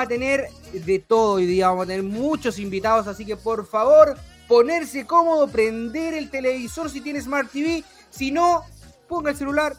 Vamos 0.00 0.14
a 0.14 0.16
tener 0.16 0.48
de 0.72 0.98
todo 0.98 1.32
hoy 1.32 1.44
día, 1.44 1.68
vamos 1.68 1.84
a 1.84 1.88
tener 1.88 2.02
muchos 2.02 2.58
invitados, 2.58 3.06
así 3.06 3.26
que 3.26 3.36
por 3.36 3.66
favor, 3.66 4.16
ponerse 4.48 5.04
cómodo, 5.04 5.46
prender 5.46 6.14
el 6.14 6.30
televisor 6.30 6.88
si 6.88 7.02
tiene 7.02 7.20
Smart 7.20 7.50
TV, 7.52 7.84
si 8.08 8.30
no, 8.30 8.64
ponga 9.10 9.30
el 9.30 9.36
celular 9.36 9.76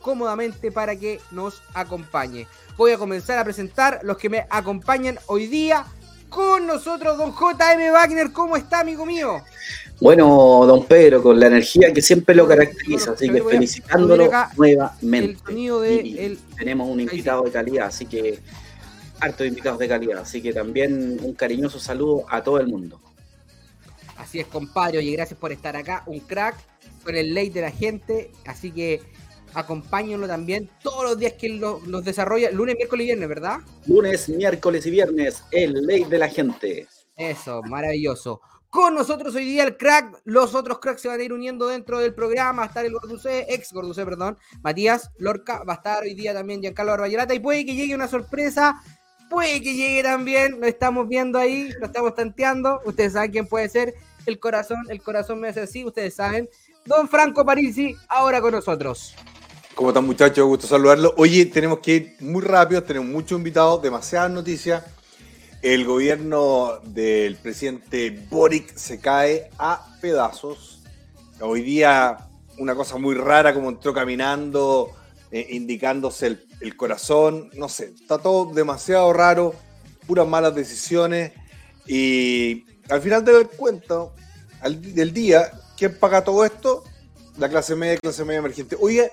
cómodamente 0.00 0.72
para 0.72 0.96
que 0.96 1.20
nos 1.30 1.62
acompañe. 1.72 2.48
Voy 2.76 2.90
a 2.90 2.98
comenzar 2.98 3.38
a 3.38 3.44
presentar 3.44 4.00
los 4.02 4.16
que 4.16 4.28
me 4.28 4.44
acompañan 4.50 5.20
hoy 5.26 5.46
día 5.46 5.86
con 6.28 6.66
nosotros, 6.66 7.16
don 7.16 7.30
JM 7.32 7.92
Wagner. 7.92 8.32
¿Cómo 8.32 8.56
está, 8.56 8.80
amigo 8.80 9.06
mío? 9.06 9.40
Bueno, 10.00 10.64
don 10.66 10.84
Pedro, 10.84 11.22
con 11.22 11.38
la 11.38 11.46
energía 11.46 11.92
que 11.92 12.02
siempre 12.02 12.34
lo 12.34 12.48
caracteriza, 12.48 13.12
así 13.12 13.28
que 13.28 13.40
felicitándolo 13.40 14.28
nuevamente. 14.56 15.38
tenemos 16.58 16.88
un 16.88 16.98
invitado 16.98 17.44
de 17.44 17.52
calidad, 17.52 17.86
así 17.86 18.06
que 18.06 18.40
harto 19.20 19.42
de 19.42 19.48
invitados 19.50 19.78
de 19.78 19.88
calidad, 19.88 20.18
así 20.18 20.42
que 20.42 20.52
también 20.52 21.18
un 21.22 21.34
cariñoso 21.34 21.78
saludo 21.78 22.24
a 22.28 22.42
todo 22.42 22.58
el 22.58 22.66
mundo. 22.66 23.00
Así 24.16 24.40
es, 24.40 24.46
compadre, 24.46 24.98
oye, 24.98 25.12
gracias 25.12 25.38
por 25.38 25.52
estar 25.52 25.76
acá, 25.76 26.02
un 26.06 26.20
crack 26.20 26.56
con 27.04 27.16
el 27.16 27.32
ley 27.32 27.50
de 27.50 27.62
la 27.62 27.70
gente, 27.70 28.30
así 28.46 28.70
que 28.70 29.00
acompáñenlo 29.54 30.26
también 30.26 30.70
todos 30.82 31.04
los 31.04 31.18
días 31.18 31.32
que 31.34 31.48
los 31.48 32.04
desarrolla, 32.04 32.50
lunes, 32.50 32.76
miércoles 32.76 33.04
y 33.04 33.06
viernes, 33.06 33.28
¿verdad? 33.28 33.58
Lunes, 33.86 34.28
miércoles 34.28 34.86
y 34.86 34.90
viernes, 34.90 35.42
el 35.50 35.72
ley 35.86 36.04
de 36.04 36.18
la 36.18 36.28
gente. 36.28 36.86
Eso, 37.16 37.62
maravilloso. 37.62 38.40
Con 38.70 38.94
nosotros 38.94 39.34
hoy 39.34 39.44
día 39.44 39.64
el 39.64 39.76
crack, 39.76 40.20
los 40.24 40.54
otros 40.54 40.78
cracks 40.78 41.02
se 41.02 41.08
van 41.08 41.18
a 41.18 41.24
ir 41.24 41.32
uniendo 41.32 41.66
dentro 41.66 41.98
del 41.98 42.14
programa, 42.14 42.58
va 42.58 42.64
a 42.64 42.66
estar 42.68 42.84
el 42.84 42.92
Gorducé, 42.92 43.46
ex 43.48 43.72
Gorducé, 43.72 44.04
perdón, 44.04 44.38
Matías 44.62 45.10
Lorca, 45.18 45.64
va 45.64 45.72
a 45.72 45.76
estar 45.76 46.04
hoy 46.04 46.14
día 46.14 46.32
también 46.32 46.60
Giancarlo 46.60 46.92
Barbayerata 46.92 47.34
y 47.34 47.40
puede 47.40 47.66
que 47.66 47.74
llegue 47.74 47.96
una 47.96 48.06
sorpresa, 48.06 48.80
puede 49.30 49.62
que 49.62 49.74
llegue 49.74 50.02
también, 50.02 50.60
lo 50.60 50.66
estamos 50.66 51.08
viendo 51.08 51.38
ahí, 51.38 51.70
lo 51.80 51.86
estamos 51.86 52.14
tanteando, 52.14 52.82
ustedes 52.84 53.14
saben 53.14 53.30
quién 53.30 53.46
puede 53.46 53.70
ser, 53.70 53.94
el 54.26 54.38
corazón, 54.38 54.84
el 54.90 55.00
corazón 55.00 55.40
me 55.40 55.48
hace 55.48 55.60
así, 55.60 55.82
ustedes 55.84 56.14
saben, 56.14 56.50
Don 56.84 57.08
Franco 57.08 57.46
Parisi, 57.46 57.96
ahora 58.08 58.42
con 58.42 58.52
nosotros. 58.52 59.14
¿Cómo 59.74 59.90
están 59.90 60.04
muchachos? 60.04 60.44
Gusto 60.46 60.66
saludarlos. 60.66 61.14
Oye, 61.16 61.46
tenemos 61.46 61.78
que 61.78 61.94
ir 61.94 62.16
muy 62.20 62.42
rápido, 62.42 62.82
tenemos 62.82 63.08
muchos 63.08 63.38
invitados, 63.38 63.80
demasiadas 63.80 64.30
noticias 64.30 64.82
el 65.62 65.84
gobierno 65.84 66.80
del 66.84 67.36
presidente 67.36 68.26
Boric 68.30 68.74
se 68.76 68.98
cae 68.98 69.50
a 69.58 69.94
pedazos. 70.00 70.80
Hoy 71.40 71.60
día 71.60 72.16
una 72.58 72.74
cosa 72.74 72.96
muy 72.96 73.14
rara 73.14 73.52
como 73.52 73.68
entró 73.68 73.92
caminando, 73.92 74.90
eh, 75.30 75.46
indicándose 75.50 76.38
el, 76.60 76.76
corazón, 76.76 77.50
no 77.54 77.68
sé, 77.68 77.94
está 78.00 78.18
todo 78.18 78.52
demasiado 78.52 79.12
raro, 79.12 79.54
puras 80.06 80.26
malas 80.26 80.54
decisiones 80.54 81.32
y 81.86 82.64
al 82.88 83.00
final 83.00 83.24
del 83.24 83.48
cuento, 83.48 84.14
del 84.62 85.12
día, 85.12 85.50
¿quién 85.76 85.98
paga 85.98 86.24
todo 86.24 86.44
esto? 86.44 86.84
La 87.38 87.48
clase 87.48 87.74
media, 87.76 87.98
clase 87.98 88.24
media 88.24 88.40
emergente. 88.40 88.76
Oye, 88.78 89.12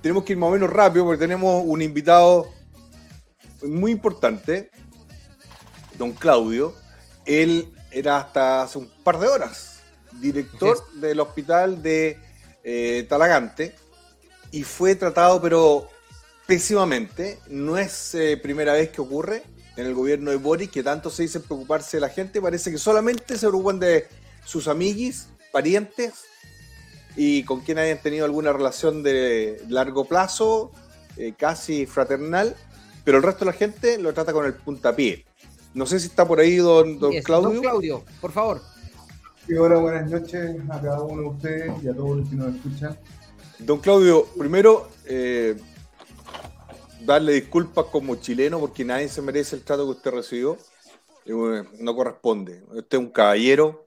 tenemos 0.00 0.24
que 0.24 0.32
ir 0.32 0.38
más 0.38 0.48
o 0.48 0.52
menos 0.52 0.70
rápido 0.70 1.04
porque 1.04 1.20
tenemos 1.20 1.62
un 1.64 1.82
invitado 1.82 2.48
muy 3.62 3.92
importante 3.92 4.70
don 5.98 6.12
Claudio, 6.12 6.74
él 7.26 7.72
era 7.90 8.16
hasta 8.16 8.62
hace 8.62 8.78
un 8.78 8.90
par 9.04 9.18
de 9.18 9.28
horas 9.28 9.72
director 10.20 10.78
del 10.94 11.20
hospital 11.20 11.82
de 11.82 12.18
eh, 12.64 13.06
Talagante 13.08 13.74
y 14.52 14.62
fue 14.62 14.94
tratado 14.94 15.40
pero 15.42 15.88
pésimamente. 16.46 17.40
No 17.48 17.76
es 17.76 18.14
eh, 18.14 18.36
primera 18.36 18.74
vez 18.74 18.90
que 18.90 19.00
ocurre 19.00 19.42
en 19.76 19.86
el 19.86 19.94
gobierno 19.94 20.30
de 20.30 20.36
Boris 20.36 20.70
que 20.70 20.82
tanto 20.82 21.10
se 21.10 21.22
dice 21.22 21.40
preocuparse 21.40 21.96
de 21.96 22.02
la 22.02 22.08
gente. 22.10 22.40
Parece 22.40 22.70
que 22.70 22.78
solamente 22.78 23.36
se 23.36 23.48
preocupan 23.48 23.80
de 23.80 24.06
sus 24.44 24.68
amiguis, 24.68 25.28
parientes 25.50 26.12
y 27.16 27.42
con 27.44 27.60
quien 27.60 27.78
hayan 27.78 28.00
tenido 28.00 28.24
alguna 28.24 28.52
relación 28.52 29.02
de 29.02 29.62
largo 29.68 30.04
plazo, 30.04 30.72
eh, 31.16 31.34
casi 31.36 31.86
fraternal, 31.86 32.56
pero 33.04 33.18
el 33.18 33.22
resto 33.22 33.44
de 33.44 33.50
la 33.50 33.56
gente 33.56 33.98
lo 33.98 34.12
trata 34.14 34.32
con 34.32 34.46
el 34.46 34.54
puntapié. 34.54 35.24
No 35.74 35.86
sé 35.86 36.00
si 36.00 36.08
está 36.08 36.26
por 36.26 36.40
ahí 36.40 36.56
don, 36.56 36.98
don 36.98 37.12
Claudio. 37.22 37.50
Don 37.50 37.60
Claudio, 37.60 38.04
por 38.20 38.32
favor. 38.32 38.62
Sí, 39.46 39.54
hola, 39.54 39.78
buenas 39.78 40.10
noches 40.10 40.56
a 40.70 40.80
cada 40.80 41.02
uno 41.02 41.22
de 41.22 41.28
ustedes 41.28 41.72
y 41.82 41.88
a 41.88 41.94
todos 41.94 42.18
los 42.18 42.28
que 42.28 42.36
nos 42.36 42.54
escuchan. 42.54 42.98
Don 43.64 43.78
Claudio, 43.78 44.26
primero, 44.36 44.88
eh, 45.06 45.56
darle 47.00 47.34
disculpas 47.34 47.86
como 47.86 48.16
chileno 48.16 48.58
porque 48.58 48.84
nadie 48.84 49.08
se 49.08 49.22
merece 49.22 49.54
el 49.54 49.62
trato 49.62 49.84
que 49.84 49.92
usted 49.92 50.10
recibió. 50.10 50.58
Eh, 51.26 51.64
no 51.78 51.94
corresponde. 51.94 52.62
Usted 52.70 52.98
es 52.98 52.98
un 52.98 53.10
caballero. 53.10 53.86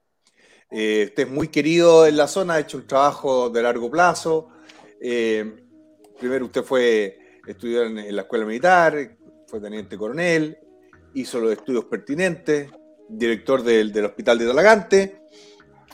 Eh, 0.71 1.07
usted 1.09 1.23
es 1.23 1.29
muy 1.29 1.49
querido 1.49 2.07
en 2.07 2.15
la 2.15 2.27
zona, 2.27 2.55
ha 2.55 2.59
hecho 2.59 2.77
un 2.77 2.87
trabajo 2.87 3.49
de 3.49 3.61
largo 3.61 3.91
plazo. 3.91 4.49
primero 4.99 6.45
usted 6.45 6.63
fue 6.63 7.19
estudiar 7.45 7.87
en 7.87 8.15
la 8.15 8.21
escuela 8.21 8.45
militar, 8.45 9.17
fue 9.47 9.59
teniente 9.59 9.97
coronel, 9.97 10.57
hizo 11.13 11.39
los 11.39 11.51
estudios 11.51 11.85
pertinentes, 11.85 12.71
director 13.09 13.61
del, 13.61 14.05
hospital 14.05 14.39
de 14.39 14.47
Talagante, 14.47 15.21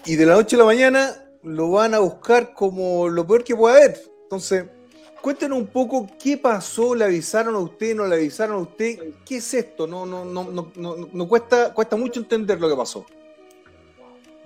y 0.05 0.15
de 0.15 0.25
la 0.25 0.35
noche 0.35 0.55
a 0.55 0.59
la 0.59 0.65
mañana 0.65 1.20
lo 1.43 1.71
van 1.71 1.93
a 1.93 1.99
buscar 1.99 2.53
como 2.53 3.09
lo 3.09 3.25
peor 3.25 3.43
que 3.43 3.55
puede 3.55 3.77
haber. 3.77 4.01
Entonces, 4.23 4.65
cuéntenos 5.21 5.59
un 5.59 5.67
poco 5.67 6.07
qué 6.21 6.37
pasó, 6.37 6.95
le 6.95 7.05
avisaron 7.05 7.55
a 7.55 7.59
usted, 7.59 7.95
no 7.95 8.07
le 8.07 8.15
avisaron 8.15 8.57
a 8.57 8.59
usted, 8.59 9.13
qué 9.25 9.37
es 9.37 9.53
esto, 9.53 9.87
no, 9.87 10.05
no, 10.05 10.25
no, 10.25 10.71
no, 10.75 11.09
no, 11.11 11.27
cuesta, 11.27 11.73
cuesta 11.73 11.95
mucho 11.95 12.19
entender 12.19 12.59
lo 12.59 12.69
que 12.69 12.75
pasó. 12.75 13.05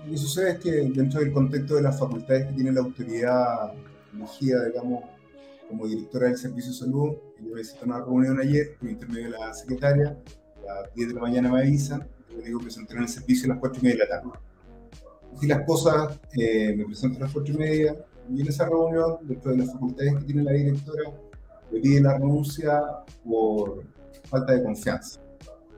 Lo 0.06 0.12
que 0.12 0.18
sucede 0.18 0.52
es 0.52 0.60
que 0.60 0.72
dentro 0.72 1.20
del 1.20 1.32
contexto 1.32 1.76
de 1.76 1.82
las 1.82 2.00
facultades 2.00 2.48
que 2.48 2.54
tiene 2.54 2.72
la 2.72 2.82
autoridad 2.82 3.74
elegida, 4.14 4.66
digamos, 4.66 5.04
como 5.68 5.88
directora 5.88 6.28
del 6.28 6.38
Servicio 6.38 6.72
de 6.72 6.78
Salud, 6.78 7.16
yo 7.40 7.56
visité 7.56 7.86
una 7.86 8.00
reunión 8.00 8.40
ayer 8.40 8.76
por 8.78 8.90
intermedio 8.90 9.32
de 9.32 9.38
la 9.38 9.54
secretaria, 9.54 10.18
a 10.70 10.82
las 10.82 10.94
10 10.94 11.10
de 11.10 11.14
la 11.16 11.22
mañana 11.22 11.52
me 11.52 11.60
avisan, 11.60 12.08
yo 12.30 12.38
digo 12.42 12.60
que 12.60 12.70
se 12.70 12.82
en 12.82 12.98
el 12.98 13.08
servicio 13.08 13.46
a 13.46 13.56
las 13.56 13.60
4 13.60 13.80
y 13.80 13.84
media 13.84 14.04
de 14.04 14.10
la 14.10 14.22
tarde. 14.22 14.30
Y 15.42 15.48
las 15.48 15.66
cosas, 15.66 16.20
eh, 16.38 16.74
me 16.76 16.86
presento 16.86 17.18
a 17.18 17.22
las 17.22 17.34
4 17.34 17.54
y 17.54 17.58
media, 17.58 17.96
y 18.34 18.42
en 18.42 18.48
esa 18.48 18.66
reunión, 18.66 19.18
dentro 19.22 19.52
de 19.52 19.58
las 19.58 19.72
facultades 19.72 20.16
que 20.16 20.24
tiene 20.26 20.44
la 20.44 20.52
directora, 20.52 21.12
le 21.72 21.80
pide 21.80 22.02
la 22.02 22.14
renuncia 22.14 22.82
por 23.24 23.84
falta 24.26 24.54
de 24.54 24.64
confianza. 24.64 25.20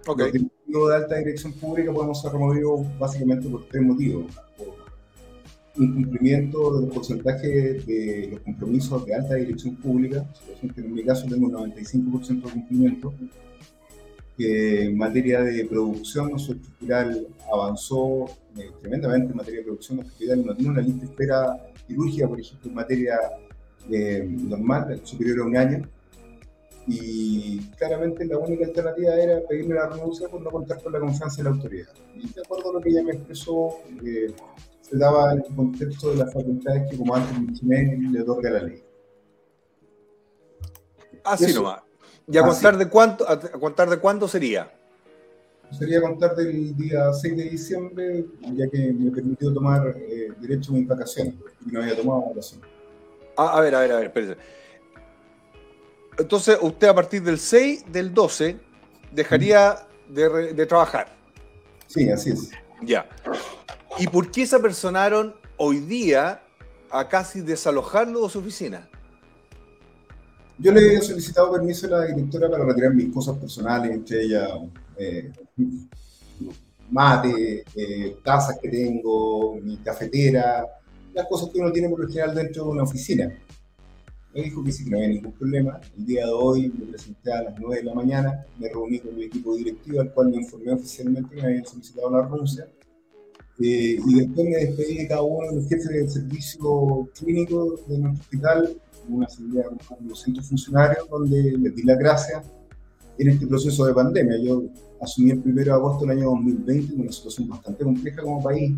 Los 0.05 0.17
directivos 0.31 0.89
de 0.89 0.95
alta 0.95 1.15
dirección 1.17 1.53
pública 1.53 1.91
podemos 1.91 2.21
ser 2.21 2.31
removidos 2.31 2.81
básicamente 2.97 3.49
por 3.49 3.67
tres 3.67 3.83
motivos. 3.83 4.25
Por 4.57 5.83
incumplimiento 5.83 6.75
de 6.75 6.85
los 6.85 6.95
porcentajes 6.95 7.85
de 7.85 8.29
los 8.31 8.39
compromisos 8.41 9.05
de 9.05 9.15
alta 9.15 9.35
dirección 9.35 9.75
pública, 9.75 10.25
en 10.61 10.93
mi 10.93 11.03
caso 11.03 11.27
tengo 11.27 11.47
un 11.47 11.53
95% 11.53 12.45
de 12.45 12.51
cumplimiento. 12.51 13.13
En 14.37 14.97
materia 14.97 15.41
de 15.41 15.65
producción, 15.65 16.31
nuestro 16.31 16.55
hospital 16.55 17.27
avanzó 17.51 18.25
eh, 18.57 18.71
tremendamente 18.81 19.31
en 19.31 19.37
materia 19.37 19.59
de 19.59 19.65
producción. 19.65 19.97
Nuestro 19.97 20.13
hospital 20.13 20.45
no 20.45 20.55
tiene 20.55 20.71
una 20.71 20.81
lista 20.81 21.05
de 21.05 21.11
espera 21.11 21.71
quirúrgica, 21.87 22.27
por 22.27 22.39
ejemplo, 22.39 22.69
en 22.69 22.75
materia 22.75 23.17
eh, 23.89 24.27
normal, 24.27 25.01
superior 25.03 25.39
a 25.39 25.45
un 25.45 25.57
año 25.57 25.89
y 26.87 27.59
claramente 27.77 28.25
la 28.25 28.37
única 28.37 28.65
alternativa 28.65 29.13
era 29.15 29.41
pedirme 29.45 29.75
la 29.75 29.89
renuncia 29.89 30.29
por 30.29 30.41
no 30.41 30.49
contar 30.49 30.81
con 30.81 30.93
la 30.93 30.99
confianza 30.99 31.37
de 31.37 31.43
la 31.43 31.49
autoridad. 31.55 31.89
Y 32.15 32.31
de 32.31 32.41
acuerdo 32.41 32.69
a 32.69 32.73
lo 32.73 32.81
que 32.81 32.89
ella 32.89 33.03
me 33.03 33.11
expresó, 33.11 33.79
eh, 34.05 34.33
se 34.81 34.97
daba 34.97 35.33
el 35.33 35.43
contexto 35.53 36.11
de 36.11 36.17
las 36.17 36.33
facultades 36.33 36.89
que, 36.89 36.97
como 36.97 37.13
antes 37.13 37.37
mencioné, 37.37 37.97
le 38.09 38.21
otorga 38.21 38.51
la 38.51 38.63
ley. 38.63 38.83
Así 41.25 41.53
nomás. 41.53 41.86
¿Y 42.29 42.37
a 42.37 42.41
contar, 42.41 42.77
de 42.77 42.89
cuánto, 42.89 43.27
a 43.29 43.39
contar 43.39 43.89
de 43.89 43.97
cuándo 43.97 44.27
sería? 44.27 44.69
Sería 45.77 46.01
contar 46.01 46.35
del 46.35 46.75
día 46.75 47.13
6 47.13 47.37
de 47.37 47.43
diciembre, 47.43 48.25
ya 48.53 48.69
que 48.69 48.93
me 48.93 49.11
permitió 49.11 49.53
tomar 49.53 49.95
eh, 49.97 50.31
derecho 50.39 50.71
a 50.71 50.75
mis 50.75 50.87
vacaciones 50.87 51.35
y 51.65 51.71
no 51.71 51.81
había 51.81 51.95
tomado 51.95 52.29
vacaciones. 52.29 52.67
Ah, 53.37 53.57
a 53.57 53.61
ver, 53.61 53.75
a 53.75 53.79
ver, 53.81 53.91
a 53.91 53.95
ver, 53.97 54.05
espérese. 54.07 54.37
Entonces, 56.17 56.57
usted 56.61 56.87
a 56.87 56.95
partir 56.95 57.21
del 57.23 57.39
6 57.39 57.91
del 57.91 58.13
12 58.13 58.57
dejaría 59.11 59.87
de, 60.09 60.65
trabajar. 60.65 61.07
Sí, 61.85 62.09
así 62.09 62.31
es. 62.31 62.49
Ya. 62.81 63.07
¿Y 63.99 64.07
por 64.07 64.31
qué 64.31 64.45
se 64.45 64.55
apersonaron 64.55 65.35
hoy 65.57 65.79
día 65.79 66.41
a 66.89 67.07
casi 67.07 67.41
desalojarlo 67.41 68.23
de 68.23 68.29
su 68.29 68.39
oficina? 68.39 68.89
Yo 70.59 70.71
le 70.71 70.95
he 70.95 71.01
solicitado 71.01 71.51
permiso 71.51 71.87
a 71.87 71.89
la 71.91 72.05
directora 72.05 72.49
para 72.49 72.65
retirar 72.65 72.93
mis 72.93 73.13
cosas 73.13 73.37
personales, 73.37 73.91
entre 73.91 74.23
ellas 74.23 74.49
eh, 74.97 75.31
mate, 76.89 77.63
eh, 77.75 78.17
tazas 78.23 78.57
que 78.59 78.69
tengo, 78.69 79.55
mi 79.61 79.77
cafetera, 79.77 80.65
las 81.13 81.27
cosas 81.27 81.49
que 81.49 81.59
uno 81.59 81.71
tiene 81.71 81.89
por 81.89 81.99
lo 81.99 82.07
general 82.07 82.33
dentro 82.33 82.63
de 82.63 82.69
una 82.69 82.83
oficina 82.83 83.31
me 84.37 84.43
dijo 84.43 84.63
que 84.63 84.71
sí, 84.71 84.83
que 84.83 84.91
no 84.91 84.97
había 84.97 85.09
ningún 85.09 85.31
problema. 85.31 85.81
El 85.97 86.05
día 86.05 86.25
de 86.25 86.31
hoy 86.31 86.69
me 86.69 86.85
presenté 86.85 87.31
a 87.31 87.41
las 87.41 87.59
9 87.59 87.77
de 87.77 87.83
la 87.83 87.93
mañana, 87.95 88.45
me 88.59 88.69
reuní 88.69 88.99
con 88.99 89.15
mi 89.15 89.23
equipo 89.23 89.55
directivo, 89.55 89.99
al 89.99 90.13
cual 90.13 90.29
me 90.29 90.37
informé 90.37 90.73
oficialmente 90.73 91.35
que 91.35 91.41
me 91.41 91.47
habían 91.47 91.65
solicitado 91.65 92.11
la 92.11 92.21
renuncia. 92.21 92.67
Eh, 93.59 93.97
y 94.05 94.13
después 94.13 94.47
me 94.47 94.57
despedí 94.57 94.97
de 94.97 95.07
cada 95.07 95.23
uno 95.23 95.49
de 95.49 95.55
los 95.55 95.67
jefes 95.67 95.89
del 95.89 96.09
servicio 96.09 97.09
clínico 97.17 97.79
de 97.87 97.97
nuestro 97.97 98.21
hospital, 98.21 98.81
una 99.09 99.25
asamblea 99.25 99.65
con 99.87 100.07
200 100.07 100.47
funcionarios, 100.47 101.09
donde 101.09 101.57
les 101.57 101.75
di 101.75 101.83
las 101.83 101.97
gracias 101.97 102.45
en 103.17 103.29
este 103.29 103.47
proceso 103.47 103.85
de 103.85 103.93
pandemia. 103.93 104.37
Yo 104.41 104.63
asumí 105.01 105.31
el 105.31 105.41
1 105.43 105.63
de 105.63 105.71
agosto 105.71 106.05
del 106.05 106.17
año 106.17 106.29
2020, 106.31 106.95
una 106.95 107.11
situación 107.11 107.47
bastante 107.47 107.83
compleja 107.83 108.21
como 108.21 108.43
país, 108.43 108.73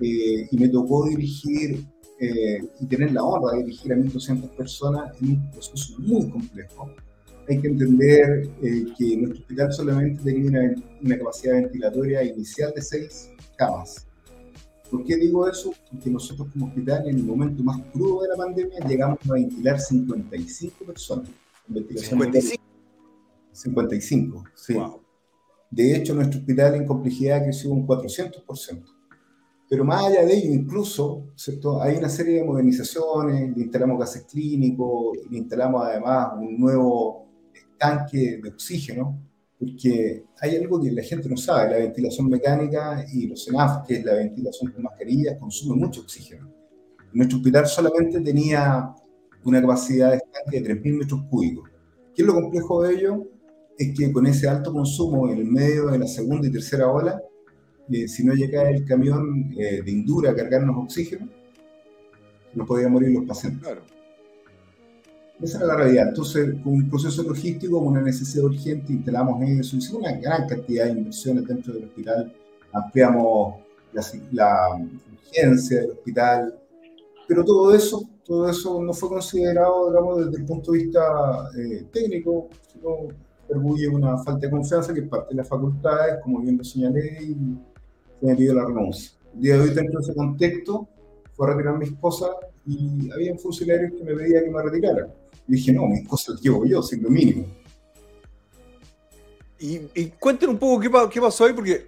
eh, 0.00 0.46
y 0.50 0.58
me 0.58 0.68
tocó 0.68 1.06
dirigir 1.06 1.86
eh, 2.20 2.60
y 2.80 2.86
tener 2.86 3.12
la 3.12 3.22
honra 3.22 3.56
de 3.56 3.64
dirigir 3.64 3.92
a 3.92 3.96
1.200 3.96 4.48
personas 4.50 5.20
en 5.20 5.30
un 5.30 5.50
proceso 5.50 5.94
muy 5.98 6.28
complejo. 6.30 6.90
Hay 7.48 7.60
que 7.60 7.68
entender 7.68 8.48
eh, 8.62 8.86
que 8.98 9.16
nuestro 9.16 9.40
hospital 9.40 9.72
solamente 9.72 10.22
tenía 10.24 10.74
una, 11.02 11.18
capacidad 11.18 11.54
ventilatoria 11.54 12.24
inicial 12.24 12.72
de 12.74 12.82
6 12.82 13.30
camas. 13.56 14.06
¿Por 14.90 15.04
qué 15.04 15.16
digo 15.16 15.48
eso? 15.48 15.72
Porque 15.90 16.10
nosotros 16.10 16.48
como 16.52 16.66
hospital 16.66 17.08
en 17.08 17.16
el 17.16 17.24
momento 17.24 17.62
más 17.62 17.80
crudo 17.92 18.22
de 18.22 18.28
la 18.28 18.36
pandemia 18.36 18.78
llegamos 18.86 19.18
a 19.28 19.32
ventilar 19.32 19.80
55 19.80 20.84
personas. 20.84 21.28
55. 21.68 22.62
55, 23.52 24.44
sí. 24.54 24.76
De 25.70 25.96
hecho, 25.96 26.14
nuestro 26.14 26.40
hospital 26.40 26.76
en 26.76 26.86
complejidad 26.86 27.42
creció 27.42 27.70
un 27.70 27.86
400%. 27.86 28.84
Pero 29.68 29.84
más 29.84 30.04
allá 30.04 30.24
de 30.24 30.36
ello, 30.36 30.52
incluso, 30.52 31.24
¿cierto? 31.34 31.82
hay 31.82 31.96
una 31.96 32.08
serie 32.08 32.38
de 32.38 32.44
modernizaciones, 32.44 33.56
le 33.56 33.64
instalamos 33.64 33.98
gases 33.98 34.22
clínicos, 34.22 35.18
le 35.28 35.38
instalamos 35.38 35.82
además 35.84 36.28
un 36.38 36.60
nuevo 36.60 37.26
tanque 37.76 38.38
de 38.40 38.48
oxígeno, 38.48 39.18
porque 39.58 40.24
hay 40.40 40.56
algo 40.56 40.80
que 40.80 40.90
la 40.90 41.02
gente 41.02 41.28
no 41.28 41.36
sabe, 41.36 41.70
la 41.70 41.78
ventilación 41.78 42.28
mecánica 42.28 43.04
y 43.12 43.26
los 43.26 43.44
CENAF, 43.44 43.86
que 43.86 43.96
es 43.96 44.04
la 44.04 44.14
ventilación 44.14 44.72
con 44.72 44.82
mascarillas, 44.82 45.38
consume 45.38 45.76
mucho 45.76 46.02
oxígeno. 46.02 46.50
Nuestro 47.12 47.38
hospital 47.38 47.66
solamente 47.66 48.20
tenía 48.20 48.94
una 49.44 49.60
capacidad 49.60 50.10
de 50.10 50.16
estanque 50.16 50.60
de 50.60 50.82
3.000 50.82 50.98
metros 50.98 51.20
cúbicos. 51.30 51.70
¿Qué 52.14 52.22
es 52.22 52.26
lo 52.26 52.34
complejo 52.34 52.82
de 52.82 52.94
ello? 52.94 53.24
Es 53.78 53.96
que 53.96 54.12
con 54.12 54.26
ese 54.26 54.48
alto 54.48 54.72
consumo 54.72 55.28
en 55.28 55.38
el 55.38 55.44
medio 55.46 55.86
de 55.86 55.98
la 55.98 56.06
segunda 56.06 56.48
y 56.48 56.52
tercera 56.52 56.90
ola, 56.90 57.22
si 57.88 58.24
no 58.24 58.34
llega 58.34 58.68
el 58.68 58.84
camión 58.84 59.54
eh, 59.58 59.82
de 59.82 59.90
Indura 59.90 60.32
a 60.32 60.34
cargarnos 60.34 60.76
oxígeno, 60.76 61.28
no 62.54 62.66
podían 62.66 62.92
morir 62.92 63.10
los 63.10 63.24
pacientes. 63.24 63.62
Claro. 63.62 63.95
Esa 65.40 65.58
era 65.58 65.66
la 65.66 65.76
realidad. 65.76 66.08
Entonces, 66.08 66.54
con 66.62 66.72
un 66.74 66.88
proceso 66.88 67.22
logístico, 67.22 67.78
con 67.78 67.88
una 67.88 68.02
necesidad 68.02 68.44
urgente, 68.44 68.92
instalamos 68.92 69.42
eso, 69.42 69.76
hicimos 69.76 70.02
una 70.02 70.12
gran 70.12 70.48
cantidad 70.48 70.86
de 70.86 70.92
inversiones 70.92 71.46
dentro 71.46 71.74
del 71.74 71.84
hospital, 71.84 72.32
ampliamos 72.72 73.56
la, 74.32 74.78
urgencia 75.12 75.80
del 75.80 75.90
hospital, 75.90 76.58
pero 77.28 77.44
todo 77.44 77.74
eso, 77.74 78.02
todo 78.24 78.48
eso 78.48 78.82
no 78.82 78.92
fue 78.92 79.08
considerado, 79.08 79.90
digamos, 79.90 80.26
desde 80.26 80.38
el 80.38 80.46
punto 80.46 80.72
de 80.72 80.78
vista 80.78 81.00
eh, 81.58 81.86
técnico, 81.92 82.48
sino 82.72 83.08
atribuye 83.44 83.88
una 83.88 84.18
falta 84.18 84.46
de 84.46 84.50
confianza 84.50 84.92
que 84.92 85.02
parte 85.02 85.30
de 85.30 85.36
las 85.36 85.48
facultades, 85.48 86.16
como 86.22 86.40
bien 86.40 86.56
lo 86.56 86.64
señalé, 86.64 87.22
y 87.22 87.36
me 88.22 88.34
pidió 88.34 88.54
la 88.54 88.64
renuncia. 88.64 89.12
El 89.34 89.40
día 89.40 89.54
de 89.54 89.60
hoy, 89.60 89.70
dentro 89.70 90.00
de 90.00 90.04
ese 90.04 90.14
contexto, 90.14 90.88
fue 91.34 91.46
a 91.46 91.50
retirar 91.50 91.78
mis 91.78 91.92
cosas 91.92 92.30
y 92.66 93.10
había 93.12 93.36
funcionarios 93.36 93.92
que 93.92 94.04
me 94.04 94.14
pedían 94.14 94.44
que 94.44 94.50
me 94.50 94.62
retirara. 94.62 95.08
Y 95.48 95.54
dije, 95.54 95.72
no, 95.72 95.86
mis 95.86 96.06
cosas 96.08 96.34
las 96.34 96.42
llevo 96.42 96.64
yo, 96.64 96.82
sin 96.82 97.02
lo 97.02 97.10
mínimo. 97.10 97.46
Y, 99.58 99.80
y 99.94 100.12
cuenten 100.18 100.50
un 100.50 100.58
poco 100.58 100.80
qué, 100.80 100.90
qué 101.10 101.20
pasó 101.20 101.44
ahí, 101.44 101.52
porque 101.52 101.86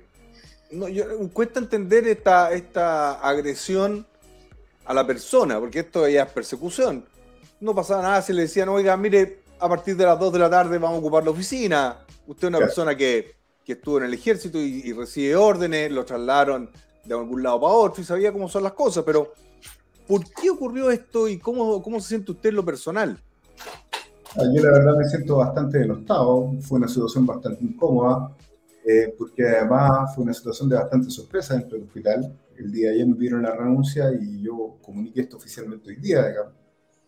no, 0.70 0.88
yo, 0.88 1.04
cuesta 1.32 1.60
entender 1.60 2.06
esta, 2.08 2.52
esta 2.52 3.14
agresión 3.14 4.06
a 4.84 4.94
la 4.94 5.06
persona, 5.06 5.58
porque 5.60 5.80
esto 5.80 6.08
ya 6.08 6.22
es 6.22 6.32
persecución. 6.32 7.04
No 7.60 7.74
pasaba 7.74 8.02
nada 8.02 8.22
si 8.22 8.32
le 8.32 8.42
decían, 8.42 8.68
oiga, 8.68 8.96
mire, 8.96 9.40
a 9.58 9.68
partir 9.68 9.96
de 9.96 10.04
las 10.04 10.18
2 10.18 10.32
de 10.32 10.38
la 10.38 10.48
tarde 10.50 10.78
vamos 10.78 10.96
a 10.96 11.00
ocupar 11.00 11.24
la 11.24 11.30
oficina. 11.30 11.98
Usted 12.26 12.48
es 12.48 12.48
una 12.48 12.58
persona 12.58 12.96
que 12.96 13.38
que 13.68 13.74
estuvo 13.74 13.98
en 13.98 14.04
el 14.04 14.14
ejército 14.14 14.56
y, 14.56 14.94
recibe 14.94 15.36
órdenes, 15.36 15.92
lo 15.92 16.02
trasladaron 16.02 16.70
de 17.04 17.14
algún 17.14 17.42
lado 17.42 17.60
para 17.60 17.74
otro 17.74 18.00
y 18.00 18.06
sabía 18.06 18.32
cómo 18.32 18.48
son 18.48 18.62
las 18.62 18.72
cosas, 18.72 19.04
pero 19.04 19.34
¿por 20.06 20.24
qué 20.24 20.48
ocurrió 20.48 20.90
esto 20.90 21.28
y 21.28 21.38
cómo, 21.38 21.82
cómo 21.82 22.00
se 22.00 22.08
siente 22.08 22.32
usted 22.32 22.48
en 22.48 22.54
lo 22.56 22.64
personal? 22.64 23.22
Yo 24.36 24.62
la 24.62 24.70
verdad 24.70 24.96
me 24.96 25.08
siento 25.08 25.38
bastante 25.38 25.78
denostado, 25.78 26.52
fue 26.60 26.78
una 26.78 26.88
situación 26.88 27.26
bastante 27.26 27.64
incómoda, 27.64 28.36
eh, 28.86 29.14
porque 29.18 29.46
además 29.46 30.14
fue 30.14 30.24
una 30.24 30.34
situación 30.34 30.68
de 30.68 30.76
bastante 30.76 31.10
sorpresa 31.10 31.54
dentro 31.54 31.76
del 31.76 31.86
hospital. 31.86 32.38
El 32.56 32.70
día 32.70 32.88
de 32.88 32.94
ayer 32.94 33.06
me 33.06 33.14
pidieron 33.14 33.42
la 33.42 33.54
renuncia 33.54 34.12
y 34.12 34.42
yo 34.42 34.76
comuniqué 34.82 35.22
esto 35.22 35.38
oficialmente 35.38 35.90
hoy 35.90 35.96
día, 35.96 36.24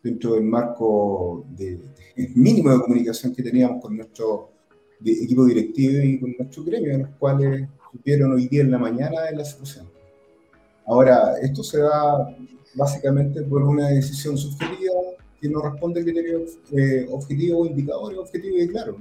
dentro 0.03 0.35
del 0.35 0.45
marco 0.45 1.45
de, 1.51 1.79
mínimo 2.35 2.73
de 2.73 2.81
comunicación 2.81 3.35
que 3.35 3.43
teníamos 3.43 3.83
con 3.83 3.97
nuestro 3.97 4.51
de 4.99 5.13
equipo 5.13 5.45
directivo 5.45 6.03
y 6.03 6.21
con 6.21 6.35
nuestro 6.37 6.65
gremio, 6.65 6.93
en 6.93 7.03
los 7.03 7.11
cuales 7.19 7.69
supieron 7.93 8.33
hoy 8.33 8.49
día 8.49 8.63
en 8.63 8.71
la 8.71 8.79
mañana 8.79 9.23
de 9.23 9.37
la 9.37 9.45
situación. 9.45 9.87
Ahora, 10.87 11.39
esto 11.41 11.63
se 11.63 11.79
da 11.79 12.37
básicamente 12.75 13.43
por 13.43 13.63
una 13.63 13.89
decisión 13.89 14.37
subjetiva 14.37 14.93
que 15.41 15.49
no 15.49 15.63
responde 15.63 16.01
a 16.01 16.05
criterios 16.05 16.59
eh, 16.73 17.07
objetivos, 17.11 17.69
indicadores 17.69 18.19
objetivos 18.19 18.61
y 18.61 18.69
claros. 18.69 18.97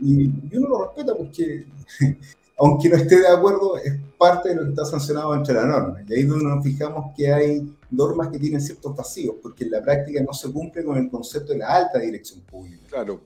Y, 0.00 0.48
yo 0.48 0.60
no 0.60 0.68
lo 0.68 0.84
respeto 0.86 1.16
porque, 1.16 1.66
aunque 2.58 2.88
no 2.88 2.96
esté 2.96 3.20
de 3.20 3.28
acuerdo, 3.28 3.76
es 3.76 3.94
parte 4.18 4.50
de 4.50 4.56
lo 4.56 4.62
que 4.64 4.70
está 4.70 4.84
sancionado 4.84 5.34
entre 5.34 5.54
la 5.54 5.66
norma. 5.66 6.02
Y 6.08 6.12
ahí 6.12 6.20
es 6.20 6.28
donde 6.28 6.44
nos 6.44 6.64
fijamos 6.64 7.14
que 7.16 7.32
hay 7.32 7.76
normas 7.90 8.28
que 8.28 8.38
tienen 8.38 8.60
ciertos 8.60 8.96
vacíos, 8.96 9.36
porque 9.42 9.64
en 9.64 9.70
la 9.70 9.82
práctica 9.82 10.22
no 10.22 10.32
se 10.32 10.50
cumple 10.50 10.84
con 10.84 10.96
el 10.96 11.08
concepto 11.08 11.52
de 11.52 11.58
la 11.58 11.68
alta 11.68 11.98
dirección 11.98 12.40
pública. 12.40 12.84
Claro. 12.88 13.20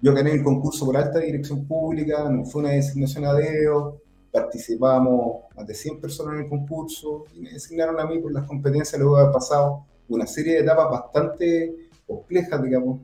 Yo 0.00 0.12
gané 0.12 0.32
el 0.32 0.44
concurso 0.44 0.84
por 0.84 0.96
alta 0.96 1.18
dirección 1.18 1.66
pública, 1.66 2.30
fue 2.44 2.62
una 2.62 2.72
designación 2.72 3.24
a 3.24 3.32
DEO, 3.32 3.98
participamos 4.30 5.44
más 5.56 5.66
de 5.66 5.74
100 5.74 6.00
personas 6.00 6.34
en 6.34 6.40
el 6.40 6.48
concurso 6.50 7.24
y 7.34 7.40
me 7.40 7.52
designaron 7.52 7.98
a 7.98 8.04
mí 8.04 8.18
por 8.18 8.32
las 8.32 8.46
competencias 8.46 9.00
luego 9.00 9.16
de 9.16 9.22
haber 9.22 9.32
pasado 9.32 9.86
una 10.08 10.26
serie 10.26 10.54
de 10.54 10.60
etapas 10.60 10.90
bastante 10.90 11.90
complejas, 12.06 12.62
digamos, 12.62 13.00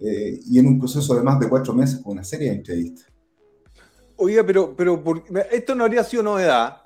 eh, 0.00 0.40
y 0.46 0.58
en 0.58 0.66
un 0.66 0.78
proceso 0.78 1.14
de 1.14 1.22
más 1.22 1.38
de 1.40 1.48
cuatro 1.48 1.72
meses 1.72 2.00
con 2.02 2.12
una 2.12 2.24
serie 2.24 2.50
de 2.50 2.56
entrevistas. 2.56 3.06
Oiga, 4.16 4.44
pero, 4.44 4.74
pero 4.74 5.02
esto 5.50 5.74
no 5.74 5.84
habría 5.84 6.04
sido 6.04 6.22
novedad. 6.22 6.82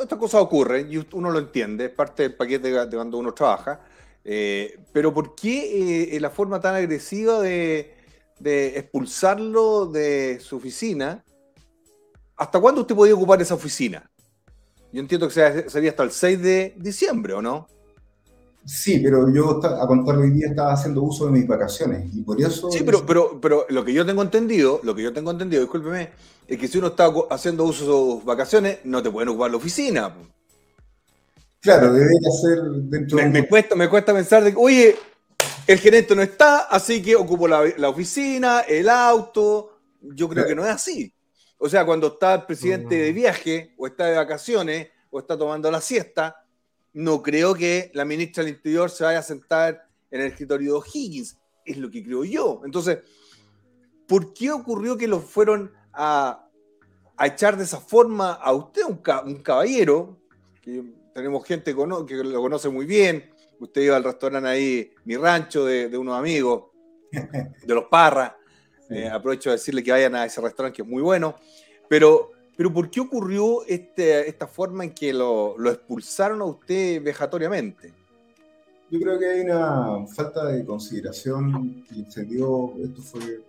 Estas 0.00 0.18
cosas 0.18 0.40
ocurren 0.40 0.92
y 0.92 1.04
uno 1.12 1.30
lo 1.30 1.38
entiende, 1.38 1.86
es 1.86 1.90
parte 1.90 2.24
del 2.24 2.34
paquete 2.34 2.70
de 2.70 2.96
cuando 2.96 3.18
uno 3.18 3.32
trabaja. 3.32 3.80
Eh, 4.24 4.80
pero 4.92 5.12
¿por 5.12 5.34
qué 5.34 6.16
eh, 6.16 6.20
la 6.20 6.30
forma 6.30 6.60
tan 6.60 6.74
agresiva 6.74 7.40
de, 7.40 7.94
de, 8.40 8.78
expulsarlo 8.78 9.86
de 9.86 10.40
su 10.40 10.56
oficina? 10.56 11.22
¿Hasta 12.36 12.58
cuándo 12.60 12.80
usted 12.80 12.96
podía 12.96 13.14
ocupar 13.14 13.40
esa 13.40 13.54
oficina? 13.54 14.10
Yo 14.92 15.00
entiendo 15.00 15.28
que 15.28 15.68
sería 15.68 15.90
hasta 15.90 16.02
el 16.02 16.10
6 16.10 16.42
de 16.42 16.74
diciembre, 16.76 17.34
¿o 17.34 17.42
no? 17.42 17.68
Sí, 18.66 18.98
pero 18.98 19.30
yo 19.32 19.60
a 19.62 19.86
contar 19.86 20.16
hoy 20.16 20.30
día 20.30 20.48
estaba 20.48 20.72
haciendo 20.72 21.02
uso 21.02 21.26
de 21.26 21.32
mis 21.32 21.46
vacaciones 21.46 22.14
y 22.14 22.22
por 22.22 22.40
eso... 22.40 22.70
Sí, 22.70 22.82
pero, 22.84 23.04
pero, 23.04 23.38
pero 23.40 23.66
lo 23.68 23.84
que 23.84 23.92
yo 23.92 24.06
tengo 24.06 24.22
entendido, 24.22 24.80
lo 24.82 24.94
que 24.94 25.02
yo 25.02 25.12
tengo 25.12 25.30
entendido, 25.30 25.60
discúlpeme, 25.60 26.12
es 26.48 26.58
que 26.58 26.66
si 26.66 26.78
uno 26.78 26.88
está 26.88 27.12
haciendo 27.30 27.64
uso 27.64 27.84
de 27.84 27.90
sus 27.90 28.24
vacaciones, 28.24 28.78
no 28.84 29.02
te 29.02 29.10
pueden 29.10 29.28
ocupar 29.28 29.50
la 29.50 29.58
oficina. 29.58 30.14
Claro, 31.60 31.92
debería 31.92 32.30
ser 32.30 32.58
dentro 32.88 33.16
me, 33.16 33.24
de... 33.24 33.28
Me 33.30 33.48
cuesta, 33.48 33.74
me 33.74 33.88
cuesta 33.88 34.14
pensar 34.14 34.42
de 34.42 34.52
que, 34.52 34.58
oye, 34.58 34.96
el 35.66 35.78
gerente 35.78 36.14
no 36.14 36.22
está, 36.22 36.60
así 36.60 37.02
que 37.02 37.16
ocupo 37.16 37.48
la, 37.48 37.88
oficina, 37.88 38.60
el 38.60 38.88
auto. 38.88 39.78
Yo 40.00 40.28
creo 40.28 40.46
que 40.46 40.54
no 40.54 40.64
es 40.64 40.70
así. 40.70 41.14
O 41.58 41.68
sea, 41.68 41.86
cuando 41.86 42.08
está 42.08 42.34
el 42.34 42.42
presidente 42.44 42.96
de 42.96 43.12
viaje, 43.12 43.74
o 43.78 43.86
está 43.86 44.06
de 44.06 44.16
vacaciones, 44.16 44.88
o 45.10 45.18
está 45.18 45.38
tomando 45.38 45.70
la 45.70 45.80
siesta, 45.80 46.43
no 46.94 47.22
creo 47.22 47.54
que 47.54 47.90
la 47.92 48.04
ministra 48.04 48.44
del 48.44 48.54
Interior 48.54 48.88
se 48.88 49.04
vaya 49.04 49.18
a 49.18 49.22
sentar 49.22 49.88
en 50.10 50.20
el 50.20 50.28
escritorio 50.28 50.72
de 50.72 50.78
O'Higgins. 50.78 51.36
Es 51.64 51.76
lo 51.76 51.90
que 51.90 52.04
creo 52.04 52.24
yo. 52.24 52.62
Entonces, 52.64 53.00
¿por 54.06 54.32
qué 54.32 54.52
ocurrió 54.52 54.96
que 54.96 55.08
lo 55.08 55.20
fueron 55.20 55.72
a, 55.92 56.48
echar 57.20 57.56
de 57.56 57.64
esa 57.64 57.80
forma 57.80 58.34
a 58.34 58.52
usted, 58.52 58.82
un, 58.84 59.42
caballero? 59.42 60.20
Que 60.62 60.84
tenemos 61.12 61.44
gente 61.44 61.74
que 61.74 62.14
lo 62.24 62.40
conoce 62.40 62.68
muy 62.68 62.86
bien. 62.86 63.28
Usted 63.58 63.82
iba 63.82 63.96
al 63.96 64.04
restaurante 64.04 64.48
ahí, 64.48 64.92
mi 65.04 65.16
rancho, 65.16 65.64
de, 65.64 65.96
unos 65.98 66.16
amigos, 66.16 66.66
de 67.10 67.74
los 67.74 67.84
Parras. 67.84 68.32
Eh, 68.90 69.08
aprovecho 69.08 69.48
de 69.48 69.56
decirle 69.56 69.82
que 69.82 69.90
vayan 69.90 70.14
a 70.14 70.26
ese 70.26 70.42
restaurante 70.42 70.76
que 70.76 70.82
es 70.82 70.88
muy 70.88 71.00
bueno. 71.00 71.34
Pero 71.88 72.33
pero 72.56 72.72
¿por 72.72 72.90
qué 72.90 73.00
ocurrió 73.00 73.64
este, 73.66 74.28
esta 74.28 74.46
forma 74.46 74.84
en 74.84 74.94
que 74.94 75.12
lo, 75.12 75.56
expulsaron 75.70 76.40
a 76.40 76.44
usted 76.44 77.02
vejatoriamente? 77.02 77.92
Yo 78.90 79.00
creo 79.00 79.18
que 79.18 79.26
hay 79.28 79.40
una 79.40 80.06
falta 80.06 80.46
de 80.46 80.64
consideración 80.64 81.84
que 81.88 82.10
se 82.10 82.24
dio, 82.24 82.74
esto 82.82 83.02
fue 83.02 83.42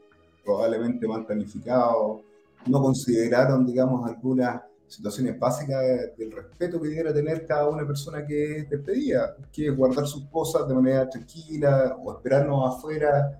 probablemente 0.44 1.08
mal 1.08 1.26
planificado, 1.26 2.22
no 2.66 2.82
consideraron, 2.82 3.66
digamos, 3.66 4.10
algunas 4.10 4.62
situaciones 4.88 5.38
básicas 5.38 5.82
del 6.18 6.32
respeto 6.32 6.82
que 6.82 6.88
debiera 6.88 7.14
tener 7.14 7.46
cada 7.46 7.68
una 7.68 7.86
persona 7.86 8.26
que 8.26 8.58
es 8.58 8.70
despedida, 8.70 9.36
que 9.52 9.68
es 9.68 9.76
guardar 9.76 10.08
sus 10.08 10.26
cosas 10.26 10.68
de 10.68 10.74
manera 10.74 11.10
tranquila 11.10 11.96
o 12.04 12.14
esperarnos 12.14 12.76
afuera 12.76 13.40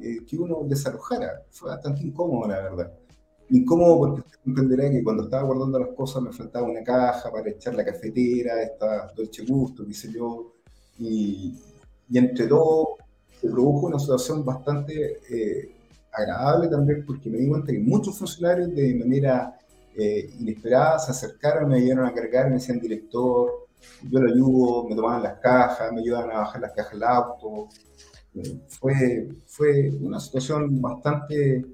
eh, 0.00 0.24
que 0.26 0.36
uno 0.36 0.60
desalojara. 0.64 1.42
Fue 1.50 1.70
bastante 1.70 2.02
incómodo, 2.02 2.48
la 2.48 2.62
verdad. 2.62 2.92
Incómodo 3.50 3.98
porque 3.98 4.20
usted 4.20 4.38
comprenderá 4.44 4.90
que 4.90 5.04
cuando 5.04 5.24
estaba 5.24 5.44
guardando 5.44 5.78
las 5.78 5.90
cosas 5.90 6.22
me 6.22 6.32
faltaba 6.32 6.68
una 6.68 6.82
caja 6.82 7.30
para 7.30 7.50
echar 7.50 7.74
la 7.74 7.84
cafetera, 7.84 8.62
esta 8.62 9.12
Dolce 9.14 9.44
Gusto, 9.44 9.86
qué 9.86 9.94
sé 9.94 10.12
yo, 10.12 10.52
y, 10.98 11.54
y 12.08 12.18
entre 12.18 12.46
todo 12.46 12.96
se 13.40 13.48
produjo 13.48 13.86
una 13.86 13.98
situación 13.98 14.44
bastante 14.44 15.18
eh, 15.30 15.74
agradable 16.12 16.68
también 16.68 17.04
porque 17.04 17.28
me 17.28 17.38
di 17.38 17.48
cuenta 17.48 17.72
que 17.72 17.78
muchos 17.78 18.18
funcionarios 18.18 18.74
de 18.74 18.94
manera 18.94 19.58
eh, 19.96 20.30
inesperada 20.40 20.98
se 20.98 21.10
acercaron, 21.10 21.68
me 21.68 21.76
ayudaron 21.76 22.06
a 22.06 22.14
cargar, 22.14 22.48
me 22.48 22.54
decían 22.54 22.80
director, 22.80 23.66
yo 24.02 24.20
lo 24.20 24.32
ayudo, 24.32 24.88
me 24.88 24.96
tomaban 24.96 25.22
las 25.22 25.38
cajas, 25.40 25.92
me 25.92 26.00
ayudaban 26.00 26.30
a 26.30 26.38
bajar 26.40 26.60
las 26.60 26.72
cajas 26.72 26.92
del 26.92 27.02
auto. 27.02 27.68
Eh, 28.34 28.60
fue, 28.68 29.28
fue 29.46 29.90
una 30.00 30.18
situación 30.18 30.80
bastante 30.80 31.64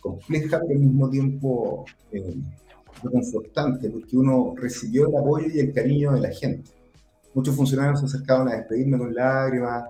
compleja, 0.00 0.60
pero 0.60 0.78
al 0.78 0.84
mismo 0.84 1.10
tiempo 1.10 1.84
eh, 2.12 2.34
reconfortante, 3.02 3.90
porque 3.90 4.16
uno 4.16 4.54
recibió 4.56 5.08
el 5.08 5.16
apoyo 5.16 5.46
y 5.52 5.60
el 5.60 5.72
cariño 5.72 6.12
de 6.12 6.20
la 6.20 6.30
gente. 6.30 6.70
Muchos 7.34 7.54
funcionarios 7.54 8.00
se 8.00 8.06
acercaban 8.06 8.48
a 8.48 8.56
despedirme 8.56 8.98
con 8.98 9.14
lágrimas 9.14 9.84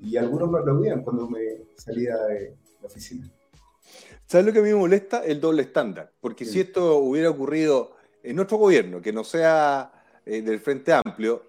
y 0.00 0.16
algunos 0.16 0.50
me 0.50 0.58
aplaudían 0.58 1.02
cuando 1.02 1.28
me 1.28 1.40
salía 1.76 2.16
de 2.16 2.56
la 2.80 2.86
oficina. 2.86 3.30
¿Sabes 4.26 4.46
lo 4.46 4.52
que 4.52 4.58
a 4.58 4.62
mí 4.62 4.68
me 4.68 4.74
molesta? 4.74 5.24
El 5.24 5.40
doble 5.40 5.62
estándar. 5.62 6.12
Porque 6.20 6.44
si 6.44 6.60
esto 6.60 6.96
hubiera 6.98 7.30
ocurrido 7.30 7.96
en 8.22 8.36
nuestro 8.36 8.58
gobierno, 8.58 9.00
que 9.00 9.12
no 9.12 9.24
sea 9.24 9.90
eh, 10.26 10.42
del 10.42 10.60
Frente 10.60 10.92
Amplio, 10.92 11.44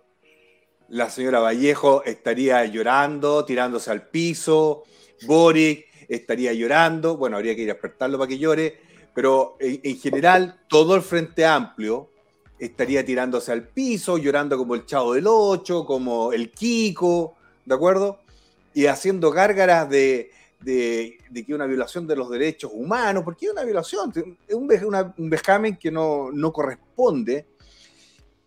la 0.88 1.10
señora 1.10 1.40
Vallejo 1.40 2.04
estaría 2.04 2.66
llorando, 2.66 3.44
tirándose 3.46 3.92
al 3.92 4.08
piso, 4.08 4.84
Boric 5.28 5.89
estaría 6.10 6.52
llorando, 6.54 7.16
bueno, 7.16 7.38
habría 7.38 7.56
que 7.56 7.62
ir 7.62 7.70
a 7.70 7.74
despertarlo 7.74 8.18
para 8.18 8.28
que 8.28 8.40
llore, 8.40 8.80
pero 9.14 9.56
en, 9.60 9.98
general 9.98 10.62
todo 10.68 10.96
el 10.96 11.02
Frente 11.02 11.46
Amplio 11.46 12.10
estaría 12.58 13.06
tirándose 13.06 13.52
al 13.52 13.68
piso, 13.68 14.18
llorando 14.18 14.58
como 14.58 14.76
el 14.76 14.86
Chavo 14.86 15.14
del 15.14 15.26
Ocho, 15.28 15.86
como 15.86 16.34
el 16.34 16.52
Kiko, 16.52 17.36
¿de 17.64 17.76
acuerdo? 17.76 18.20
Y 18.74 18.88
haciendo 18.88 19.32
gárgaras 19.32 19.90
de, 19.90 20.32
de, 20.60 21.18
que 21.46 21.54
una 21.54 21.66
violación 21.66 22.08
de 22.08 22.16
los 22.16 22.30
derechos 22.30 22.72
humanos, 22.74 23.24
porque 23.24 23.46
es 23.46 23.52
una 23.52 23.64
violación, 23.64 24.12
es 24.48 24.56
un, 24.56 25.14
un 25.18 25.30
vejamen 25.30 25.78
que 25.78 25.92
no, 25.92 26.32
no 26.32 26.52
corresponde. 26.52 27.46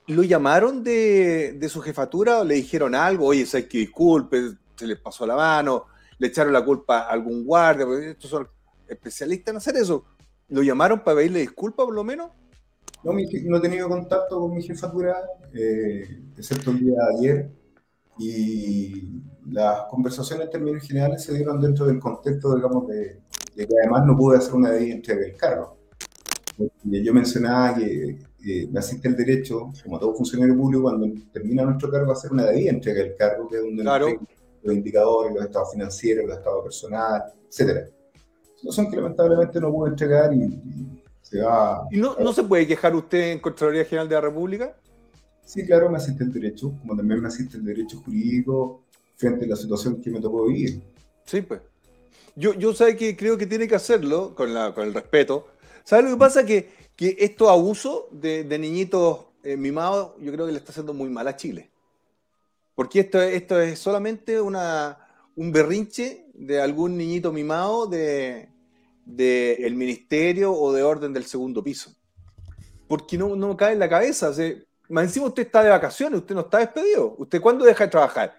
¿Lo 0.09 0.25
llamaron 0.25 0.83
de, 0.83 1.53
de, 1.53 1.69
su 1.69 1.81
jefatura 1.81 2.41
o 2.41 2.45
le 2.45 2.57
dijeron 2.57 2.95
algo? 2.95 3.27
Oye, 3.27 3.47
sé 3.47 3.69
que 3.69 3.79
disculpe, 3.79 4.53
se 4.75 4.87
les 4.87 4.99
pasó 4.99 5.27
la 5.27 5.37
mano, 5.37 5.87
le 6.23 6.29
echaron 6.29 6.53
la 6.53 6.65
culpa 6.65 7.01
a 7.01 7.09
algún 7.09 7.45
guardia, 7.45 7.85
porque 7.85 8.11
estos 8.11 8.31
son 8.31 8.47
especialistas 8.87 9.51
en 9.51 9.57
hacer 9.57 9.75
eso. 9.75 10.05
¿Lo 10.51 10.63
llamaron 10.63 11.03
para 11.03 11.17
pedirle 11.17 11.41
disculpas 11.41 11.85
por 11.85 11.95
lo 11.97 12.05
menos? 12.05 12.31
No, 13.03 13.13
no 13.13 13.57
he 13.57 13.61
tenido 13.61 13.89
contacto 13.89 14.39
con 14.39 14.55
mi 14.55 14.63
jefatura, 14.63 15.17
eh, 15.53 16.23
excepto 16.39 16.71
el 16.71 16.79
día 16.79 16.95
de 16.95 17.19
ayer, 17.19 17.51
y 18.21 19.21
las 19.51 19.83
conversaciones 19.91 20.45
en 20.45 20.53
términos 20.53 20.87
generales 20.87 21.25
se 21.25 21.35
dieron 21.35 21.61
dentro 21.61 21.87
del 21.87 21.99
contexto, 21.99 22.55
digamos, 22.55 22.87
de, 22.87 23.19
que 23.57 23.67
además 23.83 24.07
no 24.07 24.17
pude 24.17 24.39
hacer 24.39 24.55
una 24.55 24.71
debida 24.71 24.95
entrega 24.95 25.23
del 25.23 25.37
cargo. 25.37 25.77
Yo 26.85 27.13
mencionaba 27.13 27.75
que 27.75 28.21
me 28.71 28.79
asiste 28.79 29.09
el 29.09 29.17
derecho, 29.17 29.73
como 29.83 29.99
todo 29.99 30.15
funcionario 30.15 30.57
público, 30.57 30.85
cuando 30.85 31.09
termina 31.33 31.65
nuestro 31.65 31.91
cargo, 31.91 32.13
a 32.13 32.15
hacer 32.15 32.31
una 32.31 32.45
debida 32.45 32.71
entrega 32.71 33.03
del 33.03 33.17
cargo, 33.17 33.49
que 33.49 33.57
es 33.57 33.63
donde 33.63 33.83
claro 33.83 34.07
los 34.63 34.75
indicadores, 34.75 35.35
los 35.35 35.45
estados 35.45 35.73
financieros, 35.73 36.27
los 36.27 36.39
estados 36.39 36.65
personales, 36.65 37.33
etcétera. 37.49 37.89
son 38.71 38.91
que 38.91 38.97
lamentablemente 38.97 39.61
no 39.61 39.73
puedo 39.73 39.91
entregar 39.91 40.33
y, 40.33 41.01
se 41.23 41.41
va... 41.41 41.87
¿Y 41.91 41.99
no, 41.99 42.17
no 42.19 42.33
se 42.33 42.43
puede 42.43 42.67
quejar 42.67 42.95
usted 42.95 43.33
en 43.33 43.41
Contraloría 43.41 43.85
General 43.85 44.09
de 44.09 44.15
la 44.15 44.21
República? 44.21 44.77
Sí, 45.45 45.65
claro, 45.67 45.91
me 45.91 45.97
asiste 45.97 46.25
el 46.25 46.33
derecho, 46.33 46.73
como 46.81 46.97
también 46.97 47.21
me 47.21 47.29
asiste 47.29 47.57
el 47.57 47.65
derecho 47.65 48.01
jurídico 48.05 48.85
frente 49.17 49.45
a 49.45 49.49
la 49.49 49.57
situación 49.57 50.01
que 50.01 50.11
me 50.11 50.21
tocó 50.21 50.47
vivir. 50.47 50.83
Sí, 51.25 51.43
pues. 51.43 51.61
Yo, 52.35 52.55
yo 52.55 52.73
sé 52.73 52.97
que 52.97 53.17
creo 53.17 53.37
que 53.37 53.47
tiene 53.47 53.69
que 53.69 53.75
hacerlo 53.75 54.35
con, 54.35 54.55
la, 54.55 54.75
con 54.75 54.87
el 54.87 54.95
respeto. 54.95 55.49
¿Sabes 55.85 56.07
lo 56.07 56.13
que 56.13 56.19
pasa? 56.19 56.47
Que, 56.47 56.71
que 56.97 57.17
estos 57.19 57.49
abusos 57.49 58.05
de, 58.11 58.45
de 58.45 58.59
niñitos 58.59 59.27
eh, 59.43 59.57
mimados, 59.57 60.13
yo 60.21 60.33
creo 60.33 60.47
que 60.47 60.53
le 60.53 60.59
está 60.59 60.71
haciendo 60.71 60.95
muy 60.95 61.11
mal 61.11 61.29
a 61.29 61.37
Chile. 61.37 61.72
Porque 62.75 63.01
esto, 63.01 63.21
esto 63.21 63.61
es 63.61 63.79
solamente 63.79 64.41
una, 64.41 64.99
un 65.37 65.53
berrinche 65.53 66.27
de 66.35 66.61
algún 66.61 66.97
niñito 66.97 67.33
mimado 67.33 67.87
de, 67.87 68.49
el 69.17 69.75
ministerio 69.75 70.53
o 70.53 70.73
de 70.73 70.83
orden 70.83 71.13
del 71.13 71.25
segundo 71.25 71.63
piso. 71.63 71.95
Porque 72.89 73.17
no, 73.17 73.37
no 73.37 73.57
cae 73.57 73.73
en 73.73 73.79
la 73.79 73.89
cabeza. 73.89 74.31
O 74.31 74.35
más 74.89 75.05
encima 75.05 75.27
usted 75.27 75.45
está 75.45 75.63
de 75.63 75.71
vacaciones, 75.71 76.21
usted 76.21 76.35
no 76.35 76.43
está 76.43 76.59
despedido. 76.59 77.15
¿Usted 77.19 77.41
cuándo 77.41 77.65
deja 77.65 77.85
de 77.85 77.91
trabajar? 77.91 78.35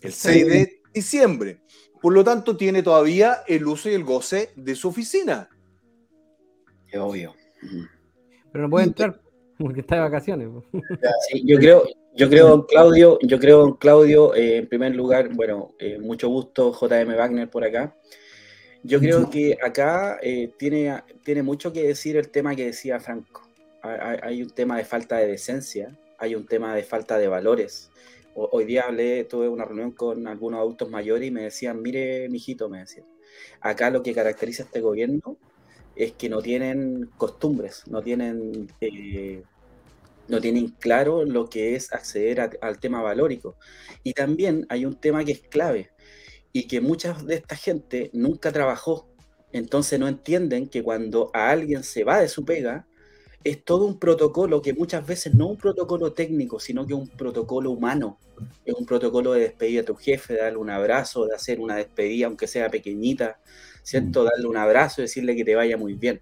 El 0.00 0.12
6 0.12 0.46
de 0.46 0.82
diciembre. 0.92 1.60
Por 2.00 2.12
lo 2.12 2.22
tanto, 2.22 2.56
tiene 2.56 2.82
todavía 2.82 3.42
el 3.46 3.66
uso 3.66 3.88
y 3.88 3.94
el 3.94 4.04
goce 4.04 4.50
de 4.54 4.74
su 4.74 4.88
oficina. 4.88 5.48
Es 6.88 6.98
obvio. 7.00 7.34
Pero 8.52 8.64
no 8.64 8.70
puede 8.70 8.86
entrar 8.86 9.20
porque 9.58 9.80
está 9.80 9.96
de 9.96 10.00
vacaciones. 10.02 10.48
Sí, 11.30 11.42
yo 11.44 11.58
creo, 11.58 11.84
yo 12.16 12.30
creo, 12.30 12.66
Claudio, 12.66 13.18
yo 13.22 13.38
creo, 13.38 13.76
Claudio, 13.76 14.34
eh, 14.34 14.56
en 14.56 14.68
primer 14.68 14.94
lugar, 14.94 15.34
bueno, 15.34 15.74
eh, 15.78 15.98
mucho 15.98 16.28
gusto, 16.28 16.72
JM 16.72 17.14
Wagner 17.14 17.50
por 17.50 17.62
acá. 17.62 17.94
Yo 18.82 19.00
creo 19.00 19.28
que 19.28 19.58
acá 19.62 20.18
eh, 20.22 20.50
tiene, 20.58 21.02
tiene 21.24 21.42
mucho 21.42 21.72
que 21.72 21.86
decir 21.86 22.16
el 22.16 22.30
tema 22.30 22.54
que 22.54 22.66
decía 22.66 23.00
Franco. 23.00 23.42
Hay, 23.82 24.42
un 24.42 24.50
tema 24.50 24.78
de 24.78 24.84
falta 24.84 25.18
de 25.18 25.26
decencia, 25.26 25.96
hay 26.18 26.34
un 26.34 26.46
tema 26.46 26.74
de 26.74 26.82
falta 26.82 27.18
de 27.18 27.28
valores. 27.28 27.90
hoy 28.34 28.64
día 28.64 28.84
hablé, 28.86 29.24
tuve 29.24 29.48
una 29.48 29.64
reunión 29.64 29.92
con 29.92 30.26
algunos 30.26 30.60
adultos 30.60 30.90
mayores 30.90 31.28
y 31.28 31.30
me 31.30 31.42
decían, 31.42 31.82
mire, 31.82 32.28
mijito, 32.28 32.68
me 32.68 32.80
decían, 32.80 33.06
acá 33.60 33.90
lo 33.90 34.02
que 34.02 34.14
caracteriza 34.14 34.62
a 34.62 34.66
este 34.66 34.80
gobierno 34.80 35.36
es 35.94 36.12
que 36.12 36.28
no 36.28 36.42
tienen 36.42 37.10
costumbres, 37.16 37.84
no 37.86 38.02
tienen, 38.02 38.68
no 40.28 40.40
tienen 40.40 40.68
claro 40.68 41.24
lo 41.24 41.48
que 41.48 41.74
es 41.74 41.92
acceder 41.92 42.58
al 42.60 42.78
tema 42.78 43.02
valórico. 43.02 43.56
Y 44.02 44.12
también 44.12 44.66
hay 44.68 44.84
un 44.84 44.96
tema 44.96 45.24
que 45.24 45.32
es 45.32 45.40
clave 45.40 45.90
y 46.52 46.66
que 46.66 46.80
mucha 46.80 47.12
de 47.12 47.34
esta 47.34 47.56
gente 47.56 48.10
nunca 48.12 48.52
trabajó, 48.52 49.08
entonces 49.52 49.98
no 50.00 50.08
entienden 50.08 50.68
que 50.68 50.82
cuando 50.82 51.30
a 51.34 51.50
alguien 51.50 51.82
se 51.82 52.04
va 52.04 52.20
de 52.20 52.28
su 52.28 52.44
pega, 52.44 52.86
es 53.44 53.64
todo 53.64 53.84
un 53.84 53.98
protocolo 53.98 54.60
que 54.60 54.74
muchas 54.74 55.06
veces 55.06 55.34
no 55.34 55.44
es 55.44 55.50
un 55.52 55.56
protocolo 55.56 56.12
técnico, 56.12 56.58
sino 56.58 56.84
que 56.84 56.94
es 56.94 56.98
un 56.98 57.08
protocolo 57.08 57.70
humano. 57.70 58.18
Es 58.64 58.74
un 58.74 58.84
protocolo 58.84 59.32
de 59.34 59.40
despedir 59.40 59.80
a 59.80 59.84
tu 59.84 59.94
jefe, 59.94 60.34
de 60.34 60.40
darle 60.40 60.58
un 60.58 60.68
abrazo, 60.68 61.26
de 61.26 61.34
hacer 61.34 61.60
una 61.60 61.76
despedida, 61.76 62.26
aunque 62.26 62.48
sea 62.48 62.68
pequeñita, 62.68 63.38
¿cierto? 63.82 64.22
Mm. 64.22 64.24
Darle 64.24 64.46
un 64.48 64.56
abrazo 64.56 65.00
y 65.00 65.04
decirle 65.04 65.36
que 65.36 65.44
te 65.44 65.54
vaya 65.54 65.76
muy 65.76 65.94
bien. 65.94 66.20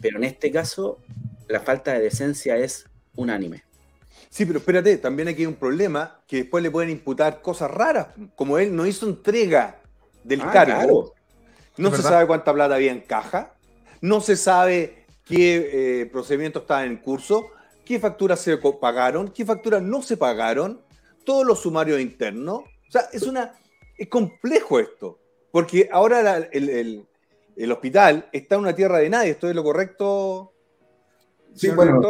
Pero 0.00 0.18
en 0.18 0.24
este 0.24 0.50
caso, 0.50 0.98
la 1.48 1.60
falta 1.60 1.92
de 1.92 2.00
decencia 2.00 2.56
es 2.56 2.86
unánime. 3.16 3.64
Sí, 4.30 4.46
pero 4.46 4.58
espérate, 4.58 4.96
también 4.98 5.28
aquí 5.28 5.42
hay 5.42 5.46
un 5.46 5.54
problema 5.54 6.20
que 6.26 6.38
después 6.38 6.62
le 6.62 6.70
pueden 6.70 6.90
imputar 6.90 7.40
cosas 7.40 7.70
raras, 7.70 8.08
como 8.34 8.58
él 8.58 8.74
no 8.74 8.86
hizo 8.86 9.06
entrega 9.06 9.80
del 10.24 10.40
ah, 10.40 10.50
cargo. 10.50 11.14
No 11.76 11.94
se 11.94 12.02
sabe 12.02 12.26
cuánta 12.26 12.52
plata 12.52 12.74
había 12.74 12.92
en 12.92 13.00
caja, 13.00 13.54
no 14.00 14.20
se 14.20 14.36
sabe 14.36 15.06
qué 15.24 16.02
eh, 16.02 16.06
procedimientos 16.06 16.62
estaban 16.62 16.86
en 16.86 16.96
curso, 16.98 17.46
qué 17.84 17.98
facturas 17.98 18.40
se 18.40 18.56
pagaron, 18.56 19.28
qué 19.28 19.44
facturas 19.44 19.82
no 19.82 20.02
se 20.02 20.16
pagaron, 20.16 20.80
todos 21.24 21.44
los 21.44 21.60
sumarios 21.60 22.00
internos. 22.00 22.60
O 22.88 22.90
sea, 22.90 23.02
es 23.12 23.22
una 23.22 23.54
es 23.96 24.08
complejo 24.08 24.80
esto. 24.80 25.18
Porque 25.50 25.88
ahora 25.92 26.38
el, 26.50 27.06
hospital 27.70 28.28
está 28.32 28.56
en 28.56 28.60
una 28.62 28.74
tierra 28.74 28.98
de 28.98 29.08
nadie, 29.08 29.30
¿esto 29.30 29.48
es 29.48 29.54
lo 29.54 29.62
correcto? 29.62 30.52
Sí, 31.54 31.70
bueno, 31.70 32.00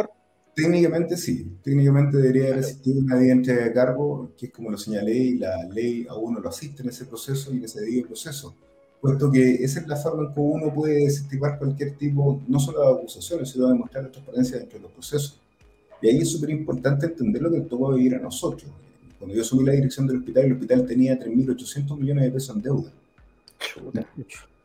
técnicamente 0.55 1.17
sí. 1.17 1.45
Técnicamente 1.61 2.17
debería 2.17 2.55
existir 2.55 2.97
una 2.97 3.17
diente 3.17 3.53
de 3.53 3.73
cargo, 3.73 4.31
que 4.37 4.47
es 4.47 4.51
como 4.51 4.71
lo 4.71 4.77
señalé, 4.77 5.13
y 5.13 5.37
la 5.37 5.65
ley 5.65 6.07
a 6.09 6.15
uno 6.15 6.39
lo 6.39 6.49
asiste 6.49 6.81
en 6.81 6.89
ese 6.89 7.05
proceso 7.05 7.53
y 7.53 7.61
que 7.61 7.67
se 7.67 7.81
dedique 7.81 7.99
el 7.99 8.07
proceso. 8.07 8.55
Puesto 9.01 9.29
que 9.29 9.55
esa 9.55 9.81
es 9.81 9.87
la 9.87 9.97
forma 9.97 10.27
en 10.27 10.33
que 10.33 10.39
uno 10.39 10.73
puede 10.73 11.03
desestimar 11.03 11.59
cualquier 11.59 11.95
tipo, 11.95 12.41
no 12.47 12.59
solo 12.59 12.81
de 12.81 12.99
acusaciones, 12.99 13.49
sino 13.49 13.65
de 13.67 13.73
demostrar 13.73 14.05
la 14.05 14.11
transparencia 14.11 14.57
dentro 14.57 14.79
de 14.79 14.83
los 14.83 14.91
procesos. 14.93 15.39
Y 16.01 16.07
ahí 16.07 16.17
es 16.19 16.31
súper 16.31 16.49
importante 16.49 17.05
entender 17.05 17.41
lo 17.41 17.51
que 17.51 17.61
tocó 17.61 17.93
vivir 17.93 18.15
a 18.15 18.19
nosotros. 18.19 18.71
Cuando 19.19 19.35
yo 19.35 19.41
asumí 19.41 19.63
la 19.63 19.73
dirección 19.73 20.07
del 20.07 20.17
hospital, 20.17 20.45
el 20.45 20.53
hospital 20.53 20.85
tenía 20.85 21.19
3.800 21.19 21.97
millones 21.97 22.23
de 22.25 22.31
pesos 22.31 22.55
en 22.55 22.61
deuda 22.61 22.91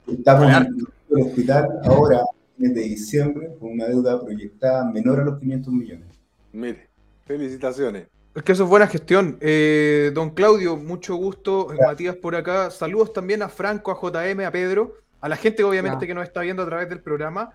Estamos 0.07 0.51
en 0.51 0.87
el 1.11 1.23
hospital 1.23 1.69
ahora, 1.85 2.23
desde 2.61 2.83
diciembre, 2.83 3.49
con 3.59 3.73
una 3.73 3.87
deuda 3.87 4.23
proyectada 4.23 4.85
menor 4.85 5.21
a 5.21 5.25
los 5.25 5.41
500 5.41 5.73
millones. 5.73 6.07
Mire, 6.53 6.89
felicitaciones. 7.25 8.07
Es 8.35 8.43
que 8.43 8.53
eso 8.53 8.65
es 8.65 8.69
buena 8.69 8.87
gestión. 8.87 9.39
Eh, 9.41 10.13
don 10.15 10.31
Claudio, 10.31 10.77
mucho 10.77 11.17
gusto. 11.17 11.69
Matías 11.81 12.17
por 12.17 12.37
acá. 12.37 12.71
Saludos 12.71 13.15
también 13.15 13.43
a 13.43 13.49
Franco, 13.49 13.91
a 13.91 13.95
JM, 13.95 14.41
a 14.41 14.51
Pedro, 14.51 14.95
a 15.21 15.29
la 15.29 15.37
gente 15.37 15.65
obviamente 15.65 16.07
que 16.07 16.15
nos 16.15 16.25
está 16.25 16.43
viendo 16.43 16.63
a 16.63 16.67
través 16.67 16.89
del 16.91 17.01
programa. 17.01 17.51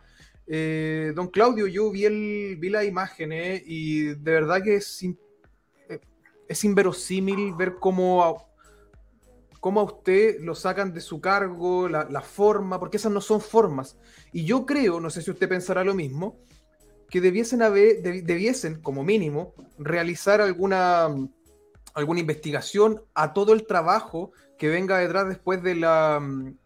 Eh, 0.48 1.14
don 1.16 1.28
Claudio, 1.28 1.68
yo 1.68 1.92
vi, 1.92 2.06
el, 2.06 2.58
vi 2.60 2.70
las 2.70 2.86
imágenes 2.86 3.62
y 3.66 4.16
de 4.16 4.32
verdad 4.32 4.64
que 4.64 4.78
es, 4.78 5.04
eh, 5.04 6.00
es 6.48 6.64
inverosímil 6.64 7.54
ver 7.54 7.76
cómo 7.80 8.55
cómo 9.66 9.80
a 9.80 9.84
usted 9.86 10.42
lo 10.42 10.54
sacan 10.54 10.94
de 10.94 11.02
su 11.02 11.20
cargo, 11.20 11.90
la, 11.90 12.22
forma, 12.22 12.80
porque 12.80 12.98
esas 12.98 13.12
no 13.12 13.20
son 13.20 13.42
formas. 13.42 13.98
Y 14.32 14.46
yo 14.46 14.64
creo, 14.64 15.00
no 15.00 15.10
sé 15.10 15.24
si 15.24 15.32
usted 15.32 15.50
pensará 15.50 15.84
lo 15.84 15.96
mismo, 15.96 16.38
que 17.10 17.20
debiesen, 17.20 17.64
haber, 17.64 18.04
debiesen 18.04 18.80
como 18.80 19.04
mínimo, 19.04 19.56
realizar 19.80 20.40
alguna, 20.40 21.08
alguna 21.96 22.20
investigación 22.20 23.02
a 23.16 23.34
todo 23.34 23.54
el 23.54 23.66
trabajo 23.66 24.34
que 24.60 24.68
venga 24.68 25.00
detrás 25.00 25.28
después 25.30 25.64
de 25.64 25.74
la, 25.74 26.22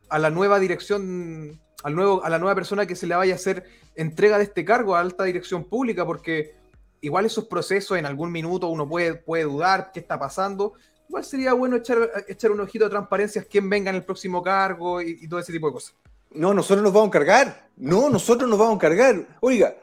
a 0.09 0.19
la 0.19 0.29
nueva 0.29 0.59
dirección, 0.59 1.57
al 1.83 1.95
nuevo, 1.95 2.21
a 2.25 2.29
la 2.29 2.37
nueva 2.37 2.55
persona 2.55 2.85
que 2.85 2.97
se 2.97 3.07
le 3.07 3.15
vaya 3.15 3.31
a 3.31 3.37
hacer 3.37 3.63
entrega 3.95 4.39
de 4.39 4.43
este 4.43 4.65
cargo 4.65 4.97
a 4.97 4.99
alta 4.99 5.23
dirección 5.23 5.63
pública, 5.63 6.05
porque 6.05 6.57
igual 6.99 7.25
esos 7.25 7.45
procesos 7.45 7.97
en 7.97 8.05
algún 8.05 8.29
minuto 8.29 8.67
uno 8.67 8.89
puede, 8.89 9.13
puede 9.15 9.43
dudar 9.43 9.91
qué 9.93 10.01
está 10.01 10.19
pasando, 10.19 10.73
igual 11.09 11.25
sería 11.25 11.53
bueno 11.53 11.75
echar, 11.75 11.97
echar 12.27 12.51
un 12.51 12.59
ojito 12.61 12.85
de 12.85 12.91
transparencia 12.91 13.41
a 13.41 13.45
quién 13.45 13.67
venga 13.67 13.89
en 13.89 13.95
el 13.97 14.03
próximo 14.03 14.43
cargo 14.43 15.01
y, 15.01 15.27
todo 15.27 15.39
ese 15.39 15.51
tipo 15.51 15.67
de 15.67 15.73
cosas. 15.73 15.95
No, 16.31 16.53
nosotros 16.53 16.83
nos 16.83 16.93
vamos 16.93 17.07
a 17.07 17.09
encargar. 17.09 17.69
No, 17.77 18.09
nosotros 18.09 18.47
nos 18.47 18.59
vamos 18.59 18.73
a 18.73 18.75
encargar. 18.75 19.27
Oiga. 19.41 19.75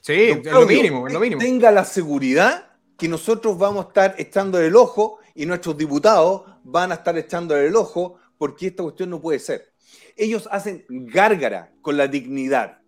Sí, 0.00 0.12
es 0.12 0.44
lo 0.44 0.64
mínimo, 0.64 1.08
es 1.08 1.12
lo 1.12 1.18
mínimo. 1.18 1.40
Tenga 1.40 1.72
la 1.72 1.84
seguridad 1.84 2.70
que 2.96 3.08
nosotros 3.08 3.58
vamos 3.58 3.84
a 3.84 3.88
estar 3.88 4.14
echando 4.18 4.60
el 4.60 4.76
ojo 4.76 5.18
y 5.34 5.44
nuestros 5.46 5.76
diputados 5.76 6.42
van 6.62 6.92
a 6.92 6.94
estar 6.94 7.18
echando 7.18 7.56
el 7.56 7.74
ojo 7.74 8.16
porque 8.38 8.68
esta 8.68 8.84
cuestión 8.84 9.10
no 9.10 9.20
puede 9.20 9.40
ser. 9.40 9.72
Ellos 10.16 10.48
hacen 10.52 10.84
gárgara 10.88 11.72
con 11.82 11.96
la 11.96 12.06
dignidad. 12.06 12.78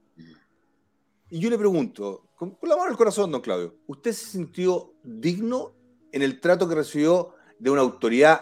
Y 1.29 1.41
yo 1.41 1.51
le 1.51 1.59
pregunto, 1.59 2.29
con, 2.37 2.53
con 2.53 2.69
la 2.69 2.77
mano 2.77 2.91
al 2.91 2.97
corazón, 2.97 3.33
don 3.33 3.41
Claudio, 3.41 3.75
¿usted 3.89 4.13
se 4.13 4.27
sintió 4.27 4.95
digno 5.03 5.73
en 6.13 6.23
el 6.23 6.41
trato 6.41 6.69
que 6.69 6.77
recibió 6.77 7.35
de 7.61 7.71
una 7.71 7.83
autoridad 7.83 8.41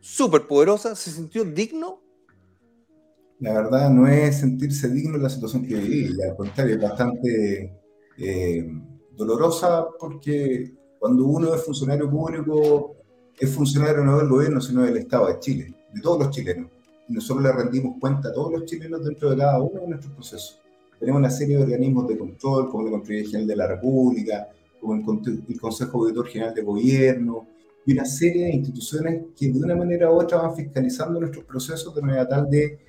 súper 0.00 0.46
poderosa, 0.46 0.94
¿se 0.94 1.10
sintió 1.10 1.44
digno? 1.44 2.02
La 3.38 3.54
verdad 3.54 3.90
no 3.90 4.06
es 4.06 4.40
sentirse 4.40 4.88
digno 4.88 5.16
en 5.16 5.22
la 5.22 5.28
situación 5.28 5.66
que 5.66 5.74
viví, 5.74 6.22
al 6.22 6.36
contrario, 6.36 6.74
es 6.74 6.82
bastante 6.82 7.80
eh, 8.18 8.66
dolorosa 9.16 9.86
porque 9.98 10.74
cuando 10.98 11.24
uno 11.24 11.54
es 11.54 11.64
funcionario 11.64 12.10
público, 12.10 12.96
es 13.38 13.54
funcionario 13.54 14.02
no 14.04 14.18
del 14.18 14.28
gobierno, 14.28 14.60
sino 14.60 14.82
del 14.82 14.96
Estado 14.96 15.28
de 15.28 15.38
Chile, 15.38 15.74
de 15.92 16.00
todos 16.00 16.18
los 16.18 16.30
chilenos. 16.30 16.70
Y 17.08 17.12
nosotros 17.12 17.44
le 17.44 17.52
rendimos 17.52 17.96
cuenta 18.00 18.30
a 18.30 18.32
todos 18.32 18.52
los 18.52 18.64
chilenos 18.64 19.04
dentro 19.04 19.30
de 19.30 19.36
cada 19.36 19.60
uno 19.60 19.82
de 19.82 19.88
nuestros 19.88 20.12
procesos. 20.14 20.60
Tenemos 20.98 21.18
una 21.20 21.30
serie 21.30 21.56
de 21.56 21.64
organismos 21.64 22.08
de 22.08 22.18
control, 22.18 22.70
como 22.70 22.84
la 22.84 22.90
Contraloría 22.90 23.28
General 23.28 23.46
de 23.46 23.56
la 23.56 23.66
República, 23.68 24.48
como 24.80 24.94
el, 24.94 25.60
Consejo 25.60 25.98
Auditor 25.98 26.26
General 26.28 26.54
de 26.54 26.62
Gobierno, 26.62 27.46
y 27.86 27.92
una 27.92 28.04
serie 28.04 28.46
de 28.46 28.52
instituciones 28.52 29.22
que 29.38 29.52
de 29.52 29.60
una 29.60 29.76
manera 29.76 30.10
u 30.10 30.20
otra 30.20 30.38
van 30.38 30.56
fiscalizando 30.56 31.20
nuestros 31.20 31.44
procesos 31.44 31.94
de 31.94 32.02
manera 32.02 32.28
tal 32.28 32.50
de 32.50 32.80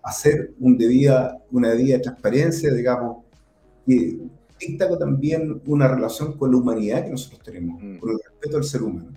hacer 0.00 0.54
un 0.60 0.78
debida, 0.78 1.42
una 1.50 1.70
debida 1.70 2.00
transparencia, 2.00 2.72
digamos, 2.72 3.24
y 3.84 4.20
dicta 4.60 4.96
también 4.96 5.60
una 5.66 5.88
relación 5.88 6.38
con 6.38 6.52
la 6.52 6.58
humanidad 6.58 7.04
que 7.04 7.10
nosotros 7.10 7.42
tenemos, 7.42 7.82
mm. 7.82 7.98
con 7.98 8.10
el 8.10 8.18
respeto 8.24 8.56
al 8.56 8.64
ser 8.64 8.82
humano. 8.82 9.10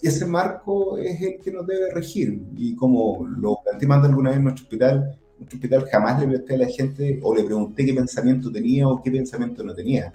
Y 0.00 0.06
ese 0.06 0.24
marco 0.26 0.96
es 0.96 1.20
el 1.20 1.40
que 1.40 1.50
nos 1.50 1.66
debe 1.66 1.92
regir. 1.92 2.40
Y 2.54 2.76
como 2.76 3.26
lo 3.26 3.58
planteé 3.64 3.88
alguna 3.90 4.30
vez 4.30 4.38
en 4.38 4.44
nuestro 4.44 4.64
hospital, 4.64 5.18
nuestro 5.38 5.56
hospital 5.56 5.88
jamás 5.90 6.20
le 6.20 6.28
pregunté 6.28 6.54
a 6.54 6.58
la 6.58 6.68
gente 6.68 7.18
o 7.22 7.34
le 7.34 7.42
pregunté 7.42 7.84
qué 7.84 7.94
pensamiento 7.94 8.52
tenía 8.52 8.86
o 8.86 9.02
qué 9.02 9.10
pensamiento 9.10 9.64
no 9.64 9.74
tenía 9.74 10.14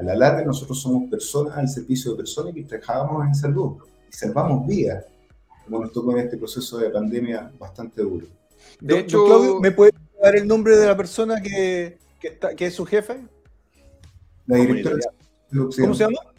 a 0.00 0.02
la 0.02 0.14
larga 0.14 0.44
nosotros 0.44 0.80
somos 0.80 1.10
personas 1.10 1.58
al 1.58 1.68
servicio 1.68 2.12
de 2.12 2.16
personas 2.16 2.54
que 2.54 2.62
trabajamos 2.62 3.26
en 3.26 3.34
salud 3.34 3.76
y 4.08 4.12
salvamos 4.16 4.66
vidas, 4.66 5.04
como 5.64 5.80
nos 5.80 5.92
tocó 5.92 6.12
en 6.12 6.24
este 6.24 6.38
proceso 6.38 6.78
de 6.78 6.88
pandemia 6.88 7.52
bastante 7.58 8.00
duro. 8.00 8.26
De 8.80 8.98
hecho, 8.98 9.26
Claudio, 9.26 9.60
¿me 9.60 9.70
puede 9.70 9.92
dar 10.22 10.36
el 10.36 10.48
nombre 10.48 10.76
de 10.78 10.86
la 10.86 10.96
persona 10.96 11.42
que, 11.42 11.98
que, 12.18 12.66
es 12.66 12.74
su 12.74 12.86
jefe? 12.86 13.20
La 14.46 14.56
directora 14.56 14.96
del 15.50 15.60
Occidente. 15.60 15.82
¿Cómo 15.82 15.94
se 15.94 16.04
llama? 16.04 16.32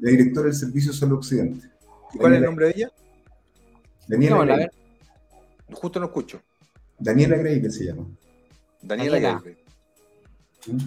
La 0.00 0.10
directora 0.10 0.46
del 0.46 0.56
Servicio 0.56 0.92
Salud 0.92 1.18
Occidente. 1.18 1.70
¿Y 2.12 2.18
cuál 2.18 2.32
es 2.32 2.38
el 2.38 2.44
nombre 2.44 2.66
de 2.66 2.72
ella? 2.76 2.92
Daniela 4.08 4.44
Grey. 4.44 4.66
Justo 5.72 6.00
no 6.00 6.06
escucho. 6.06 6.40
Daniela 6.98 7.36
Grey, 7.36 7.62
que 7.62 7.70
se 7.70 7.84
llama. 7.84 8.06
Daniela, 8.82 9.40
Grey. 9.40 9.56
¿Mm? 10.66 10.78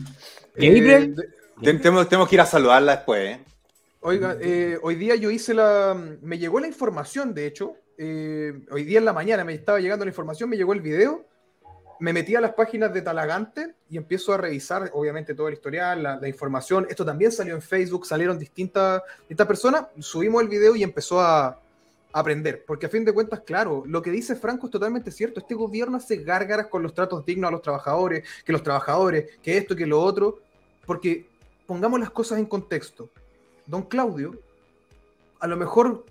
Eh, 0.57 1.15
tenemos, 1.61 2.27
que 2.27 2.35
ir 2.35 2.41
a 2.41 2.45
saludarla 2.45 2.97
después, 2.97 3.37
¿eh? 3.37 3.43
Oiga, 4.01 4.37
eh, 4.39 4.77
hoy 4.83 4.95
día 4.95 5.15
yo 5.15 5.31
hice 5.31 5.53
la. 5.53 5.99
Me 6.21 6.37
llegó 6.37 6.59
la 6.59 6.67
información, 6.67 7.33
de 7.33 7.47
hecho. 7.47 7.75
Eh, 7.97 8.53
hoy 8.69 8.83
día 8.83 8.99
en 8.99 9.05
la 9.05 9.13
mañana 9.13 9.43
me 9.43 9.53
estaba 9.53 9.79
llegando 9.79 10.05
la 10.05 10.09
información, 10.09 10.49
me 10.49 10.57
llegó 10.57 10.73
el 10.73 10.81
video. 10.81 11.25
Me 11.99 12.11
metí 12.11 12.35
a 12.35 12.41
las 12.41 12.53
páginas 12.53 12.93
de 12.93 13.01
Talagante 13.01 13.75
y 13.89 13.97
empiezo 13.97 14.33
a 14.33 14.37
revisar, 14.37 14.91
obviamente, 14.93 15.33
todo 15.33 15.47
el 15.47 15.53
historial, 15.53 16.03
la, 16.03 16.27
información. 16.27 16.85
Esto 16.89 17.05
también 17.05 17.31
salió 17.31 17.55
en 17.55 17.61
Facebook, 17.61 18.05
salieron 18.05 18.37
distintas, 18.37 19.01
distintas 19.21 19.47
personas. 19.47 19.87
Subimos 19.99 20.41
el 20.41 20.49
video 20.49 20.75
y 20.75 20.83
empezó 20.83 21.21
a, 21.21 21.61
aprender. 22.11 22.63
Porque 22.65 22.85
a 22.85 22.89
fin 22.89 23.03
de 23.03 23.11
cuentas, 23.11 23.41
claro, 23.41 23.83
lo 23.85 24.01
que 24.01 24.09
dice 24.09 24.35
Franco 24.35 24.67
es 24.67 24.71
totalmente 24.71 25.11
cierto. 25.11 25.41
Este 25.41 25.53
gobierno 25.53 25.97
hace 25.97 26.17
gárgaras 26.17 26.67
con 26.67 26.81
los 26.81 26.93
tratos 26.93 27.25
dignos 27.25 27.49
a 27.49 27.51
los 27.51 27.61
trabajadores, 27.61 28.23
que 28.45 28.53
los 28.53 28.63
trabajadores, 28.63 29.37
que 29.43 29.57
esto, 29.57 29.75
que 29.75 29.85
lo 29.85 30.01
otro. 30.01 30.39
Porque 30.85 31.27
pongamos 31.65 31.99
las 31.99 32.11
cosas 32.11 32.39
en 32.39 32.45
contexto. 32.45 33.09
Don 33.65 33.83
Claudio, 33.83 34.39
a 35.39 35.47
lo 35.47 35.57
mejor 35.57 36.05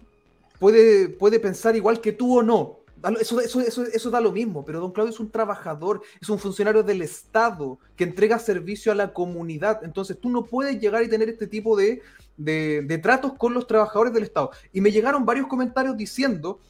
puede, 0.59 1.09
puede 1.09 1.41
pensar 1.41 1.77
igual 1.77 2.01
que 2.01 2.13
tú 2.13 2.39
o 2.39 2.43
no. 2.43 2.79
Eso, 3.21 3.39
eso, 3.41 3.61
eso, 3.61 4.11
da 4.11 4.19
lo 4.19 4.33
mismo, 4.33 4.65
pero 4.65 4.81
don 4.81 4.91
Claudio 4.91 5.13
es 5.13 5.21
un 5.21 5.31
trabajador, 5.31 6.01
es 6.23 6.31
un 6.31 6.39
funcionario 6.39 6.83
del 6.83 7.03
Estado 7.03 7.79
que 7.97 8.05
entrega 8.05 8.39
servicio 8.39 8.91
a 8.91 8.95
la 8.95 9.13
comunidad. 9.13 9.85
Entonces 9.85 10.19
tú 10.19 10.31
no 10.31 10.47
puedes 10.47 10.81
llegar 10.81 11.03
y 11.03 11.09
tener 11.09 11.29
este 11.29 11.47
tipo 11.47 11.77
de, 11.77 12.01
de 12.39 12.99
tratos 13.03 13.35
con 13.35 13.53
los 13.53 13.67
trabajadores 13.67 14.15
del 14.15 14.23
Estado. 14.23 14.51
Y 14.73 14.81
me 14.81 14.91
llegaron 14.91 15.27
varios 15.27 15.49
comentarios 15.49 15.99
diciendo, 15.99 16.61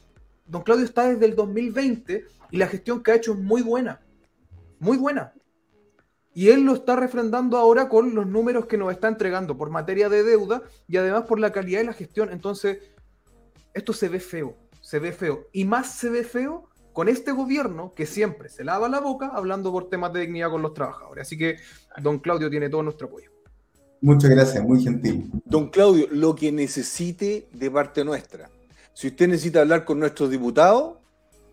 don 0.45 0.61
Claudio 0.61 0.83
está 0.83 1.07
desde 1.07 1.25
el 1.25 1.35
2020 1.35 2.25
y 2.51 2.57
la 2.57 2.67
gestión 2.67 3.01
que 3.01 3.11
ha 3.11 3.15
hecho 3.15 3.31
es 3.31 3.39
muy 3.39 3.61
buena, 3.61 4.01
muy 4.79 4.97
buena. 4.97 5.33
Y 6.35 6.49
él 6.49 6.65
lo 6.65 6.73
está 6.73 6.97
refrendando 6.97 7.57
ahora 7.57 7.87
con 7.87 8.13
los 8.13 8.27
números 8.27 8.65
que 8.65 8.77
nos 8.77 8.91
está 8.91 9.07
entregando 9.07 9.57
por 9.57 9.69
materia 9.69 10.09
de 10.09 10.21
deuda 10.21 10.61
y 10.85 10.97
además 10.97 11.23
por 11.23 11.39
la 11.39 11.53
calidad 11.53 11.79
de 11.79 11.85
la 11.85 11.93
gestión. 11.93 12.29
Entonces, 12.29 12.79
esto 13.73 13.93
se 13.93 14.09
ve 14.09 14.19
feo, 14.19 14.57
se 14.81 14.99
ve 14.99 15.13
feo. 15.13 15.47
Y 15.53 15.63
más 15.63 15.95
se 15.95 16.09
ve 16.09 16.25
feo 16.25 16.67
con 16.91 17.07
este 17.07 17.31
gobierno 17.31 17.93
que 17.95 18.05
siempre 18.05 18.49
se 18.49 18.65
lava 18.65 18.89
la 18.89 18.99
boca 18.99 19.31
hablando 19.33 19.71
por 19.71 19.87
temas 19.87 20.11
de 20.11 20.19
dignidad 20.19 20.51
con 20.51 20.61
los 20.61 20.73
trabajadores. 20.73 21.25
Así 21.25 21.37
que 21.37 21.55
don 22.01 22.19
Claudio 22.19 22.49
tiene 22.49 22.69
todo 22.69 22.83
nuestro 22.83 23.07
apoyo. 23.07 23.31
Muchas 24.01 24.29
gracias, 24.29 24.61
muy 24.61 24.83
gentil. 24.83 25.31
Don 25.45 25.69
Claudio, 25.69 26.07
lo 26.11 26.35
que 26.35 26.51
necesite 26.51 27.47
de 27.53 27.71
parte 27.71 28.03
nuestra. 28.03 28.49
Si 28.93 29.07
usted 29.07 29.29
necesita 29.29 29.61
hablar 29.61 29.85
con 29.85 29.99
nuestros 29.99 30.29
diputados, 30.29 30.97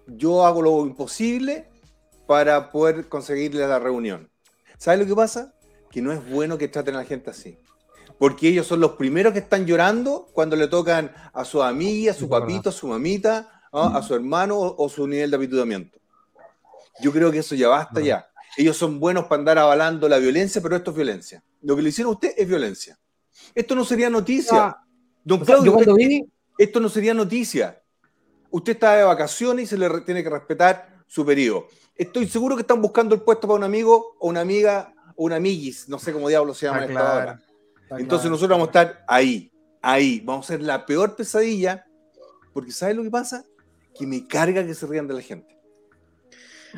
yo 0.08 0.44
hago 0.44 0.60
lo 0.60 0.84
imposible 0.84 1.68
para 2.26 2.72
poder 2.72 3.08
conseguirle 3.08 3.64
la 3.66 3.78
reunión. 3.78 4.31
¿Sabe 4.82 4.96
lo 4.96 5.06
que 5.06 5.14
pasa? 5.14 5.54
Que 5.92 6.02
no 6.02 6.10
es 6.10 6.28
bueno 6.28 6.58
que 6.58 6.66
traten 6.66 6.96
a 6.96 6.98
la 6.98 7.04
gente 7.04 7.30
así. 7.30 7.56
Porque 8.18 8.48
ellos 8.48 8.66
son 8.66 8.80
los 8.80 8.94
primeros 8.94 9.32
que 9.32 9.38
están 9.38 9.64
llorando 9.64 10.26
cuando 10.32 10.56
le 10.56 10.66
tocan 10.66 11.12
a 11.32 11.44
su 11.44 11.62
amiga, 11.62 12.10
a 12.10 12.14
su 12.16 12.28
papito, 12.28 12.70
a 12.70 12.72
su 12.72 12.88
mamita, 12.88 13.62
a 13.70 14.02
su 14.02 14.12
hermano 14.12 14.58
o, 14.58 14.88
su 14.88 15.06
nivel 15.06 15.30
de 15.30 15.36
apitudamiento. 15.36 16.00
Yo 17.00 17.12
creo 17.12 17.30
que 17.30 17.38
eso 17.38 17.54
ya 17.54 17.68
basta 17.68 18.00
ya. 18.00 18.26
Ellos 18.56 18.76
son 18.76 18.98
buenos 18.98 19.26
para 19.26 19.38
andar 19.38 19.58
avalando 19.58 20.08
la 20.08 20.18
violencia, 20.18 20.60
pero 20.60 20.74
esto 20.74 20.90
es 20.90 20.96
violencia. 20.96 21.44
Lo 21.60 21.76
que 21.76 21.82
le 21.82 21.90
hicieron 21.90 22.10
a 22.10 22.14
usted 22.14 22.34
es 22.36 22.48
violencia. 22.48 22.98
Esto 23.54 23.76
no 23.76 23.84
sería 23.84 24.10
noticia. 24.10 24.78
Don 25.22 25.44
Claudio, 25.44 25.78
esto 26.58 26.80
no 26.80 26.88
sería 26.88 27.14
noticia. 27.14 27.80
Usted 28.50 28.72
está 28.72 28.96
de 28.96 29.04
vacaciones 29.04 29.66
y 29.66 29.66
se 29.68 29.78
le 29.78 30.00
tiene 30.00 30.24
que 30.24 30.30
respetar 30.30 31.04
su 31.06 31.24
periodo 31.24 31.68
estoy 31.96 32.26
seguro 32.26 32.56
que 32.56 32.62
están 32.62 32.80
buscando 32.80 33.14
el 33.14 33.22
puesto 33.22 33.46
para 33.46 33.58
un 33.58 33.64
amigo 33.64 34.16
o 34.18 34.28
una 34.28 34.40
amiga 34.40 34.94
o 35.16 35.24
una 35.24 35.36
amiguis, 35.36 35.88
no 35.88 35.98
sé 35.98 36.12
cómo 36.12 36.28
diablo 36.28 36.54
se 36.54 36.66
llama 36.66 36.84
esta 36.84 37.16
hora. 37.16 37.42
Entonces 37.98 38.30
nosotros 38.30 38.58
vamos 38.58 38.68
a 38.68 38.70
estar 38.70 39.04
ahí, 39.06 39.52
ahí, 39.82 40.20
vamos 40.20 40.46
a 40.46 40.54
ser 40.54 40.62
la 40.62 40.86
peor 40.86 41.14
pesadilla, 41.14 41.84
porque 42.52 42.72
¿sabes 42.72 42.96
lo 42.96 43.02
que 43.02 43.10
pasa? 43.10 43.44
Que 43.94 44.06
me 44.06 44.26
carga 44.26 44.64
que 44.64 44.74
se 44.74 44.86
rían 44.86 45.06
de 45.06 45.14
la 45.14 45.20
gente. 45.20 45.58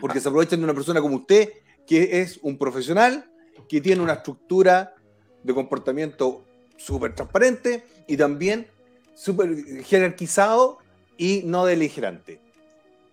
Porque 0.00 0.20
se 0.20 0.28
aprovechan 0.28 0.58
de 0.58 0.64
una 0.64 0.74
persona 0.74 1.00
como 1.00 1.16
usted, 1.16 1.50
que 1.86 2.20
es 2.20 2.38
un 2.42 2.58
profesional, 2.58 3.30
que 3.68 3.80
tiene 3.80 4.02
una 4.02 4.14
estructura 4.14 4.94
de 5.42 5.54
comportamiento 5.54 6.44
súper 6.76 7.14
transparente 7.14 7.84
y 8.08 8.16
también 8.16 8.66
súper 9.14 9.84
jerarquizado 9.84 10.78
y 11.16 11.42
no 11.44 11.64
deligerante. 11.64 12.40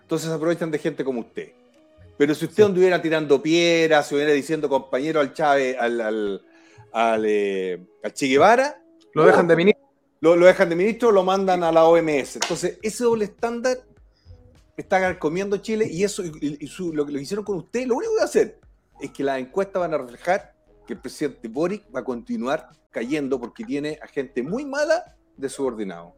Entonces 0.01 0.29
aprovechan 0.29 0.71
de 0.71 0.79
gente 0.79 1.03
como 1.03 1.21
usted. 1.21 1.51
Pero 2.21 2.35
si 2.35 2.45
usted 2.45 2.65
anduviera 2.65 3.01
tirando 3.01 3.41
piedras, 3.41 4.07
si 4.07 4.13
hubiera 4.13 4.31
diciendo 4.31 4.69
compañero 4.69 5.19
al 5.19 5.33
Chávez, 5.33 5.75
al, 5.79 5.99
al, 5.99 6.45
al, 6.91 7.25
eh, 7.25 7.83
Che 8.13 8.27
Guevara, 8.27 8.79
lo 9.15 9.25
dejan 9.25 9.47
de 9.47 9.55
ministro. 9.55 9.83
Lo, 10.19 10.35
dejan 10.35 10.69
de 10.69 10.75
ministro, 10.75 11.11
lo 11.11 11.23
mandan 11.23 11.63
a 11.63 11.71
la 11.71 11.83
OMS. 11.85 12.35
Entonces, 12.35 12.77
ese 12.83 13.05
doble 13.05 13.25
estándar 13.25 13.79
está 14.77 15.17
comiendo 15.17 15.57
Chile 15.57 15.87
y 15.89 16.03
eso, 16.03 16.23
y, 16.23 16.59
lo 16.93 17.07
que 17.07 17.11
lo 17.11 17.19
hicieron 17.19 17.43
con 17.43 17.57
usted, 17.57 17.87
lo 17.87 17.95
único 17.95 18.11
que 18.11 18.17
va 18.17 18.21
a 18.21 18.25
hacer 18.25 18.59
es 18.99 19.09
que 19.09 19.23
las 19.23 19.39
encuestas 19.39 19.79
van 19.79 19.95
a 19.95 19.97
reflejar 19.97 20.53
que 20.85 20.93
el 20.93 20.99
presidente 20.99 21.47
Boric 21.47 21.85
va 21.91 22.01
a 22.01 22.03
continuar 22.03 22.69
cayendo 22.91 23.39
porque 23.39 23.63
tiene 23.63 23.97
a 23.99 24.05
gente 24.05 24.43
muy 24.43 24.63
mala 24.63 25.17
de 25.35 25.49
subordinado. 25.49 26.13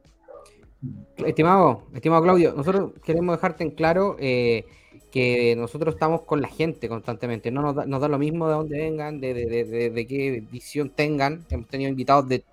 Estimado, 1.16 1.88
estimado 1.94 2.24
Claudio, 2.24 2.54
nosotros 2.58 2.92
queremos 3.06 3.38
dejarte 3.38 3.64
en 3.64 3.72
claro 3.72 4.18
eh, 4.20 4.66
que 5.14 5.56
nosotros 5.56 5.94
estamos 5.94 6.24
con 6.24 6.42
la 6.42 6.48
gente 6.48 6.90
constantemente, 6.90 7.52
no 7.52 7.62
nos 7.62 8.02
da, 8.02 8.08
lo 8.08 8.18
mismo 8.18 8.48
de 8.48 8.54
dónde 8.56 8.78
vengan, 8.80 9.22
de, 9.22 10.06
qué 10.10 10.44
visión 10.52 10.90
tengan, 10.90 11.46
hemos 11.52 11.68
tenido 11.68 11.92
invitados 11.92 12.28
de 12.28 12.44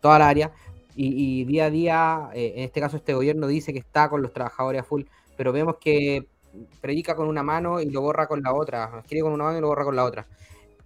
toda 0.00 0.18
la 0.18 0.30
área 0.30 0.50
y, 0.96 1.44
día 1.44 1.66
a 1.66 1.70
día, 1.70 2.30
eh, 2.32 2.54
en 2.56 2.64
este 2.64 2.80
caso 2.80 2.96
este 2.96 3.12
gobierno 3.12 3.46
dice 3.46 3.74
que 3.74 3.80
está 3.80 4.08
con 4.08 4.22
los 4.22 4.32
trabajadores 4.32 4.80
a 4.80 4.84
full, 4.84 5.02
pero 5.36 5.52
vemos 5.52 5.76
que 5.78 6.26
predica 6.80 7.14
con 7.14 7.28
una 7.28 7.42
mano 7.42 7.82
y 7.82 7.90
lo 7.90 8.00
borra 8.00 8.26
con 8.26 8.40
la 8.40 8.54
otra, 8.54 9.00
escribe 9.02 9.24
con 9.24 9.32
una 9.34 9.44
mano 9.44 9.58
y 9.58 9.60
lo 9.60 9.68
borra 9.68 9.84
con 9.84 9.94
la 9.94 10.04
otra. 10.04 10.26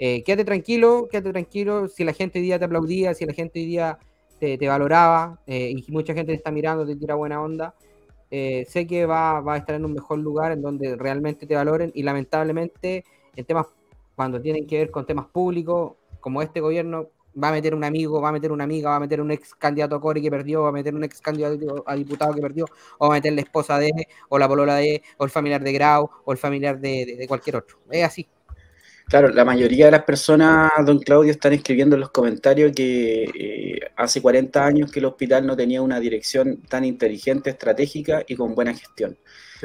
Eh, 0.01 0.25
quédate 0.25 0.45
tranquilo, 0.45 1.07
quédate 1.09 1.31
tranquilo, 1.31 1.87
si 1.87 2.03
la 2.03 2.13
gente 2.13 2.41
hoy 2.41 2.47
día 2.47 2.59
te 2.59 2.65
aplaudía, 2.65 3.15
si 3.15 3.25
la 3.25 3.35
gente 3.35 3.61
hoy 3.61 3.67
día 3.67 4.01
te, 4.41 4.59
valoraba 4.67 5.39
eh, 5.47 5.75
y 5.77 5.93
mucha 5.93 6.13
gente 6.13 6.33
te 6.33 6.37
está 6.39 6.51
mirando, 6.51 6.85
te 6.85 6.97
tira 6.97 7.15
buena 7.15 7.41
onda, 7.41 7.77
eh, 8.37 8.67
sé 8.69 8.85
que 8.85 9.07
va, 9.07 9.39
a 9.39 9.57
estar 9.57 9.77
en 9.77 9.85
un 9.85 9.93
mejor 9.93 10.19
lugar 10.19 10.51
en 10.51 10.61
donde 10.61 10.97
realmente 10.97 11.47
te 11.47 11.55
valoren 11.55 11.93
y 11.95 12.03
lamentablemente 12.03 13.05
en 13.37 13.45
temas, 13.45 13.67
cuando 14.17 14.41
tienen 14.41 14.67
que 14.67 14.79
ver 14.79 14.91
con 14.91 15.07
temas 15.07 15.27
públicos, 15.27 15.93
como 16.19 16.43
este 16.43 16.61
gobierno 16.61 17.11
va 17.41 17.51
a 17.51 17.53
meter 17.53 17.77
un 17.77 17.85
amigo, 17.85 18.21
va 18.21 18.31
a 18.31 18.33
meter 18.33 18.51
una 18.51 18.65
amiga, 18.65 18.91
va 18.91 18.97
a 18.97 19.01
meter 19.01 19.21
un 19.21 19.31
ex 19.31 19.55
candidato 19.55 19.95
a 19.95 20.01
Core 20.01 20.21
que 20.21 20.33
perdió, 20.33 20.63
va 20.63 20.71
a 20.71 20.73
meter 20.73 20.97
un 20.97 21.05
ex 21.05 21.21
candidato 21.21 21.85
a 21.87 21.95
diputado 21.95 22.35
que 22.35 22.41
perdió, 22.41 22.65
o 22.99 23.09
va 23.09 23.15
a 23.15 23.19
meter 23.19 23.33
la 23.35 23.43
esposa 23.43 23.79
de, 23.79 23.93
o 24.29 24.37
la 24.37 24.49
polola 24.49 24.75
de, 24.77 25.01
o 25.19 25.25
el 25.25 25.31
familiar 25.31 25.63
de 25.63 25.73
Grau, 25.73 26.11
o 26.25 26.33
el 26.33 26.39
familiar 26.39 26.81
de 26.81 27.25
cualquier 27.29 27.57
otro. 27.57 27.79
Es 27.89 28.05
así. 28.05 28.29
Claro, 29.07 29.29
la 29.29 29.45
mayoría 29.45 29.87
de 29.87 29.91
las 29.93 30.05
personas, 30.05 30.71
don 30.85 30.99
Claudio, 30.99 31.31
están 31.31 31.53
escribiendo 31.53 31.95
en 31.95 32.01
los 32.01 32.11
comentarios 32.11 32.73
que 32.73 33.25
eh, 33.25 33.81
hace 33.97 34.23
40 34.23 34.65
años 34.65 34.91
que 34.91 35.01
el 35.01 35.05
hospital 35.05 35.47
no 35.47 35.57
tenía 35.57 35.83
una 35.83 36.01
dirección 36.01 36.63
tan 36.63 36.85
inteligente, 36.85 37.51
estratégica 37.51 38.25
y 38.27 38.35
con 38.35 38.55
buena 38.55 38.73
gestión. 38.73 39.19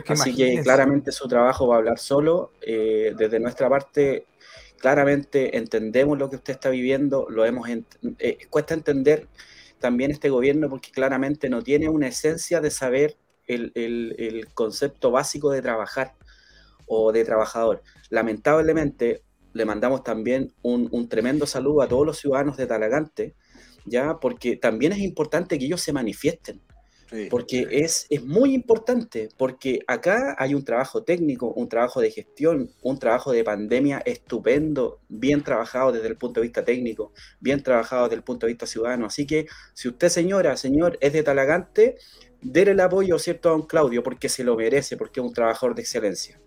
Así 0.08 0.36
que 0.36 0.62
claramente 0.62 1.12
su 1.12 1.28
trabajo 1.28 1.67
va 1.67 1.75
a 1.75 1.78
hablar 1.80 1.99
solo. 1.99 2.52
Eh, 2.62 3.13
desde 3.17 3.39
nuestra 3.39 3.69
parte, 3.69 4.25
claramente 4.78 5.58
entendemos 5.58 6.17
lo 6.17 6.30
que 6.30 6.36
usted 6.36 6.54
está 6.54 6.69
viviendo, 6.69 7.25
lo 7.30 7.45
hemos 7.45 7.67
eh, 7.69 8.38
cuesta 8.49 8.73
entender 8.73 9.28
también 9.80 10.12
este 10.12 10.30
gobierno 10.30 10.69
porque 10.69 10.91
claramente 10.91 11.49
no 11.49 11.63
tiene 11.63 11.88
una 11.88 12.08
esencia 12.08 12.60
de 12.60 12.71
saber 12.71 13.15
el, 13.47 13.71
el 13.73 14.47
concepto 14.54 15.12
básico 15.12 15.49
de 15.52 15.62
trabajar 15.62 16.13
o 16.86 17.12
de 17.13 17.23
trabajador. 17.23 17.82
Lamentablemente, 18.10 19.23
le 19.60 19.65
mandamos 19.65 20.04
también 20.04 20.54
un, 20.62 21.10
tremendo 21.10 21.45
saludo 21.45 21.82
a 21.82 21.88
todos 21.88 22.06
los 22.06 22.17
ciudadanos 22.17 22.56
de 22.56 22.65
Talagante, 22.65 23.36
ya, 23.86 24.17
porque 24.19 24.56
también 24.56 24.93
es 24.93 25.00
importante 25.00 25.60
que 25.60 25.65
ellos 25.65 25.82
se 25.82 25.91
manifiesten. 25.91 26.62
porque 27.30 27.67
Es, 27.72 28.06
es 28.10 28.24
muy 28.24 28.54
importante, 28.54 29.30
porque 29.36 29.80
acá 29.86 30.36
hay 30.39 30.54
un 30.54 30.63
trabajo 30.63 31.04
técnico, 31.04 31.52
un 31.52 31.67
trabajo 31.67 32.00
de 32.00 32.10
gestión, 32.10 32.72
un 32.82 33.00
trabajo 33.00 33.34
de 33.34 33.43
pandemia 33.43 34.02
estupendo, 34.06 35.00
bien 35.10 35.43
trabajado 35.43 35.91
desde 35.91 36.08
el 36.08 36.15
punto 36.15 36.39
de 36.39 36.48
vista 36.48 36.63
técnico, 36.63 37.12
bien 37.41 37.62
trabajado 37.62 38.04
desde 38.04 38.15
el 38.15 38.24
punto 38.24 38.45
de 38.45 38.54
vista 38.54 38.65
ciudadano. 38.65 39.08
Así 39.08 39.26
que 39.28 39.48
si 39.74 39.89
usted, 39.89 40.08
señora, 40.08 40.56
señor, 40.56 40.98
es 41.02 41.12
de 41.12 41.24
Talagante, 41.24 41.98
déle 42.41 42.72
el 42.72 42.80
apoyo, 42.80 43.19
¿cierto?, 43.19 43.50
a 43.50 43.52
don 43.52 43.63
Claudio, 43.63 44.04
porque 44.04 44.30
se 44.30 44.45
lo 44.45 44.56
merece, 44.56 44.95
porque 44.95 45.19
es 45.19 45.26
un 45.26 45.34
trabajador 45.34 45.76
de 45.76 45.82
excelencia. 45.82 46.39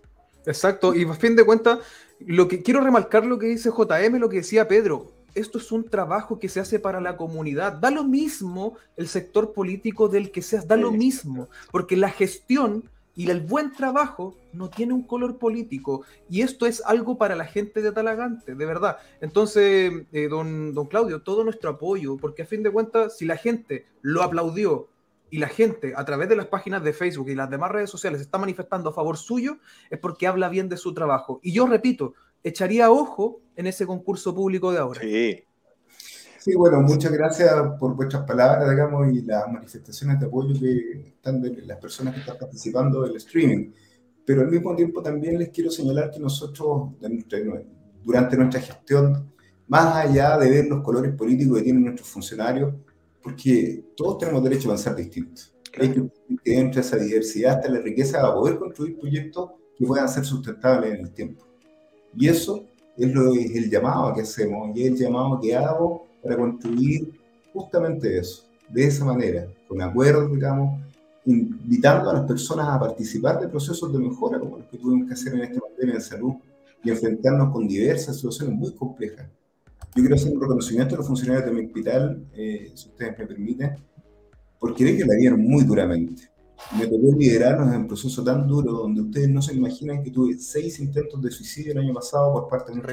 Exacto, 0.45 0.93
y 0.93 1.03
a 1.03 1.13
fin 1.13 1.35
de 1.35 1.45
cuentas, 1.45 1.79
lo 2.19 2.47
que 2.47 2.61
quiero 2.61 2.81
remarcar 2.81 3.25
lo 3.25 3.39
que 3.39 3.47
dice 3.47 3.69
JM, 3.69 4.17
lo 4.17 4.29
que 4.29 4.37
decía 4.37 4.67
Pedro. 4.67 5.11
Esto 5.35 5.57
es 5.57 5.71
un 5.71 5.89
trabajo 5.89 6.37
que 6.37 6.47
se 6.47 6.59
hace 6.59 6.79
para 6.79 7.01
la 7.01 7.17
comunidad. 7.17 7.73
Da 7.73 7.89
lo 7.89 8.03
mismo 8.03 8.77
el 8.97 9.07
sector 9.07 9.53
político 9.53 10.07
del 10.07 10.31
que 10.31 10.43
seas, 10.43 10.67
da 10.67 10.75
lo 10.75 10.91
mismo, 10.91 11.49
porque 11.71 11.97
la 11.97 12.09
gestión 12.09 12.87
y 13.15 13.29
el 13.29 13.41
buen 13.41 13.71
trabajo 13.73 14.35
no 14.53 14.69
tiene 14.69 14.93
un 14.93 15.03
color 15.03 15.37
político. 15.37 16.03
Y 16.29 16.41
esto 16.41 16.65
es 16.65 16.83
algo 16.85 17.17
para 17.17 17.35
la 17.35 17.45
gente 17.45 17.81
de 17.81 17.91
Talagante, 17.91 18.55
de 18.55 18.65
verdad. 18.65 18.97
Entonces, 19.21 19.91
eh, 20.11 20.27
don, 20.27 20.73
don 20.73 20.87
Claudio, 20.87 21.21
todo 21.21 21.43
nuestro 21.43 21.71
apoyo, 21.71 22.17
porque 22.17 22.43
a 22.43 22.47
fin 22.47 22.63
de 22.63 22.71
cuentas, 22.71 23.17
si 23.17 23.25
la 23.25 23.37
gente 23.37 23.85
lo 24.01 24.23
aplaudió, 24.23 24.89
y 25.33 25.39
la 25.39 25.47
gente 25.47 25.93
a 25.95 26.05
través 26.05 26.29
de 26.29 26.35
las 26.35 26.45
páginas 26.45 26.83
de 26.83 26.93
Facebook 26.93 27.27
y 27.27 27.33
las 27.33 27.49
demás 27.49 27.71
redes 27.71 27.89
sociales 27.89 28.21
está 28.21 28.37
manifestando 28.37 28.91
a 28.91 28.93
favor 28.93 29.17
suyo, 29.17 29.57
es 29.89 29.97
porque 29.97 30.27
habla 30.27 30.47
bien 30.47 30.69
de 30.69 30.77
su 30.77 30.93
trabajo. 30.93 31.39
Y 31.41 31.51
yo 31.51 31.65
repito, 31.65 32.13
echaría 32.43 32.91
ojo 32.91 33.41
en 33.55 33.65
ese 33.65 33.87
concurso 33.87 34.35
público 34.35 34.71
de 34.71 34.77
ahora. 34.77 35.01
Sí. 35.01 35.43
Sí, 36.37 36.53
bueno, 36.53 36.81
muchas 36.81 37.11
gracias 37.11 37.51
por 37.79 37.95
vuestras 37.95 38.27
palabras, 38.27 38.69
digamos, 38.69 39.11
y 39.11 39.23
las 39.23 39.51
manifestaciones 39.51 40.19
de 40.19 40.27
apoyo 40.27 40.53
que 40.59 41.15
están 41.15 41.41
de 41.41 41.63
las 41.63 41.79
personas 41.79 42.13
que 42.13 42.19
están 42.19 42.37
participando 42.37 43.01
del 43.01 43.15
streaming. 43.15 43.71
Pero 44.23 44.41
al 44.41 44.51
mismo 44.51 44.75
tiempo 44.75 45.01
también 45.01 45.39
les 45.39 45.49
quiero 45.49 45.71
señalar 45.71 46.11
que 46.11 46.19
nosotros, 46.19 46.91
durante 48.03 48.37
nuestra 48.37 48.61
gestión, 48.61 49.33
más 49.67 49.95
allá 49.95 50.37
de 50.37 50.51
ver 50.51 50.67
los 50.67 50.83
colores 50.83 51.15
políticos 51.15 51.57
que 51.57 51.63
tienen 51.63 51.85
nuestros 51.85 52.07
funcionarios, 52.07 52.75
porque 53.23 53.85
todos 53.95 54.17
tenemos 54.17 54.43
derecho 54.43 54.69
a 54.69 54.73
pensar 54.73 54.95
distintos. 54.95 55.53
Hay 55.79 55.91
que 55.91 56.09
entre 56.45 56.81
esa 56.81 56.97
diversidad 56.97 57.55
hasta 57.55 57.69
la 57.69 57.79
riqueza 57.79 58.21
para 58.21 58.33
poder 58.33 58.59
construir 58.59 58.99
proyectos 58.99 59.51
que 59.77 59.85
puedan 59.85 60.07
ser 60.07 60.25
sustentables 60.25 60.93
en 60.93 61.05
el 61.05 61.11
tiempo. 61.11 61.45
Y 62.15 62.27
eso 62.27 62.65
es, 62.95 63.11
lo, 63.11 63.33
es 63.33 63.55
el 63.55 63.69
llamado 63.71 64.13
que 64.13 64.21
hacemos 64.21 64.75
y 64.75 64.83
es 64.83 64.91
el 64.91 64.97
llamado 64.97 65.39
que 65.41 65.55
hago 65.55 66.05
para 66.21 66.37
construir 66.37 67.11
justamente 67.51 68.17
eso, 68.17 68.43
de 68.69 68.85
esa 68.85 69.05
manera, 69.05 69.47
con 69.67 69.81
acuerdos, 69.81 70.31
digamos, 70.31 70.79
invitando 71.25 72.09
a 72.09 72.13
las 72.13 72.23
personas 72.23 72.67
a 72.69 72.79
participar 72.79 73.39
de 73.39 73.47
procesos 73.47 73.91
de 73.91 73.99
mejora 73.99 74.39
como 74.39 74.57
los 74.57 74.67
que 74.67 74.77
tuvimos 74.77 75.07
que 75.07 75.13
hacer 75.13 75.33
en 75.33 75.41
esta 75.41 75.59
pandemia 75.59 75.95
de 75.95 76.01
salud 76.01 76.33
y 76.83 76.89
enfrentarnos 76.89 77.51
con 77.51 77.67
diversas 77.67 78.15
situaciones 78.15 78.55
muy 78.55 78.73
complejas. 78.73 79.27
Yo 79.95 80.01
quiero 80.01 80.15
hacer 80.15 80.33
un 80.33 80.41
reconocimiento 80.41 80.95
a 80.95 80.97
los 80.97 81.07
funcionarios 81.07 81.45
de 81.45 81.51
mi 81.51 81.65
hospital, 81.67 82.25
eh, 82.33 82.71
si 82.73 82.89
ustedes 82.89 83.15
me 83.19 83.27
permiten, 83.27 83.75
porque 84.59 84.85
de 84.85 84.97
que 84.97 85.05
la 85.05 85.15
vieron 85.15 85.39
muy 85.41 85.63
duramente. 85.65 86.29
Me 86.79 86.87
tocó 86.87 87.15
liderarnos 87.15 87.71
en 87.73 87.81
un 87.81 87.87
proceso 87.87 88.23
tan 88.23 88.47
duro 88.47 88.71
donde 88.71 89.01
ustedes 89.01 89.29
no 89.29 89.41
se 89.41 89.53
imaginan 89.53 90.01
que 90.01 90.09
tuve 90.09 90.39
seis 90.39 90.79
intentos 90.79 91.21
de 91.21 91.29
suicidio 91.29 91.73
el 91.73 91.79
año 91.79 91.93
pasado 91.93 92.33
por 92.33 92.47
parte 92.47 92.71
de 92.71 92.79
un 92.79 92.85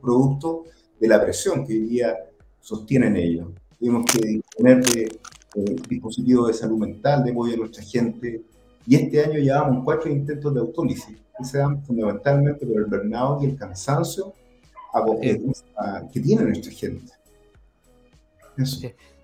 producto 0.00 0.64
de 0.98 1.06
la 1.06 1.22
presión 1.22 1.64
que 1.64 1.74
hoy 1.74 1.80
día 1.80 2.16
sostienen 2.60 3.16
ellos. 3.16 3.48
Tuvimos 3.78 4.04
que 4.10 4.26
disponer 4.26 4.84
de 4.84 5.02
eh, 5.54 5.76
dispositivos 5.88 6.48
de 6.48 6.54
salud 6.54 6.78
mental, 6.78 7.22
de 7.22 7.30
apoyo 7.30 7.54
a 7.54 7.58
nuestra 7.58 7.84
gente, 7.84 8.42
y 8.86 8.96
este 8.96 9.22
año 9.22 9.38
llevamos 9.38 9.84
cuatro 9.84 10.10
intentos 10.10 10.52
de 10.52 10.60
autólisis, 10.60 11.16
que 11.38 11.44
se 11.44 11.58
dan 11.58 11.84
fundamentalmente 11.84 12.66
por 12.66 12.76
el 12.76 12.86
burnout 12.86 13.42
y 13.42 13.46
el 13.46 13.56
cansancio 13.56 14.32
que 16.12 16.20
tiene 16.20 16.42
nuestra 16.42 16.72
gente. 16.72 17.12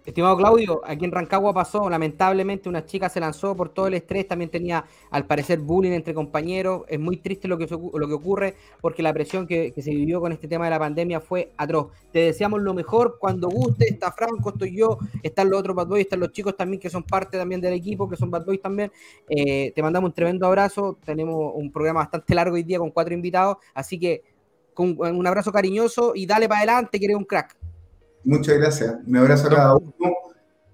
Estimado 0.04 0.36
Claudio, 0.38 0.80
aquí 0.84 1.04
en 1.04 1.12
Rancagua 1.12 1.52
pasó, 1.52 1.88
lamentablemente 1.90 2.68
una 2.68 2.84
chica 2.84 3.08
se 3.08 3.20
lanzó 3.20 3.54
por 3.54 3.68
todo 3.68 3.86
el 3.86 3.94
estrés, 3.94 4.26
también 4.26 4.50
tenía 4.50 4.84
al 5.10 5.26
parecer 5.26 5.58
bullying 5.60 5.92
entre 5.92 6.14
compañeros, 6.14 6.82
es 6.88 6.98
muy 6.98 7.18
triste 7.18 7.46
lo 7.46 7.58
que, 7.58 7.68
lo 7.68 8.08
que 8.08 8.14
ocurre 8.14 8.56
porque 8.80 9.02
la 9.02 9.12
presión 9.12 9.46
que, 9.46 9.72
se 9.76 9.90
vivió 9.90 10.20
con 10.20 10.32
este 10.32 10.48
tema 10.48 10.64
de 10.64 10.70
la 10.70 10.78
pandemia 10.78 11.20
fue 11.20 11.52
atroz. 11.56 11.92
Te 12.12 12.20
deseamos 12.20 12.60
lo 12.62 12.74
mejor, 12.74 13.18
cuando 13.20 13.48
guste, 13.48 13.88
está 13.88 14.10
Franco, 14.10 14.50
estoy 14.50 14.76
yo, 14.76 14.98
están 15.22 15.50
los 15.50 15.60
otros 15.60 15.76
Bad 15.76 15.86
Boys, 15.86 16.02
están 16.02 16.20
los 16.20 16.32
chicos 16.32 16.56
también 16.56 16.80
que 16.80 16.90
son 16.90 17.02
parte 17.02 17.38
también 17.38 17.60
del 17.60 17.74
equipo, 17.74 18.08
que 18.08 18.16
son 18.16 18.30
Bad 18.30 18.46
Boys 18.46 18.60
también. 18.60 18.90
Eh, 19.28 19.70
te 19.74 19.82
mandamos 19.82 20.08
un 20.08 20.14
tremendo 20.14 20.46
abrazo, 20.46 20.98
tenemos 21.04 21.52
un 21.54 21.70
programa 21.70 22.00
bastante 22.00 22.34
largo 22.34 22.56
hoy 22.56 22.62
día 22.62 22.78
con 22.78 22.90
cuatro 22.90 23.14
invitados, 23.14 23.58
así 23.74 23.98
que 23.98 24.22
con 24.96 25.16
un 25.16 25.26
abrazo 25.26 25.52
cariñoso 25.52 26.12
y 26.14 26.26
dale 26.26 26.48
para 26.48 26.60
adelante, 26.60 26.98
que 26.98 27.04
eres 27.04 27.16
un 27.16 27.24
crack. 27.24 27.56
Muchas 28.24 28.58
gracias. 28.58 28.96
Un 29.06 29.16
abrazo 29.16 29.46
a 29.46 29.50
cada 29.50 29.76
uno 29.76 30.14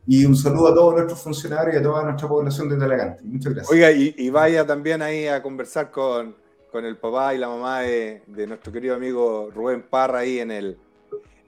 y 0.06 0.24
un 0.24 0.36
saludo 0.36 0.68
a 0.68 0.74
todos 0.74 0.94
nuestros 0.94 1.20
funcionarios 1.20 1.74
y 1.74 1.78
a 1.78 1.82
toda 1.82 2.04
nuestra 2.04 2.28
población 2.28 2.68
de 2.68 2.76
Talagante. 2.76 3.22
Muchas 3.24 3.54
gracias. 3.54 3.72
Oiga, 3.72 3.90
y, 3.92 4.30
vaya 4.30 4.66
también 4.66 5.02
ahí 5.02 5.26
a 5.26 5.42
conversar 5.42 5.90
con, 5.90 6.36
con 6.70 6.84
el 6.84 6.96
papá 6.96 7.34
y 7.34 7.38
la 7.38 7.48
mamá 7.48 7.80
de, 7.80 8.22
de, 8.26 8.46
nuestro 8.46 8.72
querido 8.72 8.94
amigo 8.94 9.50
Rubén 9.54 9.84
Parra 9.88 10.20
ahí 10.20 10.38
en 10.38 10.50
el 10.50 10.78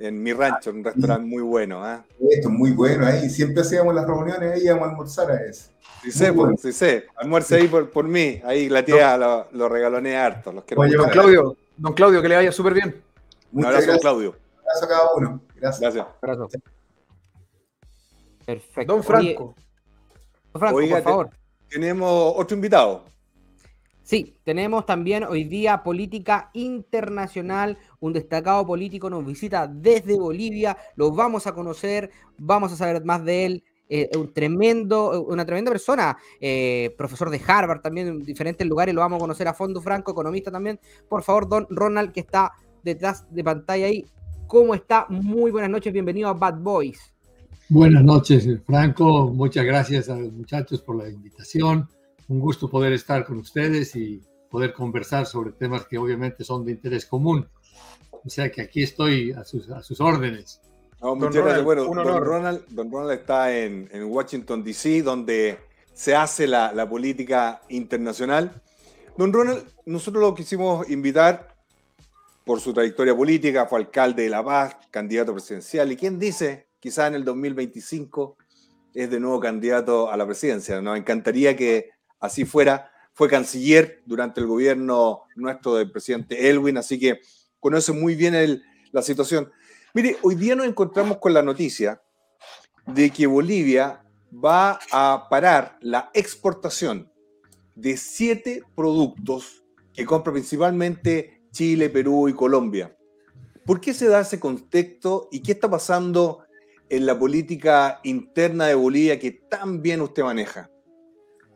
en 0.01 0.23
mi 0.23 0.33
rancho, 0.33 0.71
un 0.71 0.85
restaurante 0.85 1.27
muy 1.27 1.43
bueno. 1.43 1.89
¿eh? 1.89 1.99
Esto 2.31 2.49
es 2.49 2.55
muy 2.55 2.71
bueno 2.71 3.07
ahí. 3.07 3.29
Siempre 3.29 3.63
hacíamos 3.63 3.95
las 3.95 4.07
reuniones 4.07 4.53
ahí 4.53 4.63
íbamos 4.65 4.87
a 4.87 4.91
almorzar 4.91 5.31
a 5.31 5.45
eso. 5.45 5.71
Sí 6.03 6.13
sé, 6.13 6.33
pues, 6.33 6.61
sí 6.61 6.73
sé. 6.73 7.07
Almuerce 7.17 7.57
ahí 7.57 7.67
por, 7.67 7.91
por 7.91 8.07
mí. 8.07 8.41
Ahí 8.45 8.69
la 8.69 8.85
tía 8.85 9.17
lo, 9.17 9.49
lo, 9.53 9.69
regalonea 9.69 10.27
harto. 10.27 10.53
Los 10.53 10.65
Oye, 10.77 10.97
don 10.97 11.11
Claudio, 11.11 11.57
don 11.79 11.93
Claudio, 11.95 12.21
que 12.21 12.29
le 12.29 12.37
vaya 12.37 12.53
súper 12.53 12.75
bien. 12.75 13.03
Muchas 13.51 13.53
un 13.53 13.65
abrazo, 13.65 13.87
gracias. 13.87 14.01
Claudio. 14.01 14.31
Un 14.31 14.59
abrazo 14.59 14.85
a 14.85 14.89
cada 14.89 15.15
uno. 15.17 15.41
Gracias. 15.57 15.81
Gracias. 16.21 16.63
Perfecto. 18.45 18.93
Don 18.93 19.03
Franco. 19.03 19.55
don 20.53 20.61
Franco, 20.61 20.89
por 20.89 21.03
favor. 21.03 21.31
Tenemos 21.69 22.33
otro 22.37 22.55
invitado. 22.57 23.05
Sí, 24.03 24.39
tenemos 24.43 24.87
también 24.87 25.25
hoy 25.25 25.45
día 25.45 25.83
política 25.83 26.49
internacional, 26.55 27.77
un 28.01 28.15
destacado 28.15 28.67
político 28.67 29.11
nos 29.11 29.27
visita 29.27 29.67
desde 29.67 30.19
Bolivia, 30.19 30.79
lo 30.97 31.13
vamos 31.13 31.47
a 31.47 31.53
conocer, 31.53 32.11
vamos 32.39 32.73
a 32.73 32.77
saber 32.77 33.05
más 33.05 33.23
de 33.23 33.45
él, 33.45 33.65
eh, 33.89 34.11
un 34.17 34.33
tremendo, 34.33 35.23
una 35.25 35.45
tremenda 35.45 35.71
persona, 35.71 36.17
eh, 36.41 36.95
profesor 36.97 37.31
de 37.31 37.41
Harvard 37.47 37.81
también 37.81 38.09
en 38.09 38.19
diferentes 38.23 38.67
lugares, 38.67 38.95
lo 38.95 39.01
vamos 39.01 39.17
a 39.17 39.21
conocer 39.21 39.49
a 39.49 39.55
fondo, 39.55 39.81
Franco, 39.81 40.13
economista 40.13 40.51
también. 40.51 40.79
Por 41.09 41.23
favor, 41.23 41.49
don 41.49 41.67
Ronald, 41.71 42.13
que 42.13 42.21
está 42.21 42.53
detrás 42.83 43.27
de 43.33 43.45
pantalla 43.45 43.87
ahí, 43.87 44.05
¿cómo 44.47 44.75
está? 44.75 45.07
Muy 45.09 45.51
buenas 45.51 45.71
noches, 45.71 45.93
bienvenido 45.93 46.29
a 46.29 46.35
Bad 46.35 46.59
Boys. 46.61 47.01
Buenas 47.69 48.03
noches, 48.03 48.49
Franco, 48.67 49.29
muchas 49.29 49.65
gracias 49.65 50.09
a 50.09 50.17
los 50.17 50.33
muchachos 50.33 50.81
por 50.81 50.97
la 50.97 51.09
invitación 51.09 51.89
un 52.29 52.41
gusto 52.41 52.69
poder 52.69 52.93
estar 52.93 53.25
con 53.25 53.39
ustedes 53.39 53.97
y 53.97 54.21
poder 54.51 54.73
conversar 54.73 55.27
sobre 55.27 55.53
temas 55.53 55.87
que 55.87 55.99
obviamente 55.99 56.45
son 56.45 56.65
de 56.65 56.73
interés 56.73 57.07
común. 57.07 57.49
O 58.25 58.29
sea 58.29 58.51
que 58.51 58.63
aquí 58.63 58.83
estoy 58.83 59.33
a 59.33 59.45
sus, 59.45 59.69
a 59.71 59.83
sus 59.83 60.01
órdenes. 60.01 60.61
Muchas 61.01 61.35
gracias. 61.35 61.65
Bueno, 61.65 61.85
don 61.85 62.25
Ronald, 62.25 62.65
don 62.69 62.91
Ronald, 62.91 63.19
está 63.19 63.57
en, 63.57 63.89
en 63.93 64.05
Washington, 64.05 64.65
D.C., 64.65 65.03
donde 65.03 65.59
se 65.93 66.15
hace 66.15 66.47
la, 66.47 66.73
la, 66.73 66.89
política 66.89 67.61
internacional. 67.69 68.63
Don 69.17 69.33
Ronald, 69.33 69.65
nosotros 69.87 70.23
lo 70.23 70.35
quisimos 70.35 70.89
invitar 70.91 71.57
por 72.45 72.61
su 72.61 72.73
trayectoria 72.73 73.15
política, 73.15 73.67
fue 73.67 73.81
alcalde 73.81 74.23
de 74.23 74.31
La 74.31 74.43
Paz, 74.43 74.77
candidato 74.91 75.35
presidencial, 75.35 75.93
y 75.93 75.97
quién 75.97 76.19
dice, 76.19 76.69
quizá 76.81 77.07
en 77.07 77.15
el 77.15 77.25
2025 77.25 78.37
es 78.95 79.11
de 79.11 79.21
nuevo 79.21 79.39
candidato 79.39 80.11
a 80.11 80.17
la 80.17 80.27
presidencia. 80.27 80.81
Nos 80.81 80.99
encantaría 80.99 81.57
que 81.57 81.91
así 82.21 82.45
fuera. 82.45 82.91
Fue 83.13 83.29
canciller 83.29 84.03
durante 84.07 84.41
el 84.41 84.47
gobierno 84.47 85.25
nuestro 85.37 85.75
del 85.75 85.91
presidente 85.91 86.49
Elwin, 86.49 86.79
así 86.79 86.99
que 86.99 87.21
conoce 87.61 87.93
muy 87.93 88.15
bien 88.15 88.63
la 88.93 89.03
situación. 89.03 89.51
Mire, 89.99 90.17
hoy 90.23 90.37
día 90.37 90.55
nos 90.55 90.65
encontramos 90.65 91.17
con 91.17 91.35
la 91.35 91.43
noticia 91.43 92.01
de 92.87 93.11
que 93.11 93.27
Bolivia 93.27 94.05
va 94.33 94.79
a 94.93 95.27
parar 95.29 95.77
la 95.81 96.13
exportación 96.15 97.11
de 97.75 97.97
siete 97.97 98.63
productos 98.77 99.65
que 99.93 100.05
compra 100.05 100.33
principalmente 100.33 101.43
Chile, 101.51 101.91
Perú 101.91 102.29
y 102.29 102.33
Colombia. 102.33 102.97
¿Por 103.67 103.81
qué 103.81 103.93
se 103.93 104.07
da 104.07 104.21
ese 104.21 104.39
contexto 104.39 105.29
y 105.33 105.41
qué 105.41 105.51
está 105.51 105.69
pasando 105.69 106.45
en 106.89 107.05
la 107.05 107.19
política 107.19 107.99
interna 108.05 108.67
de 108.67 108.77
Bolivia 108.77 109.19
que 109.19 109.33
tan 109.33 109.83
bien 109.83 110.01
usted 110.01 110.23
maneja? 110.23 110.71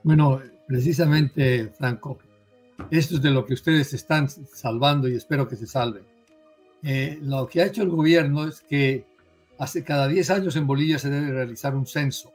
Bueno, 0.02 0.40
precisamente, 0.66 1.68
Franco, 1.78 2.18
esto 2.90 3.14
es 3.14 3.22
de 3.22 3.30
lo 3.30 3.46
que 3.46 3.54
ustedes 3.54 3.94
están 3.94 4.28
salvando 4.28 5.06
y 5.06 5.14
espero 5.14 5.46
que 5.46 5.54
se 5.54 5.68
salven. 5.68 6.11
Eh, 6.82 7.18
lo 7.22 7.46
que 7.46 7.62
ha 7.62 7.66
hecho 7.66 7.82
el 7.82 7.90
gobierno 7.90 8.46
es 8.48 8.60
que 8.60 9.04
hace 9.58 9.84
cada 9.84 10.08
10 10.08 10.30
años 10.30 10.56
en 10.56 10.66
Bolivia 10.66 10.98
se 10.98 11.10
debe 11.10 11.30
realizar 11.30 11.76
un 11.76 11.86
censo 11.86 12.32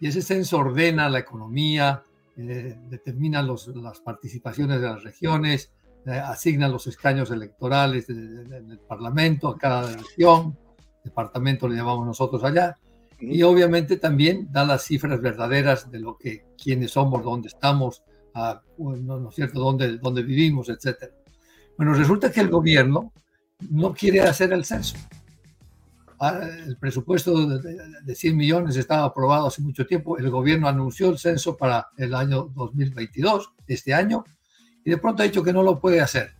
y 0.00 0.08
ese 0.08 0.22
censo 0.22 0.58
ordena 0.58 1.08
la 1.08 1.20
economía, 1.20 2.02
eh, 2.36 2.76
determina 2.88 3.42
los, 3.42 3.68
las 3.68 4.00
participaciones 4.00 4.80
de 4.80 4.86
las 4.86 5.02
regiones, 5.02 5.70
eh, 6.04 6.10
asigna 6.10 6.68
los 6.68 6.86
escaños 6.86 7.30
electorales 7.30 8.08
en 8.10 8.70
el 8.70 8.78
Parlamento 8.78 9.48
a 9.48 9.58
cada 9.58 9.96
región, 9.96 10.56
departamento 11.02 11.68
le 11.68 11.76
llamamos 11.76 12.06
nosotros 12.06 12.44
allá, 12.44 12.76
y 13.18 13.42
obviamente 13.42 13.96
también 13.96 14.48
da 14.52 14.64
las 14.64 14.82
cifras 14.82 15.20
verdaderas 15.20 15.90
de 15.90 16.00
lo 16.00 16.18
que, 16.18 16.44
quiénes 16.62 16.90
somos, 16.90 17.24
dónde 17.24 17.48
estamos, 17.48 18.02
¿no, 18.76 19.28
es 19.30 19.34
cierto?, 19.34 19.60
dónde, 19.60 19.96
dónde 19.96 20.22
vivimos, 20.22 20.68
etc. 20.68 21.10
Bueno, 21.78 21.94
resulta 21.94 22.30
que 22.30 22.40
el 22.40 22.50
gobierno 22.50 23.12
no 23.60 23.94
quiere 23.94 24.20
hacer 24.20 24.52
el 24.52 24.64
censo. 24.64 24.96
Ah, 26.18 26.40
el 26.66 26.76
presupuesto 26.78 27.46
de, 27.58 28.14
100 28.14 28.36
millones 28.36 28.76
estaba 28.76 29.04
aprobado 29.04 29.48
hace 29.48 29.60
mucho 29.60 29.86
tiempo. 29.86 30.16
El 30.16 30.30
gobierno 30.30 30.66
anunció 30.66 31.10
el 31.10 31.18
censo 31.18 31.56
para 31.56 31.88
el 31.96 32.14
año 32.14 32.50
2022, 32.54 33.52
este 33.66 33.92
año, 33.92 34.24
y 34.84 34.90
de 34.90 34.98
pronto 34.98 35.22
ha 35.22 35.26
dicho 35.26 35.42
que 35.42 35.52
no 35.52 35.62
lo 35.62 35.78
puede 35.78 36.00
hacer. 36.00 36.30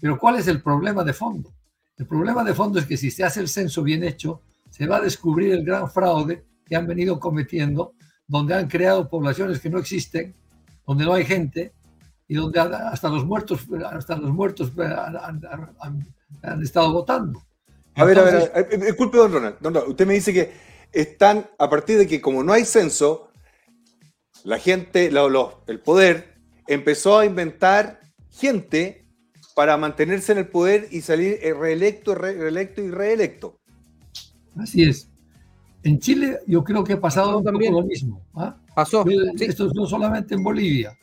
Pero 0.00 0.18
¿cuál 0.18 0.36
es 0.36 0.48
el 0.48 0.62
problema 0.62 1.04
de 1.04 1.12
fondo? 1.12 1.52
El 1.98 2.06
problema 2.06 2.42
de 2.44 2.54
fondo 2.54 2.78
es 2.78 2.86
que 2.86 2.96
si 2.96 3.10
se 3.10 3.24
hace 3.24 3.40
el 3.40 3.48
censo 3.48 3.82
bien 3.82 4.04
hecho, 4.04 4.40
se 4.70 4.86
va 4.86 4.96
a 4.96 5.00
descubrir 5.02 5.52
el 5.52 5.64
gran 5.64 5.90
fraude 5.90 6.46
que 6.64 6.76
han 6.76 6.86
venido 6.86 7.20
cometiendo, 7.20 7.92
donde 8.26 8.54
han 8.54 8.68
creado 8.68 9.10
poblaciones 9.10 9.60
que 9.60 9.68
no 9.68 9.78
existen, 9.78 10.34
donde 10.86 11.04
no 11.04 11.12
hay 11.12 11.26
gente 11.26 11.74
y 12.26 12.36
donde 12.36 12.60
hasta 12.60 13.10
los 13.10 13.26
muertos, 13.26 13.66
hasta 13.92 14.16
los 14.16 14.30
muertos 14.30 14.72
han, 14.78 16.06
estado 16.62 16.92
votando. 16.92 17.42
A 17.94 18.04
ver, 18.04 18.18
a 18.18 18.22
ver, 18.22 18.52
eh, 18.54 18.66
eh, 18.70 18.76
disculpe, 18.78 19.18
don 19.18 19.32
Ronald. 19.32 19.88
Usted 19.88 20.06
me 20.06 20.14
dice 20.14 20.32
que 20.32 20.52
están, 20.92 21.48
a 21.58 21.68
partir 21.68 21.98
de 21.98 22.06
que 22.06 22.20
como 22.20 22.42
no 22.42 22.52
hay 22.52 22.64
censo, 22.64 23.30
la 24.44 24.58
gente, 24.58 25.10
el 25.66 25.80
poder, 25.80 26.34
empezó 26.66 27.18
a 27.18 27.26
inventar 27.26 28.00
gente 28.30 29.06
para 29.54 29.76
mantenerse 29.76 30.32
en 30.32 30.38
el 30.38 30.48
poder 30.48 30.88
y 30.90 31.02
salir 31.02 31.38
reelecto, 31.58 32.14
reelecto 32.14 32.80
y 32.80 32.90
reelecto. 32.90 33.60
Así 34.56 34.82
es. 34.82 35.10
En 35.82 35.98
Chile 35.98 36.38
yo 36.46 36.62
creo 36.62 36.84
que 36.84 36.94
ha 36.94 37.00
pasado 37.00 37.42
también. 37.42 37.72
lo 37.72 37.82
mismo. 37.82 38.22
¿ah? 38.34 38.56
Pasó. 38.74 39.04
Esto 39.38 39.70
no 39.74 39.86
solamente 39.86 40.34
en 40.34 40.42
Bolivia. 40.42 40.96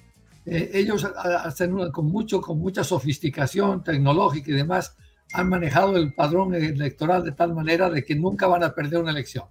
Eh, 0.46 0.72
ellos 0.74 1.04
hacen 1.04 1.92
con, 1.92 2.06
mucho, 2.06 2.40
con 2.40 2.60
mucha 2.60 2.84
sofisticación 2.84 3.84
tecnológica 3.84 4.52
y 4.52 4.54
demás 4.54 4.96
han 5.34 5.50
manejado 5.50 5.98
el 5.98 6.14
padrón 6.14 6.54
electoral 6.56 7.24
de 7.24 7.32
tal 7.32 7.54
manera 7.54 7.90
de 7.90 8.04
que 8.04 8.16
nunca 8.16 8.48
van 8.48 8.64
a 8.64 8.74
perder 8.74 9.00
una 9.00 9.12
elección. 9.12 9.46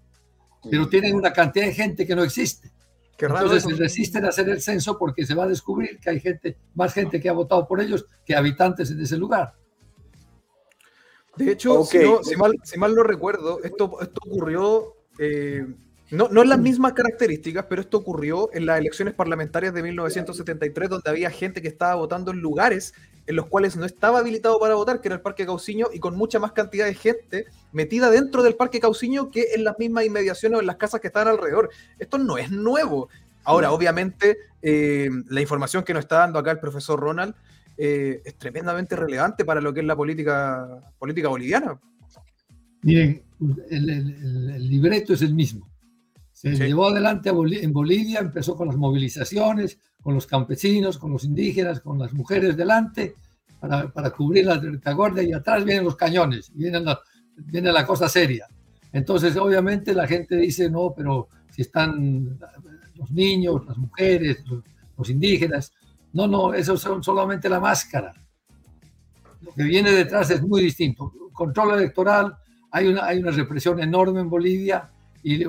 Pero 0.71 0.89
tienen 0.89 1.15
una 1.15 1.33
cantidad 1.33 1.67
de 1.67 1.75
gente 1.75 2.07
que 2.07 2.17
no 2.17 2.25
existe. 2.25 2.73
Entonces 3.19 3.63
se 3.63 3.75
resisten 3.75 4.25
a 4.25 4.29
hacer 4.29 4.49
el 4.49 4.61
censo 4.61 4.99
porque 4.99 5.25
se 5.25 5.35
va 5.35 5.45
a 5.45 5.49
descubrir 5.49 5.99
que 5.99 6.11
hay 6.11 6.21
gente, 6.21 6.59
más 6.75 6.93
gente 6.93 7.21
que 7.21 7.29
ha 7.29 7.33
votado 7.33 7.67
por 7.67 7.81
ellos 7.81 8.07
que 8.25 8.35
habitantes 8.35 8.91
en 8.91 9.01
ese 9.01 9.17
lugar. 9.17 9.55
De 11.37 11.53
hecho, 11.53 11.85
si, 11.85 11.99
mal, 12.37 12.55
si, 12.63 12.79
mal, 12.79 12.95
no 12.95 13.03
recuerdo, 13.03 13.63
esto, 13.63 14.01
esto 14.01 14.21
ocurrió 14.25 14.95
eh, 15.19 15.67
no, 16.11 16.29
no 16.29 16.43
en 16.43 16.49
las 16.49 16.59
mismas 16.59 16.93
características, 16.93 17.67
pero 17.69 17.81
esto 17.81 17.99
ocurrió 17.99 18.51
en 18.53 18.67
las 18.67 18.79
elecciones 18.79 19.15
parlamentarias 19.15 19.75
de 19.75 19.83
1973, 19.83 20.89
donde 20.89 21.11
había 21.11 21.31
gente 21.31 21.61
que 21.61 21.69
estaba 21.69 21.97
votando 21.97 22.31
en 22.31 22.39
lugares 22.39 22.95
en 23.27 23.37
los 23.37 23.47
cuales 23.47 23.77
no 23.77 23.85
estaba 23.85 24.19
habilitado 24.21 24.59
para 24.59 24.75
votar, 24.75 25.01
que 25.01 25.09
era 25.09 25.17
el 25.17 25.21
Parque 25.21 25.47
Cauciño, 25.47 25.89
y 25.93 25.99
con 25.99 26.17
mucha 26.17 26.39
más 26.39 26.53
cantidad 26.53 26.87
de 26.87 26.95
gente 26.95 27.47
metida 27.73 28.11
dentro 28.11 28.43
del 28.43 28.55
Parque 28.55 28.81
Cauciño 28.81 29.31
que 29.31 29.55
en 29.55 29.65
las 29.65 29.79
mismas 29.79 30.05
inmediaciones 30.05 30.59
o 30.59 30.61
en 30.61 30.67
las 30.67 30.77
casas 30.77 31.01
que 31.01 31.09
estaban 31.09 31.29
alrededor. 31.29 31.71
Esto 31.99 32.19
no 32.19 32.39
es 32.39 32.51
nuevo. 32.51 33.09
Ahora, 33.45 33.73
obviamente, 33.73 34.39
eh, 34.63 35.09
la 35.29 35.41
información 35.41 35.85
que 35.85 35.95
nos 35.95 36.05
está 36.05 36.19
dando 36.19 36.39
acá 36.39 36.51
el 36.51 36.61
profesor 36.61 36.99
Ronald 36.99 37.35
eh, 37.77 38.23
es 38.25 38.37
tremendamente 38.37 38.97
relevante 38.97 39.45
para 39.45 39.61
lo 39.61 39.73
que 39.73 39.81
es 39.81 39.87
la 39.87 39.97
política, 39.97 40.67
política 40.99 41.29
boliviana. 41.29 41.79
Miren, 42.83 43.23
el 43.71 44.69
libreto 44.69 45.15
es 45.15 45.23
el 45.23 45.35
mismo 45.35 45.69
se 46.37 46.67
llevó 46.67 46.89
adelante 46.89 47.31
en 47.31 47.73
Bolivia, 47.73 48.21
empezó 48.21 48.55
con 48.57 48.69
las 48.69 48.77
movilizaciones, 48.77 49.79
con 50.03 50.15
los 50.15 50.27
campesinos, 50.27 50.99
con 50.99 51.11
los 51.11 51.25
indígenas, 51.25 51.81
con 51.81 51.99
las 51.99 52.13
mujeres 52.13 52.55
delante, 52.59 53.15
para, 53.59 53.89
para 53.89 54.11
cubrir 54.11 54.45
la 54.45 54.59
retaguardia 54.59 55.23
y 55.23 55.33
atrás 55.33 55.65
vienen 55.65 55.85
los 55.85 55.97
cañones, 55.97 56.53
viene 56.55 56.79
la, 56.81 57.01
viene 57.37 57.73
la 57.73 57.87
cosa 57.87 58.07
seria. 58.07 58.47
Entonces, 58.93 59.35
obviamente, 59.39 59.95
la 59.95 60.07
gente 60.07 60.37
dice, 60.37 60.69
no, 60.69 60.93
pero 60.95 61.29
si 61.51 61.63
están 61.63 62.39
los 62.97 63.11
niños, 63.11 63.65
las 63.67 63.79
mujeres, 63.79 64.45
los, 64.99 65.09
indígenas, 65.09 65.73
no, 66.13 66.27
no, 66.27 66.53
eso 66.53 66.77
son 66.77 67.03
solamente 67.03 67.49
la 67.49 67.61
máscara. 67.61 68.13
Lo 69.41 69.53
que 69.55 69.63
viene 69.63 69.91
detrás 69.91 70.31
es 70.31 70.43
muy 70.43 70.61
distinto. 70.61 71.15
Control 71.33 71.79
electoral, 71.79 72.37
hay 72.71 72.89
una, 72.89 73.07
hay 73.07 73.21
una 73.21 73.31
represión 73.31 73.81
enorme 73.81 74.21
en 74.21 74.29
Bolivia 74.29 74.91
y 75.29 75.45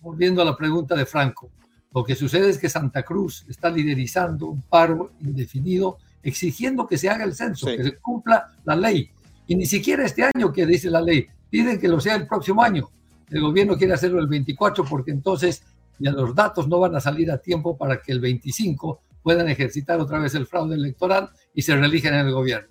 volviendo 0.00 0.42
a 0.42 0.44
la 0.44 0.56
pregunta 0.56 0.94
de 0.94 1.04
Franco, 1.04 1.50
lo 1.92 2.04
que 2.04 2.14
sucede 2.14 2.50
es 2.50 2.58
que 2.58 2.68
Santa 2.68 3.02
Cruz 3.02 3.44
está 3.48 3.68
liderizando 3.68 4.46
un 4.46 4.62
paro 4.62 5.10
indefinido, 5.22 5.98
exigiendo 6.22 6.86
que 6.86 6.96
se 6.96 7.10
haga 7.10 7.24
el 7.24 7.34
censo, 7.34 7.66
que 7.66 7.82
se 7.82 7.96
cumpla 7.96 8.52
la 8.64 8.76
ley. 8.76 9.10
Y 9.48 9.56
ni 9.56 9.66
siquiera 9.66 10.04
este 10.04 10.22
año 10.32 10.52
que 10.52 10.64
dice 10.66 10.88
la 10.88 11.00
ley, 11.00 11.26
piden 11.50 11.80
que 11.80 11.88
lo 11.88 11.98
sea 11.98 12.14
el 12.14 12.28
próximo 12.28 12.62
año. 12.62 12.90
El 13.28 13.40
gobierno 13.40 13.76
quiere 13.76 13.92
hacerlo 13.92 14.20
el 14.20 14.28
24 14.28 14.84
porque 14.84 15.10
entonces 15.10 15.64
ya 15.98 16.12
los 16.12 16.32
datos 16.32 16.68
no 16.68 16.78
van 16.78 16.94
a 16.94 17.00
salir 17.00 17.28
a 17.32 17.38
tiempo 17.38 17.76
para 17.76 18.00
que 18.00 18.12
el 18.12 18.20
25 18.20 19.00
puedan 19.20 19.48
ejercitar 19.48 19.98
otra 19.98 20.20
vez 20.20 20.36
el 20.36 20.46
fraude 20.46 20.76
electoral 20.76 21.28
y 21.52 21.62
se 21.62 21.74
reeligen 21.74 22.14
en 22.14 22.26
el 22.26 22.32
gobierno. 22.32 22.68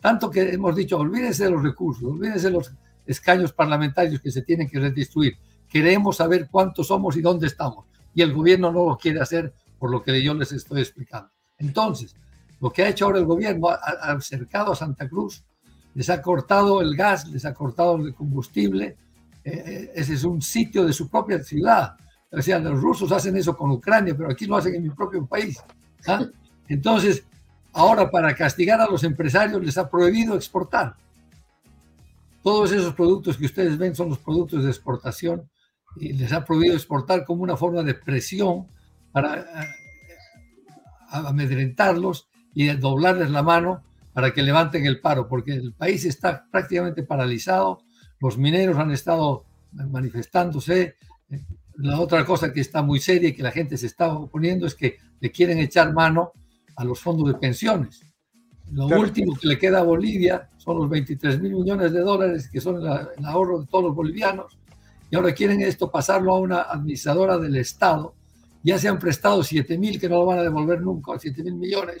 Tanto 0.00 0.30
que 0.30 0.50
hemos 0.50 0.76
dicho, 0.76 0.98
olvídense 0.98 1.44
de 1.44 1.50
los 1.50 1.64
recursos, 1.64 2.04
olvídense 2.04 2.46
de 2.46 2.52
los 2.52 2.72
escaños 3.04 3.52
parlamentarios 3.52 4.20
que 4.20 4.30
se 4.30 4.42
tienen 4.42 4.68
que 4.68 4.78
redistribuir 4.78 5.36
queremos 5.74 6.18
saber 6.18 6.46
cuántos 6.48 6.86
somos 6.86 7.16
y 7.16 7.20
dónde 7.20 7.48
estamos. 7.48 7.84
Y 8.14 8.22
el 8.22 8.32
gobierno 8.32 8.70
no 8.70 8.90
lo 8.90 8.96
quiere 8.96 9.20
hacer 9.20 9.52
por 9.76 9.90
lo 9.90 10.04
que 10.04 10.22
yo 10.22 10.32
les 10.32 10.52
estoy 10.52 10.82
explicando. 10.82 11.28
Entonces, 11.58 12.14
lo 12.60 12.70
que 12.70 12.84
ha 12.84 12.88
hecho 12.88 13.06
ahora 13.06 13.18
el 13.18 13.24
gobierno, 13.24 13.70
ha, 13.70 14.12
acercado 14.12 14.70
a 14.70 14.76
Santa 14.76 15.08
Cruz, 15.08 15.42
les 15.96 16.08
ha 16.10 16.22
cortado 16.22 16.80
el 16.80 16.94
gas, 16.94 17.26
les 17.28 17.44
ha 17.44 17.52
cortado 17.52 17.96
el 17.96 18.14
combustible. 18.14 18.96
Eh, 19.42 19.64
eh, 19.66 19.92
ese 19.96 20.14
es 20.14 20.22
un 20.22 20.40
sitio 20.40 20.84
de 20.84 20.92
su 20.92 21.08
propia 21.08 21.42
ciudad. 21.42 21.96
O 22.30 22.40
sea, 22.40 22.60
los 22.60 22.80
rusos 22.80 23.10
hacen 23.10 23.36
eso 23.36 23.56
con 23.56 23.72
Ucrania, 23.72 24.14
pero 24.16 24.30
aquí 24.30 24.46
lo 24.46 24.56
hacen 24.56 24.76
en 24.76 24.82
mi 24.84 24.90
propio 24.90 25.26
país. 25.26 25.58
¿ah? 26.06 26.24
Entonces, 26.68 27.24
ahora 27.72 28.08
para 28.08 28.32
castigar 28.36 28.80
a 28.80 28.86
los 28.86 29.02
empresarios 29.02 29.60
les 29.60 29.76
ha 29.76 29.90
prohibido 29.90 30.36
exportar. 30.36 30.94
Todos 32.44 32.70
esos 32.70 32.94
productos 32.94 33.36
que 33.36 33.46
ustedes 33.46 33.76
ven 33.76 33.96
son 33.96 34.10
los 34.10 34.18
productos 34.18 34.62
de 34.62 34.70
exportación 34.70 35.50
y 35.96 36.12
les 36.12 36.32
ha 36.32 36.44
prohibido 36.44 36.74
exportar 36.74 37.24
como 37.24 37.42
una 37.42 37.56
forma 37.56 37.82
de 37.82 37.94
presión 37.94 38.66
para 39.12 39.40
eh, 39.40 39.44
amedrentarlos 41.10 42.28
y 42.54 42.68
doblarles 42.68 43.30
la 43.30 43.42
mano 43.42 43.82
para 44.12 44.32
que 44.32 44.42
levanten 44.42 44.86
el 44.86 45.00
paro, 45.00 45.28
porque 45.28 45.52
el 45.52 45.72
país 45.72 46.04
está 46.04 46.46
prácticamente 46.50 47.02
paralizado, 47.02 47.82
los 48.20 48.38
mineros 48.38 48.78
han 48.78 48.92
estado 48.92 49.44
manifestándose, 49.72 50.94
la 51.76 51.98
otra 51.98 52.24
cosa 52.24 52.52
que 52.52 52.60
está 52.60 52.82
muy 52.82 53.00
seria 53.00 53.30
y 53.30 53.32
que 53.32 53.42
la 53.42 53.50
gente 53.50 53.76
se 53.76 53.86
está 53.86 54.12
oponiendo 54.14 54.66
es 54.66 54.74
que 54.76 54.98
le 55.20 55.32
quieren 55.32 55.58
echar 55.58 55.92
mano 55.92 56.32
a 56.76 56.84
los 56.84 57.00
fondos 57.00 57.26
de 57.26 57.34
pensiones. 57.34 58.06
Lo 58.70 58.86
último 58.86 59.34
que 59.34 59.48
le 59.48 59.58
queda 59.58 59.80
a 59.80 59.82
Bolivia 59.82 60.48
son 60.56 60.78
los 60.78 60.88
23 60.88 61.40
mil 61.40 61.54
millones 61.54 61.92
de 61.92 62.00
dólares 62.00 62.48
que 62.48 62.60
son 62.60 62.76
el 62.76 63.24
ahorro 63.24 63.60
de 63.60 63.66
todos 63.66 63.84
los 63.84 63.94
bolivianos 63.94 64.58
y 65.10 65.16
ahora 65.16 65.32
quieren 65.32 65.60
esto 65.60 65.90
pasarlo 65.90 66.34
a 66.34 66.40
una 66.40 66.62
administradora 66.62 67.38
del 67.38 67.56
Estado. 67.56 68.14
Ya 68.62 68.78
se 68.78 68.88
han 68.88 68.98
prestado 68.98 69.42
7 69.42 69.76
mil 69.76 70.00
que 70.00 70.08
no 70.08 70.16
lo 70.16 70.26
van 70.26 70.38
a 70.38 70.42
devolver 70.42 70.80
nunca, 70.80 71.12
7 71.18 71.42
mil 71.42 71.54
millones, 71.54 71.98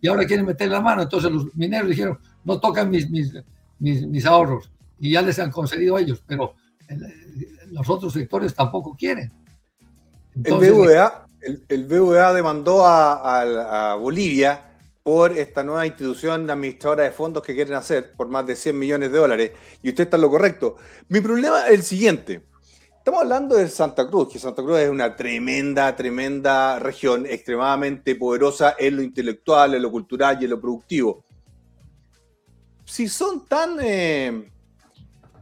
y 0.00 0.08
ahora 0.08 0.26
quieren 0.26 0.46
meter 0.46 0.68
la 0.68 0.80
mano. 0.80 1.02
Entonces 1.02 1.30
los 1.30 1.54
mineros 1.54 1.88
dijeron, 1.88 2.18
no 2.44 2.58
tocan 2.58 2.90
mis, 2.90 3.08
mis, 3.08 3.32
mis, 3.78 4.26
ahorros, 4.26 4.70
y 4.98 5.12
ya 5.12 5.22
les 5.22 5.38
han 5.38 5.50
concedido 5.50 5.96
a 5.96 6.00
ellos, 6.00 6.22
pero 6.26 6.54
los 7.70 7.88
otros 7.88 8.12
sectores 8.12 8.54
tampoco 8.54 8.96
quieren. 8.98 9.32
el, 10.44 10.54
BVA, 10.54 11.26
el, 11.68 11.88
demandó 12.34 12.84
a, 12.84 13.92
a, 13.92 13.94
Bolivia 13.94 14.69
por 15.02 15.32
esta 15.32 15.62
nueva 15.64 15.86
institución 15.86 16.50
administradora 16.50 17.04
de 17.04 17.10
fondos 17.10 17.42
que 17.42 17.54
quieren 17.54 17.74
hacer 17.74 18.12
por 18.12 18.28
más 18.28 18.46
de 18.46 18.56
100 18.56 18.78
millones 18.78 19.12
de 19.12 19.18
dólares. 19.18 19.52
Y 19.82 19.90
usted 19.90 20.04
está 20.04 20.16
en 20.16 20.22
lo 20.22 20.30
correcto. 20.30 20.76
Mi 21.08 21.20
problema 21.20 21.66
es 21.66 21.74
el 21.74 21.82
siguiente. 21.82 22.42
Estamos 23.00 23.22
hablando 23.22 23.56
de 23.56 23.66
Santa 23.68 24.06
Cruz, 24.06 24.30
que 24.30 24.38
Santa 24.38 24.62
Cruz 24.62 24.78
es 24.80 24.90
una 24.90 25.16
tremenda, 25.16 25.96
tremenda 25.96 26.78
región, 26.78 27.24
extremadamente 27.24 28.14
poderosa 28.14 28.76
en 28.78 28.96
lo 28.96 29.02
intelectual, 29.02 29.74
en 29.74 29.80
lo 29.80 29.90
cultural 29.90 30.36
y 30.38 30.44
en 30.44 30.50
lo 30.50 30.60
productivo. 30.60 31.24
Si 32.84 33.08
son 33.08 33.46
tan, 33.46 33.78
eh, 33.80 34.50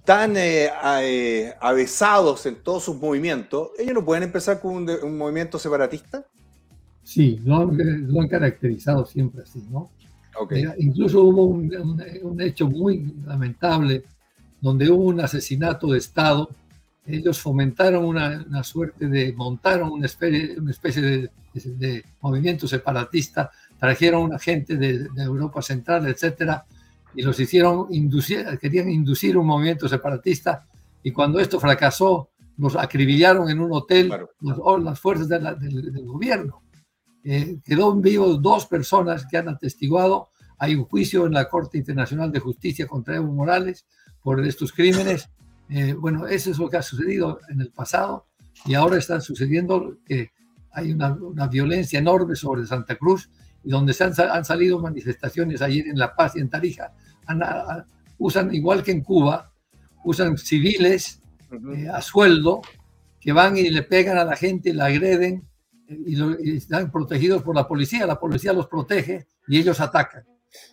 tan 0.04 0.36
eh, 0.36 0.70
eh, 1.00 1.54
avesados 1.60 2.46
en 2.46 2.62
todos 2.62 2.84
sus 2.84 2.96
movimientos, 2.96 3.70
¿ellos 3.76 3.94
no 3.94 4.04
pueden 4.04 4.22
empezar 4.22 4.60
con 4.60 4.88
un, 4.88 5.18
movimiento 5.18 5.58
separatista? 5.58 6.24
Sí, 7.08 7.40
lo 7.44 7.56
han, 8.20 8.28
caracterizado 8.28 9.06
siempre 9.06 9.42
así, 9.42 9.62
¿no? 9.70 9.90
incluso 10.78 11.24
hubo 11.24 11.46
un, 11.46 11.98
un, 12.22 12.40
hecho 12.40 12.68
muy 12.68 13.12
lamentable 13.26 14.04
donde 14.60 14.88
hubo 14.88 15.06
un 15.06 15.20
asesinato 15.20 15.88
de 15.88 15.98
Estado 15.98 16.48
ellos 17.08 17.40
fomentaron 17.40 18.04
una, 18.04 18.62
suerte 18.62 19.08
de, 19.08 19.32
montaron 19.32 19.90
una 19.90 20.06
especie, 20.06 20.60
una 20.60 20.70
especie 20.70 21.30
de, 21.62 22.04
movimiento 22.20 22.68
separatista, 22.68 23.50
trajeron 23.78 24.24
una 24.24 24.38
gente 24.38 24.76
de, 24.76 25.08
Europa 25.16 25.62
Central, 25.62 26.06
etcétera, 26.06 26.66
y 27.14 27.22
los 27.22 27.40
hicieron 27.40 27.86
inducir, 27.90 28.46
querían 28.60 28.90
inducir 28.90 29.38
un 29.38 29.46
movimiento 29.46 29.88
separatista, 29.88 30.66
y 31.02 31.10
cuando 31.10 31.40
esto 31.40 31.58
fracasó, 31.58 32.28
los 32.58 32.76
acribillaron 32.76 33.48
en 33.48 33.60
un 33.60 33.72
hotel 33.72 34.12
las, 34.82 35.00
fuerzas 35.00 35.28
del, 35.28 36.04
gobierno. 36.04 36.60
Eh, 37.24 37.58
quedó 37.64 37.94
vivos 37.94 38.40
dos 38.40 38.66
personas 38.66 39.26
que 39.26 39.36
han 39.36 39.48
atestiguado. 39.48 40.30
Hay 40.58 40.74
un 40.74 40.84
juicio 40.84 41.26
en 41.26 41.34
la 41.34 41.48
Corte 41.48 41.78
Internacional 41.78 42.32
de 42.32 42.40
Justicia 42.40 42.86
contra 42.86 43.16
Evo 43.16 43.32
Morales 43.32 43.86
por 44.22 44.44
estos 44.44 44.72
crímenes. 44.72 45.28
Eh, 45.68 45.94
bueno, 45.94 46.26
eso 46.26 46.50
es 46.50 46.58
lo 46.58 46.68
que 46.68 46.78
ha 46.78 46.82
sucedido 46.82 47.40
en 47.48 47.60
el 47.60 47.70
pasado 47.70 48.26
y 48.64 48.74
ahora 48.74 48.96
está 48.96 49.20
sucediendo 49.20 49.98
que 50.04 50.30
hay 50.72 50.92
una, 50.92 51.16
violencia 51.50 51.98
enorme 51.98 52.36
sobre 52.36 52.66
Santa 52.66 52.96
Cruz 52.96 53.30
y 53.64 53.70
donde 53.70 53.92
se 53.92 54.04
han, 54.04 54.44
salido 54.44 54.78
manifestaciones 54.78 55.60
ayer 55.62 55.88
en 55.88 55.98
La 55.98 56.14
Paz 56.14 56.36
y 56.36 56.40
en 56.40 56.48
Tarija, 56.48 56.92
usan 58.18 58.54
igual 58.54 58.82
que 58.82 58.92
en 58.92 59.02
Cuba, 59.02 59.52
usan 60.04 60.38
civiles 60.38 61.20
eh, 61.74 61.88
a 61.92 62.00
sueldo 62.00 62.62
que 63.20 63.32
van 63.32 63.56
y 63.56 63.68
le 63.70 63.82
pegan 63.82 64.18
a 64.18 64.24
la 64.24 64.36
gente, 64.36 64.72
la 64.72 64.86
agreden 64.86 65.48
y, 65.88 66.56
están 66.56 66.90
protegidos 66.90 67.42
por 67.42 67.54
la 67.54 67.66
policía, 67.66 68.06
la 68.06 68.18
policía 68.18 68.52
los 68.52 68.66
protege 68.66 69.26
y 69.46 69.58
ellos 69.58 69.80
atacan. 69.80 70.24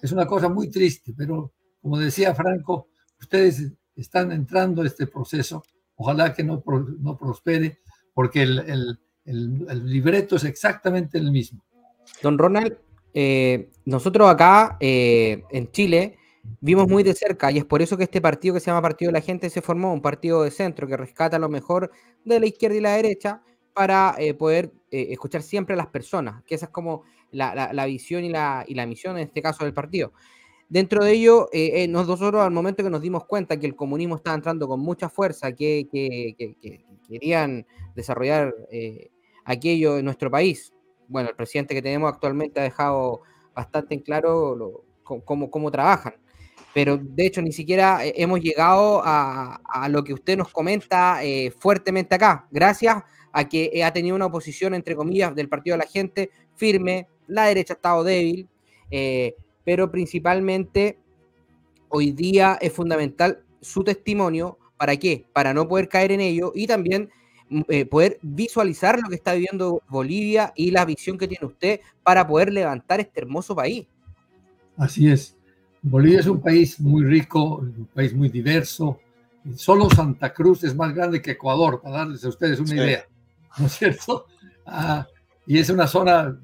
Es 0.02 0.12
una 0.12 0.26
cosa 0.26 0.50
muy 0.50 0.70
triste, 0.70 1.14
pero 1.16 1.54
como 1.82 1.98
decía 1.98 2.34
Franco, 2.34 2.90
ustedes 3.20 3.72
están 3.96 4.32
entrando 4.32 4.82
a 4.82 4.88
este 4.88 5.08
proceso 5.08 5.64
ojalá 5.96 6.34
que 6.34 6.44
no, 6.44 6.64
no 7.00 7.18
prospere, 7.18 7.80
porque 8.14 8.44
el, 8.44 9.00
libreto 9.26 10.36
es 10.36 10.44
exactamente 10.44 11.18
el 11.18 11.32
mismo. 11.32 11.64
Don 12.22 12.38
Ronald, 12.38 12.78
eh, 13.14 13.72
nosotros 13.86 14.30
acá 14.30 14.78
eh, 14.80 15.44
en 15.50 15.72
Chile 15.72 16.18
vimos 16.62 16.88
muy 16.88 17.02
de 17.02 17.16
cerca 17.16 17.52
y 17.52 17.58
es 17.58 17.66
por 17.66 17.82
eso 17.82 17.98
que 17.98 18.04
este 18.04 18.22
partido 18.22 18.54
que 18.54 18.60
se 18.60 18.68
llama 18.68 18.84
Partido 18.84 19.10
de 19.10 19.14
la 19.14 19.26
Gente 19.26 19.50
se 19.50 19.62
formó, 19.62 19.92
un 19.94 20.02
partido 20.02 20.44
de 20.44 20.52
centro 20.52 20.88
que 20.88 20.96
rescata 20.96 21.40
lo 21.40 21.50
mejor 21.50 21.92
de 22.24 22.40
la 22.40 22.46
izquierda 22.46 22.78
y 22.78 22.82
la 22.82 22.92
derecha 22.92 23.42
para 23.76 24.16
eh, 24.18 24.34
poder 24.34 24.74
escuchar 24.90 25.44
siempre 25.44 25.74
a 25.74 25.78
las 25.78 25.88
personas, 25.88 26.42
que 26.46 26.56
esa 26.56 26.68
es 26.68 26.72
como 26.72 27.04
la, 27.36 27.86
visión 27.86 28.24
y 28.24 28.30
la, 28.30 28.86
misión 28.88 29.18
en 29.18 29.24
este 29.24 29.42
caso 29.42 29.64
del 29.64 29.74
partido. 29.74 30.14
Dentro 30.68 31.04
de 31.04 31.12
ello, 31.12 31.48
eh, 31.52 31.84
eh, 31.84 31.88
nosotros 31.88 32.42
al 32.42 32.52
momento 32.52 32.84
que 32.84 32.90
nos 32.90 33.02
dimos 33.02 33.26
cuenta 33.26 33.60
que 33.60 33.68
el 33.68 33.76
comunismo 33.76 34.16
estaba 34.16 34.36
entrando 34.36 34.68
con 34.68 34.80
mucha 34.80 35.10
fuerza, 35.10 35.52
que, 35.52 35.88
querían 37.08 37.68
desarrollar 37.96 38.54
eh, 38.72 39.12
aquello 39.44 40.00
en 40.00 40.06
nuestro 40.06 40.32
país, 40.32 40.74
bueno, 41.08 41.30
el 41.30 41.36
presidente 41.36 41.76
que 41.76 41.84
tenemos 41.84 42.12
actualmente 42.12 42.60
ha 42.60 42.64
dejado 42.64 43.22
bastante 43.54 43.94
en 43.94 44.02
claro 44.02 44.84
cómo, 45.04 45.72
trabajan. 45.72 46.16
Pero 46.74 46.98
de 46.98 47.28
hecho 47.28 47.42
ni 47.42 47.52
siquiera 47.54 48.00
hemos 48.04 48.42
llegado 48.42 49.02
a 49.06 49.88
lo 49.90 50.04
que 50.04 50.14
usted 50.14 50.36
nos 50.36 50.52
comenta 50.52 51.20
fuertemente 51.60 52.16
acá, 52.16 52.48
gracias 52.52 53.04
a 53.38 53.50
que 53.50 53.84
ha 53.84 53.92
tenido 53.92 54.16
una 54.16 54.28
oposición, 54.28 54.74
entre 54.74 54.96
comillas, 54.96 55.36
del 55.36 55.50
Partido 55.50 55.74
de 55.74 55.84
la 55.84 55.90
Gente 55.90 56.30
firme, 56.56 57.10
la 57.28 57.48
derecha 57.48 57.74
ha 57.74 57.76
estado 57.76 58.04
débil, 58.06 58.48
pero 59.66 59.92
principalmente 59.92 60.98
hoy 61.90 62.14
día 62.14 62.58
es 62.62 62.72
fundamental 62.72 63.44
su 63.60 63.84
testimonio. 63.84 64.58
¿Para 64.78 64.96
qué? 64.96 65.26
Para 65.34 65.54
no 65.54 65.68
poder 65.68 65.90
caer 65.90 66.14
en 66.14 66.22
ello 66.22 66.54
y 66.56 66.66
también 66.66 67.10
mm, 67.50 67.62
eh, 67.68 67.86
poder 67.86 68.20
visualizar 68.22 69.00
lo 69.02 69.10
que 69.10 69.16
está 69.16 69.34
viviendo 69.34 69.82
Bolivia 69.90 70.54
y 70.56 70.72
la 70.72 70.86
visión 70.86 71.18
que 71.18 71.28
tiene 71.28 71.46
usted 71.46 71.82
para 72.04 72.26
poder 72.26 72.54
levantar 72.54 73.02
este 73.02 73.20
hermoso 73.20 73.54
país. 73.54 73.86
Así 74.78 75.10
es. 75.10 75.36
Bolivia 75.82 76.22
es 76.22 76.28
un 76.28 76.42
país 76.42 76.80
muy 76.80 77.04
rico, 77.04 77.58
un 77.58 77.90
país 77.94 78.14
muy 78.14 78.30
diverso. 78.30 79.00
Solo 79.56 79.90
Santa 79.90 80.34
Cruz 80.34 80.64
es 80.64 80.74
más 80.74 80.96
grande 80.96 81.22
que 81.22 81.32
Ecuador, 81.32 81.82
para 81.82 81.98
darles 81.98 82.24
a 82.24 82.30
ustedes 82.30 82.60
una 82.60 82.76
idea. 82.76 83.06
¿No 83.60 83.68
es 83.68 83.74
cierto? 83.74 84.26
Ah, 84.66 85.08
y 85.46 85.60
es 85.60 85.70
una 85.70 85.88
zona 85.88 86.38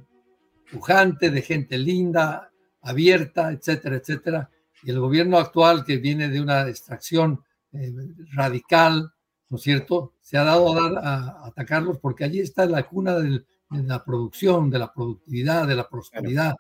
pujante, 0.72 1.30
de 1.30 1.42
gente 1.42 1.78
linda, 1.78 2.52
abierta, 2.82 3.52
etcétera, 3.52 3.98
etcétera. 3.98 4.50
Y 4.84 4.92
el 4.92 5.00
gobierno 5.00 5.38
actual, 5.38 5.84
que 5.84 5.98
viene 5.98 6.30
de 6.30 6.42
una 6.42 6.68
extracción 6.68 7.44
eh, 7.74 7.94
radical, 8.34 9.12
¿no 9.50 9.58
es 9.58 9.64
cierto?, 9.64 10.14
se 10.22 10.38
ha 10.38 10.44
dado 10.44 10.72
a, 10.72 10.82
dar, 10.82 11.06
a, 11.06 11.48
atacarlos 11.48 12.00
porque 12.00 12.24
allí 12.24 12.40
está 12.40 12.66
la 12.66 12.84
cuna 12.84 13.16
de 13.16 13.44
la 13.70 14.04
producción, 14.04 14.70
de 14.70 14.80
la 14.80 14.94
productividad, 14.94 15.68
de 15.68 15.76
la 15.76 15.90
prosperidad. 15.90 16.56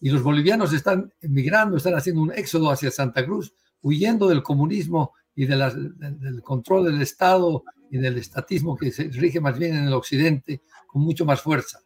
Y 0.00 0.10
los 0.10 0.22
bolivianos 0.22 0.72
están 0.72 1.12
emigrando, 1.20 1.76
están 1.76 1.94
haciendo 1.94 2.22
un 2.22 2.32
éxodo 2.32 2.70
hacia 2.70 2.90
Santa 2.90 3.24
Cruz, 3.24 3.52
huyendo 3.82 4.28
del 4.28 4.42
comunismo 4.42 5.12
y 5.34 5.46
de 5.46 5.56
del 5.56 6.42
control 6.42 6.86
del 6.86 7.02
Estado 7.02 7.62
y 7.90 7.98
del 7.98 8.18
estatismo 8.18 8.76
que 8.76 8.90
se 8.90 9.04
rige 9.04 9.40
más 9.40 9.58
bien 9.58 9.76
en 9.76 9.84
el 9.84 9.92
occidente 9.92 10.62
con 10.86 11.02
mucho 11.02 11.24
más 11.24 11.40
fuerza. 11.40 11.80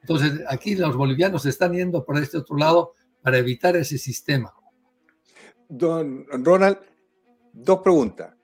Entonces, 0.00 0.40
aquí 0.48 0.74
los 0.74 0.96
bolivianos 0.96 1.46
están 1.46 1.72
yendo 1.72 2.04
por 2.04 2.18
este 2.18 2.38
otro 2.38 2.56
lado 2.56 2.94
para 3.22 3.38
evitar 3.38 3.76
ese 3.76 3.98
sistema. 3.98 4.52
Don 5.68 6.26
Ronald, 6.44 6.78
dos 7.52 7.80
preguntas. 7.80 8.34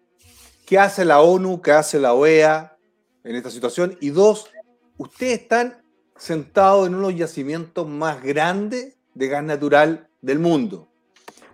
¿Qué 0.64 0.78
hace 0.78 1.04
la 1.04 1.20
ONU, 1.20 1.60
qué 1.60 1.72
hace 1.72 1.98
la 1.98 2.14
OEA 2.14 2.76
en 3.24 3.36
esta 3.36 3.50
situación? 3.50 3.96
Y 4.00 4.10
dos, 4.10 4.50
ustedes 4.96 5.40
están 5.40 5.82
sentados 6.16 6.86
en 6.86 6.94
unos 6.94 7.16
yacimientos 7.16 7.88
más 7.88 8.22
grandes 8.22 8.96
de 9.14 9.28
gas 9.28 9.42
natural 9.42 10.08
del 10.20 10.38
mundo. 10.38 10.92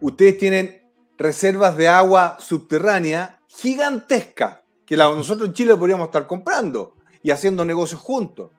Ustedes 0.01 0.37
tienen 0.37 0.83
reservas 1.17 1.77
de 1.77 1.89
agua 1.89 2.37
subterránea 2.41 3.41
gigantescas 3.49 4.64
que 4.87 4.97
nosotros 4.97 5.49
en 5.49 5.55
Chile 5.55 5.77
podríamos 5.77 6.07
estar 6.07 6.27
comprando 6.27 6.95
y 7.23 7.31
haciendo 7.31 7.65
negocios 7.65 8.01
juntos. 8.01 8.51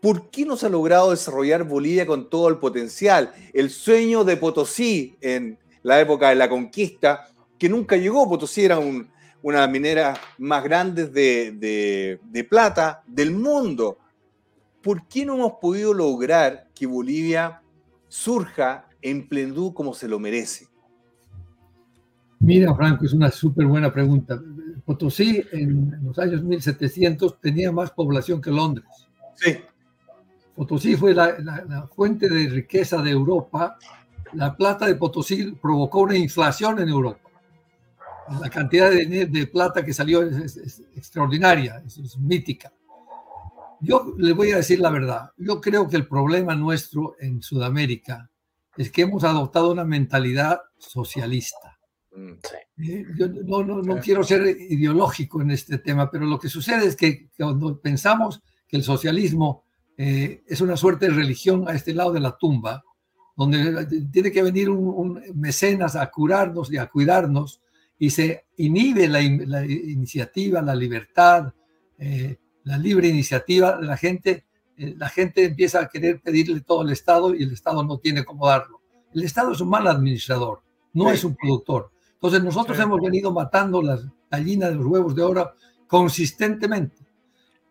¿Por 0.00 0.30
qué 0.30 0.44
no 0.44 0.56
se 0.56 0.66
ha 0.66 0.70
logrado 0.70 1.10
desarrollar 1.10 1.64
Bolivia 1.64 2.06
con 2.06 2.30
todo 2.30 2.48
el 2.48 2.58
potencial? 2.58 3.32
El 3.52 3.70
sueño 3.70 4.24
de 4.24 4.36
Potosí 4.36 5.16
en 5.20 5.58
la 5.82 6.00
época 6.00 6.28
de 6.28 6.36
la 6.36 6.48
conquista, 6.48 7.28
que 7.58 7.68
nunca 7.68 7.96
llegó. 7.96 8.28
Potosí 8.28 8.64
era 8.64 8.78
una 9.42 9.66
minera 9.66 10.14
más 10.38 10.62
grande 10.62 11.06
de, 11.06 12.18
de, 12.22 12.44
plata 12.44 13.02
del 13.06 13.32
mundo. 13.32 13.98
¿Por 14.82 15.06
qué 15.08 15.26
no 15.26 15.34
hemos 15.34 15.54
podido 15.60 15.92
lograr 15.92 16.68
que 16.74 16.86
Bolivia 16.86 17.60
surja 18.06 18.88
en 19.02 19.28
plenitud 19.28 19.72
como 19.74 19.94
se 19.94 20.06
lo 20.06 20.20
merece? 20.20 20.68
Mira, 22.38 22.72
Franco, 22.72 23.04
es 23.04 23.12
una 23.12 23.32
súper 23.32 23.66
buena 23.66 23.92
pregunta. 23.92 24.40
Potosí 24.88 25.44
en 25.52 26.00
los 26.02 26.18
años 26.18 26.42
1700 26.42 27.42
tenía 27.42 27.70
más 27.70 27.90
población 27.90 28.40
que 28.40 28.50
Londres. 28.50 28.86
Sí. 29.34 29.58
Potosí 30.56 30.96
fue 30.96 31.12
la, 31.12 31.86
fuente 31.94 32.26
de 32.26 32.48
riqueza 32.48 33.02
de 33.02 33.10
Europa. 33.10 33.76
La 34.32 34.56
plata 34.56 34.86
de 34.86 34.94
Potosí 34.94 35.52
provocó 35.60 36.00
una 36.00 36.16
inflación 36.16 36.78
en 36.78 36.88
Europa. 36.88 37.20
La 38.40 38.48
cantidad 38.48 38.90
de, 38.90 39.50
plata 39.52 39.84
que 39.84 39.92
salió 39.92 40.22
es, 40.22 40.82
extraordinaria, 40.96 41.82
es, 41.84 42.16
mítica. 42.16 42.72
Yo 43.80 44.14
le 44.16 44.32
voy 44.32 44.52
a 44.52 44.56
decir 44.56 44.80
la 44.80 44.88
verdad. 44.88 45.32
Yo 45.36 45.60
creo 45.60 45.86
que 45.86 45.96
el 45.96 46.08
problema 46.08 46.54
nuestro 46.54 47.14
en 47.20 47.42
Sudamérica 47.42 48.30
es 48.78 48.90
que 48.90 49.02
hemos 49.02 49.22
adoptado 49.22 49.70
una 49.70 49.84
mentalidad 49.84 50.62
socialista. 50.78 51.67
Mm, 52.12 52.32
eh, 52.78 53.04
yo 53.16 53.28
no, 53.28 53.62
no, 53.62 53.82
no 53.82 54.00
quiero 54.00 54.24
ser 54.24 54.46
ideológico 54.46 55.42
en 55.42 55.50
este 55.50 55.78
tema, 55.78 56.10
pero 56.10 56.26
lo 56.26 56.38
que 56.38 56.48
sucede 56.48 56.86
es 56.86 56.96
que 56.96 57.28
cuando 57.36 57.80
pensamos 57.80 58.42
que 58.66 58.76
el 58.76 58.82
socialismo 58.82 59.64
eh, 60.00 60.44
es 60.46 60.60
una 60.60 60.76
suerte 60.76 61.06
de 61.06 61.14
religión 61.14 61.68
a 61.68 61.74
este 61.74 61.92
lado 61.92 62.12
de 62.12 62.20
la 62.20 62.36
tumba, 62.38 62.84
donde 63.36 63.86
tiene 64.12 64.30
que 64.30 64.42
venir 64.42 64.70
un, 64.70 65.20
mecenas 65.34 65.96
a 65.96 66.08
curarnos 66.08 66.72
y 66.72 66.76
a 66.76 66.86
cuidarnos, 66.86 67.60
y 67.98 68.10
se 68.10 68.46
inhibe 68.56 69.08
la, 69.08 69.20
iniciativa, 69.20 70.62
la 70.62 70.76
libertad, 70.76 71.52
eh, 71.98 72.36
la 72.62 72.78
libre 72.78 73.08
iniciativa 73.08 73.76
de 73.76 73.86
la 73.86 73.96
gente. 73.96 74.44
Eh, 74.76 74.94
la 74.96 75.08
gente 75.08 75.44
empieza 75.44 75.80
a 75.80 75.88
querer 75.88 76.20
pedirle 76.20 76.60
todo 76.60 76.82
al 76.82 76.90
Estado 76.90 77.34
y 77.34 77.42
el 77.42 77.52
Estado 77.52 77.82
no 77.82 77.98
tiene 77.98 78.24
cómo 78.24 78.46
darlo. 78.46 78.80
El 79.12 79.24
Estado 79.24 79.50
es 79.50 79.60
un 79.60 79.70
mal 79.70 79.88
administrador, 79.88 80.62
no 80.92 81.10
es 81.10 81.24
un 81.24 81.34
productor. 81.34 81.90
Entonces 82.18 82.42
nosotros 82.42 82.78
hemos 82.80 83.00
venido 83.00 83.32
matando 83.32 83.80
las 83.80 84.04
gallinas 84.30 84.70
de 84.70 84.74
los 84.76 84.86
huevos 84.86 85.14
de 85.14 85.22
oro 85.22 85.52
consistentemente. 85.86 87.06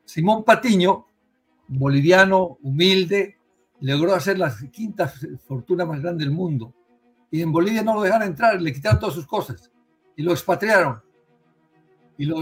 Simón 0.05 0.45
Patiño, 0.45 1.05
boliviano, 1.67 2.57
humilde, 2.63 3.37
logró 3.81 4.15
hacer 4.15 4.39
la 4.39 4.55
quinta 4.71 5.11
fortuna 5.45 5.85
más 5.85 6.01
grande 6.01 6.23
del 6.23 6.33
mundo. 6.33 6.73
Y 7.29 7.41
en 7.41 7.51
Bolivia 7.51 7.83
no 7.83 7.95
lo 7.95 8.01
dejaron 8.01 8.29
entrar, 8.29 8.61
le 8.61 8.73
quitaron 8.73 8.99
todas 8.99 9.15
sus 9.15 9.27
cosas 9.27 9.69
y 10.15 10.23
lo 10.23 10.31
expatriaron 10.31 11.01
y 12.17 12.25
lo, 12.25 12.41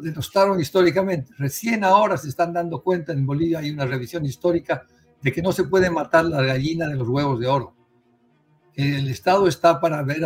denostaron 0.00 0.60
históricamente. 0.60 1.32
Recién 1.38 1.82
ahora 1.84 2.16
se 2.16 2.28
están 2.28 2.52
dando 2.52 2.82
cuenta 2.82 3.12
en 3.12 3.24
Bolivia, 3.26 3.60
hay 3.60 3.70
una 3.70 3.86
revisión 3.86 4.24
histórica 4.26 4.86
de 5.22 5.32
que 5.32 5.42
no 5.42 5.52
se 5.52 5.64
puede 5.64 5.90
matar 5.90 6.26
la 6.26 6.42
gallina 6.42 6.86
de 6.88 6.96
los 6.96 7.08
huevos 7.08 7.40
de 7.40 7.46
oro. 7.46 7.74
El 8.74 9.08
Estado 9.08 9.48
está 9.48 9.80
para 9.80 10.02
ver 10.02 10.24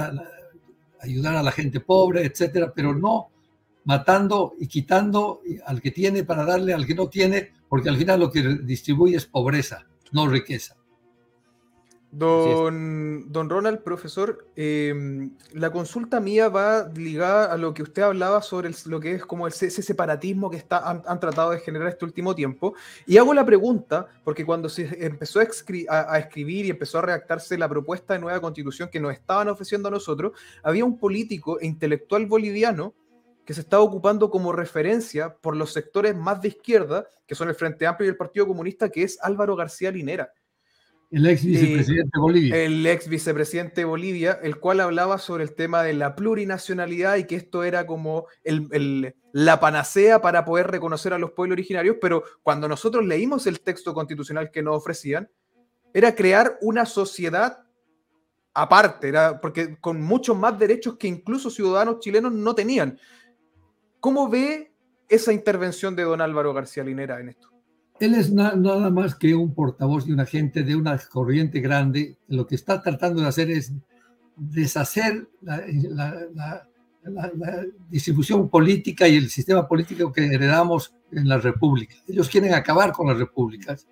ayudar 1.03 1.37
a 1.37 1.43
la 1.43 1.53
gente 1.53 1.81
pobre, 1.81 2.25
etcétera, 2.25 2.73
pero 2.75 2.95
no 2.95 3.29
matando 3.85 4.55
y 4.59 4.67
quitando 4.69 5.41
al 5.67 5.81
que 5.81 5.91
tiene 5.91 6.25
para 6.25 6.45
darle 6.45 6.73
al 6.73 6.87
que 6.87 6.95
no 6.95 7.09
tiene, 7.09 7.53
porque 7.69 7.89
al 7.89 7.97
final 7.97 8.21
lo 8.21 8.31
que 8.31 8.43
distribuye 8.63 9.17
es 9.17 9.27
pobreza, 9.27 9.87
no 10.13 10.29
riqueza. 10.29 10.77
Don, 12.15 13.33
don 13.33 13.49
Ronald, 13.49 13.83
profesor, 13.83 14.47
em, 14.55 15.31
la 15.55 15.73
consulta 15.73 16.21
mía 16.21 16.51
va 16.51 16.87
ligada 16.95 17.51
a 17.51 17.57
lo 17.57 17.73
que 17.73 17.83
usted 17.83 18.03
hablaba 18.03 18.43
sobre 18.43 18.71
lo 18.85 19.01
que 19.01 19.15
es 19.15 19.25
como 19.25 19.49
ese, 19.49 19.71
separatismo 19.71 20.51
que 20.51 20.59
está, 20.59 20.91
han, 20.91 21.21
tratado 21.21 21.53
de 21.53 21.61
generar 21.61 21.89
este 21.89 22.05
último 22.05 22.35
tiempo. 22.35 22.75
Y 23.07 23.17
hago 23.17 23.33
la 23.33 23.47
pregunta, 23.47 24.09
porque 24.25 24.45
cuando 24.45 24.69
se 24.69 25.07
empezó 25.07 25.41
a, 25.41 25.45
a, 26.13 26.19
escribir 26.19 26.67
y 26.67 26.71
empezó 26.71 26.99
a 26.99 27.03
redactarse 27.03 27.57
la 27.57 27.67
propuesta 27.67 28.13
de 28.13 28.21
nueva 28.21 28.43
constitución 28.43 28.91
que 28.93 29.01
nos 29.01 29.15
estaban 29.15 29.49
ofreciendo 29.49 29.89
a 29.89 29.93
nosotros, 29.93 30.33
había 30.63 30.85
un 30.85 30.99
político 30.99 31.61
e 31.61 31.67
intelectual 31.67 32.27
boliviano 32.27 32.93
que 33.47 33.55
se 33.55 33.63
está 33.63 33.81
ocupando 33.81 34.31
como 34.31 34.53
referencia 34.53 35.35
por 35.35 35.57
los 35.57 35.73
sectores 35.73 36.15
más 36.15 36.43
de 36.43 36.49
izquierda, 36.49 37.07
que 37.27 37.35
son 37.35 37.49
el 37.49 37.55
Frente 37.55 37.87
Amplio 37.87 38.07
y 38.07 38.11
el 38.11 38.19
Partido 38.19 38.47
Comunista, 38.47 38.91
que 38.91 39.03
es 39.03 39.19
Álvaro 39.23 39.57
García 39.57 39.91
Linera. 39.91 40.31
El 41.13 41.27
ex 41.27 41.45
vicepresidente 41.45 42.11
de 42.15 42.21
Bolivia. 42.21 42.57
El 42.57 42.87
ex 42.87 43.07
vicepresidente 43.07 43.81
de 43.83 43.85
Bolivia, 43.85 44.41
el 44.43 44.59
cual 44.59 44.81
hablaba 44.81 45.19
sobre 45.19 45.45
el 45.45 45.55
tema 45.55 45.83
de 45.83 45.93
la 45.93 46.17
plurinacionalidad 46.17 47.17
y 47.17 47.25
que 47.25 47.37
esto 47.37 47.65
era 47.65 47.87
como 47.87 48.29
el, 48.45 49.15
la 49.33 49.61
panacea 49.61 50.23
para 50.23 50.47
poder 50.47 50.69
reconocer 50.69 51.13
a 51.13 51.19
los 51.19 51.33
pueblos 51.33 51.57
originarios, 51.57 51.97
pero 52.01 52.25
cuando 52.43 52.67
nosotros 52.67 53.05
leímos 53.05 53.47
el 53.47 53.61
texto 53.61 53.93
constitucional 53.93 54.51
que 54.51 54.63
nos 54.63 54.75
ofrecían, 54.75 55.29
era 55.93 56.15
crear 56.15 56.57
una 56.63 56.87
sociedad 56.87 57.59
aparte, 58.55 59.09
era 59.09 59.39
porque 59.39 59.77
con 59.81 60.01
muchos 60.01 60.35
más 60.35 60.59
derechos 60.59 60.97
que 60.97 61.09
incluso 61.09 61.51
ciudadanos 61.51 62.01
chilenos 62.01 62.33
no 62.33 62.55
tenían. 62.55 62.99
¿Cómo 64.01 64.31
ve 64.31 64.73
esa 65.11 65.35
intervención 65.35 65.95
de 65.95 66.05
don 66.05 66.23
Álvaro 66.23 66.55
García 66.55 66.85
Linera 66.85 67.21
en 67.21 67.29
esto? 67.29 67.52
Él 68.03 68.15
es 68.15 68.33
nada 68.33 68.91
más 68.91 69.15
que 69.15 69.33
un 69.33 69.55
portavoz 69.55 70.09
y 70.09 70.13
un 70.13 70.19
agente 70.19 70.65
de 70.65 70.75
una 70.75 70.99
corriente 70.99 71.61
grande. 71.61 72.17
Lo 72.27 72.49
que 72.49 72.57
está 72.57 72.83
tratando 72.83 73.23
de 73.23 73.29
hacer 73.29 73.49
es 73.49 73.73
deshacer 74.37 75.29
la, 75.41 76.67
distribución 77.89 78.49
política 78.49 79.07
y 79.07 79.15
el 79.15 79.31
sistema 79.31 79.69
político 79.69 80.13
que 80.13 80.27
heredamos 80.27 80.93
en 81.13 81.29
las 81.29 81.45
repúblicas. 81.45 82.03
Ellos 82.09 82.29
quieren 82.29 82.55
acabar 82.55 82.91
con 82.91 83.07
las 83.07 83.19
repúblicas 83.19 83.87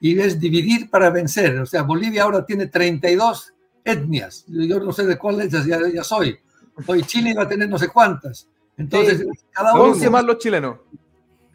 y 0.00 0.16
es 0.20 0.38
dividir 0.38 0.88
para 0.88 1.10
vencer. 1.10 1.58
O 1.58 1.66
sea, 1.66 1.82
Bolivia 1.82 2.22
ahora 2.22 2.46
tiene 2.46 2.68
32 2.68 3.54
etnias. 3.84 4.44
Yo 4.46 4.78
no 4.78 4.92
sé 4.92 5.04
de 5.04 5.18
cuáles 5.18 5.50
ya, 5.50 5.80
ya 5.92 6.04
soy. 6.04 6.38
Hoy 6.86 7.02
Chile 7.02 7.34
va 7.36 7.42
a 7.42 7.48
tener 7.48 7.68
no 7.68 7.76
sé 7.76 7.88
cuántas. 7.88 8.48
Entonces, 8.76 9.26
cada 9.50 9.74
uno... 9.74 10.10
más 10.12 10.24
los 10.24 10.38
chilenos. 10.38 10.76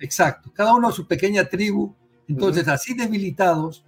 Exacto, 0.04 0.51
cada 0.54 0.76
uno 0.76 0.89
a 0.89 0.91
su 0.91 1.08
pequeña 1.08 1.45
tribu. 1.45 1.95
Entonces, 2.28 2.68
así 2.68 2.93
debilitados, 2.93 3.86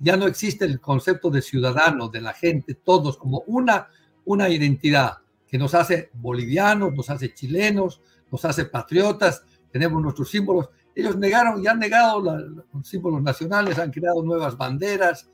ya 0.00 0.16
no 0.16 0.26
existe 0.26 0.64
el 0.64 0.80
concepto 0.80 1.30
de 1.30 1.40
ciudadano, 1.40 2.08
de 2.08 2.20
la 2.20 2.32
gente, 2.32 2.74
todos 2.74 3.16
como 3.16 3.44
una, 3.46 3.86
una 4.24 4.48
identidad 4.48 5.18
que 5.46 5.58
nos 5.58 5.72
hace 5.76 6.10
bolivianos, 6.14 6.92
nos 6.92 7.08
hace 7.10 7.32
chilenos, 7.32 8.00
nos 8.32 8.44
hace 8.44 8.64
patriotas, 8.64 9.44
tenemos 9.70 10.02
nuestros 10.02 10.30
símbolos. 10.30 10.68
Ellos 10.96 11.16
negaron 11.16 11.62
y 11.62 11.68
han 11.68 11.78
negado 11.78 12.20
los 12.20 12.88
símbolos 12.88 13.22
nacionales, 13.22 13.78
han 13.78 13.92
creado 13.92 14.20
nuevas 14.24 14.56
banderas, 14.56 15.28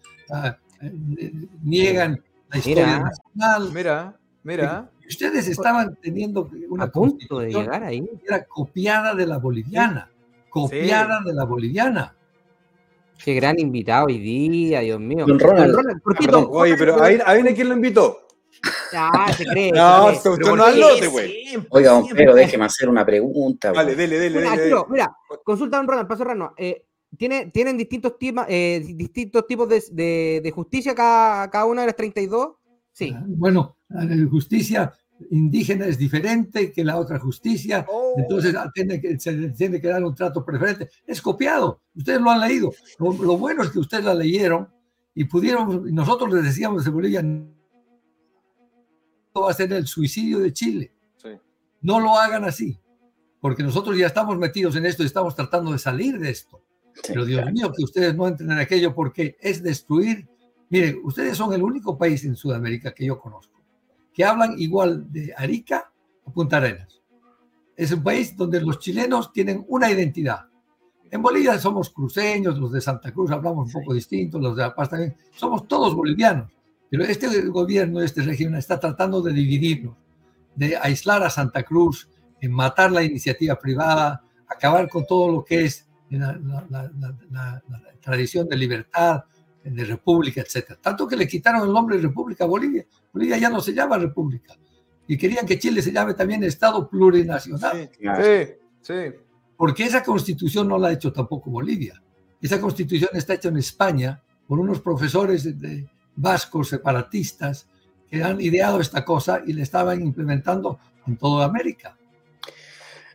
eh, 0.82 1.32
niegan 1.62 2.22
la 2.50 2.58
historia 2.58 2.98
nacional. 2.98 3.72
Mira, 3.72 4.18
mira. 4.42 4.90
Ustedes 5.08 5.48
estaban 5.48 5.96
teniendo 6.02 6.50
una 6.68 6.84
a 6.84 6.92
punto 6.92 7.38
de 7.38 7.50
llegar 7.50 7.82
ahí. 7.82 8.06
Era 8.26 8.44
copiada 8.44 9.14
de 9.14 9.26
la 9.26 9.38
boliviana 9.38 10.10
copiada 10.48 11.20
de 11.24 11.34
la 11.34 11.44
boliviana. 11.44 12.14
Qué 13.22 13.34
gran 13.34 13.58
invitado 13.58 14.06
hoy 14.06 14.18
día, 14.18 14.80
Dios 14.80 15.00
mío. 15.00 15.26
Don 15.26 15.38
Ronald. 15.38 15.76
oye, 16.50 16.76
pero 16.76 17.02
ahí, 17.02 17.18
viene 17.34 17.54
quien 17.54 17.68
lo 17.68 17.74
invitó. 17.74 18.20
Ah, 18.92 19.32
se 19.36 19.44
cree. 19.44 19.72
No, 19.74 20.14
se 20.14 20.28
usted 20.28 20.46
no 20.46 20.64
al 20.64 20.78
lote, 20.78 21.06
güey. 21.08 21.44
Oiga, 21.70 21.92
don 21.92 22.06
Pedro, 22.08 22.34
déjeme 22.34 22.64
hacer 22.64 22.88
una 22.88 23.04
pregunta. 23.04 23.72
Vale, 23.72 23.94
dele, 23.94 24.18
dele, 24.18 24.40
dele. 24.40 24.74
Mira, 24.88 25.14
consulta 25.44 25.76
a 25.76 25.80
don 25.80 25.88
Ronald, 25.88 26.08
paso 26.08 26.24
Rano. 26.24 26.54
Eh, 26.56 26.84
¿tiene, 27.16 27.46
¿Tienen 27.46 27.76
distintos, 27.76 28.14
eh, 28.48 28.82
distintos 28.94 29.46
tipos 29.46 29.68
de, 29.68 30.40
de, 30.42 30.50
justicia 30.50 30.94
cada, 30.94 31.50
cada 31.50 31.64
una 31.66 31.82
de 31.82 31.88
las 31.88 31.96
32? 31.96 32.50
Sí. 32.92 33.12
Ah, 33.14 33.24
bueno, 33.26 33.76
la 33.88 34.06
justicia 34.30 34.92
indígena 35.30 35.86
es 35.86 35.98
diferente 35.98 36.72
que 36.72 36.84
la 36.84 36.96
otra 36.98 37.18
justicia, 37.18 37.84
oh. 37.88 38.07
Entonces 38.16 38.54
ah, 38.54 38.70
tiene 38.74 39.00
que, 39.00 39.18
se 39.18 39.50
tiene 39.50 39.80
que 39.80 39.88
dar 39.88 40.02
un 40.04 40.14
trato 40.14 40.44
preferente. 40.44 40.88
Es 41.06 41.20
copiado, 41.20 41.82
ustedes 41.94 42.20
lo 42.20 42.30
han 42.30 42.40
leído. 42.40 42.72
Lo, 42.98 43.38
bueno 43.38 43.62
es 43.62 43.70
que 43.70 43.78
ustedes 43.78 44.04
la 44.04 44.14
leyeron 44.14 44.68
y 45.14 45.24
pudieron, 45.24 45.92
nosotros 45.94 46.32
les 46.32 46.44
decíamos 46.44 46.84
de 46.84 46.90
Bolivia, 46.90 47.22
va 49.34 49.50
a 49.50 49.54
ser 49.54 49.72
el 49.72 49.86
suicidio 49.86 50.40
de 50.40 50.52
Chile. 50.52 50.92
No 51.80 52.00
lo 52.00 52.16
hagan 52.16 52.44
así, 52.44 52.76
porque 53.40 53.62
nosotros 53.62 53.96
ya 53.96 54.08
estamos 54.08 54.36
metidos 54.36 54.74
en 54.74 54.84
esto 54.84 55.04
y 55.04 55.06
estamos 55.06 55.36
tratando 55.36 55.70
de 55.70 55.78
salir 55.78 56.18
de 56.18 56.30
esto. 56.30 56.60
Pero 57.06 57.24
Dios 57.24 57.52
mío, 57.52 57.72
que 57.72 57.84
ustedes 57.84 58.16
no 58.16 58.26
entren 58.26 58.50
en 58.50 58.58
aquello 58.58 58.92
porque 58.92 59.36
es 59.40 59.62
destruir. 59.62 60.26
Miren, 60.70 61.00
ustedes 61.04 61.36
son 61.36 61.52
el 61.52 61.62
único 61.62 61.96
país 61.96 62.24
en 62.24 62.34
Sudamérica 62.34 62.92
que 62.92 63.06
yo 63.06 63.20
conozco 63.20 63.58
que 64.18 64.24
hablan 64.24 64.58
igual 64.58 65.06
de 65.12 65.32
Arica 65.36 65.92
a 66.26 66.32
Punta 66.32 66.56
Arenas. 66.56 66.97
Es 67.78 67.92
un 67.92 68.02
país 68.02 68.36
donde 68.36 68.60
los 68.60 68.80
chilenos 68.80 69.32
tienen 69.32 69.64
una 69.68 69.88
identidad. 69.88 70.46
En 71.12 71.22
Bolivia 71.22 71.56
somos 71.60 71.90
cruceños, 71.90 72.58
los 72.58 72.72
de 72.72 72.80
Santa 72.80 73.12
Cruz 73.12 73.30
hablamos 73.30 73.66
un 73.66 73.72
poco 73.80 73.94
distinto, 73.94 74.40
los 74.40 74.56
de 74.56 74.62
La 74.62 74.74
Paz 74.74 74.90
también. 74.90 75.14
Somos 75.36 75.68
todos 75.68 75.94
bolivianos. 75.94 76.50
Pero 76.90 77.04
este 77.04 77.46
gobierno, 77.46 78.00
este 78.02 78.22
régimen 78.22 78.56
está 78.56 78.80
tratando 78.80 79.22
de 79.22 79.32
dividirnos, 79.32 79.94
de 80.56 80.76
aislar 80.76 81.22
a 81.22 81.30
Santa 81.30 81.62
Cruz, 81.62 82.08
en 82.40 82.50
matar 82.50 82.90
la 82.90 83.04
iniciativa 83.04 83.56
privada, 83.56 84.24
acabar 84.48 84.88
con 84.88 85.06
todo 85.06 85.30
lo 85.30 85.44
que 85.44 85.64
es 85.64 85.86
la, 86.10 86.36
la 86.68 87.62
tradición 88.00 88.48
de 88.48 88.56
libertad, 88.56 89.22
de 89.62 89.84
república, 89.84 90.40
etc. 90.40 90.72
Tanto 90.80 91.06
que 91.06 91.14
le 91.14 91.28
quitaron 91.28 91.64
el 91.64 91.72
nombre 91.72 91.94
de 91.94 92.02
República 92.02 92.42
a 92.42 92.48
Bolivia. 92.48 92.84
Bolivia 93.12 93.38
ya 93.38 93.50
no 93.50 93.60
se 93.60 93.72
llama 93.72 93.98
república. 93.98 94.56
Y 95.08 95.18
querían 95.18 95.46
que 95.46 95.58
Chile 95.58 95.82
se 95.82 95.90
llame 95.90 96.14
también 96.14 96.44
Estado 96.44 96.88
plurinacional. 96.88 97.90
Sí, 97.98 98.54
sí. 98.82 99.16
Porque 99.56 99.84
esa 99.84 100.04
constitución 100.04 100.68
no 100.68 100.78
la 100.78 100.88
ha 100.88 100.92
hecho 100.92 101.12
tampoco 101.12 101.50
Bolivia. 101.50 102.00
Esa 102.40 102.60
constitución 102.60 103.10
está 103.14 103.34
hecha 103.34 103.48
en 103.48 103.56
España 103.56 104.22
por 104.46 104.60
unos 104.60 104.80
profesores 104.80 105.58
de, 105.58 105.88
vascos 106.18 106.68
separatistas 106.68 107.66
que 108.10 108.22
han 108.22 108.40
ideado 108.40 108.80
esta 108.80 109.04
cosa 109.04 109.42
y 109.46 109.52
la 109.52 109.62
estaban 109.62 110.02
implementando 110.02 110.78
en 111.06 111.16
toda 111.16 111.46
América. 111.46 111.96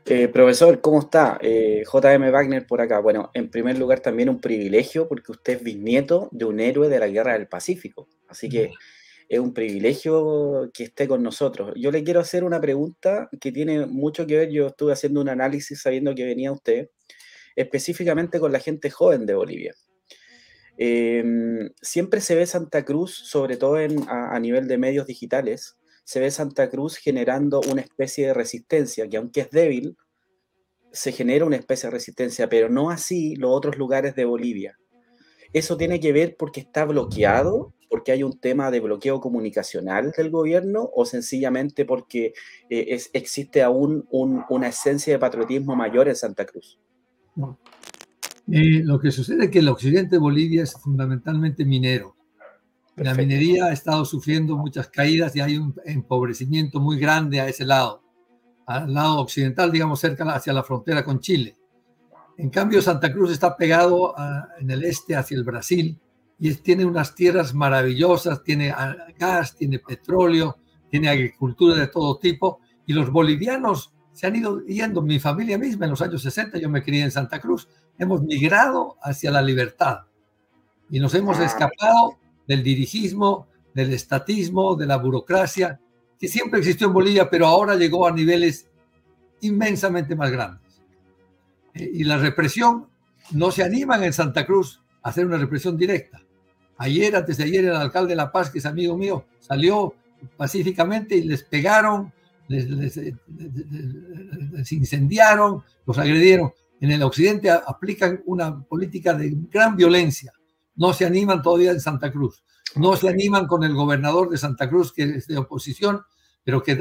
Eh, 0.06 0.28
profesor, 0.28 0.82
¿cómo 0.82 1.00
está? 1.00 1.38
Eh, 1.42 1.84
JM 1.86 2.32
Wagner 2.32 2.68
por 2.68 2.82
acá. 2.82 3.00
Bueno, 3.00 3.30
en 3.34 3.50
primer 3.50 3.78
lugar 3.78 4.00
también 4.00 4.30
un 4.30 4.40
privilegio 4.40 5.08
porque 5.08 5.32
usted 5.32 5.58
es 5.58 5.64
bisnieto 5.64 6.30
de 6.32 6.46
un 6.46 6.60
héroe 6.60 6.90
de 6.90 7.00
la 7.00 7.08
Guerra 7.08 7.34
del 7.34 7.48
Pacífico. 7.48 8.08
Así 8.28 8.50
que 8.50 8.72
es 9.30 9.40
un 9.40 9.54
privilegio 9.54 10.70
que 10.74 10.84
esté 10.84 11.08
con 11.08 11.24
nosotros. 11.24 11.74
Yo 11.76 11.92
le 11.92 12.04
quiero 12.04 12.20
hacer 12.20 12.44
una 12.44 12.60
pregunta 12.62 13.30
que 13.40 13.52
tiene 13.52 13.86
mucho 13.86 14.28
que 14.28 14.38
ver, 14.38 14.50
yo 14.50 14.68
estuve 14.68 14.94
haciendo 14.94 15.22
un 15.22 15.30
análisis 15.30 15.82
sabiendo 15.82 16.14
que 16.14 16.26
venía 16.26 16.52
usted, 16.52 16.90
específicamente 17.56 18.40
con 18.40 18.52
la 18.52 18.60
gente 18.60 18.90
joven 18.90 19.26
de 19.26 19.36
Bolivia. 19.36 19.74
Em, 20.78 21.70
siempre 21.82 22.20
se 22.22 22.36
ve 22.36 22.46
Santa 22.46 22.84
Cruz, 22.84 23.14
sobre 23.14 23.58
todo 23.58 23.80
en, 23.80 24.04
a, 24.08 24.40
nivel 24.40 24.68
de 24.68 24.78
medios 24.78 25.06
digitales, 25.06 25.78
se 26.04 26.20
ve 26.20 26.32
Santa 26.32 26.70
Cruz 26.70 26.98
generando 26.98 27.62
una 27.72 27.82
especie 27.82 28.28
de 28.28 28.34
resistencia, 28.34 29.08
que 29.08 29.18
aunque 29.18 29.42
es 29.42 29.52
débil, 29.52 29.96
se 30.92 31.12
genera 31.12 31.46
una 31.46 31.56
especie 31.56 31.88
de 31.88 31.94
resistencia, 31.94 32.50
pero 32.50 32.70
no 32.70 32.90
así 32.90 33.36
los 33.36 33.52
otros 33.52 33.78
lugares 33.78 34.16
de 34.16 34.26
Bolivia. 34.26 34.78
¿Eso 35.54 35.78
tiene 35.78 36.00
que 36.00 36.12
ver 36.12 36.36
porque 36.38 36.62
está 36.62 36.86
bloqueado 36.86 37.74
porque 37.94 38.12
hay 38.12 38.24
un 38.24 38.40
tema 38.40 38.72
de 38.72 38.80
bloqueo 38.80 39.22
comunicacional 39.22 40.16
del 40.18 40.32
gobierno 40.32 40.90
o 40.96 41.06
sencillamente 41.06 41.86
porque 41.86 42.34
eh, 42.68 43.00
existe 43.14 43.62
aún 43.62 44.08
una 44.10 44.68
esencia 44.70 45.14
de 45.14 45.20
patriotismo 45.20 45.76
mayor 45.76 46.08
en 46.08 46.16
Santa 46.16 46.44
Cruz? 46.44 46.80
Eh, 48.52 48.82
lo 48.84 49.00
que 49.00 49.12
sucede 49.12 49.44
es 49.44 49.52
que 49.52 49.60
el 49.60 49.70
occidente 49.70 50.16
de 50.16 50.18
Bolivia 50.18 50.64
es 50.64 50.74
fundamentalmente 50.74 51.66
minero. 51.66 52.16
La 52.96 53.14
minería 53.14 53.66
ha 53.66 53.74
estado 53.74 54.06
sufriendo 54.06 54.58
muchas 54.58 54.88
caídas 54.88 55.36
y 55.36 55.42
hay 55.42 55.58
un 55.58 55.76
empobrecimiento 55.86 56.80
muy 56.80 56.98
grande 56.98 57.42
a 57.42 57.48
ese 57.48 57.64
lado, 57.64 58.02
al 58.66 58.92
lado 58.92 59.20
occidental, 59.20 59.72
digamos, 59.72 60.00
cerca 60.00 60.24
hacia 60.34 60.52
la 60.52 60.64
frontera 60.64 61.06
con 61.06 61.20
Chile. 61.20 61.58
En 62.38 62.50
cambio, 62.50 62.82
Santa 62.82 63.14
Cruz 63.14 63.32
está 63.32 63.56
pegado 63.56 64.16
en 64.60 64.72
el 64.72 64.84
este 64.84 65.16
hacia 65.16 65.38
el 65.38 65.44
Brasil 65.44 66.00
y 66.40 66.54
tiene 66.56 66.86
unas 66.86 67.14
tierras 67.16 67.54
maravillosas, 67.54 68.44
tiene 68.44 68.74
gas, 69.18 69.56
tiene 69.56 69.80
petróleo, 69.80 70.58
tiene 70.90 71.10
agricultura 71.10 71.76
de 71.76 71.88
todo 71.88 72.18
tipo, 72.18 72.60
y 72.86 72.94
los 72.94 73.12
bolivianos 73.12 73.94
se 74.12 74.28
han 74.28 74.36
ido 74.36 74.62
yendo, 74.62 75.02
mi 75.02 75.20
familia 75.20 75.58
misma 75.58 75.86
en 75.86 75.92
los 75.92 76.02
años 76.02 76.22
60, 76.22 76.60
yo 76.60 76.70
me 76.70 76.84
crié 76.84 77.04
en 77.04 77.12
Santa 77.12 77.40
Cruz, 77.40 77.68
hemos 77.98 78.22
migrado 78.22 78.98
hacia 79.02 79.32
la 79.32 79.42
libertad 79.42 80.02
y 80.90 81.00
nos 81.00 81.14
hemos 81.16 81.40
ah. 81.40 81.46
escapado 81.46 82.20
del 82.48 82.62
dirigismo, 82.62 83.48
del 83.74 83.94
estatismo, 83.94 84.76
de 84.76 84.86
la 84.86 84.98
burocracia, 84.98 85.80
que 86.20 86.28
siempre 86.28 86.60
existió 86.60 86.88
en 86.88 86.94
Bolivia, 86.94 87.30
pero 87.30 87.48
ahora 87.48 87.76
llegó 87.76 88.08
a 88.08 88.12
niveles 88.12 88.70
inmensamente 89.42 90.16
más 90.16 90.32
grandes. 90.32 90.63
Eh, 91.74 91.92
y 91.94 92.04
la 92.04 92.18
represión 92.18 92.88
no 93.32 93.52
se 93.52 93.64
animan 93.64 94.04
en 94.04 94.14
Santa 94.14 94.46
Cruz 94.46 94.82
a 95.02 95.10
hacer 95.10 95.26
una 95.26 95.38
represión 95.38 95.78
directa. 95.78 96.22
Ayer, 96.78 97.16
antes 97.16 97.38
de 97.38 97.44
ayer, 97.46 97.66
el 97.66 97.76
alcalde 97.76 98.10
de 98.10 98.16
La 98.16 98.32
Paz, 98.32 98.50
que 98.50 98.60
es 98.60 98.66
amigo 98.66 98.98
mío, 98.98 99.26
salió 99.40 99.94
pacíficamente 100.38 101.16
y 101.16 101.24
les 101.24 101.44
pegaron, 101.44 102.12
les, 102.48 102.98
incendiaron, 104.72 105.64
los 105.86 105.98
agredieron. 105.98 106.52
En 106.82 106.92
el 106.92 107.04
occidente 107.04 107.50
aplican 107.50 108.22
una 108.26 108.62
política 108.62 109.14
de 109.14 109.34
gran 109.50 109.76
violencia 109.76 110.34
no 110.76 110.94
se 110.94 111.06
animan 111.06 111.42
todavía 111.42 111.72
en 111.72 111.80
Santa 111.80 112.12
Cruz. 112.12 112.44
No 112.76 112.96
se 112.96 113.10
animan 113.10 113.46
con 113.46 113.64
el 113.64 113.74
gobernador 113.74 114.30
de 114.30 114.38
Santa 114.38 114.70
Cruz, 114.70 114.92
que 114.92 115.04
es 115.04 115.28
de 115.28 115.38
oposición, 115.38 116.02
pero 116.44 116.64
que 116.64 116.78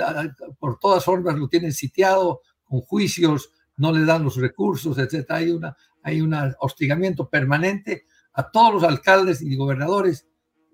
por 0.58 0.78
todas 0.78 1.04
formas 1.04 1.36
lo 1.36 1.48
tienen 1.48 1.72
sitiado 1.72 2.40
con 2.64 2.80
juicios, 2.80 3.50
no 3.76 3.92
le 3.92 4.04
dan 4.04 4.24
los 4.24 4.36
recursos, 4.36 4.98
etc. 4.98 5.30
Hay, 5.30 5.50
una, 5.50 5.76
hay 6.02 6.20
un 6.20 6.34
hostigamiento 6.58 7.28
permanente 7.28 8.06
a 8.34 8.50
todos 8.50 8.74
los 8.74 8.84
alcaldes 8.84 9.42
y 9.42 9.56
gobernadores, 9.56 10.26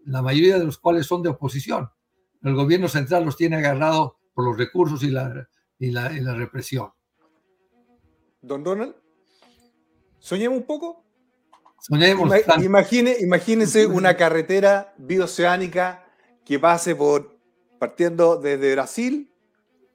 la 0.04 0.22
mayoría 0.22 0.58
de 0.58 0.64
los 0.64 0.78
cuales 0.78 1.06
son 1.06 1.22
de 1.22 1.28
oposición. 1.28 1.90
El 2.42 2.54
gobierno 2.54 2.88
central 2.88 3.24
los 3.24 3.36
tiene 3.36 3.56
agarrado 3.56 4.18
por 4.32 4.44
los 4.44 4.56
recursos 4.56 5.02
y 5.02 5.10
la, 5.10 5.48
y 5.78 5.90
la, 5.90 6.12
y 6.12 6.20
la 6.20 6.34
represión. 6.34 6.90
Don 8.40 8.64
Ronald, 8.64 8.94
soñemos 10.18 10.58
un 10.58 10.64
poco. 10.64 11.04
Soñemos. 11.80 12.32
imagine, 12.62 13.16
imagínese 13.20 13.86
una 13.86 14.16
carretera 14.16 14.94
bioceánica 14.98 16.04
que 16.44 16.58
pase 16.58 16.94
por, 16.94 17.38
partiendo 17.78 18.36
desde 18.36 18.72
Brasil, 18.72 19.32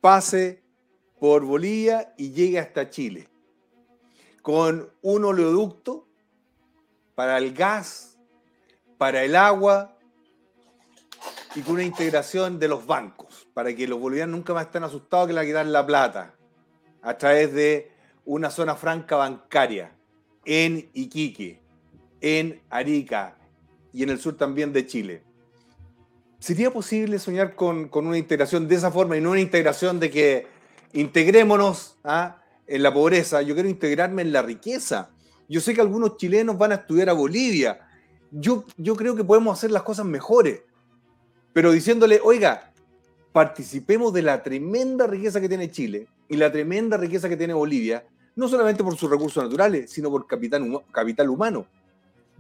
pase 0.01 0.62
por 1.23 1.45
Bolivia 1.45 2.13
y 2.17 2.33
llegue 2.33 2.59
hasta 2.59 2.89
Chile, 2.89 3.29
con 4.41 4.89
un 5.01 5.23
oleoducto 5.23 6.05
para 7.15 7.37
el 7.37 7.53
gas, 7.53 8.17
para 8.97 9.23
el 9.23 9.37
agua 9.37 9.97
y 11.55 11.61
con 11.61 11.75
una 11.75 11.85
integración 11.85 12.59
de 12.59 12.67
los 12.67 12.85
bancos, 12.85 13.47
para 13.53 13.73
que 13.73 13.87
los 13.87 14.01
bolivianos 14.01 14.35
nunca 14.35 14.53
más 14.53 14.65
estén 14.65 14.83
asustados 14.83 15.27
que 15.27 15.33
le 15.33 15.45
quitar 15.45 15.65
la 15.65 15.85
plata 15.85 16.35
a 17.01 17.17
través 17.17 17.53
de 17.53 17.93
una 18.25 18.49
zona 18.49 18.75
franca 18.75 19.15
bancaria 19.15 19.95
en 20.43 20.89
Iquique, 20.93 21.61
en 22.19 22.61
Arica 22.69 23.37
y 23.93 24.03
en 24.03 24.09
el 24.09 24.19
sur 24.19 24.35
también 24.35 24.73
de 24.73 24.85
Chile. 24.85 25.23
¿Sería 26.39 26.69
posible 26.69 27.17
soñar 27.17 27.55
con, 27.55 27.89
una 27.93 28.17
integración 28.17 28.67
de 28.67 28.75
esa 28.75 28.91
forma 28.91 29.15
y 29.15 29.21
no 29.21 29.31
una 29.31 29.39
integración 29.39 30.01
de 30.01 30.11
que 30.11 30.52
integrémonos 30.93 31.97
¿ah? 32.03 32.41
en 32.67 32.83
la 32.83 32.93
pobreza? 32.93 33.41
Yo 33.41 33.53
quiero 33.53 33.69
integrarme 33.69 34.21
en 34.21 34.31
la 34.31 34.41
riqueza. 34.41 35.09
Yo 35.49 35.59
sé 35.59 35.73
que 35.73 35.81
algunos 35.81 36.17
chilenos 36.17 36.57
van 36.57 36.71
a 36.71 36.75
estudiar 36.75 37.09
a 37.09 37.13
Bolivia. 37.13 37.79
Yo, 38.31 38.65
yo 38.77 38.95
creo 38.95 39.15
que 39.15 39.23
podemos 39.23 39.57
hacer 39.57 39.71
las 39.71 39.83
cosas 39.83 40.05
mejores. 40.05 40.61
Pero 41.51 41.71
diciéndole, 41.71 42.19
oiga, 42.23 42.71
participemos 43.31 44.13
de 44.13 44.21
la 44.21 44.41
tremenda 44.41 45.05
riqueza 45.07 45.41
que 45.41 45.49
tiene 45.49 45.69
Chile 45.69 46.07
y 46.29 46.37
la 46.37 46.51
tremenda 46.51 46.97
riqueza 46.97 47.29
que 47.29 47.37
tiene 47.37 47.53
Bolivia 47.53 48.05
no 48.35 48.47
solamente 48.47 48.83
por 48.83 48.97
sus 48.97 49.09
recursos 49.09 49.43
naturales, 49.43 49.91
sino 49.91 50.09
por 50.09 50.25
capital, 50.25 50.81
capital 50.91 51.29
humano. 51.29 51.67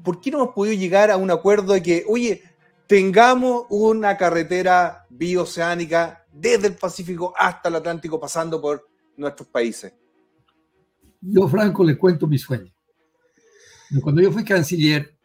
¿Por 0.03 0.19
qué 0.19 0.31
no 0.31 0.39
hemos 0.39 0.55
podido 0.55 0.75
llegar 0.75 1.11
a 1.11 1.17
un 1.17 1.29
acuerdo 1.29 1.73
de 1.73 1.83
que, 1.83 2.03
oye, 2.07 2.41
tengamos 2.87 3.65
una 3.69 4.17
carretera 4.17 5.05
bioceánica 5.09 6.22
desde 6.33 6.67
el 6.67 6.75
Pacífico 6.75 7.33
hasta 7.37 7.69
el 7.69 7.75
Atlántico, 7.75 8.19
pasando 8.19 8.61
por 8.61 8.87
nuestros 9.17 9.47
países? 9.47 9.93
Yo, 11.21 11.47
Franco, 11.47 11.83
le 11.83 11.97
cuento 11.97 12.27
mi 12.27 12.37
sueño. 12.37 12.73
Cuando 14.01 14.21
yo 14.21 14.31
fui 14.31 14.43
canciller 14.43 15.17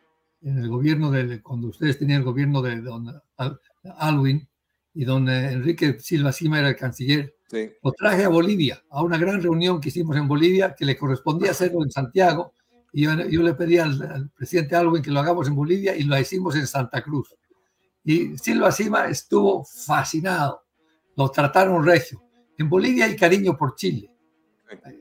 en 0.43 0.59
el 0.59 0.69
gobierno 0.69 1.11
de, 1.11 1.43
cuando 1.43 1.69
ustedes 1.69 1.99
tenían 1.99 2.21
el 2.21 2.25
gobierno 2.25 2.63
de 2.63 2.81
don 2.81 3.21
Alwin 3.97 4.47
y 4.95 5.05
don 5.05 5.29
Enrique 5.29 5.99
Silva 5.99 6.33
Sima 6.33 6.59
era 6.59 6.69
el 6.69 6.77
canciller, 6.77 7.35
lo 7.83 7.93
traje 7.93 8.25
a 8.25 8.29
Bolivia, 8.29 8.83
a 8.91 9.03
una 9.03 9.17
gran 9.17 9.43
reunión 9.43 9.81
que 9.81 9.89
hicimos 9.89 10.17
en 10.17 10.29
Bolivia, 10.29 10.75
que 10.77 10.85
le 10.85 10.99
correspondía 10.99 11.53
hacerlo 11.53 11.83
en 11.83 11.91
Santiago, 11.91 12.53
y 12.93 13.03
yo, 13.03 13.43
le 13.43 13.55
pedí 13.55 13.79
al, 13.79 14.31
presidente 14.37 14.75
Alwin 14.75 15.03
que 15.03 15.11
lo 15.11 15.21
hagamos 15.21 15.47
en 15.47 15.55
Bolivia 15.55 15.95
y 15.97 16.05
lo 16.05 16.19
hicimos 16.19 16.57
en 16.57 16.67
Santa 16.67 17.03
Cruz. 17.03 17.35
Y 18.05 18.37
Silva 18.39 18.73
Sima 18.73 19.09
estuvo 19.09 19.65
fascinado, 19.65 20.63
lo 21.19 21.29
trataron 21.33 21.85
regio. 21.85 22.23
En 22.57 22.71
Bolivia 22.71 23.07
hay 23.07 23.17
cariño 23.17 23.57
por 23.57 23.75
Chile. 23.75 24.09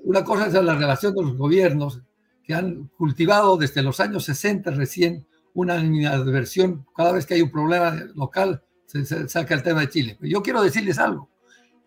Una 0.03 0.23
cosa 0.23 0.47
es 0.47 0.53
la 0.53 0.73
relación 0.73 1.13
de 1.13 1.21
los 1.21 1.37
gobiernos 1.37 2.01
que 2.43 2.55
han 2.55 2.87
cultivado 2.97 3.55
desde 3.55 3.83
los 3.83 3.99
años 3.99 4.25
60 4.25 4.71
recién 4.71 5.27
una 5.53 5.75
adversión. 5.75 6.87
Cada 6.95 7.11
vez 7.11 7.27
que 7.27 7.35
hay 7.35 7.43
un 7.43 7.51
problema 7.51 7.91
local, 8.15 8.63
se, 8.87 9.05
se 9.05 9.29
saca 9.29 9.53
el 9.53 9.61
tema 9.61 9.81
de 9.81 9.89
Chile. 9.89 10.17
Pero 10.19 10.31
yo 10.31 10.41
quiero 10.41 10.63
decirles 10.63 10.97
algo. 10.97 11.29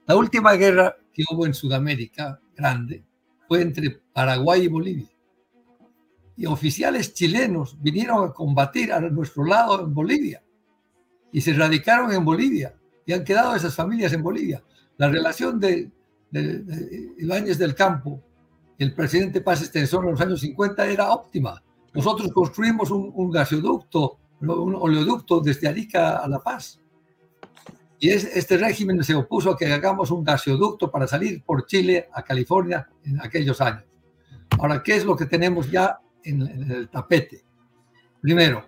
La 0.07 0.15
última 0.15 0.53
guerra 0.53 0.97
que 1.13 1.25
hubo 1.33 1.45
en 1.45 1.55
Sudamérica 1.55 2.41
grande 2.55 3.05
fue 3.49 3.63
entre 3.63 4.01
Paraguay 4.13 4.63
y 4.63 4.69
Bolivia. 4.69 5.11
Y 6.37 6.47
oficiales 6.47 7.15
chilenos 7.15 7.77
vinieron 7.83 8.29
a 8.29 8.33
combatir 8.33 8.93
a 8.93 9.01
nuestro 9.01 9.45
lado 9.45 9.85
en 9.85 9.93
Bolivia 9.93 10.41
y 11.33 11.41
se 11.41 11.53
radicaron 11.53 12.13
en 12.13 12.25
Bolivia 12.25 12.80
y 13.07 13.13
han 13.13 13.25
quedado 13.25 13.55
esas 13.55 13.75
familias 13.75 14.13
en 14.13 14.23
Bolivia. 14.23 14.63
La 14.97 15.09
relación 15.09 15.59
de, 15.59 15.91
de, 16.31 17.13
Ibáñez 17.19 17.59
del 17.59 17.75
Campo, 17.75 18.23
el 18.79 18.95
presidente 18.95 19.41
Paz 19.41 19.63
Extensor 19.63 20.05
en 20.05 20.13
los 20.13 20.21
años 20.21 20.41
50 20.41 20.87
era 20.87 21.13
óptima. 21.13 21.63
Nosotros 21.93 22.33
construimos 22.33 22.91
un, 22.91 23.11
un 23.15 23.31
gasoducto, 23.31 24.19
un 24.41 24.75
oleoducto 24.75 25.41
desde 25.41 25.69
Arica 25.69 26.19
a 26.19 26.29
La 26.29 26.39
Paz 26.39 26.81
y 28.03 28.09
este 28.09 28.57
régimen 28.57 29.05
se 29.05 29.15
opuso 29.15 29.51
a 29.51 29.59
que 29.59 29.71
hagamos 29.71 30.11
un 30.11 30.25
gasoducto 30.25 30.91
para 30.91 31.07
salir 31.07 31.43
por 31.45 31.67
Chile 31.67 32.09
a 32.15 32.23
California 32.23 32.89
en 33.05 33.21
aquellos 33.21 33.61
años. 33.61 33.85
Ahora, 34.59 34.83
¿qué 34.83 34.97
es 34.97 35.05
lo 35.05 35.15
que 35.15 35.27
tenemos 35.27 35.71
ya 35.71 36.01
en, 36.25 36.41
el 36.41 36.89
tapete? 36.89 37.45
Primero, 38.23 38.65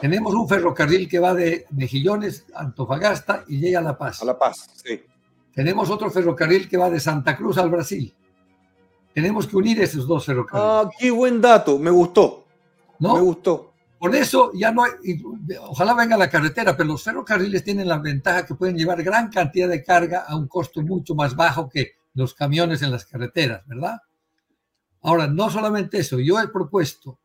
tenemos 0.00 0.34
un 0.34 0.48
ferrocarril 0.48 1.08
que 1.08 1.18
va 1.18 1.34
de 1.34 1.66
Mejillones 1.70 2.46
a 2.54 2.60
Antofagasta 2.60 3.44
y 3.48 3.58
llega 3.58 3.78
a 3.78 3.82
La 3.82 3.96
Paz. 3.96 4.22
A 4.22 4.24
La 4.24 4.38
Paz, 4.38 4.68
sí. 4.84 5.02
Tenemos 5.54 5.90
otro 5.90 6.10
ferrocarril 6.10 6.68
que 6.68 6.76
va 6.76 6.90
de 6.90 7.00
Santa 7.00 7.36
Cruz 7.36 7.58
al 7.58 7.70
Brasil. 7.70 8.14
Tenemos 9.12 9.46
que 9.46 9.56
unir 9.56 9.80
esos 9.80 10.06
dos 10.06 10.24
ferrocarriles. 10.24 10.72
Ah, 10.72 10.90
qué 10.98 11.10
buen 11.10 11.40
dato, 11.40 11.78
me 11.78 11.90
gustó. 11.90 12.44
¿No? 12.98 13.14
Me 13.14 13.20
gustó. 13.20 13.72
Por 13.98 14.14
eso 14.14 14.50
ya 14.54 14.72
no 14.72 14.84
hay, 14.84 14.92
ojalá 15.60 15.92
venga 15.92 16.16
la 16.16 16.30
carretera, 16.30 16.74
pero 16.74 16.88
los 16.88 17.02
ferrocarriles 17.02 17.62
tienen 17.62 17.86
la 17.86 17.98
ventaja 17.98 18.46
que 18.46 18.54
pueden 18.54 18.78
llevar 18.78 19.02
gran 19.02 19.28
cantidad 19.28 19.68
de 19.68 19.84
carga 19.84 20.24
a 20.26 20.36
un 20.36 20.48
costo 20.48 20.80
mucho 20.80 21.14
más 21.14 21.36
bajo 21.36 21.68
que 21.68 21.92
los 22.14 22.32
camiones 22.32 22.80
en 22.80 22.90
las 22.90 23.04
carreteras, 23.04 23.66
¿verdad? 23.66 23.98
Ahora, 25.02 25.26
no 25.26 25.50
solamente 25.50 25.98
eso, 25.98 26.18
yo 26.18 26.40
he 26.40 26.48
propuesto 26.48 27.18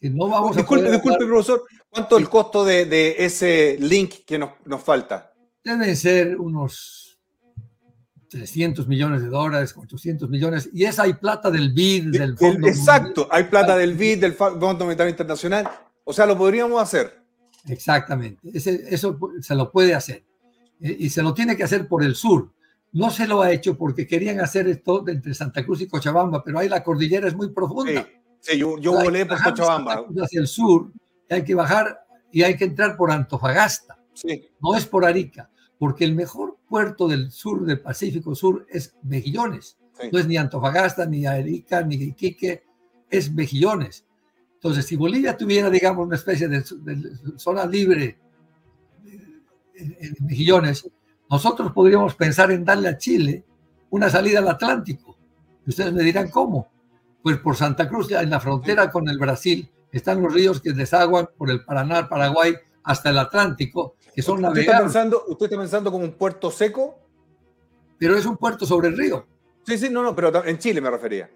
no 0.00 0.28
vamos 0.28 0.56
disculpe, 0.56 0.88
a... 0.88 0.92
Disculpe, 0.92 1.26
profesor, 1.26 1.64
¿cuánto 1.88 2.16
es 2.16 2.22
el 2.22 2.28
costo 2.28 2.64
de, 2.64 3.16
ese 3.18 3.76
link 3.80 4.24
que 4.26 4.38
nos, 4.38 4.50
nos 4.64 4.82
falta? 4.82 5.32
Deben 5.64 5.96
ser 5.96 6.38
unos 6.38 7.18
300 8.28 8.86
millones 8.86 9.22
de 9.22 9.28
dólares, 9.28 9.74
800 9.76 10.28
millones, 10.28 10.70
y 10.72 10.84
esa 10.84 11.04
hay 11.04 11.14
plata 11.14 11.50
del 11.50 11.72
BID, 11.72 12.10
del 12.10 12.36
Fondo 12.36 12.68
Exacto, 12.68 13.28
hay 13.30 13.44
plata 13.44 13.76
del 13.76 13.94
BID, 13.94 14.20
del 14.20 14.34
Fondo 14.34 14.84
Monetario 14.84 15.10
Internacional, 15.10 15.68
o 16.04 16.12
sea, 16.12 16.26
lo 16.26 16.36
podríamos 16.36 16.80
hacer. 16.80 17.22
Exactamente, 17.68 18.48
eso 18.52 19.18
se 19.40 19.54
lo 19.54 19.72
puede 19.72 19.94
hacer. 19.94 20.24
Eh, 20.80 20.96
y 21.00 21.10
se 21.10 21.22
lo 21.22 21.34
tiene 21.34 21.56
que 21.56 21.64
hacer 21.64 21.88
por 21.88 22.04
el 22.04 22.14
sur. 22.14 22.52
No 22.92 23.10
se 23.10 23.26
lo 23.26 23.42
ha 23.42 23.50
hecho 23.50 23.76
porque 23.76 24.06
querían 24.06 24.40
hacer 24.40 24.68
esto 24.68 25.06
entre 25.08 25.34
Santa 25.34 25.64
Cruz 25.64 25.80
y 25.80 25.88
Cochabamba, 25.88 26.42
pero 26.44 26.58
ahí 26.58 26.68
la 26.68 26.82
cordillera 26.82 27.28
es 27.28 27.34
muy 27.34 27.50
profunda. 27.50 28.02
Sí, 28.04 28.08
yo, 28.54 28.78
yo 28.78 28.92
volé 28.92 29.26
por 29.26 29.42
Cochabamba. 29.42 30.04
Hacia 30.22 30.40
el 30.40 30.46
sur, 30.46 30.92
hay 31.28 31.44
que 31.44 31.54
bajar 31.54 32.06
y 32.30 32.42
hay 32.42 32.56
que 32.56 32.64
entrar 32.64 32.96
por 32.96 33.10
Antofagasta. 33.10 33.98
Sí. 34.14 34.48
No 34.60 34.74
es 34.74 34.86
por 34.86 35.04
Arica, 35.04 35.50
porque 35.78 36.04
el 36.04 36.14
mejor 36.14 36.56
puerto 36.68 37.08
del 37.08 37.30
sur, 37.30 37.64
del 37.64 37.80
Pacífico 37.80 38.34
Sur, 38.34 38.66
es 38.70 38.94
Mejillones. 39.02 39.76
No 40.12 40.18
es 40.18 40.26
ni 40.26 40.36
Antofagasta, 40.36 41.06
ni 41.06 41.26
Arica, 41.26 41.82
ni 41.82 41.96
Iquique, 41.96 42.62
es 43.10 43.32
Mejillones. 43.32 44.04
Entonces, 44.54 44.86
si 44.86 44.96
Bolivia 44.96 45.36
tuviera, 45.36 45.70
digamos, 45.70 46.06
una 46.06 46.16
especie 46.16 46.48
de, 46.48 46.62
zona 47.36 47.66
libre 47.66 48.18
en 49.74 50.16
Mejillones, 50.20 50.88
nosotros 51.30 51.72
podríamos 51.72 52.14
pensar 52.14 52.50
en 52.50 52.64
darle 52.64 52.88
a 52.88 52.98
Chile 52.98 53.44
una 53.90 54.08
salida 54.10 54.38
al 54.38 54.48
Atlántico. 54.48 55.16
Y 55.66 55.70
ustedes 55.70 55.92
me 55.92 56.02
dirán, 56.02 56.28
¿cómo? 56.28 56.68
Pues 57.22 57.38
por 57.38 57.56
Santa 57.56 57.88
Cruz, 57.88 58.10
en 58.12 58.30
la 58.30 58.40
frontera 58.40 58.90
con 58.90 59.08
el 59.08 59.18
Brasil, 59.18 59.70
están 59.90 60.22
los 60.22 60.32
ríos 60.32 60.60
que 60.60 60.72
desaguan 60.72 61.28
por 61.36 61.50
el 61.50 61.64
Paraná, 61.64 62.08
Paraguay, 62.08 62.54
hasta 62.84 63.10
el 63.10 63.18
Atlántico, 63.18 63.96
que 64.14 64.22
son 64.22 64.44
¿Usted 64.44 64.60
Está 64.60 64.80
pensando, 64.80 65.24
¿Usted 65.28 65.46
está 65.46 65.58
pensando 65.58 65.90
como 65.90 66.04
un 66.04 66.12
puerto 66.12 66.50
seco? 66.50 67.00
Pero 67.98 68.16
es 68.16 68.26
un 68.26 68.36
puerto 68.36 68.66
sobre 68.66 68.88
el 68.88 68.96
río. 68.96 69.26
Sí, 69.66 69.76
sí, 69.78 69.88
no, 69.90 70.02
no, 70.02 70.14
pero 70.14 70.44
en 70.44 70.58
Chile 70.58 70.80
me 70.80 70.90
refería. 70.90 71.28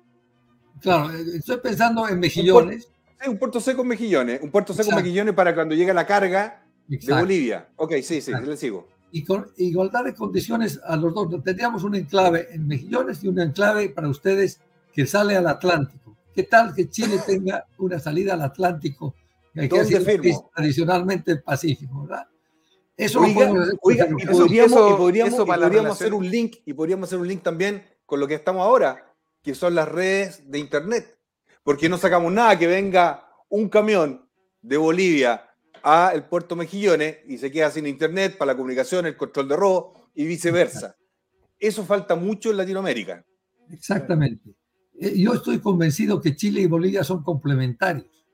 Claro, 0.81 1.11
estoy 1.11 1.57
pensando 1.59 2.09
en 2.09 2.21
Mejillones 2.21 2.89
un 3.29 3.39
puerto 3.39 3.61
seco 3.61 3.83
en 3.83 3.89
Mejillones. 3.89 4.41
Un 4.43 4.51
puerto 4.51 4.73
seco 4.73 4.91
en 4.91 4.97
Mejillones 4.97 5.35
para 5.35 5.55
cuando 5.55 5.75
llegue 5.75 5.93
la 5.93 6.07
carga 6.07 6.65
de 6.87 7.15
Bolivia. 7.15 7.69
Ok, 7.77 7.95
sí, 8.03 8.21
sí, 8.21 8.33
le 8.33 8.57
sigo. 8.57 8.89
Y 9.13 9.25
con 9.25 9.51
igualdad 9.57 10.05
de 10.05 10.15
condiciones 10.15 10.81
a 10.85 10.97
los 10.97 11.13
dos. 11.13 11.29
Tendríamos 11.43 11.85
un 11.85 11.97
enclave 11.97 12.49
en 12.53 12.67
Mejillones 12.67 13.23
y 13.25 13.29
un 13.29 13.41
enclave 13.41 13.91
para 13.91 14.09
ustedes 14.09 14.61
que 14.93 15.07
sale 15.07 15.37
al 15.37 15.47
Atlántico. 15.47 16.17
¿Qué 16.35 16.45
tal 16.45 16.75
que 16.75 16.89
Chile 16.89 17.19
tenga 17.27 17.67
una 17.79 17.99
salida 17.99 18.35
al 18.35 18.43
Atlántico 18.43 19.15
que 19.55 19.69
tradicionalmente 20.55 21.37
pacífico, 21.37 22.03
¿verdad? 22.03 22.27
Eso 22.97 23.21
oiga, 23.21 23.51
oiga, 23.81 24.09
y 24.11 24.27
podríamos, 24.27 25.47
podríamos 25.47 25.93
hacer 25.93 26.13
un 26.13 26.29
link, 26.29 26.57
y 26.67 26.75
podríamos 26.75 27.09
hacer 27.09 27.19
un 27.19 27.27
link 27.27 27.43
también 27.43 27.83
con 28.05 28.21
lo 28.21 28.29
que 28.29 28.35
estamos 28.35 28.63
ahora, 28.63 29.15
que 29.43 29.55
son 29.55 29.75
las 29.75 29.89
redes 29.89 30.51
de 30.51 30.59
internet. 30.59 31.19
Porque 31.63 31.89
no 31.89 31.97
sacamos 31.97 32.33
nada 32.33 32.59
que 32.59 32.67
venga 32.67 33.27
un 33.49 33.69
camión 33.69 34.29
de 34.61 34.77
Bolivia 34.77 35.49
a 35.83 36.13
el 36.15 36.25
puerto 36.25 36.57
Mejillones 36.57 37.19
y 37.27 37.39
se 37.39 37.51
queda 37.51 37.71
sin 37.71 37.87
internet 37.87 38.37
para 38.37 38.53
la 38.53 38.57
comunicación, 38.57 39.07
el 39.07 39.17
control 39.17 39.49
de 39.49 39.57
robo 39.57 40.11
y 40.15 40.27
viceversa. 40.27 40.97
Eso 41.59 41.85
falta 41.85 42.17
mucho 42.17 42.51
en 42.51 42.59
Latinoamérica. 42.59 43.25
Exactamente. 43.71 44.55
Eh, 45.01 45.19
yo 45.19 45.33
estoy 45.33 45.59
convencido 45.59 46.21
que 46.21 46.37
Chile 46.37 46.61
y 46.61 46.67
Bolivia 46.67 47.03
son 47.03 47.23
complementarios. 47.23 48.27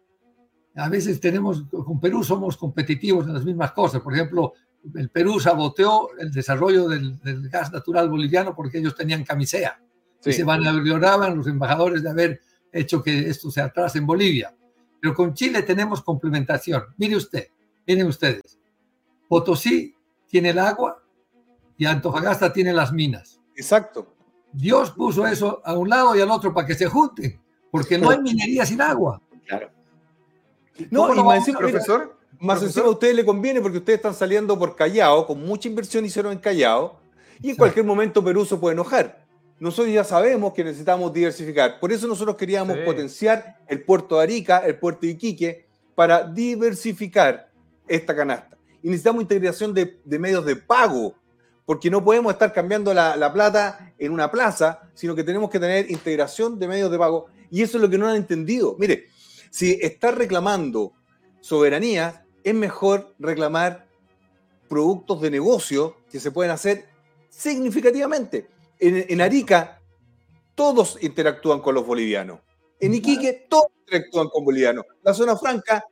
A 0.74 0.88
veces 0.88 1.20
tenemos, 1.20 1.64
con 1.70 2.00
Perú 2.00 2.22
somos 2.22 2.56
competitivos 2.56 3.26
en 3.26 3.34
las 3.34 3.44
mismas 3.44 3.72
cosas. 3.72 4.02
Por 4.02 4.12
ejemplo, 4.12 4.52
el 4.94 5.08
Perú 5.08 5.40
saboteó 5.40 6.10
el 6.18 6.30
desarrollo 6.32 6.88
del, 6.88 7.18
gas 7.48 7.72
natural 7.72 8.10
boliviano 8.10 8.54
porque 8.54 8.78
ellos 8.78 8.94
tenían 8.94 9.24
camisea. 9.24 9.80
Y 10.24 10.32
se 10.32 10.42
vanagloriaban 10.42 11.36
los 11.36 11.46
embajadores 11.46 12.02
de 12.02 12.10
haber 12.10 12.40
hecho 12.72 13.00
que 13.00 13.30
esto 13.30 13.48
se 13.50 13.60
atrase 13.60 13.98
en 13.98 14.06
Bolivia. 14.06 14.52
Pero 15.00 15.14
con 15.14 15.34
Chile 15.34 15.62
tenemos 15.62 16.02
complementación. 16.02 16.82
Mire 16.96 17.16
usted, 17.16 17.46
miren 17.86 18.08
ustedes. 18.08 18.58
Potosí 19.28 19.94
tiene 20.26 20.50
el 20.50 20.58
agua 20.58 21.00
y 21.78 21.86
Antofagasta 21.86 22.52
tiene 22.52 22.72
las 22.72 22.92
minas. 22.92 23.40
Exacto. 23.54 24.15
Dios 24.56 24.90
puso 24.90 25.26
eso 25.26 25.60
a 25.64 25.74
un 25.74 25.88
lado 25.88 26.16
y 26.16 26.20
al 26.20 26.30
otro 26.30 26.54
para 26.54 26.66
que 26.66 26.74
se 26.74 26.86
junten, 26.86 27.38
porque 27.70 27.98
no 27.98 28.08
hay 28.10 28.20
minería 28.20 28.64
sin 28.64 28.80
agua. 28.80 29.20
Claro. 29.46 29.70
No, 30.90 31.14
y 31.14 31.22
más 31.22 31.38
encima, 31.38 31.58
profesor, 31.58 32.16
más 32.40 32.62
encima 32.62 32.86
a 32.86 32.90
ustedes 32.90 33.14
le 33.14 33.24
conviene 33.24 33.60
porque 33.60 33.78
ustedes 33.78 33.98
están 33.98 34.14
saliendo 34.14 34.58
por 34.58 34.74
Callao, 34.74 35.26
con 35.26 35.44
mucha 35.44 35.68
inversión 35.68 36.04
hicieron 36.04 36.32
en 36.32 36.38
Callao, 36.38 36.98
y 37.40 37.50
en 37.50 37.56
cualquier 37.56 37.84
momento 37.84 38.24
Perú 38.24 38.46
se 38.46 38.56
puede 38.56 38.72
enojar. 38.72 39.26
Nosotros 39.58 39.92
ya 39.92 40.04
sabemos 40.04 40.52
que 40.52 40.64
necesitamos 40.64 41.12
diversificar. 41.12 41.78
Por 41.78 41.92
eso 41.92 42.06
nosotros 42.06 42.36
queríamos 42.36 42.76
potenciar 42.78 43.58
el 43.66 43.82
puerto 43.84 44.16
de 44.16 44.22
Arica, 44.22 44.58
el 44.58 44.78
puerto 44.78 45.00
de 45.02 45.12
Iquique, 45.12 45.66
para 45.94 46.24
diversificar 46.24 47.50
esta 47.88 48.14
canasta. 48.14 48.56
Y 48.82 48.88
necesitamos 48.88 49.22
integración 49.22 49.72
de, 49.72 49.98
medios 50.18 50.44
de 50.44 50.56
pago, 50.56 51.14
porque 51.66 51.90
no 51.90 52.02
podemos 52.02 52.32
estar 52.32 52.52
cambiando 52.52 52.94
la, 52.94 53.16
la, 53.16 53.32
plata 53.32 53.92
en 53.98 54.12
una 54.12 54.30
plaza, 54.30 54.88
sino 54.94 55.14
que 55.14 55.24
tenemos 55.24 55.50
que 55.50 55.60
tener 55.60 55.90
integración 55.90 56.58
de 56.58 56.68
medios 56.68 56.90
de 56.90 56.98
pago. 56.98 57.26
Y 57.50 57.62
eso 57.62 57.76
es 57.76 57.82
lo 57.82 57.90
que 57.90 57.98
no 57.98 58.08
han 58.08 58.16
entendido. 58.16 58.76
Mire, 58.78 59.08
si 59.50 59.78
está 59.82 60.12
reclamando 60.12 60.92
soberanía, 61.40 62.24
es 62.44 62.54
mejor 62.54 63.14
reclamar 63.18 63.86
productos 64.68 65.20
de 65.20 65.30
negocio 65.30 65.96
que 66.10 66.20
se 66.20 66.30
pueden 66.30 66.52
hacer 66.52 66.86
significativamente. 67.28 68.48
En, 68.78 69.20
Arica, 69.20 69.80
todos 70.54 70.98
interactúan 71.02 71.60
con 71.60 71.74
los 71.74 71.86
bolivianos. 71.86 72.40
En 72.78 72.94
Iquique, 72.94 73.46
todos 73.48 73.70
interactúan 73.80 74.28
con 74.28 74.44
bolivianos. 74.44 74.84
La 75.02 75.14
zona 75.14 75.36
franca, 75.36 75.84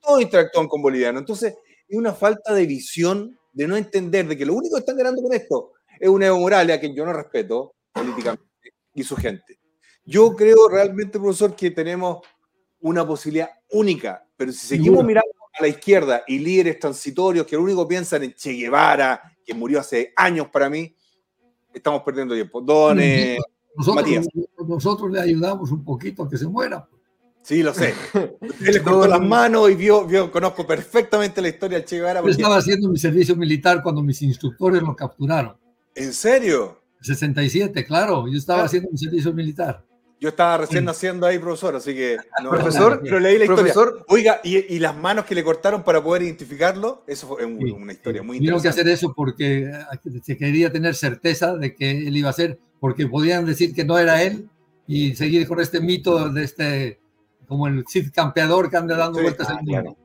todos 0.00 0.20
interactúan 0.20 0.68
con 0.68 0.82
bolivianos. 0.82 1.20
Entonces, 1.20 1.54
es 1.88 1.96
una 1.96 2.12
falta 2.12 2.52
de 2.52 2.66
visión, 2.66 3.38
de 3.56 3.66
no 3.66 3.74
entender 3.74 4.28
de 4.28 4.36
que 4.36 4.44
lo 4.44 4.52
único 4.52 4.76
que 4.76 4.80
están 4.80 4.98
ganando 4.98 5.22
con 5.22 5.32
esto 5.32 5.72
es 5.98 6.10
un 6.10 6.22
Evo 6.22 6.38
Morales 6.38 6.76
a 6.76 6.78
quien 6.78 6.94
yo 6.94 7.06
no 7.06 7.12
respeto 7.14 7.74
políticamente 7.90 8.44
y 8.92 9.02
su 9.02 9.16
gente. 9.16 9.58
Yo 10.04 10.36
creo 10.36 10.68
realmente, 10.68 11.18
profesor, 11.18 11.56
que 11.56 11.70
tenemos 11.70 12.20
una 12.80 13.06
posibilidad 13.06 13.48
única, 13.70 14.22
pero 14.36 14.52
si 14.52 14.66
seguimos 14.66 15.02
mirando 15.02 15.32
a 15.58 15.62
la 15.62 15.68
izquierda 15.68 16.22
y 16.26 16.38
líderes 16.38 16.78
transitorios 16.78 17.46
que 17.46 17.56
lo 17.56 17.62
único 17.62 17.88
piensan 17.88 18.24
en 18.24 18.34
Che 18.34 18.52
Guevara, 18.52 19.22
que 19.42 19.54
murió 19.54 19.80
hace 19.80 20.12
años 20.16 20.48
para 20.52 20.68
mí, 20.68 20.94
estamos 21.72 22.02
perdiendo 22.02 22.34
tiempo. 22.34 22.60
Don 22.60 22.98
nosotros, 23.74 24.28
Nosotros 24.68 25.10
le 25.10 25.20
ayudamos 25.20 25.70
un 25.70 25.82
poquito 25.82 26.24
a 26.24 26.28
que 26.28 26.36
se 26.36 26.46
muera. 26.46 26.86
Sí, 27.46 27.62
lo 27.62 27.72
sé. 27.72 27.94
Él 28.12 28.74
le 28.74 28.82
cortó 28.82 29.06
las 29.06 29.20
manos 29.20 29.70
y 29.70 29.76
vio, 29.76 30.04
vio, 30.04 30.32
conozco 30.32 30.66
perfectamente 30.66 31.40
la 31.40 31.46
historia 31.46 31.78
del 31.78 31.86
Che 31.86 31.94
Guevara. 31.94 32.20
Yo 32.20 32.28
estaba 32.30 32.56
haciendo 32.56 32.88
mi 32.88 32.98
servicio 32.98 33.36
militar 33.36 33.84
cuando 33.84 34.02
mis 34.02 34.20
instructores 34.22 34.82
lo 34.82 34.96
capturaron. 34.96 35.56
¿En 35.94 36.12
serio? 36.12 36.82
67, 37.02 37.84
claro. 37.84 38.26
Yo 38.26 38.36
estaba 38.36 38.64
haciendo 38.64 38.90
mi 38.90 38.98
servicio 38.98 39.32
militar. 39.32 39.84
Yo 40.18 40.30
estaba 40.30 40.58
recién 40.58 40.84
naciendo 40.84 41.24
ahí, 41.24 41.38
profesor, 41.38 41.76
así 41.76 41.94
que. 41.94 42.16
profesor, 42.50 43.00
pero 43.00 43.20
leí 43.20 43.38
la 43.38 43.44
historia. 43.44 43.74
Oiga, 44.08 44.40
¿y, 44.42 44.80
las 44.80 44.96
manos 44.96 45.24
que 45.24 45.36
le 45.36 45.44
cortaron 45.44 45.84
para 45.84 46.02
poder 46.02 46.22
identificarlo? 46.22 47.04
Eso 47.06 47.28
fue 47.28 47.44
una 47.44 47.92
historia 47.92 48.24
muy 48.24 48.38
interesante. 48.38 48.38
Tuvieron 48.38 48.60
que 48.60 48.68
hacer 48.68 48.88
eso 48.88 49.14
porque 49.14 49.70
eh, 49.70 50.20
se 50.20 50.36
quería 50.36 50.72
tener 50.72 50.96
certeza 50.96 51.56
de 51.56 51.76
que 51.76 52.08
él 52.08 52.16
iba 52.16 52.28
a 52.28 52.32
ser, 52.32 52.58
porque 52.80 53.06
podían 53.06 53.46
decir 53.46 53.72
que 53.72 53.84
no 53.84 54.00
era 54.00 54.20
él 54.20 54.48
y 54.88 55.14
seguir 55.14 55.46
con 55.46 55.60
este 55.60 55.80
mito 55.80 56.28
de 56.30 56.42
este, 56.42 56.98
como 57.46 57.66
el 57.66 57.84
Cid 57.86 58.10
campeador 58.12 58.70
que 58.70 58.76
anda 58.76 58.96
dando 58.96 59.20
vueltas 59.22 59.50
en 59.50 59.58
el 59.58 59.64
mundo. 59.64 59.96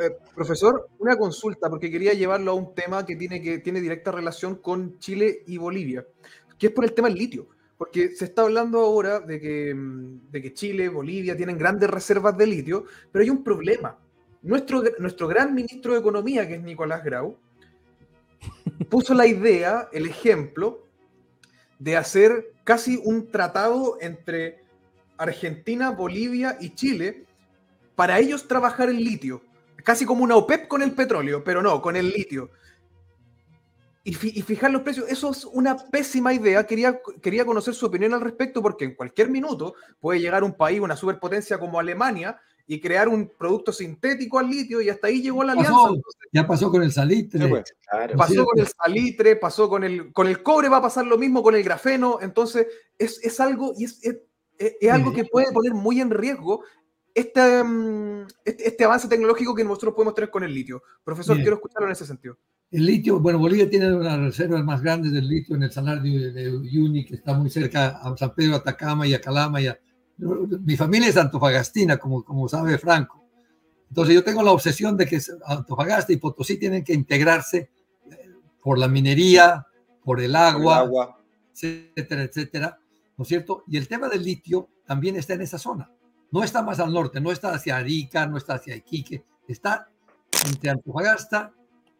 Eh, 0.00 0.16
profesor, 0.34 0.88
una 0.98 1.16
consulta, 1.16 1.68
porque 1.68 1.90
quería 1.90 2.12
llevarlo 2.14 2.52
a 2.52 2.54
un 2.54 2.74
tema 2.74 3.04
que 3.04 3.16
tiene, 3.16 3.42
que 3.42 3.58
tiene 3.58 3.80
directa 3.80 4.12
relación 4.12 4.56
con 4.56 4.98
Chile 4.98 5.42
y 5.46 5.56
Bolivia, 5.56 6.06
que 6.58 6.68
es 6.68 6.72
por 6.72 6.84
el 6.84 6.92
tema 6.92 7.08
del 7.08 7.18
litio. 7.18 7.48
Porque 7.76 8.10
se 8.10 8.26
está 8.26 8.42
hablando 8.42 8.78
ahora 8.80 9.18
de 9.18 9.40
que, 9.40 9.74
mm, 9.74 10.30
de 10.30 10.42
que 10.42 10.54
Chile, 10.54 10.88
Bolivia 10.88 11.36
tienen 11.36 11.58
grandes 11.58 11.90
reservas 11.90 12.36
de 12.38 12.46
litio, 12.46 12.84
pero 13.10 13.24
hay 13.24 13.30
un 13.30 13.42
problema. 13.42 13.98
Nuestro, 14.42 14.82
nuestro 15.00 15.26
gran 15.26 15.54
ministro 15.54 15.94
de 15.94 16.00
Economía, 16.00 16.46
que 16.46 16.54
es 16.54 16.62
Nicolás 16.62 17.02
Grau, 17.02 17.36
puso 18.88 19.14
la 19.14 19.26
idea, 19.26 19.88
el 19.92 20.06
ejemplo, 20.06 20.86
de 21.78 21.96
hacer 21.96 22.52
casi 22.62 23.00
un 23.04 23.30
tratado 23.30 23.98
entre 24.00 24.63
Argentina, 25.18 25.90
Bolivia 25.90 26.56
y 26.60 26.74
Chile 26.74 27.26
para 27.94 28.18
ellos 28.18 28.48
trabajar 28.48 28.88
el 28.88 29.02
litio. 29.02 29.42
Casi 29.84 30.06
como 30.06 30.24
una 30.24 30.36
OPEP 30.36 30.66
con 30.68 30.82
el 30.82 30.92
petróleo, 30.92 31.44
pero 31.44 31.62
no, 31.62 31.80
con 31.82 31.96
el 31.96 32.10
litio 32.10 32.50
y, 34.04 34.12
fijar 34.14 34.70
los 34.70 34.82
precios. 34.82 35.06
Eso 35.08 35.30
es 35.30 35.44
una 35.46 35.76
pésima 35.76 36.34
idea. 36.34 36.66
Quería, 36.66 37.00
quería 37.22 37.46
conocer 37.46 37.74
su 37.74 37.86
opinión 37.86 38.12
al 38.12 38.20
respecto 38.20 38.60
porque 38.60 38.84
en 38.84 38.94
cualquier 38.94 39.30
minuto 39.30 39.74
puede 39.98 40.20
llegar 40.20 40.44
un 40.44 40.52
país, 40.52 40.80
una 40.80 40.96
superpotencia 40.96 41.58
como 41.58 41.80
Alemania, 41.80 42.38
y 42.66 42.80
crear 42.80 43.08
un 43.08 43.30
producto 43.36 43.72
sintético 43.72 44.38
al 44.38 44.48
litio 44.48 44.80
y 44.80 44.88
hasta 44.88 45.08
ahí 45.08 45.20
llegó 45.20 45.44
la 45.44 45.52
alianza. 45.52 45.90
ya 46.32 46.46
pasó 46.46 46.70
con 46.70 46.82
el 46.82 46.92
salitre. 46.92 47.46
Pues, 47.46 47.74
pasó 48.16 48.44
con 48.44 48.58
el 48.58 48.66
salitre, 48.66 49.36
pasó 49.36 49.68
con 49.68 49.84
el, 49.84 50.12
con 50.12 50.26
el 50.28 50.42
cobre, 50.42 50.68
va 50.68 50.78
a 50.78 50.82
pasar 50.82 51.06
lo 51.06 51.18
mismo 51.18 51.42
con 51.42 51.54
el 51.54 51.62
grafeno. 51.62 52.18
Entonces, 52.20 52.66
es, 52.98 53.40
algo, 53.40 53.72
y 53.76 53.84
es, 53.84 54.02
es, 54.02 54.16
algo 54.90 55.12
que 55.12 55.24
puede 55.24 55.52
poner 55.52 55.74
muy 55.74 56.00
en 56.00 56.10
riesgo 56.10 56.62
este, 57.14 57.62
mm, 57.62 58.26
este, 58.44 58.68
este, 58.68 58.84
avance 58.84 59.08
tecnológico 59.08 59.54
que 59.54 59.62
nosotros 59.62 59.94
podemos 59.94 60.14
tener 60.14 60.30
con 60.30 60.42
el 60.42 60.52
litio. 60.52 60.82
Profesor, 61.04 61.36
quiero 61.36 61.54
escucharlo 61.54 61.86
en 61.86 61.92
ese 61.92 62.06
sentido. 62.06 62.36
El 62.70 62.86
litio, 62.86 63.20
bueno, 63.20 63.38
Bolivia 63.38 63.70
tiene 63.70 63.86
una 63.86 63.98
de 63.98 64.16
las 64.16 64.20
reservas 64.20 64.64
más 64.64 64.82
grandes 64.82 65.12
del 65.12 65.28
litio 65.28 65.54
en 65.54 65.62
el 65.62 65.70
salar 65.70 66.02
de, 66.02 66.56
Uyuni, 66.56 67.04
que 67.04 67.14
está 67.14 67.34
muy 67.34 67.50
cerca 67.50 68.00
a 68.02 68.16
San 68.16 68.34
Pedro, 68.34 68.56
Atacama 68.56 69.06
y 69.06 69.14
a 69.14 69.20
Calama. 69.20 69.60
Y 69.60 69.68
mi 70.18 70.76
familia 70.76 71.08
es 71.08 71.16
antofagastina, 71.16 71.98
como, 71.98 72.24
como 72.24 72.48
sabe 72.48 72.78
Franco. 72.78 73.24
Entonces 73.88 74.16
yo 74.16 74.24
tengo 74.24 74.42
la 74.42 74.50
obsesión 74.50 74.96
de 74.96 75.06
que 75.06 75.20
Antofagasta 75.46 76.12
y 76.12 76.16
Potosí 76.16 76.58
tienen 76.58 76.82
que 76.82 76.94
integrarse 76.94 77.70
eh, 78.10 78.30
por 78.60 78.76
la 78.76 78.88
minería, 78.88 79.64
por 80.02 80.20
el 80.20 80.34
agua, 80.34 80.78
el 80.78 80.86
agua, 80.86 81.18
etcétera, 81.52 82.24
etcétera, 82.24 82.78
¿no 83.16 83.22
es 83.22 83.28
cierto? 83.28 83.64
Y 83.66 83.76
el 83.76 83.88
tema 83.88 84.08
del 84.08 84.22
litio 84.22 84.68
también 84.86 85.16
está 85.16 85.34
en 85.34 85.42
esa 85.42 85.58
zona. 85.58 85.90
No 86.30 86.42
está 86.42 86.62
más 86.62 86.80
al 86.80 86.92
norte, 86.92 87.20
no 87.20 87.30
está 87.30 87.54
hacia 87.54 87.76
Arica, 87.76 88.26
no 88.26 88.36
está 88.36 88.54
hacia 88.54 88.76
Iquique, 88.76 89.24
está 89.46 89.88
entre 90.46 90.70
Antofagasta 90.70 91.52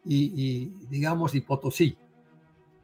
y, 0.03 0.65
digamos, 0.89 1.33
y 1.35 1.41
Potosí. 1.41 1.97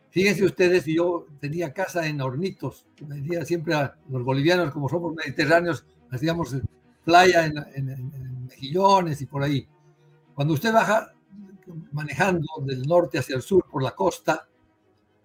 Fíjense 0.09 0.43
ustedes, 0.43 0.85
yo 0.85 1.27
tenía 1.39 1.73
casa 1.73 2.07
en 2.07 2.19
Hornitos, 2.19 2.85
decía 2.99 3.45
siempre 3.45 3.75
a 3.75 3.95
los 4.09 4.23
bolivianos, 4.23 4.73
como 4.73 4.89
somos 4.89 5.13
mediterráneos, 5.15 5.85
hacíamos 6.09 6.55
playa 7.03 7.45
en, 7.45 8.45
Mejillones 8.47 9.21
y 9.21 9.25
por 9.25 9.43
ahí. 9.43 9.67
Cuando 10.33 10.53
usted 10.53 10.73
baja 10.73 11.13
manejando 11.91 12.47
del 12.65 12.83
norte 12.83 13.19
hacia 13.19 13.35
el 13.35 13.41
sur 13.41 13.65
por 13.71 13.81
la 13.81 13.91
costa, 13.91 14.47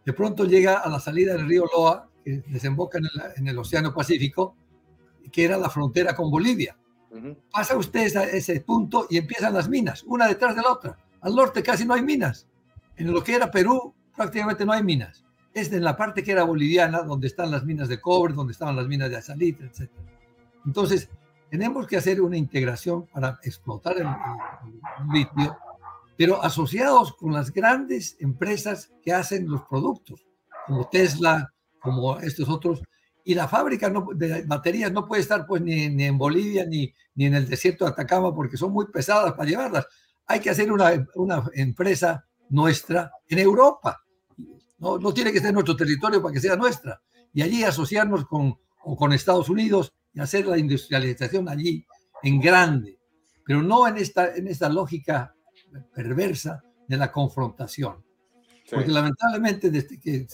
de 0.05 0.13
pronto 0.13 0.45
llega 0.45 0.79
a 0.79 0.89
la 0.89 1.01
salida 1.01 1.35
del 1.35 1.49
río 1.49 1.65
Loa, 1.73 2.09
que 2.27 2.43
desemboca 2.49 2.99
en 3.37 3.47
el, 3.47 3.57
Océano 3.57 3.95
Pacífico, 3.95 4.57
que 5.31 5.45
era 5.45 5.57
la 5.57 5.71
frontera 5.71 6.17
con 6.17 6.29
Bolivia. 6.29 6.77
Pasa 7.53 7.77
usted 7.77 8.15
a 8.17 8.25
ese 8.25 8.61
punto 8.63 9.07
y 9.09 9.17
empiezan 9.17 9.55
las 9.55 9.69
minas, 9.69 10.03
una 10.03 10.27
detrás 10.27 10.57
de 10.57 10.63
la 10.63 10.73
otra. 10.73 10.99
Al 11.21 11.37
norte 11.37 11.63
casi 11.63 11.85
no 11.85 11.95
hay 11.95 12.03
minas. 12.03 12.49
En 12.97 13.13
lo 13.13 13.23
que 13.23 13.37
era 13.37 13.49
Perú 13.49 13.95
prácticamente 14.17 14.67
no 14.67 14.73
hay 14.73 14.83
minas. 14.83 15.25
Es 15.55 15.73
en 15.73 15.85
la 15.85 15.97
parte 15.97 16.25
que 16.25 16.33
era 16.33 16.43
boliviana, 16.43 17.03
donde 17.03 17.29
están 17.29 17.53
las 17.53 17.65
minas 17.65 17.89
de 17.89 18.01
cobre, 18.01 18.35
donde 18.35 18.53
estaban 18.53 18.75
las 18.75 18.89
minas 18.89 19.09
de 19.09 19.23
salitre, 19.23 19.69
etc. 19.69 19.89
Entonces, 20.67 21.09
tenemos 21.49 21.87
que 21.87 21.97
hacer 21.97 22.21
una 22.21 22.37
integración 22.37 23.07
para 23.07 23.39
explotar 23.45 23.99
el, 23.99 24.09
litio, 25.13 25.57
pero 26.17 26.43
asociados 26.43 27.15
con 27.15 27.33
las 27.33 27.53
grandes 27.53 28.17
empresas 28.19 28.91
que 29.01 29.13
hacen 29.13 29.49
los 29.49 29.63
productos, 29.63 30.27
como 30.67 30.89
Tesla, 30.89 31.53
como 31.81 32.19
estos 32.19 32.49
otros. 32.49 32.83
Y 33.25 33.35
la 33.35 33.49
fábrica 33.49 33.93
de 34.15 34.43
baterías 34.43 34.93
no 34.93 35.07
puede 35.07 35.23
estar 35.23 35.47
pues 35.47 35.61
ni, 35.63 35.89
ni 35.89 36.05
en 36.05 36.17
Bolivia 36.17 36.65
ni, 36.65 36.93
ni 37.17 37.27
en 37.27 37.35
el 37.35 37.49
desierto 37.49 37.85
de 37.85 37.91
Atacama 37.91 38.35
porque 38.35 38.57
son 38.57 38.73
muy 38.73 38.87
pesadas 38.87 39.33
para 39.33 39.49
llevarlas. 39.49 39.87
Hay 40.27 40.41
que 40.41 40.51
hacer 40.51 40.71
una, 40.71 41.07
una 41.15 41.45
empresa 41.55 42.25
nuestra 42.51 43.11
en 43.29 43.39
Europa. 43.39 44.01
No, 44.79 44.99
no 44.99 45.13
tiene 45.13 45.33
que 45.33 45.41
ser 45.41 45.53
nuestro 45.53 45.77
territorio 45.77 46.23
para 46.23 46.33
que 46.33 46.41
sea 46.41 46.57
nuestra. 46.57 47.01
Y 47.33 47.43
allí 47.43 47.65
asociarnos 47.65 48.27
con, 48.27 48.59
o 48.85 48.97
con 48.97 49.13
Estados 49.13 49.49
Unidos 49.49 49.93
y 50.15 50.21
hacer 50.21 50.47
la 50.47 50.59
industrialización 50.59 51.49
allí 51.49 51.85
en 52.23 52.41
grande, 52.41 52.99
pero 53.45 53.63
no 53.63 53.87
en 53.87 53.99
esta, 53.99 54.35
en 54.35 54.49
esta 54.49 54.69
lógica 54.69 55.35
perversa 55.95 56.63
de 56.89 56.97
la 56.97 57.13
confrontación. 57.13 58.06
Porque 58.71 58.91
lamentablemente 58.91 59.71
desde 59.71 59.99
que 59.99 60.27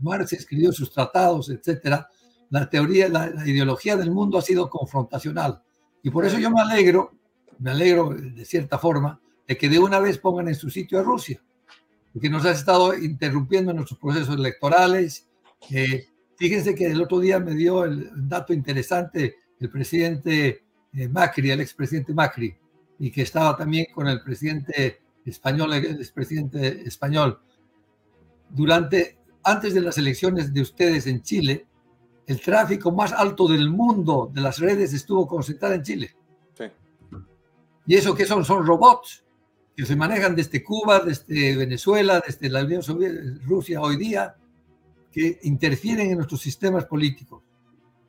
Marx 0.00 0.32
escribió 0.32 0.72
sus 0.72 0.92
tratados, 0.92 1.50
etcétera, 1.50 2.08
la 2.50 2.68
teoría, 2.68 3.08
la, 3.08 3.30
la, 3.30 3.48
ideología 3.48 3.96
del 3.96 4.10
mundo 4.10 4.38
ha 4.38 4.42
sido 4.42 4.70
confrontacional. 4.70 5.62
Y 6.02 6.10
por 6.10 6.24
eso 6.24 6.38
yo 6.38 6.50
me 6.50 6.60
alegro, 6.60 7.12
me 7.58 7.70
alegro 7.70 8.10
de 8.10 8.44
cierta 8.44 8.78
forma, 8.78 9.20
de 9.46 9.56
que 9.56 9.68
de 9.68 9.78
una 9.78 9.98
vez 9.98 10.18
pongan 10.18 10.48
en 10.48 10.54
su 10.54 10.70
sitio 10.70 11.00
a 11.00 11.02
Rusia, 11.02 11.42
porque 12.12 12.30
nos 12.30 12.44
ha 12.44 12.52
estado 12.52 12.96
interrumpiendo 12.96 13.70
en 13.70 13.78
nuestros 13.78 13.98
procesos 13.98 14.36
electorales. 14.36 15.26
Eh, 15.70 16.06
fíjense 16.36 16.74
que 16.74 16.86
el 16.86 17.00
otro 17.02 17.20
día 17.20 17.38
me 17.40 17.54
dio 17.54 17.84
el 17.84 18.10
dato 18.28 18.52
interesante 18.52 19.36
el 19.58 19.70
presidente 19.70 20.64
eh, 20.92 21.08
Macri, 21.08 21.50
el 21.50 21.60
expresidente 21.60 22.12
Macri, 22.12 22.54
y 22.98 23.10
que 23.10 23.22
estaba 23.22 23.56
también 23.56 23.86
con 23.94 24.08
el 24.08 24.20
presidente 24.22 25.01
español, 25.24 25.72
el 25.72 25.96
expresidente 25.96 26.86
español. 26.86 27.40
Durante, 28.48 29.18
antes 29.42 29.74
de 29.74 29.80
las 29.80 29.98
elecciones 29.98 30.52
de 30.52 30.60
ustedes 30.60 31.06
en 31.06 31.22
Chile, 31.22 31.66
el 32.26 32.40
tráfico 32.40 32.92
más 32.92 33.12
alto 33.12 33.48
del 33.48 33.70
mundo 33.70 34.30
de 34.32 34.40
las 34.40 34.58
redes 34.58 34.92
estuvo 34.92 35.26
concentrado 35.26 35.74
en 35.74 35.82
Chile. 35.82 36.14
Sí. 36.56 36.64
¿Y 37.86 37.94
eso 37.96 38.14
qué 38.14 38.26
son? 38.26 38.44
Son 38.44 38.66
robots 38.66 39.24
que 39.76 39.86
se 39.86 39.96
manejan 39.96 40.36
desde 40.36 40.62
Cuba, 40.62 41.00
desde 41.00 41.56
Venezuela, 41.56 42.22
desde 42.24 42.48
la 42.50 42.64
Unión 42.64 42.82
Soviética, 42.82 43.44
Rusia 43.46 43.80
hoy 43.80 43.96
día, 43.96 44.36
que 45.10 45.40
interfieren 45.42 46.10
en 46.10 46.16
nuestros 46.16 46.40
sistemas 46.40 46.84
políticos. 46.84 47.42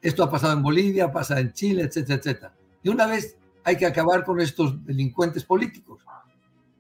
Esto 0.02 0.24
ha 0.24 0.30
pasado 0.30 0.54
en 0.54 0.62
Bolivia, 0.62 1.12
pasa 1.12 1.40
en 1.40 1.54
Chile, 1.54 1.84
etcétera, 1.84 2.20
etcétera. 2.20 2.56
Y 2.84 2.90
una 2.90 3.08
vez 3.08 3.38
hay 3.64 3.78
que 3.78 3.86
acabar 3.86 4.26
con 4.26 4.42
estos 4.42 4.86
delincuentes 4.86 5.46
políticos, 5.46 6.04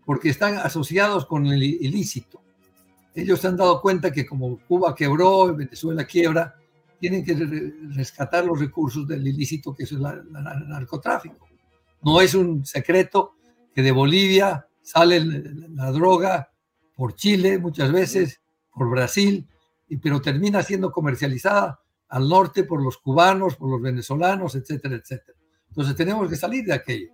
porque 0.06 0.30
están 0.30 0.58
asociados 0.58 1.26
con 1.26 1.48
el 1.48 1.64
ilícito. 1.64 2.42
Ellos 3.16 3.40
se 3.40 3.48
han 3.48 3.58
dado 3.58 3.82
cuenta 3.82 4.12
que 4.12 4.26
como 4.26 4.60
Cuba 4.68 4.96
quebró, 4.96 5.56
Venezuela 5.56 6.06
quiebra, 6.06 6.56
tienen 7.00 7.24
que 7.24 7.34
rescatar 7.96 8.46
los 8.46 8.60
recursos 8.60 9.08
del 9.08 9.28
ilícito 9.28 9.74
que 9.74 9.84
es 9.84 9.92
el 9.92 10.02
narcotráfico. 10.32 11.48
No 12.02 12.22
es 12.22 12.34
un 12.34 12.66
secreto 12.66 13.36
que 13.74 13.82
de 13.82 13.92
Bolivia 13.92 14.68
sale 14.82 15.24
la 15.70 15.92
droga 15.92 16.50
por 16.96 17.16
Chile 17.16 17.58
muchas 17.58 17.92
veces, 17.92 18.42
por 18.72 18.90
Brasil, 18.90 19.48
pero 20.02 20.22
termina 20.22 20.64
siendo 20.64 20.92
comercializada 20.92 21.80
al 22.10 22.30
norte 22.30 22.64
por 22.64 22.82
los 22.82 22.98
cubanos, 22.98 23.56
por 23.56 23.70
los 23.70 23.82
venezolanos, 23.82 24.56
etcétera, 24.56 24.96
etcétera. 24.96 25.38
Entonces 25.70 25.96
tenemos 25.96 26.30
que 26.30 26.36
salir 26.36 26.66
de 26.66 26.74
aquello. 26.74 27.12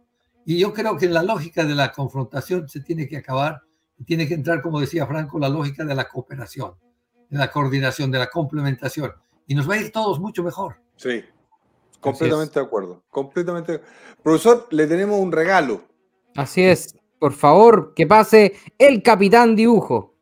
Y 0.50 0.58
yo 0.58 0.74
creo 0.74 0.98
que 0.98 1.08
la 1.08 1.22
lógica 1.22 1.64
de 1.64 1.76
la 1.76 1.92
confrontación 1.92 2.68
se 2.68 2.80
tiene 2.80 3.08
que 3.08 3.18
acabar 3.18 3.62
y 4.00 4.04
tiene 4.04 4.28
que 4.28 4.34
entrar, 4.34 4.64
como 4.64 4.80
decía 4.80 5.06
Franco, 5.06 5.38
la 5.38 5.48
lógica 5.48 5.86
de 5.86 5.94
la 5.94 6.10
cooperación, 6.10 6.74
de 7.30 7.38
la 7.38 7.52
coordinación, 7.52 8.10
de 8.10 8.18
la 8.18 8.32
complementación. 8.32 9.14
Y 9.46 9.54
nos 9.54 9.70
va 9.70 9.76
a 9.76 9.78
ir 9.78 9.92
todos 9.92 10.20
mucho 10.20 10.42
mejor. 10.42 10.78
Sí, 10.96 11.24
completamente 12.00 12.60
de 12.60 12.66
acuerdo. 12.66 13.04
Completamente. 13.12 13.80
Profesor, 14.24 14.66
le 14.72 14.88
tenemos 14.88 15.20
un 15.20 15.32
regalo. 15.32 15.84
Así 16.36 16.64
es. 16.64 16.96
Por 17.20 17.34
favor, 17.34 17.94
que 17.94 18.08
pase 18.08 18.54
el 18.80 19.04
capitán 19.04 19.56
dibujo. 19.56 20.16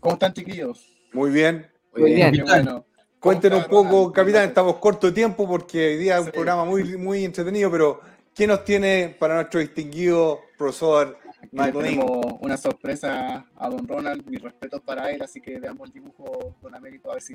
¿Cómo 0.00 0.14
están, 0.14 0.32
chiquillos? 0.32 0.84
Muy 1.12 1.30
bien. 1.30 1.70
Muy 1.96 2.14
bien. 2.14 2.42
Bueno. 2.44 2.86
Cuéntenos 3.24 3.64
un 3.64 3.70
poco, 3.70 4.12
capitán, 4.12 4.46
estamos 4.48 4.76
corto 4.76 5.06
de 5.06 5.14
tiempo 5.14 5.48
porque 5.48 5.94
hoy 5.94 5.96
día 5.96 6.18
es 6.18 6.26
un 6.26 6.30
programa 6.30 6.66
muy, 6.66 6.98
muy 6.98 7.24
entretenido, 7.24 7.70
pero 7.70 8.02
¿qué 8.34 8.46
nos 8.46 8.66
tiene 8.66 9.16
para 9.18 9.36
nuestro 9.36 9.60
distinguido 9.60 10.40
profesor 10.58 11.16
Tenemos 11.50 12.26
una 12.42 12.58
sorpresa 12.58 13.46
a 13.56 13.70
don 13.70 13.88
Ronald, 13.88 14.28
mis 14.28 14.42
respetos 14.42 14.82
para 14.82 15.10
él, 15.10 15.22
así 15.22 15.40
que 15.40 15.58
veamos 15.58 15.88
el 15.88 15.94
dibujo 15.94 16.54
con 16.60 16.74
Américo 16.74 17.12
a 17.12 17.14
ver 17.14 17.22
si 17.22 17.34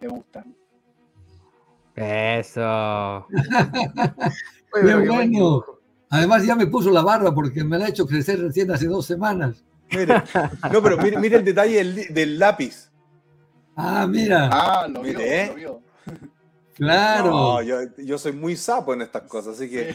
te 0.00 0.08
gusta. 0.08 0.44
Eso. 1.94 3.28
bueno. 4.82 5.64
Además 6.10 6.44
ya 6.44 6.56
me 6.56 6.66
puso 6.66 6.90
la 6.90 7.02
barba 7.02 7.32
porque 7.32 7.62
me 7.62 7.78
la 7.78 7.84
ha 7.86 7.88
hecho 7.88 8.04
crecer 8.04 8.40
recién 8.40 8.68
hace 8.72 8.86
dos 8.86 9.06
semanas. 9.06 9.64
Mire, 9.92 10.24
no, 10.72 10.82
pero 10.82 10.98
mire, 10.98 11.36
el 11.36 11.44
detalle 11.44 11.84
del, 12.10 12.36
lápiz. 12.36 12.90
Ah, 13.76 14.06
mira. 14.06 14.48
Ah, 14.52 14.88
lo 14.88 15.02
vio, 15.02 15.18
¿eh? 15.18 15.46
lo 15.48 15.54
vio. 15.54 15.80
Claro. 16.74 17.62
yo, 17.62 18.18
soy 18.18 18.32
muy 18.32 18.56
sapo 18.56 18.94
en 18.94 19.02
estas 19.02 19.22
cosas, 19.22 19.56
así 19.56 19.70
que. 19.70 19.94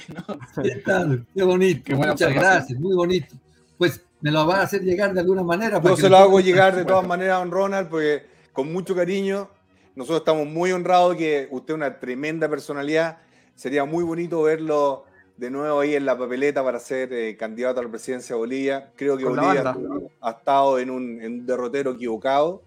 ¿Qué 0.63 0.75
tal? 0.85 1.25
Qué 1.35 1.43
bonito. 1.43 1.95
Muchas 1.95 2.33
gracias, 2.33 2.79
muy 2.79 2.95
bonito. 2.95 3.35
Pues 3.77 4.01
me 4.21 4.31
lo 4.31 4.45
va 4.45 4.59
a 4.59 4.63
hacer 4.63 4.81
llegar 4.81 5.13
de 5.13 5.21
alguna 5.21 5.43
manera. 5.43 5.81
Yo 5.81 5.95
se 5.95 6.09
lo 6.09 6.17
hago 6.17 6.39
llegar 6.39 6.75
de 6.75 6.85
todas 6.85 7.07
maneras 7.07 7.37
a 7.37 7.39
don 7.39 7.51
Ronald, 7.51 7.89
porque 7.89 8.25
con 8.53 8.71
mucho 8.71 8.95
cariño. 8.95 9.49
Nosotros 9.95 10.19
estamos 10.19 10.47
muy 10.47 10.71
honrados 10.71 11.15
que 11.17 11.49
usted 11.51 11.73
es 11.73 11.75
una 11.75 11.99
tremenda 11.99 12.47
personalidad. 12.47 13.17
Sería 13.55 13.83
muy 13.83 14.03
bonito 14.03 14.43
verlo 14.43 15.05
de 15.35 15.49
nuevo 15.49 15.79
ahí 15.79 15.95
en 15.95 16.05
la 16.05 16.17
papeleta 16.17 16.63
para 16.63 16.79
ser 16.79 17.11
eh, 17.13 17.35
candidato 17.37 17.79
a 17.79 17.83
la 17.83 17.89
presidencia 17.89 18.35
de 18.35 18.39
Bolivia. 18.39 18.91
Creo 18.95 19.17
que 19.17 19.25
Bolivia 19.25 19.75
ha 20.21 20.31
estado 20.31 20.79
en 20.79 20.89
un, 20.89 21.45
derrotero 21.45 21.91
equivocado. 21.91 22.61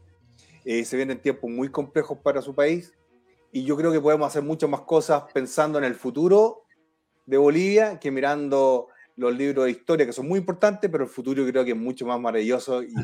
Eh, 0.64 0.84
se 0.84 0.96
vienen 0.96 1.20
tiempos 1.20 1.50
muy 1.50 1.70
complejos 1.70 2.18
para 2.18 2.40
su 2.40 2.54
país 2.54 2.92
y 3.50 3.64
yo 3.64 3.76
creo 3.76 3.92
que 3.92 4.00
podemos 4.00 4.26
hacer 4.26 4.42
muchas 4.42 4.70
más 4.70 4.82
cosas 4.82 5.24
pensando 5.34 5.78
en 5.78 5.84
el 5.84 5.94
futuro 5.94 6.62
de 7.26 7.36
Bolivia 7.36 7.98
que 7.98 8.10
mirando 8.10 8.88
los 9.16 9.36
libros 9.36 9.66
de 9.66 9.72
historia 9.72 10.06
que 10.06 10.12
son 10.12 10.28
muy 10.28 10.38
importantes, 10.38 10.90
pero 10.90 11.04
el 11.04 11.10
futuro 11.10 11.46
creo 11.46 11.64
que 11.64 11.72
es 11.72 11.76
mucho 11.76 12.06
más 12.06 12.20
maravilloso 12.20 12.82
y 12.82 12.94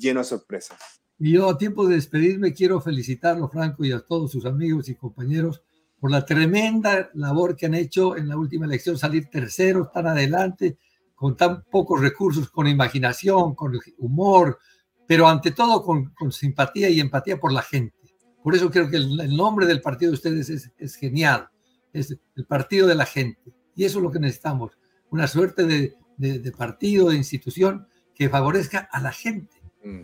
lleno 0.00 0.20
de 0.20 0.24
sorpresas. 0.24 0.78
Y 1.18 1.32
yo 1.32 1.48
a 1.48 1.58
tiempo 1.58 1.86
de 1.86 1.96
despedirme 1.96 2.54
quiero 2.54 2.80
felicitarlo, 2.80 3.48
Franco, 3.48 3.84
y 3.84 3.92
a 3.92 4.00
todos 4.00 4.30
sus 4.30 4.46
amigos 4.46 4.88
y 4.88 4.94
compañeros 4.94 5.62
por 6.00 6.10
la 6.10 6.24
tremenda 6.24 7.10
labor 7.14 7.56
que 7.56 7.66
han 7.66 7.74
hecho 7.74 8.16
en 8.16 8.28
la 8.28 8.36
última 8.36 8.66
elección, 8.66 8.96
salir 8.96 9.28
terceros 9.28 9.90
tan 9.90 10.06
adelante, 10.06 10.78
con 11.14 11.36
tan 11.36 11.64
pocos 11.64 12.00
recursos, 12.00 12.48
con 12.50 12.68
imaginación, 12.68 13.56
con 13.56 13.76
humor, 13.98 14.58
pero 15.08 15.26
ante 15.26 15.50
todo 15.52 15.82
con, 15.82 16.12
simpatía 16.30 16.90
y 16.90 17.00
empatía 17.00 17.40
por 17.40 17.50
la 17.50 17.62
gente. 17.62 17.96
Por 18.42 18.54
eso 18.54 18.70
creo 18.70 18.88
que 18.88 18.98
el, 18.98 19.36
nombre 19.36 19.66
del 19.66 19.80
partido 19.80 20.12
de 20.12 20.16
ustedes 20.16 20.70
es, 20.76 20.94
genial, 20.96 21.48
es 21.94 22.16
el 22.36 22.44
partido 22.44 22.86
de 22.86 22.94
la 22.94 23.06
gente. 23.06 23.40
Y 23.74 23.84
eso 23.84 23.98
es 23.98 24.04
lo 24.04 24.12
que 24.12 24.20
necesitamos, 24.20 24.78
una 25.10 25.26
suerte 25.26 25.64
de, 25.64 25.96
de 26.18 26.52
partido, 26.52 27.08
de 27.08 27.16
institución 27.16 27.88
que 28.14 28.28
favorezca 28.28 28.88
a 28.92 29.00
la 29.00 29.12
gente. 29.12 29.56
Mm. 29.82 30.02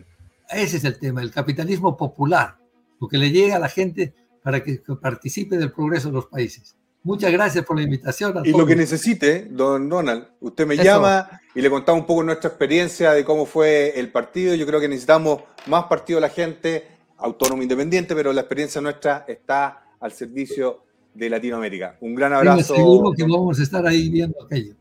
Ese 0.49 0.77
es 0.77 0.83
el 0.83 0.97
tema, 0.97 1.21
el 1.21 1.31
capitalismo 1.31 1.95
popular, 1.95 2.57
lo 2.99 3.07
que 3.07 3.19
le 3.19 3.29
llega 3.29 3.57
a 3.57 3.59
la 3.59 3.69
gente 3.69 4.15
para 4.41 4.63
que 4.63 4.81
participe 4.99 5.57
del 5.57 5.71
progreso 5.71 6.07
de 6.07 6.15
los 6.15 6.25
países. 6.25 6.75
Muchas 7.05 7.31
gracias 7.31 7.63
por 7.63 7.77
la 7.77 7.83
invitación. 7.83 8.33
y 8.43 8.49
lo 8.49 8.65
que 8.65 8.75
necesite, 8.75 9.47
don 9.51 9.87
Donald, 9.87 10.25
usted 10.39 10.65
me 10.65 10.75
llama 10.75 11.39
y 11.53 11.61
le 11.61 11.69
contamos 11.69 12.01
un 12.01 12.07
poco 12.07 12.23
nuestra 12.23 12.49
experiencia 12.49 13.11
de 13.11 13.23
cómo 13.23 13.45
fue 13.45 13.93
el 13.99 14.11
partido. 14.11 14.55
Yo 14.55 14.65
creo 14.65 14.79
que 14.79 14.87
necesitamos 14.87 15.43
más 15.67 15.83
partido 15.83 16.17
de 16.17 16.21
la 16.21 16.29
gente, 16.29 16.87
autónomo 17.17 17.61
independiente, 17.61 18.15
pero 18.15 18.33
la 18.33 18.41
experiencia 18.41 18.81
nuestra 18.81 19.23
está 19.27 19.83
al 19.99 20.13
servicio 20.13 20.81
de 21.13 21.29
Latinoamérica. 21.29 21.95
Un 22.01 22.15
gran 22.15 22.33
abrazo. 22.33 22.73
Seguro 22.73 23.11
que 23.11 23.21
vamos 23.21 23.59
a 23.59 23.61
estar 23.61 23.85
ahí 23.85 24.09
viendo 24.09 24.43
aquello. 24.43 24.73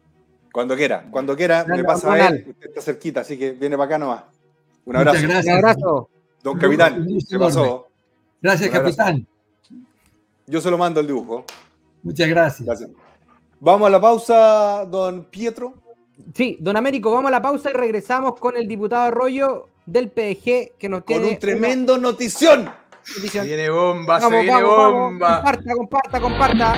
Cuando 0.51 0.75
quiera, 0.77 1.07
cuando 1.11 1.37
quiera, 1.37 1.67
me 1.67 1.85
pasa 1.85 2.11
a 2.11 2.15
ver, 2.15 2.47
usted 2.49 2.69
está 2.69 2.81
cerquita, 2.81 3.21
así 3.21 3.37
que 3.37 3.53
viene 3.53 3.77
para 3.77 3.85
acá 3.85 3.99
nomás. 3.99 4.23
Un 4.87 4.97
abrazo. 4.97 5.19
Muchas 5.19 5.31
gracias. 5.31 5.53
Un 5.53 5.59
abrazo. 5.59 6.09
Don 6.43 6.59
Capitán, 6.59 7.07
¿qué 7.29 7.39
pasó? 7.39 7.89
Gracias, 8.41 8.71
Capitán. 8.71 9.27
Yo 10.47 10.63
se 10.63 10.71
lo 10.71 10.79
mando 10.79 11.01
el 11.01 11.07
dibujo. 11.07 11.45
Muchas 12.05 12.29
gracias. 12.29 12.87
Vamos 13.59 13.89
a 13.89 13.91
la 13.91 14.01
pausa, 14.01 14.85
don 14.85 15.25
Pietro. 15.25 15.75
Sí, 16.35 16.59
don 16.61 16.77
Américo, 16.77 17.11
vamos 17.11 17.29
a 17.29 17.33
la 17.33 17.43
pausa 17.43 17.71
y 17.71 17.73
regresamos 17.73 18.39
con 18.39 18.57
el 18.57 18.69
diputado 18.69 19.05
Arroyo 19.05 19.69
del 19.87 20.11
PDG 20.11 20.77
que 20.79 20.89
nos 20.89 21.05
tiene. 21.05 21.23
Con 21.23 21.33
un 21.33 21.39
tremendo 21.39 21.99
notición. 21.99 22.71
Se 23.03 23.41
viene 23.43 23.71
bomba, 23.71 24.21
se 24.21 24.29
viene 24.31 24.63
bomba. 24.63 25.37
Comparta, 25.37 25.75
comparta, 25.75 26.21
comparta. 26.21 26.75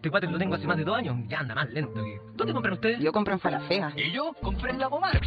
Este 0.00 0.08
cuate 0.08 0.26
lo 0.28 0.38
tengo 0.38 0.54
hace 0.54 0.66
más 0.66 0.78
de 0.78 0.84
dos 0.84 0.96
años. 0.96 1.14
Ya 1.28 1.40
anda 1.40 1.54
más 1.54 1.70
lento 1.74 2.02
que. 2.02 2.18
¿Dónde 2.34 2.54
compran 2.54 2.72
ustedes? 2.72 3.00
Yo 3.00 3.12
compro 3.12 3.34
en 3.34 3.38
Falafea. 3.38 3.92
¿Y 3.98 4.10
yo? 4.12 4.32
Compré 4.40 4.70
en 4.70 4.78
la 4.78 4.88
Pomar. 4.88 5.20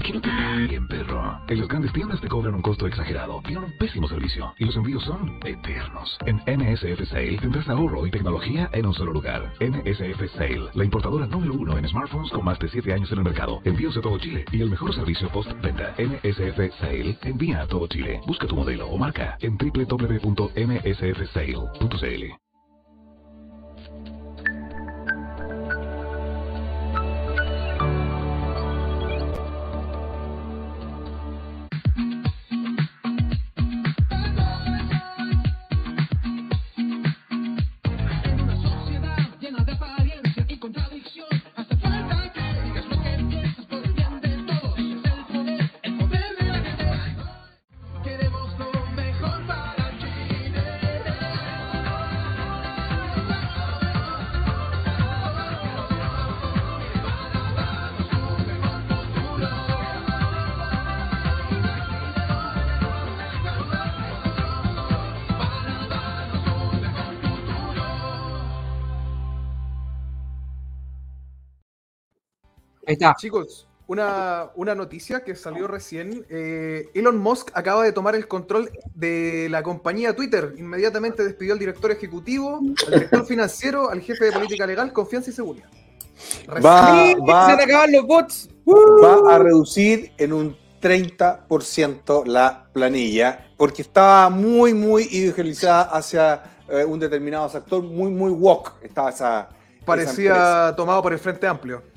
Bien, 0.67 0.87
perro. 0.87 1.39
En 1.47 1.59
los 1.59 1.69
grandes 1.69 1.93
tiendas 1.93 2.19
te 2.19 2.27
cobran 2.27 2.55
un 2.55 2.63
costo 2.63 2.87
exagerado. 2.87 3.39
Tienen 3.45 3.65
un 3.65 3.77
pésimo 3.77 4.07
servicio. 4.07 4.51
Y 4.57 4.65
los 4.65 4.75
envíos 4.75 5.03
son 5.03 5.39
eternos. 5.45 6.17
En 6.25 6.37
NSF 6.37 7.07
Sale 7.07 7.37
tendrás 7.37 7.69
ahorro 7.69 8.07
y 8.07 8.09
tecnología 8.09 8.67
en 8.73 8.87
un 8.87 8.95
solo 8.95 9.13
lugar. 9.13 9.53
NSF 9.59 10.35
Sale, 10.35 10.71
la 10.73 10.83
importadora 10.83 11.27
número 11.27 11.53
uno 11.53 11.77
en 11.77 11.87
smartphones 11.87 12.31
con 12.31 12.43
más 12.43 12.57
de 12.57 12.67
7 12.69 12.93
años 12.93 13.11
en 13.11 13.19
el 13.19 13.25
mercado. 13.25 13.61
Envíos 13.65 13.95
a 13.97 14.01
todo 14.01 14.17
Chile. 14.17 14.43
Y 14.51 14.63
el 14.63 14.71
mejor 14.71 14.91
servicio 14.95 15.29
post-venta. 15.29 15.93
NSF 15.99 16.79
Sale 16.79 17.15
envía 17.21 17.61
a 17.61 17.67
todo 17.67 17.85
Chile. 17.85 18.21
Busca 18.25 18.47
tu 18.47 18.55
modelo 18.55 18.87
o 18.87 18.97
marca 18.97 19.37
en 19.39 19.55
www.nsfsale.cl. 19.55 22.42
Chicos, 73.17 73.67
una, 73.87 74.75
noticia 74.75 75.23
que 75.23 75.35
salió 75.35 75.67
recién. 75.67 76.25
Eh, 76.29 76.89
Elon 76.93 77.17
Musk 77.17 77.51
acaba 77.53 77.83
de 77.83 77.91
tomar 77.91 78.15
el 78.15 78.27
control 78.27 78.69
de 78.95 79.47
la 79.49 79.61
compañía 79.61 80.15
Twitter. 80.15 80.53
Inmediatamente 80.57 81.23
despidió 81.23 81.53
al 81.53 81.59
director 81.59 81.91
ejecutivo, 81.91 82.59
al 82.87 82.93
director 82.93 83.25
financiero, 83.27 83.89
al 83.89 84.01
jefe 84.01 84.25
de 84.25 84.31
política 84.31 84.65
legal, 84.65 84.93
confianza 84.93 85.29
y 85.29 85.33
seguridad. 85.33 85.69
Va, 86.47 87.13
va, 87.27 87.87
los 87.87 88.05
bots. 88.05 88.49
va 88.67 89.35
a 89.35 89.39
reducir 89.39 90.11
en 90.17 90.33
un 90.33 90.57
30% 90.81 92.25
la 92.25 92.67
planilla 92.71 93.47
porque 93.57 93.81
estaba 93.81 94.29
muy, 94.29 94.73
muy 94.73 95.03
idealizada 95.11 95.83
hacia 95.83 96.43
eh, 96.69 96.85
un 96.85 96.99
determinado 96.99 97.49
sector, 97.49 97.83
muy, 97.83 98.11
muy 98.11 98.31
woke. 98.31 98.73
Estaba 98.81 99.09
esa. 99.09 99.49
Parecía 99.85 100.73
tomado 100.77 101.01
por 101.01 101.11
el 101.11 101.19
Frente 101.19 101.45
Amplio. 101.45 101.92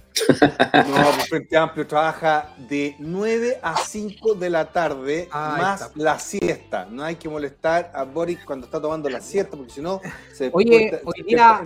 No, 0.88 1.10
el 1.10 1.20
Frente 1.28 1.56
Amplio 1.56 1.86
trabaja 1.86 2.54
de 2.68 2.96
9 2.98 3.58
a 3.62 3.76
5 3.76 4.34
de 4.34 4.50
la 4.50 4.72
tarde, 4.72 5.28
más 5.32 5.90
la 5.94 6.18
siesta. 6.18 6.86
No 6.90 7.04
hay 7.04 7.16
que 7.16 7.28
molestar 7.28 7.90
a 7.94 8.04
Boris 8.04 8.38
cuando 8.44 8.66
está 8.66 8.80
tomando 8.80 9.08
la 9.08 9.20
siesta, 9.20 9.56
porque 9.56 9.72
si 9.72 9.80
no 9.80 10.00
se 10.32 10.50
Oye, 10.52 11.00
hoy 11.04 11.22
día, 11.22 11.62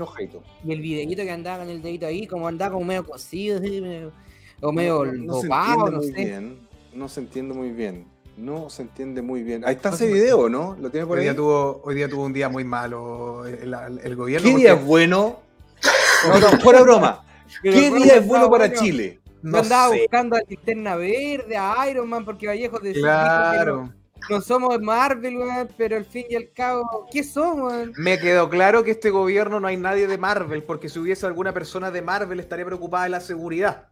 y 0.64 0.72
el 0.72 0.80
videito 0.80 1.22
que 1.22 1.30
andaba 1.30 1.58
con 1.58 1.68
el 1.68 1.82
dedito 1.82 2.06
ahí, 2.06 2.26
como 2.26 2.48
andaba 2.48 2.72
como 2.72 2.84
medio 2.84 3.06
cocido, 3.06 3.60
o 4.62 4.72
medio 4.72 5.06
no, 5.06 5.42
no, 5.90 6.02
se 6.02 6.12
Bien, 6.12 6.58
no 6.92 7.08
se 7.08 7.20
entiende 7.20 7.54
muy 7.54 7.70
bien. 7.70 8.06
No 8.36 8.70
se 8.70 8.82
entiende 8.82 9.20
muy 9.20 9.42
bien. 9.42 9.64
Ahí 9.66 9.74
está 9.74 9.90
ese 9.90 10.06
video, 10.06 10.48
¿no? 10.48 10.74
¿Lo 10.80 10.90
tiene 10.90 11.06
por 11.06 11.18
hoy 11.18 11.24
ahí? 11.24 11.30
Día 11.30 11.36
tuvo, 11.36 11.82
hoy 11.84 11.94
día 11.94 12.08
tuvo 12.08 12.24
un 12.24 12.32
día 12.32 12.48
muy 12.48 12.64
malo 12.64 13.44
el, 13.44 14.16
gobierno. 14.16 14.48
¿Qué 14.48 14.56
día 14.56 14.74
es 14.74 14.84
bueno? 14.84 15.40
No, 16.28 16.38
no, 16.38 16.48
fuera 16.60 16.82
broma. 16.82 17.24
¿Qué 17.62 17.90
día 17.90 18.16
es 18.16 18.26
bueno 18.26 18.50
para 18.50 18.72
Chile? 18.72 19.20
No 19.42 19.58
andaba 19.58 19.94
buscando 19.94 20.36
a 20.36 20.40
Linterna 20.46 20.96
Verde, 20.96 21.56
a 21.56 21.90
Iron 21.90 22.08
Man, 22.08 22.24
porque 22.24 22.46
Vallejo 22.46 22.78
decía 22.78 23.02
claro. 23.02 23.90
que 24.26 24.34
no, 24.34 24.40
somos 24.42 24.78
Marvel, 24.80 25.38
pero 25.78 25.96
al 25.96 26.04
fin 26.04 26.26
y 26.28 26.36
al 26.36 26.50
cabo, 26.52 27.06
¿qué 27.10 27.24
somos? 27.24 27.72
Me 27.96 28.18
quedó 28.18 28.50
claro 28.50 28.84
que 28.84 28.90
este 28.90 29.08
gobierno 29.08 29.58
no 29.58 29.68
hay 29.68 29.78
nadie 29.78 30.06
de 30.06 30.18
Marvel, 30.18 30.62
porque 30.62 30.88
si 30.88 30.98
hubiese 30.98 31.26
alguna 31.26 31.54
persona 31.54 31.90
de 31.90 32.02
Marvel 32.02 32.38
estaría 32.38 32.66
preocupada 32.66 33.04
de 33.04 33.10
la 33.10 33.20
seguridad. 33.20 33.88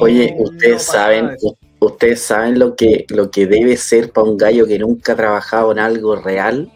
Oye, 0.00 0.34
ustedes 0.38 0.84
saben, 0.84 1.36
ustedes 1.80 2.22
saben 2.22 2.58
lo 2.58 2.76
que, 2.76 3.04
lo 3.08 3.32
que 3.32 3.48
debe 3.48 3.76
ser 3.76 4.12
para 4.12 4.28
un 4.28 4.36
gallo 4.36 4.66
que 4.66 4.78
nunca 4.78 5.12
ha 5.12 5.16
trabajado 5.16 5.72
en 5.72 5.80
algo 5.80 6.14
real, 6.14 6.70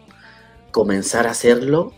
comenzar 0.71 1.25
a 1.25 1.31
hacerlo 1.31 1.93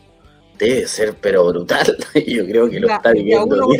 debe 0.60 0.88
ser 0.88 1.16
pero 1.16 1.46
brutal. 1.48 1.98
Yo 2.28 2.46
creo 2.46 2.70
que 2.70 2.80
lo 2.80 2.90
está 2.90 3.12
viviendo. 3.12 3.78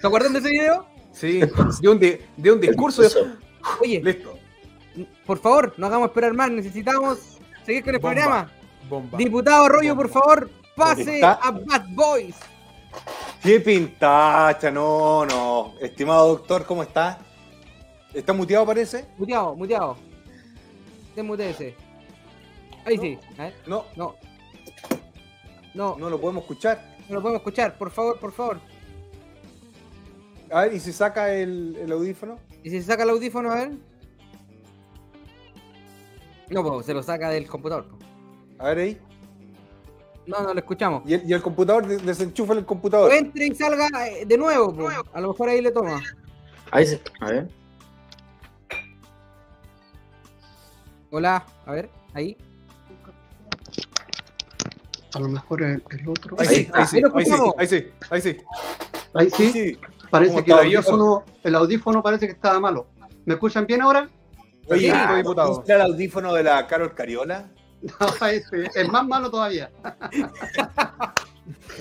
¿Se 0.00 0.06
acuerdan 0.06 0.32
de 0.32 0.38
ese 0.40 0.50
video? 0.50 0.86
Sí, 1.12 1.40
de 1.80 1.88
un, 1.88 1.98
de, 1.98 2.52
un 2.52 2.60
discurso. 2.60 3.02
Oye, 3.80 4.00
listo. 4.02 4.34
Por 5.26 5.38
favor, 5.38 5.74
no 5.76 5.86
hagamos 5.86 6.08
esperar 6.08 6.32
más, 6.32 6.50
necesitamos 6.50 7.38
seguir 7.64 7.84
con 7.84 7.94
el 7.94 8.00
programa. 8.00 8.50
Diputado 9.16 9.66
Arroyo, 9.66 9.94
por 9.94 10.08
favor, 10.08 10.50
pase 10.74 11.22
a 11.22 11.50
Bad 11.50 11.84
Boys. 11.90 12.36
Qué 13.42 13.60
pintacha, 13.60 14.70
no, 14.70 15.24
no. 15.26 15.74
Estimado 15.80 16.28
doctor, 16.28 16.64
¿cómo 16.66 16.82
está? 16.82 17.18
¿Está 18.12 18.32
muteado, 18.32 18.66
parece? 18.66 19.06
Muteado, 19.16 19.54
muteado. 19.54 19.96
ese. 21.38 21.74
Ahí 22.84 22.98
sí. 22.98 23.18
No. 23.66 23.84
No. 23.96 24.16
No. 25.74 25.96
No 25.98 26.10
lo 26.10 26.20
podemos 26.20 26.42
escuchar. 26.42 26.96
No 27.08 27.16
lo 27.16 27.22
podemos 27.22 27.40
escuchar, 27.40 27.76
por 27.76 27.90
favor, 27.90 28.18
por 28.18 28.32
favor. 28.32 28.60
A 30.52 30.62
ver, 30.62 30.74
¿y 30.74 30.80
si 30.80 30.92
saca 30.92 31.32
el, 31.32 31.90
audífono? 31.90 32.38
¿Y 32.62 32.70
si 32.70 32.80
se 32.80 32.86
saca 32.86 33.04
el 33.04 33.10
audífono, 33.10 33.50
a 33.52 33.54
ver? 33.56 33.72
No, 36.50 36.64
pues 36.64 36.86
se 36.86 36.94
lo 36.94 37.02
saca 37.02 37.30
del 37.30 37.48
computador. 37.48 37.86
A 38.58 38.68
ver 38.68 38.78
ahí. 38.78 39.00
No, 40.26 40.40
no 40.42 40.52
lo 40.52 40.60
escuchamos. 40.60 41.02
¿Y 41.06 41.14
el, 41.14 41.28
y 41.28 41.32
el 41.32 41.42
computador? 41.42 41.86
Desenchufa 41.86 42.52
el 42.54 42.64
computador. 42.64 43.12
entre 43.12 43.46
y 43.46 43.54
salga 43.54 43.88
eh, 44.08 44.26
de 44.26 44.36
nuevo, 44.36 44.74
pues. 44.74 44.96
A 45.12 45.20
lo 45.20 45.28
mejor 45.28 45.48
ahí 45.48 45.60
le 45.60 45.70
toma. 45.70 46.00
Ahí 46.70 46.86
se... 46.86 47.00
A 47.20 47.30
ver. 47.30 47.48
Hola, 51.12 51.44
a 51.66 51.72
ver, 51.72 51.90
ahí. 52.14 52.36
A 55.14 55.18
lo 55.18 55.28
mejor 55.28 55.62
el, 55.62 55.82
el 55.90 56.08
otro. 56.08 56.36
Ahí, 56.38 56.46
sí, 56.46 56.70
ahí, 56.72 56.86
sí, 56.86 57.02
ahí, 57.14 57.24
sí, 57.24 57.32
ahí 57.58 57.66
sí, 57.66 57.86
ahí 58.10 58.20
sí. 58.20 58.36
Ahí 59.14 59.30
sí. 59.30 59.78
Parece 60.10 60.44
que 60.44 60.50
el 60.50 60.58
audífono, 60.58 61.24
el 61.42 61.54
audífono 61.54 62.02
parece 62.02 62.26
que 62.26 62.32
estaba 62.32 62.58
malo. 62.60 62.88
¿Me 63.24 63.34
escuchan 63.34 63.66
bien 63.66 63.82
ahora? 63.82 64.08
Oye, 64.68 64.92
sí, 64.92 65.14
diputado. 65.16 65.64
el 65.66 65.80
audífono 65.80 66.34
de 66.34 66.42
la 66.42 66.66
Carol 66.66 66.94
Cariola? 66.94 67.50
No, 67.82 68.26
este, 68.26 68.68
es 68.74 68.88
más 68.90 69.06
malo 69.06 69.30
todavía. 69.30 69.70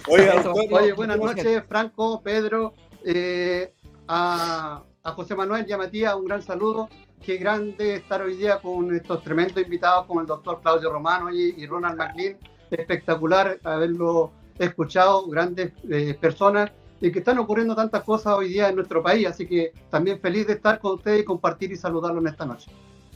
Oye, 0.08 0.32
Oye 0.72 0.94
buenas 0.94 1.18
noches, 1.18 1.62
Franco, 1.68 2.22
Pedro, 2.22 2.74
eh, 3.04 3.74
a, 4.08 4.82
a, 5.04 5.12
José 5.12 5.36
Manuel 5.36 5.66
y 5.68 5.74
a 5.74 5.78
Matías, 5.78 6.16
un 6.16 6.26
gran 6.26 6.42
saludo. 6.42 6.88
Qué 7.22 7.36
grande 7.36 7.96
estar 7.96 8.22
hoy 8.22 8.38
día 8.38 8.60
con 8.60 8.96
estos 8.96 9.22
tremendos 9.24 9.62
invitados 9.62 10.06
como 10.06 10.22
el 10.22 10.28
doctor 10.28 10.62
Claudio 10.62 10.90
Romano 10.90 11.34
y, 11.34 11.54
y 11.58 11.68
Ronald 11.68 11.98
McLean. 11.98 12.38
Espectacular 12.72 13.60
haberlo 13.64 14.32
escuchado, 14.58 15.28
grandes 15.28 15.72
eh, 15.90 16.16
personas 16.20 16.72
y 17.02 17.12
que 17.12 17.20
están 17.20 17.40
ocurriendo 17.40 17.76
tantas 17.76 18.04
cosas 18.04 18.34
hoy 18.34 18.50
día 18.50 18.70
en 18.70 18.76
nuestro 18.76 19.02
país. 19.02 19.28
Así 19.28 19.48
que 19.48 19.72
también 19.90 20.20
feliz 20.20 20.48
de 20.48 20.54
estar 20.54 20.80
con 20.80 20.96
ustedes 20.96 21.22
y 21.22 21.24
compartir 21.24 21.72
y 21.72 21.78
saludarlo 21.78 22.20
en 22.20 22.28
esta 22.28 22.46
noche. 22.46 22.70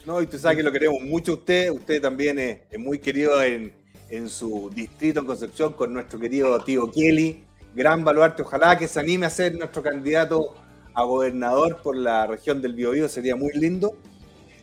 No, 0.06 0.22
y 0.22 0.28
tú 0.28 0.38
sabes 0.38 0.58
que 0.58 0.64
lo 0.64 0.72
queremos 0.72 1.02
mucho 1.02 1.34
a 1.34 1.36
usted. 1.36 1.72
Usted 1.72 2.02
también 2.02 2.40
es, 2.40 2.60
es 2.70 2.80
muy 2.80 3.00
querido 3.00 3.42
en, 3.42 3.74
en, 4.10 4.30
su 4.30 4.70
distrito, 4.74 5.20
en 5.20 5.26
Concepción, 5.26 5.74
con 5.74 5.94
nuestro 5.94 6.20
querido 6.20 6.60
tío 6.60 6.92
Kelly. 6.92 7.44
Gran 7.76 8.04
baluarte. 8.04 8.42
Ojalá 8.42 8.78
que 8.78 8.88
se 8.88 9.00
anime 9.00 9.26
a 9.26 9.30
ser 9.30 9.56
nuestro 9.56 9.82
candidato 9.82 10.56
a 10.94 11.04
gobernador 11.04 11.82
por 11.82 11.98
la 11.98 12.28
región 12.28 12.62
del 12.62 12.74
Biobío. 12.74 13.08
Sería 13.10 13.36
muy 13.36 13.52
lindo. 13.54 13.96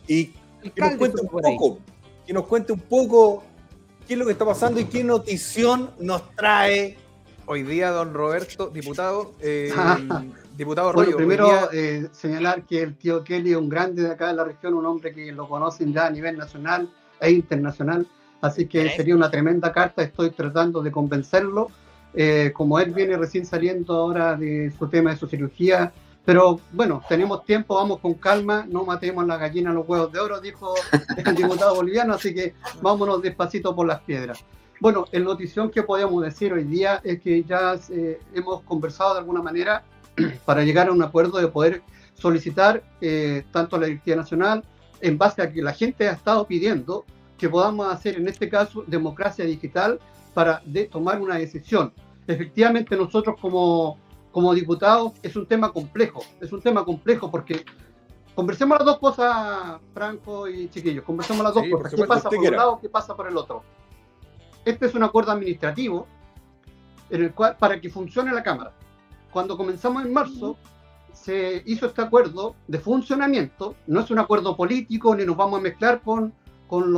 Y 0.07 0.33
que 0.75 0.81
nos 0.81 0.95
cuente 0.95 1.21
un 1.21 1.27
poco, 1.27 1.79
que 2.25 2.33
nos 2.33 2.45
cuente 2.45 2.73
un 2.73 2.79
poco 2.79 3.43
qué 4.07 4.13
es 4.13 4.19
lo 4.19 4.25
que 4.25 4.31
está 4.31 4.45
pasando 4.45 4.79
y 4.79 4.85
qué 4.85 5.03
notición 5.03 5.91
nos 5.99 6.35
trae 6.35 6.97
hoy 7.45 7.63
día, 7.63 7.91
don 7.91 8.13
Roberto, 8.13 8.67
diputado. 8.67 9.33
Eh, 9.41 9.73
Diputado 10.55 10.91
bueno, 10.93 11.15
primero 11.15 11.71
eh, 11.71 12.07
señalar 12.11 12.63
que 12.63 12.81
el 12.81 12.95
tío 12.95 13.23
Kelly 13.23 13.51
es 13.51 13.57
un 13.57 13.69
grande 13.69 14.03
de 14.03 14.11
acá 14.11 14.27
de 14.27 14.33
la 14.33 14.43
región, 14.43 14.73
un 14.73 14.85
hombre 14.85 15.13
que 15.13 15.31
lo 15.31 15.47
conocen 15.47 15.93
ya 15.93 16.07
a 16.07 16.09
nivel 16.09 16.37
nacional 16.37 16.89
e 17.19 17.31
internacional, 17.31 18.05
así 18.41 18.67
que 18.67 18.89
sería 18.89 19.15
una 19.15 19.31
tremenda 19.31 19.71
carta, 19.71 20.03
estoy 20.03 20.31
tratando 20.31 20.81
de 20.81 20.91
convencerlo, 20.91 21.69
eh, 22.13 22.51
como 22.53 22.79
él 22.79 22.91
viene 22.91 23.17
recién 23.17 23.45
saliendo 23.45 23.95
ahora 23.95 24.35
de 24.35 24.71
su 24.77 24.87
tema 24.87 25.11
de 25.11 25.17
su 25.17 25.27
cirugía, 25.27 25.93
pero 26.25 26.59
bueno, 26.71 27.01
tenemos 27.09 27.43
tiempo, 27.45 27.75
vamos 27.75 27.99
con 27.99 28.13
calma, 28.13 28.65
no 28.69 28.85
matemos 28.85 29.25
la 29.25 29.37
gallina 29.37 29.73
los 29.73 29.87
huevos 29.87 30.11
de 30.11 30.19
oro, 30.19 30.39
dijo 30.39 30.73
el 31.17 31.35
diputado 31.35 31.75
boliviano, 31.75 32.13
así 32.13 32.33
que 32.33 32.53
vámonos 32.81 33.21
despacito 33.21 33.75
por 33.75 33.87
las 33.87 34.01
piedras. 34.01 34.43
Bueno, 34.79 35.05
en 35.11 35.23
notición 35.23 35.69
que 35.69 35.83
podemos 35.83 36.23
decir 36.23 36.53
hoy 36.53 36.63
día 36.63 37.01
es 37.03 37.21
que 37.21 37.43
ya 37.43 37.79
eh, 37.89 38.19
hemos 38.33 38.63
conversado 38.63 39.13
de 39.13 39.19
alguna 39.19 39.41
manera 39.41 39.83
para 40.45 40.63
llegar 40.63 40.87
a 40.87 40.91
un 40.91 41.03
acuerdo 41.03 41.37
de 41.39 41.47
poder 41.47 41.81
solicitar 42.13 42.83
eh, 42.99 43.43
tanto 43.51 43.75
a 43.75 43.79
la 43.79 43.85
Directiva 43.87 44.17
Nacional 44.17 44.63
en 44.99 45.17
base 45.17 45.41
a 45.41 45.51
que 45.51 45.61
la 45.61 45.73
gente 45.73 46.07
ha 46.07 46.13
estado 46.13 46.45
pidiendo 46.45 47.05
que 47.37 47.49
podamos 47.49 47.91
hacer 47.91 48.17
en 48.17 48.27
este 48.27 48.49
caso 48.49 48.83
democracia 48.85 49.45
digital 49.45 49.99
para 50.33 50.61
de, 50.65 50.85
tomar 50.85 51.19
una 51.19 51.37
decisión. 51.37 51.93
Efectivamente 52.27 52.95
nosotros 52.95 53.35
como, 53.41 53.97
como 54.31 54.53
diputados 54.53 55.13
es 55.21 55.35
un 55.35 55.45
tema 55.45 55.71
complejo, 55.71 56.21
es 56.39 56.51
un 56.51 56.61
tema 56.61 56.85
complejo 56.85 57.29
porque 57.29 57.65
conversemos 58.35 58.77
las 58.77 58.85
dos 58.85 58.99
cosas, 58.99 59.79
Franco 59.93 60.47
y 60.47 60.69
Chiquillos, 60.69 61.03
conversemos 61.03 61.43
las 61.43 61.53
dos 61.53 61.63
sí, 61.63 61.71
cosas. 61.71 61.93
¿Qué 61.93 62.05
pasa 62.05 62.29
por 62.29 62.39
un 62.39 62.51
lado, 62.51 62.79
qué 62.81 62.89
pasa 62.89 63.15
por 63.15 63.27
el 63.27 63.37
otro? 63.37 63.63
Este 64.63 64.85
es 64.85 64.95
un 64.95 65.03
acuerdo 65.03 65.31
administrativo 65.31 66.07
en 67.09 67.23
el 67.23 67.33
cual, 67.33 67.57
para 67.57 67.81
que 67.81 67.89
funcione 67.89 68.31
la 68.31 68.43
Cámara 68.43 68.73
cuando 69.31 69.57
comenzamos 69.57 70.05
en 70.05 70.13
marzo, 70.13 70.57
se 71.13 71.63
hizo 71.65 71.87
este 71.87 72.01
acuerdo 72.01 72.55
de 72.67 72.79
funcionamiento, 72.79 73.75
no 73.87 74.01
es 74.01 74.11
un 74.11 74.19
acuerdo 74.19 74.55
político 74.55 75.15
ni 75.15 75.25
nos 75.25 75.37
vamos 75.37 75.59
a 75.59 75.63
mezclar 75.63 76.01
con, 76.01 76.33
con, 76.67 76.93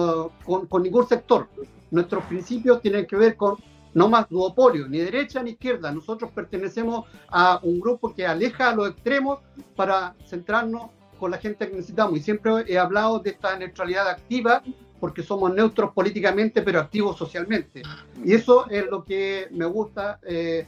con, 0.68 0.84
ningún 0.84 1.08
sector. 1.08 1.48
Nuestros 1.92 2.24
principios 2.26 2.82
tienen 2.82 3.06
que 3.06 3.16
ver 3.16 3.38
con 3.38 3.58
no 3.94 4.10
más 4.10 4.30
duopolio, 4.30 4.88
ni 4.88 5.00
derecha 5.00 5.42
ni 5.44 5.52
izquierda. 5.52 5.92
Nosotros 5.92 6.32
pertenecemos 6.32 7.06
a 7.30 7.60
un 7.64 7.80
grupo 7.80 8.14
que 8.14 8.26
aleja 8.26 8.70
a 8.70 8.76
los 8.76 8.90
extremos 8.90 9.40
para 9.76 10.16
centrarnos 10.28 10.92
con 11.20 11.32
la 11.32 11.38
gente 11.38 11.68
que 11.68 11.76
necesitamos. 11.76 12.20
Y 12.20 12.22
siempre 12.22 12.66
he 12.68 12.78
hablado 12.78 13.20
de 13.20 13.32
esta 13.32 13.58
neutralidad 13.58 14.08
activa 14.10 14.62
porque 15.00 15.22
somos 15.22 15.54
neutros 15.54 15.92
políticamente 15.92 16.62
pero 16.62 16.80
activos 16.80 17.18
socialmente. 17.18 17.82
Y 18.24 18.34
eso 18.34 18.70
es 18.70 18.86
lo 18.88 19.04
que 19.04 19.48
me 19.52 19.66
gusta 19.66 20.20
eh, 20.24 20.68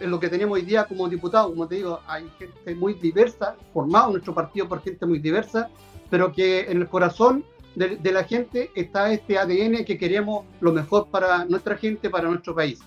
en 0.00 0.10
lo 0.10 0.18
que 0.18 0.28
tenemos 0.28 0.56
hoy 0.56 0.62
día 0.62 0.84
como 0.84 1.08
diputados. 1.08 1.50
Como 1.50 1.68
te 1.68 1.76
digo, 1.76 2.00
hay 2.06 2.28
gente 2.38 2.74
muy 2.74 2.94
diversa, 2.94 3.56
formado 3.72 4.12
nuestro 4.12 4.34
partido 4.34 4.68
por 4.68 4.82
gente 4.82 5.06
muy 5.06 5.18
diversa, 5.18 5.70
pero 6.10 6.32
que 6.32 6.70
en 6.70 6.78
el 6.78 6.88
corazón 6.88 7.44
de, 7.76 7.96
de, 7.96 8.12
la 8.12 8.24
gente 8.24 8.70
está 8.74 9.12
este 9.12 9.38
ADN 9.38 9.84
que 9.84 9.96
queremos 9.96 10.44
lo 10.60 10.72
mejor 10.72 11.08
para 11.08 11.44
nuestra 11.44 11.76
gente, 11.76 12.10
para 12.10 12.28
nuestro 12.28 12.54
país. 12.54 12.80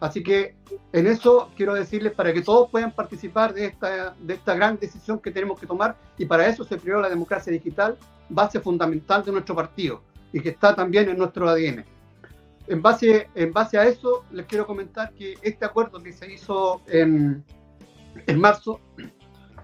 Así 0.00 0.22
que 0.22 0.56
en 0.92 1.06
eso 1.06 1.50
quiero 1.56 1.74
decirles 1.74 2.12
para 2.12 2.32
que 2.32 2.40
todos 2.40 2.68
puedan 2.70 2.90
participar 2.92 3.54
de 3.54 3.66
esta, 3.66 4.16
de 4.18 4.34
esta 4.34 4.54
gran 4.54 4.78
decisión 4.78 5.20
que 5.20 5.30
tenemos 5.30 5.60
que 5.60 5.66
tomar 5.66 5.96
y 6.18 6.24
para 6.24 6.48
eso 6.48 6.64
se 6.64 6.78
creó 6.78 7.00
la 7.00 7.08
democracia 7.08 7.52
digital, 7.52 7.96
base 8.28 8.58
fundamental 8.60 9.24
de 9.24 9.32
nuestro 9.32 9.54
partido 9.54 10.02
y 10.32 10.40
que 10.40 10.48
está 10.48 10.74
también 10.74 11.08
en 11.08 11.18
nuestro 11.18 11.48
ADN 11.48 11.84
en 12.70 12.82
base, 12.82 13.28
en 13.34 13.52
base 13.52 13.78
a 13.78 13.84
eso, 13.84 14.24
les 14.30 14.46
quiero 14.46 14.64
comentar 14.64 15.12
que 15.12 15.34
este 15.42 15.64
acuerdo 15.64 16.00
que 16.00 16.12
se 16.12 16.32
hizo 16.32 16.80
en, 16.86 17.44
en 18.26 18.40
marzo 18.40 18.80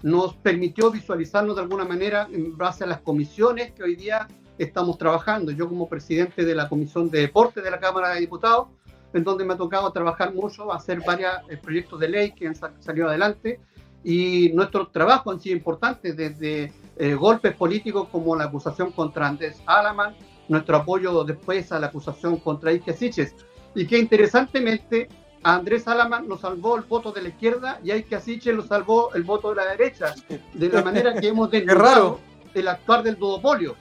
nos 0.02 0.34
permitió 0.34 0.90
visualizarnos 0.90 1.54
de 1.54 1.62
alguna 1.62 1.84
manera 1.84 2.28
en 2.32 2.56
base 2.56 2.82
a 2.82 2.88
las 2.88 3.00
comisiones 3.02 3.70
que 3.72 3.84
hoy 3.84 3.94
día 3.94 4.26
estamos 4.58 4.98
trabajando. 4.98 5.52
Yo 5.52 5.68
como 5.68 5.88
presidente 5.88 6.44
de 6.44 6.54
la 6.54 6.68
Comisión 6.68 7.10
de 7.10 7.20
Deporte 7.20 7.60
de 7.60 7.70
la 7.70 7.78
Cámara 7.78 8.10
de 8.10 8.20
Diputados, 8.20 8.68
en 9.12 9.24
donde 9.24 9.44
me 9.44 9.54
ha 9.54 9.56
tocado 9.56 9.90
trabajar 9.92 10.34
mucho, 10.34 10.72
hacer 10.72 11.00
varios 11.06 11.32
eh, 11.48 11.56
proyectos 11.56 11.98
de 12.00 12.08
ley 12.08 12.32
que 12.32 12.48
han 12.48 12.54
salido 12.54 13.08
adelante 13.08 13.60
y 14.04 14.50
nuestros 14.54 14.92
trabajos 14.92 15.34
han 15.34 15.40
sido 15.40 15.56
importantes 15.56 16.16
desde 16.16 16.72
eh, 16.96 17.14
golpes 17.14 17.54
políticos 17.54 18.08
como 18.12 18.36
la 18.36 18.44
acusación 18.44 18.92
contra 18.92 19.26
Andrés 19.26 19.60
Alaman, 19.66 20.14
nuestro 20.48 20.76
apoyo 20.76 21.24
después 21.24 21.72
a 21.72 21.80
la 21.80 21.88
acusación 21.88 22.36
contra 22.36 22.70
Ike 22.70 22.92
Siches. 22.92 23.34
Y 23.74 23.86
que 23.86 23.98
interesantemente 23.98 25.08
a 25.42 25.56
Andrés 25.56 25.88
Alaman 25.88 26.28
lo 26.28 26.38
salvó 26.38 26.76
el 26.76 26.82
voto 26.82 27.10
de 27.10 27.22
la 27.22 27.28
izquierda 27.30 27.80
y 27.82 27.90
a 27.90 27.96
Ike 27.96 28.20
Siches 28.20 28.54
lo 28.54 28.62
salvó 28.62 29.12
el 29.14 29.24
voto 29.24 29.50
de 29.50 29.56
la 29.56 29.66
derecha, 29.66 30.14
de 30.54 30.68
la 30.68 30.82
manera 30.82 31.14
que 31.14 31.28
hemos 31.28 31.50
desnudado 31.52 32.20
el 32.54 32.68
actuar 32.68 33.02
del 33.02 33.16
duopolio. 33.16 33.74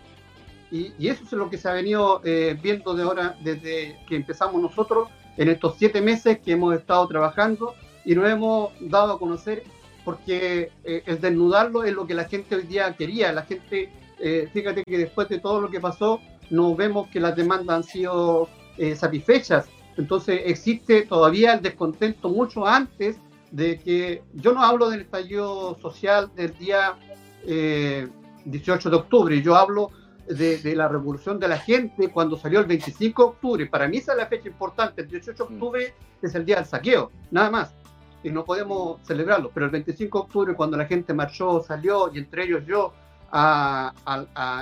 Y, 0.72 0.94
y, 0.98 1.10
eso 1.10 1.24
es 1.24 1.32
lo 1.34 1.50
que 1.50 1.58
se 1.58 1.70
ha 1.70 1.74
venido 1.74 2.22
eh, 2.24 2.58
viendo 2.62 2.96
de 2.96 3.04
ahora 3.04 3.38
desde 3.42 4.00
que 4.08 4.16
empezamos 4.16 4.62
nosotros 4.62 5.10
en 5.38 5.50
estos 5.50 5.76
siete 5.78 6.02
meses 6.02 6.40
que 6.40 6.54
hemos 6.54 6.76
estado 6.76 7.08
trabajando 7.08 7.76
y 8.04 8.16
nos 8.16 8.30
hemos 8.30 8.72
dado 8.80 9.14
a 9.14 9.20
conocer 9.20 9.64
porque 10.04 10.72
eh, 10.84 11.04
el 11.06 11.20
desnudarlo 11.20 11.84
es 11.84 11.94
lo 11.94 12.06
que 12.06 12.14
la 12.14 12.26
gente 12.26 12.56
hoy 12.56 12.64
día 12.64 12.96
quería. 12.96 13.34
La 13.34 13.42
gente, 13.42 13.92
eh, 14.20 14.50
fíjate 14.54 14.84
que 14.84 14.98
después 14.98 15.28
de 15.28 15.40
todo 15.40 15.60
lo 15.60 15.70
que 15.70 15.80
pasó, 15.80 16.22
no 16.50 16.76
vemos 16.76 17.08
que 17.10 17.20
las 17.20 17.36
demandas 17.36 17.76
han 17.78 17.84
sido 17.84 18.48
eh, 18.78 18.96
satisfechas. 18.96 19.68
Entonces 19.98 20.42
existe 20.46 21.04
todavía 21.04 21.54
el 21.54 21.62
descontento 21.62 22.30
mucho 22.30 22.68
antes 22.68 23.18
de 23.52 23.80
que 23.80 24.22
yo 24.34 24.54
no 24.54 24.62
hablo 24.62 24.90
del 24.90 25.02
estallido 25.02 25.78
social 25.82 26.30
del 26.36 26.58
día 26.58 26.96
18 27.46 27.48
eh, 27.48 28.92
de 28.92 28.96
octubre, 28.98 29.42
yo 29.42 29.56
hablo 29.56 29.92
de, 30.27 30.76
la 30.76 30.88
revolución 30.88 31.39
de 31.39 31.47
la 31.47 31.57
gente 31.57 32.10
cuando 32.10 32.38
salió 32.38 32.60
el 32.60 32.65
25 32.65 33.22
de 33.22 33.30
octubre. 33.30 33.65
Para 33.68 33.88
mí 33.88 33.97
esa 33.97 34.14
es 34.14 34.18
la 34.18 34.27
fecha 34.27 34.47
importante. 34.47 35.02
El 35.02 35.10
18 35.10 35.45
de 35.45 35.53
octubre 35.53 35.93
es 36.22 36.35
el 36.35 36.45
día 36.45 36.57
del 36.57 36.65
saqueo, 36.65 37.11
nada 37.31 37.52
más. 37.52 37.73
Y 38.23 38.30
no 38.30 38.43
podemos 38.43 38.99
celebrarlo. 39.03 39.52
Pero 39.53 39.68
el 39.68 39.72
25 39.72 40.18
de 40.18 40.23
octubre, 40.23 40.53
cuando 40.56 40.77
la 40.77 40.85
gente 40.85 41.14
marchó, 41.14 41.61
salió, 41.61 42.11
y 42.14 42.18
entre 42.18 42.45
ellos 42.45 42.65
yo, 42.65 42.93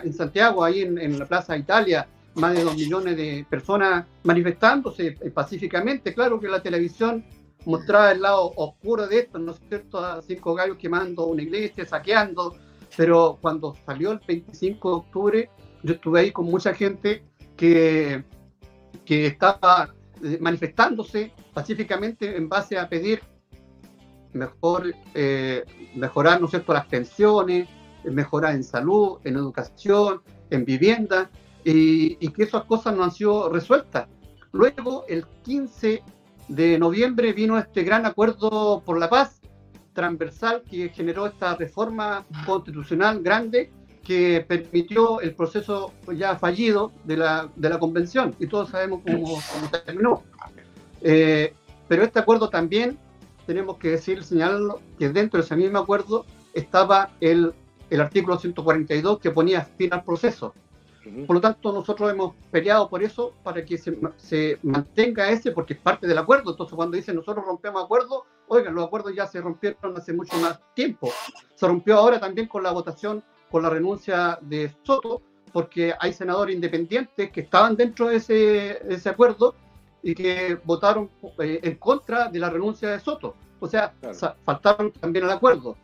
en 0.04 0.14
Santiago, 0.14 0.64
ahí 0.64 0.82
en, 0.82 1.18
la 1.20 1.26
Plaza 1.26 1.56
Italia, 1.56 2.08
más 2.36 2.54
de 2.54 2.64
dos 2.64 2.76
millones 2.76 3.16
de 3.16 3.46
personas 3.50 4.06
manifestándose 4.24 5.18
eh, 5.22 5.30
pacíficamente. 5.30 6.14
Claro 6.14 6.40
que 6.40 6.48
la 6.48 6.62
televisión 6.62 7.24
mostraba 7.66 8.12
el 8.12 8.22
lado 8.22 8.52
oscuro 8.56 9.08
de 9.08 9.20
esto, 9.20 9.38
¿no 9.38 9.52
es 9.52 9.62
cierto? 9.70 10.00
A 10.00 10.22
cinco 10.22 10.56
gallos 10.56 10.78
quemando 10.78 11.28
una 11.28 11.44
iglesia, 11.44 11.86
saqueando, 11.86 12.58
pero 12.96 13.38
cuando 13.42 13.76
salió 13.86 14.12
el 14.12 14.20
25 14.26 14.90
de 14.90 14.96
octubre, 14.96 15.50
yo 15.84 15.94
estuve 15.94 16.20
ahí 16.22 16.32
con 16.32 16.46
mucha 16.46 16.74
gente 16.74 17.24
que, 17.58 18.24
que 19.06 19.28
estaba 19.28 19.94
eh, 20.24 20.38
manifestándose 20.40 21.32
pacíficamente 21.54 22.38
en 22.38 22.48
base 22.48 22.78
a 22.78 22.88
pedir 22.88 23.22
mejor, 24.34 24.94
eh, 25.14 25.64
mejorar 25.96 26.42
¿no 26.42 26.48
cierto? 26.48 26.74
las 26.74 26.88
pensiones, 26.88 27.68
mejorar 28.04 28.56
en 28.56 28.64
salud, 28.64 29.20
en 29.24 29.36
educación, 29.36 30.22
en 30.50 30.66
vivienda, 30.66 31.30
y, 31.64 32.18
y, 32.20 32.30
que 32.30 32.44
esas 32.44 32.66
cosas 32.66 32.96
no 32.96 33.04
han 33.06 33.12
sido 33.12 33.50
resueltas. 33.50 34.08
Luego, 34.52 35.06
el 35.08 35.26
15 35.44 36.04
de 36.50 36.78
noviembre 36.78 37.32
vino 37.32 37.58
este 37.58 37.84
gran 37.84 38.06
acuerdo 38.06 38.82
por 38.86 39.00
la 39.00 39.10
paz 39.10 39.43
transversal 39.94 40.64
que 40.70 40.90
generó 40.90 41.28
esta 41.28 41.56
reforma 41.56 42.26
constitucional 42.46 43.22
grande 43.22 43.72
que 44.04 44.44
permitió 44.48 45.22
el 45.22 45.34
proceso 45.34 45.94
ya 46.14 46.36
fallido 46.36 46.92
de 47.06 47.18
la, 47.18 47.50
de 47.56 47.70
la 47.70 47.80
convención 47.80 48.36
y 48.38 48.48
todos 48.48 48.70
sabemos 48.70 49.02
cómo, 49.06 49.40
terminó. 49.86 50.24
Eh, 51.02 51.54
pero 51.88 52.04
este 52.04 52.20
acuerdo 52.20 52.50
también, 52.50 52.98
tenemos 53.46 53.78
que 53.78 53.92
decir, 53.92 54.24
señalarlo, 54.24 54.82
que 55.00 55.10
dentro 55.10 55.40
de 55.40 55.46
ese 55.46 55.56
mismo 55.56 55.80
acuerdo 55.80 56.26
estaba 56.54 57.12
el, 57.22 57.54
el 57.90 58.02
artículo 58.02 58.38
142 58.38 59.20
que 59.20 59.32
ponía 59.32 59.62
fin 59.62 59.94
al 59.94 60.04
proceso. 60.04 60.54
Por 61.26 61.36
lo 61.36 61.42
tanto, 61.42 61.74
nosotros 61.74 62.12
hemos 62.12 62.34
peleado 62.50 62.90
por 62.90 63.04
eso, 63.04 63.34
para 63.44 63.64
que 63.66 63.78
se, 63.78 63.98
se, 64.18 64.58
mantenga 64.64 65.30
ese, 65.30 65.52
porque 65.52 65.74
es 65.74 65.80
parte 65.80 66.08
del 66.08 66.18
acuerdo. 66.18 66.52
Entonces, 66.52 66.76
cuando 66.76 66.96
dicen 66.96 67.16
nosotros 67.16 67.46
rompemos 67.46 67.84
acuerdos, 67.84 68.24
oigan, 68.48 68.74
los 68.74 68.86
acuerdos 68.86 69.14
ya 69.16 69.28
se 69.28 69.42
rompieron 69.42 69.98
hace 69.98 70.14
mucho 70.14 70.38
más 70.38 70.60
tiempo. 70.74 71.12
Se 71.56 71.68
rompió 71.68 71.98
ahora 71.98 72.20
también 72.20 72.48
con 72.48 72.64
la 72.64 72.72
votación 72.72 73.24
con 73.54 73.62
la 73.62 73.70
renuncia 73.70 74.40
de 74.42 74.74
Soto, 74.82 75.22
porque 75.52 75.94
hay 76.00 76.12
senadores 76.12 76.56
independientes 76.56 77.32
que 77.32 77.42
estaban 77.42 77.76
dentro 77.76 78.08
de 78.08 78.16
ese, 78.16 78.82
ese 78.92 79.10
acuerdo 79.10 79.54
y 80.02 80.16
que 80.16 80.58
votaron 80.64 81.12
eh, 81.38 81.60
en 81.62 81.76
contra 81.76 82.30
de 82.30 82.40
la 82.40 82.50
renuncia 82.50 82.90
de 82.90 83.00
Soto. 83.00 83.36
O 83.60 83.68
sea, 83.68 83.94
faltaron 84.44 84.92
también 84.92 85.26
al 85.26 85.32
acuerdo. 85.32 85.78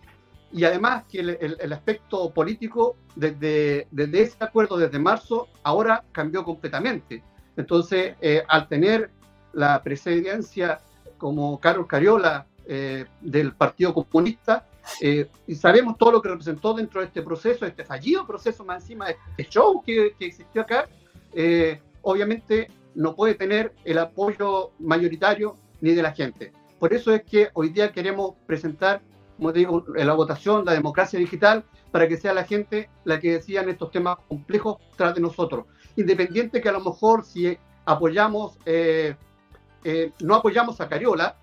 Y 0.52 0.64
además 0.64 1.04
que 1.10 1.20
el, 1.20 1.58
el, 1.60 1.74
aspecto 1.74 2.32
político 2.34 2.96
desde, 3.16 3.88
desde, 3.92 4.22
ese 4.22 4.38
acuerdo, 4.40 4.78
desde 4.78 4.98
marzo, 4.98 5.48
ahora 5.64 6.04
cambió 6.12 6.44
completamente. 6.44 7.24
Entonces, 7.56 8.16
eh, 8.20 8.44
al 8.48 8.68
tener 8.68 9.12
la 9.54 9.82
presidencia 9.84 10.80
como 11.18 11.60
Carlos 11.60 11.86
Cariola 11.88 12.48
eh, 12.66 13.06
del 13.22 13.54
Partido 13.54 13.94
Comunista, 13.94 14.66
eh, 15.02 15.30
y 15.48 15.56
sabemos 15.56 15.98
todo 15.98 16.14
lo 16.14 16.22
que 16.22 16.30
representó 16.30 16.74
dentro 16.74 17.02
de 17.02 17.08
este 17.08 17.22
proceso, 17.22 17.66
este 17.66 17.84
fallido 17.84 18.26
proceso 18.26 18.64
más 18.66 18.84
encima 18.84 19.08
de 19.08 19.18
este 19.38 19.52
show 19.52 19.82
que, 19.86 20.16
que 20.18 20.26
existió 20.26 20.62
acá, 20.62 20.88
eh, 21.34 21.80
obviamente 22.02 22.70
no 22.96 23.16
puede 23.16 23.36
tener 23.36 23.74
el 23.86 23.98
apoyo 24.00 24.72
mayoritario 24.80 25.56
ni 25.82 25.94
de 25.94 26.02
la 26.02 26.12
gente. 26.14 26.52
Por 26.80 26.94
eso 26.94 27.14
es 27.14 27.24
que 27.24 27.50
hoy 27.54 27.70
día 27.70 27.92
queremos 27.92 28.36
presentar, 28.46 29.02
como 29.40 29.52
digo, 29.52 29.84
la 29.96 30.14
votación, 30.14 30.66
la 30.66 30.74
democracia 30.74 31.18
digital, 31.18 31.66
para 31.92 32.08
que 32.08 32.18
sea 32.18 32.34
la 32.34 32.44
gente 32.44 32.90
la 33.06 33.20
que 33.20 33.32
decían 33.32 33.70
estos 33.70 33.90
temas 33.90 34.18
complejos 34.28 34.78
tras 34.96 35.16
de 35.16 35.22
nosotros. 35.22 35.66
Independiente 35.96 36.62
que 36.62 36.70
a 36.70 36.74
lo 36.74 36.82
mejor 36.82 37.26
si 37.26 37.58
apoyamos, 37.86 38.60
eh, 38.66 39.16
no 40.22 40.36
apoyamos 40.36 40.80
a 40.82 40.88
Cariola, 40.88 41.36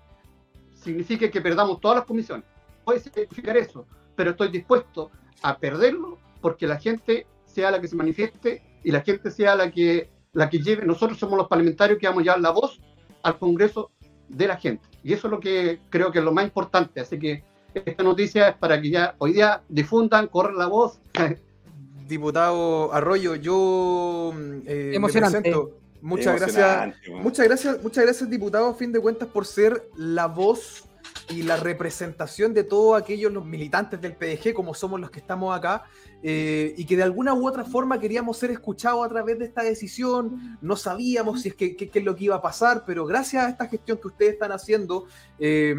signifique 0.73 1.29
que 1.29 1.41
perdamos 1.41 1.81
todas 1.81 1.97
las 1.97 2.05
comisiones 2.05 2.45
puede 2.87 3.01
significar 3.01 3.57
eso, 3.57 3.85
pero 4.15 4.31
estoy 4.31 4.47
dispuesto 4.47 5.11
a 5.41 5.57
perderlo 5.57 6.17
porque 6.39 6.65
la 6.67 6.79
gente 6.79 7.27
sea 7.43 7.69
la 7.69 7.81
que 7.81 7.89
se 7.89 7.97
manifieste 7.97 8.63
y 8.81 8.91
la 8.91 9.01
gente 9.01 9.29
sea 9.29 9.57
la 9.57 9.69
que, 9.71 10.09
la 10.31 10.49
que 10.49 10.59
lleve. 10.59 10.85
Nosotros 10.85 11.19
somos 11.19 11.37
los 11.37 11.49
parlamentarios 11.49 11.99
que 11.99 12.07
vamos 12.07 12.21
a 12.21 12.23
llevar 12.23 12.39
la 12.39 12.51
voz 12.51 12.79
al 13.23 13.37
Congreso 13.37 13.91
de 14.29 14.47
la 14.47 14.55
gente. 14.55 14.87
Y 15.03 15.11
eso 15.11 15.27
es 15.27 15.31
lo 15.31 15.41
que 15.41 15.81
creo 15.89 16.13
que 16.13 16.19
es 16.19 16.23
lo 16.23 16.31
más 16.31 16.45
importante. 16.45 17.01
Así 17.01 17.19
que 17.19 17.43
esta 17.85 18.03
noticia 18.03 18.49
es 18.49 18.55
para 18.55 18.81
que 18.81 18.89
ya 18.89 19.15
hoy 19.17 19.33
día 19.33 19.61
difundan, 19.69 20.27
corran 20.27 20.57
la 20.57 20.67
voz. 20.67 20.99
Diputado 22.07 22.93
Arroyo, 22.93 23.35
yo 23.35 24.33
eh, 24.65 24.91
Emocionante. 24.95 25.53
Muchas 26.01 26.39
gracias. 26.39 26.95
Muchas 27.09 27.45
gracias, 27.45 27.83
muchas 27.83 28.03
gracias, 28.05 28.29
diputado, 28.29 28.67
a 28.67 28.73
fin 28.75 28.91
de 28.91 28.99
cuentas, 28.99 29.27
por 29.27 29.45
ser 29.45 29.89
la 29.97 30.27
voz 30.27 30.86
y 31.29 31.43
la 31.43 31.57
representación 31.57 32.53
de 32.53 32.63
todos 32.63 32.99
aquellos 33.01 33.31
los 33.31 33.45
militantes 33.45 33.99
del 33.99 34.15
PDG, 34.15 34.53
como 34.53 34.73
somos 34.73 34.99
los 34.99 35.11
que 35.11 35.19
estamos 35.19 35.55
acá, 35.55 35.83
eh, 36.23 36.73
y 36.77 36.85
que 36.85 36.95
de 36.95 37.03
alguna 37.03 37.33
u 37.33 37.47
otra 37.47 37.65
forma 37.65 37.99
queríamos 37.99 38.37
ser 38.37 38.51
escuchados 38.51 39.05
a 39.05 39.09
través 39.09 39.37
de 39.37 39.45
esta 39.45 39.63
decisión. 39.63 40.57
No 40.61 40.75
sabíamos 40.75 41.41
si 41.41 41.49
es 41.49 41.55
que, 41.55 41.75
qué 41.75 41.91
es 41.93 42.05
lo 42.05 42.15
que 42.15 42.25
iba 42.25 42.35
a 42.35 42.41
pasar, 42.41 42.83
pero 42.85 43.05
gracias 43.05 43.45
a 43.45 43.49
esta 43.49 43.67
gestión 43.67 43.97
que 43.97 44.07
ustedes 44.07 44.33
están 44.33 44.51
haciendo, 44.51 45.05
eh, 45.39 45.75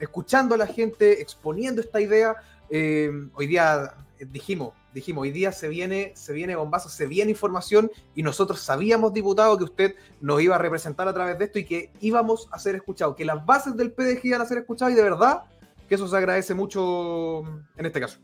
escuchando 0.00 0.54
a 0.56 0.58
la 0.58 0.66
gente, 0.66 1.20
exponiendo 1.22 1.80
esta 1.80 2.00
idea, 2.00 2.34
eh, 2.68 3.10
hoy 3.34 3.46
día 3.46 3.94
dijimos, 4.18 4.72
dijimos, 4.92 5.22
hoy 5.22 5.30
día 5.30 5.52
se 5.52 5.68
viene, 5.68 6.12
se 6.14 6.32
viene 6.32 6.56
bombazo, 6.56 6.88
se 6.88 7.06
viene 7.06 7.30
información 7.30 7.90
y 8.14 8.22
nosotros 8.22 8.60
sabíamos, 8.60 9.12
diputado, 9.12 9.56
que 9.58 9.64
usted 9.64 9.94
nos 10.20 10.42
iba 10.42 10.56
a 10.56 10.58
representar 10.58 11.08
a 11.08 11.14
través 11.14 11.38
de 11.38 11.46
esto 11.46 11.58
y 11.58 11.64
que 11.64 11.90
íbamos 12.00 12.48
a 12.52 12.58
ser 12.58 12.74
escuchados, 12.74 13.16
que 13.16 13.24
las 13.24 13.44
bases 13.44 13.76
del 13.76 13.92
PDG 13.92 14.20
iban 14.24 14.42
a 14.42 14.46
ser 14.46 14.58
escuchadas 14.58 14.92
y 14.92 14.96
de 14.96 15.02
verdad 15.02 15.42
que 15.88 15.94
eso 15.94 16.06
se 16.08 16.16
agradece 16.16 16.54
mucho 16.54 17.42
en 17.76 17.86
este 17.86 18.00
caso. 18.00 18.18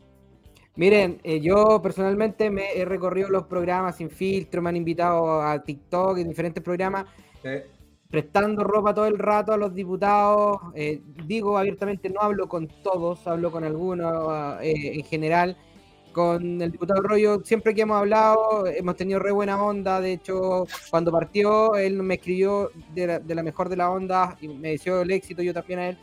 Miren, 0.75 1.19
eh, 1.23 1.41
yo 1.41 1.81
personalmente 1.81 2.49
me 2.49 2.73
he 2.73 2.85
recorrido 2.85 3.29
los 3.29 3.47
programas 3.47 3.97
sin 3.97 4.09
filtro, 4.09 4.61
me 4.61 4.69
han 4.69 4.77
invitado 4.77 5.41
a 5.41 5.61
TikTok 5.61 6.17
y 6.19 6.23
diferentes 6.23 6.63
programas. 6.63 7.05
prestando 8.09 8.63
ropa 8.63 8.93
todo 8.93 9.05
el 9.05 9.19
rato 9.19 9.53
a 9.53 9.57
los 9.57 9.73
diputados. 9.73 10.57
Eh, 10.73 11.01
digo 11.25 11.57
abiertamente, 11.57 12.09
no 12.09 12.21
hablo 12.21 12.47
con 12.47 12.67
todos, 12.81 13.27
hablo 13.27 13.51
con 13.51 13.63
algunos 13.63 14.61
eh, 14.63 14.95
en 14.95 15.03
general 15.03 15.57
con 16.11 16.61
el 16.61 16.71
diputado 16.71 17.01
Rollo, 17.01 17.41
siempre 17.43 17.73
que 17.73 17.81
hemos 17.81 17.97
hablado, 17.97 18.67
hemos 18.67 18.95
tenido 18.95 19.19
re 19.19 19.31
buena 19.31 19.61
onda. 19.61 20.01
De 20.01 20.13
hecho, 20.13 20.67
cuando 20.89 21.11
partió, 21.11 21.75
él 21.75 22.01
me 22.03 22.15
escribió 22.15 22.71
de 22.93 23.21
la, 23.27 23.43
mejor 23.43 23.69
de 23.69 23.77
la 23.77 23.89
onda 23.89 24.37
y 24.41 24.47
me 24.47 24.71
deseó 24.71 25.01
el 25.01 25.11
éxito, 25.11 25.41
yo 25.41 25.53
también 25.53 25.79
a 25.79 25.89
él. 25.89 25.97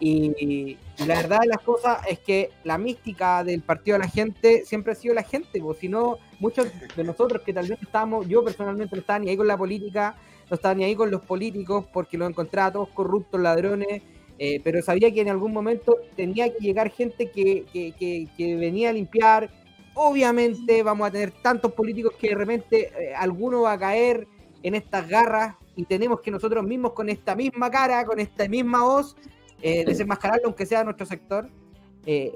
Y, 0.00 0.76
la 1.06 1.14
verdad 1.14 1.40
de 1.42 1.46
las 1.46 1.60
cosas 1.60 2.00
es 2.08 2.18
que 2.18 2.50
la 2.64 2.76
mística 2.76 3.44
del 3.44 3.62
partido 3.62 3.98
de 3.98 4.04
la 4.04 4.10
gente 4.10 4.64
siempre 4.66 4.92
ha 4.92 4.96
sido 4.96 5.14
la 5.14 5.22
gente, 5.22 5.60
pues, 5.60 5.78
si 5.78 5.88
no, 5.88 6.18
muchos 6.40 6.66
de 6.96 7.04
nosotros 7.04 7.42
que 7.42 7.52
tal 7.52 7.68
vez 7.68 7.80
estamos, 7.80 8.26
yo 8.26 8.42
personalmente 8.42 8.96
no 8.96 9.00
estaba 9.00 9.20
ni 9.20 9.30
ahí 9.30 9.36
con 9.36 9.46
la 9.46 9.56
política, 9.56 10.16
no 10.50 10.56
estaba 10.56 10.74
ni 10.74 10.84
ahí 10.84 10.96
con 10.96 11.10
los 11.10 11.22
políticos, 11.22 11.84
porque 11.92 12.18
los 12.18 12.28
encontraba 12.28 12.72
todos 12.72 12.88
corruptos, 12.88 13.40
ladrones, 13.40 14.02
eh, 14.38 14.60
pero 14.62 14.82
sabía 14.82 15.12
que 15.12 15.20
en 15.20 15.28
algún 15.28 15.52
momento 15.52 15.98
tenía 16.16 16.52
que 16.52 16.58
llegar 16.58 16.90
gente 16.90 17.30
que, 17.30 17.64
que, 17.72 18.56
venía 18.56 18.90
a 18.90 18.92
limpiar. 18.92 19.50
Obviamente 19.94 20.82
vamos 20.82 21.08
a 21.08 21.10
tener 21.10 21.30
tantos 21.42 21.72
políticos 21.72 22.14
que 22.18 22.28
de 22.30 22.34
repente 22.34 22.90
eh, 22.98 23.14
alguno 23.14 23.62
va 23.62 23.72
a 23.72 23.78
caer 23.78 24.26
en 24.62 24.74
estas 24.74 25.08
garras 25.08 25.56
y 25.76 25.84
tenemos 25.84 26.20
que 26.20 26.30
nosotros 26.30 26.64
mismos 26.64 26.92
con 26.92 27.08
esta 27.08 27.34
misma 27.34 27.70
cara, 27.70 28.04
con 28.04 28.18
esta 28.18 28.48
misma 28.48 28.82
voz, 28.82 29.16
eh, 29.60 29.84
desenmascararlo 29.84 30.46
aunque 30.46 30.66
sea 30.66 30.84
nuestro 30.84 31.06
sector, 31.06 31.48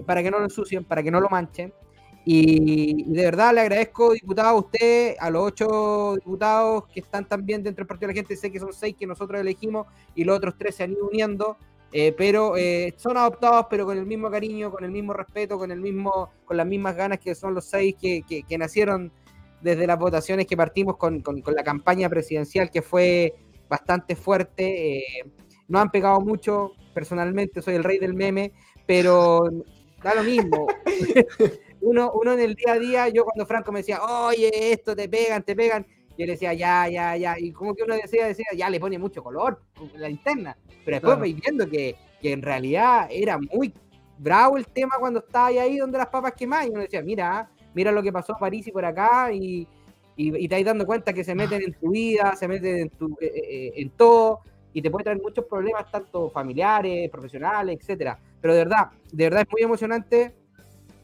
para 0.06 0.23
que 0.23 0.31
no 0.31 0.39
lo 0.39 0.44
ensucien, 0.44 0.85
para 0.85 1.02
que 1.02 1.10
no 1.10 1.20
lo 1.20 1.28
manchen. 1.28 1.73
Y, 2.28 3.05
de 3.05 3.24
verdad 3.24 3.55
le 3.55 3.60
agradezco, 3.60 4.12
diputado, 4.12 4.48
a 4.48 4.55
usted, 4.55 5.14
a 5.20 5.31
los 5.31 5.44
ocho 5.44 6.16
diputados 6.16 6.89
que 6.93 6.98
están 6.98 7.24
también 7.24 7.62
dentro 7.62 7.82
del 7.82 7.86
Partido 7.86 8.09
de 8.09 8.14
la 8.14 8.18
Gente, 8.18 8.36
sé 8.36 8.51
que 8.51 8.59
son 8.59 8.73
seis 8.73 8.97
que 8.98 9.06
nosotros 9.06 9.40
elegimos 9.40 9.86
y 10.16 10.24
los 10.24 10.36
otros 10.36 10.56
tres 10.59 10.74
se 10.74 10.82
han 10.82 10.90
ido 10.90 11.06
uniendo. 11.06 11.56
Eh, 11.98 12.12
pero 12.12 12.59
eh, 12.59 12.93
son 12.98 13.16
adoptados, 13.16 13.68
pero 13.70 13.86
con 13.86 13.97
el 13.97 14.05
mismo 14.05 14.31
cariño, 14.31 14.70
con 14.70 14.85
el 14.85 14.90
mismo 14.90 15.14
respeto, 15.14 15.56
con 15.56 15.70
el 15.70 15.81
mismo, 15.81 16.31
con 16.44 16.59
las 16.59 16.66
mismas 16.66 16.94
ganas 16.94 17.18
que 17.18 17.35
son 17.35 17.55
los 17.55 17.64
seis 17.64 17.94
que, 17.98 18.23
que, 18.23 18.59
nacieron 18.59 19.10
desde 19.62 19.86
las 19.86 19.98
votaciones 19.98 20.47
que 20.47 20.59
partimos 20.59 20.98
con, 20.98 21.23
con, 21.23 21.43
la 21.47 21.64
campaña 21.64 22.10
presidencial, 22.10 22.70
que 22.70 22.82
fue 22.82 23.35
bastante 23.70 24.14
fuerte. 24.14 24.98
Eh, 24.98 25.05
no 25.68 25.78
han 25.78 25.90
pegado 25.90 26.20
mucho, 26.20 26.73
personalmente 26.93 27.62
soy 27.62 27.77
el 27.77 27.85
rey 27.85 27.98
del 27.98 28.12
meme, 28.12 28.52
pero 28.86 29.48
da 30.02 30.16
lo 30.16 30.23
mismo. 30.23 30.66
uno, 31.81 32.12
uno 32.12 32.35
en 32.35 32.40
el 32.40 32.56
día 32.56 32.74
a 32.74 32.78
día, 32.78 33.09
yo 33.09 33.24
cuando 33.24 33.47
Franco 33.47 33.73
me 33.73 33.78
decía, 33.78 34.02
oye, 34.02 34.51
esto 34.70 34.94
te 34.94 35.09
pegan, 35.09 35.43
te 35.44 35.56
pegan, 35.56 35.86
yo 36.18 36.24
le 36.24 36.32
decía, 36.32 36.55
ya, 36.55 36.88
ya, 36.88 37.16
ya. 37.16 37.38
Y 37.38 37.52
como 37.52 37.74
que 37.74 37.82
uno 37.82 37.94
decía, 37.94 38.26
decía, 38.26 38.47
ya 38.56 38.70
le 38.70 38.80
pone 38.80 38.98
mucho 38.98 39.22
color 39.22 39.60
la 39.94 40.09
interna. 40.09 40.56
Pero 40.84 40.97
después 40.97 41.16
claro. 41.16 41.40
viendo 41.43 41.68
que, 41.68 41.97
que, 42.20 42.32
en 42.32 42.43
realidad 42.43 43.09
era 43.10 43.38
muy 43.38 43.74
bravo 44.18 44.56
el 44.56 44.66
tema 44.66 44.97
cuando 44.98 45.20
estaba 45.20 45.48
ahí 45.48 45.76
donde 45.76 45.98
las 45.98 46.06
papas 46.09 46.32
quemaban. 46.32 46.68
Y 46.68 46.70
uno 46.70 46.80
decía, 46.80 47.02
mira, 47.02 47.51
mira 47.74 47.93
lo 47.93 48.02
que 48.02 48.12
pasó 48.12 48.34
a 48.34 48.38
París 48.38 48.66
y 48.66 48.72
por 48.72 48.84
acá. 48.84 49.30
Y, 49.32 49.66
y, 50.16 50.48
te 50.48 50.55
ahí 50.55 50.64
dando 50.64 50.86
cuenta 50.86 51.12
que 51.12 51.22
se 51.22 51.34
meten 51.34 51.62
en 51.62 51.74
tu 51.74 51.90
vida, 51.90 52.34
se 52.36 52.48
meten 52.48 52.78
en, 52.78 52.90
tu, 52.90 53.16
eh, 53.20 53.32
eh, 53.34 53.72
en 53.76 53.90
todo. 53.90 54.40
Y 54.72 54.82
te 54.82 54.90
puede 54.90 55.05
traer 55.05 55.20
muchos 55.20 55.44
problemas, 55.44 55.90
tanto 55.90 56.30
familiares, 56.30 57.10
profesionales, 57.10 57.78
etcétera. 57.80 58.18
Pero 58.40 58.55
de 58.55 58.60
verdad, 58.60 58.90
de 59.12 59.24
verdad 59.24 59.43
es 59.43 59.52
muy 59.52 59.62
emocionante 59.62 60.34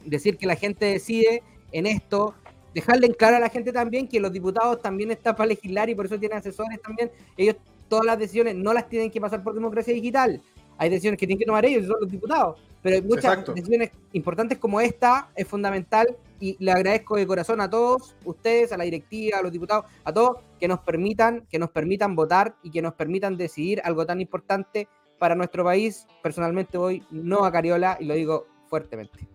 decir 0.05 0.37
que 0.37 0.47
la 0.47 0.57
gente 0.57 0.87
decide 0.87 1.43
en 1.71 1.87
esto 1.87 2.35
dejarle 2.75 3.07
en 3.07 3.15
claro 3.15 3.37
a 3.37 3.41
la 3.41 3.49
gente 3.49 3.73
también 3.73 4.09
que 4.09 4.21
los 4.21 4.33
diputados 4.33 4.81
también 4.81 5.11
están 5.11 5.37
para 5.37 5.49
legislar 5.49 5.89
y 5.91 5.95
por 5.95 6.07
eso 6.07 6.19
tienen 6.19 6.39
asesores 6.39 6.81
también. 6.81 7.11
Ellos 7.37 7.57
todas 7.89 8.07
las 8.07 8.19
decisiones 8.19 8.55
no 8.55 8.73
las 8.73 8.89
tienen 8.89 9.11
que 9.11 9.21
pasar 9.21 9.43
por 9.43 9.55
democracia 9.55 9.93
digital. 9.93 10.41
Hay 10.79 10.89
decisiones 10.89 11.19
que 11.19 11.27
tienen 11.27 11.39
que 11.39 11.45
tomar 11.45 11.65
ellos, 11.65 11.87
son 11.87 11.97
los 12.01 12.11
diputados. 12.11 12.61
Pero 12.83 12.97
hay 12.97 13.03
muchas 13.03 13.45
decisiones 13.55 13.91
importantes 14.13 14.59
como 14.59 14.81
esta, 14.81 15.29
es 15.37 15.47
fundamental 15.47 16.17
y 16.41 16.57
le 16.59 16.73
agradezco 16.73 17.17
de 17.17 17.27
corazón 17.27 17.61
a 17.61 17.71
todos 17.71 18.17
ustedes, 18.25 18.73
a 18.73 18.77
la 18.77 18.85
directiva, 18.85 19.39
a 19.39 19.43
los 19.43 19.53
diputados, 19.53 19.85
a 20.03 20.13
todos 20.13 20.39
que 20.59 20.67
nos 20.67 20.81
permitan, 20.81 21.47
que 21.49 21.59
nos 21.59 21.71
permitan 21.71 22.17
votar 22.17 22.57
y 22.63 22.71
que 22.71 22.83
nos 22.83 22.95
permitan 22.95 23.37
decidir 23.37 23.81
algo 23.85 24.05
tan 24.05 24.21
importante 24.21 24.89
para 25.19 25.37
nuestro 25.37 25.63
país. 25.63 26.07
Personalmente 26.23 26.79
voy 26.79 27.05
no 27.13 27.45
a 27.45 27.53
Cariola 27.53 27.97
y 28.01 28.07
lo 28.07 28.15
digo 28.15 28.47
fuertemente. 28.67 29.29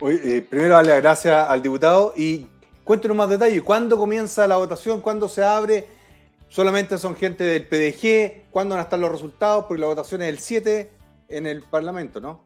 Eh, 0.00 0.44
primero 0.48 0.74
darle 0.74 0.90
las 0.90 1.02
gracias 1.02 1.48
al 1.48 1.62
diputado 1.62 2.12
y 2.16 2.46
cuéntenos 2.84 3.16
más 3.16 3.28
detalles. 3.28 3.62
¿Cuándo 3.62 3.98
comienza 3.98 4.46
la 4.46 4.56
votación? 4.56 5.00
¿Cuándo 5.00 5.28
se 5.28 5.42
abre? 5.42 5.86
Solamente 6.48 6.98
son 6.98 7.16
gente 7.16 7.42
del 7.42 7.66
PDG. 7.66 8.50
¿Cuándo 8.50 8.74
van 8.74 8.80
a 8.80 8.84
estar 8.84 8.98
los 8.98 9.10
resultados? 9.10 9.64
Porque 9.66 9.80
la 9.80 9.88
votación 9.88 10.22
es 10.22 10.28
el 10.28 10.38
7 10.38 10.90
en 11.28 11.46
el 11.46 11.62
Parlamento, 11.62 12.20
¿no? 12.20 12.44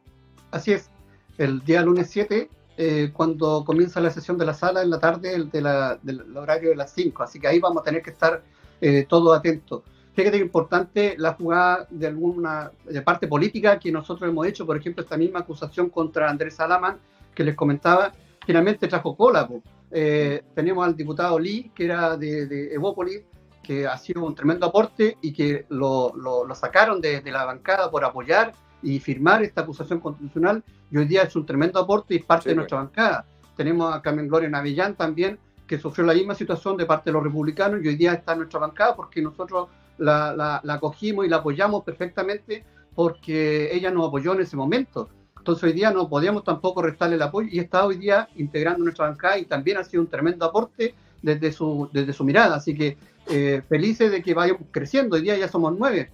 Así 0.50 0.72
es. 0.72 0.88
El 1.36 1.62
día 1.64 1.82
lunes 1.82 2.08
7, 2.10 2.48
eh, 2.76 3.10
cuando 3.12 3.64
comienza 3.64 4.00
la 4.00 4.10
sesión 4.10 4.38
de 4.38 4.46
la 4.46 4.54
sala 4.54 4.82
en 4.82 4.90
la 4.90 4.98
tarde 4.98 5.34
el 5.34 5.50
del 5.50 6.36
horario 6.36 6.70
de 6.70 6.76
las 6.76 6.92
5. 6.94 7.22
Así 7.22 7.38
que 7.38 7.48
ahí 7.48 7.58
vamos 7.58 7.82
a 7.82 7.84
tener 7.84 8.02
que 8.02 8.10
estar 8.10 8.42
eh, 8.80 9.04
todos 9.08 9.36
atentos. 9.36 9.82
Fíjate 10.14 10.38
que 10.38 10.44
importante 10.44 11.14
la 11.16 11.34
jugada 11.34 11.86
de 11.90 12.08
alguna 12.08 12.72
de 12.84 13.02
parte 13.02 13.28
política 13.28 13.78
que 13.78 13.92
nosotros 13.92 14.28
hemos 14.28 14.46
hecho, 14.46 14.66
por 14.66 14.76
ejemplo, 14.76 15.02
esta 15.02 15.16
misma 15.16 15.40
acusación 15.40 15.90
contra 15.90 16.28
Andrés 16.28 16.56
Salaman 16.56 16.98
que 17.34 17.44
les 17.44 17.54
comentaba, 17.54 18.12
finalmente 18.44 18.88
trajo 18.88 19.16
cola. 19.16 19.48
Eh, 19.90 20.42
tenemos 20.54 20.86
al 20.86 20.96
diputado 20.96 21.38
Lee, 21.38 21.70
que 21.74 21.84
era 21.84 22.16
de, 22.16 22.46
de 22.46 22.74
Evópolis, 22.74 23.22
que 23.62 23.86
ha 23.86 23.96
sido 23.98 24.24
un 24.24 24.34
tremendo 24.34 24.66
aporte 24.66 25.16
y 25.20 25.32
que 25.32 25.66
lo, 25.68 26.12
lo, 26.16 26.54
sacaron 26.54 27.00
de, 27.00 27.20
de, 27.20 27.30
la 27.30 27.44
bancada 27.44 27.90
por 27.90 28.04
apoyar 28.04 28.54
y 28.82 28.98
firmar 28.98 29.42
esta 29.42 29.62
acusación 29.62 30.00
constitucional. 30.00 30.62
Y 30.90 30.96
hoy 30.96 31.06
día 31.06 31.22
es 31.22 31.36
un 31.36 31.44
tremendo 31.44 31.78
aporte 31.78 32.14
y 32.14 32.18
es 32.18 32.24
parte 32.24 32.50
de 32.50 32.54
nuestra 32.54 32.78
bancada. 32.78 33.26
Tenemos 33.56 33.94
a 33.94 34.00
Carmen 34.00 34.28
Gloria 34.28 34.48
Navillán 34.48 34.94
también, 34.94 35.38
que 35.66 35.78
sufrió 35.78 36.06
la 36.06 36.14
misma 36.14 36.34
situación 36.34 36.76
de 36.76 36.86
parte 36.86 37.10
de 37.10 37.12
los 37.12 37.22
republicanos 37.22 37.84
y 37.84 37.88
hoy 37.88 37.96
día 37.96 38.14
está 38.14 38.32
en 38.32 38.38
nuestra 38.38 38.60
bancada 38.60 38.96
porque 38.96 39.20
nosotros 39.20 39.68
la, 39.98 40.34
la, 40.34 40.60
la 40.62 40.74
acogimos 40.74 41.26
y 41.26 41.28
la 41.28 41.36
apoyamos 41.36 41.84
perfectamente 41.84 42.64
porque 42.94 43.74
ella 43.74 43.90
nos 43.90 44.08
apoyó 44.08 44.32
en 44.32 44.40
ese 44.40 44.56
momento. 44.56 45.10
Entonces 45.38 45.64
hoy 45.64 45.72
día 45.72 45.90
no 45.90 46.08
podíamos 46.08 46.44
tampoco 46.44 46.82
restarle 46.82 47.16
el 47.16 47.22
apoyo 47.22 47.48
y 47.50 47.58
está 47.58 47.86
hoy 47.86 47.96
día 47.96 48.28
integrando 48.36 48.84
nuestra 48.84 49.08
bancada 49.08 49.38
y 49.38 49.44
también 49.44 49.78
ha 49.78 49.84
sido 49.84 50.02
un 50.02 50.08
tremendo 50.08 50.44
aporte 50.44 50.94
desde 51.22 51.52
su, 51.52 51.88
desde 51.92 52.12
su 52.12 52.24
mirada. 52.24 52.56
Así 52.56 52.74
que 52.74 52.96
eh, 53.28 53.62
felices 53.68 54.10
de 54.10 54.22
que 54.22 54.34
vayamos 54.34 54.62
creciendo. 54.70 55.16
Hoy 55.16 55.22
día 55.22 55.36
ya 55.36 55.48
somos 55.48 55.74
nueve. 55.78 56.10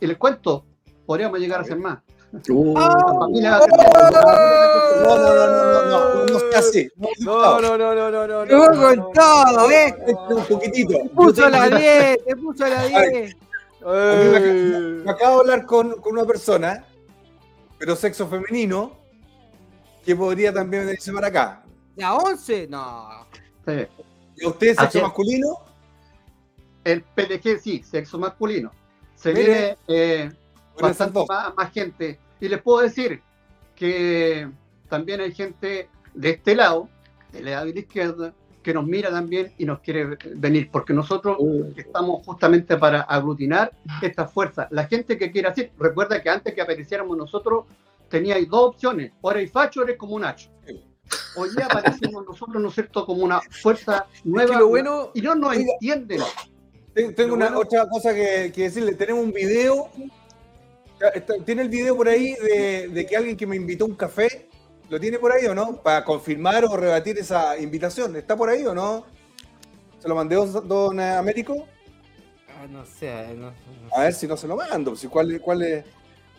Y 0.00 0.06
les 0.06 0.16
cuento, 0.16 0.64
podríamos 1.06 1.38
llegar 1.38 1.60
a 1.60 1.64
ser 1.64 1.78
más. 1.78 1.98
Uh. 2.48 2.74
no, 2.74 2.88
no, 2.88 3.30
no, 3.30 3.30
no, 3.30 4.10
no, 5.00 5.84
no, 5.84 6.26
no 6.26 6.38
así. 6.56 6.88
No, 7.20 7.60
no, 7.60 7.78
no, 7.78 7.94
no, 7.94 8.10
no, 8.10 8.26
no. 8.26 8.44
no 8.44 8.80
con 8.80 9.12
todo, 9.12 9.70
¿eh? 9.70 9.94
Un 10.30 10.44
poquitito. 10.44 10.94
Te 10.94 11.08
puso 11.10 11.48
la 11.48 11.68
10, 11.70 12.24
te 12.24 12.36
puso 12.36 12.66
la 12.66 12.86
10. 12.86 13.36
Me 15.04 15.10
acabo 15.10 15.36
de 15.36 15.52
hablar 15.52 15.66
con, 15.66 16.00
con 16.00 16.14
una 16.14 16.24
persona 16.24 16.84
pero 17.84 17.96
sexo 17.96 18.26
femenino, 18.26 18.96
que 20.06 20.16
podría 20.16 20.54
también 20.54 20.86
venirse 20.86 21.12
para 21.12 21.26
acá. 21.26 21.62
¿La 21.96 22.14
11? 22.14 22.66
No. 22.68 23.26
¿Y 24.36 24.46
usted, 24.46 24.74
sexo 24.74 25.02
masculino? 25.02 25.58
El 26.82 27.02
PDG, 27.02 27.60
sí, 27.60 27.82
sexo 27.82 28.18
masculino. 28.18 28.72
Se 29.14 29.34
viene 29.34 29.76
eh, 29.86 30.32
bastante 30.80 31.26
más, 31.28 31.54
más, 31.54 31.72
gente. 31.72 32.18
Y 32.40 32.48
les 32.48 32.62
puedo 32.62 32.80
decir 32.80 33.20
que 33.76 34.48
también 34.88 35.20
hay 35.20 35.34
gente 35.34 35.90
de 36.14 36.30
este 36.30 36.56
lado, 36.56 36.88
de 37.32 37.42
la 37.42 37.66
izquierda, 37.68 38.32
que 38.64 38.74
nos 38.74 38.84
mira 38.86 39.10
también 39.10 39.52
y 39.58 39.66
nos 39.66 39.78
quiere 39.80 40.16
venir, 40.34 40.70
porque 40.72 40.92
nosotros 40.92 41.36
estamos 41.76 42.24
justamente 42.24 42.76
para 42.76 43.02
aglutinar 43.02 43.72
estas 44.02 44.32
fuerzas. 44.32 44.66
La 44.70 44.86
gente 44.86 45.16
que 45.18 45.30
quiere 45.30 45.48
hacer, 45.48 45.70
recuerda 45.78 46.20
que 46.20 46.30
antes 46.30 46.54
que 46.54 46.62
apareciéramos 46.62 47.16
nosotros, 47.16 47.66
teníais 48.08 48.48
dos 48.48 48.70
opciones, 48.70 49.12
o 49.20 49.30
eres 49.30 49.52
facho 49.52 49.80
o 49.80 49.84
eres 49.84 49.96
como 49.96 50.16
un 50.16 50.24
hacho. 50.24 50.48
Hoy 51.36 51.50
día 51.54 51.66
aparecemos 51.66 52.24
nosotros, 52.26 52.60
¿no 52.60 52.68
es 52.68 52.74
cierto?, 52.74 53.04
como 53.04 53.22
una 53.22 53.40
fuerza 53.40 54.06
nueva 54.24 54.62
bueno, 54.62 55.10
y 55.14 55.20
no 55.20 55.34
nos 55.34 55.54
entienden. 55.54 56.20
Tengo 57.14 57.34
una 57.34 57.56
otra 57.58 57.86
cosa 57.88 58.14
que, 58.14 58.50
decirle, 58.56 58.94
tenemos 58.94 59.24
un 59.24 59.32
video, 59.32 59.90
tiene 61.44 61.62
el 61.62 61.68
video 61.68 61.96
por 61.96 62.08
ahí 62.08 62.34
de, 62.34 62.88
de 62.88 63.06
que 63.06 63.16
alguien 63.16 63.36
que 63.36 63.46
me 63.46 63.56
invitó 63.56 63.84
a 63.84 63.88
un 63.88 63.96
café 63.96 64.48
¿Lo 64.90 65.00
tiene 65.00 65.18
por 65.18 65.32
ahí 65.32 65.46
o 65.46 65.54
no? 65.54 65.76
Para 65.76 66.04
confirmar 66.04 66.64
o 66.64 66.76
rebatir 66.76 67.18
esa 67.18 67.58
invitación. 67.58 68.16
¿Está 68.16 68.36
por 68.36 68.48
ahí 68.48 68.64
o 68.66 68.74
no? 68.74 69.06
¿Se 69.98 70.08
lo 70.08 70.14
mandé 70.14 70.36
don 70.36 71.00
Américo? 71.00 71.66
Ah, 72.48 72.66
no 72.70 72.84
sé. 72.84 73.10
A 73.94 74.00
ver 74.02 74.12
si 74.12 74.26
no 74.26 74.36
se 74.36 74.46
lo 74.46 74.56
mando. 74.56 74.94
Si, 74.94 75.08
¿Cuál, 75.08 75.40
cuál 75.40 75.62
es, 75.62 75.84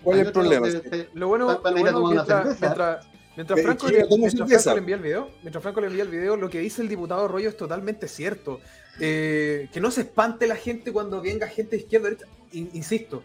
cuál 0.03 0.19
es 0.19 0.27
el 0.27 0.31
problema? 0.31 0.67
Lo 1.13 1.27
bueno, 1.27 1.51
lo 1.51 1.71
bueno 1.71 2.07
mientras, 2.09 2.61
mientras, 2.61 3.07
mientras, 3.35 3.61
Franco, 3.61 3.87
le, 3.87 4.05
mientras 4.07 4.63
Franco 4.63 4.73
le 4.73 4.79
envía 4.79 4.95
el 4.95 5.01
video, 5.01 5.29
mientras 5.41 5.63
Franco 5.63 5.81
le 5.81 5.87
envía 5.87 6.03
el 6.03 6.09
video, 6.09 6.37
lo 6.37 6.49
que 6.49 6.59
dice 6.59 6.83
el 6.83 6.87
diputado 6.87 7.27
Rollo 7.27 7.49
es 7.49 7.57
totalmente 7.57 8.07
cierto. 8.07 8.59
Eh, 8.99 9.67
que 9.73 9.81
no 9.81 9.89
se 9.89 10.01
espante 10.01 10.47
la 10.47 10.55
gente 10.55 10.93
cuando 10.93 11.21
venga 11.21 11.47
gente 11.47 11.75
de 11.75 11.81
izquierda 11.81 12.09
derecha. 12.09 12.27
Insisto, 12.51 13.23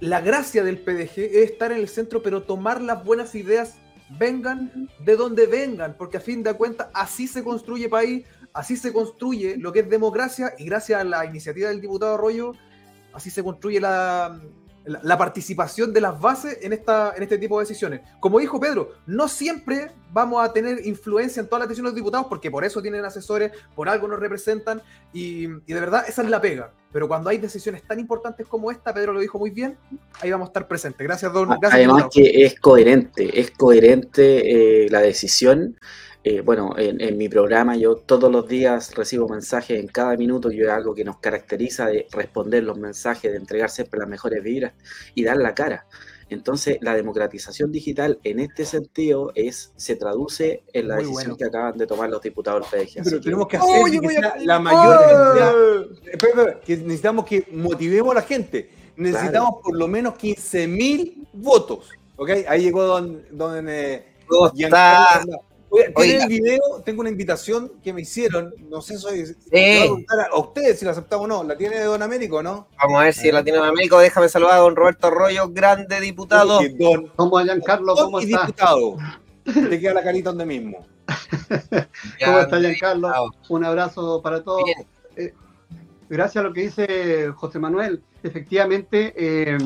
la 0.00 0.20
gracia 0.20 0.62
del 0.64 0.78
PDG 0.78 1.18
es 1.18 1.50
estar 1.52 1.72
en 1.72 1.78
el 1.78 1.88
centro, 1.88 2.22
pero 2.22 2.42
tomar 2.42 2.82
las 2.82 3.04
buenas 3.04 3.34
ideas 3.34 3.76
vengan 4.10 4.88
de 5.04 5.16
donde 5.16 5.46
vengan, 5.46 5.96
porque 5.96 6.16
a 6.16 6.20
fin 6.20 6.42
de 6.42 6.54
cuentas 6.54 6.88
así 6.94 7.26
se 7.26 7.44
construye 7.44 7.88
país, 7.88 8.26
así 8.52 8.76
se 8.76 8.92
construye 8.92 9.56
lo 9.56 9.72
que 9.72 9.80
es 9.80 9.90
democracia 9.90 10.54
y 10.58 10.64
gracias 10.64 11.00
a 11.00 11.04
la 11.04 11.24
iniciativa 11.24 11.68
del 11.68 11.80
diputado 11.80 12.14
Arroyo, 12.14 12.52
así 13.12 13.30
se 13.30 13.42
construye 13.42 13.80
la, 13.80 14.40
la, 14.88 15.18
participación 15.18 15.92
de 15.92 16.00
las 16.00 16.18
bases 16.20 16.58
en, 16.62 16.72
esta, 16.72 17.12
en 17.16 17.22
este 17.22 17.38
tipo 17.38 17.58
de 17.58 17.64
decisiones. 17.64 18.00
Como 18.20 18.38
dijo 18.38 18.58
Pedro, 18.58 18.92
no 19.06 19.28
siempre 19.28 19.90
vamos 20.12 20.42
a 20.42 20.52
tener 20.52 20.86
influencia 20.86 21.40
en 21.40 21.46
todas 21.46 21.60
las 21.60 21.68
decisiones 21.68 21.92
de 21.92 21.96
los 21.96 22.04
diputados, 22.04 22.26
porque 22.28 22.50
por 22.50 22.64
eso 22.64 22.80
tienen 22.80 23.04
asesores, 23.04 23.52
por 23.74 23.88
algo 23.88 24.08
nos 24.08 24.18
representan, 24.18 24.82
y, 25.12 25.44
y, 25.44 25.72
de 25.72 25.80
verdad 25.80 26.04
esa 26.08 26.22
es 26.22 26.30
la 26.30 26.40
pega. 26.40 26.72
Pero 26.90 27.06
cuando 27.06 27.28
hay 27.28 27.38
decisiones 27.38 27.82
tan 27.82 28.00
importantes 28.00 28.46
como 28.46 28.70
esta, 28.70 28.94
Pedro 28.94 29.12
lo 29.12 29.20
dijo 29.20 29.38
muy 29.38 29.50
bien, 29.50 29.76
ahí 30.20 30.30
vamos 30.30 30.46
a 30.46 30.50
estar 30.50 30.66
presentes. 30.66 31.06
Gracias, 31.06 31.32
Don. 31.32 31.48
Gracias, 31.48 31.74
Además 31.74 32.06
que 32.10 32.44
es 32.44 32.58
coherente, 32.58 33.38
es 33.38 33.50
coherente 33.50 34.84
eh, 34.84 34.90
la 34.90 35.00
decisión 35.00 35.76
eh, 36.24 36.40
bueno, 36.40 36.74
en, 36.76 37.16
mi 37.16 37.28
programa 37.28 37.76
yo 37.76 37.96
todos 37.96 38.30
los 38.30 38.48
días 38.48 38.94
recibo 38.94 39.28
mensajes 39.28 39.78
en 39.78 39.86
cada 39.86 40.16
minuto, 40.16 40.50
yo 40.50 40.66
es 40.66 40.70
algo 40.70 40.94
que 40.94 41.04
nos 41.04 41.18
caracteriza 41.18 41.86
de 41.86 42.06
responder 42.10 42.64
los 42.64 42.76
mensajes, 42.76 43.30
de 43.30 43.38
entregar 43.38 43.70
siempre 43.70 44.00
las 44.00 44.08
mejores 44.08 44.42
vibras 44.42 44.72
y 45.14 45.24
dar 45.24 45.36
la 45.36 45.54
cara. 45.54 45.86
Entonces, 46.30 46.78
la 46.82 46.94
democratización 46.94 47.72
digital 47.72 48.18
en 48.24 48.40
este 48.40 48.64
sentido 48.64 49.32
es 49.34 49.72
se 49.76 49.96
traduce 49.96 50.64
en 50.72 50.88
la 50.88 50.96
decisión 50.96 51.36
que 51.36 51.44
acaban 51.44 51.78
de 51.78 51.86
tomar 51.86 52.10
los 52.10 52.20
diputados 52.20 52.70
del 52.70 52.86
PDG. 52.86 53.04
Pero 53.04 53.20
tenemos 53.20 53.48
que 53.48 53.56
hacer 53.56 54.00
que 54.00 54.44
la 54.44 54.58
mayor 54.58 54.98
cantidad. 56.18 56.60
que 56.60 56.76
necesitamos 56.76 57.24
que 57.24 57.46
motivemos 57.52 58.12
a 58.12 58.16
la 58.16 58.22
gente. 58.22 58.70
Necesitamos 58.96 59.62
por 59.62 59.74
lo 59.74 59.88
menos 59.88 60.14
15.000 60.14 61.28
votos. 61.32 61.88
¿Ok? 62.16 62.30
Ahí 62.48 62.62
llegó 62.62 62.82
don, 62.82 63.22
don 63.30 63.66
eh, 63.68 64.04
Oye, 65.70 66.16
el 66.22 66.28
video, 66.28 66.60
tengo 66.84 67.00
una 67.00 67.10
invitación 67.10 67.72
que 67.82 67.92
me 67.92 68.00
hicieron, 68.00 68.54
no 68.70 68.80
sé 68.80 68.98
si 68.98 69.06
a, 69.06 70.38
ustedes 70.38 70.78
si 70.78 70.84
la 70.84 70.92
aceptamos 70.92 71.26
o 71.26 71.28
no, 71.28 71.44
¿la 71.44 71.56
tiene 71.56 71.80
Don 71.80 72.02
Américo 72.02 72.42
no? 72.42 72.68
Vamos 72.82 73.00
a 73.00 73.04
ver 73.04 73.14
si 73.14 73.30
la 73.30 73.44
tiene 73.44 73.58
Don 73.58 73.68
Américo, 73.68 73.98
déjame 73.98 74.28
saludar 74.28 74.54
a 74.54 74.58
Don 74.58 74.74
Roberto 74.74 75.08
Arroyo, 75.08 75.48
grande 75.50 76.00
diputado. 76.00 76.60
don, 76.78 77.08
¿Cómo 77.16 77.38
Giancarlo? 77.40 77.94
¿Cómo 77.94 78.20
está? 78.20 78.40
diputado, 78.40 78.96
te 79.44 79.80
queda 79.80 79.94
la 79.94 80.02
carita 80.02 80.30
donde 80.30 80.46
mismo. 80.46 80.86
¿Cómo 82.24 82.38
está 82.40 82.60
Giancarlo? 82.60 83.30
Un 83.48 83.64
abrazo 83.64 84.22
para 84.22 84.42
todos. 84.42 84.62
Eh, 85.16 85.34
gracias 86.08 86.42
a 86.42 86.48
lo 86.48 86.54
que 86.54 86.62
dice 86.62 87.30
José 87.34 87.58
Manuel, 87.58 88.02
efectivamente... 88.22 89.12
Eh, 89.16 89.58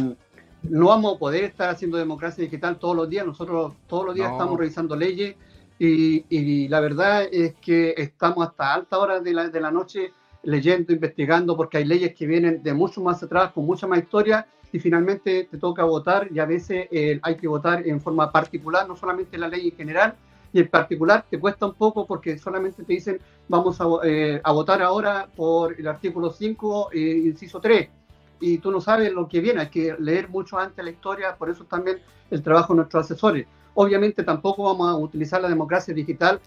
no 0.63 0.87
vamos 0.87 1.17
a 1.17 1.19
poder 1.19 1.45
estar 1.45 1.71
haciendo 1.71 1.97
democracia 1.97 2.45
digital 2.45 2.79
todos 2.79 2.97
los 2.97 3.09
días. 3.09 3.27
Nosotros 3.27 3.75
todos 3.87 4.07
los 4.07 4.15
días 4.15 4.31
estamos 4.31 4.59
revisando 4.59 4.95
leyes, 4.97 5.37
y, 5.79 6.69
la 6.69 6.81
verdad 6.81 7.25
es 7.31 7.55
que 7.55 7.95
estamos 7.97 8.47
hasta 8.47 8.75
alta 8.75 8.99
hora 8.99 9.21
de 9.21 9.33
la, 9.33 9.49
de 9.49 9.61
la 9.61 9.71
noche 9.71 10.13
leyendo, 10.45 10.93
investigando, 10.93 11.57
porque 11.57 11.79
hay 11.79 11.85
leyes 11.85 12.15
que 12.15 12.27
vienen 12.27 12.63
de 12.63 12.73
mucho 12.75 13.01
más 13.01 13.23
atrás, 13.23 13.53
con 13.53 13.67
mucha 13.67 13.87
más 13.87 13.99
historia, 13.99 14.47
y 14.73 14.79
finalmente 14.79 15.49
te 15.51 15.59
toca 15.59 15.85
votar, 15.85 16.29
y 16.33 16.39
a 16.39 16.47
veces 16.47 16.89
eh, 16.91 17.21
hay 17.23 17.37
que 17.37 17.47
votar 17.47 17.87
en 17.87 18.01
forma 18.01 18.33
particular, 18.33 18.89
no 18.89 18.97
solamente 18.97 19.39
la 19.39 19.49
ley 19.49 19.69
en 19.69 19.77
general, 19.77 20.15
y 20.53 20.61
en 20.61 20.69
particular 20.69 21.25
te 21.29 21.39
cuesta 21.39 21.67
un 21.67 21.75
poco 21.75 22.07
porque 22.07 22.39
solamente 22.39 22.83
te 22.83 22.93
dicen 22.93 23.19
vamos 23.49 23.81
a, 23.81 23.87
eh, 24.05 24.41
a 24.45 24.53
votar 24.53 24.83
ahora 24.83 25.27
por 25.35 25.79
el 25.79 25.87
artículo 25.87 26.31
5, 26.31 26.91
eh, 26.93 26.99
inciso 26.99 27.61
3, 27.61 27.89
y 28.41 28.59
tú 28.59 28.71
no 28.71 28.81
sabes 28.81 29.13
lo 29.13 29.29
que 29.29 29.41
viene, 29.41 29.61
hay 29.61 29.69
que 29.69 29.95
leer 29.99 30.29
mucho 30.29 30.59
antes 30.59 30.85
la 30.85 30.91
historia, 30.91 31.37
por 31.37 31.49
eso 31.49 31.65
también 31.65 32.01
el 32.31 32.43
trabajo 32.43 32.73
de 32.73 32.79
nuestros 32.79 33.05
asesores. 33.05 33.47
Obviamente 33.75 34.23
tampoco 34.23 34.65
vamos 34.65 34.89
a 34.89 34.97
utilizar 34.97 35.41
la 35.41 35.49
democracia 35.49 35.95
digital 35.95 36.41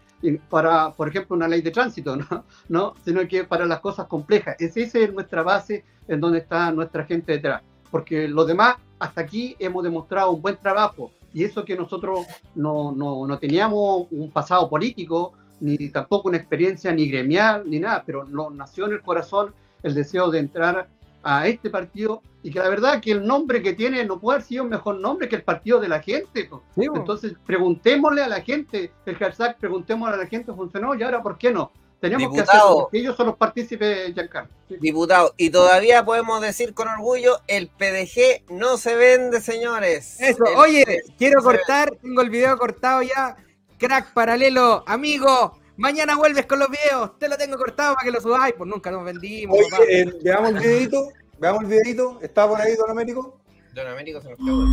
para, 0.50 0.92
por 0.92 1.08
ejemplo, 1.08 1.36
una 1.36 1.48
ley 1.48 1.62
de 1.62 1.72
tránsito, 1.72 2.16
¿no? 2.18 2.44
¿no? 2.70 2.94
sino 3.04 3.28
que 3.28 3.44
para 3.44 3.66
las 3.66 3.80
cosas 3.80 4.08
complejas. 4.08 4.56
Esa 4.60 5.00
es 5.00 5.14
nuestra 5.14 5.44
base 5.44 5.84
en 6.08 6.20
donde 6.20 6.40
está 6.40 6.72
nuestra 6.72 7.06
gente 7.06 7.34
detrás. 7.34 7.62
Porque 7.92 8.28
los 8.28 8.48
demás, 8.48 8.76
hasta 9.00 9.22
aquí 9.22 9.56
hemos 9.60 9.84
demostrado 9.84 10.32
un 10.32 10.42
buen 10.42 10.58
trabajo. 10.58 11.12
Y 11.34 11.44
eso 11.44 11.66
que 11.66 11.76
nosotros 11.76 12.26
no, 12.56 12.92
no, 12.92 13.28
no 13.28 13.40
teníamos 13.40 14.08
un 14.12 14.32
pasado 14.32 14.70
político, 14.70 15.34
ni 15.60 15.90
tampoco 15.90 16.30
una 16.30 16.38
experiencia 16.38 16.92
ni 16.94 17.08
gremial, 17.08 17.64
ni 17.70 17.80
nada, 17.80 18.04
pero 18.06 18.26
nos 18.26 18.54
nació 18.54 18.86
en 18.86 18.94
el 18.94 19.02
corazón 19.02 19.54
el 19.84 19.94
deseo 19.94 20.30
de 20.30 20.40
entrar 20.40 20.88
a 21.26 21.48
este 21.48 21.72
partido 21.72 22.22
y 22.44 22.52
que 22.52 22.60
la 22.60 22.70
verdad 22.70 23.02
que 23.02 23.12
el 23.12 23.26
nombre 23.26 23.62
que 23.64 23.74
tiene 23.74 24.06
no 24.06 24.20
puede 24.20 24.38
haber 24.38 24.48
sido 24.48 24.64
un 24.64 24.70
mejor 24.70 25.00
nombre 25.00 25.28
que 25.28 25.36
el 25.36 25.44
partido 25.44 25.80
de 25.80 25.88
la 25.88 26.00
gente. 26.00 26.48
Entonces 26.78 27.34
preguntémosle 27.46 28.22
a 28.22 28.28
la 28.28 28.42
gente, 28.42 28.92
el 29.08 29.16
hashtag 29.16 29.58
preguntémosle 29.58 30.14
a 30.14 30.18
la 30.18 30.28
gente 30.28 30.54
funcionó 30.54 30.94
y 30.94 31.02
ahora 31.02 31.24
¿por 31.24 31.38
qué 31.40 31.52
no? 31.52 31.72
Tenemos 32.00 32.32
que 32.32 32.42
hacerlo 32.42 32.82
porque 32.82 33.00
ellos 33.00 33.16
son 33.16 33.26
los 33.28 33.38
partícipes, 33.38 34.14
Giancarlo. 34.14 34.52
Diputado, 34.70 35.34
y 35.38 35.50
todavía 35.50 36.06
podemos 36.06 36.40
decir 36.40 36.76
con 36.76 36.88
orgullo, 36.88 37.40
el 37.48 37.70
PDG 37.70 38.52
no 38.54 38.78
se 38.78 38.96
vende, 38.96 39.42
señores. 39.42 40.22
Eso, 40.22 40.44
oye, 40.58 41.02
quiero 41.18 41.42
cortar, 41.42 41.90
tengo 42.00 42.22
el 42.22 42.30
video 42.30 42.56
cortado 42.60 43.02
ya, 43.02 43.36
crack 43.80 44.14
paralelo, 44.14 44.84
amigo, 44.86 45.58
Mañana 45.78 46.16
vuelves 46.16 46.46
con 46.46 46.60
los 46.60 46.70
videos. 46.70 47.20
Te 47.20 47.28
lo 47.28 47.38
tengo 47.38 47.58
cortado 47.58 47.96
para 47.96 48.06
que 48.06 48.12
lo 48.12 48.22
subáis. 48.22 48.56
Pues 48.58 48.70
nunca 48.70 48.92
nos 48.92 49.04
vendimos. 49.04 49.58
Oye, 49.58 50.02
eh, 50.02 50.14
veamos 50.24 50.52
el 50.52 50.60
videito. 50.60 51.10
Veamos 51.38 51.64
el 51.64 51.70
videito. 51.70 52.20
¿Está 52.22 52.48
por 52.48 52.62
ahí 52.62 52.76
Don 52.76 52.90
Américo? 52.90 53.40
Don 53.74 53.88
Américo 53.88 54.22
se 54.22 54.30
nos 54.30 54.38
quedó 54.38 54.66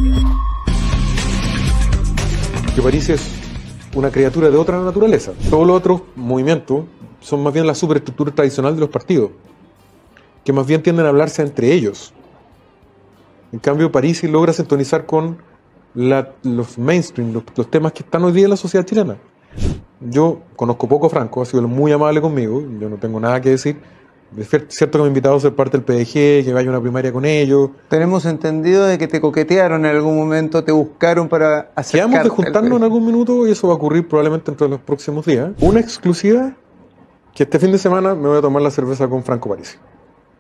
Que 2.76 2.82
París 2.82 3.08
es 3.08 3.32
una 3.94 4.10
criatura 4.12 4.48
de 4.48 4.56
otra 4.56 4.78
naturaleza. 4.80 5.32
Todos 5.50 5.66
los 5.66 5.76
otros 5.76 6.02
movimientos 6.14 6.84
son 7.20 7.42
más 7.42 7.52
bien 7.52 7.66
la 7.66 7.74
superestructura 7.74 8.32
tradicional 8.32 8.74
de 8.74 8.80
los 8.80 8.90
partidos, 8.90 9.32
que 10.44 10.52
más 10.52 10.66
bien 10.66 10.82
tienden 10.82 11.06
a 11.06 11.08
hablarse 11.08 11.42
entre 11.42 11.72
ellos. 11.72 12.12
En 13.52 13.58
cambio, 13.58 13.92
París 13.92 14.22
logra 14.24 14.52
sintonizar 14.52 15.04
con 15.04 15.38
los 15.94 16.78
mainstream, 16.78 17.32
los 17.32 17.70
temas 17.70 17.92
que 17.92 18.02
están 18.02 18.24
hoy 18.24 18.32
día 18.32 18.44
en 18.44 18.50
la 18.50 18.56
sociedad 18.56 18.86
chilena. 18.86 19.18
Yo 20.08 20.40
conozco 20.56 20.88
poco 20.88 21.06
a 21.06 21.10
Franco, 21.10 21.42
ha 21.42 21.44
sido 21.44 21.66
muy 21.68 21.92
amable 21.92 22.20
conmigo, 22.20 22.62
yo 22.80 22.88
no 22.88 22.96
tengo 22.96 23.20
nada 23.20 23.40
que 23.40 23.50
decir. 23.50 23.76
Es 24.36 24.48
cierto 24.68 24.98
que 24.98 25.02
me 25.02 25.08
invitado 25.08 25.36
a 25.36 25.40
ser 25.40 25.54
parte 25.54 25.76
del 25.78 25.84
PDG, 25.84 26.44
que 26.44 26.52
vaya 26.54 26.68
a 26.68 26.72
una 26.72 26.80
primaria 26.80 27.12
con 27.12 27.26
ellos. 27.26 27.70
Tenemos 27.88 28.24
entendido 28.24 28.86
de 28.86 28.96
que 28.96 29.06
te 29.06 29.20
coquetearon 29.20 29.84
en 29.84 29.94
algún 29.94 30.16
momento, 30.16 30.64
te 30.64 30.72
buscaron 30.72 31.28
para 31.28 31.70
hacer. 31.74 32.00
Quedamos 32.00 32.22
de 32.22 32.28
juntarnos 32.30 32.78
en 32.78 32.84
algún 32.84 33.04
minuto 33.04 33.46
y 33.46 33.52
eso 33.52 33.68
va 33.68 33.74
a 33.74 33.76
ocurrir 33.76 34.08
probablemente 34.08 34.50
entre 34.50 34.68
los 34.68 34.80
próximos 34.80 35.26
días. 35.26 35.50
Una 35.60 35.80
exclusiva 35.80 36.54
que 37.34 37.42
este 37.42 37.58
fin 37.58 37.72
de 37.72 37.78
semana 37.78 38.14
me 38.14 38.28
voy 38.28 38.38
a 38.38 38.40
tomar 38.40 38.62
la 38.62 38.70
cerveza 38.70 39.06
con 39.06 39.22
Franco 39.22 39.50
París. 39.50 39.78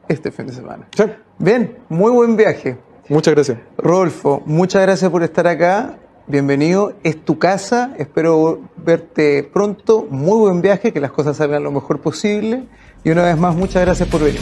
Este 0.08 0.30
fin 0.30 0.46
de 0.46 0.54
semana. 0.54 0.88
Sí. 0.96 1.04
Bien, 1.38 1.76
muy 1.90 2.10
buen 2.12 2.34
viaje. 2.34 2.78
Muchas 3.08 3.34
gracias. 3.34 3.58
Rodolfo, 3.76 4.42
muchas 4.46 4.82
gracias 4.82 5.10
por 5.10 5.22
estar 5.22 5.46
acá 5.46 5.98
bienvenido, 6.26 6.94
es 7.02 7.24
tu 7.24 7.38
casa, 7.38 7.94
espero 7.98 8.60
verte 8.76 9.42
pronto, 9.42 10.06
muy 10.08 10.38
buen 10.38 10.62
viaje, 10.62 10.92
que 10.92 11.00
las 11.00 11.12
cosas 11.12 11.36
salgan 11.36 11.62
lo 11.62 11.70
mejor 11.70 12.00
posible 12.00 12.64
y 13.04 13.10
una 13.10 13.24
vez 13.24 13.36
más 13.36 13.54
muchas 13.54 13.82
gracias 13.82 14.08
por 14.08 14.22
venir. 14.22 14.40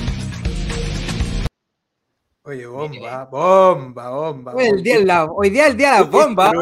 Oye, 2.42 2.66
bomba, 2.66 3.24
bomba, 3.26 4.10
bomba. 4.10 4.54
Hoy, 4.54 4.64
el 4.64 4.82
día 4.82 5.00
la, 5.00 5.24
hoy 5.24 5.50
día 5.50 5.66
el 5.68 5.76
día 5.76 5.92
de 5.92 6.00
la 6.00 6.04
bomba. 6.04 6.52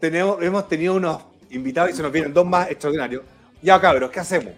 tenemos, 0.00 0.42
hemos 0.42 0.68
tenido 0.68 0.94
unos 0.94 1.18
invitados 1.50 1.92
y 1.92 1.94
se 1.94 2.02
nos 2.02 2.12
vienen 2.12 2.34
dos 2.34 2.46
más 2.46 2.70
extraordinarios. 2.70 3.22
Ya 3.62 3.80
cabros, 3.80 4.10
¿qué 4.10 4.20
hacemos? 4.20 4.52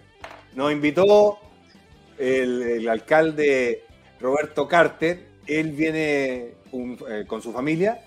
Nos 0.55 0.71
invitó 0.71 1.37
el, 2.17 2.87
alcalde 2.89 3.83
Roberto 4.19 4.67
Carter, 4.67 5.27
él 5.47 5.71
viene 5.71 6.53
eh, 6.71 7.25
con 7.27 7.41
su 7.41 7.51
familia 7.51 7.99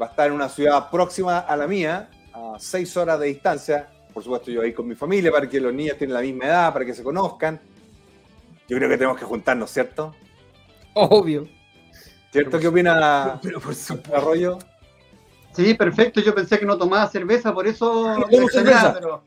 va 0.00 0.06
a 0.06 0.08
estar 0.10 0.26
en 0.28 0.32
una 0.32 0.48
ciudad 0.48 0.90
próxima 0.90 1.40
a 1.40 1.56
la 1.56 1.66
mía, 1.66 2.08
a 2.32 2.56
seis 2.58 2.96
horas 2.96 3.18
de 3.20 3.26
distancia. 3.26 3.88
Por 4.12 4.22
supuesto, 4.22 4.50
yo 4.50 4.62
ahí 4.62 4.72
con 4.72 4.86
mi 4.86 4.94
familia 4.94 5.30
para 5.30 5.48
que 5.48 5.60
los 5.60 5.72
niños 5.72 5.96
tengan 5.98 6.14
la 6.14 6.20
misma 6.20 6.46
edad, 6.46 6.72
para 6.72 6.84
que 6.84 6.94
se 6.94 7.02
conozcan. 7.02 7.60
Yo 8.68 8.76
creo 8.76 8.88
que 8.88 8.96
tenemos 8.96 9.18
que 9.18 9.24
juntarnos, 9.24 9.70
¿cierto? 9.70 10.14
Obvio. 10.94 11.48
¿Cierto? 12.32 12.58
¿Qué 12.58 12.68
opina 12.68 13.38
pero 13.42 13.60
por 13.60 13.74
Arroyo? 14.14 14.58
Sí, 15.54 15.74
perfecto. 15.74 16.20
Yo 16.20 16.34
pensé 16.34 16.58
que 16.58 16.66
no 16.66 16.76
tomaba 16.76 17.08
cerveza, 17.08 17.52
por 17.52 17.66
eso. 17.66 18.16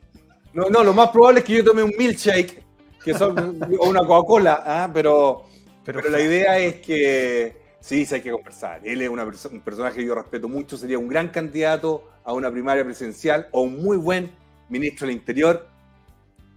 No, 0.53 0.69
no, 0.69 0.83
lo 0.83 0.91
más 0.91 1.09
probable 1.09 1.41
es 1.41 1.45
que 1.45 1.53
yo 1.53 1.63
tome 1.63 1.83
un 1.83 1.93
milkshake, 1.95 2.63
que 3.03 3.13
son, 3.13 3.61
o 3.79 3.89
una 3.89 3.99
Coca-Cola, 3.99 4.63
¿ah? 4.65 4.89
pero, 4.91 5.43
pero 5.85 6.01
la 6.09 6.19
idea 6.19 6.57
es 6.57 6.75
que 6.75 7.66
Sí, 7.87 8.05
sí 8.05 8.15
hay 8.15 8.21
que 8.21 8.31
conversar. 8.31 8.81
Él 8.83 9.01
es 9.01 9.07
una 9.07 9.23
un 9.23 9.61
personaje 9.61 9.95
que 9.95 10.05
yo 10.05 10.13
respeto 10.13 10.49
mucho, 10.49 10.75
sería 10.75 10.99
un 10.99 11.07
gran 11.07 11.29
candidato 11.29 12.03
a 12.25 12.33
una 12.33 12.51
primaria 12.51 12.83
presidencial 12.83 13.47
o 13.53 13.61
un 13.61 13.81
muy 13.81 13.95
buen 13.95 14.29
ministro 14.67 15.07
del 15.07 15.15
Interior. 15.15 15.69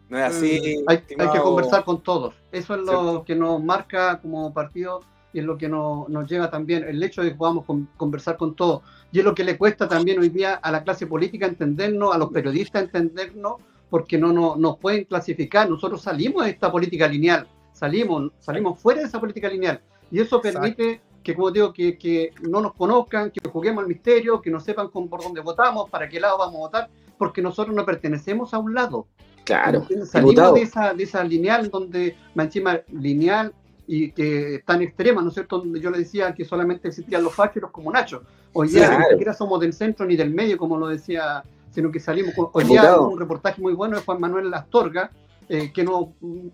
No 0.09 0.19
es 0.19 0.25
así. 0.25 0.83
Mm, 0.83 0.91
hay, 0.91 0.99
que 0.99 1.41
conversar 1.41 1.85
con 1.85 2.03
todos. 2.03 2.35
Eso 2.51 2.75
es 2.75 2.81
lo 2.81 3.23
que 3.25 3.37
nos 3.37 3.63
marca 3.63 4.21
como 4.21 4.53
partido 4.53 5.03
y 5.33 5.39
es 5.39 5.45
lo 5.45 5.57
que 5.57 5.69
nos, 5.69 6.09
nos 6.09 6.29
lleva 6.29 6.51
también 6.51 6.83
el 6.83 7.01
hecho 7.01 7.23
de 7.23 7.31
que 7.31 7.37
podamos 7.37 7.65
conversar 7.97 8.37
con 8.37 8.57
todos. 8.57 8.83
Y 9.13 9.21
es 9.21 9.25
lo 9.25 9.33
que 9.33 9.45
le 9.45 9.57
cuesta 9.57 9.87
también 9.87 10.19
hoy 10.19 10.31
día 10.31 10.55
a 10.55 10.73
la 10.73 10.83
clase 10.83 11.07
política 11.07 11.47
entendernos, 11.47 12.13
a 12.13 12.19
los 12.19 12.33
periodistas 12.33 12.83
entendernos, 12.83 13.59
porque 13.89 14.19
no, 14.19 14.33
no 14.33 14.57
nos 14.57 14.79
pueden 14.79 15.05
clasificar. 15.05 15.71
Nosotros 15.71 16.03
salimos 16.03 16.45
de 16.45 16.51
esta 16.51 16.73
política 16.73 17.07
lineal, 17.07 17.47
salimos, 17.73 18.33
salimos 18.41 18.81
fuera 18.81 19.03
de 19.03 19.07
esa 19.07 19.21
política 19.21 19.49
lineal. 19.49 19.81
Y 20.11 20.19
eso 20.19 20.41
permite 20.43 21.01
que 21.23 21.35
como 21.35 21.51
digo, 21.51 21.73
que, 21.73 21.99
que, 21.99 22.33
no 22.43 22.61
nos 22.61 22.75
conozcan, 22.75 23.31
que 23.31 23.49
juguemos 23.49 23.83
al 23.83 23.89
misterio, 23.89 24.41
que 24.41 24.51
no 24.51 24.61
sepan 24.61 24.89
con, 24.89 25.09
por 25.09 25.23
dónde 25.23 25.41
votamos, 25.41 25.91
para 25.91 26.09
qué 26.09 26.19
lado 26.19 26.39
vamos 26.39 26.57
a 26.57 26.59
votar, 26.59 26.91
porque 27.19 27.43
nosotros 27.43 27.75
no 27.75 27.85
pertenecemos 27.85 28.55
a 28.55 28.59
un 28.59 28.75
lado. 28.75 29.07
Claro. 29.45 29.87
Salimos 30.07 30.55
de 30.55 30.63
esa, 30.63 30.95
de 30.95 31.03
esa 31.03 31.25
lineal 31.25 31.71
donde, 31.71 32.17
encima, 32.37 32.81
lineal 32.93 33.53
y 33.87 34.13
que 34.13 34.63
tan 34.65 34.81
extrema, 34.83 35.21
¿no 35.21 35.29
es 35.29 35.35
cierto? 35.35 35.59
Donde 35.59 35.81
yo 35.81 35.91
le 35.91 35.99
decía 35.99 36.33
que 36.35 36.45
solamente 36.45 36.89
existían 36.89 37.25
los 37.25 37.35
fachos 37.35 37.71
como 37.71 37.91
Nacho. 37.91 38.23
Hoy 38.53 38.69
día 38.69 38.99
ni 38.99 39.05
siquiera 39.11 39.35
somos 39.35 39.61
del 39.61 39.73
centro 39.73 40.07
ni 40.07 40.17
del 40.17 40.31
medio, 40.31 40.57
como 40.57 40.79
lo 40.79 40.87
decía, 40.87 41.43
sino 41.71 41.91
que 41.91 42.01
salimos. 42.01 42.35
Hoy 42.53 42.65
día 42.65 42.99
un 43.01 43.19
reportaje 43.19 43.61
muy 43.61 43.75
bueno 43.75 43.97
de 43.97 44.03
Juan 44.03 44.21
Manuel 44.21 44.55
Astorga, 44.55 45.11
eh, 45.49 45.73
que 45.73 45.83
nos 45.83 46.07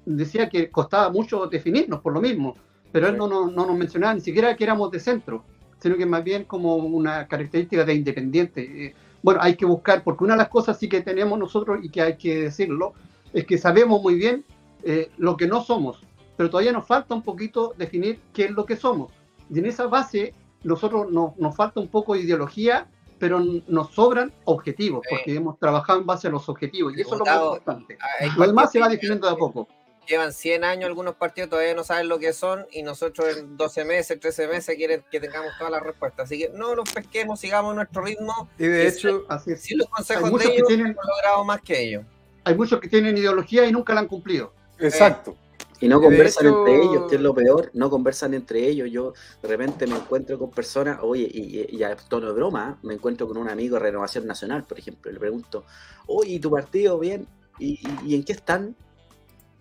decía 0.07 0.49
que 0.49 0.71
costaba 0.71 1.11
mucho 1.11 1.47
definirnos 1.47 2.01
por 2.01 2.15
lo 2.15 2.21
mismo 2.21 2.57
pero 2.97 3.09
él 3.09 3.19
no, 3.19 3.29
no, 3.29 3.51
no, 3.51 3.67
nos 3.67 3.77
mencionaba 3.77 4.15
ni 4.15 4.23
siquiera 4.23 4.57
que 4.57 4.65
éramos 4.65 4.91
de 4.91 5.01
centro, 5.01 5.45
sino 5.79 5.99
que 5.99 6.07
más 6.07 6.25
bien 6.25 6.45
como 6.45 6.77
una 6.77 7.29
característica 7.29 7.85
de 7.85 7.93
independiente. 7.93 8.87
Eh, 8.87 8.95
bueno, 9.23 9.41
hay 9.43 9.55
que 9.55 9.67
buscar, 9.67 10.03
porque 10.03 10.25
una 10.25 10.33
de 10.33 10.39
las 10.39 10.49
cosas 10.49 10.79
sí 10.79 10.89
que 10.89 11.03
tenemos 11.03 11.39
nosotros 11.39 11.81
y 11.83 11.91
que 11.91 12.01
hay 12.01 12.17
que 12.17 12.45
decirlo, 12.45 12.95
es 13.35 13.45
que 13.45 13.59
sabemos 13.59 14.01
muy 14.03 14.15
bien 14.15 14.47
eh, 14.83 15.11
lo 15.19 15.37
que 15.37 15.47
no 15.47 15.63
somos, 15.63 16.01
pero 16.39 16.49
todavía 16.49 16.73
nos 16.73 16.87
falta 16.87 17.15
un 17.15 17.21
poquito 17.21 17.75
definir 17.77 18.19
qué 18.33 18.47
es 18.47 18.53
lo 18.53 18.65
que 18.65 18.77
somos. 18.77 19.13
Y 19.51 19.59
en 19.59 19.67
esa 19.67 19.89
base, 19.89 20.33
nosotros 20.65 21.13
nos 21.13 21.55
falta 21.55 21.81
un 21.81 21.89
poco 21.89 22.15
de 22.15 22.21
ideología, 22.21 22.89
pero 23.19 23.41
nos 23.69 23.91
sobran 23.91 24.33
objetivos, 24.47 25.05
porque 25.11 25.35
hemos 25.35 25.59
trabajado 25.59 26.01
en 26.01 26.07
base 26.07 26.29
a 26.29 26.31
los 26.31 26.49
objetivos, 26.49 26.97
y 26.97 27.03
eso 27.03 27.13
es 27.13 27.19
lo 27.19 27.27
más 27.27 27.43
importante. 27.43 27.99
Lo 28.39 28.47
demás 28.47 28.73
se 28.73 28.81
va 28.81 28.89
definiendo 28.89 29.27
de 29.27 29.35
a 29.35 29.37
poco 29.37 29.69
llevan 30.07 30.33
100 30.33 30.65
años 30.65 30.87
algunos 30.87 31.15
partidos, 31.15 31.51
todavía 31.51 31.75
no 31.75 31.85
saben 31.85 32.09
lo 32.09 32.19
que 32.19 32.33
son 32.33 32.67
y 32.73 32.83
nosotros 32.83 33.37
en 33.37 33.57
12 33.57 33.85
meses, 33.85 34.21
13 34.21 34.49
meses 34.49 34.77
quieren 34.77 35.05
que 35.11 35.21
tengamos 35.21 35.53
todas 35.59 35.73
las 35.73 35.83
respuestas. 35.83 36.27
Así 36.27 36.39
que 36.39 36.51
no 36.51 36.75
nos 36.75 36.91
pesquemos, 36.91 37.41
sigamos 37.41 37.75
nuestro 37.75 38.03
ritmo. 38.03 38.49
Y 38.59 38.67
de 38.67 38.89
hecho, 38.89 39.25
así 39.29 39.53
es. 39.53 39.63
si 39.63 39.75
los 39.75 39.89
consejos 39.89 40.33
de 40.39 40.47
ellos 40.47 40.69
tienen, 40.69 40.87
hemos 40.89 41.05
logrado 41.05 41.45
más 41.45 41.61
que 41.61 41.83
ellos. 41.83 42.05
Hay 42.45 42.55
muchos 42.55 42.81
que 42.81 42.89
tienen 42.89 43.17
ideología 43.17 43.67
y 43.67 43.73
nunca 43.73 43.93
la 43.95 44.01
han 44.01 44.09
cumplido. 44.09 44.53
Exacto. 44.79 45.37
Y 45.81 45.89
no 45.89 46.01
conversan 46.01 46.47
entre 46.47 46.83
ellos, 46.83 47.07
que 47.09 47.17
es 47.17 47.21
lo 47.21 47.35
peor, 47.35 47.71
no 47.75 47.91
conversan 47.91 48.33
entre 48.33 48.67
ellos. 48.67 48.91
Yo 48.91 49.13
de 49.43 49.49
repente 49.49 49.87
me 49.87 49.97
encuentro 49.97 50.39
con 50.39 50.51
personas, 50.51 51.01
oye, 51.03 51.29
y, 51.31 51.83
a 51.83 51.97
tono 51.97 52.29
de 52.29 52.33
broma, 52.33 52.79
me 52.83 52.95
encuentro 52.95 53.27
con 53.27 53.37
un 53.37 53.51
amigo 53.51 53.75
de 53.75 53.81
Renovación 53.81 54.27
Nacional, 54.27 54.65
por 54.65 54.79
ejemplo, 54.79 55.13
le 55.13 55.19
pregunto, 55.19 55.65
oye, 56.07 56.33
¿y 56.35 56.41
tu 56.41 56.51
partido 56.51 56.99
bien? 56.99 57.27
y 57.59 58.15
en 58.15 58.23
qué 58.23 58.33
están? 58.33 58.77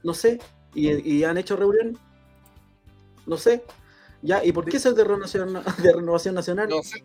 No 0.06 0.14
sé, 0.14 0.40
¿Y, 0.76 1.24
han 1.24 1.38
hecho 1.38 1.56
reunión? 1.56 1.98
No 3.26 3.38
sé. 3.38 3.64
Ya, 4.22 4.46
¿y 4.46 4.52
por 4.52 4.66
qué 4.66 4.78
es 4.78 4.84
de 4.84 5.04
renovación, 5.04 5.54
de 5.82 5.94
renovación 5.94 6.36
nacional? 6.36 6.70
No 6.70 6.84
sé. 6.84 7.04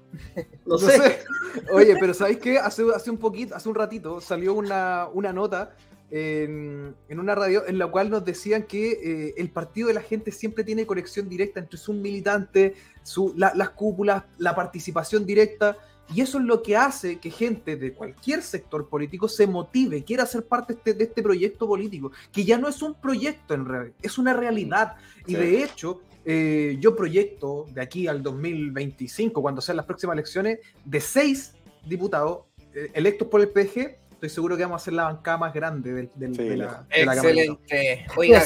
No, 0.66 0.76
sé. 0.78 1.24
Oye, 1.72 1.96
pero 1.98 2.12
¿sabéis 2.12 2.38
qué? 2.38 2.58
Hace, 2.58 2.84
hace 2.94 3.10
un 3.10 3.16
poquito, 3.16 3.54
hace 3.54 3.70
un 3.70 3.74
ratito 3.74 4.20
salió 4.20 4.52
una, 4.52 5.08
una 5.14 5.32
nota 5.32 5.74
en, 6.10 6.94
una 7.08 7.34
radio 7.34 7.66
en 7.66 7.78
la 7.78 7.86
cual 7.86 8.10
nos 8.10 8.22
decían 8.22 8.64
que 8.64 8.90
eh, 8.92 9.34
el 9.38 9.50
partido 9.50 9.88
de 9.88 9.94
la 9.94 10.02
gente 10.02 10.30
siempre 10.30 10.62
tiene 10.62 10.84
conexión 10.84 11.26
directa 11.26 11.58
entre 11.58 11.78
sus 11.78 11.94
militantes, 11.94 12.76
su, 13.02 13.32
las 13.34 13.70
cúpulas, 13.70 14.24
la 14.36 14.54
participación 14.54 15.24
directa. 15.24 15.78
Y 16.12 16.20
eso 16.20 16.38
es 16.38 16.44
lo 16.44 16.62
que 16.62 16.76
hace 16.76 17.18
que 17.18 17.30
gente 17.30 17.76
de 17.76 17.92
cualquier 17.92 18.42
sector 18.42 18.88
político 18.88 19.28
se 19.28 19.46
motive, 19.46 20.02
quiera 20.02 20.26
ser 20.26 20.44
parte 20.44 20.72
este, 20.72 20.94
de 20.94 21.04
este 21.04 21.22
proyecto 21.22 21.66
político, 21.66 22.10
que 22.32 22.44
ya 22.44 22.58
no 22.58 22.68
es 22.68 22.82
un 22.82 22.94
proyecto 22.94 23.54
en 23.54 23.66
realidad, 23.66 23.94
es 24.02 24.18
una 24.18 24.34
realidad. 24.34 24.96
Y 25.26 25.34
de 25.34 25.62
hecho, 25.62 26.00
eh, 26.24 26.76
yo 26.80 26.96
proyecto 26.96 27.66
de 27.72 27.80
aquí 27.80 28.06
al 28.08 28.22
2025, 28.22 29.40
cuando 29.40 29.60
sean 29.60 29.76
las 29.76 29.86
próximas 29.86 30.14
elecciones, 30.14 30.58
de 30.84 31.00
seis 31.00 31.54
diputados 31.86 32.40
eh, 32.74 32.90
electos 32.94 33.28
por 33.28 33.40
el 33.40 33.48
PG, 33.48 33.98
estoy 34.20 34.28
seguro 34.28 34.54
que 34.54 34.64
vamos 34.64 34.82
a 34.82 34.82
hacer 34.82 34.92
la 34.92 35.04
bancada 35.04 35.38
más 35.38 35.54
grande 35.54 35.92
del, 35.94 36.10
de, 36.14 36.56
la, 36.58 36.84
Excelente. 36.90 38.04
Oiga, 38.18 38.42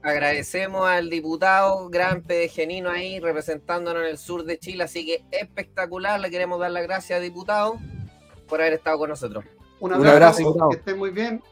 agradecemos 0.00 0.88
al 0.88 1.10
diputado 1.10 1.86
gran 1.90 2.22
pedegenino 2.22 2.88
ahí 2.88 3.20
representándonos 3.20 4.04
en 4.04 4.08
el 4.08 4.16
sur 4.16 4.44
de 4.44 4.58
Chile, 4.58 4.84
así 4.84 5.04
que 5.04 5.22
espectacular. 5.30 6.18
Le 6.18 6.30
queremos 6.30 6.58
dar 6.58 6.70
las 6.70 6.82
gracias, 6.82 7.20
diputado, 7.20 7.78
por 8.48 8.62
haber 8.62 8.72
estado 8.72 8.96
con 9.00 9.10
nosotros. 9.10 9.44
Un 9.80 9.92
abrazo, 9.92 10.56
que 10.70 10.78
esté 10.78 10.94
muy 10.94 11.10
bien. 11.10 11.42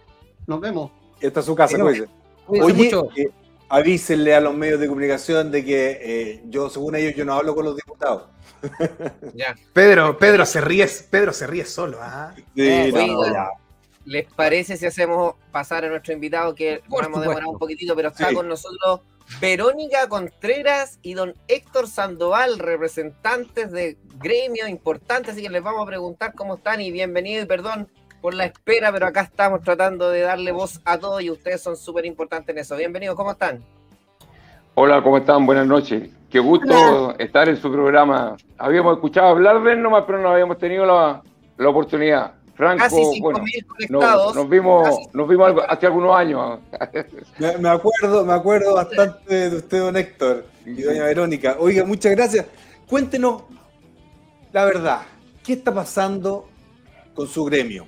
Nos 0.46 0.58
vemos. 0.58 0.90
Esta 1.20 1.40
es 1.40 1.46
su 1.46 1.54
casa, 1.54 1.76
pues. 1.76 2.02
Oye, 2.46 2.90
eh, 3.16 3.28
avísenle 3.68 4.34
a 4.34 4.40
los 4.40 4.54
medios 4.54 4.80
de 4.80 4.88
comunicación 4.88 5.50
de 5.50 5.62
que 5.62 5.98
eh, 6.00 6.42
yo, 6.46 6.70
según 6.70 6.96
ellos, 6.96 7.14
yo 7.14 7.26
no 7.26 7.34
hablo 7.34 7.54
con 7.54 7.66
los 7.66 7.76
diputados. 7.76 8.30
Ya. 9.34 9.54
Pedro, 9.74 10.16
Pedro 10.16 10.46
se 10.46 10.62
ríe, 10.62 10.88
Pedro 11.10 11.34
se 11.34 11.46
ríe 11.46 11.66
solo, 11.66 11.98
¿ah? 12.00 12.34
Sí, 12.54 12.90
¿Les 14.06 14.32
parece 14.32 14.76
si 14.76 14.86
hacemos 14.86 15.34
pasar 15.50 15.84
a 15.84 15.88
nuestro 15.88 16.12
invitado 16.12 16.54
que 16.54 16.80
podemos 16.88 17.20
demorar 17.20 17.44
un 17.46 17.58
poquitito, 17.58 17.96
pero 17.96 18.10
está 18.10 18.32
con 18.32 18.48
nosotros 18.48 19.00
Verónica 19.40 20.08
Contreras 20.08 21.00
y 21.02 21.14
don 21.14 21.34
Héctor 21.48 21.88
Sandoval, 21.88 22.60
representantes 22.60 23.72
de 23.72 23.98
gremios 24.18 24.68
importantes, 24.68 25.32
así 25.32 25.42
que 25.42 25.50
les 25.50 25.62
vamos 25.62 25.82
a 25.82 25.86
preguntar 25.86 26.34
cómo 26.34 26.54
están 26.54 26.80
y 26.80 26.92
bienvenido 26.92 27.42
y 27.42 27.46
perdón 27.46 27.88
por 28.22 28.34
la 28.34 28.44
espera, 28.44 28.92
pero 28.92 29.06
acá 29.06 29.22
estamos 29.22 29.62
tratando 29.62 30.08
de 30.08 30.20
darle 30.20 30.52
voz 30.52 30.80
a 30.84 30.98
todos 30.98 31.20
y 31.22 31.30
ustedes 31.30 31.60
son 31.60 31.76
súper 31.76 32.06
importantes 32.06 32.54
en 32.54 32.60
eso. 32.60 32.76
Bienvenidos, 32.76 33.16
¿cómo 33.16 33.32
están? 33.32 33.64
Hola, 34.74 35.02
¿cómo 35.02 35.18
están? 35.18 35.44
Buenas 35.46 35.66
noches. 35.66 36.08
Qué 36.30 36.38
gusto 36.38 37.18
estar 37.18 37.48
en 37.48 37.56
su 37.56 37.72
programa. 37.72 38.36
Habíamos 38.56 38.94
escuchado 38.94 39.26
hablar 39.26 39.62
de 39.64 39.72
él 39.72 39.82
nomás, 39.82 40.04
pero 40.06 40.20
no 40.20 40.30
habíamos 40.30 40.58
tenido 40.58 40.86
la, 40.86 41.22
la 41.56 41.68
oportunidad. 41.68 42.34
Franco, 42.56 42.84
bueno, 43.20 43.44
nos, 43.90 44.48
vimos, 44.48 44.88
nos 45.12 45.28
vimos 45.28 45.52
hace 45.68 45.86
algunos 45.86 46.16
años. 46.16 46.58
Me, 47.38 47.68
acuerdo, 47.68 48.24
me 48.24 48.32
acuerdo 48.32 48.74
bastante 48.74 49.50
de 49.50 49.56
usted, 49.56 49.78
don 49.78 49.96
Héctor, 49.96 50.46
y 50.64 50.80
doña 50.80 51.04
Verónica. 51.04 51.56
Oiga, 51.58 51.84
muchas 51.84 52.12
gracias. 52.12 52.46
Cuéntenos 52.88 53.42
la 54.52 54.64
verdad, 54.64 55.02
¿qué 55.44 55.52
está 55.52 55.74
pasando 55.74 56.48
con 57.14 57.28
su 57.28 57.44
gremio? 57.44 57.86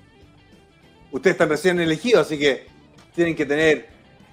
Ustedes 1.11 1.35
están 1.35 1.49
recién 1.49 1.81
elegidos, 1.81 2.27
así 2.27 2.39
que 2.39 2.67
tienen 3.15 3.35
que 3.35 3.47
tener 3.47 3.89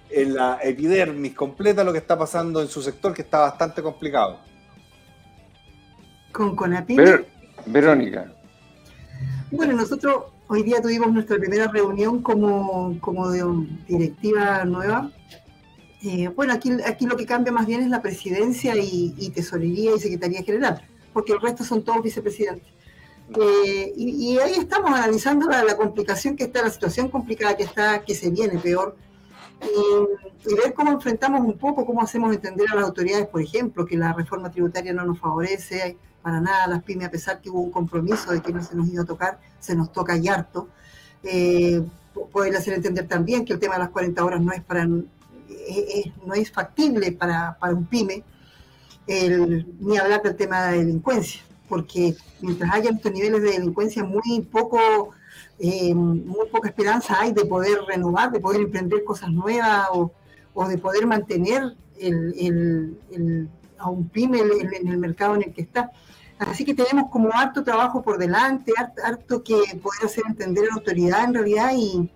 en 0.10 0.36
la 0.36 0.60
epidermis 0.62 1.34
completa 1.34 1.82
lo 1.86 1.94
que 1.94 1.99
está 1.99 2.18
pasando 2.18 2.62
en 2.62 2.68
su 2.68 2.82
sector, 2.82 3.14
que 3.14 3.22
está 3.22 3.40
bastante 3.40 3.82
complicado. 3.82 4.40
Con 6.34 6.57
Verónica. 7.68 8.35
Bueno, 9.51 9.73
nosotros 9.73 10.26
hoy 10.47 10.63
día 10.63 10.81
tuvimos 10.81 11.11
nuestra 11.11 11.38
primera 11.38 11.67
reunión 11.67 12.22
como, 12.22 12.97
como 12.99 13.30
de 13.30 13.43
directiva 13.88 14.65
nueva. 14.65 15.11
Eh, 16.01 16.30
bueno, 16.30 16.53
aquí, 16.53 16.72
aquí 16.85 17.05
lo 17.05 17.15
que 17.15 17.26
cambia 17.26 17.51
más 17.51 17.65
bien 17.65 17.81
es 17.81 17.89
la 17.89 18.01
presidencia 18.01 18.76
y, 18.76 19.31
tesorería 19.34 19.95
y 19.95 19.99
secretaría 19.99 20.43
general, 20.43 20.81
porque 21.13 21.34
el 21.34 21.41
resto 21.41 21.63
son 21.63 21.84
todos 21.84 22.03
vicepresidentes. 22.03 22.67
Eh, 23.39 23.93
y, 23.95 24.38
ahí 24.38 24.53
estamos 24.53 24.91
analizando 24.91 25.47
la, 25.47 25.63
la, 25.63 25.77
complicación 25.77 26.35
que 26.35 26.43
está, 26.45 26.61
la 26.61 26.69
situación 26.69 27.09
complicada 27.09 27.57
que 27.57 27.63
está, 27.63 28.03
que 28.03 28.13
se 28.13 28.30
viene 28.30 28.59
peor, 28.59 28.95
y, 29.61 30.55
ver 30.55 30.73
cómo 30.73 30.91
enfrentamos 30.91 31.41
un 31.41 31.57
poco, 31.57 31.85
cómo 31.85 32.01
hacemos 32.01 32.34
entender 32.34 32.67
a 32.72 32.76
las 32.76 32.85
autoridades, 32.85 33.27
por 33.27 33.41
ejemplo, 33.41 33.85
que 33.85 33.97
la 33.97 34.13
reforma 34.13 34.51
tributaria 34.51 34.93
no 34.93 35.05
nos 35.05 35.19
favorece, 35.19 35.97
para 36.26 36.41
nada 36.41 36.65
las 36.65 36.81
pymes, 36.81 37.07
a 37.07 37.11
pesar 37.11 37.39
que 37.39 37.52
hubo 37.52 37.61
un 37.61 37.69
compromiso 37.69 38.31
de 38.31 38.41
que 38.41 38.52
no 38.52 38.64
se 38.64 38.76
nos 38.76 38.88
iba 38.88 39.03
a 39.03 39.06
tocar, 39.06 39.38
se 39.60 39.76
nos 39.76 39.93
toca 39.93 40.18
y 40.18 40.27
harto. 40.27 40.68
Eh, 41.22 41.84
poder 42.31 42.56
hacer 42.56 42.73
entender 42.73 43.07
también 43.07 43.45
que 43.45 43.53
el 43.53 43.60
tema 43.60 43.76
de 43.76 43.81
las 43.81 43.89
40 43.89 44.26
horas 44.26 44.41
no 44.41 44.52
es 44.52 44.64
para 44.64 44.88
no 44.88 46.34
es 46.34 46.52
factible 46.52 47.11
para, 47.11 47.56
para 47.60 47.76
un 47.76 47.85
pyme, 47.85 48.23
ni 49.07 49.97
hablar 49.97 50.23
del 50.23 50.35
tema 50.35 50.64
de 50.64 50.72
la 50.72 50.84
delincuencia, 50.84 51.41
porque 51.69 52.15
mientras 52.41 52.73
haya 52.73 52.89
estos 52.89 53.11
niveles 53.11 53.43
de 53.43 53.52
delincuencia 53.52 54.03
muy 54.03 54.41
poco, 54.52 55.11
eh, 55.60 55.93
muy 55.93 56.47
poca 56.52 56.69
esperanza 56.69 57.18
hay 57.19 57.34
de 57.34 57.45
poder 57.45 57.77
renovar, 57.88 58.31
de 58.31 58.39
poder 58.39 58.61
emprender 58.61 59.03
cosas 59.03 59.30
nuevas 59.30 59.89
o, 59.91 60.11
o 60.56 60.68
de 60.68 60.80
poder 60.80 61.06
mantener 61.06 61.76
a 63.77 63.89
un 63.91 64.10
pyme 64.10 64.39
en 64.39 64.88
el 64.88 64.97
mercado 64.97 65.35
en 65.35 65.43
el 65.43 65.53
que 65.53 65.61
está. 65.61 65.91
Así 66.38 66.66
que 66.66 66.74
tenemos 66.74 67.10
como 67.10 67.32
harto 67.34 67.64
trabajo 67.64 68.02
por 68.02 68.18
delante, 68.18 68.74
harto, 69.03 69.44
que 69.44 69.56
poder 69.82 70.06
hacer 70.06 70.24
entender 70.28 70.66
a 70.66 70.68
la 70.68 70.74
autoridad 70.76 71.24
en 71.24 71.34
realidad 71.34 71.72
y, 71.76 72.10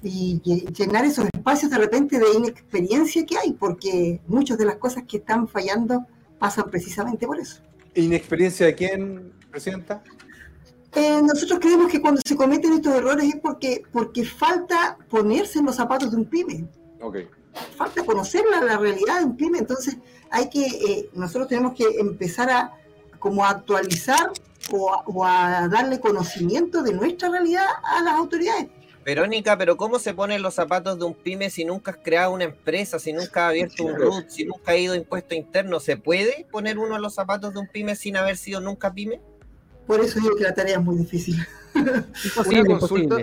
llenar 0.00 1.04
esos 1.04 1.26
espacios 1.34 1.72
de 1.72 1.78
repente 1.78 2.20
de 2.20 2.26
inexperiencia 2.36 3.26
que 3.26 3.36
hay, 3.36 3.52
porque 3.52 4.20
muchas 4.28 4.56
de 4.56 4.64
las 4.64 4.76
cosas 4.76 5.04
que 5.08 5.16
están 5.16 5.48
fallando 5.48 6.06
pasan 6.38 6.70
precisamente 6.70 7.26
por 7.26 7.40
eso. 7.40 7.62
¿Inexperiencia 7.94 8.66
de 8.66 8.74
quién, 8.76 9.32
Presidenta? 9.50 10.02
Eh, 10.94 11.20
nosotros 11.22 11.58
creemos 11.58 11.90
que 11.90 12.00
cuando 12.00 12.20
se 12.24 12.36
cometen 12.36 12.74
estos 12.74 12.94
errores 12.94 13.28
es 13.28 13.40
porque, 13.40 13.82
porque 13.90 14.24
falta 14.24 14.96
ponerse 15.08 15.58
en 15.58 15.66
los 15.66 15.74
zapatos 15.74 16.12
de 16.12 16.16
un 16.18 16.26
pyme. 16.26 16.68
Okay. 17.00 17.28
Falta 17.76 18.04
conocer 18.04 18.42
la, 18.48 18.78
realidad 18.78 19.18
de 19.18 19.24
un 19.24 19.36
pyme, 19.36 19.58
entonces 19.58 19.96
hay 20.30 20.48
que, 20.48 20.64
eh, 20.64 21.10
nosotros 21.12 21.48
tenemos 21.48 21.74
que 21.74 21.84
empezar 21.98 22.50
a, 22.50 22.72
como 23.18 23.44
a 23.44 23.50
actualizar 23.50 24.32
o 24.70 25.24
a, 25.24 25.68
darle 25.68 26.00
conocimiento 26.00 26.82
de 26.82 26.92
nuestra 26.92 27.30
realidad 27.30 27.66
a 27.82 28.02
las 28.02 28.14
autoridades. 28.14 28.68
Verónica, 29.04 29.56
pero 29.56 29.78
¿cómo 29.78 29.98
se 29.98 30.12
ponen 30.12 30.42
los 30.42 30.54
zapatos 30.54 30.98
de 30.98 31.06
un 31.06 31.14
pyme 31.14 31.48
si 31.48 31.64
nunca 31.64 31.92
has 31.92 31.96
creado 31.96 32.32
una 32.32 32.44
empresa, 32.44 32.98
si 32.98 33.14
nunca 33.14 33.46
has 33.46 33.50
abierto 33.50 33.84
un 33.84 33.94
RUT, 33.94 34.28
si 34.28 34.44
nunca 34.44 34.72
ha 34.72 34.76
ido 34.76 34.94
impuesto 34.94 35.34
interno? 35.34 35.80
¿Se 35.80 35.96
puede 35.96 36.46
poner 36.50 36.78
uno 36.78 36.96
en 36.96 37.02
los 37.02 37.14
zapatos 37.14 37.54
de 37.54 37.60
un 37.60 37.68
pyme 37.68 37.96
sin 37.96 38.18
haber 38.18 38.36
sido 38.36 38.60
nunca 38.60 38.92
pyme? 38.92 39.20
Por 39.86 40.00
eso 40.00 40.20
digo 40.20 40.36
que 40.36 40.44
la 40.44 40.52
tarea 40.52 40.76
es 40.76 40.84
muy 40.84 40.96
difícil. 40.96 41.36
Una 41.74 42.64
consulta 42.66 43.16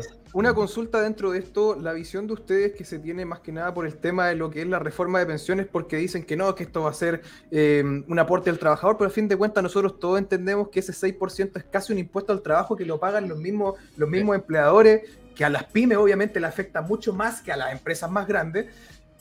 dentro 1.02 1.32
de 1.32 1.40
esto, 1.40 1.78
la 1.80 1.94
visión 1.94 2.28
de 2.28 2.34
ustedes 2.34 2.74
que 2.74 2.84
se 2.84 3.00
tiene 3.00 3.24
más 3.24 3.40
que 3.40 3.54
nada 3.54 3.74
por 3.74 3.86
el 3.86 3.96
tema 3.96 4.28
de 4.28 4.36
lo 4.36 4.50
que 4.50 4.62
es 4.62 4.68
la 4.68 4.80
reforma 4.80 5.20
de 5.20 5.26
pensiones, 5.26 5.66
porque 5.66 5.96
dicen 5.96 6.26
que 6.26 6.36
no, 6.36 6.54
que 6.56 6.64
esto 6.64 6.84
va 6.84 6.90
a 6.90 6.94
ser 6.94 7.22
em, 7.52 8.04
un 8.10 8.20
aporte 8.20 8.50
al 8.50 8.60
trabajador, 8.60 8.98
pero 8.98 9.08
a 9.10 9.14
fin 9.14 9.30
de 9.30 9.38
cuentas 9.38 9.64
nosotros 9.64 9.98
todos 9.98 10.20
entendemos 10.20 10.68
que 10.68 10.82
ese 10.82 10.92
6% 10.92 11.52
es 11.56 11.64
casi 11.64 11.94
un 11.94 12.00
impuesto 12.00 12.34
al 12.34 12.42
trabajo 12.42 12.76
que 12.76 12.86
lo 12.86 13.00
pagan 13.00 13.30
los 13.30 13.40
mismos, 13.40 13.76
los 13.96 14.10
mismos 14.10 14.36
empleadores, 14.36 15.04
que 15.36 15.46
a 15.46 15.50
las 15.50 15.64
pymes 15.66 15.98
obviamente 15.98 16.42
le 16.42 16.48
afecta 16.48 16.82
mucho 16.82 17.14
más 17.14 17.42
que 17.42 17.54
a 17.54 17.58
las 17.58 17.72
empresas 17.72 18.12
más 18.12 18.28
grandes, 18.28 18.68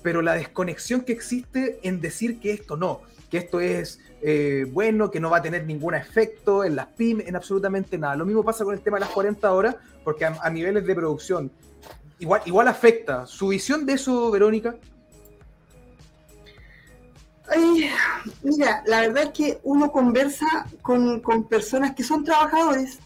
pero 0.02 0.20
la 0.20 0.34
desconexión 0.34 1.02
que 1.02 1.12
existe 1.12 1.78
en 1.84 2.00
decir 2.00 2.40
que 2.40 2.52
esto 2.52 2.76
no, 2.76 3.02
que 3.30 3.38
esto 3.38 3.60
es 3.60 4.00
eh, 4.26 4.64
bueno, 4.72 5.10
que 5.10 5.20
no 5.20 5.28
va 5.28 5.36
a 5.36 5.42
tener 5.42 5.66
ningún 5.66 5.94
efecto 5.94 6.64
en 6.64 6.76
las 6.76 6.86
pymes, 6.86 7.28
en 7.28 7.36
absolutamente 7.36 7.98
nada. 7.98 8.16
Lo 8.16 8.24
mismo 8.24 8.42
pasa 8.42 8.64
con 8.64 8.72
el 8.72 8.80
tema 8.80 8.96
de 8.96 9.02
las 9.02 9.10
40 9.10 9.52
horas, 9.52 9.76
porque 10.02 10.24
a, 10.24 10.48
niveles 10.48 10.86
de 10.86 10.94
producción 10.94 11.52
igual, 12.18 12.40
igual 12.46 12.68
afecta. 12.68 13.26
¿Su 13.26 13.48
visión 13.48 13.84
de 13.84 13.92
eso, 13.92 14.30
Verónica? 14.30 14.76
mira, 18.42 18.82
la 18.86 19.02
verdad 19.02 19.24
es 19.24 19.30
que 19.32 19.60
uno 19.62 19.92
conversa 19.92 20.46
con, 20.80 21.20
personas 21.46 21.94
que 21.94 22.02
son 22.02 22.24
trabajadores 22.24 22.98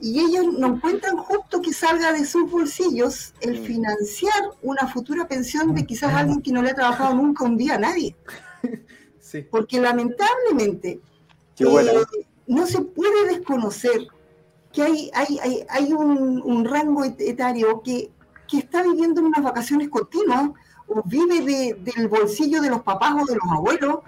y 0.00 0.20
ellos 0.20 0.54
no 0.58 0.68
encuentran 0.68 1.18
justo 1.18 1.60
que 1.60 1.74
salga 1.74 2.12
de 2.12 2.24
sus 2.24 2.50
bolsillos 2.50 3.34
el 3.42 3.60
mm. 3.60 3.64
financiar 3.64 4.42
una 4.62 4.88
futura 4.88 5.28
pensión 5.28 5.74
de 5.74 5.84
quizás 5.84 6.14
alguien 6.14 6.40
que 6.40 6.50
no 6.50 6.62
le 6.62 6.70
ha 6.70 6.74
trabajado 6.74 7.14
nunca 7.14 7.44
un 7.44 7.58
día 7.58 7.74
a 7.74 7.78
nadie. 7.78 8.16
Porque 9.42 9.80
lamentablemente 9.80 11.00
eh, 11.58 12.04
no 12.46 12.66
se 12.66 12.80
puede 12.82 13.28
desconocer 13.28 14.06
que 14.72 14.82
hay, 14.82 15.10
hay, 15.14 15.64
hay, 15.68 15.92
un, 15.92 16.64
rango 16.64 17.04
etario 17.04 17.82
que, 17.82 18.10
está 18.52 18.84
viviendo 18.84 19.20
en 19.20 19.26
unas 19.26 19.42
vacaciones 19.42 19.88
continuas 19.88 20.50
o 20.86 21.02
vive 21.04 21.74
del 21.74 22.06
bolsillo 22.06 22.62
de 22.62 22.70
los 22.70 22.82
papás 22.82 23.14
o 23.20 23.26
de 23.26 23.34
los 23.34 23.50
abuelos 23.50 23.98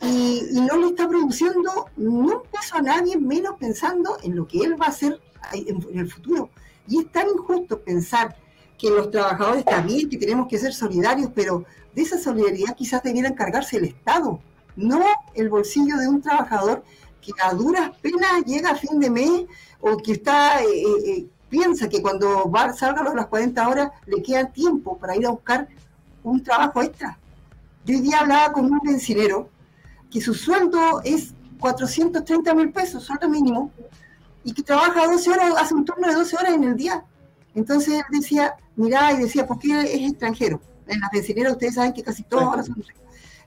y, 0.00 0.60
no 0.60 0.76
le 0.76 0.88
está 0.88 1.08
produciendo 1.08 1.86
ni 1.96 2.06
un 2.08 2.42
peso 2.50 2.76
a 2.76 2.82
nadie, 2.82 3.16
menos 3.16 3.54
pensando 3.60 4.16
en 4.22 4.34
lo 4.34 4.48
que 4.48 4.58
él 4.58 4.80
va 4.80 4.86
a 4.86 4.88
hacer 4.88 5.20
en, 5.52 5.80
en 5.88 5.98
el 6.00 6.10
futuro. 6.10 6.50
Y 6.88 6.98
es 6.98 7.12
tan 7.12 7.28
injusto 7.28 7.80
pensar 7.80 8.36
que 8.76 8.90
los 8.90 9.12
trabajadores 9.12 9.64
también, 9.64 10.08
que 10.08 10.16
tenemos 10.16 10.48
que 10.48 10.58
ser 10.58 10.74
solidarios, 10.74 11.30
pero 11.32 11.64
de 11.94 12.02
esa 12.02 12.18
solidaridad 12.18 12.74
quizás 12.74 13.04
debiera 13.04 13.28
encargarse 13.28 13.76
el 13.76 13.84
Estado, 13.84 14.40
no 14.76 15.04
el 15.34 15.48
bolsillo 15.48 15.96
de 15.98 16.08
un 16.08 16.22
trabajador 16.22 16.84
que 17.20 17.32
a 17.42 17.54
duras 17.54 17.90
penas 18.00 18.44
llega 18.44 18.70
a 18.70 18.76
fin 18.76 18.98
de 18.98 19.10
mes 19.10 19.44
o 19.80 19.96
que 19.96 20.12
está 20.12 20.62
eh, 20.62 20.66
eh, 21.06 21.26
piensa 21.48 21.88
que 21.88 22.00
cuando 22.00 22.50
va, 22.50 22.72
salga 22.72 23.02
a 23.02 23.14
las 23.14 23.26
40 23.26 23.68
horas 23.68 23.90
le 24.06 24.22
queda 24.22 24.46
tiempo 24.46 24.96
para 24.96 25.14
ir 25.14 25.26
a 25.26 25.30
buscar 25.30 25.68
un 26.24 26.42
trabajo 26.42 26.82
extra. 26.82 27.18
Yo 27.84 27.96
hoy 27.96 28.00
día 28.00 28.20
hablaba 28.20 28.52
con 28.52 28.64
un 28.64 28.80
bencinero 28.82 29.50
que 30.10 30.20
su 30.20 30.32
sueldo 30.34 31.02
es 31.04 31.34
430 31.60 32.54
mil 32.54 32.72
pesos, 32.72 33.04
sueldo 33.04 33.28
mínimo, 33.28 33.70
y 34.44 34.52
que 34.52 34.62
trabaja 34.62 35.06
12 35.06 35.30
horas, 35.30 35.54
hace 35.58 35.74
un 35.74 35.84
turno 35.84 36.08
de 36.08 36.14
12 36.14 36.36
horas 36.36 36.54
en 36.54 36.64
el 36.64 36.76
día. 36.76 37.04
Entonces 37.54 37.94
él 37.94 38.04
decía, 38.10 38.54
mirá, 38.76 39.12
y 39.12 39.18
decía, 39.18 39.46
¿por 39.46 39.58
qué 39.58 39.80
es 39.80 40.10
extranjero? 40.10 40.60
En 40.86 41.00
las 41.00 41.10
bencineras 41.12 41.52
ustedes 41.52 41.74
saben 41.74 41.92
que 41.92 42.02
casi 42.02 42.22
todos 42.22 42.44
ahora 42.44 42.62
son 42.62 42.82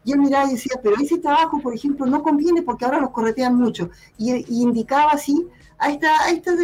y 0.06 0.12
él 0.12 0.20
miraba 0.20 0.48
y 0.48 0.54
decía, 0.54 0.80
pero 0.84 0.96
ese 1.02 1.18
trabajo, 1.18 1.60
por 1.60 1.74
ejemplo, 1.74 2.06
no 2.06 2.22
conviene 2.22 2.62
porque 2.62 2.86
ahora 2.86 3.02
los 3.02 3.10
corretean 3.10 3.56
mucho. 3.56 3.90
Y, 4.20 4.46
indicaba 4.62 5.12
así 5.12 5.48
a, 5.80 5.90
esta, 5.90 6.24
a 6.26 6.30
estos 6.30 6.56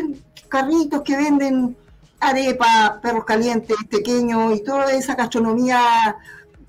carritos 0.47 1.01
que 1.01 1.17
venden 1.17 1.75
arepa, 2.19 2.99
perros 3.01 3.25
calientes, 3.25 3.75
pequeños 3.89 4.55
y 4.55 4.63
toda 4.63 4.91
esa 4.93 5.15
gastronomía 5.15 6.17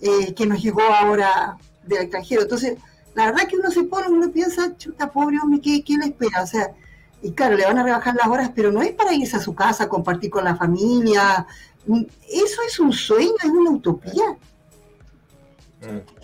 eh, 0.01 0.33
que 0.33 0.47
nos 0.47 0.63
llegó 0.63 0.81
ahora 0.81 1.59
del 1.85 2.05
extranjero. 2.05 2.43
Entonces, 2.43 2.79
la 3.15 3.27
verdad 3.27 3.47
que 3.47 3.57
uno 3.57 3.71
se 3.71 3.85
pone, 3.85 4.09
uno 4.09 4.31
piensa, 4.31 4.75
chuta, 4.79 5.13
pobre 5.13 5.37
hombre, 5.43 5.61
¿qué, 5.61 5.85
¿qué, 5.85 5.99
le 5.99 6.07
espera? 6.07 6.43
O 6.43 6.47
sea, 6.47 6.73
y 7.21 7.33
claro, 7.33 7.55
le 7.55 7.67
van 7.67 7.77
a 7.77 7.83
rebajar 7.83 8.15
las 8.15 8.29
horas, 8.29 8.51
pero 8.55 8.73
no 8.73 8.81
es 8.81 8.93
para 8.93 9.13
irse 9.13 9.37
a 9.37 9.41
su 9.41 9.55
casa, 9.55 9.91
compartir 9.91 10.31
con 10.31 10.45
la 10.45 10.57
familia. 10.57 11.47
Eso 12.31 12.63
es 12.67 12.81
un 12.81 12.95
sueño, 12.95 13.35
es 13.45 13.51
una 13.51 13.73
utopía. 13.73 14.39
Mm. 15.83 16.22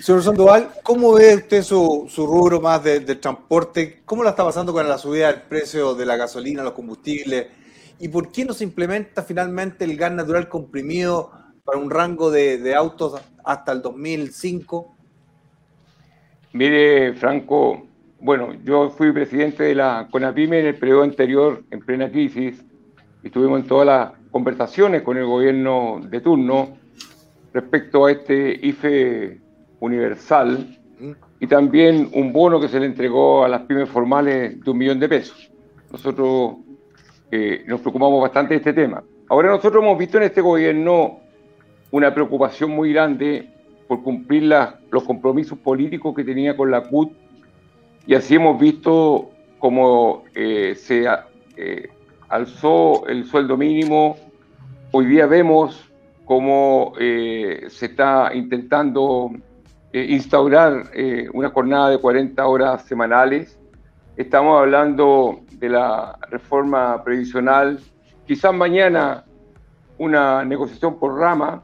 Señor 0.00 0.22
Sandoval, 0.22 0.68
¿cómo 0.84 1.14
ve 1.14 1.34
usted 1.34 1.62
su, 1.62 2.08
rubro 2.16 2.60
más 2.60 2.84
de, 2.84 3.00
transporte? 3.16 4.00
¿Cómo 4.04 4.22
la 4.22 4.30
está 4.30 4.44
pasando 4.44 4.72
con 4.72 4.88
la 4.88 4.96
subida 4.96 5.26
del 5.32 5.42
precio 5.42 5.94
de 5.96 6.06
la 6.06 6.16
gasolina, 6.16 6.62
los 6.62 6.72
combustibles? 6.72 7.48
¿Y 7.98 8.06
por 8.06 8.30
qué 8.30 8.44
no 8.44 8.52
se 8.52 8.62
implementa 8.62 9.24
finalmente 9.24 9.84
el 9.84 9.96
gas 9.96 10.12
natural 10.12 10.48
comprimido 10.48 11.32
para 11.64 11.78
un 11.78 11.90
rango 11.90 12.30
de, 12.30 12.74
autos 12.76 13.20
hasta 13.44 13.72
el 13.72 13.82
2005? 13.82 14.94
Mire, 16.52 17.14
Franco, 17.14 17.88
bueno, 18.20 18.54
yo 18.64 18.90
fui 18.90 19.10
presidente 19.12 19.64
de 19.64 19.74
la 19.74 20.06
CONAPIME 20.12 20.60
en 20.60 20.66
el 20.66 20.78
periodo 20.78 21.02
anterior, 21.02 21.64
en 21.72 21.80
plena 21.80 22.08
crisis, 22.08 22.64
y 23.24 23.26
estuvimos 23.26 23.60
en 23.60 23.66
todas 23.66 23.86
las 23.86 24.12
conversaciones 24.30 25.02
con 25.02 25.16
el 25.16 25.26
gobierno 25.26 26.00
de 26.08 26.20
turno 26.20 26.78
respecto 27.52 28.06
a 28.06 28.12
este 28.12 28.60
IFE 28.62 29.47
universal 29.80 30.78
y 31.40 31.46
también 31.46 32.10
un 32.14 32.32
bono 32.32 32.60
que 32.60 32.68
se 32.68 32.80
le 32.80 32.86
entregó 32.86 33.44
a 33.44 33.48
las 33.48 33.62
pymes 33.62 33.88
formales 33.88 34.62
de 34.62 34.70
un 34.70 34.78
millón 34.78 34.98
de 34.98 35.08
pesos. 35.08 35.50
Nosotros 35.92 36.56
eh, 37.30 37.62
nos 37.66 37.80
preocupamos 37.80 38.20
bastante 38.20 38.54
de 38.54 38.58
este 38.58 38.72
tema. 38.72 39.02
Ahora 39.28 39.50
nosotros 39.50 39.82
hemos 39.82 39.98
visto 39.98 40.16
en 40.16 40.24
este 40.24 40.40
gobierno 40.40 41.20
una 41.90 42.12
preocupación 42.12 42.70
muy 42.70 42.92
grande 42.92 43.48
por 43.86 44.02
cumplir 44.02 44.42
los 44.90 45.04
compromisos 45.04 45.58
políticos 45.58 46.14
que 46.14 46.24
tenía 46.24 46.56
con 46.56 46.70
la 46.70 46.82
CUT 46.82 47.12
y 48.06 48.14
así 48.14 48.34
hemos 48.34 48.58
visto 48.60 49.30
cómo 49.58 50.24
eh, 50.34 50.74
se 50.76 51.06
eh, 51.56 51.88
alzó 52.28 53.06
el 53.06 53.24
sueldo 53.24 53.56
mínimo. 53.56 54.16
Hoy 54.90 55.06
día 55.06 55.26
vemos 55.26 55.88
cómo 56.24 56.92
se 56.98 57.86
está 57.86 58.30
intentando 58.34 59.30
eh, 59.90 60.04
instaurar 60.10 60.90
eh, 60.92 61.30
una 61.32 61.48
jornada 61.48 61.88
de 61.88 61.98
40 61.98 62.46
horas 62.46 62.84
semanales. 62.84 63.58
Estamos 64.18 64.60
hablando 64.60 65.40
de 65.52 65.70
la 65.70 66.18
reforma 66.30 67.02
previsional, 67.02 67.80
quizás 68.26 68.52
mañana 68.52 69.24
una 69.96 70.44
negociación 70.44 70.98
por 70.98 71.18
rama. 71.18 71.62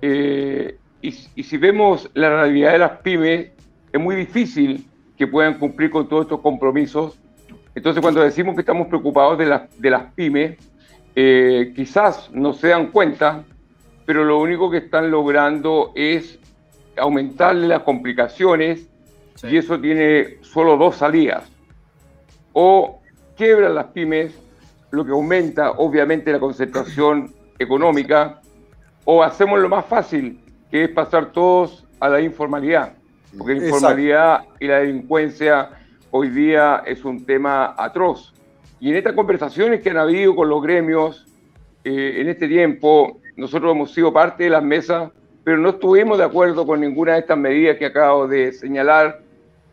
Eh, 0.00 0.78
y, 1.02 1.10
si 1.10 1.56
vemos 1.56 2.08
la 2.14 2.28
realidad 2.28 2.72
de 2.72 2.78
las 2.78 2.98
pymes, 2.98 3.50
es 3.92 4.00
muy 4.00 4.14
difícil 4.14 4.86
que 5.18 5.26
puedan 5.26 5.58
cumplir 5.58 5.90
con 5.90 6.08
todos 6.08 6.26
estos 6.26 6.40
compromisos. 6.40 7.18
Entonces, 7.74 8.00
cuando 8.00 8.20
decimos 8.20 8.54
que 8.54 8.60
estamos 8.60 8.86
preocupados 8.86 9.38
de, 9.38 9.46
las 9.46 9.80
de 9.80 9.90
las 9.90 10.12
pymes, 10.14 10.56
quizás 11.14 12.30
no 12.32 12.52
se 12.52 12.68
dan 12.68 12.92
cuenta, 12.92 13.42
pero 14.06 14.24
lo 14.24 14.38
único 14.38 14.70
que 14.70 14.78
están 14.78 15.10
logrando 15.10 15.92
es 15.96 16.39
aumentarle 17.00 17.68
las 17.68 17.82
complicaciones 17.82 18.88
y 19.42 19.56
eso 19.56 19.80
tiene 19.80 20.38
solo 20.42 20.76
dos 20.76 20.96
salidas. 20.96 21.50
O 22.52 23.00
quiebran 23.36 23.74
las 23.74 23.86
pymes, 23.86 24.38
lo 24.90 25.04
que 25.04 25.12
aumenta 25.12 25.72
obviamente 25.72 26.32
la 26.32 26.40
concentración 26.40 27.32
económica, 27.58 28.40
o 29.04 29.22
hacemos 29.22 29.58
lo 29.60 29.68
más 29.68 29.86
fácil, 29.86 30.40
que 30.70 30.84
es 30.84 30.90
pasar 30.90 31.32
todos 31.32 31.86
a 32.00 32.08
la 32.08 32.20
informalidad, 32.20 32.94
porque 33.36 33.54
la 33.54 33.66
informalidad 33.66 34.44
y 34.58 34.66
la 34.66 34.78
delincuencia 34.78 35.70
hoy 36.10 36.28
día 36.30 36.82
es 36.86 37.04
un 37.04 37.24
tema 37.24 37.74
atroz. 37.78 38.34
Y 38.80 38.90
en 38.90 38.96
estas 38.96 39.14
conversaciones 39.14 39.80
que 39.80 39.90
han 39.90 39.98
habido 39.98 40.34
con 40.34 40.48
los 40.48 40.62
gremios 40.62 41.26
eh, 41.84 42.16
en 42.18 42.28
este 42.28 42.48
tiempo, 42.48 43.20
nosotros 43.36 43.74
hemos 43.74 43.92
sido 43.92 44.12
parte 44.12 44.44
de 44.44 44.50
las 44.50 44.62
mesas 44.62 45.10
pero 45.44 45.56
no 45.58 45.70
estuvimos 45.70 46.18
de 46.18 46.24
acuerdo 46.24 46.66
con 46.66 46.80
ninguna 46.80 47.14
de 47.14 47.20
estas 47.20 47.38
medidas 47.38 47.76
que 47.76 47.86
acabo 47.86 48.26
de 48.28 48.52
señalar, 48.52 49.20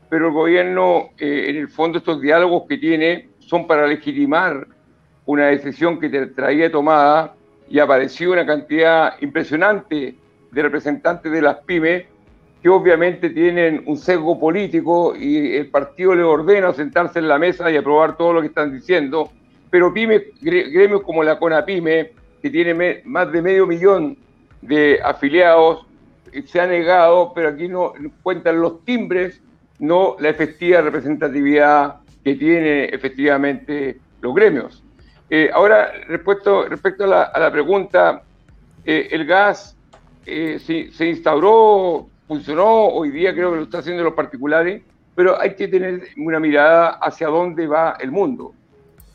pero 0.09 0.27
el 0.27 0.33
gobierno, 0.33 1.09
eh, 1.17 1.45
en 1.49 1.57
el 1.57 1.67
fondo, 1.67 1.97
estos 1.97 2.21
diálogos 2.21 2.63
que 2.67 2.77
tiene 2.77 3.29
son 3.39 3.67
para 3.67 3.87
legitimar 3.87 4.67
una 5.25 5.47
decisión 5.47 5.99
que 5.99 6.09
traía 6.27 6.71
tomada 6.71 7.35
y 7.69 7.79
apareció 7.79 8.31
una 8.31 8.45
cantidad 8.45 9.13
impresionante 9.21 10.15
de 10.51 10.61
representantes 10.61 11.31
de 11.31 11.41
las 11.41 11.57
pymes 11.57 12.05
que 12.61 12.69
obviamente 12.69 13.29
tienen 13.29 13.83
un 13.85 13.97
sesgo 13.97 14.39
político 14.39 15.15
y 15.15 15.55
el 15.55 15.69
partido 15.69 16.15
le 16.15 16.23
ordena 16.23 16.73
sentarse 16.73 17.19
en 17.19 17.27
la 17.27 17.37
mesa 17.37 17.69
y 17.69 17.75
aprobar 17.75 18.17
todo 18.17 18.33
lo 18.33 18.41
que 18.41 18.47
están 18.47 18.73
diciendo, 18.73 19.29
pero 19.69 19.93
pymes, 19.93 20.23
gremios 20.41 21.01
como 21.01 21.23
la 21.23 21.37
CONAPYME, 21.37 22.11
que 22.41 22.49
tiene 22.49 23.01
más 23.03 23.31
de 23.31 23.41
medio 23.41 23.67
millón 23.67 24.17
de 24.61 24.99
afiliados, 25.03 25.85
se 26.45 26.59
ha 26.59 26.67
negado, 26.67 27.31
pero 27.33 27.49
aquí 27.49 27.67
no 27.67 27.93
cuentan 28.21 28.61
los 28.61 28.83
timbres, 28.83 29.41
no 29.79 30.15
la 30.19 30.29
efectiva 30.29 30.81
representatividad 30.81 31.97
que 32.23 32.35
tiene 32.35 32.85
efectivamente 32.85 33.99
los 34.21 34.33
gremios. 34.33 34.83
Eh, 35.29 35.49
ahora, 35.53 35.91
respecto, 36.07 36.67
respecto 36.67 37.03
a, 37.03 37.39
la, 37.39 37.51
pregunta, 37.51 38.23
eh, 38.85 39.09
el 39.11 39.25
gas 39.25 39.77
eh, 40.25 40.59
se, 40.59 41.05
instauró, 41.05 42.07
funcionó, 42.27 42.87
hoy 42.87 43.11
día 43.11 43.33
creo 43.33 43.51
que 43.51 43.57
lo 43.57 43.63
está 43.63 43.79
haciendo 43.79 44.03
los 44.03 44.13
particulares, 44.13 44.81
pero 45.15 45.39
hay 45.39 45.55
que 45.55 45.67
tener 45.67 46.09
una 46.17 46.39
mirada 46.39 46.99
hacia 47.01 47.27
dónde 47.27 47.67
va 47.67 47.97
el 47.99 48.11
mundo. 48.11 48.53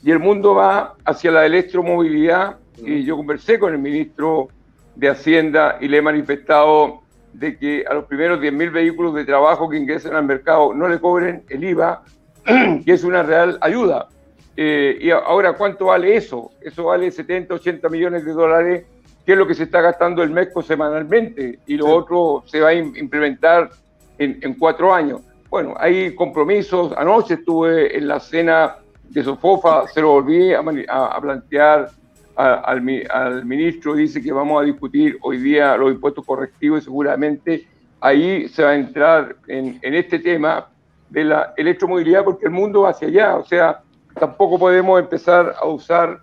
Y 0.02 0.10
el 0.10 0.18
mundo 0.18 0.54
va 0.54 0.94
hacia 1.04 1.30
la 1.30 1.46
electromovilidad, 1.46 2.56
yo 2.76 3.16
conversé 3.16 3.58
con 3.58 3.72
el 3.72 3.78
ministro 3.78 4.48
de 4.96 5.08
Hacienda 5.08 5.78
y 5.80 5.88
le 5.88 5.98
he 5.98 6.02
manifestado 6.02 7.02
de 7.32 7.56
que 7.56 7.84
a 7.88 7.94
los 7.94 8.04
primeros 8.04 8.40
10.000 8.40 8.72
vehículos 8.72 9.14
de 9.14 9.24
trabajo 9.24 9.68
que 9.68 9.78
ingresen 9.78 10.14
al 10.14 10.24
mercado 10.24 10.74
no 10.74 10.88
le 10.88 11.00
cobren 11.00 11.44
el 11.48 11.64
IVA, 11.64 12.02
que 12.44 12.92
es 12.92 13.04
una 13.04 13.22
real 13.22 13.58
ayuda. 13.60 14.08
Eh, 14.56 14.98
y 15.00 15.10
ahora, 15.10 15.54
¿cuánto 15.54 15.86
vale 15.86 16.14
eso? 16.14 16.50
Eso 16.60 16.84
vale 16.84 17.10
70, 17.10 17.54
80 17.54 17.88
millones 17.88 18.24
de 18.24 18.32
dólares, 18.32 18.84
que 19.24 19.32
es 19.32 19.38
lo 19.38 19.46
que 19.46 19.54
se 19.54 19.62
está 19.62 19.80
gastando 19.80 20.22
el 20.22 20.30
MESCO 20.30 20.62
semanalmente, 20.62 21.60
y 21.66 21.76
lo 21.76 21.88
otro 21.88 22.42
se 22.46 22.60
va 22.60 22.68
a 22.68 22.74
implementar 22.74 23.70
en, 24.18 24.38
en, 24.42 24.54
cuatro 24.54 24.92
años. 24.92 25.22
Bueno, 25.48 25.74
hay 25.78 26.14
compromisos. 26.14 26.92
Anoche 26.96 27.34
estuve 27.34 27.96
en 27.96 28.08
la 28.08 28.20
cena 28.20 28.76
de 29.08 29.22
Sofofa, 29.22 29.86
se 29.88 30.00
lo 30.00 30.08
volví 30.08 30.52
a, 30.52 30.60
a 30.60 31.20
plantear 31.20 31.90
al, 32.36 33.44
ministro, 33.44 33.94
dice 33.94 34.22
que 34.22 34.32
vamos 34.32 34.62
a 34.62 34.64
discutir 34.64 35.18
hoy 35.20 35.38
día 35.38 35.76
los 35.76 35.92
impuestos 35.92 36.24
correctivos 36.24 36.80
y 36.80 36.84
seguramente 36.84 37.66
ahí 38.00 38.48
se 38.48 38.62
va 38.62 38.70
a 38.70 38.76
entrar 38.76 39.36
en, 39.46 39.78
este 39.82 40.18
tema 40.18 40.68
de 41.10 41.24
la 41.24 41.54
electromovilidad 41.56 42.24
porque 42.24 42.46
el 42.46 42.52
mundo 42.52 42.82
va 42.82 42.90
hacia 42.90 43.08
allá, 43.08 43.36
o 43.36 43.44
sea, 43.44 43.80
tampoco 44.18 44.58
podemos 44.58 44.98
empezar 45.00 45.54
a 45.60 45.66
usar 45.66 46.20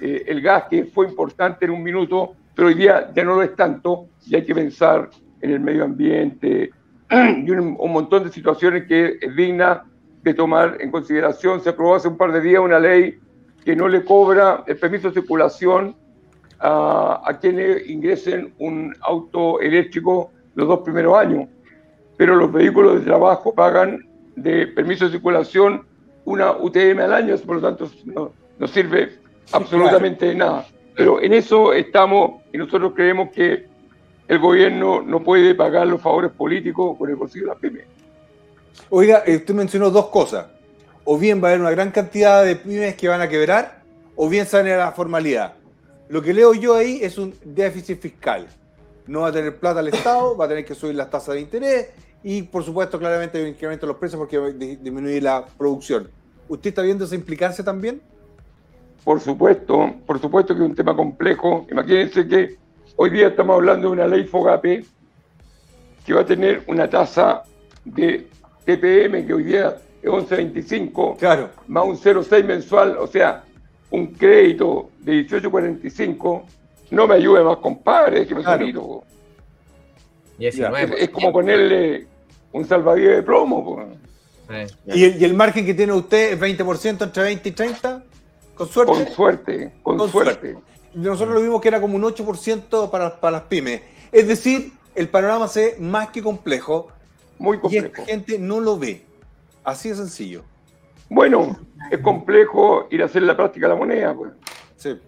eh, 0.00 0.24
el 0.26 0.40
gas 0.40 0.64
que 0.68 0.84
fue 0.84 1.06
importante 1.06 1.64
en 1.64 1.70
un 1.70 1.82
minuto, 1.82 2.34
pero 2.54 2.68
hoy 2.68 2.74
día 2.74 3.10
ya 3.14 3.24
no 3.24 3.34
lo 3.34 3.42
es 3.42 3.54
tanto 3.54 4.06
y 4.26 4.34
hay 4.34 4.44
que 4.44 4.54
pensar 4.54 5.08
en 5.40 5.50
el 5.50 5.60
medio 5.60 5.84
ambiente 5.84 6.70
y 7.10 7.50
un, 7.50 7.76
un 7.78 7.92
montón 7.92 8.24
de 8.24 8.30
situaciones 8.30 8.86
que 8.86 9.18
es 9.20 9.36
digna 9.36 9.84
de 10.22 10.34
tomar 10.34 10.76
en 10.80 10.90
consideración. 10.90 11.60
Se 11.60 11.70
aprobó 11.70 11.94
hace 11.94 12.08
un 12.08 12.16
par 12.16 12.32
de 12.32 12.40
días 12.40 12.60
una 12.60 12.78
ley 12.78 13.18
que 13.64 13.76
no 13.76 13.88
le 13.88 14.04
cobra 14.04 14.64
el 14.66 14.76
permiso 14.76 15.08
de 15.08 15.14
circulación 15.14 15.94
a, 16.58 17.38
quienes 17.40 17.88
ingresen 17.88 18.54
un 18.58 18.94
auto 19.00 19.60
eléctrico 19.60 20.30
los 20.54 20.68
dos 20.68 20.80
primeros 20.80 21.16
años, 21.16 21.48
pero 22.16 22.36
los 22.36 22.52
vehículos 22.52 23.00
de 23.00 23.00
trabajo 23.00 23.52
pagan 23.52 24.06
de 24.36 24.68
permiso 24.68 25.06
de 25.06 25.12
circulación 25.12 25.84
una 26.24 26.52
UTM 26.52 27.00
al 27.00 27.12
año, 27.12 27.36
por 27.38 27.56
lo 27.56 27.62
tanto 27.62 27.90
no, 28.04 28.32
no 28.58 28.66
sirve 28.68 29.18
absolutamente 29.52 30.26
de 30.26 30.34
nada. 30.36 30.66
Pero 30.94 31.20
en 31.20 31.32
eso 31.32 31.72
estamos 31.72 32.42
y 32.52 32.58
nosotros 32.58 32.92
creemos 32.94 33.30
que 33.30 33.66
el 34.28 34.38
gobierno 34.38 35.02
no 35.02 35.20
puede 35.20 35.54
pagar 35.54 35.86
los 35.86 36.00
favores 36.00 36.30
políticos 36.30 36.96
con 36.96 37.10
el 37.10 37.16
bolsillo 37.16 37.46
de 37.46 37.50
las 37.50 37.58
pymes. 37.58 37.84
Oiga, 38.90 39.22
eh, 39.26 39.36
usted 39.36 39.54
mencionó 39.54 39.90
dos 39.90 40.08
cosas. 40.08 40.46
O 41.04 41.18
bien 41.18 41.42
va 41.42 41.48
a 41.48 41.50
haber 41.50 41.60
una 41.60 41.70
gran 41.70 41.90
cantidad 41.90 42.44
de 42.44 42.56
pymes 42.56 42.94
que 42.94 43.08
van 43.08 43.20
a 43.20 43.28
quebrar, 43.28 43.82
o 44.16 44.28
bien 44.28 44.46
sale 44.46 44.72
a 44.72 44.78
la 44.78 44.92
formalidad. 44.92 45.54
Lo 46.08 46.22
que 46.22 46.32
leo 46.32 46.54
yo 46.54 46.74
ahí 46.74 47.00
es 47.02 47.18
un 47.18 47.34
déficit 47.44 48.00
fiscal. 48.00 48.46
No 49.06 49.22
va 49.22 49.28
a 49.28 49.32
tener 49.32 49.58
plata 49.58 49.80
el 49.80 49.88
Estado, 49.88 50.36
va 50.36 50.44
a 50.44 50.48
tener 50.48 50.64
que 50.64 50.74
subir 50.74 50.94
las 50.94 51.10
tasas 51.10 51.34
de 51.34 51.40
interés 51.40 51.90
y, 52.22 52.42
por 52.42 52.62
supuesto, 52.62 52.98
claramente 52.98 53.38
hay 53.38 53.44
un 53.44 53.50
incremento 53.50 53.86
de 53.86 53.92
los 53.92 53.98
precios 53.98 54.18
porque 54.18 54.38
va 54.38 54.46
a 54.48 54.50
disminuir 54.50 55.22
la 55.22 55.44
producción. 55.58 56.08
¿Usted 56.48 56.68
está 56.68 56.82
viendo 56.82 57.04
esa 57.04 57.14
implicancia 57.14 57.64
también? 57.64 58.00
Por 59.04 59.20
supuesto, 59.20 59.92
por 60.06 60.20
supuesto 60.20 60.54
que 60.54 60.62
es 60.62 60.68
un 60.68 60.76
tema 60.76 60.94
complejo. 60.94 61.66
Imagínense 61.70 62.28
que 62.28 62.56
hoy 62.96 63.10
día 63.10 63.28
estamos 63.28 63.56
hablando 63.56 63.88
de 63.88 63.92
una 63.94 64.06
ley 64.06 64.24
FOGAPE 64.24 64.84
que 66.06 66.14
va 66.14 66.20
a 66.20 66.26
tener 66.26 66.62
una 66.68 66.88
tasa 66.88 67.42
de 67.84 68.28
TPM 68.64 69.26
que 69.26 69.34
hoy 69.34 69.44
día 69.44 69.76
11.25, 70.08 71.16
claro. 71.16 71.50
más 71.68 71.84
un 71.84 71.96
0.6 71.96 72.44
mensual, 72.44 72.96
o 72.98 73.06
sea, 73.06 73.44
un 73.90 74.06
crédito 74.08 74.90
de 75.00 75.26
18.45, 75.26 76.42
no 76.90 77.06
me 77.06 77.14
ayude 77.14 77.44
más, 77.44 77.58
compadre, 77.58 78.26
que 78.26 78.34
me 78.34 78.42
claro. 78.42 79.04
Es, 80.38 80.58
es, 80.58 81.10
como 81.10 81.32
ponerle 81.32 82.06
un 82.52 82.64
salvavidas 82.66 83.16
de 83.16 83.22
plomo. 83.22 83.88
¿Y, 84.86 85.04
el, 85.04 85.22
¿Y, 85.22 85.24
el, 85.24 85.34
margen 85.34 85.64
que 85.64 85.74
tiene 85.74 85.92
usted 85.92 86.32
es 86.32 86.40
20% 86.40 87.02
entre 87.02 87.22
20 87.22 87.48
y 87.48 87.52
30? 87.52 88.02
Con 88.54 88.68
suerte. 88.68 88.92
Con 88.92 89.14
suerte, 89.14 89.72
con, 89.82 90.10
suerte. 90.10 90.56
Nosotros 90.94 91.34
lo 91.34 91.40
vimos 91.40 91.60
que 91.60 91.68
era 91.68 91.80
como 91.80 91.96
un 91.96 92.02
8% 92.02 92.90
para, 92.90 93.20
para 93.20 93.38
las 93.38 93.42
pymes. 93.42 93.80
Es 94.10 94.26
decir, 94.28 94.72
el 94.94 95.08
panorama 95.08 95.48
se 95.48 95.76
más 95.78 96.10
que 96.10 96.22
complejo. 96.22 96.88
Muy 97.38 97.58
complejo. 97.58 97.86
Y 97.86 98.00
la 98.00 98.06
gente 98.06 98.38
no 98.38 98.60
lo 98.60 98.78
ve. 98.78 99.02
Así 99.64 99.90
de 99.90 99.96
sencillo. 99.96 100.44
Bueno, 101.08 101.58
es 101.90 101.98
complejo 102.00 102.86
ir 102.90 103.02
a 103.02 103.06
hacer 103.06 103.22
la 103.22 103.36
práctica 103.36 103.66
de 103.66 103.74
la 103.74 103.78
moneda. 103.78 104.14
Pues. 104.14 104.32
Sí. 104.76 104.98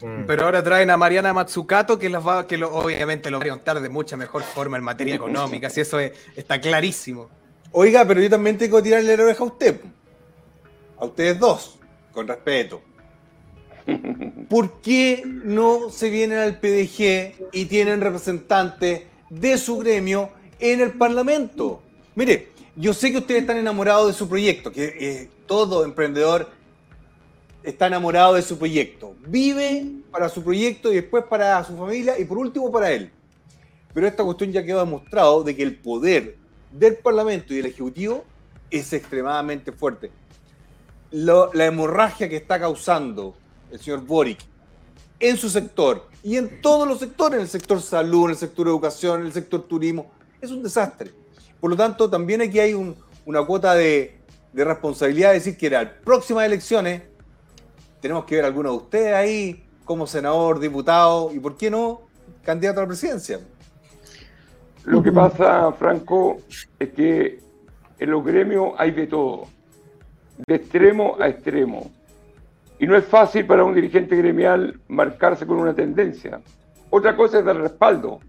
Mm. 0.00 0.24
Pero 0.26 0.44
ahora 0.44 0.62
traen 0.62 0.90
a 0.90 0.96
Mariana 0.96 1.32
Matsukato 1.32 1.98
que, 1.98 2.08
los 2.08 2.26
va, 2.26 2.46
que 2.46 2.56
lo, 2.58 2.74
obviamente 2.74 3.30
lo 3.30 3.38
va 3.38 3.44
a 3.46 3.48
contar 3.48 3.80
de 3.80 3.88
mucha 3.88 4.16
mejor 4.16 4.42
forma 4.42 4.76
en 4.76 4.84
materia 4.84 5.14
económica, 5.14 5.70
si 5.70 5.80
eso 5.80 5.98
está 6.00 6.60
clarísimo. 6.60 7.28
Oiga, 7.72 8.04
pero 8.06 8.20
yo 8.20 8.30
también 8.30 8.56
tengo 8.56 8.78
que 8.78 8.84
tirarle 8.84 9.16
la 9.16 9.22
oreja 9.22 9.42
a 9.42 9.46
usted. 9.46 9.80
A 10.98 11.04
ustedes 11.04 11.38
dos, 11.38 11.78
con 12.12 12.26
respeto. 12.26 12.82
¿Por 14.48 14.80
qué 14.80 15.22
no 15.24 15.90
se 15.90 16.10
vienen 16.10 16.38
al 16.38 16.58
PDG 16.58 17.50
y 17.52 17.66
tienen 17.66 18.00
representantes 18.00 19.02
de 19.30 19.58
su 19.58 19.78
gremio 19.78 20.30
en 20.58 20.80
el 20.80 20.92
Parlamento? 20.92 21.82
Mire, 22.14 22.48
yo 22.76 22.92
sé 22.92 23.10
que 23.10 23.18
ustedes 23.18 23.40
están 23.40 23.56
enamorados 23.56 24.08
de 24.08 24.12
su 24.12 24.28
proyecto, 24.28 24.70
que 24.70 24.84
eh, 24.84 25.30
todo 25.46 25.84
emprendedor 25.84 26.50
está 27.62 27.86
enamorado 27.86 28.34
de 28.34 28.42
su 28.42 28.58
proyecto. 28.58 29.16
Vive 29.26 29.86
para 30.10 30.28
su 30.28 30.44
proyecto 30.44 30.92
y 30.92 30.96
después 30.96 31.24
para 31.24 31.64
su 31.64 31.76
familia 31.76 32.18
y 32.18 32.24
por 32.24 32.38
último 32.38 32.70
para 32.70 32.92
él. 32.92 33.10
Pero 33.94 34.06
esta 34.06 34.22
cuestión 34.22 34.52
ya 34.52 34.62
quedó 34.62 34.80
demostrado 34.80 35.42
de 35.42 35.56
que 35.56 35.62
el 35.62 35.76
poder 35.78 36.36
del 36.70 36.96
Parlamento 36.96 37.54
y 37.54 37.56
del 37.56 37.66
Ejecutivo 37.66 38.24
es 38.70 38.92
extremadamente 38.92 39.72
fuerte. 39.72 40.10
la 41.10 41.64
hemorragia 41.64 42.28
que 42.28 42.36
está 42.36 42.60
causando 42.60 43.34
el 43.70 43.80
señor 43.80 44.04
Boric 44.04 44.40
en 45.18 45.36
su 45.38 45.48
sector 45.48 46.08
y 46.22 46.36
en 46.36 46.60
todos 46.60 46.86
los 46.86 46.98
sectores, 46.98 47.36
en 47.36 47.42
el 47.42 47.48
sector 47.48 47.80
salud, 47.80 48.24
en 48.24 48.30
el 48.32 48.36
sector 48.36 48.66
educación, 48.66 49.20
en 49.20 49.26
el 49.26 49.32
sector 49.32 49.62
turismo, 49.62 50.10
es 50.40 50.50
un 50.50 50.62
desastre. 50.62 51.12
Por 51.66 51.72
lo 51.72 51.76
tanto, 51.76 52.08
también 52.08 52.40
aquí 52.42 52.60
hay 52.60 52.74
una 53.24 53.42
cuota 53.44 53.74
de, 53.74 54.20
responsabilidad 54.54 55.30
de 55.30 55.34
decir 55.34 55.58
que 55.58 55.66
en 55.66 55.72
las 55.72 55.86
próximas 56.04 56.46
elecciones 56.46 57.02
tenemos 58.00 58.24
que 58.24 58.36
ver 58.36 58.44
a 58.44 58.46
alguno 58.46 58.70
de 58.70 58.76
ustedes 58.76 59.14
ahí 59.14 59.66
como 59.84 60.06
senador, 60.06 60.60
diputado 60.60 61.32
y, 61.34 61.40
¿por 61.40 61.56
qué 61.56 61.68
no, 61.68 62.02
candidato 62.44 62.78
a 62.78 62.82
la 62.84 62.86
presidencia? 62.86 63.40
Lo 64.84 65.02
que 65.02 65.10
pasa, 65.10 65.72
Franco, 65.72 66.36
es 66.78 66.90
que 66.90 67.40
en 67.98 68.10
los 68.12 68.24
gremios 68.24 68.74
hay 68.78 68.92
de 68.92 69.08
todo, 69.08 69.48
de 70.46 70.54
extremo 70.54 71.16
a 71.18 71.26
extremo. 71.26 71.90
Y 72.78 72.86
no 72.86 72.96
es 72.96 73.04
fácil 73.06 73.44
para 73.44 73.64
un 73.64 73.74
dirigente 73.74 74.14
gremial 74.14 74.78
marcarse 74.86 75.44
con 75.44 75.58
una 75.58 75.74
tendencia. 75.74 76.40
Otra 76.90 77.16
cosa 77.16 77.40
es 77.40 77.44
dar 77.44 77.56
respaldo 77.56 78.20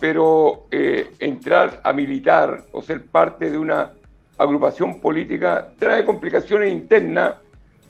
pero 0.00 0.66
eh, 0.70 1.12
entrar 1.18 1.80
a 1.82 1.92
militar 1.92 2.64
o 2.72 2.82
ser 2.82 3.06
parte 3.06 3.50
de 3.50 3.58
una 3.58 3.92
agrupación 4.38 5.00
política 5.00 5.72
trae 5.78 6.04
complicaciones 6.04 6.72
internas 6.72 7.34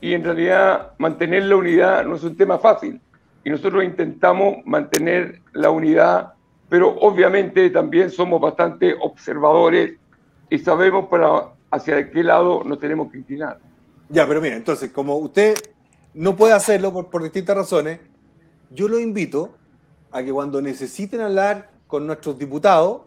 y 0.01 0.13
en 0.13 0.23
realidad 0.23 0.91
mantener 0.97 1.43
la 1.43 1.55
unidad 1.55 2.05
no 2.05 2.15
es 2.15 2.23
un 2.23 2.35
tema 2.35 2.59
fácil. 2.59 2.99
Y 3.43 3.49
nosotros 3.49 3.83
intentamos 3.83 4.57
mantener 4.65 5.41
la 5.53 5.69
unidad, 5.69 6.33
pero 6.69 6.89
obviamente 6.89 7.69
también 7.69 8.09
somos 8.09 8.39
bastante 8.39 8.95
observadores 8.99 9.95
y 10.49 10.59
sabemos 10.59 11.07
para 11.07 11.53
hacia 11.71 12.09
qué 12.09 12.23
lado 12.23 12.63
nos 12.63 12.79
tenemos 12.79 13.11
que 13.11 13.17
inclinar. 13.17 13.59
Ya, 14.09 14.27
pero 14.27 14.39
mira, 14.41 14.55
entonces, 14.55 14.91
como 14.91 15.17
usted 15.17 15.55
no 16.13 16.35
puede 16.35 16.53
hacerlo 16.53 16.93
por, 16.93 17.09
por 17.09 17.23
distintas 17.23 17.55
razones, 17.57 17.99
yo 18.69 18.87
lo 18.87 18.99
invito 18.99 19.55
a 20.11 20.21
que 20.21 20.31
cuando 20.31 20.61
necesiten 20.61 21.21
hablar 21.21 21.72
con 21.87 22.07
nuestros 22.07 22.37
diputados, 22.37 23.01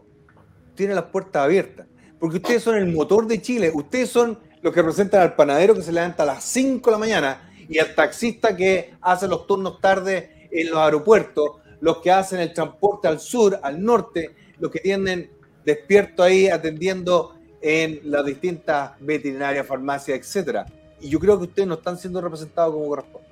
tiene 0.75 0.95
las 0.95 1.05
puertas 1.05 1.43
abiertas. 1.43 1.87
Porque 2.19 2.37
ustedes 2.37 2.63
son 2.63 2.75
el 2.75 2.87
motor 2.87 3.27
de 3.27 3.41
Chile, 3.41 3.71
ustedes 3.73 4.09
son 4.09 4.39
los 4.61 4.73
que 4.73 4.81
representan 4.81 5.21
al 5.21 5.35
panadero 5.35 5.75
que 5.75 5.81
se 5.81 5.91
levanta 5.91 6.23
a 6.23 6.25
las 6.25 6.43
5 6.43 6.89
de 6.89 6.91
la 6.91 6.97
mañana 6.97 7.51
y 7.69 7.79
al 7.79 7.93
taxista 7.93 8.55
que 8.55 8.95
hace 9.01 9.27
los 9.27 9.45
turnos 9.45 9.79
tarde 9.81 10.47
en 10.51 10.69
los 10.69 10.79
aeropuertos, 10.79 11.51
los 11.79 11.97
que 11.97 12.11
hacen 12.11 12.39
el 12.39 12.53
transporte 12.53 13.07
al 13.07 13.19
sur, 13.19 13.59
al 13.61 13.83
norte, 13.83 14.35
los 14.59 14.71
que 14.71 14.79
tienen 14.79 15.29
despierto 15.63 16.23
ahí 16.23 16.47
atendiendo 16.47 17.35
en 17.61 17.99
las 18.03 18.25
distintas 18.25 18.91
veterinarias, 18.99 19.65
farmacias, 19.67 20.17
etcétera. 20.17 20.65
Y 21.01 21.09
yo 21.09 21.19
creo 21.19 21.37
que 21.37 21.43
ustedes 21.45 21.67
no 21.67 21.75
están 21.75 21.97
siendo 21.97 22.21
representados 22.21 22.73
como 22.73 22.87
corresponde. 22.87 23.27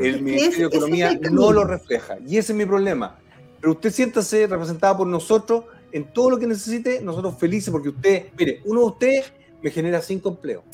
El 0.00 0.22
Ministerio 0.22 0.68
de 0.68 0.76
Economía 0.76 1.18
no 1.30 1.52
lo 1.52 1.64
refleja. 1.64 2.16
Y 2.26 2.38
ese 2.38 2.52
es 2.52 2.58
mi 2.58 2.64
problema. 2.64 3.18
Pero 3.64 3.72
usted 3.72 3.92
siéntase 3.92 4.46
representada 4.46 4.94
por 4.94 5.06
nosotros 5.06 5.64
en 5.90 6.12
todo 6.12 6.28
lo 6.28 6.38
que 6.38 6.46
necesite, 6.46 7.00
nosotros 7.00 7.38
felices, 7.38 7.70
porque 7.70 7.88
usted, 7.88 8.26
mire, 8.38 8.60
uno 8.66 8.80
de 8.80 8.86
ustedes 8.88 9.32
me 9.62 9.70
genera 9.70 10.02
cinco 10.02 10.28
empleos. 10.28 10.64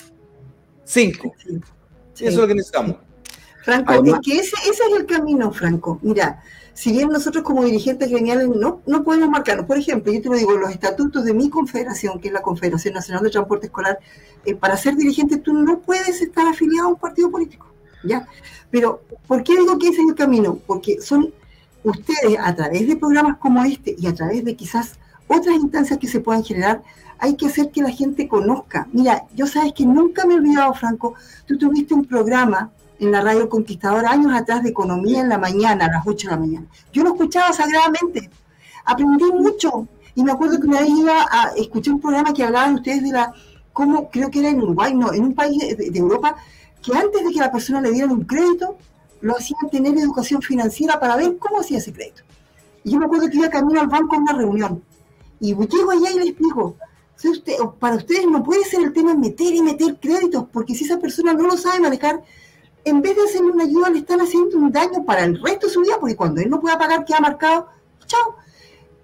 Cinco. 0.83 1.33
Eso 1.39 1.61
es 2.17 2.35
lo 2.35 2.49
que 2.49 2.55
necesitamos. 2.57 2.97
Franco, 3.63 3.93
es 3.93 4.15
que 4.25 4.39
ese, 4.41 4.57
ese, 4.69 4.83
es 4.83 4.99
el 4.99 5.07
camino, 5.07 5.53
Franco. 5.53 6.01
Mira, 6.03 6.43
si 6.75 6.91
bien 6.91 7.11
nosotros 7.11 7.45
como 7.45 7.63
dirigentes 7.63 8.09
geniales 8.09 8.49
no, 8.49 8.83
no 8.85 9.05
podemos 9.05 9.29
marcarnos, 9.29 9.67
por 9.67 9.79
ejemplo, 9.79 10.13
yo 10.13 10.21
te 10.21 10.29
lo 10.29 10.35
digo, 10.35 10.57
los 10.57 10.73
estatutos 10.73 11.25
de 11.25 11.33
mi 11.33 11.49
confederación, 11.49 12.19
que 12.19 12.27
es 12.27 12.35
la 12.35 12.43
Confederación 12.43 12.95
Nacional 12.95 13.23
de 13.23 13.31
Transporte 13.31 13.67
Escolar, 13.67 14.01
eh, 14.45 14.57
para 14.57 14.77
ser 14.77 14.97
dirigente 14.97 15.37
tú 15.37 15.53
no 15.53 15.79
puedes 15.79 16.21
estar 16.21 16.45
afiliado 16.49 16.89
a 16.89 16.91
un 16.91 16.99
partido 16.99 17.31
político, 17.31 17.73
¿ya? 18.03 18.27
Pero, 18.69 19.05
¿por 19.29 19.45
qué 19.45 19.57
digo 19.57 19.79
que 19.79 19.91
ese 19.91 20.03
es 20.03 20.09
el 20.09 20.17
camino? 20.17 20.59
Porque 20.67 21.01
son 21.01 21.33
ustedes 21.85 22.39
a 22.39 22.55
través 22.55 22.87
de 22.87 22.97
programas 22.97 23.39
como 23.39 23.65
este 23.65 23.95
y 23.99 24.07
a 24.07 24.15
través 24.15 24.45
de 24.45 24.57
quizás 24.57 24.99
otras 25.27 25.55
instancias 25.57 25.99
que 25.99 26.09
se 26.09 26.21
puedan 26.21 26.43
generar, 26.43 26.83
hay 27.19 27.37
que 27.37 27.47
hacer 27.47 27.71
que 27.71 27.83
la 27.83 27.91
gente 27.91 28.27
conozca. 28.27 28.89
Mira, 28.93 29.25
yo 29.35 29.47
sabes 29.47 29.73
que 29.73 29.85
nunca 29.85 30.27
me 30.27 30.35
he 30.35 30.37
olvidado, 30.37 30.75
Franco, 30.75 31.15
tú 31.47 31.57
tuviste 31.57 31.95
un 31.95 32.05
programa 32.05 32.71
en 32.99 33.13
la 33.13 33.21
radio 33.21 33.49
Conquistador 33.49 34.07
años 34.07 34.33
atrás 34.35 34.63
de 34.63 34.71
economía 34.71 35.21
en 35.21 35.29
la 35.29 35.39
mañana, 35.39 35.87
a 35.87 35.91
las 35.91 36.07
8 36.07 36.29
de 36.29 36.35
la 36.35 36.41
mañana. 36.41 36.67
Yo 36.93 37.03
lo 37.03 37.11
escuchaba 37.11 37.53
sagradamente, 37.53 38.31
aprendí 38.85 39.25
mucho 39.33 39.87
y 40.15 40.25
me 40.25 40.33
acuerdo 40.33 40.61
que 40.61 40.67
una 40.67 40.81
vez 40.81 40.91
iba 40.91 41.27
a 41.31 41.53
escuchar 41.57 41.95
un 41.95 42.01
programa 42.01 42.33
que 42.33 42.45
hablaban 42.45 42.75
ustedes 42.75 43.03
de 43.03 43.13
la, 43.13 43.33
cómo 43.73 44.11
creo 44.11 44.31
que 44.31 44.41
era 44.41 44.49
en 44.49 44.61
Uruguay, 44.61 44.95
no, 44.95 45.13
en 45.13 45.25
un 45.25 45.35
país 45.35 45.77
de, 45.77 45.91
de 45.91 45.99
Europa, 45.99 46.37
que 46.83 46.97
antes 46.97 47.25
de 47.25 47.33
que 47.33 47.39
la 47.39 47.53
persona 47.53 47.81
le 47.81 47.93
dieran 47.93 48.11
un 48.11 48.25
crédito, 48.25 48.77
lo 49.21 49.37
hacían 49.37 49.71
tener 49.71 49.97
educación 49.99 50.43
financiera 50.43 50.99
para 50.99 51.17
ver 51.17 51.37
cómo 51.39 51.61
hacía 51.61 51.79
ese 51.79 51.93
crédito. 51.93 52.23
Y 52.85 52.93
yo 52.93 52.99
me 52.99 53.07
acuerdo 53.07 53.29
que 53.29 53.37
iba 53.37 53.49
camino 53.51 53.81
al 53.81 53.89
banco 53.89 54.15
a 54.15 54.19
una 54.19 54.33
reunión. 54.33 54.83
Y 55.41 55.55
llego 55.55 55.91
allá 55.91 56.11
y 56.11 56.19
les 56.19 56.29
explico, 56.29 56.77
para 57.79 57.97
ustedes 57.97 58.27
no 58.27 58.43
puede 58.43 58.65
ser 58.65 58.83
el 58.83 58.93
tema 58.93 59.15
meter 59.15 59.55
y 59.55 59.63
meter 59.63 59.99
créditos, 60.01 60.45
porque 60.53 60.75
si 60.75 60.85
esa 60.85 60.99
persona 60.99 61.35
no 61.35 61.47
lo 61.47 61.57
sabe 61.57 61.81
manejar, 61.81 62.23
en 62.85 63.03
vez 63.03 63.17
de 63.17 63.25
hacerle 63.25 63.53
una 63.53 63.65
ayuda, 63.65 63.91
le 63.91 63.99
están 63.99 64.21
haciendo 64.21 64.57
un 64.57 64.73
daño 64.73 65.05
para 65.05 65.25
el 65.25 65.41
resto 65.43 65.67
de 65.67 65.73
su 65.73 65.81
vida, 65.81 65.97
porque 66.01 66.17
cuando 66.17 66.41
él 66.41 66.49
no 66.49 66.61
pueda 66.61 66.79
pagar, 66.79 67.05
queda 67.05 67.21
marcado, 67.21 67.69
chao. 68.07 68.37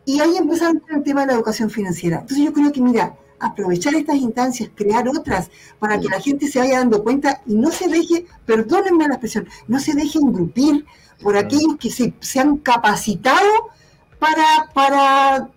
Y 0.06 0.20
ahí 0.20 0.36
empezaron 0.36 0.82
el 0.88 1.02
tema 1.02 1.22
de 1.22 1.28
la 1.28 1.32
educación 1.34 1.68
financiera. 1.68 2.20
Entonces 2.20 2.44
yo 2.44 2.52
creo 2.52 2.72
que, 2.72 2.80
mira, 2.80 3.16
aprovechar 3.40 3.94
estas 3.94 4.16
instancias, 4.16 4.70
crear 4.74 5.08
otras, 5.08 5.50
para 5.78 6.00
que 6.00 6.08
la 6.08 6.20
gente 6.20 6.48
se 6.48 6.58
vaya 6.58 6.78
dando 6.78 7.02
cuenta 7.02 7.42
y 7.46 7.54
no 7.54 7.70
se 7.70 7.88
deje, 7.88 8.26
perdónenme 8.44 9.08
la 9.08 9.14
expresión, 9.14 9.48
no 9.68 9.78
se 9.80 9.94
deje 9.94 10.18
engrupir 10.18 10.84
por 11.22 11.36
aquellos 11.36 11.76
que 11.78 11.90
se, 11.90 12.14
se 12.20 12.40
han 12.40 12.58
capacitado 12.58 13.70
para, 14.18 14.70
para 14.72 15.50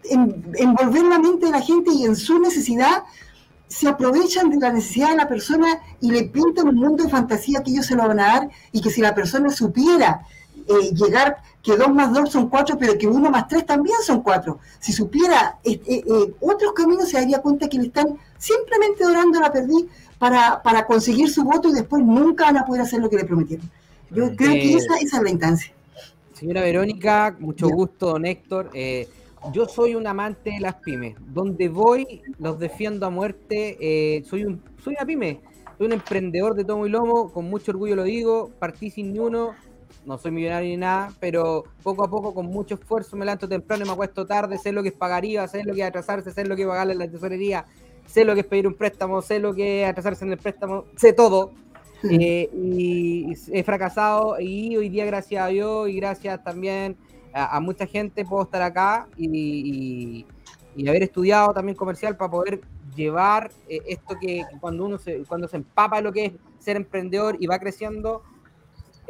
envolver 0.55 1.03
la 1.03 1.19
mente 1.19 1.45
de 1.47 1.51
la 1.51 1.61
gente 1.61 1.91
y 1.93 2.05
en 2.05 2.15
su 2.15 2.39
necesidad 2.39 3.03
se 3.67 3.87
aprovechan 3.87 4.49
de 4.49 4.57
la 4.57 4.73
necesidad 4.73 5.09
de 5.09 5.15
la 5.15 5.27
persona 5.27 5.79
y 6.01 6.11
le 6.11 6.23
pintan 6.23 6.69
un 6.69 6.75
mundo 6.75 7.03
de 7.03 7.09
fantasía 7.09 7.63
que 7.63 7.71
ellos 7.71 7.85
se 7.85 7.95
lo 7.95 8.07
van 8.07 8.19
a 8.19 8.27
dar 8.27 8.49
y 8.71 8.81
que 8.81 8.89
si 8.89 8.99
la 8.99 9.13
persona 9.13 9.49
supiera 9.51 10.25
eh, 10.69 10.93
llegar 10.93 11.37
que 11.63 11.75
dos 11.75 11.91
más 11.91 12.13
dos 12.13 12.31
son 12.31 12.47
cuatro, 12.47 12.77
pero 12.77 12.95
que 12.95 13.07
uno 13.07 13.31
más 13.31 13.47
tres 13.47 13.65
también 13.65 13.97
son 14.05 14.21
cuatro. 14.21 14.59
Si 14.79 14.93
supiera 14.93 15.57
eh, 15.63 15.81
eh, 15.83 16.03
otros 16.39 16.73
caminos, 16.73 17.09
se 17.09 17.17
daría 17.17 17.41
cuenta 17.41 17.67
que 17.67 17.79
le 17.79 17.87
están 17.87 18.19
simplemente 18.37 19.03
dorando 19.03 19.39
la 19.39 19.51
perdí 19.51 19.89
para, 20.19 20.61
para 20.61 20.85
conseguir 20.85 21.27
su 21.31 21.43
voto 21.43 21.69
y 21.69 21.73
después 21.73 22.03
nunca 22.03 22.45
van 22.45 22.57
a 22.57 22.65
poder 22.65 22.83
hacer 22.83 22.99
lo 22.99 23.09
que 23.09 23.17
le 23.17 23.25
prometieron. 23.25 23.67
Yo 24.11 24.35
creo 24.35 24.53
que 24.53 24.75
esa, 24.75 24.95
esa, 24.97 25.17
es 25.17 25.23
la 25.23 25.29
instancia. 25.31 25.73
Señora 26.33 26.61
Verónica, 26.61 27.35
mucho 27.39 27.67
gusto, 27.67 28.11
don 28.11 28.27
Héctor. 28.27 28.69
yo 29.51 29.67
soy 29.67 29.95
un 29.95 30.05
amante 30.05 30.51
de 30.51 30.59
las 30.59 30.75
pymes. 30.75 31.15
Donde 31.33 31.67
voy, 31.67 32.21
los 32.37 32.59
defiendo 32.59 33.07
a 33.07 33.09
muerte. 33.09 34.23
soy, 34.29 34.45
un, 34.45 34.61
soy 34.83 34.93
una 34.93 35.05
pyme. 35.05 35.41
Soy 35.79 35.87
un 35.87 35.93
emprendedor 35.93 36.53
de 36.53 36.63
tomo 36.63 36.85
y 36.85 36.89
lomo. 36.89 37.31
Con 37.31 37.45
mucho 37.45 37.71
orgullo 37.71 37.95
lo 37.95 38.03
digo. 38.03 38.51
Partí 38.59 38.91
sin 38.91 39.13
ni 39.13 39.19
uno 39.19 39.55
no 40.05 40.17
soy 40.17 40.31
millonario 40.31 40.69
ni 40.69 40.77
nada, 40.77 41.11
pero 41.19 41.63
poco 41.83 42.03
a 42.03 42.09
poco, 42.09 42.33
con 42.33 42.47
mucho 42.47 42.75
esfuerzo, 42.75 43.15
me 43.15 43.25
levanto 43.25 43.47
temprano 43.47 43.83
y 43.83 43.87
me 43.87 43.93
acuesto 43.93 44.25
tarde, 44.25 44.57
sé 44.57 44.71
lo 44.71 44.81
que 44.81 44.89
es 44.89 44.95
pagar 44.95 45.25
IVA, 45.25 45.47
sé 45.47 45.63
lo 45.63 45.73
que 45.73 45.81
es 45.81 45.87
atrasarse, 45.87 46.31
sé 46.31 46.45
lo 46.45 46.55
que 46.55 46.63
es 46.63 46.67
pagarle 46.67 46.95
la 46.95 47.07
tesorería, 47.07 47.65
sé 48.05 48.25
lo 48.25 48.33
que 48.33 48.41
es 48.41 48.45
pedir 48.45 48.67
un 48.67 48.73
préstamo, 48.73 49.21
sé 49.21 49.39
lo 49.39 49.53
que 49.53 49.83
es 49.83 49.89
atrasarse 49.89 50.25
en 50.25 50.31
el 50.31 50.37
préstamo, 50.37 50.85
sé 50.95 51.13
todo. 51.13 51.51
Eh, 52.09 52.49
y 52.53 53.33
he 53.51 53.61
fracasado 53.61 54.39
y 54.39 54.77
hoy 54.77 54.87
día, 54.87 55.05
gracias 55.05 55.43
a 55.43 55.47
Dios 55.47 55.89
y 55.89 55.97
gracias 55.97 56.41
también 56.41 56.95
a, 57.33 57.59
mucha 57.59 57.85
gente, 57.85 58.23
puedo 58.23 58.43
estar 58.43 58.61
acá 58.61 59.07
y, 59.17 60.25
haber 60.87 61.03
estudiado 61.03 61.53
también 61.53 61.75
comercial 61.75 62.15
para 62.15 62.31
poder 62.31 62.61
llevar 62.95 63.51
eh, 63.67 63.81
esto 63.87 64.15
que 64.17 64.45
cuando 64.61 64.85
uno 64.85 64.97
se, 64.97 65.23
cuando 65.25 65.49
se 65.49 65.57
empapa 65.57 65.99
lo 65.99 66.13
que 66.13 66.25
es 66.25 66.33
ser 66.59 66.77
emprendedor 66.77 67.35
y 67.37 67.47
va 67.47 67.59
creciendo, 67.59 68.23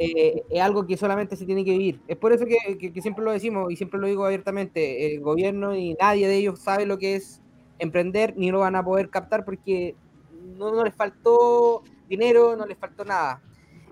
eh, 0.02 0.44
es 0.48 0.62
algo 0.62 0.86
que 0.86 0.96
solamente 0.96 1.36
se 1.36 1.44
tiene 1.44 1.62
que 1.62 1.72
vivir. 1.72 2.00
Es 2.08 2.16
por 2.16 2.32
eso 2.32 2.46
que, 2.46 2.90
siempre 3.02 3.22
lo 3.22 3.32
decimos 3.32 3.70
y 3.70 3.76
siempre 3.76 4.00
lo 4.00 4.06
digo 4.06 4.24
abiertamente, 4.24 5.12
el 5.14 5.20
gobierno 5.20 5.76
y 5.76 5.92
nadie 6.00 6.26
de 6.26 6.36
ellos 6.36 6.58
sabe 6.58 6.86
lo 6.86 6.96
que 6.96 7.16
es 7.16 7.42
emprender, 7.78 8.32
ni 8.34 8.50
lo 8.50 8.60
van 8.60 8.76
a 8.76 8.82
poder 8.82 9.10
captar 9.10 9.44
porque 9.44 9.94
no, 10.56 10.82
les 10.82 10.94
faltó 10.94 11.82
dinero, 12.08 12.56
no 12.56 12.64
les 12.64 12.78
faltó 12.78 13.04
nada. 13.04 13.42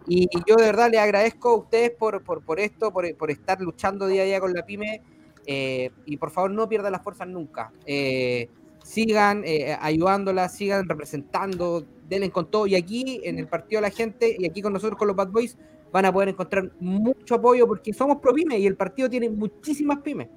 Y, 0.07 0.29
yo 0.47 0.57
de 0.57 0.65
verdad 0.65 0.91
les 0.91 0.99
agradezco 0.99 1.51
a 1.51 1.57
ustedes 1.57 1.91
por, 1.91 2.23
por, 2.23 2.59
esto, 2.59 2.91
por, 2.91 3.31
estar 3.31 3.61
luchando 3.61 4.07
día 4.07 4.23
a 4.23 4.25
día 4.25 4.41
con 4.41 4.55
la 4.55 4.65
pyme 4.65 5.03
eh, 5.45 5.91
y 6.07 6.17
por 6.17 6.31
favor 6.31 6.53
no 6.53 6.71
pierdan 6.71 6.93
las 6.93 7.03
fuerzas 7.03 7.29
nunca. 7.29 7.71
Eh, 7.85 8.49
sigan 8.83 9.45
ayudándola, 9.79 10.49
sigan 10.49 10.89
representando, 10.89 11.85
denle 12.09 12.31
con 12.31 12.51
todo. 12.51 12.67
Y 12.67 12.77
aquí 12.77 13.21
en 13.25 13.39
el 13.39 13.47
partido 13.47 13.83
de 13.83 13.89
la 13.89 13.95
gente 13.95 14.35
y 14.39 14.47
aquí 14.47 14.63
con 14.63 14.73
nosotros 14.73 14.99
con 14.99 15.09
los 15.09 15.15
Bad 15.15 15.29
Boys 15.29 15.59
van 15.93 16.05
a 16.05 16.13
poder 16.13 16.31
encontrar 16.31 16.71
mucho 16.81 17.35
apoyo 17.35 17.67
porque 17.67 17.93
somos 17.93 18.19
pro 18.19 18.33
pyme 18.33 18.59
y 18.59 18.67
el 18.67 18.77
partido 18.77 19.09
tiene 19.09 19.29
muchísimas 19.29 19.99
pymes. 20.01 20.29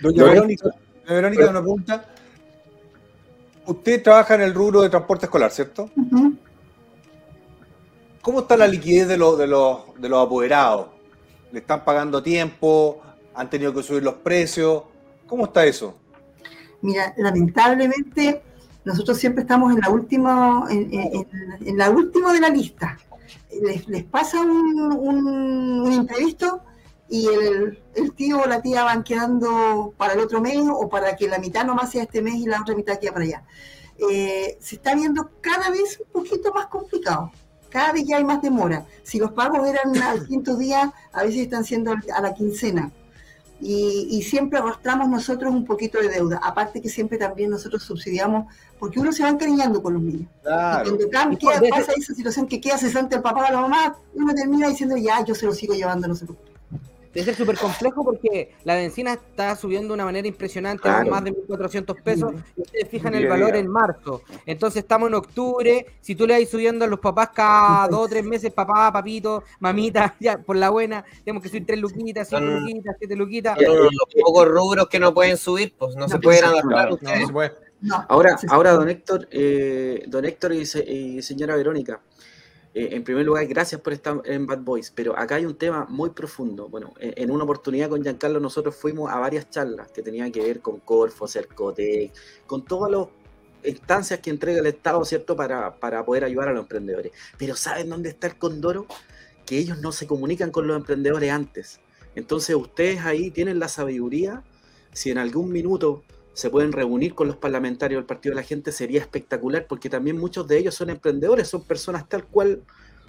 Doña 0.00 0.24
Verónica, 0.24 0.70
Verónica, 1.06 1.50
una 1.50 1.60
pregunta. 1.60 2.04
Usted 3.66 4.02
trabaja 4.02 4.34
en 4.34 4.42
el 4.42 4.54
rubro 4.54 4.82
de 4.82 4.90
transporte 4.90 5.26
escolar, 5.26 5.50
¿cierto? 5.50 5.88
¿Cómo 8.20 8.40
está 8.40 8.56
la 8.56 8.66
liquidez 8.66 9.08
de, 9.08 9.16
los, 9.16 9.38
de, 9.38 9.46
los, 9.46 10.00
de 10.00 10.08
los 10.08 10.26
apoderados? 10.26 10.88
¿Le 11.52 11.60
están 11.60 11.84
pagando 11.84 12.22
tiempo? 12.22 13.00
¿Han 13.34 13.48
tenido 13.48 13.72
que 13.72 13.82
subir 13.82 14.02
los 14.02 14.14
precios? 14.14 14.82
¿Cómo 15.26 15.44
está 15.44 15.64
eso? 15.64 15.96
Mira, 16.82 17.14
lamentablemente 17.16 18.42
nosotros 18.84 19.16
siempre 19.16 19.42
estamos 19.42 19.72
en 19.72 19.80
la 19.80 19.90
última, 19.90 20.66
en 20.68 21.78
la 21.78 21.90
última 21.90 22.32
de 22.32 22.40
la 22.40 22.48
lista 22.48 22.98
les, 23.60 24.04
pasa 24.04 24.40
un, 24.40 25.92
imprevisto 25.92 26.60
y 27.08 27.26
el, 27.26 28.12
tío 28.14 28.40
o 28.40 28.46
la 28.46 28.62
tía 28.62 28.84
van 28.84 29.02
quedando 29.02 29.92
para 29.96 30.14
el 30.14 30.20
otro 30.20 30.40
mes 30.40 30.60
o 30.68 30.88
para 30.88 31.16
que 31.16 31.28
la 31.28 31.38
mitad 31.38 31.64
nomás 31.64 31.90
sea 31.90 32.04
este 32.04 32.22
mes 32.22 32.36
y 32.36 32.46
la 32.46 32.60
otra 32.60 32.74
mitad 32.74 32.98
quede 32.98 33.12
para 33.12 33.24
allá. 33.24 33.44
Eh, 34.10 34.56
se 34.60 34.76
está 34.76 34.94
viendo 34.94 35.30
cada 35.40 35.70
vez 35.70 36.00
un 36.00 36.22
poquito 36.22 36.52
más 36.52 36.66
complicado. 36.66 37.30
Cada 37.68 37.92
vez 37.92 38.04
ya 38.06 38.16
hay 38.18 38.24
más 38.24 38.42
demora. 38.42 38.86
Si 39.02 39.18
los 39.18 39.32
pagos 39.32 39.66
eran 39.68 39.96
al 40.02 40.26
quinto 40.28 40.56
día, 40.56 40.92
a 41.12 41.22
veces 41.22 41.42
están 41.42 41.64
siendo 41.64 41.92
a 41.92 42.20
la 42.20 42.34
quincena 42.34 42.92
y, 43.64 44.22
siempre 44.22 44.58
arrastramos 44.58 45.08
nosotros 45.08 45.52
un 45.52 45.64
poquito 45.64 45.98
de 45.98 46.08
deuda. 46.08 46.40
Aparte 46.42 46.82
que 46.82 46.88
siempre 46.88 47.16
también 47.16 47.50
nosotros 47.50 47.82
subsidiamos, 47.82 48.52
porque 48.78 48.98
uno 48.98 49.12
se 49.12 49.22
va 49.22 49.28
encariñando 49.28 49.80
con 49.80 49.94
los 49.94 50.02
niños. 50.02 50.28
Y 51.32 51.44
cuando 51.44 51.68
pasa 51.68 51.92
esa 51.96 52.14
situación 52.14 52.46
que 52.46 52.60
queda 52.60 52.76
cesante 52.76 53.16
el 53.16 53.22
papá 53.22 53.46
o 53.48 53.52
la 53.52 53.60
mamá, 53.60 53.96
uno 54.14 54.34
termina 54.34 54.68
diciendo, 54.68 54.96
ya, 54.96 55.24
yo 55.24 55.34
se 55.34 55.46
lo 55.46 55.52
sigo 55.52 55.74
llevando, 55.74 56.08
no 56.08 56.14
se 56.16 56.26
Debe 57.12 57.26
ser 57.26 57.34
súper 57.34 57.58
complejo 57.58 58.04
porque 58.04 58.54
la 58.64 58.74
benzina 58.74 59.12
está 59.12 59.54
subiendo 59.54 59.88
de 59.88 59.94
una 59.94 60.04
manera 60.06 60.26
impresionante, 60.26 60.88
más 60.88 61.22
de 61.24 61.32
1.400 61.32 62.02
pesos. 62.02 62.32
Y 62.56 62.62
ustedes 62.62 62.88
fijan 62.88 63.14
el 63.14 63.28
valor 63.28 63.54
en 63.54 63.68
marzo. 63.68 64.22
Entonces 64.46 64.82
estamos 64.82 65.08
en 65.08 65.14
octubre. 65.14 65.86
Si 66.00 66.14
tú 66.14 66.26
le 66.26 66.38
vas 66.38 66.48
subiendo 66.48 66.86
a 66.86 66.88
los 66.88 67.00
papás 67.00 67.30
cada 67.34 67.88
dos 67.88 68.06
o 68.06 68.08
tres 68.08 68.24
meses, 68.24 68.50
papá, 68.52 68.90
papito, 68.90 69.44
mamita, 69.60 70.16
ya 70.20 70.38
por 70.38 70.56
la 70.56 70.70
buena, 70.70 71.04
tenemos 71.22 71.42
que 71.42 71.50
subir 71.50 71.66
tres 71.66 71.80
luquitas, 71.80 72.28
cinco 72.28 72.42
luquitas, 72.42 72.96
siete 72.98 73.14
luquitas. 73.16 73.58
los 73.60 73.90
pocos 74.20 74.48
rubros 74.48 74.88
que 74.88 74.98
no 74.98 75.12
pueden 75.12 75.36
subir, 75.36 75.74
pues 75.78 75.94
no, 75.96 76.08
se 76.08 76.18
pueden 76.18 76.44
adaptar. 76.44 76.90
ahora, 78.08 78.38
ahora, 78.48 78.72
don 78.72 78.88
Héctor, 78.88 79.28
eh, 79.30 80.04
don 80.06 80.24
Héctor 80.24 80.54
y 80.54 81.20
señora 81.20 81.56
Verónica. 81.56 82.00
Eh, 82.74 82.88
en 82.92 83.04
primer 83.04 83.26
lugar, 83.26 83.46
gracias 83.46 83.80
por 83.80 83.92
estar 83.92 84.22
en 84.24 84.46
Bad 84.46 84.60
Boys, 84.60 84.90
pero 84.90 85.18
acá 85.18 85.34
hay 85.34 85.44
un 85.44 85.56
tema 85.56 85.86
muy 85.88 86.10
profundo. 86.10 86.68
Bueno, 86.68 86.94
en, 86.98 87.30
una 87.30 87.44
oportunidad 87.44 87.90
con 87.90 88.02
Giancarlo 88.02 88.40
nosotros 88.40 88.74
fuimos 88.74 89.10
a 89.10 89.18
varias 89.18 89.50
charlas 89.50 89.90
que 89.92 90.02
tenían 90.02 90.32
que 90.32 90.40
ver 90.40 90.60
con 90.60 90.80
Corfo, 90.80 91.28
Cercotec, 91.28 92.12
con 92.46 92.64
todas 92.64 92.90
las 92.90 93.08
instancias 93.64 94.20
que 94.20 94.30
entrega 94.30 94.60
el 94.60 94.66
Estado, 94.66 95.04
¿cierto?, 95.04 95.36
para, 95.36 95.76
para 95.76 96.04
poder 96.04 96.24
ayudar 96.24 96.48
a 96.48 96.52
los 96.52 96.62
emprendedores. 96.62 97.12
Pero 97.38 97.56
¿saben 97.56 97.90
dónde 97.90 98.08
está 98.08 98.26
el 98.26 98.36
condoro? 98.38 98.86
Que 99.44 99.58
ellos 99.58 99.78
no 99.78 99.92
se 99.92 100.06
comunican 100.06 100.50
con 100.50 100.66
los 100.66 100.76
emprendedores 100.76 101.30
antes. 101.30 101.80
Entonces 102.14 102.56
ustedes 102.56 103.00
ahí 103.04 103.30
tienen 103.30 103.58
la 103.58 103.68
sabiduría, 103.68 104.42
si 104.92 105.10
en 105.10 105.18
algún 105.18 105.52
minuto 105.52 106.02
se 106.34 106.50
pueden 106.50 106.72
reunir 106.72 107.14
con 107.14 107.26
los 107.26 107.36
parlamentarios 107.36 107.98
del 107.98 108.06
Partido 108.06 108.34
de 108.34 108.42
la 108.42 108.46
Gente, 108.46 108.72
sería 108.72 109.00
espectacular, 109.00 109.66
porque 109.68 109.90
también 109.90 110.18
muchos 110.18 110.48
de 110.48 110.58
ellos 110.58 110.74
son 110.74 110.90
emprendedores, 110.90 111.48
son 111.48 111.64
personas 111.64 112.08
tal 112.08 112.24
cual 112.26 112.62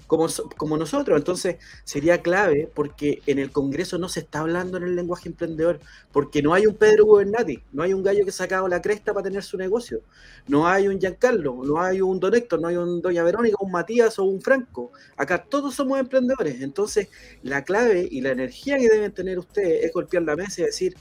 como, 0.08 0.28
como 0.58 0.78
nosotros. 0.78 1.18
Entonces, 1.18 1.58
sería 1.84 2.22
clave 2.22 2.70
porque 2.74 3.22
en 3.26 3.40
el 3.40 3.52
Congreso 3.52 3.98
no 3.98 4.10
se 4.10 4.22
está 4.22 4.40
hablando 4.40 4.78
en 4.78 4.84
el 4.84 4.96
lenguaje 4.96 5.30
emprendedor, 5.30 5.80
porque 6.12 6.42
no 6.42 6.54
hay 6.54 6.68
un 6.68 6.76
Pedro 6.76 7.06
Gubernati, 7.06 7.64
no 7.72 7.84
hay 7.84 7.94
un 7.94 8.04
gallo 8.04 8.24
que 8.24 8.30
ha 8.30 8.34
sacado 8.34 8.68
la 8.68 8.82
cresta 8.82 9.14
para 9.14 9.24
tener 9.24 9.44
su 9.44 9.58
negocio, 9.58 10.02
no 10.48 10.68
hay 10.68 10.88
un 10.88 11.00
Giancarlo, 11.00 11.62
no 11.64 11.82
hay 11.82 12.02
un 12.02 12.20
Don 12.20 12.36
Héctor, 12.36 12.62
no 12.62 12.68
hay 12.68 12.76
un 12.76 13.02
Doña 13.02 13.24
Verónica, 13.24 13.58
un 13.62 13.72
Matías 13.72 14.20
o 14.20 14.24
un 14.26 14.42
Franco. 14.42 14.92
Acá 15.18 15.44
todos 15.44 15.76
somos 15.76 16.00
emprendedores. 16.00 16.62
Entonces, 16.62 17.08
la 17.42 17.64
clave 17.64 18.08
y 18.10 18.22
la 18.22 18.32
energía 18.32 18.78
que 18.78 18.90
deben 18.90 19.12
tener 19.12 19.40
ustedes 19.40 19.86
es 19.86 19.94
golpear 19.94 20.24
la 20.24 20.36
mesa 20.36 20.62
y 20.62 20.66
decir, 20.66 20.96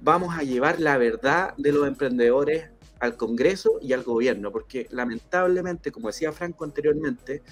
vamos 0.00 0.36
a 0.36 0.42
llevar 0.42 0.80
la 0.80 0.98
verdad 0.98 1.54
de 1.56 1.72
los 1.72 1.86
emprendedores 1.86 2.70
al 2.98 3.16
Congreso 3.16 3.78
y 3.80 3.92
al 3.92 4.02
gobierno, 4.02 4.52
porque 4.52 4.86
lamentablemente, 4.90 5.90
como 5.90 6.08
decía 6.08 6.32
Franco 6.32 6.64
anteriormente, 6.64 7.42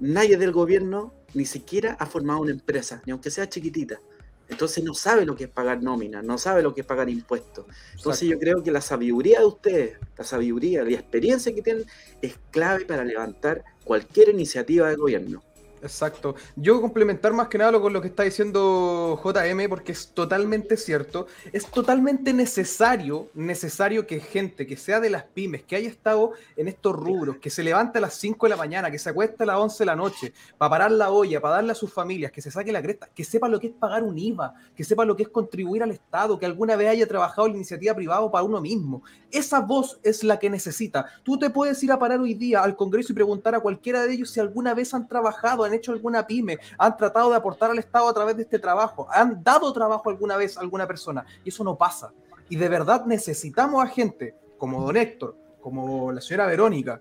nadie 0.00 0.36
del 0.36 0.52
gobierno 0.52 1.14
ni 1.34 1.44
siquiera 1.44 1.96
ha 1.98 2.06
formado 2.06 2.40
una 2.40 2.52
empresa, 2.52 3.02
ni 3.04 3.12
aunque 3.12 3.30
sea 3.30 3.48
chiquitita. 3.48 4.00
Entonces 4.48 4.82
no 4.82 4.94
sabe 4.94 5.26
lo 5.26 5.36
que 5.36 5.44
es 5.44 5.50
pagar 5.50 5.82
nómina, 5.82 6.22
no 6.22 6.38
sabe 6.38 6.62
lo 6.62 6.74
que 6.74 6.80
es 6.80 6.86
pagar 6.86 7.10
impuestos. 7.10 7.66
Entonces 7.94 8.28
yo 8.28 8.38
creo 8.38 8.62
que 8.62 8.70
la 8.70 8.80
sabiduría 8.80 9.40
de 9.40 9.46
ustedes, 9.46 9.98
la 10.16 10.24
sabiduría, 10.24 10.82
la 10.84 10.92
experiencia 10.92 11.54
que 11.54 11.60
tienen 11.60 11.84
es 12.22 12.36
clave 12.50 12.86
para 12.86 13.04
levantar 13.04 13.62
cualquier 13.84 14.30
iniciativa 14.30 14.88
del 14.88 14.96
gobierno. 14.96 15.42
Exacto. 15.82 16.34
Yo 16.56 16.80
complementar 16.80 17.32
más 17.32 17.48
que 17.48 17.58
nada 17.58 17.78
con 17.80 17.92
lo 17.92 18.00
que 18.00 18.08
está 18.08 18.22
diciendo 18.22 19.20
JM, 19.22 19.68
porque 19.68 19.92
es 19.92 20.08
totalmente 20.08 20.76
cierto. 20.76 21.26
Es 21.52 21.66
totalmente 21.66 22.32
necesario, 22.32 23.28
necesario 23.34 24.06
que 24.06 24.20
gente 24.20 24.66
que 24.66 24.76
sea 24.76 25.00
de 25.00 25.10
las 25.10 25.24
pymes, 25.24 25.62
que 25.62 25.76
haya 25.76 25.88
estado 25.88 26.32
en 26.56 26.68
estos 26.68 26.94
rubros, 26.94 27.36
que 27.36 27.50
se 27.50 27.62
levante 27.62 27.98
a 27.98 28.00
las 28.00 28.14
5 28.14 28.46
de 28.46 28.50
la 28.50 28.56
mañana, 28.56 28.90
que 28.90 28.98
se 28.98 29.10
acueste 29.10 29.42
a 29.42 29.46
las 29.46 29.56
11 29.58 29.78
de 29.78 29.86
la 29.86 29.96
noche, 29.96 30.32
para 30.56 30.70
parar 30.70 30.92
la 30.92 31.10
olla, 31.10 31.40
para 31.40 31.56
darle 31.56 31.72
a 31.72 31.76
sus 31.76 31.92
familias, 31.92 32.32
que 32.32 32.42
se 32.42 32.50
saque 32.50 32.72
la 32.72 32.82
cresta, 32.82 33.08
que 33.14 33.24
sepa 33.24 33.48
lo 33.48 33.60
que 33.60 33.68
es 33.68 33.72
pagar 33.72 34.02
un 34.02 34.18
IVA, 34.18 34.54
que 34.74 34.84
sepa 34.84 35.04
lo 35.04 35.16
que 35.16 35.24
es 35.24 35.28
contribuir 35.28 35.82
al 35.82 35.90
Estado, 35.92 36.38
que 36.38 36.46
alguna 36.46 36.76
vez 36.76 36.88
haya 36.88 37.06
trabajado 37.06 37.46
en 37.46 37.52
la 37.52 37.58
iniciativa 37.58 37.94
privada 37.94 38.28
para 38.30 38.44
uno 38.44 38.60
mismo. 38.60 39.02
Esa 39.30 39.60
voz 39.60 39.98
es 40.02 40.24
la 40.24 40.38
que 40.38 40.50
necesita. 40.50 41.06
Tú 41.22 41.38
te 41.38 41.50
puedes 41.50 41.82
ir 41.82 41.92
a 41.92 41.98
parar 41.98 42.20
hoy 42.20 42.34
día 42.34 42.62
al 42.62 42.76
Congreso 42.76 43.12
y 43.12 43.14
preguntar 43.14 43.54
a 43.54 43.60
cualquiera 43.60 44.02
de 44.02 44.12
ellos 44.12 44.30
si 44.30 44.40
alguna 44.40 44.74
vez 44.74 44.94
han 44.94 45.06
trabajado 45.06 45.64
han 45.68 45.74
hecho 45.74 45.92
alguna 45.92 46.26
pyme, 46.26 46.58
han 46.76 46.96
tratado 46.96 47.30
de 47.30 47.36
aportar 47.36 47.70
al 47.70 47.78
Estado 47.78 48.08
a 48.08 48.14
través 48.14 48.36
de 48.36 48.42
este 48.42 48.58
trabajo, 48.58 49.06
han 49.10 49.42
dado 49.42 49.72
trabajo 49.72 50.10
alguna 50.10 50.36
vez 50.36 50.56
a 50.56 50.60
alguna 50.60 50.86
persona. 50.86 51.24
Y 51.44 51.50
eso 51.50 51.64
no 51.64 51.76
pasa. 51.76 52.12
Y 52.48 52.56
de 52.56 52.68
verdad 52.68 53.06
necesitamos 53.06 53.84
a 53.84 53.88
gente 53.88 54.34
como 54.56 54.82
don 54.84 54.96
Héctor, 54.96 55.36
como 55.60 56.12
la 56.12 56.20
señora 56.20 56.46
Verónica, 56.46 57.00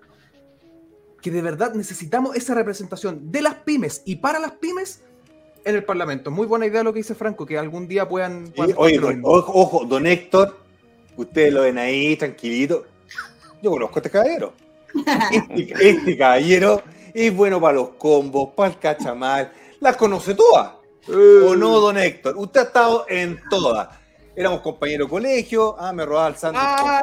que 1.21 1.31
de 1.31 1.41
verdad 1.41 1.73
necesitamos 1.73 2.35
esa 2.35 2.53
representación 2.53 3.31
de 3.31 3.41
las 3.41 3.55
pymes 3.55 4.03
y 4.05 4.17
para 4.17 4.39
las 4.39 4.51
pymes 4.53 5.01
en 5.65 5.75
el 5.75 5.83
Parlamento. 5.83 6.31
Muy 6.31 6.47
buena 6.47 6.65
idea 6.65 6.83
lo 6.83 6.93
que 6.93 6.99
dice 6.99 7.15
Franco, 7.15 7.45
que 7.45 7.57
algún 7.57 7.87
día 7.87 8.07
puedan... 8.07 8.53
oye, 8.77 8.99
ojo, 9.23 9.51
ojo, 9.53 9.85
don 9.85 10.05
Héctor, 10.05 10.57
ustedes 11.15 11.51
lo 11.53 11.63
ven 11.63 11.77
ahí 11.77 12.15
tranquilito. 12.15 12.85
Yo 13.61 13.71
conozco 13.71 13.95
a 13.95 13.99
este 13.99 14.09
caballero. 14.09 14.53
Este, 15.31 15.89
este 15.89 16.17
caballero 16.17 16.81
es 17.25 17.35
bueno 17.35 17.59
para 17.59 17.73
los 17.73 17.89
combos, 17.89 18.49
para 18.55 18.69
el 18.69 18.79
cachamal, 18.79 19.51
las 19.79 19.97
conoce 19.97 20.35
todas. 20.35 20.73
¿O 21.09 21.55
no, 21.55 21.79
don 21.79 21.97
Héctor? 21.97 22.37
Usted 22.37 22.59
ha 22.59 22.63
estado 22.63 23.05
en 23.09 23.41
todas. 23.49 23.89
Éramos 24.35 24.61
compañeros 24.61 25.07
de 25.07 25.09
colegio, 25.09 25.75
ah, 25.79 25.91
me 25.91 26.05
robaba 26.05 26.27
el 26.27 26.35
santo 26.35 26.59
ah, 26.61 27.01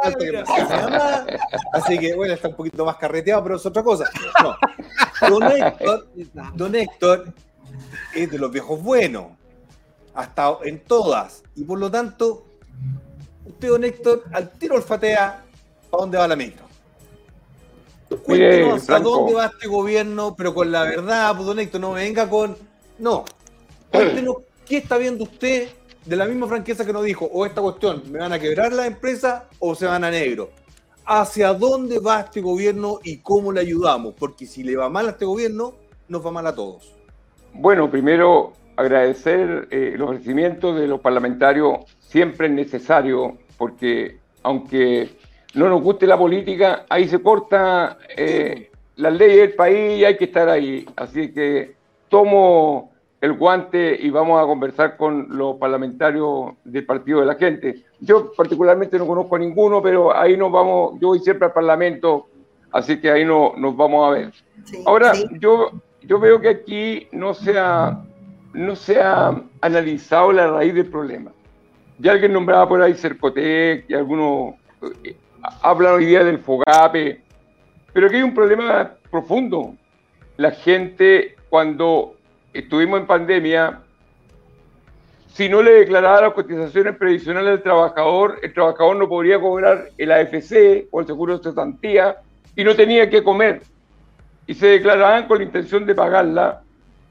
así 1.73 1.99
que 1.99 2.15
bueno, 2.15 2.33
está 2.33 2.47
un 2.47 2.55
poquito 2.55 2.85
más 2.85 2.97
carreteado, 2.97 3.43
pero 3.43 3.57
es 3.57 3.67
otra 3.67 3.83
cosa. 3.83 4.09
No. 4.41 4.57
Don 5.29 5.43
Héctor, 5.51 6.07
don 6.55 6.75
Héctor 6.77 7.35
es 8.15 8.31
de 8.31 8.39
los 8.39 8.53
viejos 8.53 8.81
buenos. 8.81 9.27
Ha 10.15 10.25
estado 10.25 10.61
en 10.63 10.79
todas. 10.85 11.43
Y 11.57 11.65
por 11.65 11.81
lo 11.81 11.91
tanto, 11.91 12.47
usted, 13.47 13.69
don 13.69 13.83
Héctor, 13.83 14.25
al 14.33 14.51
tiro 14.51 14.77
olfatea 14.77 15.43
para 15.91 16.01
dónde 16.03 16.19
va 16.19 16.29
la 16.29 16.37
micro. 16.37 16.64
Cuéntenos 18.23 18.89
a 18.91 19.01
dónde 19.01 19.35
va 19.35 19.47
este 19.47 19.69
gobierno, 19.69 20.35
pero 20.37 20.55
con 20.55 20.71
la 20.71 20.85
verdad, 20.85 21.35
pues, 21.35 21.47
don 21.47 21.59
Héctor, 21.59 21.81
no 21.81 21.93
venga 21.93 22.29
con. 22.29 22.57
No. 22.99 23.25
Cuéntenos 23.91 24.37
qué 24.67 24.79
está 24.79 24.99
viendo 24.99 25.25
usted 25.25 25.69
de 26.05 26.17
la 26.17 26.27
misma 26.27 26.47
franqueza 26.47 26.85
que 26.85 26.93
nos 26.93 27.05
dijo, 27.05 27.27
o 27.33 27.47
esta 27.47 27.61
cuestión, 27.61 28.03
¿me 28.11 28.19
van 28.19 28.33
a 28.33 28.39
quebrar 28.39 28.73
la 28.73 28.87
empresa 28.87 29.49
o 29.59 29.75
se 29.75 29.87
van 29.87 30.05
a 30.05 30.11
negro? 30.11 30.51
¿Hacia 31.07 31.53
dónde 31.53 31.99
va 31.99 32.21
este 32.21 32.41
gobierno 32.41 33.01
y 33.03 33.19
cómo 33.19 33.53
le 33.53 33.61
ayudamos? 33.61 34.15
Porque 34.19 34.47
si 34.47 34.63
le 34.63 34.77
va 34.77 34.89
mal 34.89 35.07
a 35.07 35.11
este 35.11 35.25
gobierno, 35.25 35.75
nos 36.09 36.25
va 36.25 36.31
mal 36.31 36.47
a 36.47 36.55
todos. 36.55 36.95
Bueno, 37.53 37.91
primero 37.91 38.53
agradecer 38.77 39.69
eh, 39.71 39.95
los 39.97 40.11
ofrecimientos 40.11 40.79
de 40.79 40.87
los 40.87 41.01
parlamentarios, 41.01 41.81
siempre 42.01 42.49
es 42.49 42.53
necesario, 42.53 43.39
porque 43.57 44.19
aunque 44.43 45.11
no 45.55 45.69
nos 45.69 45.83
guste 45.83 46.07
la 46.07 46.19
política, 46.19 46.85
ahí 46.89 47.09
se 47.09 47.21
corta 47.23 47.99
eh, 48.17 48.71
las 48.97 49.13
leyes 49.13 49.39
del 49.39 49.55
país 49.55 49.99
y 49.99 50.05
hay 50.05 50.17
que 50.17 50.25
estar 50.25 50.49
ahí. 50.49 50.87
Así 50.97 51.33
que 51.33 51.75
tomo 52.09 52.93
el 53.21 53.33
guante 53.33 53.97
y 54.01 54.11
vamos 54.11 54.43
a 54.43 54.47
conversar 54.47 54.97
con 54.97 55.29
los 55.31 55.57
parlamentarios 55.57 56.53
del 56.65 56.85
Partido 56.85 57.21
de 57.21 57.27
la 57.27 57.37
Gente. 57.37 57.85
Yo 58.01 58.33
particularmente 58.33 58.99
no 58.99 59.07
conozco 59.07 59.37
a 59.37 59.39
ninguno, 59.39 59.81
pero 59.81 60.15
ahí 60.15 60.37
nos 60.37 60.53
vamos, 60.53 61.01
yo 61.01 61.09
voy 61.09 61.21
siempre 61.21 61.47
al 61.47 61.53
Parlamento, 61.53 62.27
así 62.71 63.01
que 63.01 63.11
ahí 63.11 63.25
no, 63.25 63.55
nos 63.57 63.75
vamos 63.77 64.07
a 64.07 64.11
ver. 64.11 64.33
Ahora, 64.85 65.13
Yo, 65.41 65.71
yo 66.03 66.19
veo 66.19 66.41
que 66.41 66.49
aquí 66.49 67.09
no 67.13 67.33
se, 67.33 67.59
ha, 67.59 68.05
no 68.53 68.77
se 68.77 69.01
ha 69.01 69.43
analizado 69.63 70.33
la 70.33 70.49
raíz 70.49 70.75
del 70.75 70.91
problema. 70.91 71.33
Ya 71.99 72.13
alguien 72.13 72.33
nombraba 72.33 72.69
por 72.69 72.83
ahí 72.83 72.93
Cercotec 72.95 73.89
y 73.89 73.95
algunos 73.95 74.55
eh, 75.03 75.17
hablan 75.63 75.95
hoy 75.95 76.07
día 76.07 76.25
del 76.25 76.39
FOGAPE, 76.39 77.21
pero 77.93 78.07
aquí 78.07 78.17
hay 78.17 78.23
un 78.23 78.35
problema 78.35 78.93
profundo. 79.11 79.75
La 80.37 80.51
gente, 80.51 81.37
cuando 81.49 82.17
estuvimos 82.53 83.01
en 83.01 83.07
pandemia, 83.07 83.81
si 85.29 85.49
no 85.49 85.63
le 85.63 85.73
declaraba 85.73 86.23
las 86.23 86.33
cotizaciones 86.33 86.97
previsionales 86.97 87.51
al 87.51 87.63
trabajador, 87.63 88.39
el 88.43 88.53
trabajador 88.53 88.97
no 88.97 89.09
podría 89.09 89.41
cobrar 89.41 89.91
el 89.99 90.13
AFC 90.13 90.87
o 90.91 91.01
el 91.01 91.07
seguro 91.07 91.39
de 91.39 91.45
cesantía 91.45 92.17
y 92.57 92.65
no 92.65 92.75
tenía 92.75 93.11
que 93.11 93.23
comer. 93.23 93.63
Y 94.47 94.55
se 94.55 94.67
declaraban 94.67 95.27
con 95.27 95.39
la 95.39 95.45
intención 95.45 95.87
de 95.87 95.95
pagarla. 95.95 96.63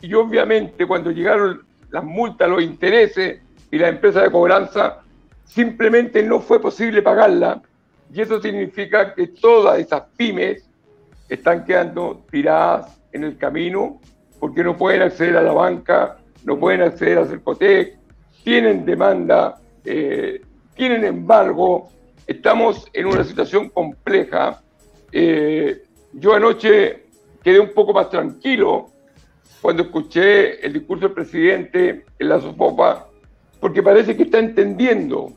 Y 0.02 0.14
obviamente 0.14 0.86
cuando 0.86 1.12
llegaron 1.12 1.64
las 1.90 2.04
multas, 2.04 2.50
los 2.50 2.62
intereses 2.62 3.42
y 3.72 3.78
la 3.78 3.90
empresa 3.90 4.22
de 4.22 4.32
cobranza, 4.32 5.02
simplemente 5.44 6.24
no 6.24 6.40
fue 6.40 6.62
posible 6.62 7.02
pagarla 7.02 7.62
y 8.14 8.22
eso 8.22 8.40
significa 8.40 9.16
que 9.16 9.28
todas 9.28 9.80
esas 9.80 10.04
pymes 10.16 10.70
están 11.28 11.66
quedando 11.66 12.24
tiradas 12.30 13.02
en 13.12 13.24
el 13.24 13.38
camino 13.38 14.00
porque 14.40 14.64
no 14.64 14.78
pueden 14.78 15.02
acceder 15.02 15.36
a 15.38 15.42
la 15.42 15.52
banca, 15.52 16.18
no 16.44 16.60
pueden 16.60 16.84
acceder 16.84 17.18
a 17.18 17.26
Cercotec, 17.26 17.98
tienen 18.44 18.86
demanda, 18.86 19.60
eh, 19.84 20.42
tienen 20.76 21.06
embargo, 21.06 21.90
estamos 22.28 22.88
en 22.94 23.08
una 23.08 23.24
situación 23.24 23.70
compleja. 23.70 24.62
Eh, 25.12 25.82
yo 26.12 26.36
anoche 26.36 27.06
quedé 27.44 27.60
un 27.60 27.74
poco 27.74 27.94
más 27.94 28.12
tranquilo 28.12 28.90
cuando 29.60 29.84
escuché 29.84 30.64
el 30.64 30.74
discurso 30.74 31.06
del 31.06 31.16
presidente 31.16 32.06
en 32.20 32.30
la 32.30 32.40
sopopa, 32.40 33.08
porque 33.60 33.82
parece 33.82 34.16
que 34.16 34.24
está 34.24 34.38
entendiendo. 34.38 35.32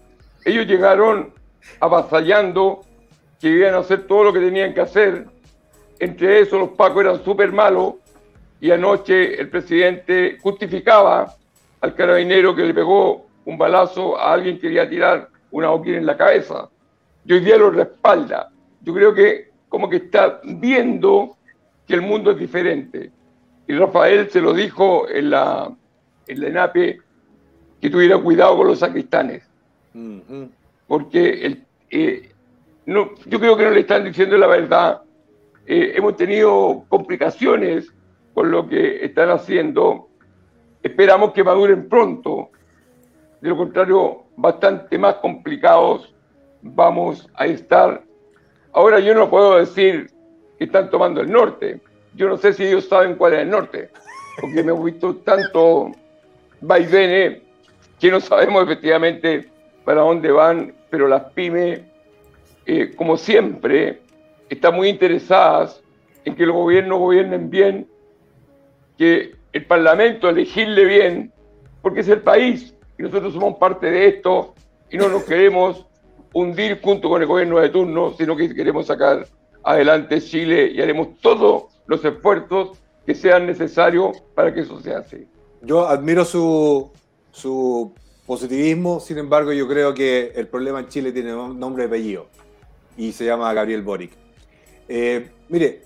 Ellos 0.44 0.66
llegaron 0.66 1.32
avasallando, 1.80 2.82
que 3.40 3.48
iban 3.48 3.74
a 3.74 3.78
hacer 3.78 4.06
todo 4.06 4.24
lo 4.24 4.32
que 4.32 4.40
tenían 4.40 4.74
que 4.74 4.80
hacer. 4.80 5.26
Entre 5.98 6.40
eso 6.40 6.58
los 6.58 6.70
pacos 6.70 7.04
eran 7.04 7.24
súper 7.24 7.52
malos 7.52 7.94
y 8.60 8.70
anoche 8.70 9.40
el 9.40 9.48
presidente 9.48 10.38
justificaba 10.40 11.34
al 11.80 11.94
carabinero 11.94 12.54
que 12.54 12.64
le 12.64 12.74
pegó 12.74 13.26
un 13.44 13.58
balazo 13.58 14.18
a 14.18 14.32
alguien 14.32 14.56
que 14.56 14.62
quería 14.62 14.88
tirar 14.88 15.28
una 15.50 15.68
boquina 15.68 15.98
en 15.98 16.06
la 16.06 16.16
cabeza. 16.16 16.68
Y 17.24 17.34
hoy 17.34 17.40
día 17.40 17.56
lo 17.56 17.70
respalda. 17.70 18.50
Yo 18.82 18.94
creo 18.94 19.14
que 19.14 19.50
como 19.68 19.88
que 19.88 19.96
está 19.96 20.40
viendo 20.44 21.36
que 21.86 21.94
el 21.94 22.02
mundo 22.02 22.30
es 22.30 22.38
diferente. 22.38 23.10
Y 23.68 23.74
Rafael 23.74 24.30
se 24.30 24.40
lo 24.40 24.52
dijo 24.52 25.08
en 25.08 25.30
la, 25.30 25.70
en 26.26 26.40
la 26.40 26.48
ENAPE 26.48 27.00
que 27.80 27.90
tuviera 27.90 28.18
cuidado 28.18 28.56
con 28.56 28.68
los 28.68 28.78
sacristanes 28.78 29.42
porque 30.86 31.46
el, 31.46 31.64
eh, 31.90 32.30
no, 32.86 33.14
yo 33.26 33.40
creo 33.40 33.56
que 33.56 33.64
no 33.64 33.70
le 33.70 33.80
están 33.80 34.04
diciendo 34.04 34.36
la 34.36 34.46
verdad. 34.46 35.02
Eh, 35.66 35.94
hemos 35.96 36.16
tenido 36.16 36.84
complicaciones 36.88 37.92
con 38.32 38.50
lo 38.50 38.68
que 38.68 39.04
están 39.04 39.30
haciendo. 39.30 40.08
Esperamos 40.82 41.32
que 41.32 41.42
maduren 41.42 41.88
pronto. 41.88 42.50
De 43.40 43.48
lo 43.48 43.56
contrario, 43.56 44.24
bastante 44.36 44.98
más 44.98 45.16
complicados 45.16 46.14
vamos 46.62 47.28
a 47.34 47.46
estar. 47.46 48.02
Ahora 48.72 49.00
yo 49.00 49.14
no 49.14 49.28
puedo 49.28 49.56
decir 49.56 50.10
que 50.58 50.64
están 50.64 50.90
tomando 50.90 51.20
el 51.20 51.30
norte. 51.30 51.80
Yo 52.14 52.28
no 52.28 52.36
sé 52.36 52.52
si 52.52 52.64
ellos 52.64 52.88
saben 52.88 53.16
cuál 53.16 53.34
es 53.34 53.40
el 53.40 53.50
norte, 53.50 53.90
porque 54.40 54.62
me 54.62 54.72
he 54.72 54.84
visto 54.84 55.16
tanto 55.16 55.90
vaivenes 56.60 57.42
que 57.98 58.10
no 58.10 58.20
sabemos 58.20 58.64
efectivamente 58.64 59.50
para 59.86 60.00
dónde 60.00 60.32
van, 60.32 60.74
pero 60.90 61.06
las 61.06 61.32
pymes, 61.32 61.80
eh, 62.66 62.92
como 62.96 63.16
siempre, 63.16 64.00
están 64.50 64.74
muy 64.74 64.88
interesadas 64.88 65.80
en 66.24 66.34
que 66.34 66.44
los 66.44 66.56
gobiernos 66.56 66.98
gobiernen 66.98 67.48
bien, 67.48 67.88
que 68.98 69.36
el 69.52 69.64
Parlamento 69.64 70.28
elegirle 70.28 70.84
bien, 70.86 71.32
porque 71.82 72.00
es 72.00 72.08
el 72.08 72.20
país 72.20 72.74
y 72.98 73.04
nosotros 73.04 73.32
somos 73.32 73.58
parte 73.58 73.88
de 73.88 74.08
esto 74.08 74.54
y 74.90 74.96
no 74.96 75.08
nos 75.08 75.22
queremos 75.22 75.86
hundir 76.32 76.80
junto 76.82 77.08
con 77.08 77.22
el 77.22 77.28
gobierno 77.28 77.60
de 77.60 77.68
turno, 77.68 78.12
sino 78.18 78.36
que 78.36 78.52
queremos 78.52 78.86
sacar 78.86 79.24
adelante 79.62 80.20
Chile 80.20 80.72
y 80.74 80.82
haremos 80.82 81.16
todos 81.20 81.66
los 81.86 82.04
esfuerzos 82.04 82.76
que 83.06 83.14
sean 83.14 83.46
necesarios 83.46 84.20
para 84.34 84.52
que 84.52 84.62
eso 84.62 84.80
sea 84.80 84.98
así. 84.98 85.28
Yo 85.62 85.86
admiro 85.86 86.24
su, 86.24 86.90
su 87.30 87.92
positivismo, 88.26 89.00
sin 89.00 89.18
embargo, 89.18 89.52
yo 89.52 89.68
creo 89.68 89.94
que 89.94 90.32
el 90.34 90.48
problema 90.48 90.80
en 90.80 90.88
Chile 90.88 91.12
tiene 91.12 91.30
nombre 91.30 91.84
y 91.84 91.86
apellido 91.86 92.26
y 92.96 93.12
se 93.12 93.24
llama 93.24 93.52
Gabriel 93.52 93.82
Boric. 93.82 94.12
Eh, 94.88 95.30
mire, 95.48 95.82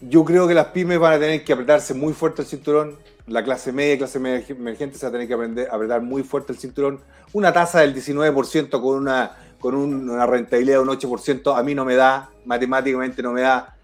yo 0.00 0.24
creo 0.24 0.46
que 0.46 0.54
las 0.54 0.66
pymes 0.66 0.98
van 0.98 1.14
a 1.14 1.18
tener 1.18 1.44
que 1.44 1.52
apretarse 1.52 1.94
muy 1.94 2.12
fuerte 2.12 2.42
el 2.42 2.48
cinturón. 2.48 2.96
La 3.26 3.44
clase 3.44 3.72
media 3.72 3.94
y 3.94 3.98
clase 3.98 4.18
media 4.18 4.44
emergente 4.48 4.98
se 4.98 5.06
va 5.06 5.10
a 5.10 5.12
tener 5.12 5.28
que 5.28 5.34
aprender, 5.34 5.68
apretar 5.70 6.02
muy 6.02 6.22
fuerte 6.22 6.52
el 6.52 6.58
cinturón. 6.58 7.00
Una 7.32 7.52
tasa 7.52 7.80
del 7.80 7.94
19% 7.94 8.70
con 8.70 8.96
una, 8.96 9.36
con 9.58 9.74
una 9.74 10.26
rentabilidad 10.26 10.76
de 10.76 10.82
un 10.82 10.88
8% 10.88 11.58
a 11.58 11.62
mí 11.62 11.74
no 11.74 11.84
me 11.84 11.94
da, 11.94 12.30
matemáticamente 12.44 13.22
no 13.22 13.32
me 13.32 13.42
da. 13.42 13.76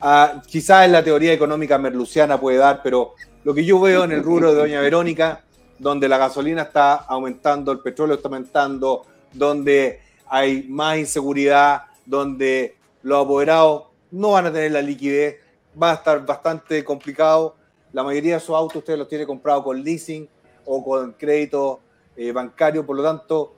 Ah, 0.00 0.42
quizás 0.46 0.84
en 0.84 0.92
la 0.92 1.02
teoría 1.02 1.32
económica 1.32 1.78
merluciana 1.78 2.38
puede 2.38 2.58
dar, 2.58 2.80
pero 2.82 3.14
lo 3.44 3.54
que 3.54 3.64
yo 3.64 3.80
veo 3.80 4.04
en 4.04 4.12
el 4.12 4.22
rubro 4.22 4.52
de 4.52 4.60
Doña 4.60 4.80
Verónica, 4.80 5.42
donde 5.82 6.08
la 6.08 6.16
gasolina 6.16 6.62
está 6.62 6.94
aumentando, 6.94 7.72
el 7.72 7.80
petróleo 7.80 8.14
está 8.14 8.28
aumentando, 8.28 9.04
donde 9.32 10.00
hay 10.28 10.62
más 10.68 10.96
inseguridad, 10.96 11.86
donde 12.06 12.76
los 13.02 13.24
apoderados 13.24 13.86
no 14.12 14.30
van 14.30 14.46
a 14.46 14.52
tener 14.52 14.70
la 14.70 14.80
liquidez, 14.80 15.40
va 15.80 15.90
a 15.90 15.94
estar 15.94 16.24
bastante 16.24 16.84
complicado. 16.84 17.56
La 17.92 18.04
mayoría 18.04 18.34
de 18.34 18.40
sus 18.40 18.54
autos 18.54 18.76
ustedes 18.76 18.96
los 18.96 19.08
tienen 19.08 19.26
comprados 19.26 19.64
con 19.64 19.82
leasing 19.82 20.28
o 20.66 20.84
con 20.84 21.14
crédito 21.14 21.80
eh, 22.16 22.30
bancario, 22.30 22.86
por 22.86 22.96
lo 22.96 23.02
tanto, 23.02 23.54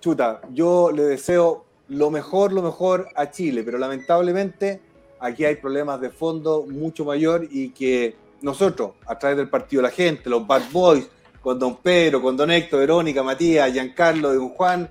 chuta, 0.00 0.40
yo 0.54 0.90
le 0.90 1.02
deseo 1.02 1.66
lo 1.88 2.10
mejor, 2.10 2.54
lo 2.54 2.62
mejor 2.62 3.06
a 3.14 3.30
Chile, 3.30 3.62
pero 3.64 3.76
lamentablemente 3.76 4.80
aquí 5.18 5.44
hay 5.44 5.56
problemas 5.56 6.00
de 6.00 6.08
fondo 6.08 6.64
mucho 6.66 7.04
mayor 7.04 7.46
y 7.50 7.68
que 7.72 8.16
nosotros, 8.40 8.92
a 9.06 9.18
través 9.18 9.36
del 9.36 9.50
partido 9.50 9.82
La 9.82 9.90
Gente, 9.90 10.30
los 10.30 10.46
Bad 10.46 10.62
Boys, 10.72 11.10
con 11.42 11.58
Don 11.58 11.76
Pedro, 11.76 12.20
con 12.20 12.36
Don 12.36 12.50
Héctor, 12.50 12.80
Verónica, 12.80 13.22
Matías, 13.22 13.72
Giancarlo, 13.72 14.34
Don 14.34 14.50
Juan 14.50 14.88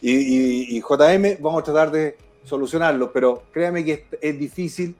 y, 0.00 0.76
y 0.76 0.80
JM, 0.80 1.42
vamos 1.42 1.62
a 1.62 1.64
tratar 1.64 1.90
de 1.90 2.16
solucionarlo, 2.44 3.12
pero 3.12 3.44
créame 3.52 3.84
que 3.84 4.06
es, 4.20 4.38
difícil, 4.38 4.94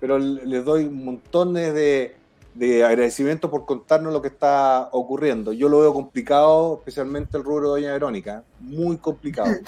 pero 0.00 0.18
les 0.18 0.64
doy 0.64 0.88
montones 0.88 1.72
de, 1.72 2.16
de 2.54 2.84
agradecimiento 2.84 3.50
por 3.50 3.64
contarnos 3.64 4.12
lo 4.12 4.22
que 4.22 4.28
está 4.28 4.88
ocurriendo. 4.92 5.52
Yo 5.52 5.68
lo 5.68 5.80
veo 5.80 5.94
complicado, 5.94 6.78
especialmente 6.78 7.36
el 7.36 7.44
rubro 7.44 7.74
de 7.74 7.80
Doña 7.80 7.92
Verónica, 7.92 8.44
muy 8.60 8.96
complicado. 8.98 9.50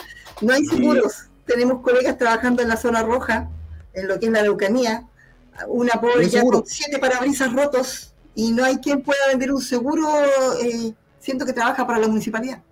No 0.42 0.52
hay 0.52 0.62
seguros. 0.66 1.30
Tenemos 1.46 1.80
colegas 1.80 2.18
trabajando 2.18 2.60
en 2.60 2.68
la 2.68 2.76
zona 2.76 3.02
roja, 3.02 3.48
en 3.94 4.06
lo 4.06 4.20
que 4.20 4.26
es 4.26 4.32
la 4.32 4.42
leucanía, 4.42 5.08
una 5.66 5.98
pobre 5.98 6.28
ya 6.28 6.42
con 6.42 6.66
siete 6.66 6.98
parabrisas 6.98 7.54
rotos 7.54 8.12
y 8.36 8.52
no 8.52 8.64
hay 8.64 8.76
quien 8.76 9.02
pueda 9.02 9.26
vender 9.28 9.50
un 9.50 9.62
seguro, 9.62 10.06
eh, 10.62 10.92
siento 11.18 11.46
que 11.46 11.54
trabaja 11.54 11.86
para 11.86 11.98
la 11.98 12.06
municipalidad. 12.06 12.62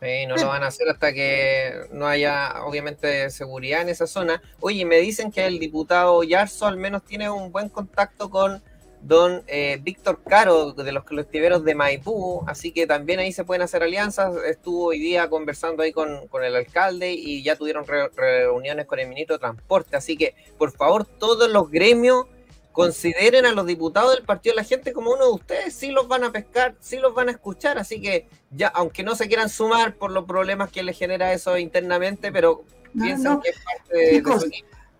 Sí, 0.00 0.26
no 0.26 0.36
lo 0.36 0.48
van 0.48 0.62
a 0.62 0.68
hacer 0.68 0.88
hasta 0.88 1.12
que 1.12 1.86
no 1.92 2.06
haya, 2.06 2.64
obviamente, 2.64 3.30
seguridad 3.30 3.82
en 3.82 3.88
esa 3.88 4.06
zona. 4.06 4.42
Oye, 4.60 4.84
me 4.84 4.98
dicen 4.98 5.30
que 5.30 5.46
el 5.46 5.58
diputado 5.58 6.22
Yarzo 6.22 6.66
al 6.66 6.76
menos 6.76 7.04
tiene 7.04 7.28
un 7.30 7.52
buen 7.52 7.68
contacto 7.68 8.30
con 8.30 8.62
don 9.02 9.42
eh, 9.48 9.78
Víctor 9.82 10.20
Caro 10.24 10.72
de 10.72 10.92
los 10.92 11.04
colectiveros 11.04 11.64
de 11.64 11.74
Maipú, 11.74 12.44
así 12.46 12.72
que 12.72 12.86
también 12.86 13.18
ahí 13.18 13.32
se 13.32 13.44
pueden 13.44 13.62
hacer 13.62 13.82
alianzas. 13.82 14.36
Estuvo 14.44 14.86
hoy 14.86 15.00
día 15.00 15.28
conversando 15.28 15.82
ahí 15.82 15.92
con, 15.92 16.28
el 16.42 16.56
alcalde 16.56 17.12
y 17.12 17.42
ya 17.42 17.56
tuvieron 17.56 17.84
reuniones 17.86 18.86
con 18.86 19.00
el 19.00 19.08
ministro 19.08 19.36
de 19.36 19.40
Transporte, 19.40 19.96
así 19.96 20.16
que 20.16 20.34
por 20.58 20.72
favor 20.72 21.04
todos 21.04 21.50
los 21.50 21.70
gremios 21.70 22.26
consideren 22.72 23.46
a 23.46 23.52
los 23.52 23.66
diputados 23.66 24.14
del 24.14 24.24
Partido 24.24 24.54
de 24.54 24.62
la 24.62 24.68
Gente 24.68 24.92
como 24.92 25.12
uno 25.12 25.26
de 25.26 25.32
ustedes, 25.32 25.74
sí 25.74 25.90
los 25.90 26.08
van 26.08 26.24
a 26.24 26.32
pescar, 26.32 26.74
sí 26.80 26.98
los 26.98 27.14
van 27.14 27.28
a 27.28 27.32
escuchar, 27.32 27.78
así 27.78 28.00
que 28.00 28.28
ya, 28.50 28.68
aunque 28.68 29.02
no 29.02 29.14
se 29.14 29.28
quieran 29.28 29.48
sumar 29.48 29.96
por 29.96 30.10
los 30.10 30.24
problemas 30.24 30.70
que 30.70 30.82
les 30.82 30.98
genera 30.98 31.32
eso 31.32 31.56
internamente, 31.58 32.32
pero 32.32 32.64
piensen 32.98 33.40
que 33.40 33.50
es 33.50 33.56
parte 33.64 33.96
de, 33.96 34.22
su 34.22 34.50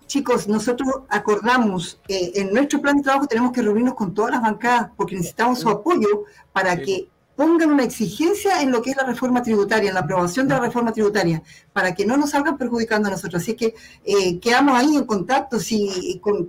chicos, 0.06 0.46
nosotros 0.46 0.90
acordamos, 1.08 1.98
que 2.06 2.32
en 2.34 2.52
nuestro 2.52 2.82
plan 2.82 2.98
de 2.98 3.02
trabajo 3.02 3.26
tenemos 3.26 3.52
que 3.52 3.62
reunirnos 3.62 3.94
con 3.94 4.12
todas 4.12 4.32
las 4.32 4.42
bancadas 4.42 4.90
porque 4.94 5.16
necesitamos 5.16 5.60
su 5.60 5.70
apoyo 5.70 6.24
para 6.52 6.76
que 6.76 7.08
pongan 7.36 7.70
una 7.70 7.84
exigencia 7.84 8.60
en 8.62 8.70
lo 8.70 8.82
que 8.82 8.90
es 8.90 8.96
la 8.96 9.04
reforma 9.04 9.42
tributaria, 9.42 9.88
en 9.88 9.94
la 9.94 10.00
aprobación 10.00 10.48
de 10.48 10.54
la 10.54 10.60
reforma 10.60 10.92
tributaria, 10.92 11.42
para 11.72 11.94
que 11.94 12.04
no 12.04 12.16
nos 12.16 12.30
salgan 12.30 12.58
perjudicando 12.58 13.08
a 13.08 13.12
nosotros. 13.12 13.42
Así 13.42 13.54
que 13.54 13.74
eh, 14.04 14.38
quedamos 14.40 14.78
ahí 14.78 14.96
en 14.96 15.04
contacto, 15.04 15.58
si, 15.58 16.20
con, 16.20 16.46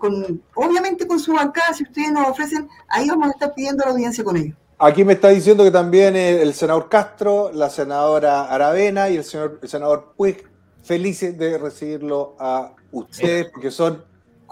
obviamente 0.56 1.08
con 1.08 1.20
su 1.20 1.34
bancada, 1.34 1.74
si 1.74 1.84
ustedes 1.84 2.12
nos 2.12 2.28
ofrecen, 2.28 2.68
ahí 2.88 3.08
vamos 3.10 3.28
a 3.28 3.32
estar 3.32 3.54
pidiendo 3.54 3.84
la 3.86 3.92
audiencia 3.92 4.24
con 4.24 4.38
ellos. 4.38 4.58
Aquí 4.80 5.06
me 5.06 5.14
está 5.14 5.30
diciendo 5.30 5.64
que 5.64 5.72
también 5.72 6.16
el 6.16 6.54
senador 6.54 6.90
Castro, 6.90 7.52
la 7.54 7.70
senadora 7.70 8.46
Aravena 8.46 9.10
y 9.10 9.16
el, 9.16 9.24
señor, 9.24 9.60
el 9.62 9.70
senador 9.70 10.14
Puig, 10.18 10.44
felices 10.84 11.38
de 11.38 11.58
recibirlo 11.58 12.36
a 12.40 12.74
ustedes, 12.92 13.48
porque 13.54 13.72
son 13.72 14.04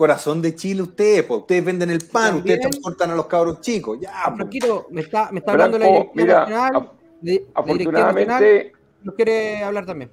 corazón 0.02 0.42
de 0.42 0.56
Chile 0.56 0.82
ustedes, 0.82 1.22
pues 1.26 1.42
ustedes 1.42 1.64
venden 1.64 1.92
el 1.92 2.04
pan, 2.12 2.38
ustedes 2.38 2.62
transportan 2.62 3.12
a 3.12 3.16
los 3.16 3.28
cabros 3.28 3.62
chicos. 3.62 4.00
Ya, 4.02 4.34
Franquito, 4.36 4.88
me 4.90 5.02
está, 5.02 5.32
me 5.32 5.38
está 5.38 5.52
hablando 5.52 5.78
la 5.78 5.86
dirección 5.86 6.28
nacional, 6.28 6.90
de, 7.22 7.46
afortunadamente, 7.54 8.74
nos 9.04 9.14
quiere 9.14 9.64
hablar 9.64 9.86
también. 9.86 10.10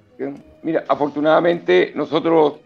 Mira, 0.61 0.83
afortunadamente 0.87 1.91
nosotros 1.95 2.59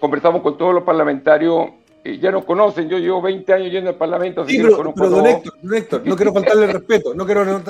conversamos 0.00 0.42
con 0.42 0.58
todos 0.58 0.74
los 0.74 0.82
parlamentarios, 0.82 1.68
eh, 2.02 2.18
ya 2.18 2.32
nos 2.32 2.44
conocen, 2.44 2.88
yo 2.88 2.98
llevo 2.98 3.22
20 3.22 3.52
años 3.52 3.70
yendo 3.70 3.90
al 3.90 3.96
Parlamento, 3.96 4.42
así 4.42 4.56
pero, 4.60 4.76
conozco 4.76 4.94
pero 4.96 5.10
don 5.10 5.26
Héctor, 5.28 5.52
don 5.62 5.74
Héctor, 5.76 6.02
no 6.04 6.16
quiero 6.16 6.32
faltarle 6.32 6.64
el 6.64 6.72
respeto, 6.72 7.14
no 7.14 7.24
quiero 7.24 7.62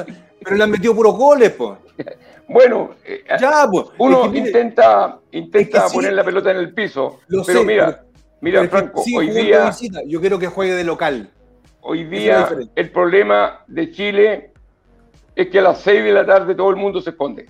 pero 0.43 0.57
le 0.57 0.65
han 0.65 0.71
metido 0.71 0.95
puros 0.95 1.15
goles, 1.15 1.51
pues. 1.51 1.73
Bueno, 2.49 2.95
eh, 3.05 3.23
ya, 3.39 3.69
pues, 3.71 3.87
uno 3.99 4.35
intenta, 4.35 5.19
intenta 5.33 5.89
poner 5.89 6.15
la 6.15 6.25
pelota 6.25 6.51
en 6.53 6.57
el 6.57 6.73
piso, 6.73 7.21
pero 7.47 7.65
mira, 7.65 8.04
Mira, 8.45 8.69
Franco, 8.69 9.03
hoy 9.17 9.31
día. 9.31 9.71
yo 10.07 10.21
quiero 10.21 10.39
que 10.39 10.49
juegue 10.49 10.75
de 10.75 10.85
local. 10.85 11.31
Hoy 11.81 12.05
día 12.05 12.47
el 12.75 12.91
problema 12.91 13.65
de 13.67 13.91
Chile 13.91 14.53
es 15.35 15.49
que 15.49 15.61
a 15.61 15.63
las 15.63 15.81
6 15.81 16.05
de 16.05 16.13
la 16.13 16.27
tarde 16.27 16.55
todo 16.55 16.69
el 16.69 16.77
mundo 16.77 17.01
se 17.01 17.09
esconde. 17.09 17.47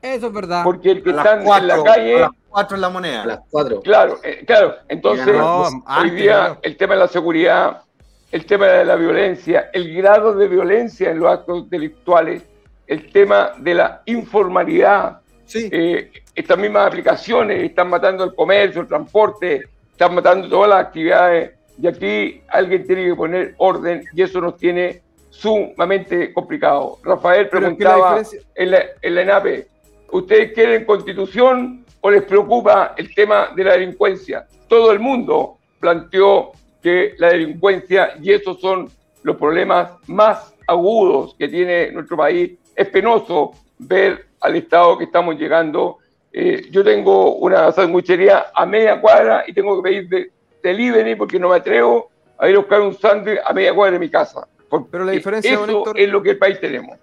Eso 0.00 0.28
es 0.28 0.32
verdad. 0.32 0.62
Porque 0.62 0.92
el 0.92 1.02
que 1.02 1.10
está 1.10 1.40
en 1.42 1.66
la 1.66 1.82
calle. 1.82 2.16
A 2.18 2.20
las 2.20 2.30
4 2.48 2.76
en 2.76 2.80
la 2.80 2.88
moneda. 2.88 3.22
A 3.22 3.26
las 3.26 3.40
4. 3.50 3.80
Claro, 3.80 4.20
eh, 4.22 4.44
claro. 4.46 4.76
Entonces, 4.88 5.34
hoy 5.36 6.10
día 6.10 6.56
el 6.62 6.76
tema 6.76 6.94
de 6.94 7.00
la 7.00 7.08
seguridad, 7.08 7.82
el 8.30 8.46
tema 8.46 8.66
de 8.66 8.84
la 8.84 8.94
violencia, 8.94 9.70
el 9.72 9.92
grado 9.92 10.36
de 10.36 10.46
violencia 10.46 11.10
en 11.10 11.18
los 11.18 11.32
actos 11.32 11.68
delictuales, 11.68 12.44
el 12.86 13.10
tema 13.10 13.54
de 13.58 13.74
la 13.74 14.02
informalidad, 14.06 15.20
eh, 15.52 16.12
estas 16.32 16.58
mismas 16.58 16.86
aplicaciones 16.86 17.64
están 17.64 17.90
matando 17.90 18.22
el 18.22 18.36
comercio, 18.36 18.82
el 18.82 18.86
transporte, 18.86 19.71
están 20.02 20.16
matando 20.16 20.48
todas 20.48 20.68
las 20.68 20.80
actividades 20.80 21.52
y 21.80 21.86
aquí 21.86 22.42
alguien 22.48 22.84
tiene 22.84 23.04
que 23.04 23.14
poner 23.14 23.54
orden 23.58 24.04
y 24.12 24.22
eso 24.22 24.40
nos 24.40 24.56
tiene 24.56 25.00
sumamente 25.30 26.32
complicado. 26.32 26.98
Rafael 27.04 27.48
preguntaba 27.48 28.20
en, 28.56 28.70
la, 28.72 28.82
en 29.00 29.14
la 29.14 29.22
ENAPE, 29.22 29.68
¿ustedes 30.10 30.52
quieren 30.54 30.84
constitución 30.84 31.84
o 32.00 32.10
les 32.10 32.24
preocupa 32.24 32.94
el 32.96 33.14
tema 33.14 33.50
de 33.54 33.62
la 33.62 33.74
delincuencia? 33.74 34.44
Todo 34.66 34.90
el 34.90 34.98
mundo 34.98 35.58
planteó 35.78 36.50
que 36.82 37.14
la 37.18 37.28
delincuencia 37.28 38.14
y 38.20 38.32
esos 38.32 38.60
son 38.60 38.88
los 39.22 39.36
problemas 39.36 39.92
más 40.08 40.52
agudos 40.66 41.36
que 41.38 41.46
tiene 41.46 41.92
nuestro 41.92 42.16
país. 42.16 42.58
Es 42.74 42.88
penoso 42.88 43.52
ver 43.78 44.26
al 44.40 44.56
estado 44.56 44.98
que 44.98 45.04
estamos 45.04 45.36
llegando 45.38 45.98
eh, 46.32 46.68
yo 46.70 46.82
tengo 46.82 47.36
una 47.36 47.70
sanguchería 47.72 48.46
a 48.54 48.64
media 48.64 49.00
cuadra 49.00 49.44
y 49.46 49.52
tengo 49.52 49.76
que 49.76 49.88
pedir 49.88 50.08
de, 50.08 50.32
delivery 50.62 51.14
porque 51.16 51.38
no 51.38 51.50
me 51.50 51.56
atrevo 51.56 52.10
a 52.38 52.48
ir 52.48 52.56
a 52.56 52.58
buscar 52.60 52.80
un 52.80 52.98
sándwich 52.98 53.38
a 53.44 53.52
media 53.52 53.74
cuadra 53.74 53.92
de 53.92 53.98
mi 53.98 54.10
casa. 54.10 54.46
Pero 54.90 55.04
la 55.04 55.12
diferencia, 55.12 55.52
eso 55.52 55.64
Héctor, 55.64 56.00
es 56.00 56.08
lo 56.08 56.22
que 56.22 56.30
el 56.30 56.38
país 56.38 56.58
tenemos. 56.58 56.96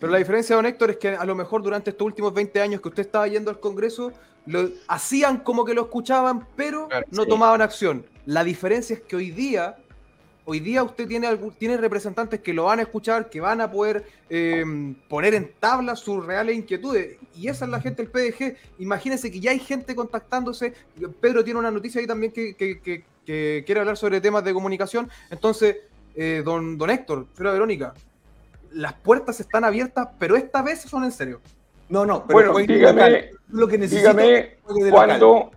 Pero 0.00 0.10
la 0.10 0.18
diferencia, 0.18 0.56
don 0.56 0.66
Héctor, 0.66 0.90
es 0.90 0.96
que 0.96 1.10
a 1.10 1.24
lo 1.24 1.36
mejor 1.36 1.62
durante 1.62 1.90
estos 1.90 2.04
últimos 2.04 2.34
20 2.34 2.60
años 2.60 2.80
que 2.80 2.88
usted 2.88 3.02
estaba 3.02 3.28
yendo 3.28 3.50
al 3.50 3.60
Congreso, 3.60 4.10
lo 4.46 4.68
hacían 4.88 5.38
como 5.38 5.64
que 5.64 5.74
lo 5.74 5.82
escuchaban, 5.82 6.48
pero 6.56 6.88
no 7.12 7.26
tomaban 7.26 7.62
acción. 7.62 8.04
La 8.26 8.42
diferencia 8.42 8.94
es 8.94 9.02
que 9.02 9.14
hoy 9.14 9.30
día 9.30 9.76
hoy 10.44 10.60
día 10.60 10.82
usted 10.82 11.06
tiene, 11.06 11.28
tiene 11.58 11.76
representantes 11.76 12.40
que 12.40 12.52
lo 12.52 12.64
van 12.64 12.80
a 12.80 12.82
escuchar, 12.82 13.30
que 13.30 13.40
van 13.40 13.60
a 13.60 13.70
poder 13.70 14.04
eh, 14.28 14.64
poner 15.08 15.34
en 15.34 15.52
tabla 15.58 15.96
sus 15.96 16.24
reales 16.24 16.56
inquietudes. 16.56 17.16
Y 17.36 17.48
esa 17.48 17.64
es 17.64 17.70
la 17.70 17.80
gente 17.80 18.04
del 18.04 18.10
PDG. 18.10 18.56
Imagínense 18.78 19.30
que 19.30 19.40
ya 19.40 19.50
hay 19.52 19.58
gente 19.58 19.94
contactándose. 19.94 20.74
Pedro 21.20 21.44
tiene 21.44 21.60
una 21.60 21.70
noticia 21.70 22.00
ahí 22.00 22.06
también 22.06 22.32
que, 22.32 23.04
quiere 23.24 23.80
hablar 23.80 23.96
sobre 23.96 24.20
temas 24.20 24.44
de 24.44 24.52
comunicación. 24.52 25.08
Entonces, 25.30 25.76
eh, 26.14 26.42
don, 26.44 26.76
don 26.76 26.90
Héctor, 26.90 27.26
señora 27.34 27.52
Verónica, 27.52 27.94
las 28.72 28.94
puertas 28.94 29.38
están 29.40 29.64
abiertas, 29.64 30.08
pero 30.18 30.36
esta 30.36 30.62
vez 30.62 30.82
son 30.82 31.04
en 31.04 31.12
serio. 31.12 31.40
No, 31.88 32.06
no, 32.06 32.26
pero 32.26 32.52
bueno, 32.52 32.72
dígame, 32.72 33.30
lo 33.50 33.68
que 33.68 33.76
dígame 33.76 34.56
cuándo, 34.90 35.50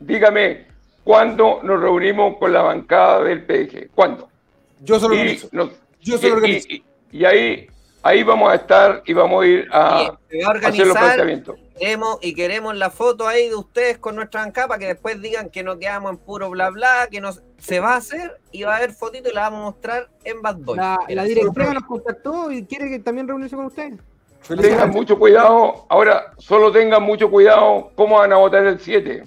dígame, 0.00 0.66
¿cuándo 1.04 1.60
nos 1.62 1.80
reunimos 1.82 2.38
con 2.38 2.50
la 2.52 2.62
bancada 2.62 3.24
del 3.24 3.44
PDG? 3.44 3.90
¿Cuándo? 3.94 4.31
Yo 4.82 4.98
solo 4.98 5.14
organizo. 5.14 5.48
yo 6.00 6.18
solo 6.18 6.34
organizo. 6.34 6.68
Y, 7.10 7.24
ahí 7.24 7.66
ahí 8.02 8.22
vamos 8.24 8.50
a 8.50 8.56
estar 8.56 9.02
y 9.06 9.12
vamos 9.12 9.44
a 9.44 9.46
ir 9.46 9.68
a, 9.70 10.18
hacer 10.64 10.86
los 10.86 10.96
planteamientos. 10.96 11.56
Queremos, 11.78 12.18
y 12.20 12.34
queremos 12.34 12.76
la 12.76 12.90
foto 12.90 13.26
ahí 13.26 13.48
de 13.48 13.54
ustedes 13.54 13.98
con 13.98 14.16
nuestra 14.16 14.42
ANCA 14.42 14.66
para 14.66 14.78
que 14.78 14.86
después 14.86 15.20
digan 15.20 15.50
que 15.50 15.62
nos 15.62 15.76
quedamos 15.78 16.12
en 16.12 16.18
puro 16.18 16.50
bla 16.50 16.70
bla, 16.70 17.08
que 17.10 17.20
nos, 17.20 17.42
se 17.58 17.80
va 17.80 17.94
a 17.94 17.96
hacer 17.96 18.40
y 18.50 18.64
va 18.64 18.74
a 18.74 18.76
haber 18.78 18.92
fotito 18.92 19.30
y 19.30 19.34
la 19.34 19.42
vamos 19.42 19.60
a 19.60 19.64
mostrar 19.64 20.08
en 20.24 20.42
Bad 20.42 20.56
Boy. 20.58 20.76
La, 20.76 20.98
la 21.08 21.24
directora 21.24 21.74
nos 21.74 21.84
contactó 21.84 22.50
y 22.50 22.64
quiere 22.64 22.90
que 22.90 22.98
también 22.98 23.28
reunirse 23.28 23.56
con 23.56 23.66
ustedes. 23.66 23.94
Tengan 24.60 24.90
mucho 24.90 25.18
cuidado, 25.18 25.86
ahora 25.88 26.32
solo 26.38 26.72
tengan 26.72 27.02
mucho 27.02 27.30
cuidado 27.30 27.92
cómo 27.94 28.18
van 28.18 28.32
a 28.32 28.36
votar 28.36 28.66
el 28.66 28.80
7 28.80 29.22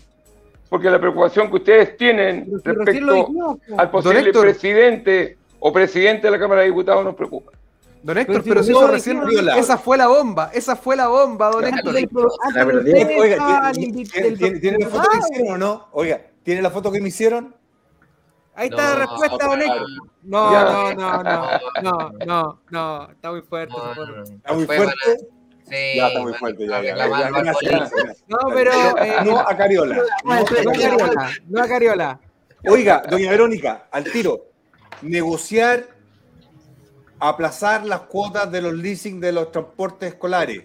porque 0.69 0.89
la 0.89 0.99
preocupación 0.99 1.49
que 1.49 1.55
ustedes 1.57 1.95
tienen 1.95 2.51
respecto 2.63 3.57
al 3.77 3.89
posible 3.91 4.33
presidente 4.33 5.37
o 5.59 5.73
presidente 5.73 6.27
de 6.27 6.31
la 6.31 6.39
Cámara 6.39 6.61
de 6.61 6.67
Diputados 6.67 7.03
nos 7.03 7.15
preocupa. 7.15 7.51
Don 8.05 8.17
Héctor, 8.19 8.43
pero, 8.43 8.61
si 8.61 8.69
eso 8.69 8.85
recién, 8.85 9.19
esa 9.57 9.79
fue 9.79 9.97
la 9.97 10.07
bomba, 10.07 10.51
esa 10.53 10.75
fue 10.75 10.95
la 10.95 11.07
bomba, 11.07 11.49
don 11.49 11.65
Héctor. 11.65 11.95
Oiga, 13.17 13.71
¿tiene, 13.73 14.77
la 14.77 14.89
foto 14.89 15.09
que 15.09 15.17
hicieron 15.17 15.53
o 15.53 15.57
no? 15.57 15.87
Oiga, 15.91 16.21
¿tiene 16.43 16.61
la 16.61 16.69
foto 16.69 16.91
que 16.91 17.01
me 17.01 17.07
hicieron? 17.07 17.55
Ahí 18.53 18.69
está 18.69 18.93
la 18.93 19.05
respuesta, 19.07 19.47
don 19.47 19.59
Héctor. 19.59 19.87
No, 20.21 20.51
no, 20.51 20.93
no, 20.93 21.23
no, 21.23 21.59
no, 21.81 22.11
no, 22.25 22.61
no, 22.69 23.11
está 23.11 23.31
muy 23.31 23.41
fuerte. 23.41 23.73
Está 24.35 24.53
muy 24.53 24.65
fuerte. 24.65 24.93
Sí, 25.67 25.95
ya 25.95 26.07
está 26.09 26.19
muy 26.21 26.33
fuerte, 26.35 26.67
ya, 26.67 26.83
ya, 26.83 27.07
No, 28.27 28.37
pero. 28.53 28.71
Eh, 28.99 29.15
no 29.25 29.39
a 29.39 29.57
Cariola. 29.57 29.97
No, 30.23 30.33
a 30.33 30.45
Cariola. 30.45 31.31
No 31.47 31.63
a 31.63 31.67
Cariola. 31.67 32.19
Oiga, 32.67 33.01
doña 33.09 33.31
Verónica, 33.31 33.87
al 33.91 34.03
tiro. 34.03 34.54
Negociar, 35.01 35.87
aplazar 37.19 37.85
las 37.85 38.01
cuotas 38.01 38.51
de 38.51 38.61
los 38.61 38.73
leasing 38.73 39.19
de 39.19 39.31
los 39.31 39.51
transportes 39.51 40.13
escolares. 40.13 40.63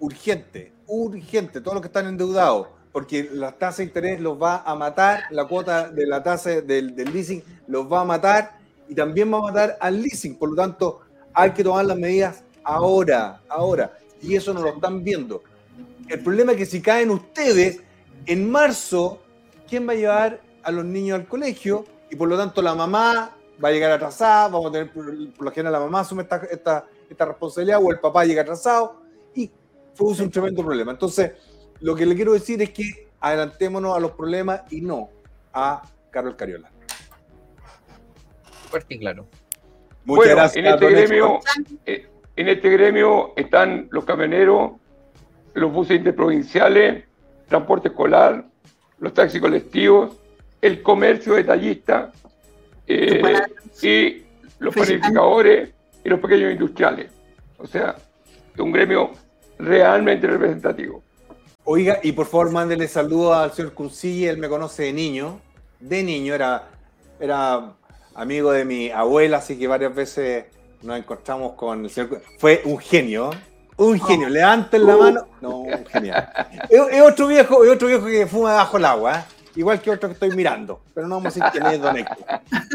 Urgente, 0.00 0.72
urgente. 0.86 1.60
Todos 1.60 1.74
los 1.74 1.82
que 1.82 1.88
están 1.88 2.06
endeudados. 2.06 2.68
Porque 2.92 3.30
la 3.32 3.52
tasa 3.52 3.78
de 3.78 3.84
interés 3.84 4.20
los 4.20 4.40
va 4.40 4.62
a 4.66 4.74
matar, 4.74 5.24
la 5.30 5.46
cuota 5.46 5.88
de 5.88 6.06
la 6.06 6.22
tasa 6.22 6.60
del, 6.60 6.94
leasing 6.94 7.42
los 7.66 7.90
va 7.90 8.02
a 8.02 8.04
matar 8.04 8.58
y 8.86 8.94
también 8.94 9.32
va 9.32 9.38
a 9.38 9.42
matar 9.42 9.78
al 9.80 10.02
leasing. 10.02 10.36
Por 10.36 10.50
lo 10.50 10.56
tanto, 10.56 11.00
hay 11.32 11.52
que 11.52 11.64
tomar 11.64 11.86
las 11.86 11.96
medidas 11.96 12.44
ahora, 12.62 13.40
ahora 13.48 13.92
y 14.22 14.36
eso 14.36 14.54
no 14.54 14.62
lo 14.62 14.68
están 14.68 15.02
viendo. 15.02 15.42
El 16.08 16.22
problema 16.22 16.52
es 16.52 16.58
que 16.58 16.66
si 16.66 16.80
caen 16.80 17.10
ustedes, 17.10 17.80
en 18.26 18.50
marzo, 18.50 19.20
¿quién 19.68 19.86
va 19.86 19.92
a 19.92 19.96
llevar 19.96 20.40
a 20.62 20.70
los 20.70 20.84
niños 20.84 21.18
al 21.18 21.26
colegio? 21.26 21.84
Y 22.10 22.16
por 22.16 22.28
lo 22.28 22.36
tanto 22.36 22.62
la 22.62 22.74
mamá 22.74 23.36
va 23.62 23.68
a 23.68 23.72
llegar 23.72 23.92
atrasada, 23.92 24.48
vamos 24.48 24.66
a 24.68 24.72
tener, 24.72 24.90
por 24.90 25.44
lo 25.44 25.50
general 25.52 25.72
la 25.72 25.80
mamá 25.80 26.00
asume 26.00 26.22
esta, 26.22 26.36
esta, 26.50 26.86
esta 27.08 27.24
responsabilidad 27.24 27.80
o 27.82 27.90
el 27.90 28.00
papá 28.00 28.24
llega 28.24 28.42
atrasado 28.42 29.02
y 29.34 29.50
produce 29.96 30.22
un 30.22 30.30
tremendo 30.30 30.64
problema. 30.64 30.92
Entonces, 30.92 31.32
lo 31.80 31.94
que 31.94 32.06
le 32.06 32.14
quiero 32.14 32.32
decir 32.32 32.60
es 32.62 32.70
que 32.70 33.08
adelantémonos 33.20 33.96
a 33.96 34.00
los 34.00 34.12
problemas 34.12 34.62
y 34.70 34.80
no 34.80 35.10
a 35.52 35.82
Carlos 36.10 36.34
Cariola. 36.34 36.70
Fuerte 38.70 38.94
y 38.94 38.98
claro. 38.98 39.26
Muchas 40.04 40.30
gracias. 40.30 40.64
En 40.64 40.72
este 40.72 40.90
gremio, 40.90 41.40
en 41.86 42.48
este 42.48 42.70
gremio 42.70 43.32
están 43.36 43.88
los 43.90 44.04
camioneros, 44.04 44.72
los 45.54 45.72
buses 45.72 45.98
interprovinciales, 45.98 47.04
transporte 47.48 47.88
escolar, 47.88 48.44
los 48.98 49.14
taxis 49.14 49.40
colectivos, 49.40 50.16
el 50.60 50.82
comercio 50.82 51.34
detallista 51.34 52.12
eh, 52.86 53.42
y 53.82 54.22
los 54.58 54.74
planificadores 54.74 55.70
y 56.04 56.08
los 56.08 56.20
pequeños 56.20 56.52
industriales. 56.52 57.10
O 57.58 57.66
sea, 57.66 57.96
es 58.54 58.60
un 58.60 58.72
gremio 58.72 59.12
realmente 59.58 60.26
representativo. 60.26 61.02
Oiga, 61.64 62.00
y 62.02 62.12
por 62.12 62.26
favor 62.26 62.50
mándele 62.50 62.88
saludos 62.88 63.36
al 63.36 63.52
señor 63.52 63.72
Cuncilla, 63.72 64.30
él 64.30 64.38
me 64.38 64.48
conoce 64.48 64.84
de 64.84 64.92
niño, 64.92 65.40
de 65.78 66.02
niño, 66.02 66.34
era, 66.34 66.70
era 67.20 67.72
amigo 68.14 68.50
de 68.50 68.64
mi 68.64 68.90
abuela, 68.90 69.38
así 69.38 69.56
que 69.56 69.68
varias 69.68 69.94
veces 69.94 70.46
nos 70.82 70.98
encontramos 70.98 71.52
con 71.54 71.84
el 71.84 71.90
señor. 71.90 72.20
Fue 72.38 72.62
un 72.64 72.78
genio, 72.78 73.30
un 73.76 74.00
genio. 74.00 74.28
Levanten 74.28 74.86
la 74.86 74.96
uh. 74.96 75.00
mano. 75.00 75.26
No, 75.40 75.58
un 75.60 75.86
genial. 75.86 76.28
es, 76.68 77.00
otro 77.00 77.28
viejo, 77.28 77.64
es 77.64 77.70
otro 77.70 77.88
viejo 77.88 78.06
que 78.06 78.26
fuma 78.26 78.54
bajo 78.54 78.76
el 78.76 78.84
agua, 78.84 79.18
¿eh? 79.20 79.24
Igual 79.56 79.80
que 79.80 79.90
otro 79.90 80.08
que 80.08 80.14
estoy 80.14 80.30
mirando. 80.30 80.80
Pero 80.94 81.08
no 81.08 81.16
vamos 81.16 81.36
a 81.36 81.44
decir 81.44 81.44
quién 81.52 81.66
es 81.66 81.80
Don 81.80 81.96
Héctor, 81.96 82.26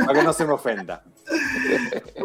para 0.06 0.20
que 0.20 0.24
no 0.24 0.34
se 0.34 0.45
me 0.45 0.54
ofenda. 0.54 1.04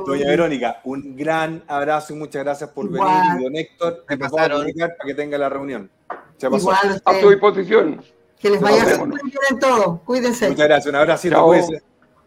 Doña 0.07 0.27
Verónica, 0.27 0.81
un 0.85 1.17
gran 1.17 1.63
abrazo 1.67 2.13
y 2.13 2.17
muchas 2.17 2.45
gracias 2.45 2.71
por 2.71 2.89
venir. 2.89 3.43
don 3.43 3.57
Héctor, 3.57 4.05
me 4.09 4.19
pasaron. 4.19 4.67
para 4.77 4.97
que 5.05 5.15
tenga 5.15 5.39
la 5.39 5.49
reunión. 5.49 5.91
Se 6.37 6.51
pasó. 6.51 6.73
a 6.73 7.21
tu 7.21 7.31
disposición. 7.31 8.03
Que 8.39 8.51
les 8.51 8.61
vaya 8.61 8.99
muy 8.99 9.21
bien 9.23 9.39
en 9.51 9.59
todo. 9.59 10.01
Cuídense. 10.05 10.49
Muchas 10.49 10.67
gracias. 10.67 10.87
Un 10.87 10.97
abrazo. 10.97 11.29
Chao. 11.29 11.55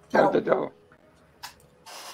Chao, 0.10 0.42
chao. 0.42 0.72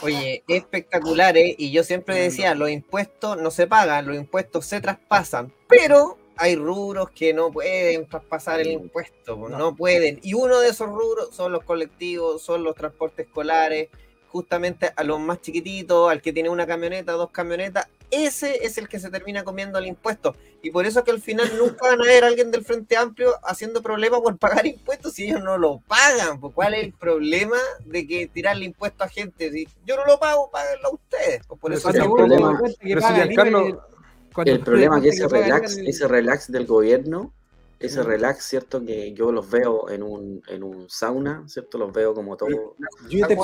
Oye, 0.02 0.44
espectacular, 0.48 1.38
¿eh? 1.38 1.56
Y 1.58 1.72
yo 1.72 1.84
siempre 1.84 2.16
decía, 2.16 2.56
los 2.56 2.72
impuestos 2.72 3.40
no 3.40 3.52
se 3.52 3.68
pagan, 3.68 4.08
los 4.08 4.16
impuestos 4.16 4.66
se 4.66 4.82
traspasan, 4.82 5.54
pero 5.68 6.18
hay 6.38 6.56
rubros 6.56 7.10
que 7.12 7.34
no 7.34 7.52
pueden 7.52 8.08
traspasar 8.08 8.62
el 8.62 8.72
impuesto, 8.72 9.36
no. 9.36 9.49
no 9.49 9.76
pueden. 9.76 10.20
Y 10.24 10.34
uno 10.34 10.60
de 10.60 10.70
esos 10.70 10.90
rubros 10.90 11.36
son 11.36 11.52
los 11.52 11.64
colectivos, 11.64 12.41
son 12.41 12.64
los 12.64 12.76
transportes 12.76 13.28
escolares, 13.28 13.90
justamente 14.32 14.91
a 14.95 15.03
los 15.03 15.20
más 15.20 15.41
chiquititos, 15.41 16.10
al 16.10 16.22
que 16.22 16.32
tiene 16.34 16.49
una 16.49 16.66
camioneta, 16.66 17.12
dos 17.12 17.32
camionetas, 17.32 17.88
ese 18.12 18.66
es 18.66 18.78
el 18.78 18.88
que 18.88 18.99
se 18.99 19.10
termina 19.10 19.44
comiendo 19.44 19.80
el 19.80 19.88
impuesto. 19.88 20.36
Y 20.62 20.70
por 20.70 20.86
eso 20.86 20.99
es 20.99 21.06
que 21.06 21.12
al 21.12 21.22
final 21.22 21.49
nunca 21.58 21.88
van 21.88 22.02
a 22.02 22.06
ver 22.06 22.24
a 22.24 22.28
alguien 22.28 22.52
del 22.52 22.64
Frente 22.64 22.95
Amplio 22.98 23.34
haciendo 23.44 23.82
problemas 23.82 24.22
por 24.22 24.38
pagar 24.38 24.66
impuestos 24.66 25.14
si 25.14 25.26
ellos 25.26 25.41
no 25.44 25.58
lo 25.58 25.80
pagan. 25.88 26.40
Pues, 26.40 26.53
¿Cuál 26.53 26.76
es 26.76 26.84
el 26.84 26.94
problema 26.94 27.58
de 27.86 28.08
que 28.08 28.28
tirarle 28.28 28.66
impuestos 28.66 29.08
a 29.08 29.10
gente? 29.10 29.52
Si 29.52 29.68
yo 29.86 29.95
no 29.95 30.06
lo 30.06 30.20
pago, 30.20 30.49
páguenlo 30.52 30.90
a 30.90 30.94
ustedes. 30.94 31.45
Pues 31.48 31.60
por 31.60 31.74
eso 31.74 31.90
el 31.90 32.02
problema, 32.02 32.62
el 34.45 34.60
problema 34.62 35.02
que 35.02 35.10
ese 35.10 35.28
relax, 35.28 35.78
ese 35.78 36.08
relax 36.08 36.52
del 36.52 36.66
gobierno 36.66 37.34
ese 37.82 38.03
relax, 38.03 38.45
¿cierto? 38.45 38.86
Que 38.86 39.14
yo 39.14 39.32
los 39.32 39.49
veo 39.49 39.90
en 39.90 40.03
un, 40.03 40.41
en 40.48 40.64
un 40.64 40.90
sauna, 40.90 41.44
¿cierto? 41.48 41.78
Los 41.78 41.91
veo 41.91 42.14
como 42.14 42.38
todo. 42.38 42.76
Yo 43.10 43.28
te 43.28 43.36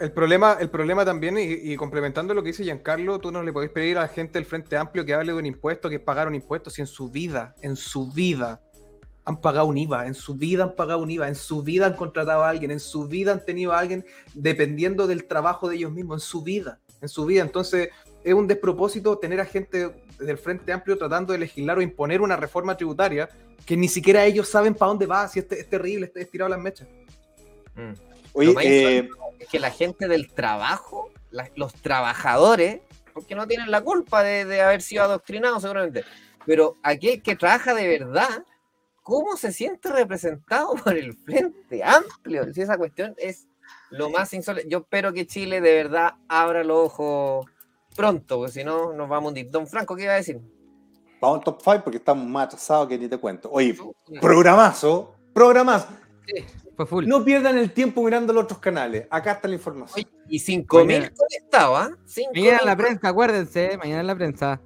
el 0.00 0.12
problema, 0.12 0.56
el 0.58 0.70
problema 0.70 1.04
también, 1.04 1.36
y, 1.38 1.76
complementando 1.76 2.32
lo 2.32 2.42
que 2.42 2.48
dice 2.48 2.64
Giancarlo, 2.64 3.18
tú 3.18 3.30
no 3.30 3.42
le 3.42 3.52
podés 3.52 3.68
pedir 3.68 3.98
a 3.98 4.02
la 4.02 4.08
gente 4.08 4.38
del 4.38 4.46
Frente 4.46 4.78
Amplio 4.78 5.04
que 5.04 5.12
hable 5.12 5.32
de 5.32 5.38
un 5.38 5.44
impuesto, 5.44 5.90
que 5.90 6.00
pagaron 6.00 6.34
impuestos, 6.34 6.72
si 6.72 6.80
en 6.80 6.86
su 6.86 7.10
vida, 7.10 7.54
en 7.60 7.76
su 7.76 8.10
vida 8.10 8.62
han 9.26 9.42
pagado 9.42 9.66
un 9.66 9.76
IVA, 9.76 10.06
en 10.06 10.14
su 10.14 10.34
vida 10.34 10.64
han 10.64 10.74
pagado 10.74 11.00
un 11.00 11.10
IVA, 11.10 11.28
en 11.28 11.34
su 11.34 11.62
vida 11.62 11.84
han 11.84 11.96
contratado 11.96 12.42
a 12.42 12.48
alguien, 12.48 12.70
en 12.70 12.80
su 12.80 13.06
vida 13.08 13.32
han 13.32 13.44
tenido 13.44 13.72
a 13.72 13.78
alguien 13.78 14.06
dependiendo 14.32 15.06
del 15.06 15.24
trabajo 15.24 15.68
de 15.68 15.76
ellos 15.76 15.92
mismos, 15.92 16.22
en 16.22 16.26
su 16.26 16.42
vida, 16.42 16.80
en 17.02 17.08
su 17.10 17.26
vida. 17.26 17.42
Entonces, 17.42 17.90
es 18.22 18.34
un 18.34 18.46
despropósito 18.46 19.18
tener 19.18 19.40
a 19.40 19.44
gente 19.44 19.94
del 20.18 20.38
Frente 20.38 20.72
Amplio 20.72 20.98
tratando 20.98 21.32
de 21.32 21.38
legislar 21.38 21.78
o 21.78 21.82
imponer 21.82 22.20
una 22.20 22.36
reforma 22.36 22.76
tributaria 22.76 23.28
que 23.64 23.76
ni 23.76 23.88
siquiera 23.88 24.24
ellos 24.24 24.48
saben 24.48 24.74
para 24.74 24.90
dónde 24.90 25.06
va, 25.06 25.28
si 25.28 25.38
es, 25.38 25.50
es 25.52 25.68
terrible, 25.68 26.06
está 26.06 26.20
estirado 26.20 26.48
las 26.48 26.58
mechas. 26.58 26.88
Mm. 27.74 27.92
Oye, 28.32 28.54
eh, 28.62 29.08
es 29.38 29.48
que 29.48 29.58
la 29.58 29.70
gente 29.70 30.08
del 30.08 30.32
trabajo, 30.32 31.10
los 31.56 31.74
trabajadores, 31.74 32.80
porque 33.12 33.34
no 33.34 33.46
tienen 33.46 33.70
la 33.70 33.82
culpa 33.82 34.22
de, 34.22 34.60
haber 34.60 34.82
sido 34.82 35.02
adoctrinados 35.02 35.62
seguramente, 35.62 36.04
pero 36.46 36.76
aquel 36.82 37.22
que 37.22 37.36
trabaja 37.36 37.74
de 37.74 37.88
verdad, 37.88 38.44
¿cómo 39.02 39.36
se 39.36 39.52
siente 39.52 39.90
representado 39.90 40.74
por 40.84 40.96
el 40.96 41.14
Frente 41.14 41.82
Amplio? 41.82 42.52
Si 42.52 42.62
esa 42.62 42.78
cuestión 42.78 43.14
es 43.18 43.46
lo 43.90 44.10
más 44.10 44.32
insólito. 44.32 44.68
Yo 44.68 44.78
espero 44.78 45.12
que 45.12 45.26
Chile 45.26 45.60
de 45.60 45.74
verdad 45.74 46.14
abra 46.28 46.62
los 46.62 46.78
ojos 46.78 47.46
pronto, 48.00 48.36
porque 48.38 48.52
si 48.52 48.64
no 48.64 48.92
nos 48.92 49.08
vamos 49.08 49.26
a 49.26 49.28
hundir. 49.28 49.50
Don 49.50 49.66
Franco, 49.66 49.94
¿qué 49.94 50.04
iba 50.04 50.14
a 50.14 50.16
decir? 50.16 50.40
Vamos 51.20 51.38
al 51.38 51.44
top 51.44 51.60
5 51.62 51.80
porque 51.84 51.98
estamos 51.98 52.26
más 52.26 52.46
atrasados 52.46 52.88
que 52.88 52.98
ni 52.98 53.08
te 53.08 53.18
cuento. 53.18 53.50
Oye, 53.52 53.76
programazo, 54.20 55.14
programazo. 55.34 55.88
Sí. 56.26 56.44
No 57.06 57.22
pierdan 57.22 57.58
el 57.58 57.72
tiempo 57.72 58.02
mirando 58.02 58.32
los 58.32 58.44
otros 58.44 58.58
canales. 58.58 59.06
Acá 59.10 59.32
está 59.32 59.48
la 59.48 59.54
información. 59.54 60.06
y 60.28 60.38
5000 60.38 61.12
conectados, 61.12 61.78
¿ah? 61.78 61.90
Mañana 62.34 62.58
en 62.60 62.66
la 62.66 62.76
prensa, 62.76 63.08
acuérdense, 63.08 63.76
mañana 63.76 64.00
en 64.00 64.06
la 64.06 64.16
prensa. 64.16 64.60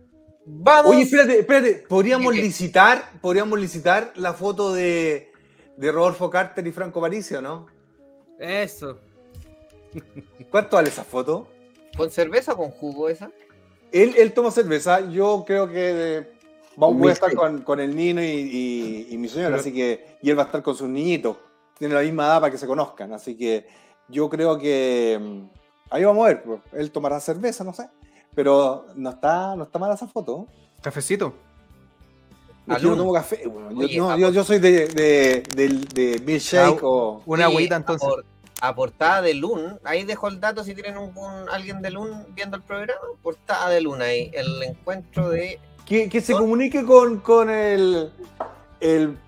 Vamos. 0.47 0.93
Oye, 0.93 1.03
espérate, 1.03 1.41
espérate. 1.41 1.85
¿Podríamos 1.89 2.35
licitar, 2.35 3.11
podríamos 3.21 3.59
licitar 3.59 4.13
la 4.15 4.33
foto 4.33 4.73
de, 4.73 5.33
de 5.77 5.93
Rodolfo 5.93 6.31
Carter 6.31 6.65
y 6.65 6.71
Franco 6.71 7.01
Paricio, 7.01 7.43
¿no? 7.43 7.67
Eso. 8.39 9.01
¿Cuánto 10.51 10.77
vale 10.77 10.91
esa 10.91 11.03
foto? 11.03 11.49
¿Con 11.97 12.11
cerveza 12.11 12.53
o 12.53 12.57
con 12.57 12.71
jugo 12.71 13.09
esa? 13.09 13.31
Él, 13.93 14.15
él 14.17 14.33
toma 14.33 14.51
cerveza. 14.51 15.09
Yo 15.11 15.45
creo 15.47 15.69
que 15.69 16.27
vamos 16.77 17.09
a 17.09 17.13
estar 17.13 17.35
con, 17.35 17.81
el 17.81 17.95
Nino 17.95 18.23
y, 18.23 19.15
mi 19.19 19.29
señora, 19.29 19.57
así 19.57 19.73
que. 19.73 20.17
Y 20.23 20.31
él 20.31 20.39
va 20.39 20.43
a 20.43 20.47
estar 20.47 20.63
con 20.63 20.75
sus 20.75 20.89
niñitos 20.89 21.37
tiene 21.79 21.95
la 21.95 22.03
misma 22.03 22.27
edad 22.27 22.41
para 22.41 22.51
que 22.51 22.59
se 22.59 22.67
conozcan. 22.67 23.13
Así 23.13 23.37
que 23.37 23.67
yo 24.09 24.29
creo 24.29 24.59
que 24.59 25.19
mm, 25.21 25.41
ahí 25.91 26.05
vamos 26.05 26.25
a 26.25 26.29
ver. 26.29 26.43
Pues, 26.43 26.61
él 26.73 26.91
tomará 26.91 27.21
cerveza, 27.21 27.65
no 27.65 27.73
sé. 27.73 27.89
pero 28.35 28.87
no 28.95 29.11
está, 29.11 29.55
no 29.57 29.65
está 29.65 29.79
mala 29.79 29.95
esa 29.95 30.07
foto. 30.07 30.47
Cafecito. 30.81 31.35
yo 32.81 32.91
no 32.91 32.97
tomo 32.97 33.13
café, 33.13 33.43
yo, 33.77 34.45
soy 34.45 34.59
de, 34.59 34.89
de, 34.89 35.43
de, 35.95 36.23
milkshake 36.25 36.79
ah, 36.83 36.87
o... 36.87 37.23
Una 37.27 37.47
agüita 37.47 37.77
entonces. 37.77 38.09
A, 38.69 38.75
portada 38.75 39.23
de 39.23 39.35
Lun, 39.35 39.79
ahí 39.85 40.05
dejo 40.05 40.29
el 40.29 40.41
dato 40.41 40.65
si 40.65 40.75
tienen 40.75 40.97
un, 40.97 41.13
alguien 41.51 41.83
de 41.83 41.91
Lun 41.91 42.27
viendo 42.35 42.57
el 42.57 42.63
programa, 42.63 43.01
portada 43.23 43.69
de 43.69 43.81
Lun 43.81 44.03
ahí, 44.03 44.31
el 44.35 44.63
encuentro 44.63 45.31
de... 45.31 45.59
Que, 45.87 46.09
que 46.09 46.21
se 46.21 46.33
comunique 46.33 46.85
con, 46.85 47.19
con 47.19 47.51
el, 47.51 48.11
el 48.81 49.19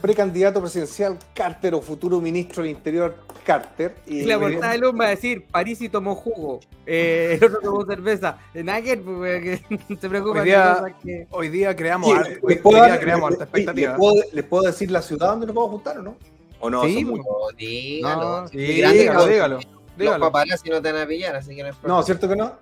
precandidato 0.00 0.60
presidencial 0.60 1.18
Carter 1.34 1.74
o 1.74 1.80
futuro 1.80 2.20
ministro 2.20 2.62
del 2.62 2.72
Interior 2.72 3.14
Carter. 3.44 3.94
Y, 4.06 4.24
la 4.24 4.38
portada 4.38 4.72
de 4.72 4.78
Luma 4.78 5.04
va 5.04 5.06
a 5.06 5.10
decir, 5.10 5.46
París 5.46 5.80
y 5.80 5.88
tomó 5.88 6.14
jugo, 6.14 6.60
eh, 6.84 7.38
el 7.40 7.44
otro 7.44 7.60
tomó 7.60 7.84
cerveza. 7.84 8.38
Nugget, 8.54 9.02
pues, 9.02 9.60
se 10.00 10.08
preocupa. 10.08 10.40
Hoy 10.40 10.46
día, 10.46 10.96
que... 11.02 11.26
hoy 11.30 11.48
día 11.48 11.76
creamos, 11.76 12.08
sí, 12.08 12.34
hoy, 12.42 12.74
día 12.74 12.98
creamos 12.98 13.30
alta 13.30 13.44
expectativa. 13.44 13.90
¿les 13.90 13.98
puedo, 13.98 14.22
¿Les 14.32 14.44
puedo, 14.44 14.64
decir 14.64 14.90
la 14.90 15.02
ciudad 15.02 15.28
donde 15.28 15.46
nos 15.46 15.54
vamos 15.54 15.68
a 15.68 15.72
juntar 15.72 15.98
o 15.98 16.02
no? 16.02 16.16
¿O 16.60 16.70
no? 16.70 16.84
Sí, 16.84 17.04
muy... 17.04 17.20
dígalo. 17.56 18.42
No, 18.42 18.48
sí, 18.48 18.58
dígalo, 18.58 19.26
dígalo. 19.26 19.60
Los 19.96 20.18
paparazzi 20.18 20.68
no 20.68 20.82
te 20.82 20.92
van 20.92 21.02
a 21.02 21.06
pillar, 21.06 21.36
así 21.36 21.54
que 21.54 21.62
no 21.62 21.68
es 21.70 21.76
No, 21.82 22.02
¿cierto 22.02 22.28
que 22.28 22.36
no? 22.36 22.54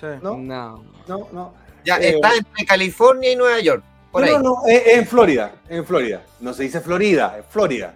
Sí. 0.00 0.06
No, 0.22 0.36
no, 0.36 0.84
no. 1.08 1.28
no. 1.32 1.54
Ya, 1.84 1.98
eh, 1.98 2.16
está 2.16 2.34
entre 2.34 2.64
California 2.64 3.32
y 3.32 3.36
Nueva 3.36 3.60
York. 3.60 3.82
Por 4.10 4.22
no, 4.22 4.26
ahí. 4.26 4.34
no, 4.34 4.42
no, 4.42 4.62
es 4.66 4.86
en 4.86 5.06
Florida, 5.06 5.52
en 5.68 5.84
Florida. 5.84 6.22
No 6.40 6.52
se 6.52 6.64
dice 6.64 6.80
Florida, 6.80 7.36
es 7.38 7.46
Florida. 7.48 7.94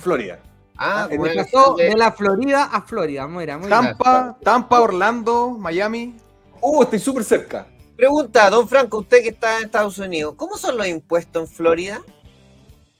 Florida. 0.00 0.38
Ah, 0.76 1.08
como 1.10 1.26
pasó 1.34 1.74
de... 1.74 1.94
la 1.96 2.12
Florida 2.12 2.64
a 2.64 2.82
Florida, 2.82 3.26
mira, 3.26 3.58
muy 3.58 3.68
Tampa, 3.68 4.36
Tampa, 4.42 4.80
Orlando, 4.80 5.50
Miami. 5.50 6.16
Uh, 6.60 6.84
estoy 6.84 7.00
súper 7.00 7.24
cerca. 7.24 7.66
Pregunta, 7.96 8.48
don 8.48 8.68
Franco, 8.68 8.98
usted 8.98 9.22
que 9.22 9.30
está 9.30 9.58
en 9.58 9.64
Estados 9.64 9.98
Unidos, 9.98 10.34
¿cómo 10.36 10.56
son 10.56 10.76
los 10.76 10.86
impuestos 10.86 11.42
en 11.42 11.54
Florida? 11.54 12.00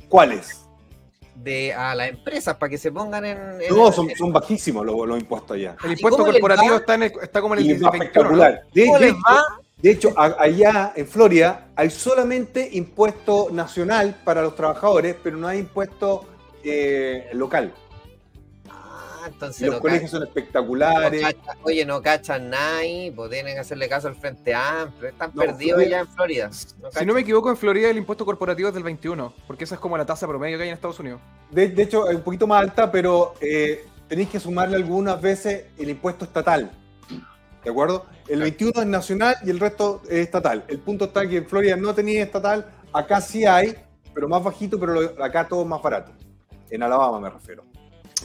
¿Cuáles? 0.08 0.67
De 1.42 1.72
a 1.72 1.94
las 1.94 2.08
empresas 2.08 2.56
para 2.56 2.70
que 2.70 2.78
se 2.78 2.90
pongan 2.90 3.24
en. 3.24 3.58
no, 3.70 3.92
son, 3.92 4.08
son, 4.16 4.32
bajísimos 4.32 4.84
los, 4.84 5.06
los, 5.06 5.18
impuestos 5.18 5.52
allá. 5.56 5.76
El 5.84 5.92
impuesto 5.92 6.24
corporativo 6.24 6.74
está, 6.74 6.94
en 6.94 7.02
está 7.04 7.40
como 7.40 7.54
en 7.54 7.60
el 7.60 7.70
espectacular. 7.70 8.64
De, 8.74 8.82
de, 8.82 9.14
de 9.80 9.90
hecho, 9.92 10.12
allá 10.16 10.92
en 10.96 11.06
Florida 11.06 11.68
hay 11.76 11.90
solamente 11.90 12.68
impuesto 12.72 13.48
nacional 13.52 14.20
para 14.24 14.42
los 14.42 14.56
trabajadores, 14.56 15.14
pero 15.22 15.36
no 15.36 15.46
hay 15.46 15.60
impuesto 15.60 16.26
eh, 16.64 17.28
local. 17.32 17.72
Entonces 19.28 19.68
los 19.68 19.80
colegios 19.80 20.10
son 20.10 20.22
espectaculares. 20.22 21.24
oye, 21.62 21.84
no 21.84 22.02
cachan 22.02 22.50
nadie, 22.50 23.12
pues 23.14 23.30
tienen 23.30 23.54
que 23.54 23.60
hacerle 23.60 23.88
caso 23.88 24.08
al 24.08 24.16
Frente 24.16 24.54
Amplio. 24.54 25.10
Están 25.10 25.32
perdidos 25.32 25.80
allá 25.80 26.00
en 26.00 26.08
Florida. 26.08 26.50
si 26.52 27.06
no 27.06 27.14
me 27.14 27.20
equivoco, 27.20 27.50
en 27.50 27.56
Florida 27.56 27.90
el 27.90 27.98
impuesto 27.98 28.24
corporativo 28.24 28.68
es 28.68 28.74
del 28.74 28.82
21, 28.82 29.32
porque 29.46 29.64
esa 29.64 29.76
es 29.76 29.80
como 29.80 29.96
la 29.96 30.06
tasa 30.06 30.26
promedio 30.26 30.56
que 30.56 30.64
hay 30.64 30.70
en 30.70 30.74
Estados 30.74 30.98
Unidos. 30.98 31.20
De, 31.50 31.72
hecho, 31.76 32.08
es 32.08 32.16
un 32.16 32.22
poquito 32.22 32.46
más 32.46 32.62
alta, 32.62 32.90
pero 32.90 33.34
eh, 33.40 33.86
tenéis 34.08 34.28
que 34.28 34.40
sumarle 34.40 34.76
algunas 34.76 35.20
veces 35.20 35.66
el 35.78 35.90
impuesto 35.90 36.24
estatal. 36.24 36.70
¿De 37.64 37.70
acuerdo? 37.70 38.06
El 38.28 38.40
21 38.40 38.82
es 38.82 38.86
nacional 38.86 39.36
y 39.44 39.50
el 39.50 39.58
resto 39.58 40.02
es 40.06 40.18
estatal. 40.18 40.64
El 40.68 40.78
punto 40.78 41.06
está 41.06 41.26
que 41.28 41.38
en 41.38 41.46
Florida 41.46 41.76
no 41.76 41.94
tenía 41.94 42.22
estatal, 42.22 42.66
acá 42.92 43.20
sí 43.20 43.44
hay, 43.44 43.76
pero 44.14 44.28
más 44.28 44.42
bajito, 44.42 44.78
pero 44.78 45.22
acá 45.22 45.46
todo 45.46 45.62
es 45.62 45.68
más 45.68 45.82
barato. 45.82 46.12
En 46.70 46.82
Alabama 46.82 47.20
me 47.20 47.30
refiero. 47.30 47.64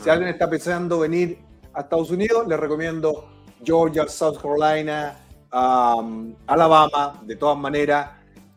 Si 0.03 0.09
alguien 0.09 0.29
está 0.29 0.49
pensando 0.49 0.99
venir 0.99 1.37
a 1.73 1.79
Estados 1.79 2.11
Unidos, 2.11 2.45
les 2.45 2.59
recomiendo 2.59 3.29
Georgia, 3.63 4.05
South 4.09 4.35
Carolina, 4.35 5.17
um, 5.49 6.35
Alabama, 6.45 7.21
de 7.23 7.37
todas 7.37 7.57
maneras, 7.57 8.09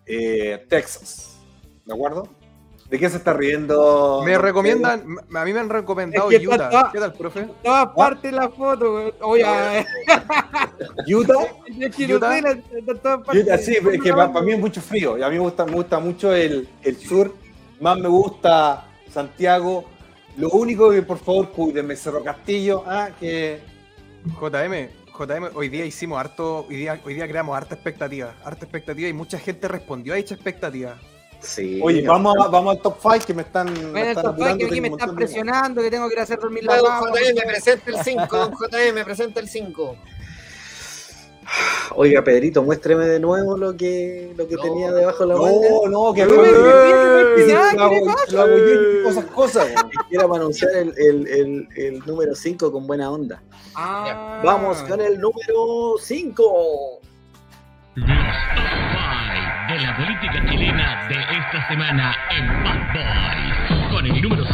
eh, 0.04 0.66
Texas. 0.68 1.38
¿De 1.84 1.94
acuerdo? 1.94 2.28
¿De 2.90 2.98
qué 2.98 3.08
se 3.08 3.18
está 3.18 3.32
riendo? 3.32 4.22
Me 4.24 4.36
recomiendan, 4.38 5.04
a 5.32 5.44
mí 5.44 5.52
me 5.52 5.60
han 5.60 5.68
recomendado 5.68 6.30
Utah. 6.30 6.90
¿Qué 6.92 6.98
tal, 6.98 7.12
profe? 7.12 7.48
Todas 7.62 7.90
partes 7.94 8.32
la 8.32 8.48
foto, 8.48 9.12
Oye, 9.20 9.86
¿Utah? 11.06 11.38
Utah, 11.78 13.58
sí, 13.58 13.76
es 13.76 14.02
que 14.02 14.12
para, 14.12 14.42
mí 14.42 14.50
es 14.50 14.58
mucho 14.58 14.80
frío. 14.80 15.16
Y 15.16 15.22
a 15.22 15.28
mí 15.28 15.36
me 15.36 15.42
gusta, 15.42 15.64
me 15.64 15.74
gusta 15.74 16.00
mucho 16.00 16.34
el, 16.34 16.68
el 16.82 16.96
sur. 16.96 17.32
Más 17.78 17.96
me 17.98 18.08
gusta 18.08 18.84
Santiago. 19.12 19.95
Lo 20.36 20.50
único 20.50 20.90
que 20.90 21.02
por 21.02 21.18
favor 21.18 21.50
cuídenme, 21.50 21.96
Cerro 21.96 22.22
Castillo, 22.22 22.84
ah, 22.86 23.10
que. 23.18 23.60
JM, 24.40 24.88
JM, 25.16 25.56
hoy 25.56 25.68
día 25.68 25.84
hicimos 25.84 26.18
harto, 26.18 26.66
hoy 26.68 26.76
día, 26.76 27.00
hoy 27.04 27.14
día 27.14 27.28
creamos 27.28 27.56
harta 27.56 27.74
expectativa, 27.74 28.34
harta 28.44 28.64
expectativa 28.64 29.08
y 29.08 29.12
mucha 29.12 29.38
gente 29.38 29.68
respondió 29.68 30.14
a 30.14 30.16
dicha 30.16 30.34
expectativa. 30.34 30.98
Oye, 31.82 32.02
vamos, 32.02 32.34
vamos 32.50 32.76
al 32.76 32.82
top 32.82 32.98
5 33.00 33.18
que 33.26 33.34
me 33.34 33.42
están. 33.42 33.72
Bueno, 33.92 33.98
el 33.98 34.14
top 34.14 34.36
5 34.36 34.58
que 34.58 34.64
aquí 34.66 34.80
me 34.80 34.88
están 34.88 35.14
presionando, 35.14 35.82
que 35.82 35.90
tengo 35.90 36.08
que 36.08 36.14
ir 36.14 36.20
a 36.20 36.22
hacer 36.24 36.40
dormir 36.40 36.64
la 36.64 36.78
JM, 36.78 37.46
presenta 37.46 37.90
el 37.90 37.98
5, 38.02 38.50
JM, 38.70 39.04
presenta 39.04 39.40
el 39.40 39.48
5. 39.48 39.96
Oiga, 41.94 42.22
Pedrito, 42.22 42.62
muéstreme 42.62 43.06
de 43.06 43.20
nuevo 43.20 43.56
lo 43.56 43.76
que, 43.76 44.32
lo 44.36 44.46
que 44.48 44.56
tenía 44.56 44.92
debajo 44.92 45.26
de 45.26 45.34
la 45.34 45.40
manga. 45.40 45.68
No, 45.70 45.88
no, 45.88 46.12
que 46.12 46.26
lo 46.26 46.42
hago 48.40 48.56
yo 48.56 49.02
cosas, 49.04 49.24
cosas. 49.26 49.68
Quiero 50.08 50.34
anunciar 50.34 50.70
el, 50.72 50.92
el, 50.96 51.26
el, 51.26 51.68
el 51.76 51.98
número 52.00 52.34
5 52.34 52.72
con 52.72 52.86
buena 52.86 53.10
onda. 53.10 53.42
Ah. 53.74 54.40
Vamos 54.44 54.82
con 54.82 55.00
el 55.00 55.18
número 55.20 55.94
5 56.00 57.00
de 57.96 59.78
la 59.80 59.96
política 59.96 60.46
chilena 60.50 61.08
de 61.08 61.14
esta 61.14 61.68
semana 61.68 62.14
en 62.30 62.46
Bad 62.62 62.92
Boys, 62.92 63.90
con 63.90 64.06
el 64.06 64.22
número 64.22 64.44
5. 64.44 64.45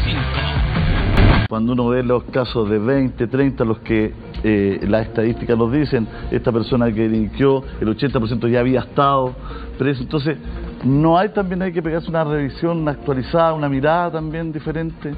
Cuando 1.52 1.74
uno 1.74 1.88
ve 1.88 2.02
los 2.02 2.24
casos 2.24 2.66
de 2.70 2.78
20, 2.78 3.26
30, 3.26 3.64
los 3.66 3.78
que 3.80 4.10
eh, 4.42 4.80
las 4.88 5.08
estadísticas 5.08 5.58
nos 5.58 5.70
dicen, 5.70 6.08
esta 6.30 6.50
persona 6.50 6.86
que 6.86 7.02
delinquió, 7.02 7.62
el 7.78 7.94
80% 7.94 8.48
ya 8.48 8.60
había 8.60 8.80
estado 8.80 9.34
preso, 9.76 10.02
entonces 10.02 10.38
no 10.82 11.18
hay 11.18 11.28
también 11.28 11.60
hay 11.60 11.70
que 11.70 11.82
pegarse 11.82 12.08
una 12.08 12.24
revisión 12.24 12.78
una 12.78 12.92
actualizada, 12.92 13.52
una 13.52 13.68
mirada 13.68 14.12
también 14.12 14.50
diferente. 14.50 15.12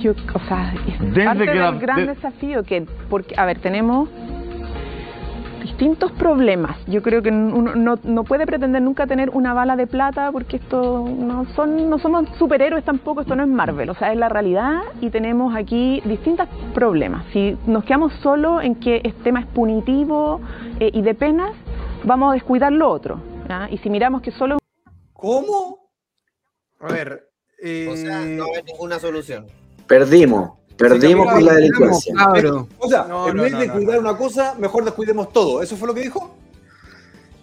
Yo, 0.00 0.12
o 0.12 0.38
sea, 0.48 0.72
es 0.86 1.22
parte 1.22 1.44
del 1.44 1.78
gran 1.80 2.06
desafío 2.06 2.62
que, 2.62 2.86
porque, 3.10 3.34
a 3.36 3.44
ver, 3.44 3.58
tenemos 3.58 4.08
distintos 5.62 6.12
problemas. 6.12 6.76
Yo 6.86 7.02
creo 7.02 7.22
que 7.22 7.30
uno 7.30 7.74
no, 7.74 7.98
no, 8.02 8.24
puede 8.24 8.46
pretender 8.46 8.82
nunca 8.82 9.06
tener 9.06 9.30
una 9.30 9.54
bala 9.54 9.76
de 9.76 9.86
plata 9.86 10.30
porque 10.32 10.56
esto 10.56 11.08
no 11.08 11.46
son 11.54 11.88
no 11.88 11.98
somos 11.98 12.28
superhéroes 12.38 12.84
tampoco, 12.84 13.22
esto 13.22 13.36
no 13.36 13.42
es 13.42 13.48
Marvel, 13.48 13.90
o 13.90 13.94
sea, 13.94 14.12
es 14.12 14.18
la 14.18 14.28
realidad 14.28 14.82
y 15.00 15.10
tenemos 15.10 15.54
aquí 15.56 16.02
distintos 16.04 16.48
problemas. 16.74 17.24
Si 17.32 17.56
nos 17.66 17.84
quedamos 17.84 18.12
solo 18.22 18.60
en 18.60 18.74
que 18.76 19.00
el 19.04 19.14
tema 19.22 19.40
es 19.40 19.46
punitivo 19.46 20.40
eh, 20.80 20.90
y 20.92 21.02
de 21.02 21.14
penas, 21.14 21.52
vamos 22.04 22.30
a 22.30 22.34
descuidar 22.34 22.72
lo 22.72 22.90
otro. 22.90 23.32
Y 23.70 23.78
si 23.78 23.90
miramos 23.90 24.22
que 24.22 24.30
solo... 24.30 24.58
¿Cómo? 25.12 25.90
A 26.80 26.92
ver... 26.92 27.28
Eh... 27.62 27.86
O 27.90 27.96
sea, 27.96 28.24
no 28.24 28.46
hay 28.56 28.62
ninguna 28.64 28.98
solución. 28.98 29.46
Perdimos. 29.86 30.61
Perdimos 30.88 31.32
con 31.32 31.44
la 31.44 31.54
delincuencia. 31.54 32.14
O 32.78 32.88
sea, 32.88 33.06
en 33.28 33.36
vez 33.36 33.58
de 33.58 33.70
cuidar 33.70 33.98
una 33.98 34.16
cosa, 34.16 34.54
mejor 34.58 34.84
descuidemos 34.84 35.32
todo. 35.32 35.62
¿Eso 35.62 35.76
fue 35.76 35.88
lo 35.88 35.94
que 35.94 36.00
dijo? 36.00 36.36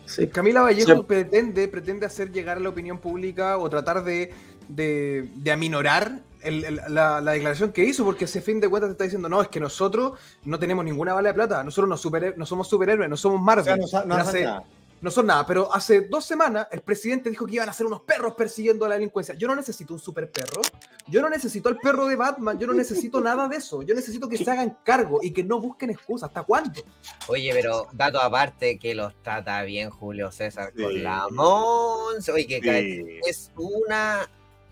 Sí. 0.06 0.28
Camila 0.28 0.62
Vallejo 0.62 1.04
pretende, 1.04 1.68
pretende 1.68 2.06
hacer 2.06 2.32
llegar 2.32 2.58
a 2.58 2.60
la 2.60 2.70
opinión 2.70 2.98
pública 2.98 3.58
o 3.58 3.70
tratar 3.70 4.04
de, 4.04 4.34
de, 4.68 5.30
de 5.36 5.52
aminorar 5.52 6.22
el, 6.42 6.82
la, 6.90 7.22
la, 7.22 7.32
declaración 7.32 7.72
que 7.72 7.84
hizo, 7.84 8.04
porque 8.04 8.26
ese 8.26 8.42
fin 8.42 8.60
de 8.60 8.70
cuentas 8.70 8.90
te 8.90 8.92
está 8.94 9.04
diciendo, 9.04 9.30
no, 9.30 9.42
es 9.42 9.50
que 9.50 9.60
nosotros 9.60 10.14
no 10.46 10.58
tenemos 10.58 10.84
ninguna 10.84 11.14
bala 11.14 11.30
de 11.30 11.36
plata, 11.36 11.64
nosotros 11.64 11.90
no, 11.90 11.98
super, 11.98 12.38
no 12.38 12.46
somos 12.46 12.68
superhéroes, 12.68 13.10
no 13.10 13.18
somos 13.18 13.42
Marvel. 13.42 13.82
O 13.84 13.88
sea, 13.88 14.04
no, 14.06 14.18
no, 14.18 14.64
no 15.02 15.12
son 15.12 15.28
nada, 15.28 15.46
pero 15.46 15.74
hace 15.74 16.02
dos 16.02 16.26
semanas 16.26 16.68
el 16.72 16.82
presidente 16.82 17.30
dijo 17.30 17.46
que 17.46 17.56
iban 17.56 17.70
a 17.70 17.74
ser 17.74 17.86
unos 17.86 18.02
perros 18.02 18.34
persiguiendo 18.36 18.86
a 18.86 18.90
la 18.90 18.96
delincuencia. 18.96 19.36
Yo 19.36 19.48
no 19.48 19.56
necesito 19.56 19.94
un 19.94 20.00
super 20.00 20.30
perro, 20.30 20.62
yo 21.08 21.22
no 21.22 21.30
necesito 21.30 21.70
el 21.70 21.78
perro 21.78 22.08
de 22.08 22.16
Batman, 22.16 22.60
yo 22.60 22.68
no 22.68 22.74
necesito 22.74 23.22
nada 23.22 23.48
de 23.48 23.58
eso. 23.58 23.82
Yo 23.82 23.96
necesito 23.96 24.28
que 24.28 24.38
se 24.38 24.50
hagan 24.50 24.78
cargo 24.84 25.20
y 25.22 25.32
que 25.32 25.44
no 25.44 25.60
busquen 25.62 25.90
excusas. 25.90 26.28
¿Hasta 26.28 26.44
cuándo? 26.44 26.82
Oye, 27.28 27.52
pero 27.54 27.88
dato 27.94 28.22
aparte 28.22 28.78
que 28.78 28.94
los 28.94 29.14
trata 29.24 29.62
bien 29.64 29.90
Julio 29.90 30.32
César 30.32 30.74
con 30.74 31.02
la 31.02 31.28
Mons. 31.30 32.28
Oye, 32.30 32.60
que 32.60 33.20
es 33.26 33.52
una, 33.56 34.30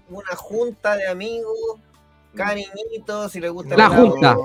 una 0.09 0.35
junta 0.35 0.95
de 0.97 1.07
amigos 1.07 1.79
cariñitos, 2.37 3.31
si 3.31 3.39
le 3.39 3.49
gusta 3.49 3.75
la 3.75 3.89
junta. 3.89 4.37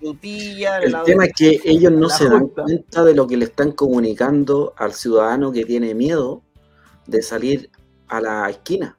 el 0.00 0.96
tema 1.04 1.26
es 1.26 1.32
que 1.36 1.60
ellos 1.64 1.92
no 1.92 2.08
se 2.08 2.28
dan 2.28 2.48
cuenta 2.48 3.04
de 3.04 3.14
lo 3.14 3.26
que 3.26 3.36
le 3.36 3.44
están 3.46 3.72
comunicando 3.72 4.72
al 4.76 4.94
ciudadano 4.94 5.52
que 5.52 5.64
tiene 5.64 5.94
miedo 5.94 6.42
de 7.06 7.22
salir 7.22 7.70
a 8.08 8.20
la 8.20 8.48
esquina. 8.48 8.96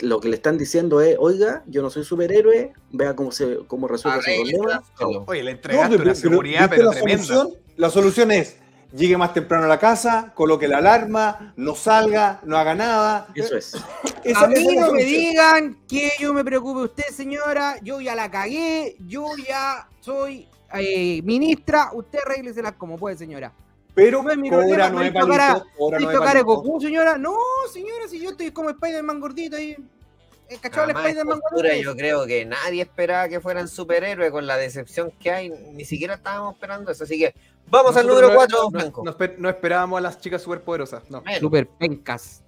lo 0.00 0.20
que 0.20 0.28
le 0.28 0.36
están 0.36 0.56
diciendo 0.58 1.00
es, 1.00 1.16
oiga, 1.18 1.64
yo 1.66 1.82
no 1.82 1.90
soy 1.90 2.04
superhéroe, 2.04 2.72
vea 2.92 3.16
cómo 3.16 3.32
se 3.32 3.58
cómo 3.66 3.88
resuelve 3.88 4.20
ese 4.20 4.36
problema. 4.36 4.82
Oye, 5.26 5.42
le 5.42 5.50
entregaste 5.52 5.96
una 5.96 6.14
seguridad, 6.14 6.70
pero 6.70 6.92
la 6.92 6.98
Solución, 7.00 7.50
la 7.76 7.90
solución 7.90 8.30
es, 8.30 8.56
llegue 8.92 9.16
más 9.16 9.32
temprano 9.32 9.64
a 9.64 9.68
la 9.68 9.78
casa, 9.78 10.32
coloque 10.34 10.68
la 10.68 10.78
alarma, 10.78 11.52
no 11.56 11.74
salga, 11.74 12.40
no 12.44 12.56
haga 12.56 12.74
nada. 12.74 13.26
Eso 13.34 13.56
es. 13.56 13.74
a 14.34 14.46
mí 14.46 14.76
no 14.76 14.92
me 14.92 15.04
digan 15.04 15.78
que 15.88 16.12
yo 16.18 16.32
me 16.34 16.44
preocupe 16.44 16.80
usted, 16.80 17.08
señora, 17.12 17.76
yo 17.82 18.00
ya 18.00 18.14
la 18.14 18.30
cagué, 18.30 18.96
yo 19.06 19.26
ya 19.36 19.88
soy 20.00 20.48
eh, 20.74 21.20
ministra, 21.22 21.90
usted 21.92 22.20
arrégleselas 22.24 22.72
como 22.72 22.96
puede, 22.96 23.16
señora. 23.16 23.52
Pero 23.94 24.22
no 24.22 24.30
es 24.30 24.38
mi 24.38 24.48
problema, 24.48 24.88
no 24.88 25.02
es 25.02 25.12
palito, 25.12 26.24
no 26.24 26.44
Goku, 26.44 26.80
señora. 26.80 27.18
No, 27.18 27.36
señora, 27.72 28.06
si 28.08 28.20
yo 28.20 28.30
estoy 28.30 28.50
como 28.52 28.70
Spider-Man 28.70 29.20
gordito 29.20 29.56
ahí. 29.56 29.76
¿Cachado 30.58 30.90
el 30.90 30.96
Spider-Man? 30.96 31.40
Yo 31.82 31.96
creo 31.96 32.26
que 32.26 32.44
nadie 32.44 32.82
esperaba 32.82 33.28
que 33.28 33.40
fueran 33.40 33.68
superhéroes 33.68 34.30
con 34.30 34.46
la 34.46 34.56
decepción 34.56 35.12
que 35.12 35.30
hay. 35.30 35.50
Ni 35.72 35.84
siquiera 35.84 36.14
estábamos 36.14 36.54
esperando 36.54 36.90
eso. 36.90 37.04
Así 37.04 37.18
que 37.18 37.34
vamos 37.68 37.96
al 37.96 38.06
número 38.06 38.34
4, 38.34 38.70
no, 38.72 39.04
no, 39.38 39.48
esperábamos 39.48 39.98
a 39.98 40.00
las 40.00 40.20
chicas 40.20 40.42
superpoderosas. 40.42 41.08
No. 41.08 41.22
Super 41.38 41.68
pencas. 41.68 42.42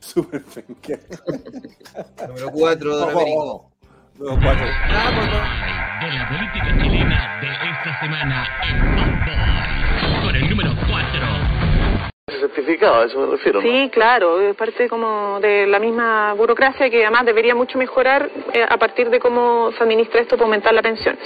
Super 0.00 0.44
pencas. 0.44 1.00
número 2.28 2.50
4, 2.52 2.96
Don 2.96 3.10
Américo. 3.10 3.70
Número 4.14 4.40
4. 4.40 4.66
De 4.66 6.12
la 6.12 6.28
política 6.28 6.78
chilena 6.80 7.40
de 7.40 7.48
esta 7.48 8.00
semana 8.00 8.46
en 8.62 8.78
con 10.22 10.36
el 10.36 10.48
número 10.50 10.70
4 10.88 11.47
certificado, 12.32 13.02
a 13.02 13.04
eso 13.06 13.18
me 13.18 13.26
refiero. 13.32 13.60
Sí, 13.62 13.90
claro, 13.92 14.40
es 14.40 14.54
parte 14.54 14.88
como 14.88 15.38
de 15.40 15.66
la 15.66 15.78
misma 15.78 16.34
burocracia 16.34 16.90
que 16.90 17.02
además 17.02 17.24
debería 17.24 17.54
mucho 17.54 17.78
mejorar 17.78 18.30
eh, 18.52 18.64
a 18.68 18.76
partir 18.76 19.10
de 19.10 19.18
cómo 19.18 19.72
se 19.72 19.82
administra 19.82 20.20
esto 20.20 20.36
para 20.36 20.44
aumentar 20.44 20.74
la 20.74 20.82
pensión. 20.82 21.18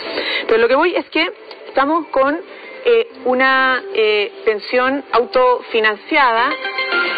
Pero 0.46 0.58
lo 0.58 0.68
que 0.68 0.74
voy 0.74 0.94
es 0.94 1.08
que 1.10 1.32
estamos 1.66 2.06
con 2.08 2.38
eh, 2.84 3.08
una 3.24 3.82
eh, 3.94 4.32
pensión 4.44 5.04
autofinanciada. 5.12 6.50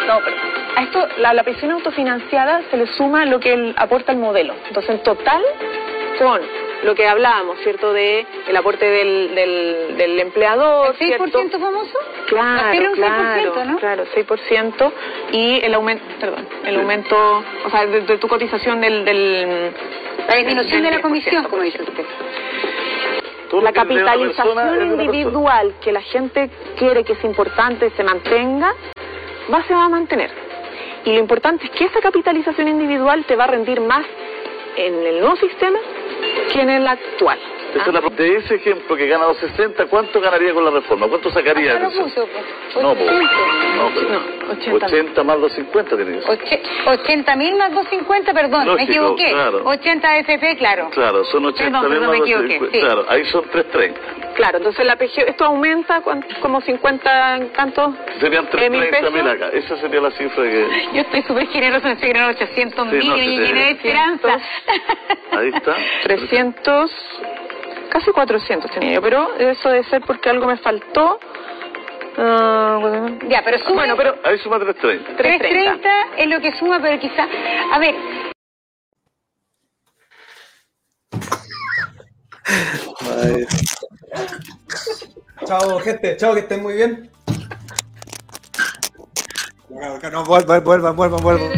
No, 0.06 0.18
pero 0.24 0.36
a 0.76 0.82
esto, 0.82 1.08
la, 1.18 1.42
pensión 1.42 1.70
autofinanciada 1.72 2.62
se 2.70 2.76
le 2.76 2.86
suma 2.86 3.24
lo 3.24 3.40
que 3.40 3.72
aporta 3.76 4.12
el 4.12 4.18
modelo. 4.18 4.54
Entonces, 4.68 4.90
en 4.90 5.02
total, 5.02 5.42
con 6.18 6.40
lo 6.84 6.94
que 6.94 7.06
hablábamos, 7.06 7.58
¿cierto? 7.60 7.92
De 7.92 8.26
el 8.46 8.56
aporte 8.56 8.84
del, 8.84 9.34
del, 9.34 9.96
del 9.96 10.20
empleador. 10.20 10.94
¿El 10.98 11.18
6% 11.18 11.58
famoso? 11.58 11.98
Claro, 12.28 12.92
claro, 12.92 13.54
6%, 13.54 13.64
¿no? 13.64 13.78
claro, 13.78 14.04
6%. 14.14 14.92
Y 15.32 15.60
el 15.64 15.74
aumento, 15.74 16.04
perdón, 16.20 16.46
el 16.64 16.76
aumento, 16.76 17.16
o 17.64 17.70
sea, 17.70 17.86
de, 17.86 18.18
tu 18.18 18.28
cotización 18.28 18.80
del... 18.80 19.04
del 19.04 19.72
la 20.28 20.36
disminución 20.36 20.82
de 20.82 20.90
la 20.90 21.00
comisión, 21.00 21.44
como 21.44 21.62
dice 21.62 21.82
usted. 21.82 22.04
La 23.62 23.72
capitalización 23.72 25.00
individual 25.00 25.74
que 25.80 25.92
la 25.92 26.02
gente 26.02 26.50
quiere 26.76 27.04
que 27.04 27.12
es 27.12 27.24
importante 27.24 27.90
se 27.90 28.02
mantenga, 28.02 28.74
va, 29.52 29.62
se 29.64 29.74
va 29.74 29.84
a 29.84 29.88
mantener. 29.88 30.30
Y 31.04 31.12
lo 31.12 31.18
importante 31.18 31.66
es 31.66 31.70
que 31.70 31.84
esa 31.84 32.00
capitalización 32.00 32.68
individual 32.68 33.24
te 33.26 33.36
va 33.36 33.44
a 33.44 33.48
rendir 33.48 33.80
más 33.80 34.04
en 34.76 35.06
el 35.06 35.20
nuevo 35.20 35.36
sistema 35.36 35.78
¿Quién 36.52 36.70
es 36.70 36.80
la 36.82 36.92
actual? 36.92 37.38
De 38.16 38.36
ese 38.36 38.54
ejemplo 38.54 38.96
que 38.96 39.06
gana 39.06 39.24
260, 39.24 39.86
¿cuánto 39.86 40.20
ganaría 40.20 40.54
con 40.54 40.64
la 40.64 40.70
reforma? 40.70 41.08
¿Cuánto 41.08 41.30
sacaría? 41.30 41.78
no, 41.78 41.90
pues, 41.90 42.16
no, 42.80 42.94
pero 42.94 44.20
80, 44.52 44.86
80 44.86 45.24
más 45.24 45.40
250 45.40 45.96
tiene 45.96 46.20
80 46.86 47.36
mil 47.36 47.56
más 47.56 47.72
250, 47.72 48.32
perdón, 48.32 48.74
me 48.74 48.82
equivoqué. 48.84 49.30
Claro. 49.30 49.62
80 49.64 50.18
FP, 50.18 50.56
claro. 50.56 50.90
Claro, 50.90 51.24
son 51.24 51.44
80 51.46 51.82
mil 51.88 52.00
más 52.00 52.18
250. 52.18 52.78
Claro, 52.78 53.04
ahí 53.08 53.24
son 53.26 53.44
330. 53.50 54.00
Claro, 54.34 54.58
entonces 54.58 54.84
la 54.84 54.96
PG, 54.96 55.28
esto 55.28 55.44
aumenta 55.44 56.02
como 56.40 56.60
50, 56.60 57.40
¿tantos? 57.54 57.94
Serían 58.20 58.46
330 58.48 59.10
mil 59.10 59.28
acá, 59.28 59.48
esa 59.52 59.76
sería 59.76 60.00
la 60.00 60.10
cifra 60.10 60.42
que... 60.42 60.66
Yo 60.92 61.00
estoy 61.02 61.22
súper 61.22 61.46
generosa, 61.48 61.86
me 61.86 61.94
estoy 61.94 62.08
generando 62.08 62.34
800 62.36 62.86
mil 62.86 63.02
y 63.02 63.38
llené 63.38 63.64
de 63.64 63.70
esperanza. 63.70 64.38
Ahí 65.32 65.48
está. 65.54 65.76
300, 66.02 66.90
casi 67.94 68.10
400 68.10 68.70
tenía 68.72 68.94
yo, 68.94 69.02
pero 69.02 69.34
eso 69.36 69.68
debe 69.68 69.84
ser 69.84 70.02
porque 70.02 70.28
algo 70.28 70.46
me 70.46 70.58
faltó. 70.58 71.20
Uh, 72.16 73.28
ya, 73.28 73.42
pero 73.44 73.58
suma. 73.58 73.82
Bueno, 73.82 73.96
pero. 73.96 74.16
Ahí 74.24 74.38
suma 74.38 74.58
330. 74.58 75.16
330 75.16 75.88
es 76.18 76.26
lo 76.28 76.40
que 76.40 76.52
suma, 76.58 76.80
pero 76.82 77.00
quizá. 77.00 77.26
A 77.72 77.78
ver. 77.78 77.94
Chao, 85.46 85.78
gente. 85.80 86.16
Chao, 86.16 86.34
que 86.34 86.40
estén 86.40 86.62
muy 86.62 86.74
bien. 86.74 87.10
No, 90.12 90.24
vuelvan, 90.24 90.62
vuelvan, 90.64 90.96
vuelvan, 90.96 91.22
vuelvan. 91.22 91.52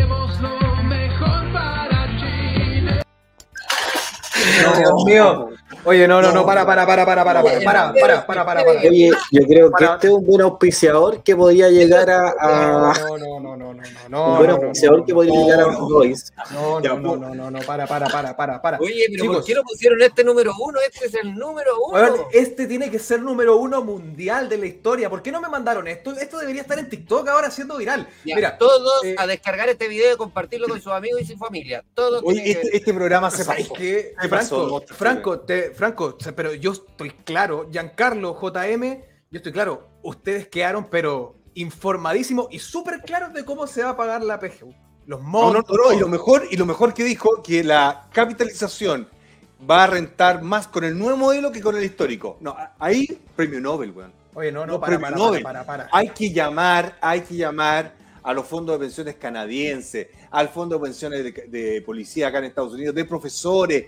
Dios 4.79 5.05
mío. 5.05 5.51
Oye, 5.87 6.09
no, 6.09 6.21
no, 6.21 6.33
no, 6.33 6.45
para, 6.45 6.67
para, 6.67 6.85
para, 6.85 7.07
para, 7.07 7.25
para, 7.25 7.43
para, 7.43 7.63
para, 7.63 7.93
para, 7.93 8.27
para, 8.27 8.27
para, 8.27 8.65
para. 8.65 8.81
Oye, 8.89 9.13
yo 9.31 9.43
creo 9.47 9.71
que 9.71 9.85
este 9.85 10.07
es 10.09 10.13
un 10.13 10.27
buen 10.27 10.41
auspiciador 10.41 11.23
que 11.23 11.37
podría 11.37 11.69
llegar 11.69 12.11
a. 12.11 12.93
No, 12.99 13.17
no, 13.17 13.41
no, 13.41 13.57
no, 13.57 13.75
no, 13.75 13.83
no. 14.09 14.31
Un 14.33 14.39
buen 14.39 14.51
auspiciador 14.51 15.05
que 15.05 15.15
podría 15.15 15.41
llegar 15.41 15.61
a 15.61 15.67
Boys. 15.79 16.33
No, 16.51 16.81
no, 16.81 16.99
no, 16.99 17.17
no, 17.17 17.35
no, 17.35 17.51
no, 17.53 17.59
para, 17.61 17.87
para, 17.87 18.09
para, 18.09 18.37
para, 18.37 18.61
para. 18.61 18.79
Oye, 18.79 19.07
pero 19.13 19.33
¿por 19.33 19.45
qué 19.45 19.55
lo 19.55 19.63
pusieron 19.63 20.03
este 20.03 20.25
número 20.25 20.53
uno? 20.59 20.79
Este 20.85 21.07
es 21.07 21.15
el 21.15 21.35
número 21.35 21.71
uno. 21.89 22.29
este 22.33 22.67
tiene 22.67 22.91
que 22.91 22.99
ser 22.99 23.23
número 23.23 23.57
uno 23.57 23.83
mundial 23.83 24.49
de 24.49 24.59
la 24.59 24.67
historia. 24.67 25.09
¿Por 25.09 25.23
qué 25.23 25.31
no 25.31 25.41
me 25.41 25.49
mandaron 25.49 25.87
esto? 25.87 26.13
Esto 26.13 26.39
debería 26.39 26.63
estar 26.63 26.79
en 26.81 26.89
TikTok 26.89 27.29
ahora 27.29 27.51
siendo 27.51 27.77
viral. 27.77 28.09
Mira, 28.25 28.59
todos 28.59 29.03
a 29.17 29.27
descargar 29.27 29.69
este 29.69 29.87
video 29.87 30.15
y 30.15 30.17
compartirlo 30.17 30.67
con 30.67 30.81
sus 30.81 30.93
amigos 30.93 31.21
y 31.21 31.27
su 31.27 31.37
familia. 31.37 31.85
Todos. 31.95 32.23
Oye, 32.25 32.51
este, 32.51 32.77
este 32.77 32.93
programa 32.93 33.31
se 33.31 33.45
pasó. 33.45 33.67
Franco, 34.29 34.85
Franco, 34.89 35.41
te, 35.41 35.76
Franco, 35.77 36.17
pero 36.35 36.55
yo 36.55 36.73
estoy 36.73 37.11
claro, 37.11 37.69
Giancarlo, 37.71 38.35
JM, 38.41 39.03
yo 39.31 39.37
estoy 39.37 39.53
claro, 39.53 39.89
ustedes 40.03 40.49
quedaron, 40.49 40.89
pero 40.91 41.37
informadísimos 41.55 42.49
y 42.51 42.59
súper 42.59 43.03
claros 43.03 43.33
de 43.33 43.45
cómo 43.45 43.67
se 43.67 43.83
va 43.83 43.91
a 43.91 43.97
pagar 43.97 44.23
la 44.23 44.41
PGU. 44.41 44.75
Los 45.07 45.21
montos. 45.21 45.65
y 45.95 45.99
lo 45.99 46.09
mejor, 46.09 46.49
y 46.51 46.57
lo 46.57 46.67
mejor 46.67 46.95
que 46.95 47.05
dijo, 47.05 47.43
que 47.43 47.63
la 47.63 48.09
capitalización 48.13 49.09
va 49.69 49.85
a 49.85 49.87
rentar 49.87 50.43
más 50.43 50.67
con 50.67 50.85
el 50.85 50.99
nuevo 50.99 51.17
modelo 51.17 51.53
que 51.53 51.61
con 51.61 51.77
el 51.77 51.85
histórico. 51.85 52.39
No, 52.41 52.57
ahí 52.79 53.07
premio 53.37 53.61
Nobel, 53.61 53.93
weón. 53.93 54.13
Oye, 54.35 54.53
no, 54.53 54.67
no, 54.67 54.81
para, 54.81 54.99
para, 54.99 55.17
para, 55.43 55.65
para, 55.65 55.89
Hay 55.93 56.11
que 56.11 56.31
llamar, 56.31 56.99
hay 57.01 57.23
que 57.23 57.37
llamar 57.37 57.95
a 58.23 58.35
los 58.35 58.47
fondos 58.47 58.79
de 58.79 58.85
pensiones 58.85 59.15
canadienses, 59.15 60.09
al 60.31 60.49
fondo 60.49 60.77
de 60.77 60.83
pensiones 60.83 61.25
de, 61.25 61.33
de 61.49 61.83
policía 61.83 62.29
acá 62.29 62.39
en 62.39 62.45
Estados 62.45 62.73
Unidos, 62.75 62.95
de 62.95 63.05
profesores. 63.05 63.87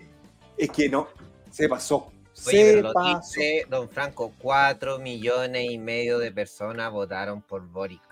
Es 0.57 0.71
que 0.71 0.89
no, 0.89 1.09
se 1.51 1.69
pasó. 1.69 2.13
se 2.33 2.83
pasó. 2.83 3.41
don 3.69 3.89
Franco, 3.89 4.33
cuatro 4.39 4.99
millones 4.99 5.71
y 5.71 5.79
medio 5.79 6.19
de 6.19 6.33
personas 6.33 6.91
votaron 6.93 7.43
por 7.43 7.67
Boric. 7.67 8.03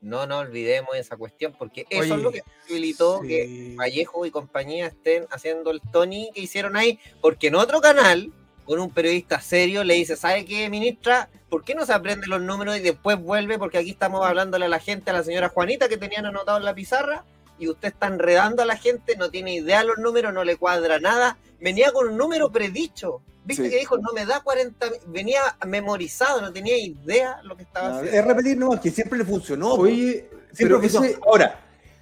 No 0.00 0.26
nos 0.26 0.46
olvidemos 0.46 0.94
esa 0.94 1.16
cuestión, 1.16 1.54
porque 1.58 1.84
eso 1.90 2.14
es 2.14 2.22
lo 2.22 2.30
que 2.30 2.42
posibilitó 2.42 3.20
que 3.20 3.74
Vallejo 3.76 4.26
y 4.26 4.30
compañía 4.30 4.86
estén 4.86 5.26
haciendo 5.30 5.72
el 5.72 5.80
Tony 5.92 6.30
que 6.32 6.40
hicieron 6.40 6.76
ahí, 6.76 7.00
porque 7.20 7.48
en 7.48 7.56
otro 7.56 7.80
canal, 7.80 8.32
con 8.64 8.78
un 8.78 8.90
periodista 8.90 9.40
serio, 9.40 9.82
le 9.82 9.94
dice, 9.94 10.14
¿sabe 10.14 10.44
qué, 10.44 10.70
ministra? 10.70 11.28
¿Por 11.48 11.64
qué 11.64 11.74
no 11.74 11.84
se 11.84 11.92
aprende 11.92 12.28
los 12.28 12.40
números 12.40 12.76
y 12.76 12.80
después 12.80 13.20
vuelve? 13.20 13.58
Porque 13.58 13.78
aquí 13.78 13.90
estamos 13.90 14.24
hablándole 14.24 14.66
a 14.66 14.68
la 14.68 14.78
gente, 14.78 15.10
a 15.10 15.14
la 15.14 15.24
señora 15.24 15.48
Juanita, 15.48 15.88
que 15.88 15.96
tenían 15.96 16.26
anotado 16.26 16.58
en 16.58 16.64
la 16.64 16.74
pizarra, 16.74 17.24
y 17.58 17.68
usted 17.68 17.88
está 17.88 18.06
enredando 18.06 18.62
a 18.62 18.66
la 18.66 18.76
gente, 18.76 19.16
no 19.16 19.30
tiene 19.30 19.54
idea 19.54 19.80
de 19.80 19.86
los 19.86 19.98
números, 19.98 20.32
no 20.32 20.44
le 20.44 20.56
cuadra 20.56 20.98
nada, 20.98 21.38
venía 21.60 21.92
con 21.92 22.08
un 22.08 22.16
número 22.16 22.50
predicho. 22.50 23.22
Viste 23.44 23.70
que 23.70 23.78
dijo, 23.78 23.96
no 23.96 24.12
me 24.12 24.26
da 24.26 24.40
40, 24.40 24.86
venía 25.06 25.40
memorizado, 25.66 26.42
no 26.42 26.52
tenía 26.52 26.76
idea 26.76 27.40
lo 27.42 27.56
que 27.56 27.62
estaba 27.62 27.96
haciendo. 27.96 28.18
Es 28.18 28.26
repetir, 28.26 28.58
no, 28.58 28.74
es 28.74 28.80
que 28.80 28.90
siempre 28.90 29.18
le 29.18 29.24
funcionó. 29.24 29.72
Oye, 29.72 30.28
siempre 30.52 30.78
pero 30.90 31.18
Ahora, 31.26 31.58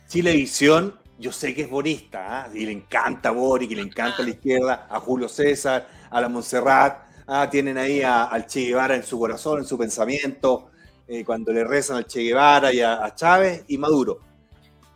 Chilevisión, 0.08 0.98
yo 1.18 1.32
sé 1.32 1.54
que 1.54 1.62
es 1.62 1.70
borista, 1.70 2.42
¿ah? 2.42 2.48
y 2.52 2.66
le 2.66 2.72
encanta 2.72 3.30
Boric, 3.30 3.70
y 3.70 3.74
le 3.76 3.82
encanta 3.82 4.22
a 4.22 4.24
la 4.24 4.30
izquierda, 4.30 4.86
a 4.90 5.00
Julio 5.00 5.28
César, 5.28 5.86
a 6.10 6.20
la 6.20 6.28
Montserrat, 6.28 7.06
¿ah? 7.26 7.48
tienen 7.50 7.78
ahí 7.78 8.02
al 8.02 8.46
Che 8.46 8.66
Guevara 8.66 8.96
en 8.96 9.02
su 9.02 9.18
corazón, 9.18 9.60
en 9.60 9.64
su 9.64 9.78
pensamiento, 9.78 10.70
eh, 11.08 11.24
cuando 11.24 11.52
le 11.52 11.64
rezan 11.64 11.98
al 11.98 12.06
Che 12.06 12.22
Guevara 12.22 12.72
y 12.72 12.80
a, 12.80 13.14
Chávez 13.14 13.64
y 13.68 13.78
Maduro. 13.78 14.20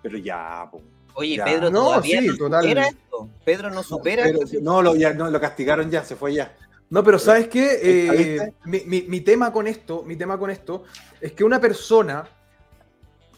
Pero 0.03 0.19
ya, 0.19 0.69
pues, 0.71 0.83
Oye, 1.15 1.41
Pedro 1.45 1.71
no, 1.71 1.85
todavía 1.87 2.21
no 2.21 2.35
supera 2.35 2.87
esto. 2.89 3.29
Pedro 3.45 3.71
no 3.71 3.83
supera 3.83 4.25
No, 4.63 4.83
lo, 4.83 4.97
ya, 4.97 5.13
no, 5.13 5.31
lo 5.31 5.41
castigaron 5.41 5.91
ya, 5.91 6.05
se 6.05 6.17
fue 6.17 6.35
ya. 6.35 6.57
No, 6.89 7.05
pero 7.05 7.19
¿sabes 7.19 7.49
qué? 7.49 7.79
Eh, 7.83 8.53
mi, 8.65 9.03
mi, 9.03 9.21
tema 9.21 9.53
con 9.53 9.67
esto, 9.67 10.03
mi 10.03 10.17
tema 10.17 10.39
con 10.39 10.51
esto 10.51 10.85
es 11.21 11.33
que 11.33 11.45
una 11.45 11.61
persona 11.61 12.25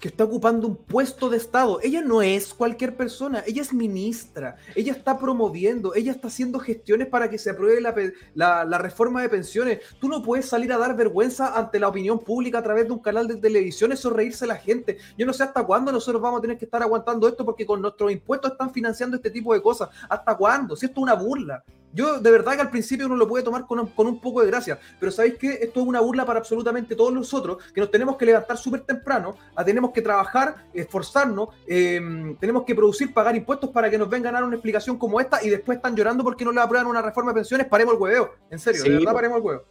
que 0.02 0.08
está 0.08 0.24
ocupando 0.24 0.66
un 0.66 0.74
puesto 0.74 1.30
de 1.30 1.36
Estado. 1.36 1.78
Ella 1.80 2.00
no 2.00 2.22
es 2.22 2.52
cualquier 2.52 2.96
persona, 2.96 3.44
ella 3.46 3.62
es 3.62 3.72
ministra, 3.72 4.56
ella 4.74 4.92
está 4.92 5.16
promoviendo, 5.16 5.94
ella 5.94 6.10
está 6.10 6.26
haciendo 6.26 6.58
gestiones 6.58 7.06
para 7.06 7.30
que 7.30 7.38
se 7.38 7.50
apruebe 7.50 7.80
la, 7.80 8.64
la, 8.64 8.78
reforma 8.78 9.22
de 9.22 9.28
pensiones. 9.28 9.78
Tú 10.00 10.08
no 10.08 10.20
puedes 10.20 10.46
salir 10.46 10.72
a 10.72 10.78
dar 10.78 10.96
vergüenza 10.96 11.56
ante 11.56 11.78
la 11.78 11.86
opinión 11.86 12.18
pública 12.18 12.58
a 12.58 12.64
través 12.64 12.88
de 12.88 12.94
un 12.94 12.98
canal 12.98 13.28
de 13.28 13.36
televisión, 13.36 13.92
eso 13.92 14.10
reírse 14.10 14.44
la 14.44 14.56
gente. 14.56 14.98
Yo 15.16 15.24
no 15.24 15.32
sé 15.32 15.44
hasta 15.44 15.62
cuándo 15.62 15.92
nosotros 15.92 16.20
vamos 16.20 16.40
a 16.40 16.42
tener 16.42 16.58
que 16.58 16.64
estar 16.64 16.82
aguantando 16.82 17.28
esto 17.28 17.44
porque 17.44 17.64
con 17.64 17.80
nuestros 17.80 18.10
impuestos 18.10 18.50
están 18.50 18.72
financiando 18.72 19.14
este 19.14 19.30
tipo 19.30 19.54
de 19.54 19.62
cosas. 19.62 19.88
¿Hasta 20.08 20.36
cuándo? 20.36 20.74
Si 20.74 20.86
esto 20.86 20.98
es 20.98 21.02
una 21.04 21.14
burla. 21.14 21.62
Yo 21.93 22.19
de 22.19 22.31
verdad 22.31 22.55
que 22.55 22.62
al 22.62 22.70
principio 22.70 23.06
uno 23.06 23.16
lo 23.16 23.28
puede 23.28 23.44
tomar 23.44 23.66
con 23.66 23.78
un, 23.78 24.20
poco 24.20 24.40
de 24.40 24.47
gracia, 24.47 24.78
pero 24.98 25.12
¿sabéis 25.12 25.35
qué? 25.39 25.59
Esto 25.60 25.81
es 25.81 25.86
una 25.86 26.01
burla 26.01 26.24
para 26.24 26.39
absolutamente 26.39 26.97
todos 26.97 27.12
nosotros, 27.12 27.59
que 27.74 27.81
nos 27.81 27.90
tenemos 27.90 28.16
que 28.16 28.24
levantar 28.24 28.56
súper 28.56 28.81
temprano, 28.81 29.36
a, 29.55 29.64
tenemos 29.64 29.93
que 29.93 30.01
trabajar, 30.01 30.69
esforzarnos, 30.73 31.51
em, 31.66 32.36
tenemos 32.36 32.64
que 32.64 32.74
producir, 32.74 33.12
pagar 33.12 33.36
impuestos 33.36 33.70
para 33.70 33.90
que 33.90 33.98
nos 33.98 34.09
vengan 34.09 34.35
a 34.35 34.39
dar 34.39 34.44
una 34.44 34.56
explicación 34.56 34.97
como 34.97 35.20
esta 35.20 35.44
y 35.44 35.51
después 35.51 35.77
están 35.77 35.94
llorando 35.94 36.24
porque 36.24 36.44
no 36.44 36.52
le 36.52 36.60
aprueban 36.60 36.86
una 36.86 37.02
reforma 37.02 37.32
de 37.32 37.36
pensiones, 37.36 37.66
paremos 37.66 37.94
el 37.94 38.01
hueveo, 38.01 38.32
en 38.51 38.59
serio, 38.59 38.82
de 38.82 38.90
verdad 38.90 39.12
paremos 39.12 39.39
el 39.39 39.44
huevo. 39.44 39.62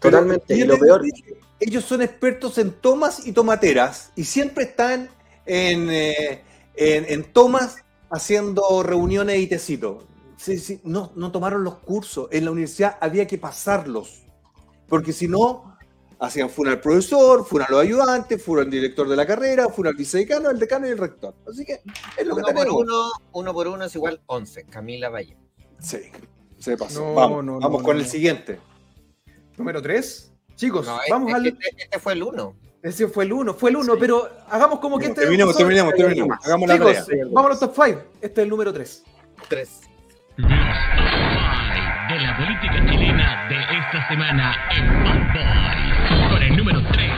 Totalmente, 0.00 0.54
y 0.54 0.64
lo 0.64 0.78
peor... 0.78 1.02
Ellos 1.58 1.84
son 1.84 2.02
expertos 2.02 2.58
en 2.58 2.72
tomas 2.72 3.26
y 3.26 3.32
tomateras 3.32 4.12
y 4.14 4.24
siempre 4.24 4.64
están 4.64 5.08
en, 5.46 5.88
eh, 5.90 6.42
en, 6.74 7.06
en 7.08 7.24
tomas 7.32 7.78
haciendo 8.10 8.82
reuniones 8.82 9.38
y 9.38 9.46
tecitos 9.46 10.04
sí, 10.36 10.58
sí, 10.58 10.80
no, 10.84 11.12
no 11.16 11.32
tomaron 11.32 11.64
los 11.64 11.76
cursos. 11.76 12.28
En 12.30 12.44
la 12.44 12.50
universidad 12.50 12.98
había 13.00 13.26
que 13.26 13.38
pasarlos. 13.38 14.22
Porque 14.88 15.12
si 15.12 15.26
no, 15.26 15.76
hacían 16.18 16.48
funa 16.48 16.72
al 16.72 16.80
profesor, 16.80 17.44
funa 17.44 17.66
los 17.68 17.80
ayudantes, 17.80 18.42
funa 18.42 18.62
al 18.62 18.70
director 18.70 19.08
de 19.08 19.16
la 19.16 19.26
carrera, 19.26 19.68
funa 19.68 19.90
al 19.90 19.96
vicedecano, 19.96 20.50
el 20.50 20.58
decano 20.58 20.86
y 20.86 20.90
el 20.90 20.98
rector. 20.98 21.34
Así 21.48 21.64
que 21.64 21.80
es 22.16 22.26
lo 22.26 22.36
uno 22.36 22.44
que 22.44 22.54
por 22.54 22.68
uno, 22.68 23.10
uno 23.32 23.52
por 23.52 23.68
uno 23.68 23.84
es 23.84 23.94
igual 23.94 24.20
11. 24.26 24.64
Camila 24.64 25.08
Valle. 25.08 25.36
Sí, 25.80 25.98
se 26.58 26.76
pasó. 26.76 27.14
vamos, 27.14 27.44
vamos 27.60 27.82
con 27.82 27.96
el 27.96 28.06
siguiente. 28.06 28.60
Número 29.56 29.82
3. 29.82 30.32
Chicos, 30.54 30.86
vamos 31.10 31.34
al. 31.34 31.46
Este, 31.46 31.68
este, 31.76 31.98
fue 31.98 32.14
el 32.14 32.22
1. 32.22 32.56
Ese 32.82 33.08
fue 33.08 33.24
el 33.24 33.32
1, 33.32 33.54
fue 33.54 33.70
el 33.70 33.76
1, 33.76 33.94
pero 33.98 34.30
hagamos 34.48 34.78
como 34.78 34.98
que 34.98 35.06
este. 35.06 35.22
Terminemos, 35.22 35.56
terminemos, 35.56 35.92
terminemos. 35.94 36.38
Hagamos 36.44 36.70
Chicos, 36.70 36.92
la 36.94 37.04
tarea. 37.04 37.24
Vamos 37.32 37.46
a 37.46 37.48
los 37.48 37.60
top 37.60 37.84
5. 37.84 38.02
Este 38.20 38.40
es 38.40 38.44
el 38.44 38.48
número 38.48 38.72
3. 38.72 39.04
3 39.48 39.86
de 40.38 42.18
la 42.20 42.36
política 42.36 42.84
chilena 42.90 43.46
de 43.48 43.56
esta 43.56 44.06
semana 44.08 44.68
en 44.70 45.02
Bad 45.02 46.30
con 46.30 46.42
el 46.42 46.56
número 46.56 46.82
3. 46.92 47.10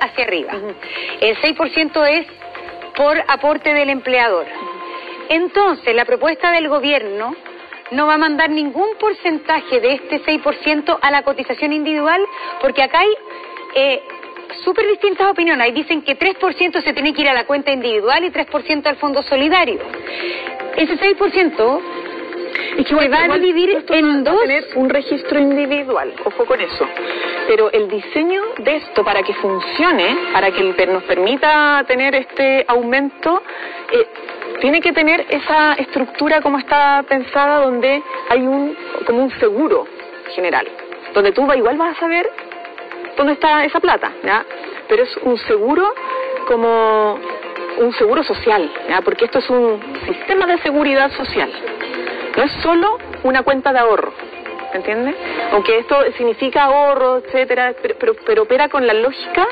Hacia 0.00 0.24
arriba. 0.24 0.52
El 1.20 1.36
6% 1.38 2.06
es 2.10 2.26
por 2.94 3.16
aporte 3.26 3.72
del 3.72 3.88
empleador. 3.88 4.46
Entonces, 5.30 5.94
la 5.94 6.04
propuesta 6.04 6.52
del 6.52 6.68
gobierno 6.68 7.34
no 7.90 8.06
va 8.06 8.14
a 8.14 8.18
mandar 8.18 8.50
ningún 8.50 8.88
porcentaje 9.00 9.80
de 9.80 9.94
este 9.94 10.22
6% 10.22 10.98
a 11.00 11.10
la 11.10 11.22
cotización 11.22 11.72
individual, 11.72 12.20
porque 12.60 12.82
acá 12.82 13.00
hay 13.00 13.14
eh, 13.76 14.02
súper 14.62 14.86
distintas 14.88 15.30
opiniones. 15.30 15.64
Ahí 15.64 15.72
dicen 15.72 16.02
que 16.02 16.18
3% 16.18 16.82
se 16.82 16.92
tiene 16.92 17.12
que 17.12 17.22
ir 17.22 17.28
a 17.28 17.34
la 17.34 17.44
cuenta 17.44 17.72
individual 17.72 18.24
y 18.24 18.30
3% 18.30 18.86
al 18.86 18.96
fondo 18.96 19.22
solidario. 19.22 19.80
Ese 20.76 20.98
6% 20.98 21.80
es 22.78 22.86
que 22.86 23.08
va 23.08 23.24
a 23.24 23.38
dividir 23.38 23.84
en 23.88 24.24
dos. 24.24 24.40
tener 24.40 24.64
un 24.74 24.88
registro 24.88 25.38
individual, 25.38 26.12
ojo 26.24 26.44
con 26.44 26.60
eso. 26.60 26.86
Pero 27.46 27.70
el 27.72 27.88
diseño 27.88 28.42
de 28.58 28.76
esto 28.76 29.04
para 29.04 29.22
que 29.22 29.34
funcione, 29.34 30.16
para 30.32 30.50
que 30.50 30.86
nos 30.86 31.02
permita 31.04 31.84
tener 31.86 32.14
este 32.14 32.64
aumento, 32.66 33.42
eh, 33.92 34.06
tiene 34.60 34.80
que 34.80 34.92
tener 34.92 35.26
esa 35.28 35.74
estructura 35.74 36.40
como 36.40 36.58
está 36.58 37.04
pensada, 37.08 37.64
donde 37.64 38.02
hay 38.28 38.40
un 38.40 38.76
como 39.06 39.22
un 39.22 39.30
seguro 39.38 39.86
general, 40.34 40.66
donde 41.12 41.32
tú 41.32 41.46
igual 41.52 41.76
vas 41.76 41.96
a 41.96 42.00
saber 42.00 42.30
dónde 43.16 43.34
está 43.34 43.64
esa 43.64 43.80
plata, 43.80 44.12
¿ya? 44.22 44.44
Pero 44.88 45.02
es 45.02 45.16
un 45.18 45.36
seguro 45.38 45.94
como 46.46 47.18
un 47.78 47.92
seguro 47.94 48.22
social, 48.22 48.70
¿ya? 48.88 49.00
porque 49.02 49.24
esto 49.24 49.38
es 49.38 49.50
un 49.50 49.80
sistema 50.06 50.46
de 50.46 50.58
seguridad 50.58 51.10
social. 51.12 51.50
No 52.36 52.42
es 52.42 52.52
solo 52.62 52.98
una 53.22 53.42
cuenta 53.42 53.72
de 53.72 53.78
ahorro, 53.78 54.12
¿entiendes? 54.72 55.14
Aunque 55.52 55.78
esto 55.78 55.96
significa 56.16 56.64
ahorro, 56.64 57.18
etcétera, 57.18 57.74
pero, 57.98 58.14
pero, 58.26 58.42
opera 58.42 58.68
con 58.68 58.86
la 58.86 58.94
lógica 58.94 59.46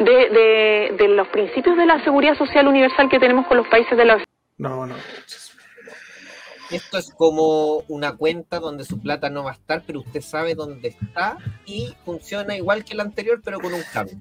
de, 0.00 0.90
de, 0.96 1.08
los 1.08 1.28
principios 1.28 1.76
de 1.76 1.86
la 1.86 2.02
seguridad 2.02 2.36
social 2.36 2.66
universal 2.66 3.08
que 3.08 3.20
tenemos 3.20 3.46
con 3.46 3.58
los 3.58 3.68
países 3.68 3.96
de 3.96 4.04
la 4.04 4.24
No, 4.58 4.86
no. 4.86 4.94
Esto 6.70 6.98
es 6.98 7.10
como 7.10 7.78
una 7.88 8.16
cuenta 8.16 8.58
donde 8.58 8.84
su 8.84 8.98
plata 8.98 9.30
no 9.30 9.44
va 9.44 9.50
a 9.50 9.54
estar, 9.54 9.82
pero 9.86 10.00
usted 10.00 10.20
sabe 10.22 10.54
dónde 10.54 10.88
está 10.88 11.38
y 11.66 11.94
funciona 12.04 12.56
igual 12.56 12.84
que 12.84 12.94
la 12.94 13.02
anterior, 13.02 13.40
pero 13.44 13.60
con 13.60 13.74
un 13.74 13.82
cambio. 13.92 14.18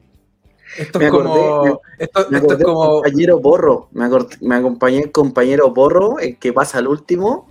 Esto 0.78 1.00
es 1.00 1.12
como. 1.12 1.82
esto, 2.00 2.28
es 2.32 2.64
como. 2.64 3.02
Compañero 3.02 3.40
Borro. 3.40 3.90
Me, 3.92 4.10
me 4.42 4.56
acompañé 4.56 5.00
el 5.00 5.12
compañero 5.12 5.72
Borro, 5.72 6.20
el 6.20 6.38
que 6.38 6.54
pasa 6.54 6.80
al 6.80 6.88
último. 6.88 7.48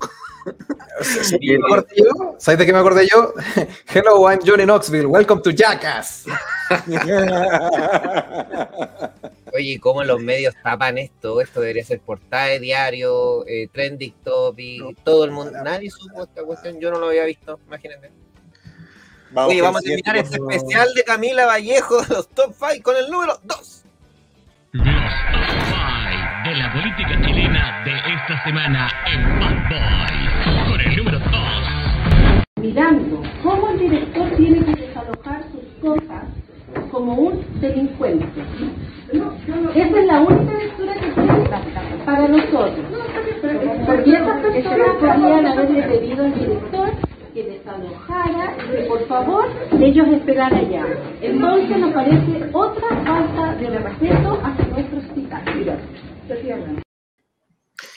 ¿Sabes 2.39 2.59
de 2.59 2.66
qué 2.66 2.73
me 2.73 2.78
acordé 2.78 3.09
yo? 3.09 3.35
Hello, 3.93 4.31
I'm 4.31 4.40
Johnny 4.44 4.64
Knoxville. 4.64 5.06
Welcome 5.06 5.43
to 5.43 5.51
Jackass. 5.51 6.27
Oye, 9.55 9.78
¿cómo 9.81 10.02
los 10.05 10.20
medios 10.20 10.55
tapan 10.62 10.98
esto? 10.98 11.40
Esto 11.40 11.60
debería 11.60 11.85
ser 11.85 12.01
portada 12.01 12.47
de 12.47 12.60
diario, 12.60 13.47
eh, 13.47 13.69
trending 13.73 14.14
topic, 14.24 14.97
todo 15.05 15.24
el 15.24 15.31
mundo. 15.31 15.52
Nadie 15.62 15.90
supo 15.90 16.24
esta 16.24 16.43
cuestión, 16.43 16.81
yo 16.81 16.90
no 16.90 16.98
lo 16.98 17.09
había 17.09 17.24
visto, 17.24 17.60
imagínate. 17.66 18.10
Vamos 19.31 19.52
Oye, 19.52 19.62
vamos 19.62 19.81
a 19.81 19.82
terminar 19.82 20.16
este 20.16 20.36
especial 20.36 20.93
de 20.94 21.05
Camila 21.05 21.47
Vallejo, 21.47 22.02
los 22.09 22.28
top 22.28 22.55
5, 22.59 22.82
con 22.82 22.97
el 22.97 23.10
número 23.10 23.39
2. 23.44 23.85
Los 26.52 26.58
top 26.58 26.58
5 26.58 26.58
de 26.58 26.58
la 26.58 26.72
política 26.72 27.20
chilena 27.22 27.82
de 27.84 27.92
esta 27.92 28.44
semana 28.44 28.88
en 29.06 29.40
Bad 29.40 29.68
Boys, 29.70 30.68
con 30.68 30.80
el 30.80 30.96
número 30.96 31.18
2. 31.18 31.28
Mirando 32.60 33.22
cómo 33.42 33.70
el 33.70 33.78
director 33.78 34.28
tiene 34.36 34.64
que 34.64 34.82
desalojar 34.82 35.42
sus 35.50 35.62
cosas 35.80 36.24
como 36.90 37.14
un 37.14 37.60
delincuente. 37.60 38.26
Esa 39.12 39.98
es 39.98 40.06
la 40.06 40.20
única 40.20 40.58
lectura 40.58 40.94
que 40.94 41.08
tiene 41.08 41.50
para 42.04 42.28
nosotros. 42.28 42.86
Porque 43.86 44.12
esas 44.12 44.40
personas 44.42 44.88
podrían 45.00 45.46
haberle 45.46 45.82
pedido 45.82 46.24
al 46.24 46.34
director 46.34 46.90
que 47.32 47.42
desalojara 47.44 48.56
y 48.58 48.76
que 48.76 48.82
por 48.88 49.06
favor 49.06 49.48
ellos 49.80 50.08
esperaran 50.08 50.58
allá. 50.58 50.84
Entonces 51.22 51.78
nos 51.78 51.92
parece 51.92 52.50
otra 52.52 52.88
falta 53.04 53.54
de 53.54 53.78
respeto 53.78 54.40
hacia 54.44 54.66
nuestro 54.66 54.98
hospital. 54.98 55.42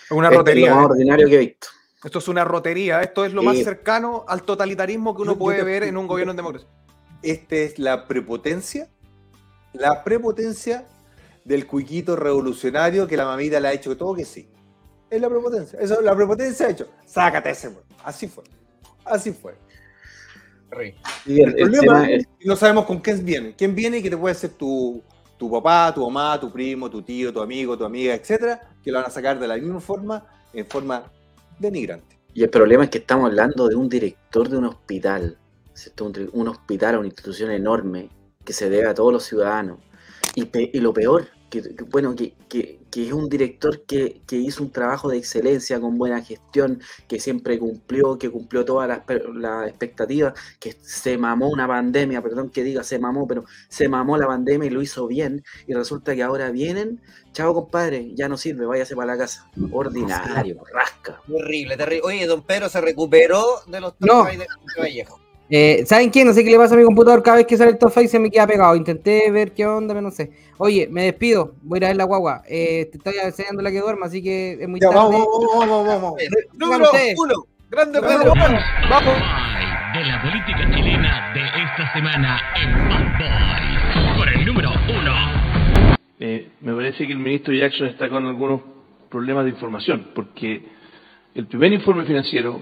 Una 0.10 0.30
rotería. 0.30 0.66
Es 0.66 0.70
lo 0.70 0.76
más 0.76 0.92
ordinario 0.92 1.28
que 1.28 1.36
he 1.36 1.40
visto. 1.40 1.68
Esto 2.04 2.20
es 2.20 2.28
una 2.28 2.44
rotería. 2.44 3.02
Esto 3.02 3.26
es 3.26 3.34
lo 3.34 3.44
más 3.44 3.58
cercano 3.58 4.26
al 4.28 4.44
totalitarismo 4.44 5.16
que 5.16 5.24
uno 5.24 5.38
puede 5.38 5.64
ver 5.64 5.84
en 5.84 5.98
un 5.98 6.08
gobierno 6.08 6.32
en 6.32 6.38
democracia. 6.38 6.70
Esta 7.22 7.56
es 7.56 7.80
la 7.80 8.08
prepotencia, 8.08 8.88
la 9.74 10.04
prepotencia 10.04 10.86
del 11.44 11.66
cuiquito 11.66 12.16
revolucionario 12.16 13.08
que 13.08 13.18
la 13.18 13.26
mamita 13.26 13.60
le 13.60 13.68
ha 13.70 13.74
hecho 13.74 13.98
todo 13.98 14.14
que 14.14 14.26
sí. 14.26 14.48
Es 15.10 15.22
la 15.22 15.30
prepotencia. 15.30 15.80
Eso, 15.80 16.02
la 16.02 16.16
prepotencia 16.16 16.68
ha 16.68 16.70
hecho. 16.70 16.88
Sácate 17.06 17.50
ese. 17.50 17.72
Así 18.04 18.28
fue. 18.28 18.44
Así 19.04 19.32
fue. 19.32 19.56
el, 21.26 21.56
problema 21.56 22.10
es 22.10 22.28
que 22.40 22.48
no 22.48 22.56
sabemos 22.56 22.86
con 22.86 23.00
quién 23.00 23.24
viene. 23.24 23.56
¿Quién 23.56 23.74
viene 23.74 23.98
y 23.98 24.04
que 24.04 24.10
te 24.10 24.18
puede 24.18 24.36
ser 24.36 24.52
tu, 24.52 25.04
tu 25.38 25.50
papá, 25.50 25.94
tu 25.94 26.02
mamá, 26.02 26.40
tu 26.40 26.52
primo, 26.52 26.90
tu 26.90 27.02
tío, 27.02 27.32
tu 27.34 27.42
amigo, 27.42 27.78
tu 27.78 27.86
amiga, 27.86 28.14
etcétera, 28.14 28.62
que 28.84 28.92
lo 28.92 29.00
van 29.00 29.08
a 29.08 29.10
sacar 29.10 29.40
de 29.40 29.48
la 29.48 29.56
misma 29.56 29.80
forma, 29.80 30.26
en 30.54 30.66
forma 30.66 31.04
denigrante. 31.60 32.18
Y 32.34 32.44
el 32.44 32.50
problema 32.50 32.84
es 32.84 32.90
que 32.90 33.00
estamos 33.00 33.28
hablando 33.28 33.68
de 33.68 33.76
un 33.76 33.88
director 33.90 34.50
de 34.50 34.58
un 34.58 34.66
hospital, 34.66 35.38
Un, 36.00 36.30
un 36.32 36.48
hospital, 36.48 36.98
una 36.98 37.08
institución 37.08 37.52
enorme 37.52 38.10
que 38.46 38.54
se 38.54 38.70
debe 38.70 38.88
a 38.88 38.94
todos 38.94 39.12
los 39.12 39.24
ciudadanos. 39.24 39.80
Y, 40.36 40.48
y 40.78 40.80
lo 40.80 40.94
peor, 40.94 41.28
que, 41.50 41.62
bueno, 41.90 42.16
que, 42.16 42.34
que, 42.50 42.80
es 42.94 43.12
un 43.12 43.30
director 43.30 43.86
que, 43.86 44.22
hizo 44.30 44.64
un 44.64 44.72
trabajo 44.72 45.10
de 45.10 45.18
excelencia, 45.18 45.80
con 45.80 45.98
buena 45.98 46.22
gestión, 46.22 46.82
que 47.08 47.20
siempre 47.20 47.60
cumplió, 47.60 48.18
que 48.18 48.30
cumplió 48.30 48.64
todas 48.66 48.88
las, 48.88 49.02
las, 49.34 49.68
expectativas, 49.68 50.34
que 50.60 50.74
se 50.82 51.18
mamó 51.18 51.50
una 51.50 51.68
pandemia, 51.68 52.22
perdón 52.22 52.50
que 52.50 52.64
diga 52.64 52.84
se 52.84 53.00
mamó, 53.00 53.28
pero 53.28 53.46
se 53.70 53.90
mamó 53.90 54.18
la 54.18 54.28
pandemia 54.28 54.68
y 54.68 54.72
lo 54.72 54.82
hizo 54.82 55.08
bien, 55.08 55.44
y 55.68 55.74
resulta 55.74 56.16
que 56.16 56.24
ahora 56.24 56.52
vienen, 56.52 57.02
chao 57.34 57.54
compadre, 57.54 58.14
ya 58.16 58.30
no 58.30 58.38
sirve, 58.38 58.66
váyase 58.66 58.96
para 58.96 59.14
la 59.14 59.18
casa. 59.18 59.50
Ordinario, 59.72 60.64
rasca. 60.74 61.22
Terrible, 61.28 61.78
terrible. 61.78 62.02
Oye, 62.06 62.28
don 62.28 62.44
Pedro 62.44 62.70
se 62.70 62.82
recuperó 62.82 63.44
de 63.68 63.82
los 63.82 63.94
no. 64.00 64.26
de 64.26 64.48
Vallejo. 64.80 65.25
Eh, 65.50 65.84
¿Saben 65.86 66.10
qué? 66.10 66.26
No 66.26 66.34
sé 66.34 66.44
qué 66.44 66.50
le 66.50 66.58
pasa 66.58 66.74
a 66.74 66.78
mi 66.78 66.84
computador 66.84 67.22
cada 67.22 67.38
vez 67.38 67.46
que 67.46 67.56
sale 67.56 67.72
el 67.72 67.78
top 67.78 67.92
5 67.94 68.10
se 68.10 68.20
me 68.20 68.32
queda 68.32 68.48
pegado. 68.48 68.76
Intenté 68.76 69.30
ver 69.32 69.52
qué 69.54 69.66
onda, 69.66 69.94
pero 69.94 70.02
no 70.02 70.12
sé. 70.12 70.32
Oye, 70.58 70.88
me 70.90 71.04
despido. 71.04 71.54
Voy 71.62 71.78
a 71.78 71.80
ir 71.80 71.86
a 71.86 71.88
ver 71.90 71.98
la 71.98 72.04
guagua. 72.06 72.42
Eh, 72.48 72.90
te 72.92 72.98
estoy 72.98 73.14
enseñando 73.24 73.62
la 73.62 73.72
que 73.72 73.80
duerma, 73.80 74.08
así 74.08 74.24
que 74.24 74.58
es 74.60 74.68
muy 74.68 74.80
tarde. 74.80 74.96
Vamos, 74.96 75.28
vamos, 75.40 75.70
vamos, 75.70 75.88
vamos. 75.88 76.14
Número 76.54 76.90
uno. 77.18 77.46
Grande 77.70 78.02
Pedro. 78.02 78.34
Vamos. 78.90 79.14
De 79.94 80.06
la 80.06 80.22
política 80.22 80.72
chilena 80.76 81.34
de 81.34 81.42
esta 81.42 81.94
semana 81.94 82.40
en 82.62 82.90
Bad 82.90 84.18
Por 84.18 84.30
el 84.30 84.46
número 84.46 84.70
uno. 84.90 85.96
Eh, 86.20 86.50
me 86.62 86.74
parece 86.74 87.06
que 87.06 87.14
el 87.14 87.20
ministro 87.20 87.54
Jackson 87.54 87.88
está 87.88 88.10
con 88.10 88.26
algunos 88.26 88.62
problemas 89.10 89.46
de 89.46 89.52
información, 89.52 90.12
porque 90.16 90.64
el 91.34 91.48
primer 91.48 91.74
informe 91.74 92.06
financiero 92.06 92.60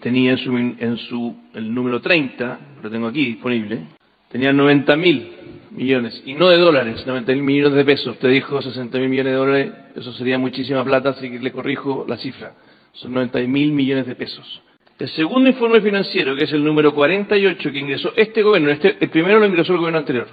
tenía 0.00 0.32
en 0.32 0.38
su, 0.38 0.56
en 0.56 0.96
su 0.96 1.36
el 1.54 1.72
número 1.72 2.00
30, 2.00 2.58
lo 2.82 2.90
tengo 2.90 3.08
aquí 3.08 3.24
disponible, 3.26 3.80
tenía 4.30 4.52
90 4.52 4.96
mil 4.96 5.32
millones, 5.70 6.22
y 6.24 6.34
no 6.34 6.48
de 6.48 6.58
dólares, 6.58 7.06
90 7.06 7.32
mil 7.32 7.42
millones 7.42 7.74
de 7.74 7.84
pesos. 7.84 8.14
Usted 8.14 8.30
dijo 8.30 8.60
60 8.60 8.98
mil 8.98 9.08
millones 9.08 9.32
de 9.32 9.38
dólares, 9.38 9.72
eso 9.96 10.12
sería 10.14 10.38
muchísima 10.38 10.84
plata, 10.84 11.10
así 11.10 11.30
que 11.30 11.38
le 11.38 11.52
corrijo 11.52 12.04
la 12.08 12.16
cifra. 12.16 12.54
Son 12.92 13.12
90 13.12 13.38
mil 13.40 13.72
millones 13.72 14.06
de 14.06 14.14
pesos. 14.14 14.62
El 14.98 15.08
segundo 15.08 15.48
informe 15.48 15.80
financiero, 15.80 16.36
que 16.36 16.44
es 16.44 16.52
el 16.52 16.62
número 16.62 16.94
48, 16.94 17.72
que 17.72 17.78
ingresó 17.78 18.12
este 18.16 18.42
gobierno, 18.42 18.70
este, 18.70 18.96
el 19.00 19.08
primero 19.08 19.38
lo 19.38 19.46
ingresó 19.46 19.72
el 19.72 19.78
gobierno 19.78 19.98
anterior. 19.98 20.28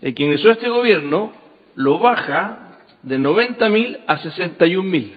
El 0.00 0.14
que 0.14 0.24
ingresó 0.24 0.50
este 0.50 0.68
gobierno 0.68 1.32
lo 1.76 1.98
baja 1.98 2.78
de 3.02 3.18
90 3.18 3.68
mil 3.68 3.98
a 4.06 4.18
61 4.18 4.88
mil. 4.88 5.12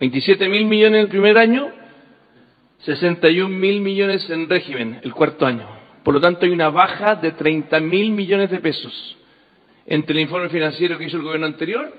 27 0.00 0.48
mil 0.48 0.66
millones 0.66 1.04
el 1.04 1.08
primer 1.08 1.38
año 1.38 1.70
61 2.84 3.48
mil 3.48 3.80
millones 3.80 4.28
en 4.28 4.48
régimen 4.48 5.00
el 5.02 5.14
cuarto 5.14 5.46
año. 5.46 5.66
Por 6.02 6.14
lo 6.14 6.20
tanto, 6.20 6.44
hay 6.44 6.52
una 6.52 6.68
baja 6.68 7.14
de 7.16 7.32
30 7.32 7.80
mil 7.80 8.10
millones 8.10 8.50
de 8.50 8.58
pesos 8.58 9.16
entre 9.86 10.14
el 10.14 10.20
informe 10.20 10.48
financiero 10.50 10.98
que 10.98 11.04
hizo 11.04 11.16
el 11.16 11.22
gobierno 11.22 11.46
anterior 11.46 11.92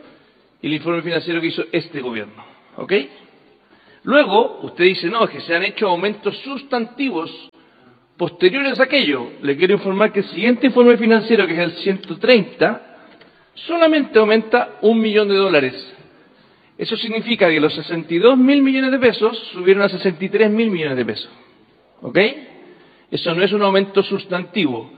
y 0.61 0.67
el 0.67 0.73
informe 0.73 1.01
financiero 1.01 1.41
que 1.41 1.47
hizo 1.47 1.63
este 1.71 2.01
gobierno. 2.01 2.43
¿Ok? 2.77 2.93
Luego, 4.03 4.59
usted 4.61 4.83
dice, 4.83 5.07
no, 5.09 5.23
es 5.25 5.31
que 5.31 5.41
se 5.41 5.55
han 5.55 5.63
hecho 5.63 5.87
aumentos 5.87 6.37
sustantivos 6.39 7.31
posteriores 8.15 8.79
a 8.79 8.83
aquello. 8.83 9.31
Le 9.41 9.57
quiero 9.57 9.73
informar 9.73 10.11
que 10.11 10.19
el 10.19 10.29
siguiente 10.29 10.67
informe 10.67 10.97
financiero, 10.97 11.47
que 11.47 11.53
es 11.53 11.59
el 11.59 11.71
130, 11.71 12.97
solamente 13.55 14.19
aumenta 14.19 14.77
un 14.81 14.99
millón 14.99 15.29
de 15.29 15.35
dólares 15.35 15.95
eso 16.77 16.97
significa 16.97 17.49
que 17.49 17.59
los 17.59 17.73
62 17.73 18.37
mil 18.37 18.61
millones 18.61 18.91
de 18.91 18.99
pesos 18.99 19.37
subieron 19.53 19.83
a 19.83 19.89
63 19.89 20.51
mil 20.51 20.69
millones 20.71 20.97
de 20.97 21.05
pesos. 21.05 21.29
¿Ok? 22.01 22.19
Eso 23.11 23.33
no 23.33 23.43
es 23.43 23.53
un 23.53 23.61
aumento 23.61 24.03
sustantivo. 24.03 24.91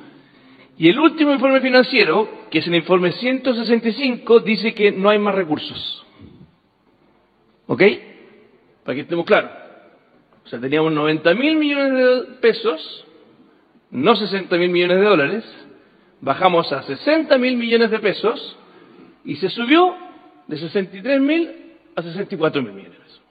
Y 0.78 0.90
el 0.90 1.00
último 1.00 1.34
informe 1.34 1.62
financiero, 1.62 2.30
que 2.50 2.60
es 2.60 2.68
el 2.68 2.76
informe 2.76 3.12
165, 3.12 4.40
dice 4.40 4.74
que 4.74 4.92
no 4.92 5.10
hay 5.10 5.20
más 5.20 5.36
recursos. 5.36 6.06
¿Ok? 7.68 7.84
Para 8.84 8.96
que 8.96 9.02
estemos 9.02 9.26
claros. 9.26 9.52
O 10.46 10.50
sea, 10.50 10.60
teníamos 10.60 10.94
90 10.94 11.34
mil 11.36 11.58
millones 11.58 11.94
de 11.94 12.34
pesos, 12.36 13.06
no 13.92 14.16
60 14.16 14.56
mil 14.58 14.70
millones 14.70 14.98
de 14.98 15.06
dólares, 15.06 15.44
bajamos 16.22 16.72
a 16.72 16.84
60 16.84 17.38
mil 17.38 17.58
millones 17.58 17.92
de 17.92 18.00
pesos 18.00 18.58
y 19.26 19.36
se 19.36 19.50
subió 19.50 19.96
de 20.48 20.58
63 20.58 21.22
mil 21.22 21.67
a 21.98 22.04
64 22.04 22.62
mil 22.62 22.74
millones. 22.74 23.22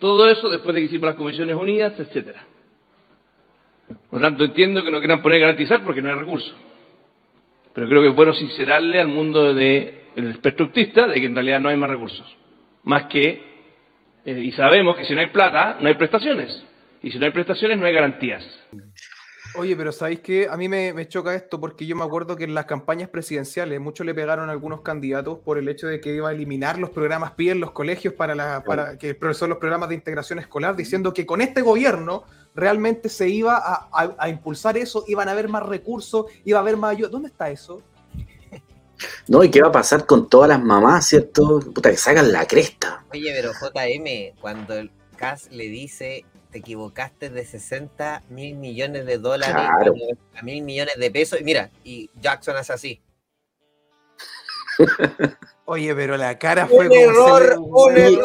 Todo 0.00 0.30
eso 0.30 0.48
después 0.48 0.74
de 0.74 0.80
que 0.80 0.86
hicimos 0.86 1.08
las 1.08 1.16
Comisiones 1.16 1.54
Unidas, 1.56 1.92
etcétera. 1.98 2.46
Por 4.10 4.20
lo 4.20 4.26
tanto, 4.26 4.44
entiendo 4.44 4.82
que 4.82 4.90
no 4.90 4.98
quieran 4.98 5.20
poner 5.20 5.40
garantizar 5.40 5.84
porque 5.84 6.00
no 6.00 6.08
hay 6.08 6.14
recursos. 6.14 6.54
Pero 7.74 7.86
creo 7.86 8.02
que 8.02 8.08
es 8.08 8.14
bueno 8.14 8.32
sincerarle 8.32 8.98
al 8.98 9.08
mundo 9.08 9.52
del 9.52 9.56
de 10.14 10.38
perspectivista 10.42 11.06
de 11.06 11.20
que 11.20 11.26
en 11.26 11.34
realidad 11.34 11.60
no 11.60 11.68
hay 11.68 11.76
más 11.76 11.90
recursos. 11.90 12.26
Más 12.84 13.04
que, 13.04 13.42
eh, 14.24 14.40
y 14.40 14.52
sabemos 14.52 14.96
que 14.96 15.04
si 15.04 15.14
no 15.14 15.20
hay 15.20 15.28
plata, 15.28 15.76
no 15.80 15.88
hay 15.88 15.94
prestaciones. 15.94 16.64
Y 17.02 17.10
si 17.10 17.18
no 17.18 17.26
hay 17.26 17.32
prestaciones, 17.32 17.78
no 17.78 17.84
hay 17.84 17.92
garantías. 17.92 18.42
Oye, 19.54 19.76
pero 19.76 19.92
¿sabéis 19.92 20.20
qué? 20.20 20.48
A 20.48 20.56
mí 20.56 20.68
me, 20.68 21.08
choca 21.08 21.34
esto 21.34 21.60
porque 21.60 21.86
yo 21.86 21.96
me 21.96 22.04
acuerdo 22.04 22.36
que 22.36 22.44
en 22.44 22.54
las 22.54 22.66
campañas 22.66 23.08
presidenciales 23.08 23.80
muchos 23.80 24.06
le 24.06 24.14
pegaron 24.14 24.48
a 24.48 24.52
algunos 24.52 24.82
candidatos 24.82 25.38
por 25.38 25.58
el 25.58 25.68
hecho 25.68 25.86
de 25.86 26.00
que 26.00 26.14
iba 26.14 26.28
a 26.28 26.32
eliminar 26.32 26.78
los 26.78 26.90
programas 26.90 27.32
PIE 27.32 27.52
en 27.52 27.60
los 27.60 27.72
colegios 27.72 28.14
para, 28.14 28.34
la, 28.34 28.62
para 28.62 28.98
que 28.98 29.16
son 29.32 29.50
los 29.50 29.58
programas 29.58 29.88
de 29.88 29.94
integración 29.94 30.38
escolar, 30.38 30.76
diciendo 30.76 31.12
que 31.12 31.26
con 31.26 31.40
este 31.40 31.62
gobierno 31.62 32.24
realmente 32.54 33.08
se 33.08 33.28
iba 33.28 33.88
a, 33.92 34.28
impulsar 34.28 34.76
eso, 34.76 35.04
iban 35.06 35.28
a 35.28 35.32
haber 35.32 35.48
más 35.48 35.62
recursos, 35.64 36.26
iba 36.44 36.58
a 36.58 36.62
haber 36.62 36.76
más 36.76 36.92
ayuda. 36.92 37.08
¿Dónde 37.08 37.28
está 37.28 37.50
eso? 37.50 37.82
No, 39.28 39.44
y 39.44 39.50
qué 39.50 39.62
va 39.62 39.68
a 39.68 39.72
pasar 39.72 40.06
con 40.06 40.28
todas 40.28 40.48
las 40.48 40.60
mamás, 40.60 41.06
¿cierto? 41.06 41.60
Puta, 41.72 41.88
que 41.88 41.96
sacan 41.96 42.32
la 42.32 42.48
cresta. 42.48 43.04
Oye, 43.12 43.32
pero 43.32 43.52
JM, 43.52 44.36
cuando 44.40 44.74
el 44.74 44.90
CAS 45.16 45.48
le 45.52 45.68
dice 45.68 46.24
te 46.50 46.58
equivocaste 46.58 47.30
de 47.30 47.44
60 47.44 48.22
mil 48.30 48.56
millones 48.56 49.06
de 49.06 49.18
dólares 49.18 49.56
a 49.56 50.42
mil 50.42 50.62
millones 50.62 50.94
de 50.98 51.10
pesos. 51.10 51.40
Y 51.40 51.44
mira, 51.44 51.70
y 51.84 52.10
Jackson 52.20 52.56
hace 52.56 52.72
así. 52.72 53.00
Oye, 55.64 55.94
pero 55.94 56.16
la 56.16 56.38
cara 56.38 56.66
fue 56.66 56.86
un 56.86 56.92
error, 56.94 57.60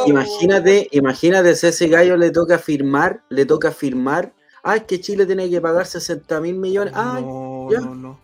Imagínate, 0.06 0.88
imagínate 0.92 1.56
si 1.56 1.66
a 1.66 1.69
ese 1.69 1.88
gallo 1.88 2.16
le 2.16 2.32
toca 2.32 2.58
firmar, 2.58 3.22
le 3.30 3.45
toca 3.45 3.72
firmar. 3.72 4.32
Ah, 4.64 4.77
es 4.77 4.84
que 4.84 5.02
Chile 5.02 5.26
tiene 5.26 5.50
que 5.50 5.60
pagar 5.60 5.85
60 5.85 6.40
mil 6.40 6.56
millones. 6.56 6.93
Ah, 6.95 7.19
no, 7.22 7.69
no, 7.69 7.95
no. 7.95 8.19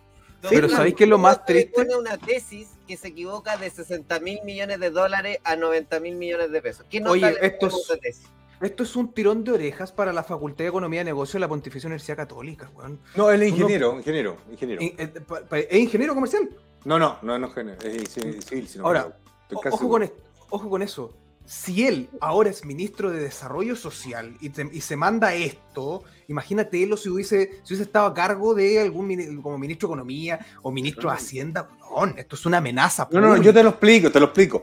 Pero 0.48 0.70
¿sabéis 0.70 0.94
qué 0.94 1.04
es 1.04 1.10
lo 1.10 1.18
más 1.18 1.44
triste? 1.44 1.72
Pone 1.74 1.94
una 1.96 2.16
tesis 2.16 2.68
que 2.88 2.96
se 2.96 3.08
equivoca 3.08 3.58
de 3.58 3.68
60 3.68 4.20
mil 4.20 4.40
millones 4.42 4.80
de 4.80 4.90
dólares 4.90 5.38
a 5.44 5.54
90 5.54 6.00
mil 6.00 6.16
millones 6.16 6.50
de 6.50 6.62
pesos. 6.62 6.86
¿Quién 6.88 7.04
no 7.04 7.10
Oye, 7.10 7.36
esto 7.42 7.68
es, 8.02 8.22
esto 8.60 8.82
es 8.82 8.94
un 8.96 9.12
tirón 9.12 9.42
de 9.42 9.52
orejas 9.52 9.90
para 9.90 10.12
la 10.12 10.22
Facultad 10.22 10.64
de 10.64 10.68
Economía 10.68 11.00
y 11.00 11.04
Negocio 11.04 11.38
de 11.38 11.40
la 11.40 11.48
Pontificia 11.48 11.86
Universidad 11.86 12.16
Católica, 12.16 12.70
weón. 12.74 13.00
No, 13.16 13.30
él 13.30 13.42
es 13.42 13.50
ingeniero, 13.50 13.96
ingeniero, 13.96 14.36
ingeniero. 14.50 14.82
Eh, 14.82 15.66
¿Es 15.70 15.78
ingeniero 15.78 16.14
comercial? 16.14 16.50
No, 16.84 16.98
no, 16.98 17.18
no, 17.22 17.38
no 17.38 17.46
es 17.46 18.10
civil, 18.10 18.68
sino 18.68 18.86
Ahora, 18.86 19.16
ojo 19.50 19.88
con, 19.88 20.10
ojo 20.50 20.70
con 20.70 20.82
eso. 20.82 21.14
Si 21.46 21.86
él 21.86 22.08
ahora 22.20 22.50
es 22.50 22.64
ministro 22.64 23.10
de 23.10 23.20
Desarrollo 23.20 23.74
Social 23.74 24.36
y, 24.40 24.80
se 24.80 24.96
manda 24.96 25.34
esto, 25.34 26.04
imagínate 26.28 26.82
él 26.82 26.96
si 26.96 27.08
hubiese, 27.08 27.60
si 27.64 27.72
hubiese 27.72 27.84
estado 27.84 28.06
a 28.06 28.14
cargo 28.14 28.54
de 28.54 28.80
algún 28.80 29.40
como 29.42 29.58
ministro 29.58 29.88
de 29.88 29.92
Economía 29.92 30.46
o 30.62 30.70
ministro 30.70 31.10
de 31.10 31.16
Hacienda. 31.16 31.68
No, 31.80 32.04
esto 32.16 32.36
es 32.36 32.46
una 32.46 32.58
amenaza. 32.58 33.08
No, 33.10 33.20
no, 33.20 33.36
yo 33.38 33.52
te 33.52 33.62
lo 33.62 33.70
explico, 33.70 34.12
te 34.12 34.20
lo 34.20 34.26
explico. 34.26 34.60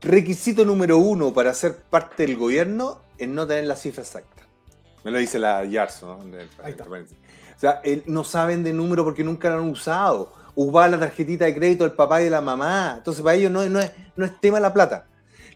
Requisito 0.00 0.64
número 0.64 0.98
uno 0.98 1.32
para 1.32 1.52
ser 1.52 1.76
parte 1.76 2.26
del 2.26 2.36
gobierno 2.36 3.02
es 3.18 3.28
no 3.28 3.46
tener 3.46 3.64
la 3.64 3.76
cifra 3.76 4.02
exacta. 4.02 4.46
Me 5.04 5.10
lo 5.10 5.18
dice 5.18 5.38
la 5.38 5.64
Yarso. 5.64 6.18
O 6.18 7.60
sea, 7.60 7.82
no 8.06 8.24
saben 8.24 8.64
de 8.64 8.72
número 8.72 9.04
porque 9.04 9.22
nunca 9.22 9.50
lo 9.50 9.56
han 9.56 9.68
usado. 9.68 10.32
Usaba 10.54 10.88
la 10.88 10.98
tarjetita 10.98 11.44
de 11.44 11.54
crédito 11.54 11.84
del 11.84 11.92
papá 11.92 12.22
y 12.22 12.24
de 12.24 12.30
la 12.30 12.40
mamá. 12.40 12.94
Entonces, 12.96 13.22
para 13.22 13.36
ellos 13.36 13.50
no, 13.50 13.64
no, 13.68 13.80
es, 13.80 13.92
no 14.16 14.24
es 14.24 14.40
tema 14.40 14.58
la 14.58 14.72
plata. 14.72 15.06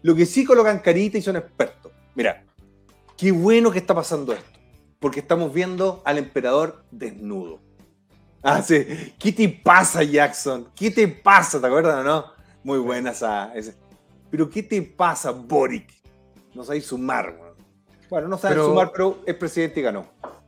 Lo 0.03 0.15
que 0.15 0.25
sí 0.25 0.45
colocan 0.45 0.79
carita 0.79 1.17
y 1.17 1.21
son 1.21 1.35
expertos. 1.35 1.91
Mira, 2.13 2.43
qué 3.17 3.31
bueno 3.31 3.71
que 3.71 3.79
está 3.79 3.95
pasando 3.95 4.33
esto. 4.33 4.59
Porque 4.99 5.19
estamos 5.19 5.51
viendo 5.51 6.03
al 6.05 6.19
emperador 6.19 6.83
desnudo. 6.91 7.59
Ah, 8.43 8.61
sí. 8.61 9.13
¿Qué 9.17 9.31
te 9.31 9.49
pasa, 9.49 10.03
Jackson? 10.03 10.69
¿Qué 10.75 10.91
te 10.91 11.07
pasa? 11.07 11.59
¿Te 11.59 11.65
acuerdas 11.65 11.95
o 11.95 12.03
no? 12.03 12.25
Muy 12.63 12.77
buena 12.77 13.11
esa. 13.11 13.51
Ese. 13.55 13.84
Pero 14.29 14.49
¿qué 14.49 14.63
te 14.63 14.81
pasa, 14.81 15.31
Boric? 15.31 15.89
No 16.53 16.63
sabéis 16.63 16.85
sumar, 16.85 17.37
Bueno, 18.09 18.27
no 18.27 18.37
saben 18.37 18.59
sumar, 18.59 18.91
pero 18.91 19.19
es 19.25 19.35
presidente 19.35 19.79
y 19.79 19.83
ganó. 19.83 20.07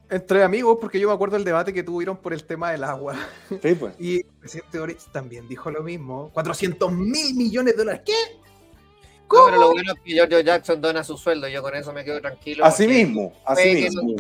Entre 0.10 0.42
amigos, 0.42 0.78
porque 0.80 1.00
yo 1.00 1.10
me 1.10 1.14
acuerdo 1.14 1.36
del 1.36 1.44
debate 1.44 1.74
que 1.74 1.84
tuvieron 1.84 2.16
por 2.16 2.34
el 2.34 2.46
tema 2.46 2.72
del 2.72 2.86
agua. 2.86 3.16
Sí, 3.62 3.76
pues. 3.76 3.94
Y 4.00 4.18
el 4.18 4.34
presidente 4.40 4.80
Boric 4.80 5.12
también 5.12 5.48
dijo 5.50 5.70
lo 5.70 5.84
mismo. 5.84 6.30
400 6.34 6.92
mil 6.94 7.36
millones 7.36 7.74
de 7.74 7.78
dólares. 7.78 8.02
¿Qué? 8.06 8.14
¿Cómo? 9.28 9.46
pero 9.48 9.58
lo 9.58 9.72
bueno 9.74 9.92
es 9.94 10.02
que 10.02 10.14
George 10.14 10.44
Jackson 10.46 10.80
dona 10.80 11.04
su 11.04 11.18
sueldo, 11.18 11.50
yo 11.50 11.62
con 11.62 11.76
eso 11.76 11.92
me 11.92 12.06
quedo 12.06 12.22
tranquilo. 12.22 12.64
Así 12.64 12.88
mismo, 12.88 13.34
así 13.46 13.74
mismo. 13.74 14.16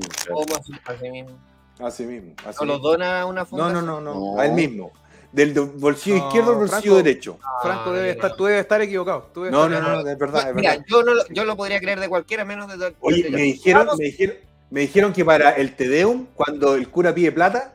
así 0.85 1.09
mismo. 1.09 1.39
Así 1.79 2.05
mismo. 2.05 2.33
¿No 2.59 2.65
lo 2.65 2.79
dona 2.79 3.25
una 3.25 3.45
fundación? 3.45 3.85
No, 3.85 4.01
no, 4.01 4.13
no, 4.13 4.33
no, 4.33 4.39
a 4.39 4.45
él 4.45 4.51
mismo 4.51 4.91
del 5.31 5.53
bolsillo 5.53 6.17
izquierdo 6.17 6.51
al 6.51 6.57
bolsillo 6.57 6.95
derecho. 6.95 7.37
Franco, 7.61 7.91
debe 7.91 8.11
estar, 8.11 8.35
tú 8.35 8.45
debes 8.45 8.61
estar 8.61 8.81
equivocado. 8.81 9.29
no, 9.35 9.69
no, 9.69 9.81
no, 9.81 10.09
es 10.09 10.17
verdad. 10.17 10.53
Mira, 10.53 10.83
Yo, 10.87 11.03
no, 11.03 11.13
yo 11.29 11.45
lo 11.45 11.55
podría 11.55 11.79
creer 11.79 11.99
de 11.99 12.09
cualquiera 12.09 12.45
menos 12.45 12.67
de. 12.77 12.95
Oye, 13.01 13.29
me 13.29 13.41
dijeron, 13.41 13.87
me 13.97 14.05
dijeron, 14.05 14.35
me 14.69 14.81
dijeron 14.81 15.13
que 15.13 15.25
para 15.25 15.51
el 15.51 15.75
Tedeum, 15.75 16.27
cuando 16.33 16.75
el 16.75 16.89
cura 16.89 17.13
pide 17.13 17.31
plata, 17.31 17.73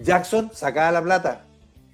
Jackson 0.00 0.50
sacaba 0.52 0.92
la 0.92 1.02
plata. 1.02 1.46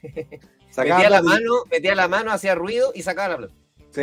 Sacaba 0.70 0.96
metía, 0.98 1.10
la 1.10 1.22
mano, 1.22 1.52
metía 1.70 1.94
la 1.94 2.08
mano, 2.08 2.32
hacía 2.32 2.56
ruido 2.56 2.90
y 2.96 3.02
sacaba 3.02 3.28
la 3.28 3.36
plata. 3.36 3.54
Sí. 3.92 4.02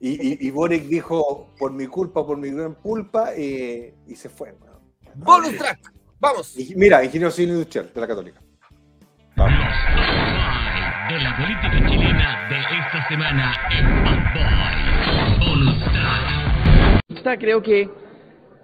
Y, 0.00 0.46
y, 0.46 0.50
Boric 0.50 0.82
dijo, 0.86 1.48
por 1.56 1.72
mi 1.72 1.86
culpa, 1.86 2.26
por 2.26 2.36
mi 2.36 2.50
gran 2.50 2.74
culpa, 2.74 3.30
eh, 3.36 3.94
y 4.08 4.16
se 4.16 4.28
fue. 4.28 4.52
Bonus 5.14 5.56
track. 5.56 5.92
Vamos. 6.18 6.54
Mira, 6.74 7.04
ingeniero 7.04 7.30
civil 7.30 7.50
industrial 7.50 7.90
de 7.94 8.00
la 8.00 8.06
Católica. 8.08 8.40
Vamos. 9.36 9.68
De 11.10 11.20
la 11.20 11.36
política 11.36 11.90
chilena 11.90 12.48
de 12.48 12.56
esta 12.56 13.06
semana 13.06 13.52
en 13.70 13.86
Bonus 15.38 15.78
track. 17.22 17.38
Creo 17.38 17.62
que 17.62 17.88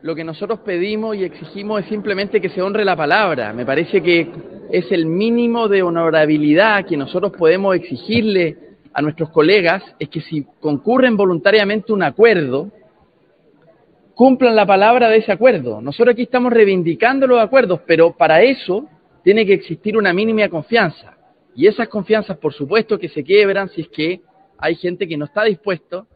lo 0.01 0.15
que 0.15 0.25
nosotros 0.25 0.61
pedimos 0.61 1.15
y 1.17 1.25
exigimos 1.25 1.83
es 1.83 1.89
simplemente 1.89 2.41
que 2.41 2.49
se 2.49 2.63
honre 2.63 2.87
la 2.87 2.97
palabra. 2.97 3.53
Me 3.53 3.67
parece 3.67 4.03
que 4.03 4.31
es 4.71 4.91
el 4.91 5.05
mínimo 5.05 5.69
de 5.69 5.83
honorabilidad 5.83 6.87
que 6.87 6.97
nosotros 6.97 7.33
podemos 7.37 7.77
exigirle 7.77 8.57
a 8.95 9.03
nuestros 9.03 9.29
colegas, 9.29 9.83
es 9.99 10.09
que 10.09 10.23
si 10.23 10.47
concurren 10.59 11.19
voluntariamente 11.19 11.93
un 11.93 12.03
acuerdo, 12.03 12.71
cumplan 14.15 14.57
la 14.57 14.65
palabra 14.65 15.11
de 15.11 15.19
ese 15.19 15.33
acuerdo. 15.33 15.83
Nosotros 15.83 16.15
aquí 16.15 16.23
estamos 16.23 16.51
reivindicando 16.51 17.27
los 17.27 17.41
acuerdos, 17.41 17.81
pero 17.87 18.13
para 18.13 18.41
eso 18.43 18.89
tiene 19.23 19.47
que 19.47 19.55
existir 19.55 19.97
una 19.97 20.13
mínima 20.13 20.49
confianza. 20.49 21.17
Y 21.55 21.67
esas 21.67 21.89
confianzas, 21.89 22.39
por 22.39 22.53
supuesto, 22.53 22.99
que 22.99 23.09
se 23.09 23.23
quiebran 23.23 23.69
si 23.69 23.83
es 23.83 23.89
que 23.89 24.21
hay 24.59 24.75
gente 24.77 25.07
que 25.07 25.17
no 25.17 25.27
está 25.27 25.45
dispuesto 25.45 26.07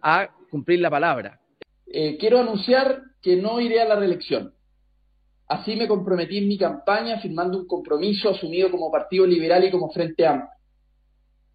a 0.00 0.28
cumplir 0.50 0.80
la 0.80 0.90
palabra. 0.90 1.40
Eh, 1.86 2.16
quiero 2.18 2.40
anunciar 2.40 3.02
que 3.20 3.36
no 3.36 3.60
iré 3.60 3.80
a 3.80 3.86
la 3.86 3.96
reelección. 3.96 4.52
Así 5.48 5.76
me 5.76 5.86
comprometí 5.86 6.38
en 6.38 6.48
mi 6.48 6.58
campaña 6.58 7.20
firmando 7.20 7.58
un 7.58 7.66
compromiso 7.66 8.30
asumido 8.30 8.70
como 8.70 8.90
Partido 8.90 9.26
Liberal 9.26 9.64
y 9.64 9.70
como 9.70 9.90
Frente 9.90 10.26
Amplio. 10.26 10.48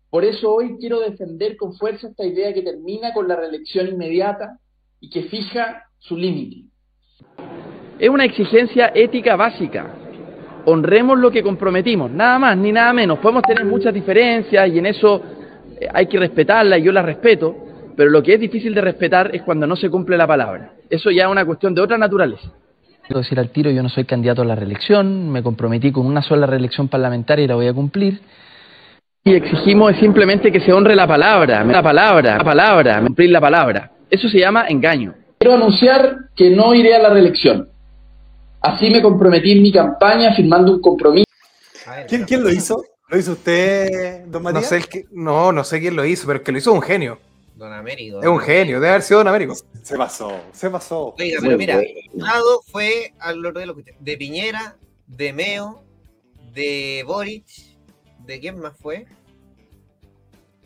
Por 0.09 0.23
eso 0.23 0.53
hoy 0.53 0.77
quiero 0.79 0.99
defender 0.99 1.57
con 1.57 1.73
fuerza 1.73 2.07
esta 2.07 2.25
idea 2.25 2.53
que 2.53 2.61
termina 2.61 3.13
con 3.13 3.27
la 3.27 3.35
reelección 3.35 3.87
inmediata 3.87 4.57
y 4.99 5.09
que 5.09 5.23
fija 5.23 5.83
su 5.99 6.15
límite. 6.15 6.69
Es 7.99 8.09
una 8.09 8.25
exigencia 8.25 8.91
ética 8.93 9.35
básica. 9.35 10.06
Honremos 10.69 11.17
lo 11.17 11.31
que 11.31 11.41
comprometimos, 11.41 12.11
nada 12.11 12.37
más 12.37 12.57
ni 12.57 12.73
nada 12.73 12.91
menos. 12.91 13.19
Podemos 13.19 13.43
tener 13.43 13.63
muchas 13.63 13.93
diferencias 13.93 14.67
y 14.67 14.79
en 14.79 14.87
eso 14.87 15.21
eh, 15.79 15.87
hay 15.93 16.07
que 16.07 16.19
respetarla 16.19 16.77
y 16.77 16.83
yo 16.83 16.91
la 16.91 17.01
respeto, 17.01 17.55
pero 17.95 18.09
lo 18.09 18.21
que 18.21 18.33
es 18.33 18.39
difícil 18.41 18.75
de 18.75 18.81
respetar 18.81 19.33
es 19.33 19.43
cuando 19.43 19.65
no 19.65 19.77
se 19.77 19.89
cumple 19.89 20.17
la 20.17 20.27
palabra. 20.27 20.73
Eso 20.89 21.09
ya 21.09 21.23
es 21.23 21.31
una 21.31 21.45
cuestión 21.45 21.73
de 21.73 21.79
otra 21.79 21.97
naturaleza. 21.97 22.51
Quiero 23.05 23.21
decir 23.21 23.39
al 23.39 23.49
tiro, 23.49 23.71
yo 23.71 23.81
no 23.81 23.87
soy 23.87 24.03
candidato 24.03 24.41
a 24.41 24.45
la 24.45 24.55
reelección, 24.55 25.31
me 25.31 25.41
comprometí 25.41 25.93
con 25.93 26.05
una 26.05 26.21
sola 26.21 26.45
reelección 26.45 26.89
parlamentaria 26.89 27.45
y 27.45 27.47
la 27.47 27.55
voy 27.55 27.67
a 27.67 27.73
cumplir. 27.73 28.19
Y 29.23 29.35
exigimos 29.35 29.95
simplemente 29.95 30.51
que 30.51 30.59
se 30.59 30.73
honre 30.73 30.97
la 30.97 31.07
palabra, 31.07 31.63
la 31.63 31.81
palabra, 31.81 32.39
la 32.39 32.43
palabra, 32.43 32.99
cumplir 32.99 33.29
la 33.29 33.39
palabra. 33.39 33.91
Eso 34.09 34.27
se 34.27 34.39
llama 34.39 34.65
engaño. 34.67 35.13
Quiero 35.39 35.55
anunciar 35.55 36.17
que 36.35 36.49
no 36.49 36.73
iré 36.73 36.93
a 36.93 36.99
la 36.99 37.09
reelección. 37.09 37.69
Así 38.61 38.89
me 38.89 39.01
comprometí 39.01 39.51
en 39.51 39.61
mi 39.61 39.71
campaña 39.71 40.35
firmando 40.35 40.73
un 40.73 40.81
compromiso. 40.81 41.25
¿Quién, 42.07 42.25
quién 42.25 42.43
lo 42.43 42.51
hizo? 42.51 42.83
¿Lo 43.09 43.17
hizo 43.17 43.33
usted, 43.33 44.25
don 44.25 44.43
Matías? 44.43 44.63
No 44.63 44.69
sé, 44.69 44.77
el 44.77 44.87
que, 44.87 45.05
no, 45.11 45.51
no 45.51 45.63
sé 45.63 45.79
quién 45.79 45.95
lo 45.95 46.03
hizo, 46.05 46.27
pero 46.27 46.39
el 46.39 46.43
que 46.43 46.51
lo 46.51 46.57
hizo 46.57 46.71
es 46.71 46.75
un 46.75 46.81
genio. 46.81 47.19
Don 47.55 47.73
Américo. 47.73 48.21
Es 48.21 48.27
un 48.27 48.39
genio, 48.39 48.75
debe 48.75 48.89
haber 48.89 49.01
sido 49.01 49.19
Don 49.19 49.29
Américo. 49.29 49.55
Se 49.81 49.97
pasó, 49.97 50.31
se 50.51 50.69
pasó. 50.69 51.15
Oiga, 51.17 51.39
pero 51.41 51.57
mira, 51.57 51.81
lado 52.13 52.61
fue 52.67 53.13
al 53.19 53.41
de 53.41 53.65
lo 53.65 53.75
que 53.75 53.95
de 53.99 54.17
Piñera, 54.17 54.77
de 55.07 55.33
Meo, 55.33 55.83
de 56.53 57.03
Boric, 57.07 57.45
¿de 58.25 58.39
quién 58.39 58.59
más 58.59 58.73
fue? 58.77 59.07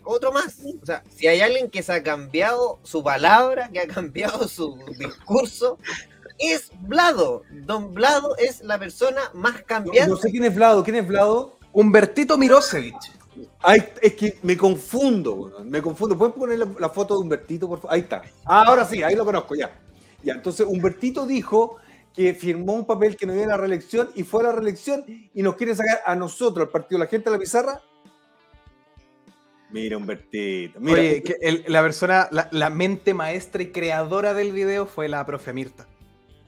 Otro 0.03 0.31
más. 0.31 0.59
O 0.81 0.85
sea, 0.85 1.03
si 1.15 1.27
hay 1.27 1.41
alguien 1.41 1.69
que 1.69 1.83
se 1.83 1.93
ha 1.93 2.03
cambiado 2.03 2.79
su 2.83 3.03
palabra, 3.03 3.69
que 3.71 3.79
ha 3.79 3.87
cambiado 3.87 4.47
su 4.47 4.77
discurso, 4.97 5.77
es 6.41 6.71
Vlado. 6.81 7.43
Don 7.51 7.93
Vlado 7.93 8.35
es 8.37 8.61
la 8.61 8.77
persona 8.79 9.21
más 9.33 9.61
cambiante. 9.63 10.09
No, 10.09 10.17
sé 10.17 10.31
quién 10.31 10.43
es 10.45 10.55
Vlado, 10.55 10.83
¿quién 10.83 10.97
es 10.97 11.07
Vlado? 11.07 11.57
Humbertito 11.71 12.37
Mirosevich. 12.37 13.11
Ay, 13.61 13.83
es 14.01 14.13
que 14.13 14.39
me 14.43 14.57
confundo, 14.57 15.63
me 15.63 15.81
confundo. 15.81 16.17
¿Puedes 16.17 16.35
poner 16.35 16.59
la, 16.59 16.89
foto 16.89 17.15
de 17.15 17.21
Humbertito, 17.21 17.67
por 17.67 17.79
favor? 17.79 17.93
Ahí 17.93 18.01
está. 18.01 18.21
Ah, 18.45 18.65
ahora 18.67 18.85
sí, 18.85 19.01
ahí 19.03 19.15
lo 19.15 19.23
conozco, 19.23 19.55
ya. 19.55 19.79
Ya, 20.23 20.33
entonces 20.33 20.65
Humbertito 20.67 21.25
dijo 21.25 21.77
que 22.13 22.33
firmó 22.33 22.73
un 22.73 22.85
papel 22.85 23.15
que 23.15 23.25
no 23.25 23.33
iba 23.33 23.45
a 23.45 23.47
la 23.47 23.57
reelección 23.57 24.09
y 24.15 24.23
fue 24.23 24.41
a 24.41 24.47
la 24.47 24.51
reelección 24.51 25.05
y 25.33 25.41
nos 25.41 25.55
quiere 25.55 25.75
sacar 25.75 26.01
a 26.05 26.15
nosotros, 26.15 26.67
al 26.67 26.71
partido, 26.71 26.99
la 26.99 27.07
gente 27.07 27.29
de 27.29 27.35
la 27.35 27.39
pizarra. 27.39 27.81
Mira, 29.71 29.97
Humbertito. 29.97 30.79
Mira. 30.79 30.99
Oye, 30.99 31.23
que 31.23 31.63
la 31.67 31.81
persona, 31.81 32.29
la, 32.31 32.69
mente 32.69 33.13
maestra 33.13 33.63
y 33.63 33.71
creadora 33.71 34.33
del 34.33 34.51
video 34.51 34.85
fue 34.85 35.07
la 35.07 35.25
profe 35.25 35.53
Mirta. 35.53 35.87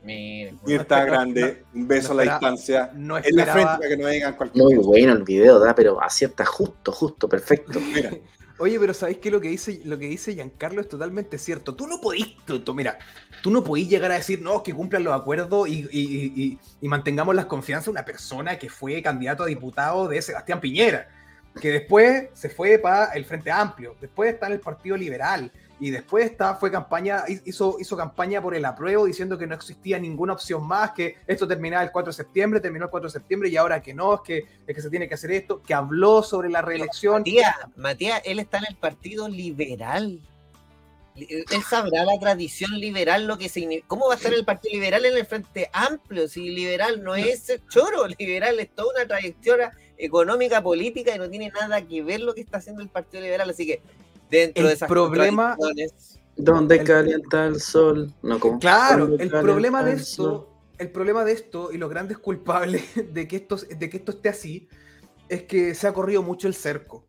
Mirta 0.03 1.05
grande, 1.05 1.63
un 1.73 1.87
beso 1.87 2.11
a 2.11 2.15
la 2.15 2.23
distancia. 2.23 2.91
No 2.93 3.17
en 3.17 3.35
la 3.35 3.45
frente 3.45 3.71
para 3.77 3.87
que 3.87 3.97
no 3.97 4.05
vengan 4.05 4.35
cualquier 4.35 4.65
Muy 4.65 4.75
bueno 4.75 5.13
el 5.13 5.23
video, 5.23 5.59
da, 5.59 5.73
pero 5.73 6.01
acierta 6.01 6.45
justo, 6.45 6.91
justo, 6.91 7.29
perfecto. 7.29 7.79
Mira. 7.93 8.11
Oye, 8.59 8.79
pero 8.79 8.93
¿sabéis 8.93 9.17
que 9.17 9.31
lo 9.31 9.41
que 9.41 9.49
dice 9.49 9.81
lo 9.83 9.97
que 9.97 10.05
dice 10.05 10.33
Giancarlo 10.33 10.79
es 10.79 10.87
totalmente 10.87 11.37
cierto? 11.37 11.75
Tú 11.75 11.87
no 11.87 11.99
podís, 11.99 12.35
tú, 12.45 12.73
mira, 12.73 12.99
tú 13.41 13.49
no 13.49 13.63
podís 13.63 13.89
llegar 13.89 14.11
a 14.11 14.15
decir, 14.15 14.41
no, 14.41 14.61
que 14.61 14.73
cumplan 14.73 15.03
los 15.03 15.19
acuerdos 15.19 15.67
y, 15.67 16.59
y, 16.79 16.87
mantengamos 16.87 17.33
la 17.33 17.47
confianza 17.47 17.85
de 17.85 17.91
una 17.91 18.05
persona 18.05 18.59
que 18.59 18.69
fue 18.69 19.01
candidato 19.01 19.43
a 19.43 19.47
diputado 19.47 20.07
de 20.07 20.21
Sebastián 20.21 20.61
Piñera, 20.61 21.09
que 21.59 21.71
después 21.71 22.29
se 22.33 22.49
fue 22.49 22.77
para 22.77 23.05
el 23.13 23.25
Frente 23.25 23.49
Amplio, 23.49 23.95
después 23.99 24.33
está 24.33 24.45
en 24.47 24.53
el 24.53 24.59
Partido 24.59 24.97
Liberal, 24.97 25.51
y 25.83 25.91
después 25.91 26.23
está, 26.23 26.55
fue 26.55 26.71
campaña, 26.71 27.25
hizo, 27.43 27.75
hizo 27.77 27.97
campaña 27.97 28.41
por 28.41 28.55
el 28.55 28.63
apruebo 28.63 29.05
diciendo 29.05 29.37
que 29.37 29.45
no 29.45 29.53
existía 29.53 29.99
ninguna 29.99 30.31
opción 30.31 30.65
más, 30.65 30.91
que 30.91 31.17
esto 31.27 31.45
terminaba 31.45 31.83
el 31.83 31.91
4 31.91 32.09
de 32.09 32.15
septiembre, 32.15 32.61
terminó 32.61 32.85
el 32.85 32.89
4 32.89 33.09
de 33.09 33.11
septiembre 33.11 33.49
y 33.49 33.57
ahora 33.57 33.81
que 33.81 33.93
no, 33.93 34.13
es 34.13 34.21
que, 34.21 34.45
es 34.65 34.75
que 34.75 34.81
se 34.81 34.89
tiene 34.89 35.09
que 35.09 35.15
hacer 35.15 35.31
esto, 35.31 35.61
que 35.61 35.73
habló 35.73 36.23
sobre 36.23 36.49
la 36.49 36.61
reelección. 36.61 37.15
Matías, 37.15 37.53
Matías, 37.75 38.21
él 38.23 38.39
está 38.39 38.59
en 38.59 38.67
el 38.69 38.75
Partido 38.77 39.27
Liberal. 39.27 40.21
Él 41.17 41.63
sabrá 41.69 42.05
la 42.05 42.17
tradición 42.17 42.79
liberal, 42.79 43.27
lo 43.27 43.37
que 43.37 43.49
significa. 43.49 43.85
¿Cómo 43.89 44.07
va 44.07 44.13
a 44.13 44.17
estar 44.17 44.33
el 44.33 44.45
Partido 44.45 44.75
Liberal 44.75 45.03
en 45.03 45.17
el 45.17 45.25
Frente 45.25 45.69
Amplio? 45.73 46.29
Si 46.29 46.49
liberal 46.49 47.03
no 47.03 47.13
es 47.13 47.59
choro, 47.67 48.07
liberal 48.19 48.57
es 48.57 48.73
toda 48.73 48.93
una 48.95 49.05
trayectoria 49.05 49.73
económica, 49.97 50.63
política 50.63 51.13
y 51.13 51.19
no 51.19 51.29
tiene 51.29 51.49
nada 51.49 51.85
que 51.85 52.01
ver 52.01 52.21
lo 52.21 52.33
que 52.33 52.39
está 52.39 52.59
haciendo 52.59 52.81
el 52.81 52.87
Partido 52.87 53.21
Liberal. 53.21 53.49
Así 53.49 53.67
que 53.67 53.81
dentro 54.37 54.67
de 54.67 54.73
esas 54.73 54.89
problema 54.89 55.57
donde 56.35 56.83
calienta 56.83 57.45
el 57.45 57.59
sol 57.59 58.13
no 58.21 58.39
claro 58.59 59.15
el 59.17 59.29
problema 59.29 59.83
de 59.83 59.93
esto 59.93 60.49
el 60.77 60.89
problema 60.89 61.23
de 61.23 61.33
esto 61.33 61.71
y 61.71 61.77
los 61.77 61.89
grandes 61.89 62.17
culpables 62.17 62.83
de 63.13 63.27
que 63.27 63.37
esto 63.37 63.57
de 63.57 63.89
que 63.89 63.97
esto 63.97 64.11
esté 64.11 64.29
así 64.29 64.67
es 65.29 65.43
que 65.43 65.73
se 65.75 65.87
ha 65.87 65.93
corrido 65.93 66.21
mucho 66.21 66.47
el 66.47 66.55
cerco 66.55 67.05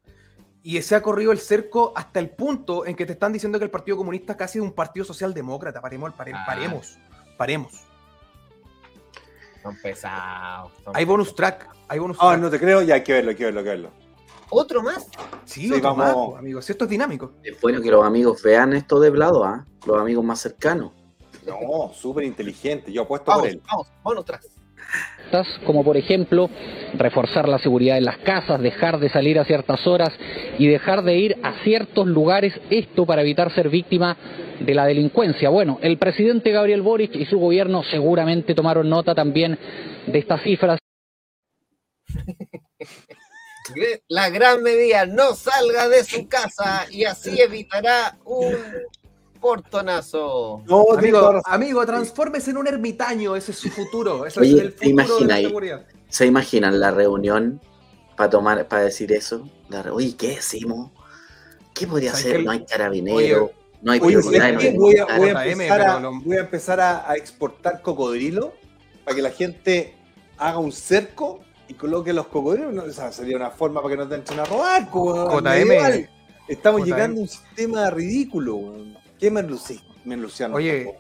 y 0.66 0.80
se 0.80 0.94
ha 0.94 1.02
corrido 1.02 1.30
el 1.30 1.38
cerco 1.38 1.92
hasta 1.94 2.20
el 2.20 2.30
punto 2.30 2.86
en 2.86 2.96
que 2.96 3.04
te 3.04 3.12
están 3.12 3.34
diciendo 3.34 3.58
que 3.58 3.66
el 3.66 3.70
Partido 3.70 3.98
Comunista 3.98 4.34
casi 4.34 4.58
es 4.58 4.64
un 4.64 4.72
partido 4.72 5.04
socialdemócrata. 5.04 5.82
Paremos, 5.82 6.14
paremos, 6.14 6.40
ah. 6.40 6.46
paremos. 6.46 6.98
paremos. 7.36 7.72
Son 9.62 9.76
pesados. 9.82 10.72
hay 10.94 11.04
bonus 11.04 11.34
track. 11.34 11.68
Hay 11.86 11.98
bonus 11.98 12.16
ah, 12.18 12.38
no 12.38 12.48
te 12.48 12.58
creo, 12.58 12.80
ya 12.80 12.94
hay 12.94 13.02
que 13.02 13.12
verlo, 13.12 13.30
hay 13.30 13.36
que 13.36 13.44
verlo, 13.44 13.60
hay 13.60 13.64
que 13.64 13.70
verlo. 13.70 13.90
¿Otro 14.56 14.82
más? 14.84 15.10
Sí, 15.44 15.72
otro 15.72 15.96
más, 15.96 16.14
amigos. 16.38 16.70
Esto 16.70 16.84
es 16.84 16.90
dinámico. 16.90 17.32
Es 17.42 17.60
bueno 17.60 17.80
que 17.80 17.90
los 17.90 18.04
amigos 18.04 18.40
vean 18.40 18.72
esto 18.72 19.00
de 19.00 19.10
Blado, 19.10 19.44
¿ah? 19.44 19.66
Los 19.84 20.00
amigos 20.00 20.24
más 20.24 20.40
cercanos. 20.40 20.92
No, 21.44 21.92
súper 21.92 22.22
inteligente. 22.24 22.92
Yo 22.92 23.02
apuesto 23.02 23.32
por 23.32 23.48
él. 23.48 23.60
Vamos, 23.66 23.88
vamos 24.04 24.22
atrás. 24.22 24.46
Como 25.66 25.82
por 25.82 25.96
ejemplo, 25.96 26.48
reforzar 26.96 27.48
la 27.48 27.58
seguridad 27.58 27.98
en 27.98 28.04
las 28.04 28.18
casas, 28.18 28.60
dejar 28.60 29.00
de 29.00 29.08
salir 29.08 29.40
a 29.40 29.44
ciertas 29.44 29.84
horas 29.88 30.10
y 30.56 30.68
dejar 30.68 31.02
de 31.02 31.16
ir 31.16 31.36
a 31.42 31.64
ciertos 31.64 32.06
lugares, 32.06 32.54
esto 32.70 33.04
para 33.04 33.22
evitar 33.22 33.52
ser 33.52 33.70
víctima 33.70 34.16
de 34.60 34.74
la 34.74 34.86
delincuencia. 34.86 35.48
Bueno, 35.48 35.80
el 35.82 35.98
presidente 35.98 36.52
Gabriel 36.52 36.82
Boric 36.82 37.16
y 37.16 37.26
su 37.26 37.40
gobierno 37.40 37.82
seguramente 37.82 38.54
tomaron 38.54 38.88
nota 38.88 39.16
también 39.16 39.58
de 40.06 40.18
estas 40.20 40.42
cifras. 40.42 40.78
la 44.08 44.30
gran 44.30 44.62
medida, 44.62 45.06
no 45.06 45.34
salga 45.34 45.88
de 45.88 46.04
su 46.04 46.28
casa 46.28 46.86
y 46.90 47.04
así 47.04 47.40
evitará 47.40 48.18
un 48.24 48.56
portonazo. 49.40 50.62
No, 50.66 50.86
amigo, 50.96 51.40
amigo, 51.44 51.86
transfórmese 51.86 52.50
en 52.50 52.58
un 52.58 52.66
ermitaño, 52.66 53.36
ese 53.36 53.52
es 53.52 53.58
su 53.58 53.70
futuro. 53.70 54.26
Ese 54.26 54.40
Oye, 54.40 54.54
es 54.54 54.60
el 54.60 54.72
futuro 54.72 54.90
imagina 54.90 55.36
de 55.36 55.84
¿Se 56.08 56.26
imaginan 56.26 56.80
la 56.80 56.90
reunión 56.90 57.60
para 58.16 58.30
tomar, 58.30 58.66
para 58.68 58.84
decir 58.84 59.12
eso? 59.12 59.48
La 59.68 59.80
Oye, 59.92 60.16
¿qué 60.16 60.36
decimos? 60.36 60.90
¿Qué 61.74 61.86
podría 61.86 62.12
hacer? 62.12 62.44
No 62.44 62.52
hay 62.52 62.64
carabinero. 62.64 63.52
no 63.82 63.92
hay 63.92 64.00
oye, 64.00 64.16
voy, 64.16 64.36
a, 64.96 65.18
voy, 65.18 65.28
a 66.36 66.40
empezar 66.40 66.80
a 66.80 67.14
exportar 67.16 67.82
cocodrilo 67.82 68.54
para 69.04 69.16
que 69.16 69.22
la 69.22 69.30
gente 69.30 69.94
haga 70.38 70.58
un 70.58 70.72
cerco 70.72 71.43
y 71.68 71.74
coloque 71.74 72.12
los 72.12 72.26
cocodrilos, 72.26 72.84
o 72.84 72.92
sea, 72.92 73.12
sería 73.12 73.36
una 73.36 73.50
forma 73.50 73.82
para 73.82 73.94
que 73.94 74.02
no 74.02 74.08
te 74.08 74.16
entren 74.16 74.40
a 74.40 74.44
robar. 74.44 74.88
Estamos 76.48 76.84
llegando 76.84 77.20
a 77.20 77.22
un 77.22 77.28
sistema 77.28 77.90
ridículo. 77.90 78.74
¿Qué 79.18 79.30
me, 79.30 79.42
Luciano? 79.42 80.56
Oye, 80.56 80.94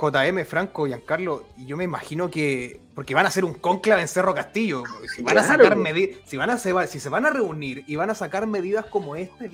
JM, 0.00 0.44
Franco, 0.44 0.86
Giancarlo, 0.86 1.46
y 1.56 1.66
yo 1.66 1.76
me 1.76 1.84
imagino 1.84 2.30
que. 2.30 2.80
Porque 2.94 3.14
van 3.14 3.24
a 3.24 3.28
hacer 3.28 3.44
un 3.44 3.54
conclave 3.54 4.02
en 4.02 4.08
Cerro 4.08 4.34
Castillo. 4.34 4.82
Si 5.14 5.22
van 5.22 5.38
a 5.38 5.42
sacar 5.42 5.76
medidas. 5.76 6.18
Si, 6.26 6.36
van 6.36 6.50
a, 6.50 6.58
si 6.58 7.00
se 7.00 7.08
van 7.08 7.24
a 7.24 7.30
reunir 7.30 7.84
y 7.86 7.96
van 7.96 8.10
a 8.10 8.14
sacar 8.14 8.46
medidas 8.46 8.84
como 8.86 9.16
esta, 9.16 9.46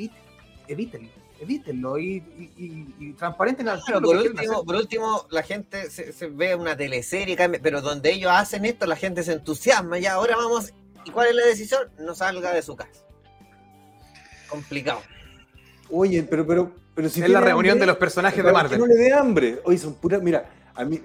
evítenlo. 0.67 1.11
Evítenlo 1.41 1.99
y, 1.99 2.17
y, 2.57 2.95
y, 2.99 3.13
transparenten 3.13 3.69
al 3.69 3.81
por, 3.81 4.17
último, 4.17 4.65
por 4.65 4.75
último, 4.75 5.27
la 5.31 5.45
gente 5.45 5.89
se, 5.89 6.27
ve 6.27 6.57
una 6.57 6.77
teleserie, 6.77 7.37
pero 7.63 7.81
donde 7.81 8.11
ellos 8.13 8.33
hacen 8.35 8.65
esto, 8.65 8.87
la 8.87 8.97
gente 8.97 9.23
se 9.23 9.35
entusiasma. 9.35 9.99
Ya, 9.99 10.15
ahora 10.15 10.37
vamos. 10.37 10.73
¿Y 11.05 11.11
cuál 11.11 11.29
es 11.29 11.37
la 11.37 11.47
decisión? 11.47 11.91
No 11.99 12.15
salga 12.15 12.53
de 12.53 12.63
su 12.63 12.75
casa. 12.75 13.05
Complicado. 14.49 15.01
Oye, 15.91 16.25
pero, 16.25 16.45
pero, 16.45 16.73
pero 16.95 17.09
si 17.09 17.23
es 17.23 17.29
la 17.29 17.41
reunión 17.41 17.79
de 17.79 17.87
los 17.87 17.97
personajes 17.97 18.45
de 18.45 18.53
Marvel. 18.53 18.79
no 18.79 18.87
le 18.87 18.95
dé 18.97 19.13
hambre. 19.13 19.61
Oye, 19.65 19.79
son 19.79 19.95
puras. 19.95 20.21
Mira, 20.21 20.51
a 20.75 20.85
mí. 20.85 21.01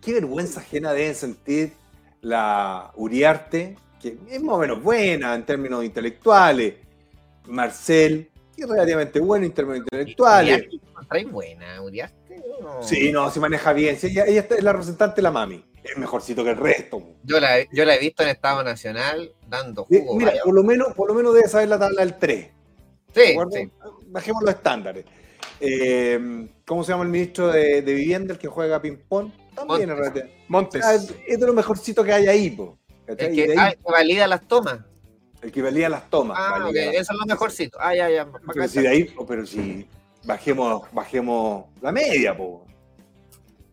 Qué 0.00 0.14
vergüenza 0.14 0.60
ajena 0.60 0.92
deben 0.92 1.14
sentir 1.14 1.72
la 2.20 2.92
Uriarte, 2.94 3.76
que 4.00 4.16
es 4.30 4.42
más 4.42 4.54
o 4.54 4.58
menos 4.58 4.82
buena 4.82 5.34
en 5.34 5.44
términos 5.44 5.84
intelectuales. 5.84 6.74
Marcel, 7.46 8.29
que 8.60 8.64
es 8.64 8.70
relativamente 8.70 9.20
bueno 9.20 9.46
en 9.46 9.52
términos 9.52 9.78
intelectuales. 9.78 10.68
Buena, 11.30 11.80
Uriarte. 11.80 12.42
Sí, 12.82 13.10
no, 13.10 13.30
se 13.30 13.40
maneja 13.40 13.72
bien. 13.72 13.96
ella, 14.02 14.24
es 14.24 14.62
la 14.62 14.72
representante 14.72 15.16
de 15.16 15.22
la 15.22 15.30
mami. 15.30 15.64
Es 15.82 15.96
mejorcito 15.96 16.44
que 16.44 16.50
el 16.50 16.58
resto. 16.58 17.02
Yo 17.24 17.40
la, 17.40 17.62
yo 17.72 17.84
la 17.84 17.96
he 17.96 17.98
visto 17.98 18.22
en 18.22 18.28
Estado 18.28 18.62
Nacional 18.62 19.32
dando 19.48 19.84
jugo. 19.84 20.16
Mira, 20.16 20.32
por 20.44 20.54
lo, 20.54 20.62
menos, 20.62 20.94
por 20.94 21.08
lo 21.08 21.14
menos 21.14 21.34
debe 21.34 21.48
saber 21.48 21.68
la 21.68 21.78
tabla 21.78 22.04
del 22.04 22.18
3. 22.18 22.50
Sí, 23.14 23.36
Bajemos 24.06 24.42
los 24.42 24.54
estándares. 24.54 25.04
Eh, 25.58 26.48
¿Cómo 26.66 26.84
se 26.84 26.92
llama 26.92 27.04
el 27.04 27.10
ministro 27.10 27.48
de, 27.48 27.80
Vivienda, 27.80 28.34
el 28.34 28.38
que 28.38 28.48
juega 28.48 28.80
ping-pong? 28.80 29.32
También 29.54 29.88
Montes. 29.88 30.24
Montes. 30.48 30.84
Ah, 30.84 30.94
es 30.94 31.40
de 31.40 31.46
lo 31.46 31.54
mejorcito 31.54 32.04
que 32.04 32.12
hay 32.12 32.26
ahí. 32.26 32.50
Po, 32.50 32.78
el 33.06 33.16
que, 33.16 33.54
ah, 33.58 33.74
valida 33.82 34.26
las 34.26 34.46
tomas. 34.46 34.80
El 35.42 35.52
que 35.52 35.62
valida 35.62 35.88
las 35.88 36.08
tomas. 36.10 36.36
Ah, 36.38 36.68
eso 36.72 37.12
es 37.12 37.18
lo 37.18 37.26
mejorcito. 37.26 37.78
Ah, 37.80 37.94
ya, 37.94 38.10
ya. 38.10 38.28
Pero 38.52 38.68
si 38.68 38.80
de 38.80 38.88
ahí, 38.88 39.14
pero 39.26 39.46
si 39.46 39.86
bajemos, 40.24 40.82
bajemos 40.92 41.64
la 41.80 41.92
media, 41.92 42.36
po. 42.36 42.64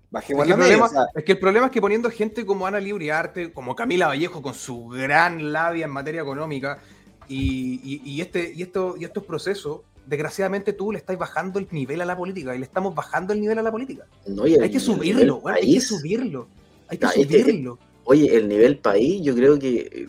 Bajemos 0.10 0.46
es, 0.46 0.50
la 0.50 0.58
media, 0.58 0.86
es 1.14 1.24
que 1.26 1.34
el 1.34 1.40
problema 1.40 1.66
es 1.66 1.72
que 1.72 1.82
poniendo 1.82 2.10
gente 2.10 2.46
como 2.46 2.66
Ana 2.66 2.80
Libriarte, 2.80 3.52
como 3.52 3.76
Camila 3.76 4.08
Vallejo, 4.08 4.42
con 4.42 4.54
su 4.54 4.88
gran 4.88 5.52
labia 5.52 5.86
en 5.86 5.92
materia 5.92 6.22
económica, 6.22 6.80
y, 7.28 8.22
este, 8.22 8.54
y, 8.56 8.62
esto, 8.62 8.96
y 8.98 9.04
estos 9.04 9.26
procesos, 9.26 9.82
desgraciadamente 10.06 10.72
tú 10.72 10.94
le 10.94 11.00
estás 11.00 11.18
bajando 11.18 11.60
el 11.60 11.68
nivel 11.72 12.00
a 12.00 12.06
la 12.06 12.16
política 12.16 12.56
y 12.56 12.60
le 12.60 12.66
estamos 12.66 12.96
bajando 12.96 13.34
el 13.34 13.42
nivel 13.42 13.60
a 13.60 13.62
la 13.62 13.72
política. 13.72 14.06
hay 14.26 14.72
que 14.72 14.80
subirlo, 14.80 15.42
hay 15.46 15.74
que 15.74 15.82
subirlo, 15.82 16.48
hay 16.88 16.98
que 16.98 17.08
subirlo. 17.08 17.80
Oye, 18.10 18.38
el 18.38 18.48
nivel 18.48 18.78
país, 18.78 19.22
yo 19.22 19.36
creo 19.36 19.60
que 19.60 20.08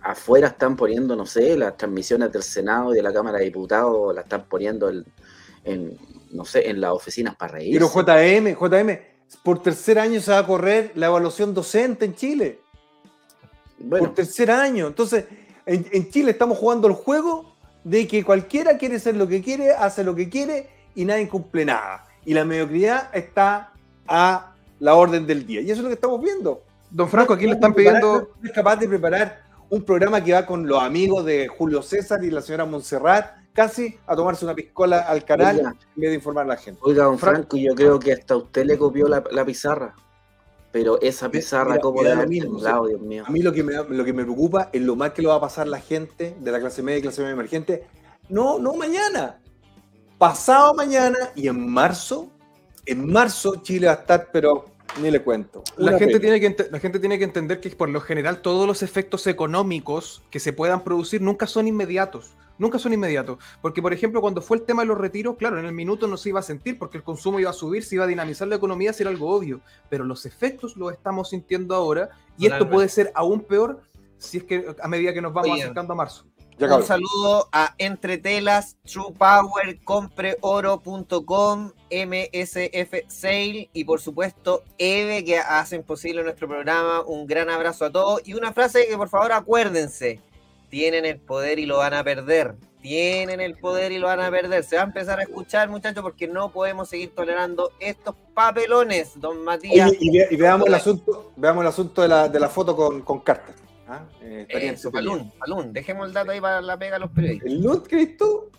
afuera 0.00 0.48
están 0.48 0.74
poniendo, 0.74 1.14
no 1.14 1.26
sé, 1.26 1.54
las 1.54 1.76
transmisiones 1.76 2.32
del 2.32 2.42
Senado 2.42 2.94
y 2.94 2.96
de 2.96 3.02
la 3.02 3.12
Cámara 3.12 3.36
de 3.36 3.44
Diputados, 3.44 4.14
la 4.14 4.22
están 4.22 4.46
poniendo 4.48 4.88
en, 4.88 5.98
no 6.30 6.46
sé, 6.46 6.70
en 6.70 6.80
las 6.80 6.92
oficinas 6.92 7.36
para 7.36 7.52
reír. 7.52 7.74
Pero 7.74 7.90
JM, 7.90 8.58
JM, 8.58 8.98
por 9.42 9.62
tercer 9.62 9.98
año 9.98 10.18
se 10.18 10.30
va 10.30 10.38
a 10.38 10.46
correr 10.46 10.92
la 10.94 11.08
evaluación 11.08 11.52
docente 11.52 12.06
en 12.06 12.14
Chile. 12.14 12.60
Por 13.86 14.14
tercer 14.14 14.50
año. 14.50 14.86
Entonces, 14.86 15.26
en, 15.66 16.10
Chile 16.10 16.30
estamos 16.30 16.56
jugando 16.56 16.88
el 16.88 16.94
juego 16.94 17.54
de 17.84 18.08
que 18.08 18.24
cualquiera 18.24 18.78
quiere 18.78 18.98
ser 18.98 19.14
lo 19.14 19.28
que 19.28 19.42
quiere, 19.42 19.72
hace 19.72 20.04
lo 20.04 20.14
que 20.14 20.30
quiere 20.30 20.70
y 20.94 21.04
nadie 21.04 21.28
cumple 21.28 21.66
nada. 21.66 22.06
Y 22.24 22.32
la 22.32 22.46
mediocridad 22.46 23.14
está 23.14 23.74
a 24.08 24.54
la 24.80 24.94
orden 24.94 25.26
del 25.26 25.46
día. 25.46 25.60
Y 25.60 25.70
eso 25.70 25.80
es 25.80 25.82
lo 25.82 25.88
que 25.88 25.96
estamos 25.96 26.22
viendo. 26.22 26.62
Don 26.96 27.10
Franco, 27.10 27.34
aquí 27.34 27.46
le 27.46 27.52
están 27.52 27.74
pidiendo. 27.74 28.30
No 28.40 28.48
es 28.48 28.54
capaz 28.54 28.76
de 28.76 28.88
preparar 28.88 29.42
un 29.68 29.82
programa 29.82 30.24
que 30.24 30.32
va 30.32 30.46
con 30.46 30.66
los 30.66 30.82
amigos 30.82 31.26
de 31.26 31.46
Julio 31.46 31.82
César 31.82 32.24
y 32.24 32.30
la 32.30 32.40
señora 32.40 32.64
Montserrat, 32.64 33.36
casi 33.52 33.98
a 34.06 34.16
tomarse 34.16 34.46
una 34.46 34.54
piscola 34.54 35.00
al 35.00 35.22
canal 35.22 35.58
en 35.58 35.74
vez 35.94 36.10
de 36.10 36.14
informar 36.14 36.46
a 36.46 36.48
la 36.48 36.56
gente. 36.56 36.80
Oiga, 36.82 37.04
don 37.04 37.18
Franco, 37.18 37.58
yo 37.58 37.74
creo 37.74 37.98
que 37.98 38.14
hasta 38.14 38.34
usted 38.36 38.64
le 38.64 38.78
copió 38.78 39.08
la 39.08 39.44
pizarra. 39.44 39.94
Pero 40.72 40.98
esa 41.02 41.28
pizarra, 41.30 41.78
¿cómo 41.80 42.02
le 42.02 42.16
Dios 42.16 43.00
mío? 43.00 43.24
A 43.26 43.30
mí 43.30 43.42
lo 43.42 43.52
que, 43.52 43.62
me, 43.62 43.74
lo 43.74 44.02
que 44.02 44.12
me 44.14 44.24
preocupa 44.24 44.70
es 44.72 44.80
lo 44.80 44.96
mal 44.96 45.12
que 45.12 45.20
lo 45.20 45.28
va 45.28 45.34
a 45.34 45.40
pasar 45.40 45.68
la 45.68 45.80
gente 45.80 46.34
de 46.40 46.50
la 46.50 46.60
clase 46.60 46.82
media 46.82 46.98
y 46.98 47.02
clase 47.02 47.20
media 47.20 47.34
emergente. 47.34 47.86
No, 48.30 48.58
no 48.58 48.72
mañana. 48.72 49.38
Pasado 50.16 50.72
mañana 50.72 51.18
y 51.34 51.48
en 51.48 51.68
marzo, 51.70 52.30
en 52.86 53.12
marzo 53.12 53.56
Chile 53.56 53.86
va 53.86 53.92
a 53.92 53.96
estar, 53.96 54.28
pero 54.32 54.75
ni 55.00 55.10
le 55.10 55.22
cuento. 55.22 55.62
La 55.76 55.98
gente, 55.98 56.20
tiene 56.20 56.40
que, 56.40 56.68
la 56.70 56.80
gente 56.80 56.98
tiene 56.98 57.18
que 57.18 57.24
entender 57.24 57.60
que 57.60 57.70
por 57.70 57.88
lo 57.88 58.00
general 58.00 58.40
todos 58.40 58.66
los 58.66 58.82
efectos 58.82 59.26
económicos 59.26 60.22
que 60.30 60.40
se 60.40 60.52
puedan 60.52 60.84
producir 60.84 61.20
nunca 61.20 61.46
son 61.46 61.68
inmediatos. 61.68 62.32
Nunca 62.58 62.78
son 62.78 62.94
inmediatos. 62.94 63.38
Porque, 63.60 63.82
por 63.82 63.92
ejemplo, 63.92 64.22
cuando 64.22 64.40
fue 64.40 64.56
el 64.56 64.62
tema 64.62 64.82
de 64.82 64.88
los 64.88 64.96
retiros, 64.96 65.36
claro, 65.36 65.58
en 65.58 65.66
el 65.66 65.72
minuto 65.72 66.06
no 66.06 66.16
se 66.16 66.30
iba 66.30 66.40
a 66.40 66.42
sentir 66.42 66.78
porque 66.78 66.96
el 66.96 67.04
consumo 67.04 67.38
iba 67.38 67.50
a 67.50 67.52
subir, 67.52 67.84
se 67.84 67.96
iba 67.96 68.04
a 68.04 68.06
dinamizar 68.06 68.48
la 68.48 68.56
economía, 68.56 68.92
si 68.92 69.02
era 69.02 69.10
algo 69.10 69.30
obvio. 69.30 69.60
Pero 69.90 70.04
los 70.04 70.24
efectos 70.24 70.76
los 70.76 70.92
estamos 70.92 71.30
sintiendo 71.30 71.74
ahora 71.74 72.10
y 72.38 72.46
esto 72.46 72.68
puede 72.68 72.88
ser 72.88 73.12
aún 73.14 73.42
peor 73.42 73.82
si 74.18 74.38
es 74.38 74.44
que 74.44 74.74
a 74.80 74.88
medida 74.88 75.12
que 75.12 75.20
nos 75.20 75.32
vamos 75.32 75.60
acercando 75.60 75.92
a 75.92 75.96
marzo. 75.96 76.24
Un 76.58 76.82
saludo 76.84 77.48
a 77.52 77.74
Entretelas, 77.76 78.76
True 78.90 79.12
Power, 79.18 79.78
compreoro.com, 79.84 81.72
MSF 81.90 82.94
Sale 83.08 83.68
y 83.74 83.84
por 83.84 84.00
supuesto 84.00 84.64
Eve 84.78 85.22
que 85.22 85.38
hacen 85.38 85.82
posible 85.82 86.22
nuestro 86.22 86.48
programa. 86.48 87.02
Un 87.02 87.26
gran 87.26 87.50
abrazo 87.50 87.84
a 87.84 87.92
todos 87.92 88.22
y 88.24 88.32
una 88.32 88.54
frase 88.54 88.86
que 88.88 88.96
por 88.96 89.10
favor 89.10 89.32
acuérdense 89.32 90.20
tienen 90.70 91.04
el 91.04 91.18
poder 91.18 91.58
y 91.58 91.66
lo 91.66 91.78
van 91.78 91.92
a 91.92 92.02
perder. 92.02 92.54
Tienen 92.80 93.40
el 93.40 93.56
poder 93.56 93.92
y 93.92 93.98
lo 93.98 94.06
van 94.06 94.20
a 94.20 94.30
perder. 94.30 94.64
Se 94.64 94.76
va 94.76 94.82
a 94.82 94.86
empezar 94.86 95.18
a 95.18 95.24
escuchar, 95.24 95.68
muchachos, 95.68 96.02
porque 96.02 96.26
no 96.26 96.52
podemos 96.52 96.88
seguir 96.88 97.14
tolerando 97.14 97.72
estos 97.80 98.14
papelones, 98.32 99.12
don 99.16 99.44
Matías. 99.44 99.92
y, 99.98 100.36
veamos, 100.36 100.68
el 100.68 100.74
asunto, 100.74 101.32
veamos 101.36 101.62
el 101.62 101.68
asunto 101.68 102.02
de 102.02 102.08
la, 102.08 102.28
de 102.28 102.40
la 102.40 102.48
foto 102.48 102.74
con, 102.74 103.02
con 103.02 103.20
Carter. 103.20 103.65
¿Ah? 103.88 104.04
Eh, 104.20 104.46
Eso, 104.48 104.90
Palún, 104.90 105.32
Palún, 105.38 105.72
dejemos 105.72 106.08
el 106.08 106.14
dato 106.14 106.32
ahí 106.32 106.40
para 106.40 106.60
la 106.60 106.78
pega 106.78 106.96
a 106.96 106.98
los 106.98 107.10
periodistas. 107.10 107.50
¿El 107.50 107.62
loot 107.62 107.86
que 107.86 108.06
tú? 108.06 108.50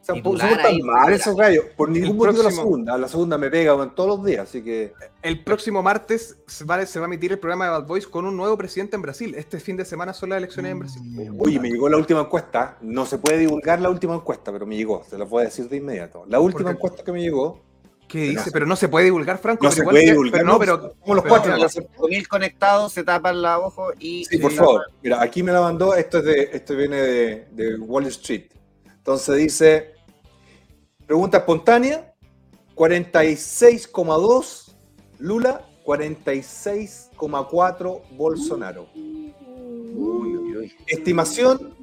O 0.00 0.38
sea, 0.38 0.62
tan 0.62 0.80
mal 0.82 1.12
esos 1.12 1.36
gallos. 1.36 1.66
Por 1.76 1.90
ningún 1.90 2.16
motivo 2.16 2.42
la 2.42 2.50
segunda. 2.50 2.96
La 2.96 3.08
segunda 3.08 3.36
me 3.36 3.50
pega 3.50 3.92
todos 3.94 4.08
los 4.18 4.24
días, 4.24 4.48
así 4.48 4.62
que. 4.62 4.92
El 5.22 5.44
próximo 5.44 5.82
martes 5.82 6.38
se 6.46 6.64
va, 6.64 6.84
se 6.86 6.98
va, 6.98 7.04
a 7.04 7.08
emitir 7.08 7.32
el 7.32 7.38
programa 7.38 7.66
de 7.66 7.70
Bad 7.72 7.86
Boys 7.86 8.06
con 8.06 8.24
un 8.24 8.36
nuevo 8.36 8.56
presidente 8.56 8.96
en 8.96 9.02
Brasil. 9.02 9.34
Este 9.34 9.60
fin 9.60 9.76
de 9.76 9.84
semana 9.84 10.14
son 10.14 10.30
las 10.30 10.38
elecciones 10.38 10.72
en 10.72 10.78
Brasil. 10.78 11.02
Mm. 11.04 11.40
Oye, 11.40 11.60
me 11.60 11.68
llegó 11.68 11.88
la 11.88 11.98
última 11.98 12.20
encuesta. 12.20 12.78
No 12.80 13.04
se 13.04 13.18
puede 13.18 13.38
divulgar 13.38 13.80
la 13.80 13.90
última 13.90 14.14
encuesta, 14.14 14.50
pero 14.50 14.66
me 14.66 14.76
llegó. 14.76 15.04
Se 15.04 15.18
la 15.18 15.26
puedo 15.26 15.44
decir 15.44 15.68
de 15.68 15.76
inmediato. 15.76 16.24
La 16.26 16.40
última 16.40 16.70
encuesta 16.70 17.04
que 17.04 17.12
me 17.12 17.20
llegó. 17.20 17.60
¿Qué 18.10 18.30
dice? 18.30 18.50
Pero 18.50 18.66
no 18.66 18.76
se 18.76 18.88
puede 18.88 19.06
divulgar, 19.06 19.38
Franco. 19.38 19.64
No 19.64 19.70
se 19.70 19.84
puede 19.84 20.10
divulgar. 20.10 20.44
no, 20.44 20.58
pero 20.58 20.94
como 21.00 21.14
los 21.14 21.24
cuatro. 21.24 21.54
mil 22.08 22.26
conectados, 22.26 22.92
se 22.92 23.04
tapan 23.04 23.40
la 23.40 23.58
ojo 23.58 23.92
y. 23.98 24.24
Sí, 24.24 24.38
por 24.38 24.52
favor. 24.52 24.86
Mira, 25.02 25.22
aquí 25.22 25.42
me 25.42 25.52
la 25.52 25.60
mandó. 25.60 25.94
Esto, 25.94 26.18
es 26.18 26.24
de, 26.24 26.50
esto 26.52 26.74
viene 26.74 26.96
de, 26.96 27.48
de 27.52 27.76
Wall 27.76 28.06
Street. 28.06 28.46
Entonces 28.84 29.36
dice 29.36 29.94
Pregunta 31.10 31.38
espontánea, 31.38 32.14
46,2 32.76 34.72
Lula, 35.18 35.66
46,4 35.84 38.02
Bolsonaro. 38.12 38.86
Estimación, 40.86 41.74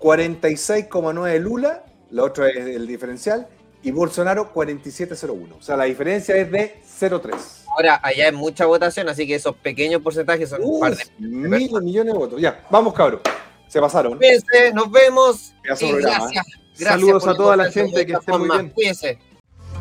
46,9 0.00 1.38
Lula, 1.38 1.84
la 2.10 2.24
otra 2.24 2.48
es 2.48 2.56
el 2.56 2.88
diferencial, 2.88 3.46
y 3.82 3.90
Bolsonaro 3.90 4.52
47,01. 4.52 5.56
O 5.58 5.62
sea, 5.62 5.76
la 5.76 5.84
diferencia 5.84 6.36
es 6.36 6.50
de 6.50 6.82
0,3. 7.00 7.34
Ahora, 7.68 8.00
allá 8.02 8.26
hay 8.26 8.32
mucha 8.32 8.66
votación, 8.66 9.08
así 9.08 9.26
que 9.26 9.36
esos 9.36 9.56
pequeños 9.56 10.02
porcentajes 10.02 10.50
son 10.50 10.62
un 10.62 10.80
par 10.80 10.96
de 10.96 11.04
miles, 11.18 11.82
millones 11.82 12.12
de 12.12 12.18
votos. 12.18 12.40
Ya, 12.40 12.66
vamos, 12.70 12.94
cabros. 12.94 13.20
Se 13.68 13.80
pasaron. 13.80 14.16
Cuídense, 14.16 14.72
nos 14.74 14.90
vemos. 14.90 15.54
gracias. 15.62 16.44
Saludos 16.74 17.26
a 17.26 17.34
toda 17.34 17.56
la 17.56 17.70
gente 17.70 18.04
que 18.06 18.12
esté 18.12 18.32
muy 18.36 18.48
bien. 18.48 18.70
Cuídense. 18.70 19.18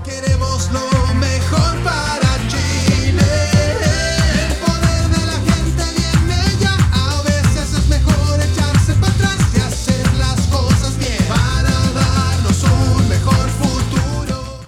Queremos 0.03 0.69